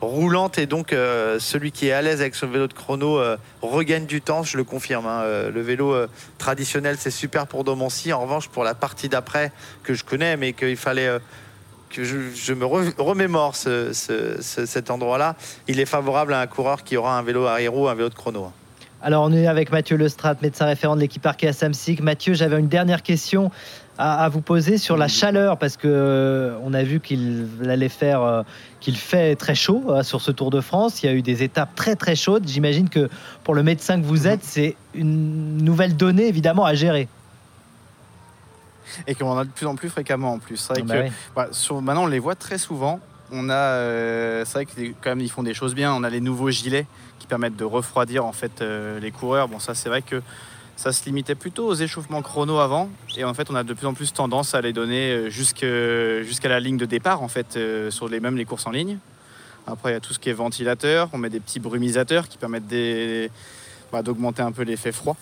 roulante 0.00 0.58
et 0.58 0.66
donc 0.66 0.92
euh, 0.92 1.38
celui 1.38 1.72
qui 1.72 1.88
est 1.88 1.92
à 1.92 2.02
l'aise 2.02 2.20
avec 2.20 2.34
son 2.34 2.46
vélo 2.48 2.66
de 2.66 2.72
chrono 2.72 3.18
euh, 3.18 3.36
regagne 3.60 4.06
du 4.06 4.22
temps, 4.22 4.42
je 4.42 4.56
le 4.56 4.64
confirme. 4.64 5.06
hein. 5.06 5.22
Euh, 5.24 5.50
le 5.50 5.60
vélo 5.60 5.94
traditionnel 6.38 6.96
c'est 6.98 7.10
super 7.10 7.46
pour 7.46 7.64
Domancy. 7.64 8.12
En 8.12 8.20
revanche 8.22 8.48
pour 8.48 8.64
la 8.64 8.74
partie 8.74 9.08
d'après 9.08 9.52
que 9.82 9.94
je 9.94 10.04
connais 10.04 10.36
mais 10.36 10.52
qu'il 10.54 10.76
fallait 10.76 11.10
je, 11.92 12.52
me 12.54 12.64
re- 12.64 12.94
remémore 12.98 13.56
ce- 13.56 13.92
ce- 13.92 14.40
ce- 14.40 14.66
cet 14.66 14.90
endroit-là, 14.90 15.36
il 15.68 15.80
est 15.80 15.86
favorable 15.86 16.34
à 16.34 16.40
un 16.40 16.46
coureur 16.46 16.84
qui 16.84 16.96
aura 16.96 17.18
un 17.18 17.22
vélo 17.22 17.46
aéro, 17.46 17.88
un 17.88 17.94
vélo 17.94 18.08
de 18.08 18.14
chrono. 18.14 18.44
hein. 18.44 18.52
Alors, 19.02 19.24
on 19.24 19.32
est 19.32 19.46
avec 19.46 19.72
Mathieu 19.72 19.96
Lestrade, 19.96 20.36
médecin 20.42 20.66
référent 20.66 20.94
de 20.94 21.00
l'équipe 21.00 21.24
Arkea 21.24 21.54
Samsic. 21.54 22.02
Mathieu, 22.02 22.34
j'avais 22.34 22.58
une 22.60 22.68
dernière 22.68 23.02
question 23.02 23.50
à, 23.96 24.28
vous 24.28 24.40
poser 24.42 24.76
sur 24.78 24.96
la 24.98 25.08
chaleur, 25.08 25.56
parce 25.58 25.76
que 25.78 25.88
euh, 25.88 26.54
on 26.64 26.72
a 26.74 26.82
vu 26.82 27.00
qu'il 27.00 27.46
allait 27.68 27.88
faire, 27.90 28.22
euh, 28.22 28.42
qu'il 28.80 28.96
fait 28.96 29.36
très 29.36 29.54
chaud 29.54 29.84
euh, 29.88 30.02
sur 30.02 30.20
ce 30.20 30.30
Tour 30.30 30.50
de 30.50 30.60
France. 30.60 31.02
Il 31.02 31.06
y 31.06 31.08
a 31.08 31.12
eu 31.14 31.22
des 31.22 31.42
étapes 31.42 31.74
très 31.74 31.96
très 31.96 32.14
chaudes. 32.14 32.46
J'imagine 32.46 32.88
que 32.90 33.08
pour 33.44 33.54
le 33.54 33.62
médecin 33.62 34.00
que 34.00 34.06
vous 34.06 34.26
êtes, 34.26 34.42
c'est 34.42 34.74
une 34.94 35.56
nouvelle 35.64 35.96
donnée 35.96 36.26
évidemment 36.28 36.64
à 36.66 36.74
gérer. 36.74 37.08
Et 39.06 39.14
qu'on 39.14 39.30
en 39.30 39.38
a 39.38 39.44
de 39.44 39.50
plus 39.50 39.66
en 39.66 39.76
plus 39.76 39.88
fréquemment 39.88 40.32
en 40.34 40.38
plus. 40.38 40.56
C'est 40.56 40.72
vrai 40.74 40.82
Ah 40.82 40.86
bah 40.86 40.94
que 40.96 41.02
oui. 41.08 41.12
bah, 41.36 41.48
sur- 41.52 41.80
maintenant, 41.82 42.04
on 42.04 42.06
les 42.06 42.18
voit 42.18 42.34
très 42.34 42.58
souvent. 42.58 43.00
On 43.32 43.48
a, 43.48 43.54
euh, 43.54 44.44
c'est 44.44 44.54
vrai 44.54 44.66
que 44.66 44.72
quand 45.00 45.10
même, 45.10 45.20
ils 45.20 45.30
font 45.30 45.42
des 45.42 45.54
choses 45.54 45.74
bien. 45.74 45.92
On 45.94 46.02
a 46.02 46.10
les 46.10 46.20
nouveaux 46.20 46.50
gilets 46.50 46.86
qui 47.18 47.26
permettent 47.26 47.56
de 47.56 47.64
refroidir 47.64 48.24
en 48.24 48.32
fait 48.32 48.60
euh, 48.62 48.98
les 48.98 49.10
coureurs. 49.12 49.48
Bon, 49.48 49.58
ça, 49.60 49.74
c'est 49.74 49.88
vrai 49.88 50.02
que 50.02 50.20
ça 50.76 50.92
se 50.92 51.04
limitait 51.04 51.34
plutôt 51.34 51.66
aux 51.66 51.74
échauffements 51.74 52.22
chrono 52.22 52.58
avant, 52.58 52.88
et 53.16 53.22
en 53.22 53.34
fait, 53.34 53.50
on 53.50 53.54
a 53.54 53.62
de 53.62 53.74
plus 53.74 53.86
en 53.86 53.92
plus 53.92 54.14
tendance 54.14 54.54
à 54.54 54.62
les 54.62 54.72
donner 54.72 55.12
euh, 55.12 55.28
jusqu'à 56.22 56.48
la 56.48 56.58
ligne 56.58 56.78
de 56.78 56.86
départ 56.86 57.22
en 57.22 57.28
fait 57.28 57.56
euh, 57.58 57.90
sur 57.90 58.08
les 58.08 58.18
mêmes 58.18 58.36
les 58.38 58.46
courses 58.46 58.66
en 58.66 58.70
ligne. 58.70 58.96
Après, 59.66 59.90
il 59.90 59.92
y 59.92 59.96
a 59.96 60.00
tout 60.00 60.14
ce 60.14 60.18
qui 60.18 60.30
est 60.30 60.32
ventilateur. 60.32 61.10
On 61.12 61.18
met 61.18 61.28
des 61.28 61.38
petits 61.38 61.60
brumisateurs 61.60 62.28
qui 62.28 62.38
permettent 62.38 62.66
des- 62.66 63.30
bah, 63.92 64.02
d'augmenter 64.02 64.40
un 64.40 64.52
peu 64.52 64.62
l'effet 64.62 64.90
froid. 64.90 65.16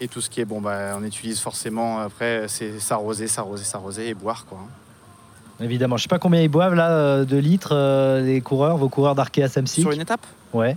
Et 0.00 0.08
tout 0.08 0.20
ce 0.20 0.28
qui 0.28 0.40
est 0.40 0.44
bon, 0.44 0.60
bah, 0.60 0.96
on 0.98 1.04
utilise 1.04 1.40
forcément 1.40 2.00
après, 2.00 2.44
c'est 2.48 2.80
s'arroser, 2.80 3.28
s'arroser, 3.28 3.64
s'arroser 3.64 4.08
et 4.08 4.14
boire 4.14 4.44
quoi. 4.46 4.58
Évidemment, 5.60 5.96
je 5.96 6.02
sais 6.02 6.08
pas 6.08 6.18
combien 6.18 6.40
ils 6.40 6.48
boivent 6.48 6.74
là 6.74 6.90
euh, 6.90 7.24
de 7.24 7.36
litres 7.36 7.70
euh, 7.74 8.20
les 8.20 8.40
coureurs, 8.40 8.76
vos 8.76 8.88
coureurs 8.88 9.14
d'Arkea 9.14 9.46
Samsic? 9.48 9.82
Sur 9.82 9.92
une 9.92 10.00
étape? 10.00 10.26
Ouais. 10.52 10.76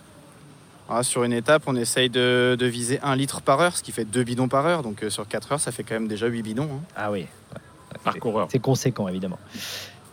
Ah, 0.87 1.01
sur 1.03 1.23
une 1.23 1.33
étape, 1.33 1.63
on 1.65 1.75
essaye 1.75 2.09
de, 2.09 2.55
de 2.57 2.65
viser 2.67 2.99
1 3.01 3.15
litre 3.15 3.41
par 3.41 3.59
heure, 3.59 3.75
ce 3.75 3.81
qui 3.83 3.91
fait 3.91 4.05
2 4.05 4.23
bidons 4.23 4.47
par 4.47 4.65
heure. 4.67 4.83
Donc 4.83 5.03
euh, 5.03 5.09
sur 5.09 5.27
4 5.27 5.51
heures, 5.53 5.59
ça 5.59 5.71
fait 5.71 5.83
quand 5.83 5.95
même 5.95 6.07
déjà 6.07 6.27
8 6.27 6.43
bidons. 6.43 6.69
hein. 6.71 6.79
Ah 6.95 7.11
oui. 7.11 7.25
Par 8.03 8.15
coureur. 8.19 8.47
C'est 8.51 8.59
conséquent, 8.59 9.07
évidemment. 9.07 9.39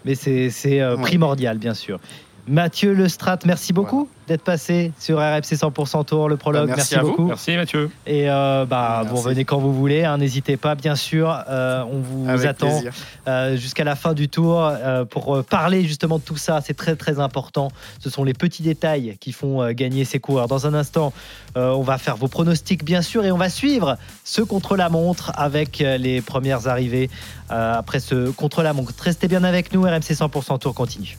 Mais 0.07 0.15
c'est 0.15 0.49
c'est, 0.51 0.81
euh, 0.81 0.97
Ouais. 0.97 1.03
primordial, 1.03 1.59
bien 1.59 1.75
sûr. 1.75 2.01
Mathieu 2.47 2.93
Lestrat, 2.93 3.39
merci 3.47 3.73
beaucoup 3.73 4.07
d'être 4.29 4.43
passé 4.43 4.93
sur 4.99 5.19
RFC 5.19 5.55
100% 5.55 6.05
Tour, 6.05 6.29
le 6.29 6.37
prologue. 6.37 6.69
Bah, 6.69 6.75
merci 6.77 6.95
merci 6.95 6.95
à 6.95 7.03
vous. 7.03 7.11
beaucoup. 7.11 7.27
Merci 7.29 7.57
Mathieu. 7.57 7.91
Et 8.07 8.29
euh, 8.29 8.67
bah, 8.67 9.03
vous 9.09 9.17
revenez 9.17 9.47
quand 9.47 9.59
vous 9.59 9.73
voulez, 9.73 10.05
hein, 10.05 10.19
n'hésitez 10.19 10.59
pas, 10.59 10.75
bien 10.75 10.95
sûr. 10.95 11.35
Euh, 11.49 11.83
on 11.91 12.01
vous 12.01 12.29
Avec 12.29 12.45
attend 12.47 12.83
euh, 13.29 13.57
jusqu'à 13.57 13.85
la 13.85 13.97
fin 13.97 14.13
du 14.13 14.29
tour 14.29 14.71
pour 15.11 15.43
parler 15.45 15.85
justement 15.85 16.19
de 16.19 16.23
tout 16.23 16.37
ça. 16.37 16.61
C'est 16.63 16.75
très 16.75 16.97
très 16.97 17.19
important. 17.19 17.69
Ce 17.99 18.11
sont 18.11 18.25
les 18.25 18.35
petits 18.35 18.63
détails 18.63 19.17
qui 19.21 19.33
font 19.33 19.71
gagner 19.73 20.05
ces 20.05 20.19
coureurs. 20.19 20.49
Dans 20.49 20.67
un 20.67 20.75
instant, 20.75 21.15
on 21.57 21.83
va 21.83 21.97
faire 21.97 22.17
vos 22.17 22.29
pronostics 22.29 22.85
bien 22.85 23.01
sûr 23.01 23.25
et 23.25 23.33
on 23.33 23.39
va 23.39 23.49
suivre 23.49 23.97
ce 24.23 24.43
contre-la-montre 24.43 25.33
avec 25.35 25.79
les 25.79 26.21
premières 26.21 26.69
arrivées 26.69 27.09
après 27.49 28.01
ce 28.01 28.31
contre-la-montre. 28.31 28.93
Restez 29.01 29.29
bien 29.29 29.45
avec 29.45 29.73
nous, 29.73 29.83
RMC 29.83 30.13
100% 30.13 30.59
Tour 30.59 30.75
continue. 30.75 31.17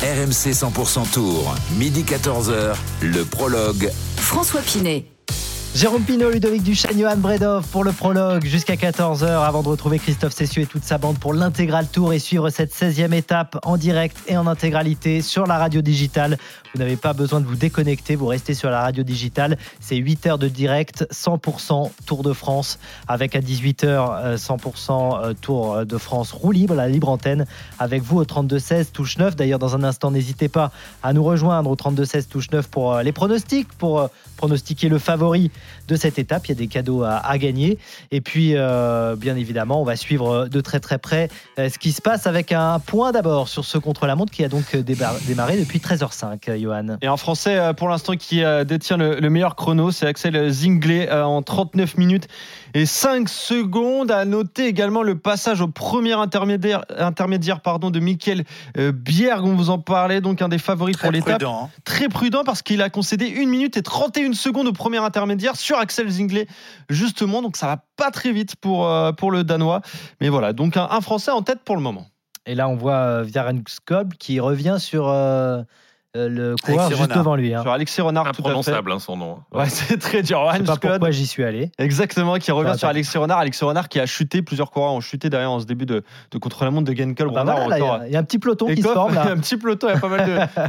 RMC 0.00 0.52
100% 0.52 1.10
Tour, 1.10 1.54
midi 1.76 2.04
14h, 2.04 2.76
le 3.02 3.24
prologue. 3.24 3.90
François 4.16 4.60
Pinet. 4.60 5.06
Jérôme 5.74 6.02
Pinault, 6.02 6.30
Ludovic 6.30 6.62
Duchesne, 6.62 6.98
Johan 6.98 7.18
Bredov 7.18 7.66
pour 7.68 7.84
le 7.84 7.92
prologue 7.92 8.44
jusqu'à 8.44 8.74
14h 8.74 9.26
avant 9.26 9.62
de 9.62 9.68
retrouver 9.68 9.98
Christophe 9.98 10.32
Cessieux 10.32 10.62
et 10.62 10.66
toute 10.66 10.82
sa 10.82 10.98
bande 10.98 11.18
pour 11.18 11.34
l'intégral 11.34 11.86
tour 11.86 12.12
et 12.12 12.18
suivre 12.18 12.48
cette 12.50 12.74
16e 12.74 13.12
étape 13.12 13.58
en 13.64 13.76
direct 13.76 14.16
et 14.26 14.36
en 14.36 14.46
intégralité 14.46 15.20
sur 15.20 15.46
la 15.46 15.58
radio 15.58 15.82
digitale. 15.82 16.38
Vous 16.74 16.80
n'avez 16.80 16.96
pas 16.96 17.12
besoin 17.12 17.40
de 17.40 17.46
vous 17.46 17.54
déconnecter, 17.54 18.16
vous 18.16 18.26
restez 18.26 18.54
sur 18.54 18.70
la 18.70 18.80
radio 18.80 19.04
digitale. 19.04 19.56
C'est 19.78 19.96
8 19.96 20.26
heures 20.26 20.38
de 20.38 20.48
direct, 20.48 21.06
100% 21.12 21.90
Tour 22.06 22.22
de 22.22 22.32
France 22.32 22.78
avec 23.06 23.36
à 23.36 23.40
18h 23.40 23.84
euh, 23.84 24.36
100% 24.36 25.22
euh, 25.22 25.34
Tour 25.40 25.84
de 25.84 25.98
France 25.98 26.32
roue 26.32 26.50
libre, 26.50 26.74
la 26.74 26.88
libre 26.88 27.08
antenne 27.08 27.46
avec 27.78 28.02
vous 28.02 28.18
au 28.18 28.24
32-16 28.24 28.90
touche 28.90 29.18
9. 29.18 29.36
D'ailleurs, 29.36 29.58
dans 29.58 29.76
un 29.76 29.84
instant, 29.84 30.10
n'hésitez 30.10 30.48
pas 30.48 30.72
à 31.02 31.12
nous 31.12 31.22
rejoindre 31.22 31.70
au 31.70 31.76
32-16 31.76 32.28
touche 32.28 32.50
9 32.50 32.68
pour 32.68 32.94
euh, 32.94 33.02
les 33.02 33.12
pronostics, 33.12 33.68
pour 33.74 34.08
pronostiquer 34.36 34.88
le 34.88 34.98
favori 34.98 35.50
de 35.88 35.96
cette 35.96 36.18
étape. 36.18 36.46
Il 36.46 36.50
y 36.50 36.52
a 36.52 36.54
des 36.56 36.66
cadeaux 36.66 37.02
à, 37.02 37.16
à 37.16 37.38
gagner. 37.38 37.78
Et 38.10 38.20
puis, 38.20 38.52
euh, 38.54 39.16
bien 39.16 39.36
évidemment, 39.36 39.80
on 39.80 39.84
va 39.84 39.96
suivre 39.96 40.48
de 40.48 40.60
très 40.60 40.80
très 40.80 40.98
près 40.98 41.28
euh, 41.58 41.68
ce 41.68 41.78
qui 41.78 41.92
se 41.92 42.02
passe 42.02 42.26
avec 42.26 42.52
un 42.52 42.78
point 42.78 43.12
d'abord 43.12 43.48
sur 43.48 43.64
ce 43.64 43.78
contre-la-montre 43.78 44.32
qui 44.32 44.44
a 44.44 44.48
donc 44.48 44.74
euh, 44.74 44.82
démarré 44.82 45.56
depuis 45.58 45.78
13h05, 45.78 46.38
euh, 46.48 46.58
Johan. 46.60 46.96
Et 47.02 47.06
un 47.06 47.16
Français, 47.16 47.58
pour 47.76 47.88
l'instant, 47.88 48.14
qui 48.14 48.42
détient 48.66 48.96
le, 48.96 49.20
le 49.20 49.30
meilleur 49.30 49.56
chrono, 49.56 49.90
c'est 49.90 50.06
Axel 50.06 50.50
Zinglet 50.50 51.10
en 51.10 51.42
39 51.42 51.96
minutes 51.98 52.28
et 52.74 52.86
5 52.86 53.28
secondes. 53.28 54.10
À 54.10 54.24
noter 54.24 54.66
également 54.66 55.02
le 55.02 55.16
passage 55.16 55.60
au 55.60 55.68
premier 55.68 56.12
intermédiaire, 56.12 56.84
intermédiaire 56.98 57.60
pardon, 57.60 57.90
de 57.90 58.00
Michael 58.00 58.44
Bierg. 58.76 59.44
On 59.44 59.54
vous 59.54 59.70
en 59.70 59.78
parlait, 59.78 60.20
donc 60.20 60.42
un 60.42 60.48
des 60.48 60.58
favoris 60.58 60.96
Très 60.96 61.08
pour 61.08 61.12
l'étape. 61.12 61.38
prudent. 61.38 61.64
hein. 61.64 61.70
Très 61.84 62.08
prudent 62.08 62.42
parce 62.44 62.62
qu'il 62.62 62.82
a 62.82 62.90
concédé 62.90 63.34
1 63.38 63.46
minute 63.46 63.76
et 63.76 63.82
31 63.82 64.32
secondes 64.32 64.66
au 64.68 64.72
premier 64.72 64.98
intermédiaire 64.98 65.47
sur 65.56 65.78
Axel 65.78 66.08
Zinglet, 66.08 66.46
justement. 66.88 67.42
Donc 67.42 67.56
ça 67.56 67.66
va 67.66 67.84
pas 67.96 68.10
très 68.10 68.32
vite 68.32 68.56
pour, 68.56 68.88
euh, 68.88 69.12
pour 69.12 69.30
le 69.30 69.44
Danois. 69.44 69.80
Mais 70.20 70.28
voilà, 70.28 70.52
donc 70.52 70.76
un, 70.76 71.00
Français 71.00 71.30
en 71.30 71.42
tête 71.42 71.60
pour 71.64 71.76
le 71.76 71.82
moment. 71.82 72.06
Et 72.46 72.54
là, 72.54 72.68
on 72.68 72.76
voit 72.76 72.94
euh, 72.94 73.22
Viren 73.22 73.62
Skob 73.66 74.14
qui 74.14 74.40
revient 74.40 74.76
sur 74.78 75.08
euh, 75.08 75.62
euh, 76.18 76.28
le 76.28 76.56
coureur 76.62 76.80
Alexis 76.86 76.96
juste 76.98 77.02
Renard. 77.10 77.18
devant 77.18 77.36
lui. 77.36 77.54
hein. 77.54 77.62
Sur 77.62 77.70
Alexis 77.72 78.00
Renard, 78.00 78.24
tout 78.24 78.30
à 78.30 78.32
fait. 78.34 78.40
Imprononçable 78.40 78.92
hein, 78.92 78.98
son 78.98 79.16
nom. 79.16 79.38
Ouais, 79.52 79.64
c'est 79.68 79.98
très 79.98 80.22
dur. 80.22 80.46
Je 80.52 80.58
sais 80.58 80.62
pas 80.64 80.74
Scott. 80.74 80.90
pourquoi 80.90 81.10
j'y 81.10 81.26
suis 81.26 81.44
allé. 81.44 81.70
Exactement, 81.78 82.36
qui 82.36 82.50
revient 82.52 82.70
Enfin, 82.70 82.78
sur. 82.78 82.88
Alexis 82.88 83.16
Renard. 83.18 83.38
Alexis 83.38 83.64
Renard 83.64 83.88
qui 83.88 84.00
a 84.00 84.06
chuté, 84.06 84.42
plusieurs 84.42 84.70
coureurs 84.70 84.92
ont 84.92 85.00
chuté 85.00 85.30
derrière 85.30 85.50
en 85.50 85.60
ce 85.60 85.66
début 85.66 85.86
de, 85.86 86.02
de 86.30 86.38
contre-la-montre 86.38 86.90
de 86.90 86.96
Genkel. 86.96 87.28
Bah 87.28 87.44
voilà, 87.44 87.78
il 87.78 87.80
y 87.80 87.86
a- 87.86 88.06
il 88.08 88.12
y, 88.12 88.16
a 88.16 88.18
un 88.18 88.24
petit 88.24 88.38
peloton 88.38 88.66
qui 88.66 88.74
se 88.76 88.80
Écope, 88.80 88.94
forme 88.94 89.12
il 89.12 89.16
y 89.16 89.18
a 89.18 89.30
un 89.30 89.38
petit 89.38 89.56
peloton, 89.56 89.88
il 89.88 89.94
y 89.94 89.96
a 89.96 90.00
pas 90.00 90.08
mal 90.08 90.26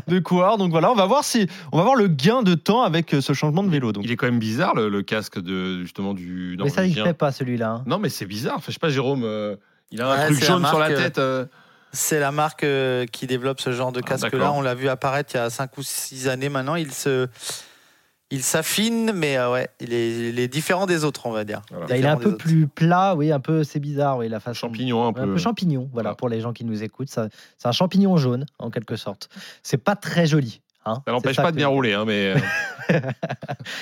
de, 0.08 0.14
de 0.14 0.20
coureurs. 0.20 0.58
Donc 0.58 0.72
voilà, 0.72 0.92
on 0.92 0.96
va 0.96 1.06
voir 1.06 1.24
si 1.24 1.48
on 1.72 1.78
va 1.78 1.84
voir 1.84 1.96
le 1.96 2.08
gain 2.08 2.44
de 2.44 2.54
temps 2.56 2.84
avec 2.84 3.14
euh, 3.14 3.22
ce 3.22 3.34
changement 3.34 3.64
de 3.64 3.70
vélo. 3.70 3.92
Donc. 3.92 4.04
Il 4.06 4.12
est 4.12 4.16
quand 4.16 4.28
même 4.28 4.40
bizarre 4.40 4.76
le, 4.76 4.90
le 4.90 5.02
casque 5.02 5.40
de 5.42 5.82
justement 5.82 6.14
du. 6.14 6.58
Mais 6.62 6.70
ça, 6.70 6.86
il 6.86 6.94
fait 6.94 7.14
pas 7.14 7.32
celui-là. 7.32 7.70
hein. 7.72 7.84
Non, 7.86 7.98
mais 8.00 8.10
c'est 8.10 8.26
bizarre. 8.26 8.56
Enfin, 8.58 8.66
je 8.68 8.74
sais 8.74 8.80
pas, 8.80 8.90
Jérôme. 8.90 9.24
euh, 9.24 9.56
il 9.92 10.02
a 10.02 10.08
un 10.08 10.18
Ouais, 10.18 10.26
truc 10.28 10.44
jaune 10.44 10.66
sur 10.66 10.78
la 10.78 10.90
euh, 10.90 10.96
tête. 10.96 11.18
euh, 11.18 11.46
C'est 11.92 12.20
la 12.20 12.32
marque 12.32 12.64
euh, 12.64 13.06
qui 13.06 13.26
développe 13.28 13.60
ce 13.62 13.72
genre 13.72 13.92
de 13.92 14.02
casque-là. 14.02 14.30
d'accord. 14.32 14.56
On 14.56 14.62
l'a 14.62 14.76
vu 14.76 14.90
apparaître 14.90 15.34
il 15.34 15.38
y 15.38 15.40
a 15.40 15.50
5 15.50 15.78
ou 15.78 15.84
6 15.84 16.28
années 16.28 16.50
maintenant. 16.50 16.76
Il 16.76 16.92
se. 16.94 17.28
Il 18.32 18.44
s'affine, 18.44 19.12
mais 19.12 19.38
euh, 19.38 19.52
ouais, 19.52 19.70
il 19.80 19.92
est, 19.92 20.30
il 20.30 20.40
est 20.40 20.48
différent 20.48 20.86
des 20.86 21.04
autres, 21.04 21.26
on 21.26 21.32
va 21.32 21.44
dire. 21.46 21.64
Bah, 21.72 21.98
il 21.98 22.06
est 22.06 22.08
un 22.08 22.16
peu 22.16 22.30
autres. 22.30 22.38
plus 22.38 22.68
plat, 22.68 23.16
oui, 23.16 23.32
un 23.32 23.40
peu, 23.40 23.64
c'est 23.64 23.80
bizarre, 23.80 24.18
oui, 24.18 24.30
la 24.30 24.40
façon. 24.40 24.68
Champignon 24.68 25.04
un 25.04 25.10
Un 25.10 25.14
peu. 25.14 25.38
champignon, 25.40 25.90
voilà, 25.94 26.14
pour 26.14 26.30
les 26.30 26.40
gens 26.40 26.54
qui 26.54 26.64
nous 26.64 26.84
écoutent. 26.84 27.10
ça- 27.10 27.28
C'est 27.58 27.68
un 27.68 27.72
champignon 27.72 28.18
jaune, 28.18 28.46
en 28.60 28.70
quelque 28.70 28.98
sorte. 28.98 29.30
C'est 29.64 29.80
pas 29.80 29.96
très 29.96 30.28
joli. 30.28 30.62
Hein. 30.90 31.02
Ça 31.06 31.12
n'empêche 31.12 31.36
pas 31.38 31.48
de 31.48 31.52
que- 31.52 31.56
bien 31.58 31.68
rouler, 31.68 31.94
hein, 31.94 32.06
mais 32.06 32.34
euh, 32.36 32.40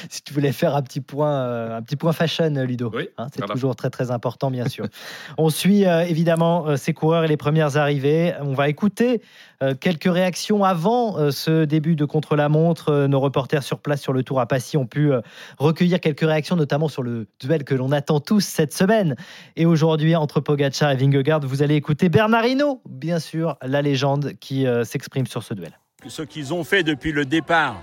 si 0.10 0.22
tu 0.22 0.34
voulais 0.34 0.52
faire 0.52 0.76
un 0.76 0.82
petit 0.82 1.02
point, 1.02 1.32
euh, 1.32 1.78
un 1.78 1.82
petit 1.82 1.96
point 1.96 2.14
fashion, 2.14 2.50
Ludo. 2.50 2.92
Hein, 3.18 3.28
c'est 3.32 3.40
voilà. 3.40 3.54
toujours 3.54 3.76
très 3.76 3.90
très 3.90 4.12
important, 4.12 4.52
bien 4.52 4.68
sûr. 4.68 4.86
On 5.38 5.50
suit 5.50 5.86
euh, 5.86 6.04
évidemment 6.04 6.76
ces 6.78 6.94
coureurs 6.94 7.24
et 7.24 7.28
les 7.28 7.38
premières 7.38 7.78
arrivées. 7.78 8.34
On 8.42 8.54
va 8.54 8.70
écouter 8.70 9.22
euh, 9.64 9.74
quelques 9.80 10.12
réactions 10.12 10.64
avant 10.64 11.18
euh, 11.18 11.32
ce 11.32 11.66
début 11.66 11.96
de 11.96 12.06
contre-la-montre. 12.06 13.08
Nos 13.08 13.20
reporters 13.20 13.64
sur 13.64 13.80
place 13.80 14.02
sur 14.02 14.14
le 14.14 14.24
Tour 14.24 14.40
à 14.40 14.46
Passy 14.46 14.78
ont 14.78 14.86
pu 14.86 15.12
recueillir 15.58 16.00
quelques 16.00 16.22
réactions, 16.22 16.56
notamment 16.56 16.88
sur 16.88 17.04
le 17.04 17.28
duel 17.40 17.64
que 17.64 17.76
l'on 17.76 17.92
attend 17.92 18.20
tous 18.20 18.42
cette 18.42 18.74
semaine. 18.74 19.16
Et 19.56 19.66
aujourd'hui, 19.66 20.16
entre 20.16 20.40
Pogacar 20.40 20.92
et 20.92 20.96
Vingegaard, 20.96 21.42
vous 21.42 21.64
allez 21.64 21.76
écouter 21.76 22.10
Bernard 22.10 22.46
Hinault, 22.46 22.82
bien 22.88 23.20
sûr, 23.20 23.58
la 23.62 23.82
légende 23.82 24.34
qui 24.40 24.66
s'exprime 24.84 25.28
sur 25.28 25.44
ce 25.44 25.54
duel. 25.54 25.78
Ce 26.06 26.22
qu'ils 26.22 26.54
ont 26.54 26.64
fait 26.64 26.84
depuis 26.84 27.12
le 27.12 27.26
départ, 27.26 27.82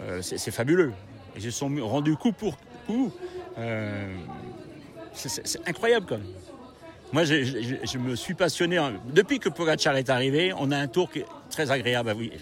euh, 0.00 0.22
c'est 0.22 0.52
fabuleux. 0.52 0.92
Ils 1.34 1.42
se 1.42 1.50
sont 1.50 1.68
rendus 1.82 2.14
coup 2.16 2.30
pour 2.30 2.56
coup. 2.86 3.10
Euh, 3.58 4.14
c'est- 5.12 5.58
incroyable 5.68 6.06
quand 6.08 6.18
même. 6.18 6.26
Moi, 7.12 7.24
je, 7.24 7.98
me 7.98 8.14
suis 8.14 8.34
passionné. 8.34 8.78
en- 8.78 8.92
Depuis 9.12 9.40
que 9.40 9.48
Pogacar 9.48 9.96
est 9.96 10.08
arrivé, 10.08 10.52
on 10.56 10.70
a 10.70 10.76
un 10.78 10.86
tour 10.86 11.10
qui 11.10 11.20
est 11.20 11.26
très 11.50 11.70
agréable 11.72 12.14
vivre. 12.14 12.34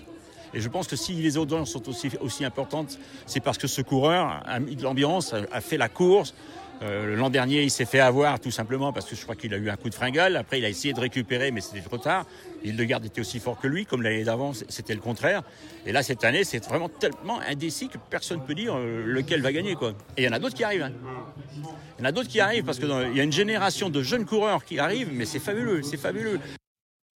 Et 0.52 0.60
je 0.60 0.68
pense 0.68 0.86
que 0.86 0.96
si 0.96 1.14
les 1.14 1.38
audiences 1.38 1.70
sont 1.70 1.88
aussi, 2.20 2.44
importantes, 2.44 2.98
c'est 3.24 3.40
parce 3.40 3.56
que 3.58 3.66
ce 3.66 3.80
coureur 3.80 4.42
a 4.44 4.58
mis 4.60 4.76
de 4.76 4.82
l'ambiance, 4.82 5.34
a 5.50 5.60
fait 5.62 5.78
la 5.78 5.88
course. 5.88 6.34
Euh, 6.82 7.16
L'an 7.16 7.30
dernier, 7.30 7.62
il 7.62 7.70
s'est 7.70 7.86
fait 7.86 8.00
avoir 8.00 8.38
tout 8.38 8.50
simplement 8.50 8.92
parce 8.92 9.06
que 9.06 9.16
je 9.16 9.22
crois 9.22 9.34
qu'il 9.34 9.54
a 9.54 9.56
eu 9.56 9.70
un 9.70 9.76
coup 9.76 9.88
de 9.88 9.94
fringale. 9.94 10.36
Après, 10.36 10.58
il 10.58 10.64
a 10.64 10.68
essayé 10.68 10.92
de 10.92 11.00
récupérer, 11.00 11.50
mais 11.50 11.60
c'était 11.60 11.80
trop 11.80 11.98
tard. 11.98 12.26
Hildegarde 12.64 13.04
était 13.06 13.20
aussi 13.20 13.40
fort 13.40 13.58
que 13.58 13.66
lui, 13.66 13.86
comme 13.86 14.02
l'année 14.02 14.24
d'avant, 14.24 14.52
c'était 14.68 14.94
le 14.94 15.00
contraire. 15.00 15.42
Et 15.86 15.92
là, 15.92 16.02
cette 16.02 16.22
année, 16.24 16.44
c'est 16.44 16.64
vraiment 16.66 16.88
tellement 16.88 17.40
indécis 17.48 17.88
que 17.88 17.96
personne 18.10 18.40
ne 18.40 18.44
peut 18.44 18.54
dire 18.54 18.74
euh, 18.76 19.04
lequel 19.06 19.40
va 19.40 19.52
gagner. 19.52 19.74
Quoi. 19.74 19.92
Et 20.16 20.22
il 20.22 20.24
y 20.26 20.28
en 20.28 20.32
a 20.32 20.38
d'autres 20.38 20.54
qui 20.54 20.64
arrivent. 20.64 20.82
hein. 20.82 20.92
Il 21.98 22.02
y 22.02 22.02
en 22.02 22.08
a 22.08 22.12
d'autres 22.12 22.28
qui 22.28 22.40
arrivent 22.40 22.64
parce 22.64 22.78
qu'il 22.78 22.88
y 22.88 23.20
a 23.20 23.22
une 23.22 23.32
génération 23.32 23.88
de 23.88 24.02
jeunes 24.02 24.26
coureurs 24.26 24.64
qui 24.64 24.78
arrivent, 24.78 25.10
mais 25.12 25.24
c'est 25.24 25.38
fabuleux, 25.38 25.82
c'est 25.82 25.96
fabuleux. 25.96 26.38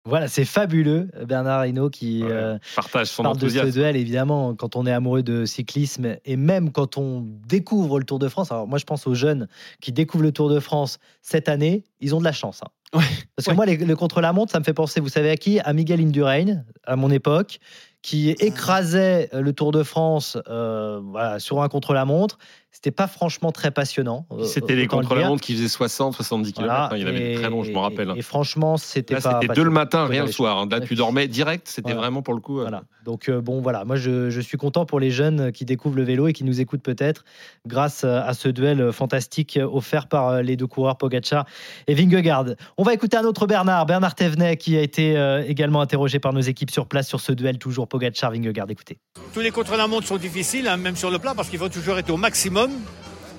Voilà, 0.06 0.28
c'est 0.28 0.46
fabuleux, 0.46 1.08
Bernard 1.26 1.66
Hinault 1.66 1.90
qui 1.90 2.22
euh, 2.24 2.58
partage 2.74 3.08
son 3.08 3.22
parle 3.22 3.36
de 3.36 3.48
ce 3.48 3.72
duel. 3.72 3.96
Évidemment, 3.96 4.54
quand 4.54 4.74
on 4.74 4.86
est 4.86 4.92
amoureux 4.92 5.22
de 5.22 5.44
cyclisme 5.44 6.16
et 6.24 6.36
même 6.36 6.72
quand 6.72 6.96
on 6.96 7.26
découvre 7.46 7.98
le 7.98 8.04
Tour 8.06 8.18
de 8.18 8.28
France, 8.28 8.50
alors 8.50 8.66
moi 8.66 8.78
je 8.78 8.84
pense 8.86 9.06
aux 9.06 9.14
jeunes 9.14 9.46
qui 9.82 9.92
découvrent 9.92 10.24
le 10.24 10.32
Tour 10.32 10.48
de 10.48 10.58
France 10.58 10.98
cette 11.20 11.48
année, 11.50 11.84
ils 12.00 12.14
ont 12.14 12.18
de 12.18 12.24
la 12.24 12.32
chance. 12.32 12.62
hein. 12.64 13.00
Parce 13.36 13.46
que 13.46 13.52
moi, 13.52 13.66
les- 13.66 13.76
le 13.76 13.94
contre-la-montre, 13.94 14.50
ça 14.50 14.58
me 14.58 14.64
fait 14.64 14.72
penser, 14.74 15.00
vous 15.00 15.08
savez 15.08 15.30
à 15.30 15.36
qui? 15.36 15.60
À 15.60 15.72
Miguel 15.74 16.00
Indurain, 16.00 16.64
à 16.86 16.96
mon 16.96 17.10
époque, 17.10 17.60
qui 18.02 18.30
écrasait 18.30 19.28
euh, 19.34 19.42
le 19.42 19.52
Tour 19.52 19.70
de 19.70 19.82
France 19.82 20.36
euh, 20.48 21.00
voilà, 21.04 21.38
sur 21.38 21.62
un 21.62 21.68
contre-la-montre. 21.68 22.38
C'était 22.72 22.92
pas 22.92 23.08
franchement 23.08 23.50
très 23.52 23.70
passionnant. 23.72 24.26
euh, 24.32 24.44
c'était 24.44 24.74
les 24.76 24.82
le 24.82 24.88
contre-la-montre 24.88 25.42
qui 25.42 25.54
faisaient 25.54 25.68
60, 25.68 26.14
70 26.14 26.52
km. 26.52 26.72
Voilà, 26.88 26.90
il 26.96 27.06
avait 27.08 27.32
et- 27.32 27.34
des 27.34 27.40
très 27.40 27.50
longs, 27.50 27.64
je 27.64 27.72
me 27.72 27.78
rappelle. 27.78 28.12
Et 28.16 28.22
franchement, 28.22 28.76
c'était 28.76 29.14
Là, 29.14 29.20
pas. 29.20 29.38
c'était 29.40 29.52
deux 29.54 29.64
le 29.64 29.70
matin, 29.70 30.06
rien 30.06 30.24
le 30.24 30.30
soir. 30.32 30.56
hein. 30.58 30.68
Là, 30.70 30.80
tu 30.80 30.94
dormais 30.94 31.26
direct. 31.28 31.66
C'était 31.68 31.88
Voilà. 31.90 32.00
vraiment 32.02 32.22
pour 32.22 32.32
le 32.34 32.40
coup. 32.40 32.58
euh, 32.60 32.62
Voilà. 32.62 32.84
Donc 33.04 33.28
euh, 33.30 33.40
bon, 33.40 33.60
voilà, 33.62 33.84
moi 33.86 33.96
je, 33.96 34.28
je 34.30 34.40
suis 34.42 34.58
content 34.58 34.84
pour 34.84 35.00
les 35.00 35.10
jeunes 35.10 35.52
qui 35.52 35.64
découvrent 35.64 35.96
le 35.96 36.02
vélo 36.04 36.28
et 36.28 36.32
qui 36.34 36.44
nous 36.44 36.60
écoutent 36.60 36.82
peut-être 36.82 37.24
grâce 37.66 38.04
à 38.04 38.34
ce 38.34 38.48
duel 38.48 38.92
fantastique 38.92 39.58
offert 39.72 40.06
par 40.06 40.42
les 40.42 40.56
deux 40.56 40.66
coureurs 40.66 40.98
Pogacar 40.98 41.46
et 41.86 41.94
Vingegaard. 41.94 42.44
On 42.76 42.82
va 42.82 42.92
écouter 42.92 43.16
un 43.16 43.24
autre 43.24 43.46
Bernard, 43.46 43.86
Bernard 43.86 44.14
Thévenet, 44.14 44.58
qui 44.58 44.76
a 44.76 44.82
été 44.82 45.16
euh, 45.16 45.42
également 45.46 45.80
interrogé 45.80 46.18
par 46.18 46.34
nos 46.34 46.40
équipes 46.42 46.70
sur 46.70 46.86
place 46.86 47.08
sur 47.08 47.20
ce 47.20 47.32
duel 47.32 47.58
toujours 47.58 47.88
Pogacar-Vingegaard. 47.88 48.66
Écoutez. 48.70 48.98
Tous 49.32 49.40
les 49.40 49.50
contre-la-montre 49.50 50.06
sont 50.06 50.18
difficiles, 50.18 50.68
hein, 50.68 50.76
même 50.76 50.94
sur 50.96 51.10
le 51.10 51.18
plat, 51.18 51.32
parce 51.34 51.48
qu'il 51.48 51.58
faut 51.58 51.70
toujours 51.70 51.96
être 51.98 52.10
au 52.10 52.18
maximum, 52.18 52.59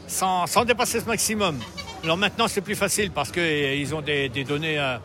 sans, 0.07 0.65
dépasser 0.65 0.99
ce 0.99 1.05
maximum. 1.05 1.57
Alors 2.03 2.17
maintenant, 2.17 2.47
c'est 2.47 2.61
plus 2.61 2.75
facile 2.75 3.11
parce 3.11 3.31
qu'ils 3.31 3.95
ont 3.95 4.01
des, 4.01 4.29
données 4.43 4.79
euh, 4.79 4.97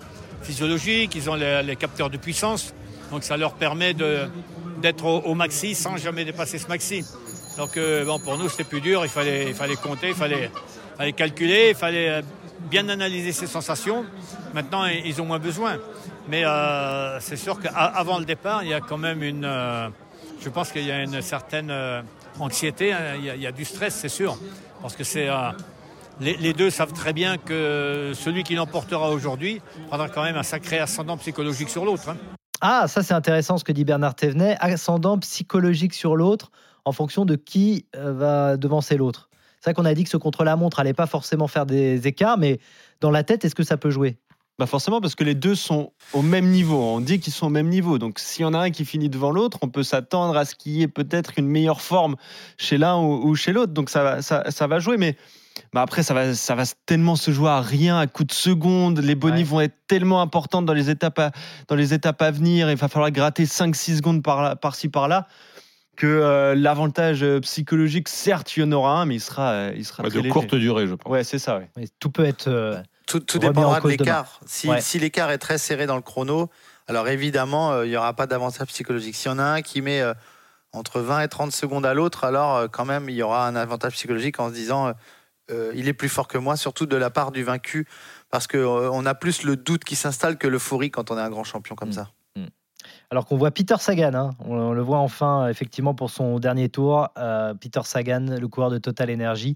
physiologiques, 0.42 1.14
ils 1.14 1.28
ont 1.30 1.34
les, 1.34 1.76
capteurs 1.76 2.10
de 2.10 2.16
puissance, 2.16 2.74
donc 3.10 3.24
ça 3.24 3.36
leur 3.36 3.54
permet 3.54 3.94
d'être 3.94 5.04
au, 5.04 5.34
maxi 5.34 5.74
sans 5.74 5.96
jamais 5.96 6.24
dépasser 6.24 6.58
ce 6.58 6.68
maxi. 6.68 7.04
Donc 7.56 7.76
euh, 7.76 8.04
bon, 8.04 8.18
pour 8.18 8.38
nous, 8.38 8.48
c'était 8.48 8.64
plus 8.64 8.80
dur, 8.80 9.04
il 9.04 9.10
fallait, 9.10 9.48
il 9.48 9.54
fallait 9.54 9.76
compter, 9.76 10.08
il 10.08 10.14
fallait, 10.14 10.50
calculer, 11.12 11.70
il 11.70 11.76
fallait 11.76 12.08
euh, 12.08 12.22
bien 12.70 12.88
analyser 12.88 13.32
ses 13.32 13.46
sensations. 13.46 14.04
Maintenant, 14.54 14.86
ils 14.86 15.20
ont 15.20 15.26
moins 15.26 15.38
besoin. 15.38 15.76
Mais 16.28 16.42
c'est 17.20 17.36
sûr 17.36 17.60
qu'avant 17.60 18.18
le 18.18 18.24
départ, 18.24 18.64
il 18.64 18.70
y 18.70 18.74
a 18.74 18.80
quand 18.80 18.98
même 18.98 19.22
une... 19.22 19.48
je 20.40 20.48
pense 20.48 20.72
qu'il 20.72 20.84
y 20.84 20.90
a 20.90 21.04
une 21.04 21.22
certaine 21.22 21.70
anxiété, 22.40 22.92
hein, 22.92 23.14
il, 23.18 23.24
y 23.24 23.30
a, 23.30 23.34
il 23.34 23.42
y 23.42 23.46
a 23.46 23.52
du 23.52 23.64
stress, 23.64 23.94
c'est 23.94 24.08
sûr. 24.08 24.36
Parce 24.82 24.96
que 24.96 25.04
c'est... 25.04 25.28
euh, 25.28 25.50
les, 26.20 26.34
les 26.36 26.52
deux 26.54 26.70
savent 26.70 26.92
très 26.92 27.12
bien 27.12 27.36
que 27.36 28.12
celui 28.14 28.42
qui 28.42 28.54
l'emportera 28.54 29.10
aujourd'hui 29.10 29.60
prendra 29.88 30.08
quand 30.08 30.22
même 30.22 30.36
un 30.36 30.42
sacré 30.42 30.78
ascendant 30.78 31.16
psychologique 31.18 31.68
sur 31.68 31.84
l'autre. 31.84 32.08
hein. 32.08 32.16
Ah, 32.62 32.86
ça 32.88 33.02
c'est 33.02 33.12
intéressant 33.12 33.58
ce 33.58 33.64
que 33.64 33.72
dit 33.72 33.84
Bernard 33.84 34.14
Thévenet, 34.14 34.56
ascendant 34.60 35.18
psychologique 35.18 35.92
sur 35.92 36.16
l'autre 36.16 36.50
en 36.86 36.92
fonction 36.92 37.26
de 37.26 37.36
qui 37.36 37.84
euh, 37.96 38.12
va 38.14 38.56
devancer 38.56 38.96
l'autre. 38.96 39.28
C'est 39.60 39.70
vrai 39.70 39.74
qu'on 39.74 39.84
a 39.84 39.92
dit 39.94 40.04
que 40.04 40.10
ce 40.10 40.16
contre-la-montre 40.16 40.80
allait 40.80 40.94
pas 40.94 41.06
forcément 41.06 41.48
faire 41.48 41.66
des 41.66 42.06
écarts, 42.06 42.38
mais 42.38 42.60
dans 43.00 43.10
la 43.10 43.24
tête, 43.24 43.44
est-ce 43.44 43.54
que 43.54 43.64
ça 43.64 43.76
peut 43.76 43.90
jouer? 43.90 44.16
Bah 44.58 44.64
forcément, 44.66 45.02
parce 45.02 45.14
que 45.14 45.22
les 45.24 45.34
deux 45.34 45.54
sont 45.54 45.92
au 46.14 46.22
même 46.22 46.46
niveau. 46.46 46.80
On 46.82 47.00
dit 47.00 47.20
qu'ils 47.20 47.32
sont 47.34 47.46
au 47.48 47.50
même 47.50 47.68
niveau. 47.68 47.98
Donc, 47.98 48.18
s'il 48.18 48.40
y 48.42 48.44
en 48.46 48.54
a 48.54 48.58
un 48.58 48.70
qui 48.70 48.86
finit 48.86 49.10
devant 49.10 49.30
l'autre, 49.30 49.58
on 49.60 49.68
peut 49.68 49.82
s'attendre 49.82 50.34
à 50.34 50.46
ce 50.46 50.54
qu'il 50.54 50.72
y 50.72 50.82
ait 50.82 50.88
peut-être 50.88 51.32
une 51.38 51.46
meilleure 51.46 51.82
forme 51.82 52.16
chez 52.56 52.78
l'un 52.78 52.96
ou, 52.96 53.28
ou 53.28 53.34
chez 53.34 53.52
l'autre. 53.52 53.74
Donc, 53.74 53.90
ça, 53.90 54.02
va- 54.02 54.22
ça, 54.22 54.50
ça 54.50 54.66
va 54.66 54.78
jouer. 54.78 54.96
Mais 54.96 55.14
bah 55.74 55.82
après, 55.82 56.02
ça 56.02 56.14
va, 56.14 56.32
ça 56.34 56.54
va 56.54 56.62
tellement 56.86 57.16
se 57.16 57.30
jouer 57.32 57.50
à 57.50 57.60
rien, 57.60 57.98
à 57.98 58.06
coup 58.06 58.24
de 58.24 58.32
seconde. 58.32 58.98
Les 59.00 59.14
bonifs 59.14 59.48
vont 59.48 59.60
être 59.60 59.76
tellement 59.88 60.22
importantes 60.22 60.64
dans 60.64 60.72
les 60.72 60.88
étapes 60.88 61.18
à, 61.18 61.32
dans 61.68 61.76
les 61.76 61.92
étapes 61.92 62.22
à 62.22 62.30
venir. 62.30 62.70
Il 62.70 62.76
va 62.78 62.88
falloir 62.88 63.10
gratter 63.10 63.44
5-6 63.44 63.96
secondes 63.98 64.22
par 64.22 64.58
par-ci, 64.58 64.88
par-là. 64.88 65.26
Que 65.96 66.06
euh, 66.06 66.54
l'avantage 66.54 67.22
euh, 67.22 67.40
psychologique, 67.40 68.08
certes, 68.08 68.54
il 68.56 68.60
y 68.60 68.62
en 68.64 68.72
aura 68.72 69.00
un, 69.00 69.06
mais 69.06 69.14
il 69.16 69.20
sera, 69.20 69.50
euh, 69.52 69.72
il 69.76 69.84
sera 69.84 70.02
Ouais, 70.02 70.08
très 70.10 70.18
de 70.18 70.22
léger. 70.24 70.32
courte 70.32 70.54
durée, 70.54 70.86
je 70.86 70.94
pense. 70.94 71.10
Ouais, 71.10 71.24
c'est 71.24 71.38
ça. 71.38 71.58
Ouais. 71.58 71.86
tout 72.00 72.10
peut 72.10 72.24
être. 72.24 72.48
euh, 72.48 72.76
Tout, 73.06 73.20
tout 73.20 73.38
dépendra 73.38 73.80
de 73.80 73.88
l'écart. 73.88 74.40
Si, 74.46 74.68
Ouais. 74.68 74.80
si 74.80 74.98
l'écart 74.98 75.30
est 75.30 75.38
très 75.38 75.58
serré 75.58 75.86
dans 75.86 75.96
le 75.96 76.02
chrono, 76.02 76.50
alors 76.88 77.08
évidemment, 77.08 77.72
euh, 77.72 77.86
il 77.86 77.90
n'y 77.90 77.96
aura 77.96 78.12
pas 78.14 78.26
d'avantage 78.26 78.66
psychologique. 78.68 79.14
S'il 79.14 79.30
y 79.30 79.34
en 79.34 79.38
a 79.38 79.44
un 79.44 79.62
qui 79.62 79.80
met 79.80 80.00
euh, 80.00 80.12
entre 80.72 81.00
20 81.00 81.20
et 81.22 81.28
30 81.28 81.52
secondes 81.52 81.86
à 81.86 81.94
l'autre, 81.94 82.24
alors 82.24 82.56
euh, 82.56 82.68
quand 82.68 82.84
même, 82.84 83.08
il 83.08 83.14
y 83.14 83.22
aura 83.22 83.46
un 83.46 83.54
avantage 83.56 83.92
psychologique 83.92 84.40
en 84.40 84.48
se 84.48 84.54
disant 84.54 84.92
il 85.74 85.86
est 85.86 85.92
plus 85.92 86.08
fort 86.08 86.26
que 86.26 86.38
moi, 86.38 86.56
surtout 86.56 86.86
de 86.86 86.96
la 86.96 87.08
part 87.08 87.30
du 87.30 87.44
vaincu, 87.44 87.86
parce 88.30 88.48
qu'on 88.48 89.06
a 89.06 89.14
plus 89.14 89.44
le 89.44 89.54
doute 89.54 89.84
qui 89.84 89.94
s'installe 89.94 90.38
que 90.38 90.48
l'euphorie 90.48 90.90
quand 90.90 91.12
on 91.12 91.18
est 91.18 91.20
un 91.20 91.30
grand 91.30 91.44
champion 91.44 91.76
Mm. 91.76 91.78
comme 91.78 91.92
ça. 91.92 92.10
Alors 93.10 93.24
qu'on 93.24 93.36
voit 93.36 93.52
Peter 93.52 93.76
Sagan, 93.78 94.14
hein. 94.14 94.30
on, 94.44 94.56
on 94.56 94.72
le 94.72 94.82
voit 94.82 94.98
enfin 94.98 95.44
euh, 95.44 95.48
effectivement 95.48 95.94
pour 95.94 96.10
son 96.10 96.40
dernier 96.40 96.68
tour, 96.68 97.08
euh, 97.18 97.54
Peter 97.54 97.80
Sagan, 97.84 98.26
le 98.40 98.48
coureur 98.48 98.70
de 98.70 98.78
Total 98.78 99.08
Energy, 99.12 99.54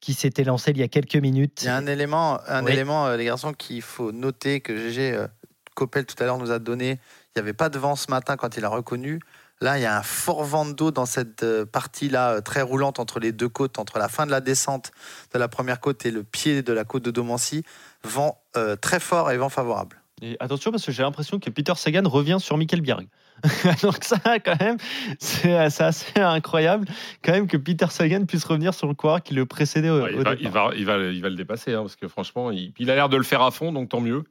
qui 0.00 0.14
s'était 0.14 0.44
lancé 0.44 0.70
il 0.70 0.78
y 0.78 0.84
a 0.84 0.88
quelques 0.88 1.16
minutes. 1.16 1.62
Il 1.62 1.66
y 1.66 1.68
a 1.68 1.76
un 1.76 1.86
élément, 1.86 2.38
un 2.46 2.64
Oui. 2.64 2.72
élément 2.72 3.06
euh, 3.06 3.16
les 3.16 3.24
garçons, 3.24 3.52
qu'il 3.54 3.82
faut 3.82 4.12
noter 4.12 4.60
que 4.60 4.76
GG 4.76 5.14
euh, 5.14 5.26
Coppel 5.74 6.06
tout 6.06 6.14
à 6.22 6.26
l'heure 6.26 6.38
nous 6.38 6.52
a 6.52 6.60
donné. 6.60 7.00
Il 7.34 7.38
n'y 7.38 7.40
avait 7.40 7.54
pas 7.54 7.70
de 7.70 7.78
vent 7.78 7.96
ce 7.96 8.08
matin 8.08 8.36
quand 8.36 8.56
il 8.56 8.64
a 8.64 8.68
reconnu. 8.68 9.18
Là, 9.60 9.78
il 9.78 9.82
y 9.82 9.86
a 9.86 9.96
un 9.98 10.02
fort 10.02 10.44
vent 10.44 10.64
d'eau 10.64 10.90
dans 10.90 11.06
cette 11.06 11.44
partie-là, 11.64 12.40
très 12.42 12.62
roulante 12.62 12.98
entre 13.00 13.20
les 13.20 13.32
deux 13.32 13.48
côtes, 13.48 13.78
entre 13.78 13.98
la 13.98 14.08
fin 14.08 14.26
de 14.26 14.30
la 14.32 14.40
descente 14.40 14.90
de 15.32 15.38
la 15.38 15.48
première 15.48 15.80
côte 15.80 16.04
et 16.04 16.10
le 16.10 16.24
pied 16.24 16.62
de 16.62 16.72
la 16.72 16.84
côte 16.84 17.04
de 17.04 17.12
Domancy. 17.12 17.62
Vent 18.02 18.38
très 18.80 18.98
fort 18.98 19.30
et 19.30 19.36
vent 19.38 19.48
favorable. 19.48 20.01
Et 20.24 20.36
attention 20.40 20.70
parce 20.70 20.86
que 20.86 20.92
j'ai 20.92 21.02
l'impression 21.02 21.38
que 21.40 21.50
Peter 21.50 21.72
Sagan 21.76 22.08
revient 22.08 22.36
sur 22.38 22.56
Michael 22.56 22.80
Bjerg. 22.80 23.06
Donc 23.82 24.04
ça, 24.04 24.18
quand 24.44 24.60
même, 24.60 24.76
c'est 25.18 25.56
assez 25.56 26.20
incroyable 26.20 26.86
quand 27.24 27.32
même 27.32 27.48
que 27.48 27.56
Peter 27.56 27.86
Sagan 27.90 28.24
puisse 28.24 28.44
revenir 28.44 28.72
sur 28.72 28.86
le 28.86 28.94
coureur 28.94 29.20
qui 29.22 29.34
le 29.34 29.46
précédait 29.46 29.90
au, 29.90 30.00
Ouais, 30.02 30.14
au 30.14 30.18
il, 30.20 30.22
va, 30.22 30.34
départ. 30.36 30.74
il, 30.74 30.84
va, 30.84 30.96
il, 30.96 31.02
va, 31.04 31.10
il 31.10 31.22
va 31.22 31.28
le 31.28 31.34
dépasser, 31.34 31.74
hein, 31.74 31.80
parce 31.80 31.96
que 31.96 32.06
franchement, 32.06 32.52
il, 32.52 32.72
il 32.78 32.88
a 32.90 32.94
l'air 32.94 33.08
de 33.08 33.16
le 33.16 33.24
faire 33.24 33.42
à 33.42 33.50
fond, 33.50 33.72
donc 33.72 33.88
tant 33.88 34.00
mieux. 34.00 34.22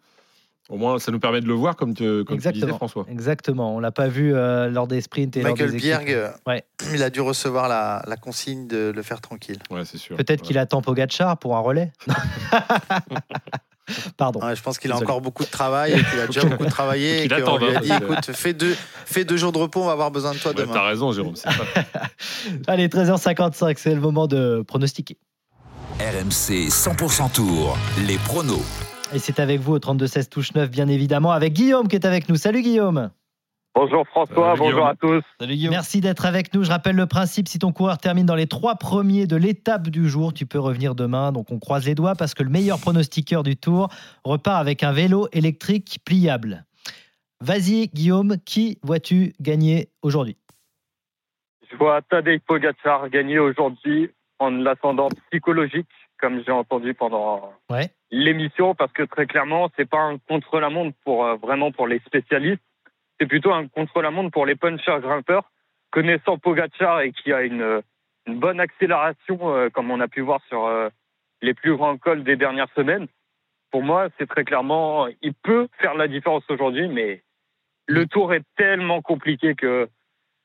Au 0.70 0.78
moins, 0.78 1.00
ça 1.00 1.12
nous 1.12 1.20
permet 1.20 1.42
de 1.42 1.48
le 1.48 1.54
voir, 1.54 1.76
comme, 1.76 1.94
te- 1.94 2.22
comme 2.22 2.38
tu 2.38 2.44
disais, 2.44 2.50
Exactement. 2.52 2.78
François. 2.78 3.06
Exactement. 3.10 3.76
On 3.76 3.80
l'a 3.80 3.92
pas 3.92 4.08
vu 4.08 4.34
euh, 4.34 4.70
lors 4.70 4.88
des 4.88 5.02
sprints 5.02 5.36
et 5.36 5.42
lors 5.42 5.52
Michael 5.52 5.72
des 5.72 5.76
équipes. 5.78 5.88
Bierg, 5.90 6.12
euh, 6.12 6.30
Ouais. 6.48 6.64
il 6.94 7.04
a 7.04 7.10
dû 7.10 7.20
recevoir 7.20 7.68
la, 7.68 8.02
la 8.08 8.16
consigne 8.16 8.68
de 8.70 8.94
le 8.96 9.02
faire 9.02 9.20
tranquille. 9.20 9.58
Ouais, 9.70 9.84
c'est 9.84 9.98
sûr. 9.98 10.16
Peut-être 10.16 10.42
qu'il 10.42 10.58
attend 10.58 10.82
Pogacar 10.82 11.38
pour 11.38 11.58
un 11.58 11.60
relais. 11.60 11.92
Pardon. 14.18 14.40
Ouais, 14.46 14.56
je 14.56 14.62
pense 14.62 14.78
qu'il 14.80 14.92
a 14.92 14.96
Désolé. 14.96 15.10
encore 15.10 15.22
beaucoup 15.22 15.44
de 15.44 15.50
travail 15.50 15.94
et 15.94 16.04
qu'il 16.04 16.20
a 16.20 16.28
déjà 16.28 16.44
beaucoup 16.46 16.66
travaillé 16.66 17.20
et 17.24 17.28
Qu'il 17.28 17.32
qu'on 17.44 17.56
attend, 17.56 17.58
lui 17.58 17.76
a 17.76 17.78
hein. 17.78 17.82
dit 17.82 17.92
écoute, 17.92 18.32
fais 18.34 18.54
deux, 18.54 18.76
fais 19.06 19.26
deux 19.26 19.38
jours 19.38 19.52
de 19.52 19.58
repos, 19.58 19.82
on 19.82 19.86
va 19.86 19.92
avoir 19.94 20.12
besoin 20.12 20.34
de 20.34 20.38
toi 20.40 20.52
Ouais, 20.52 20.58
demain. 20.62 20.74
T'as 20.74 20.88
raison, 20.88 21.12
Jérôme. 21.12 21.36
c'est 21.36 21.46
pas- 21.50 21.84
Allez, 22.68 22.88
13h55, 22.88 23.76
c'est 23.78 23.94
le 23.96 24.02
moment 24.02 24.28
de 24.28 24.64
pronostiquer. 24.68 25.18
RMC 26.00 26.68
100% 26.70 27.32
Tour, 27.32 27.78
les 28.08 28.18
pronos. 28.18 28.62
Et 29.14 29.20
c'est 29.20 29.40
avec 29.40 29.60
vous 29.60 29.74
au 29.74 29.80
32-16 29.80 30.30
touche 30.30 30.54
9, 30.56 30.70
bien 30.70 30.88
évidemment, 30.88 31.32
avec 31.32 31.54
Guillaume 31.54 31.88
qui 31.88 31.96
est 31.96 32.06
avec 32.06 32.30
nous. 32.30 32.38
Salut 32.38 32.62
Guillaume. 32.62 33.12
Bonjour 33.74 34.06
François, 34.10 34.56
Salut, 34.56 34.60
bonjour 34.60 34.86
à 34.86 34.96
tous. 34.96 35.24
Merci 35.40 36.02
d'être 36.02 36.26
avec 36.26 36.54
nous. 36.54 36.64
Je 36.64 36.70
rappelle 36.70 36.98
le 36.98 37.06
principe, 37.06 37.48
si 37.48 37.58
ton 37.58 37.72
coureur 37.72 37.98
termine 37.98 38.26
dans 38.26 38.36
les 38.36 38.48
trois 38.48 38.76
premiers 38.76 39.28
de 39.28 39.38
l'étape 39.38 39.88
du 39.88 40.10
jour, 40.10 40.34
tu 40.34 40.46
peux 40.46 40.60
revenir 40.60 40.94
demain. 40.94 41.32
Donc 41.32 41.52
on 41.52 41.60
croise 41.60 41.86
les 41.86 41.96
doigts 41.96 42.16
parce 42.16 42.34
que 42.34 42.44
le 42.44 42.50
meilleur 42.50 42.80
pronostiqueur 42.80 43.44
du 43.44 43.56
tour 43.56 43.88
repart 44.26 44.60
avec 44.60 44.84
un 44.84 44.92
vélo 44.92 45.30
électrique 45.32 46.00
pliable. 46.06 46.66
Vas-y 47.40 47.88
Guillaume, 47.88 48.36
qui 48.46 48.78
vois-tu 48.84 49.34
gagner 49.40 49.90
aujourd'hui? 50.02 50.36
Je 51.72 51.78
vois 51.78 52.02
Tadej 52.02 52.42
Pogacar 52.46 53.10
gagner 53.10 53.40
aujourd'hui 53.40 54.12
en 54.40 54.50
l'ascendant 54.52 55.08
psychologique, 55.30 55.88
comme 56.20 56.44
j'ai 56.46 56.52
entendu 56.52 56.94
pendant 56.94 57.54
Ouais. 57.70 57.90
l'émission, 58.12 58.76
parce 58.76 58.92
que 58.92 59.04
très 59.04 59.28
clairement, 59.28 59.70
c'est 59.78 59.90
pas 59.90 60.02
un 60.02 60.18
contre-la-montre 60.18 60.96
pour 61.06 61.26
euh, 61.26 61.36
vraiment 61.36 61.72
pour 61.72 61.88
les 61.88 62.00
spécialistes, 62.06 62.62
c'est 63.22 63.28
plutôt 63.28 63.54
un 63.54 63.68
contre-la-montre 63.68 64.32
pour 64.32 64.48
les 64.48 64.56
punchers 64.56 65.00
grimpeurs. 65.00 65.52
Connaissant 65.92 66.40
Pogacar 66.40 67.02
et 67.02 67.12
qui 67.12 67.32
a 67.32 67.44
une, 67.44 67.82
bonne 68.26 68.60
accélération, 68.60 69.38
euh, 69.54 69.70
comme 69.70 69.92
on 69.92 70.00
a 70.00 70.08
pu 70.08 70.22
voir 70.22 70.42
sur 70.48 70.66
euh, 70.66 70.90
les 71.42 71.54
plus 71.54 71.76
grands 71.76 71.98
cols 71.98 72.24
des 72.24 72.36
dernières 72.36 72.72
semaines, 72.76 73.08
pour 73.72 73.84
moi, 73.84 74.08
c'est 74.18 74.28
très 74.28 74.44
clairement, 74.44 75.08
il 75.22 75.34
peut 75.34 75.68
faire 75.80 75.94
la 75.94 76.08
différence 76.08 76.44
aujourd'hui, 76.50 76.88
mais 76.88 77.22
le 77.88 78.08
tour 78.08 78.34
est 78.34 78.44
tellement 78.58 79.02
compliqué 79.02 79.54
que 79.54 79.88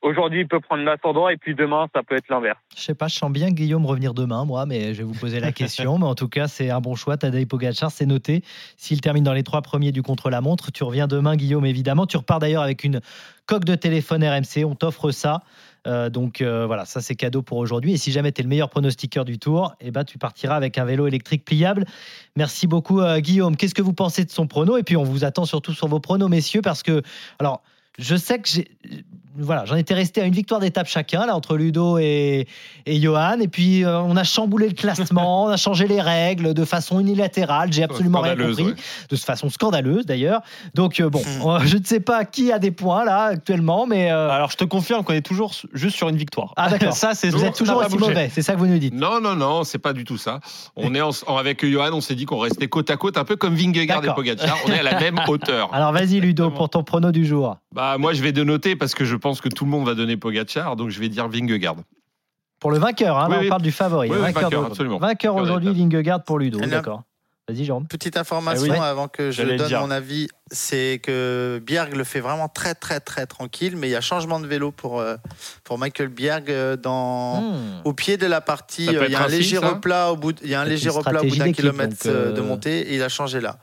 aujourd'hui, 0.01 0.41
il 0.41 0.47
peut 0.47 0.59
prendre 0.59 0.83
l'ascendant 0.83 1.29
et 1.29 1.37
puis 1.37 1.55
demain, 1.55 1.87
ça 1.93 2.03
peut 2.03 2.15
être 2.15 2.29
l'inverse. 2.29 2.57
Je 2.75 2.81
sais 2.81 2.95
pas, 2.95 3.07
je 3.07 3.15
sens 3.15 3.31
bien 3.31 3.49
Guillaume 3.49 3.85
revenir 3.85 4.13
demain, 4.13 4.45
moi, 4.45 4.65
mais 4.65 4.93
je 4.93 4.99
vais 4.99 5.03
vous 5.03 5.17
poser 5.19 5.39
la 5.39 5.51
question. 5.51 5.97
mais 5.99 6.05
en 6.05 6.15
tout 6.15 6.29
cas, 6.29 6.47
c'est 6.47 6.69
un 6.69 6.81
bon 6.81 6.95
choix. 6.95 7.17
Tadej 7.17 7.47
Pogacar, 7.47 7.91
c'est 7.91 8.05
noté. 8.05 8.43
S'il 8.77 9.01
termine 9.01 9.23
dans 9.23 9.33
les 9.33 9.43
trois 9.43 9.61
premiers 9.61 9.91
du 9.91 10.01
contre-la-montre, 10.01 10.71
tu 10.71 10.83
reviens 10.83 11.07
demain, 11.07 11.35
Guillaume, 11.35 11.65
évidemment. 11.65 12.05
Tu 12.05 12.17
repars 12.17 12.39
d'ailleurs 12.39 12.63
avec 12.63 12.83
une 12.83 13.01
coque 13.45 13.65
de 13.65 13.75
téléphone 13.75 14.23
RMC. 14.23 14.65
On 14.65 14.75
t'offre 14.75 15.11
ça. 15.11 15.41
Euh, 15.87 16.09
donc 16.09 16.41
euh, 16.41 16.65
voilà, 16.65 16.85
ça 16.85 17.01
c'est 17.01 17.15
cadeau 17.15 17.41
pour 17.41 17.57
aujourd'hui. 17.57 17.93
Et 17.93 17.97
si 17.97 18.11
jamais 18.11 18.31
tu 18.31 18.41
es 18.41 18.43
le 18.43 18.49
meilleur 18.49 18.69
pronostiqueur 18.69 19.25
du 19.25 19.39
tour, 19.39 19.73
eh 19.79 19.91
ben, 19.91 20.03
tu 20.03 20.17
partiras 20.17 20.55
avec 20.55 20.77
un 20.77 20.85
vélo 20.85 21.07
électrique 21.07 21.45
pliable. 21.45 21.85
Merci 22.35 22.67
beaucoup, 22.67 22.99
euh, 22.99 23.19
Guillaume. 23.19 23.55
Qu'est-ce 23.55 23.75
que 23.75 23.81
vous 23.81 23.93
pensez 23.93 24.25
de 24.25 24.31
son 24.31 24.47
prono? 24.47 24.77
Et 24.77 24.83
puis 24.83 24.97
on 24.97 25.03
vous 25.03 25.23
attend 25.23 25.45
surtout 25.45 25.73
sur 25.73 25.87
vos 25.87 25.99
pronos, 25.99 26.29
messieurs, 26.29 26.61
parce 26.61 26.83
que. 26.83 27.01
Alors, 27.39 27.61
je 27.97 28.15
sais 28.15 28.39
que 28.39 28.49
j'ai. 28.49 28.67
Voilà, 29.39 29.65
j'en 29.65 29.75
étais 29.75 29.93
resté 29.93 30.21
à 30.21 30.25
une 30.25 30.33
victoire 30.33 30.59
d'étape 30.59 30.87
chacun, 30.87 31.25
là, 31.25 31.35
entre 31.35 31.57
Ludo 31.57 31.97
et, 31.99 32.47
et 32.85 32.99
Johan. 32.99 33.39
Et 33.39 33.47
puis, 33.47 33.83
euh, 33.85 33.99
on 34.01 34.15
a 34.17 34.23
chamboulé 34.23 34.67
le 34.67 34.73
classement, 34.73 35.43
on 35.45 35.47
a 35.49 35.57
changé 35.57 35.87
les 35.87 36.01
règles 36.01 36.53
de 36.53 36.65
façon 36.65 36.99
unilatérale. 36.99 37.71
J'ai 37.71 37.83
absolument 37.83 38.21
rien 38.21 38.35
compris. 38.35 38.63
ouais. 38.63 38.73
De 39.09 39.15
façon 39.15 39.49
scandaleuse, 39.49 40.05
d'ailleurs. 40.05 40.41
Donc, 40.73 40.99
euh, 40.99 41.09
bon, 41.09 41.21
euh, 41.45 41.59
je 41.65 41.77
ne 41.77 41.83
sais 41.83 41.99
pas 41.99 42.25
qui 42.25 42.51
a 42.51 42.59
des 42.59 42.71
points, 42.71 43.05
là, 43.05 43.23
actuellement, 43.25 43.85
mais. 43.85 44.11
euh, 44.11 44.29
Alors, 44.29 44.49
je 44.51 44.57
te 44.57 44.63
confirme 44.63 45.03
qu'on 45.03 45.13
est 45.13 45.21
toujours 45.21 45.51
juste 45.73 45.95
sur 45.97 46.09
une 46.09 46.17
victoire. 46.17 46.53
Ah, 46.55 46.69
d'accord. 46.69 46.93
ça, 46.93 47.13
c'est 47.13 47.29
Vous 47.29 47.43
êtes 47.43 47.55
toujours 47.55 47.77
aussi 47.77 47.89
bougé. 47.97 48.09
mauvais, 48.09 48.31
c'est 48.33 48.41
ça 48.41 48.53
que 48.53 48.59
vous 48.59 48.65
nous 48.67 48.79
dites. 48.79 48.93
Non, 48.93 49.19
non, 49.21 49.35
non, 49.35 49.63
c'est 49.63 49.77
pas 49.79 49.93
du 49.93 50.03
tout 50.03 50.17
ça. 50.17 50.39
On 50.75 50.95
est 50.95 51.01
en- 51.01 51.09
en- 51.27 51.37
avec 51.37 51.63
Johan, 51.65 51.89
on 51.93 52.01
s'est 52.01 52.15
dit 52.15 52.25
qu'on 52.25 52.39
restait 52.39 52.67
côte 52.67 52.89
à 52.89 52.97
côte, 52.97 53.17
un 53.17 53.23
peu 53.25 53.35
comme 53.35 53.55
Vingegaard 53.55 54.03
et. 54.03 54.07
Pogacar. 54.15 54.57
On 54.65 54.71
est 54.71 54.79
à 54.79 54.83
la 54.83 54.99
même 54.99 55.19
hauteur. 55.27 55.69
Alors, 55.73 55.91
vas-y, 55.91 56.19
Ludo, 56.19 56.49
pour 56.49 56.69
ton 56.69 56.83
prono 56.83 57.11
du 57.11 57.25
jour. 57.25 57.57
Bah, 57.75 57.97
moi, 57.99 58.13
je 58.13 58.23
vais 58.23 58.31
dénoter 58.31 58.75
parce 58.75 58.95
que 58.95 59.05
je 59.05 59.15
pense 59.15 59.26
que 59.35 59.49
tout 59.49 59.65
le 59.65 59.71
monde 59.71 59.85
va 59.85 59.93
donner 59.95 60.17
Pogacar, 60.17 60.75
donc 60.75 60.89
je 60.89 60.99
vais 60.99 61.09
dire 61.09 61.27
Vingegaard. 61.27 61.75
Pour 62.59 62.71
le 62.71 62.79
vainqueur, 62.79 63.17
hein, 63.17 63.25
Oui, 63.27 63.31
là, 63.33 63.37
on 63.37 63.41
oui. 63.43 63.49
parle 63.49 63.61
du 63.61 63.71
favori. 63.71 64.09
Oui, 64.09 64.17
vainqueur 64.17 64.49
vainqueur, 64.49 64.99
vainqueur 64.99 65.35
aujourd'hui, 65.35 65.73
Vingegaard 65.73 66.23
pour 66.23 66.39
Ludo. 66.39 66.59
D'accord. 66.59 67.03
Vas-y, 67.49 67.63
Jérôme. 67.63 67.87
Petite 67.87 68.17
information 68.17 68.65
Eh 68.67 68.71
oui. 68.71 68.77
avant 68.77 69.07
que 69.07 69.31
je 69.31 69.41
donne 69.41 69.71
mon 69.79 69.89
avis, 69.89 70.27
c'est 70.51 70.99
que 71.01 71.61
Bjerg 71.65 71.95
le 71.95 72.03
fait 72.03 72.19
vraiment 72.19 72.49
très 72.49 72.75
très 72.75 72.99
très 72.99 73.25
tranquille, 73.25 73.77
mais 73.77 73.87
il 73.87 73.91
y 73.91 73.95
a 73.95 74.01
changement 74.01 74.41
de 74.41 74.47
vélo 74.47 74.71
pour, 74.73 74.99
euh, 74.99 75.15
pour 75.63 75.77
Michael 75.77 76.09
Bjerg 76.09 76.49
euh, 76.49 76.75
dans, 76.75 77.39
Hmm. 77.41 77.81
au 77.85 77.93
pied 77.93 78.17
de 78.17 78.25
la 78.27 78.41
partie. 78.41 78.85
Il 78.87 78.91
y 79.11 79.15
a 79.15 79.23
un 79.23 79.27
léger 79.29 79.59
replat 79.59 80.11
au 80.11 80.17
bout, 80.17 80.33
de- 80.33 80.39
il 80.43 80.49
y 80.49 80.55
a 80.55 80.59
un 80.59 80.65
C'est 80.65 80.71
léger 80.71 80.89
une 80.89 80.95
replat 80.97 81.21
au 81.21 81.23
bout 81.23 81.29
stratégie 81.29 81.39
d'un 81.39 81.51
kilomètre 81.53 81.95
euh, 82.07 82.33
de 82.33 82.41
montée 82.41 82.79
et 82.91 82.95
il 82.95 83.01
a 83.03 83.07
changé 83.07 83.39
là. 83.39 83.59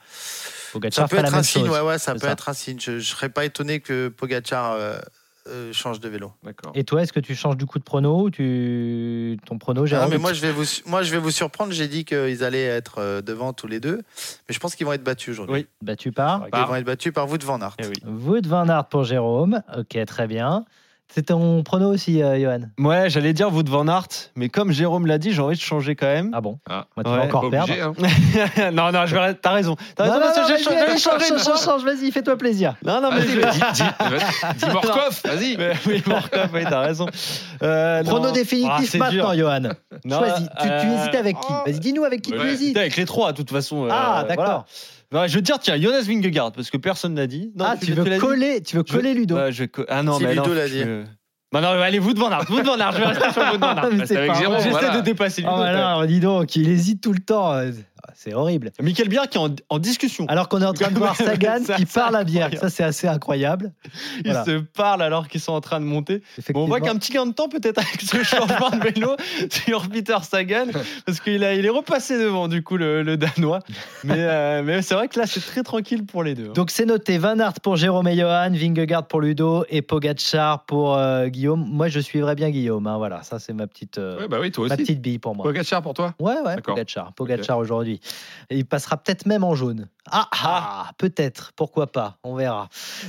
Pogacar 0.72 1.06
ça 1.06 1.08
peut 1.08 1.22
être 1.22 1.34
un 1.34 1.42
signe, 1.42 1.68
ouais, 1.68 1.80
ouais, 1.80 1.98
ça 1.98 2.14
peut 2.14 2.20
ça. 2.20 2.30
être 2.30 2.48
un 2.48 2.54
signe. 2.54 2.80
Je, 2.80 2.92
ne 2.92 3.00
serais 3.00 3.28
pas 3.28 3.44
étonné 3.44 3.80
que 3.80 4.08
Pogacar 4.08 4.72
euh, 4.72 4.96
euh, 5.48 5.72
change 5.72 6.00
de 6.00 6.08
vélo. 6.08 6.32
D'accord. 6.42 6.72
Et 6.74 6.84
toi, 6.84 7.02
est-ce 7.02 7.12
que 7.12 7.20
tu 7.20 7.34
changes 7.34 7.56
du 7.56 7.66
coup 7.66 7.78
de 7.78 7.84
prono 7.84 8.22
ou 8.22 8.30
tu... 8.30 9.38
Ton 9.46 9.58
prono, 9.58 9.82
Non, 9.82 9.86
Jérôme 9.86 10.10
mais 10.10 10.18
moi 10.18 10.32
je 10.32 10.40
vais 10.40 10.52
vous, 10.52 10.64
moi 10.86 11.02
je 11.02 11.10
vais 11.10 11.18
vous 11.18 11.30
surprendre. 11.30 11.72
J'ai 11.72 11.88
dit 11.88 12.04
qu'ils 12.04 12.42
allaient 12.44 12.64
être 12.64 12.98
euh, 12.98 13.20
devant 13.22 13.52
tous 13.52 13.66
les 13.66 13.80
deux, 13.80 13.96
mais 14.48 14.54
je 14.54 14.58
pense 14.58 14.74
qu'ils 14.74 14.86
vont 14.86 14.92
être 14.92 15.04
battus 15.04 15.30
aujourd'hui. 15.30 15.54
Oui. 15.54 15.66
Battu 15.82 16.12
par 16.12 16.46
Ils 16.52 16.66
vont 16.66 16.74
être 16.76 16.86
battus 16.86 17.12
par 17.12 17.26
vous 17.26 17.38
de 17.38 17.44
Van 17.44 17.60
Aert. 17.60 17.76
Wood 18.06 18.46
Van 18.46 18.68
Aert 18.68 18.86
pour 18.88 19.04
Jérôme. 19.04 19.62
Ok, 19.76 19.98
très 20.06 20.26
bien. 20.26 20.64
C'est 21.14 21.26
ton 21.26 21.62
prono 21.62 21.92
aussi, 21.92 22.20
euh, 22.22 22.36
Johan 22.40 22.62
Ouais, 22.78 23.08
j'allais 23.08 23.32
dire 23.32 23.52
Wout 23.52 23.62
van 23.68 23.86
Aert, 23.86 24.08
mais 24.34 24.48
comme 24.48 24.72
Jérôme 24.72 25.06
l'a 25.06 25.18
dit, 25.18 25.32
j'ai 25.32 25.40
envie 25.42 25.54
de 25.56 25.60
changer 25.60 25.94
quand 25.94 26.06
même. 26.06 26.30
Ah 26.34 26.40
bon 26.40 26.58
Ah. 26.68 26.86
Moi, 26.96 27.04
tu 27.04 27.10
vas 27.10 27.22
encore 27.24 27.48
perdre. 27.50 27.72
hein. 27.72 27.92
non, 28.72 28.90
non, 28.90 29.06
je 29.06 29.14
vais... 29.14 29.34
t'as 29.34 29.52
raison. 29.52 29.76
T'as 29.94 30.06
Non, 30.06 30.12
raison, 30.14 30.24
non, 30.26 30.32
parce 30.34 30.34
que 30.48 30.52
non, 30.52 30.58
j'ai 30.58 30.64
changé- 30.64 30.76
allez, 30.76 30.92
j'ai 30.94 30.98
changé 30.98 31.24
change, 31.28 31.44
change, 31.44 31.62
change, 31.64 31.84
vas-y, 31.84 32.10
fais-toi 32.10 32.36
plaisir. 32.36 32.74
Non, 32.84 33.00
non, 33.00 33.10
mais 33.12 33.20
Vas-y, 33.20 33.28
je- 33.30 33.40
vas-y, 33.40 34.54
dis, 34.58 34.66
Morkov, 34.72 35.20
vas-y. 35.24 35.56
Oui, 35.86 36.02
Morkov, 36.04 36.48
oui, 36.52 36.62
t'as 36.68 36.80
raison. 36.80 37.06
Euh, 37.62 38.02
Prono 38.02 38.26
non. 38.26 38.32
définitif 38.32 38.90
Ah, 38.94 38.98
maintenant, 38.98 39.34
dur. 39.34 39.34
Johan. 39.36 39.60
Non, 40.04 40.18
Choisis. 40.18 40.48
Tu, 40.60 40.66
tu 40.66 40.68
euh, 40.72 40.98
hésites 41.00 41.14
avec 41.14 41.36
qui 41.38 41.52
Vas-y, 41.66 41.78
dis-nous 41.78 42.02
avec 42.04 42.22
qui 42.22 42.32
tu 42.32 42.38
Ouais, 42.38 42.52
hésites. 42.54 42.76
avec 42.76 42.96
les 42.96 43.04
trois, 43.04 43.30
de 43.30 43.36
toute 43.36 43.50
façon. 43.52 43.84
euh, 43.84 43.88
Ah, 43.92 44.24
d'accord. 44.28 44.66
Ouais, 45.14 45.28
je 45.28 45.36
veux 45.36 45.42
dire, 45.42 45.58
tiens, 45.60 45.80
Jonas 45.80 46.02
Vingegaard, 46.02 46.52
parce 46.52 46.70
que 46.70 46.76
personne 46.76 47.14
l'a 47.14 47.26
dit. 47.26 47.52
Non, 47.56 47.64
Ah, 47.68 47.76
tu 47.80 47.92
veux 47.92 48.18
coller, 48.18 48.62
tu 48.62 48.76
veux 48.76 48.82
Je 48.86 48.92
coller 48.92 49.14
Ludo. 49.14 49.36
Je 49.50 49.64
co- 49.64 49.84
Ah 49.88 50.02
non, 50.02 50.18
Si 50.18 50.24
mais 50.24 50.34
Ludo 50.34 50.48
non, 50.48 50.54
l'a 50.54 50.66
je- 50.66 50.74
dit. 50.74 50.84
Bah 51.52 51.60
non, 51.60 51.68
allez, 51.68 52.00
vous 52.00 52.12
de 52.14 52.18
Van 52.18 52.32
Aert, 52.32 52.46
vous 52.48 52.60
de 52.60 52.66
Van 52.66 52.76
Aert, 52.80 52.92
je 52.92 52.98
vais 52.98 53.04
rester 53.06 53.32
sur 53.32 53.44
vous 53.44 53.56
de 53.56 53.60
Van 53.60 53.76
Aert. 53.76 53.88
Mais 53.92 54.06
c'est 54.06 54.16
avec 54.16 54.32
pas 54.32 54.38
Jérôme, 54.40 54.56
vrai. 54.56 54.64
J'essaie 54.64 54.80
voilà. 54.80 54.96
de 54.96 55.04
dépasser 55.04 55.42
Oh, 55.46 55.50
Ludo. 55.50 55.62
bah 55.62 55.94
non, 56.00 56.04
dis 56.04 56.18
donc, 56.20 56.56
il 56.56 56.68
hésite 56.68 57.00
tout 57.00 57.12
le 57.12 57.20
temps. 57.20 57.52
C'est 58.14 58.34
horrible. 58.34 58.70
Michael 58.82 59.08
Biard 59.08 59.28
qui 59.28 59.38
est 59.38 59.40
en, 59.40 59.48
en 59.68 59.78
discussion. 59.78 60.26
Alors 60.28 60.48
qu'on 60.48 60.60
est 60.60 60.66
en 60.66 60.72
train 60.74 60.90
de 60.90 60.98
voir 60.98 61.16
Sagan 61.16 61.60
qui 61.76 61.86
parle 61.86 62.16
à 62.16 62.24
Bière. 62.24 62.50
Ça, 62.60 62.68
c'est 62.70 62.84
assez 62.84 63.06
incroyable. 63.08 63.72
Ils 64.18 64.24
Voilà. 64.26 64.44
se 64.44 64.58
parlent 64.58 65.02
alors 65.02 65.28
qu'ils 65.28 65.40
sont 65.40 65.52
en 65.52 65.60
train 65.60 65.80
de 65.80 65.84
monter. 65.84 66.22
Bon, 66.52 66.64
on 66.64 66.66
voit 66.66 66.80
qu'un 66.80 66.96
petit 66.96 67.12
gain 67.12 67.26
de 67.26 67.32
temps 67.32 67.48
peut-être 67.48 67.78
avec 67.78 68.00
ce 68.02 68.22
changement 68.22 68.70
de 68.70 68.78
vélo 68.82 69.16
sur 69.50 69.88
Peter 69.88 70.16
Sagan, 70.22 70.66
parce 71.06 71.20
qu'il 71.20 71.42
a, 71.44 71.54
il 71.54 71.64
est 71.64 71.70
repassé 71.70 72.18
devant 72.18 72.48
du 72.48 72.62
coup 72.62 72.76
le, 72.76 73.02
le 73.02 73.16
Danois. 73.16 73.60
Mais, 74.04 74.14
euh, 74.18 74.62
mais 74.64 74.82
c'est 74.82 74.94
vrai 74.94 75.08
que 75.08 75.18
là 75.18 75.26
c'est 75.26 75.40
très 75.40 75.62
tranquille 75.62 76.04
pour 76.04 76.22
les 76.22 76.34
deux. 76.34 76.48
hein. 76.48 76.52
Donc 76.54 76.70
c'est 76.70 76.86
noté 76.86 77.18
Van 77.18 77.38
Aert 77.38 77.60
pour 77.62 77.76
Jérôme 77.76 78.08
et 78.08 78.16
Johan, 78.16 78.50
Vingegaard 78.52 79.06
pour 79.06 79.20
Ludo 79.20 79.64
et 79.68 79.82
Pogacar 79.82 80.64
pour 80.64 80.94
euh, 80.96 81.26
Guillaume. 81.28 81.64
Moi 81.70 81.88
je 81.88 82.00
suivrai 82.00 82.34
bien 82.34 82.50
Guillaume. 82.50 82.86
hein, 82.86 82.98
voilà, 82.98 83.22
ça 83.22 83.38
c'est 83.38 83.52
ma 83.52 83.66
petite, 83.66 83.98
euh, 83.98 84.20
Ouais, 84.20 84.28
bah 84.28 84.38
oui, 84.40 84.50
toi 84.50 84.66
ma 84.68 84.74
aussi. 84.74 84.82
petite 84.84 85.00
bille 85.00 85.18
pour 85.18 85.34
moi. 85.34 85.44
Pogacar 85.44 85.82
pour 85.82 85.94
toi? 85.94 86.14
Ouais, 86.18 86.34
ouais. 86.44 86.56
Pogacar, 86.62 87.12
Pogacar 87.14 87.58
aujourd'hui. 87.58 87.93
Il 88.50 88.64
passera 88.64 88.96
peut-être 88.96 89.26
même 89.26 89.44
en 89.44 89.54
jaune. 89.54 89.88
Ah, 90.10 90.28
ah, 90.32 90.90
peut-être, 90.98 91.52
pourquoi 91.56 91.90
pas, 91.90 92.18
on 92.24 92.34
verra. 92.34 92.68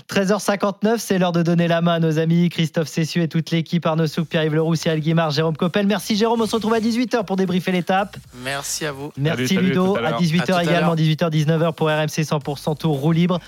13h59, 0.10 0.98
c'est 0.98 1.20
l'heure 1.20 1.34
de 1.34 1.44
donner 1.44 1.68
la 1.68 1.82
main 1.82 1.96
à 1.96 2.00
nos 2.00 2.20
amis 2.20 2.48
Christophe 2.50 2.88
Cessieux 2.88 3.24
et 3.24 3.28
toute 3.28 3.52
l'équipe, 3.52 3.86
Arnaud 3.86 4.08
Souk, 4.08 4.30
Pierre-Yves 4.30 4.56
Leroux, 4.56 4.76
Cyril 4.76 5.02
Guimard, 5.02 5.32
Jérôme 5.32 5.58
Coppel. 5.58 5.88
Merci 5.88 6.16
Jérôme, 6.16 6.42
on 6.42 6.48
se 6.48 6.56
retrouve 6.56 6.74
à 6.74 6.80
18h 6.80 7.26
pour 7.26 7.36
débriefer 7.36 7.74
l'étape. 7.74 8.16
Merci 8.44 8.86
à 8.86 8.94
vous. 8.94 9.12
Merci 9.18 9.56
Salut, 9.56 9.68
Ludo, 9.68 9.96
à 9.96 10.00
à 10.00 10.02
l'heure. 10.02 10.22
18h 10.22 10.42
À 10.42 10.46
tout 10.46 10.54
à 10.54 10.64
également, 10.64 10.96
l'heure. 10.96 10.96
18h-19h 10.96 11.74
pour 11.74 11.88
RMC 11.88 12.24
100% 12.24 12.78
Tour 12.78 12.98
roue 12.98 13.12
libre. 13.12 13.40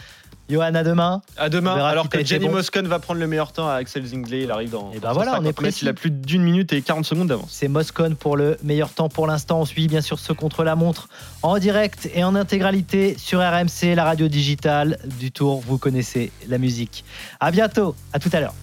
Johan, 0.50 0.76
à 0.76 0.84
demain. 0.84 1.22
À 1.38 1.50
demain, 1.50 1.76
alors 1.76 2.10
que 2.10 2.24
Jenny 2.24 2.48
bon. 2.48 2.54
Moscon 2.54 2.84
va 2.84 3.00
prendre 3.00 3.20
le 3.20 3.28
meilleur 3.28 3.52
temps 3.52 3.68
à 3.68 3.74
Axel 3.74 4.06
Zingler, 4.06 4.44
il 4.44 4.52
arrive 4.52 4.70
dans. 4.70 4.92
Et 4.94 5.00
ben 5.00 5.10
dans 5.10 5.14
voilà, 5.14 5.32
on 5.32 5.44
150 5.44 5.50
est 5.50 5.54
précis. 5.54 5.80
Il 5.84 5.88
a 5.90 5.94
plus 5.94 6.12
d'une 6.12 6.44
minute 6.44 6.74
et 6.74 6.82
40 6.82 7.06
secondes 7.06 7.28
d'avance. 7.28 7.50
C'est 7.52 7.68
Moscone 7.68 8.16
pour 8.16 8.38
le 8.38 8.58
meilleur 8.64 8.90
temps 8.90 9.10
pour 9.10 9.28
l'instant. 9.28 9.60
On 9.60 9.66
suit 9.66 9.88
bien 9.88 10.02
sûr 10.02 10.20
ce 10.20 10.34
contre-la-montre 10.34 11.10
en 11.44 11.58
direct 11.58 12.10
et 12.14 12.24
en 12.24 12.36
intégralité 12.36 13.16
sur 13.18 13.40
RMC, 13.40 13.96
la 13.96 14.04
radio 14.04 14.28
digitale 14.28 14.98
du 15.20 15.32
Tour. 15.32 15.62
Vous 15.66 15.78
connaissez 15.78 16.32
la 16.48 16.58
musique. 16.58 17.04
À 17.40 17.52
bientôt, 17.52 17.96
à 18.14 18.20
tout 18.20 18.30
à 18.34 18.40
l'heure. 18.40 18.54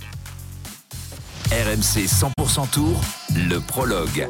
RMC 1.50 2.06
100% 2.06 2.70
Tour, 2.70 3.00
le 3.34 3.58
prologue. 3.58 4.28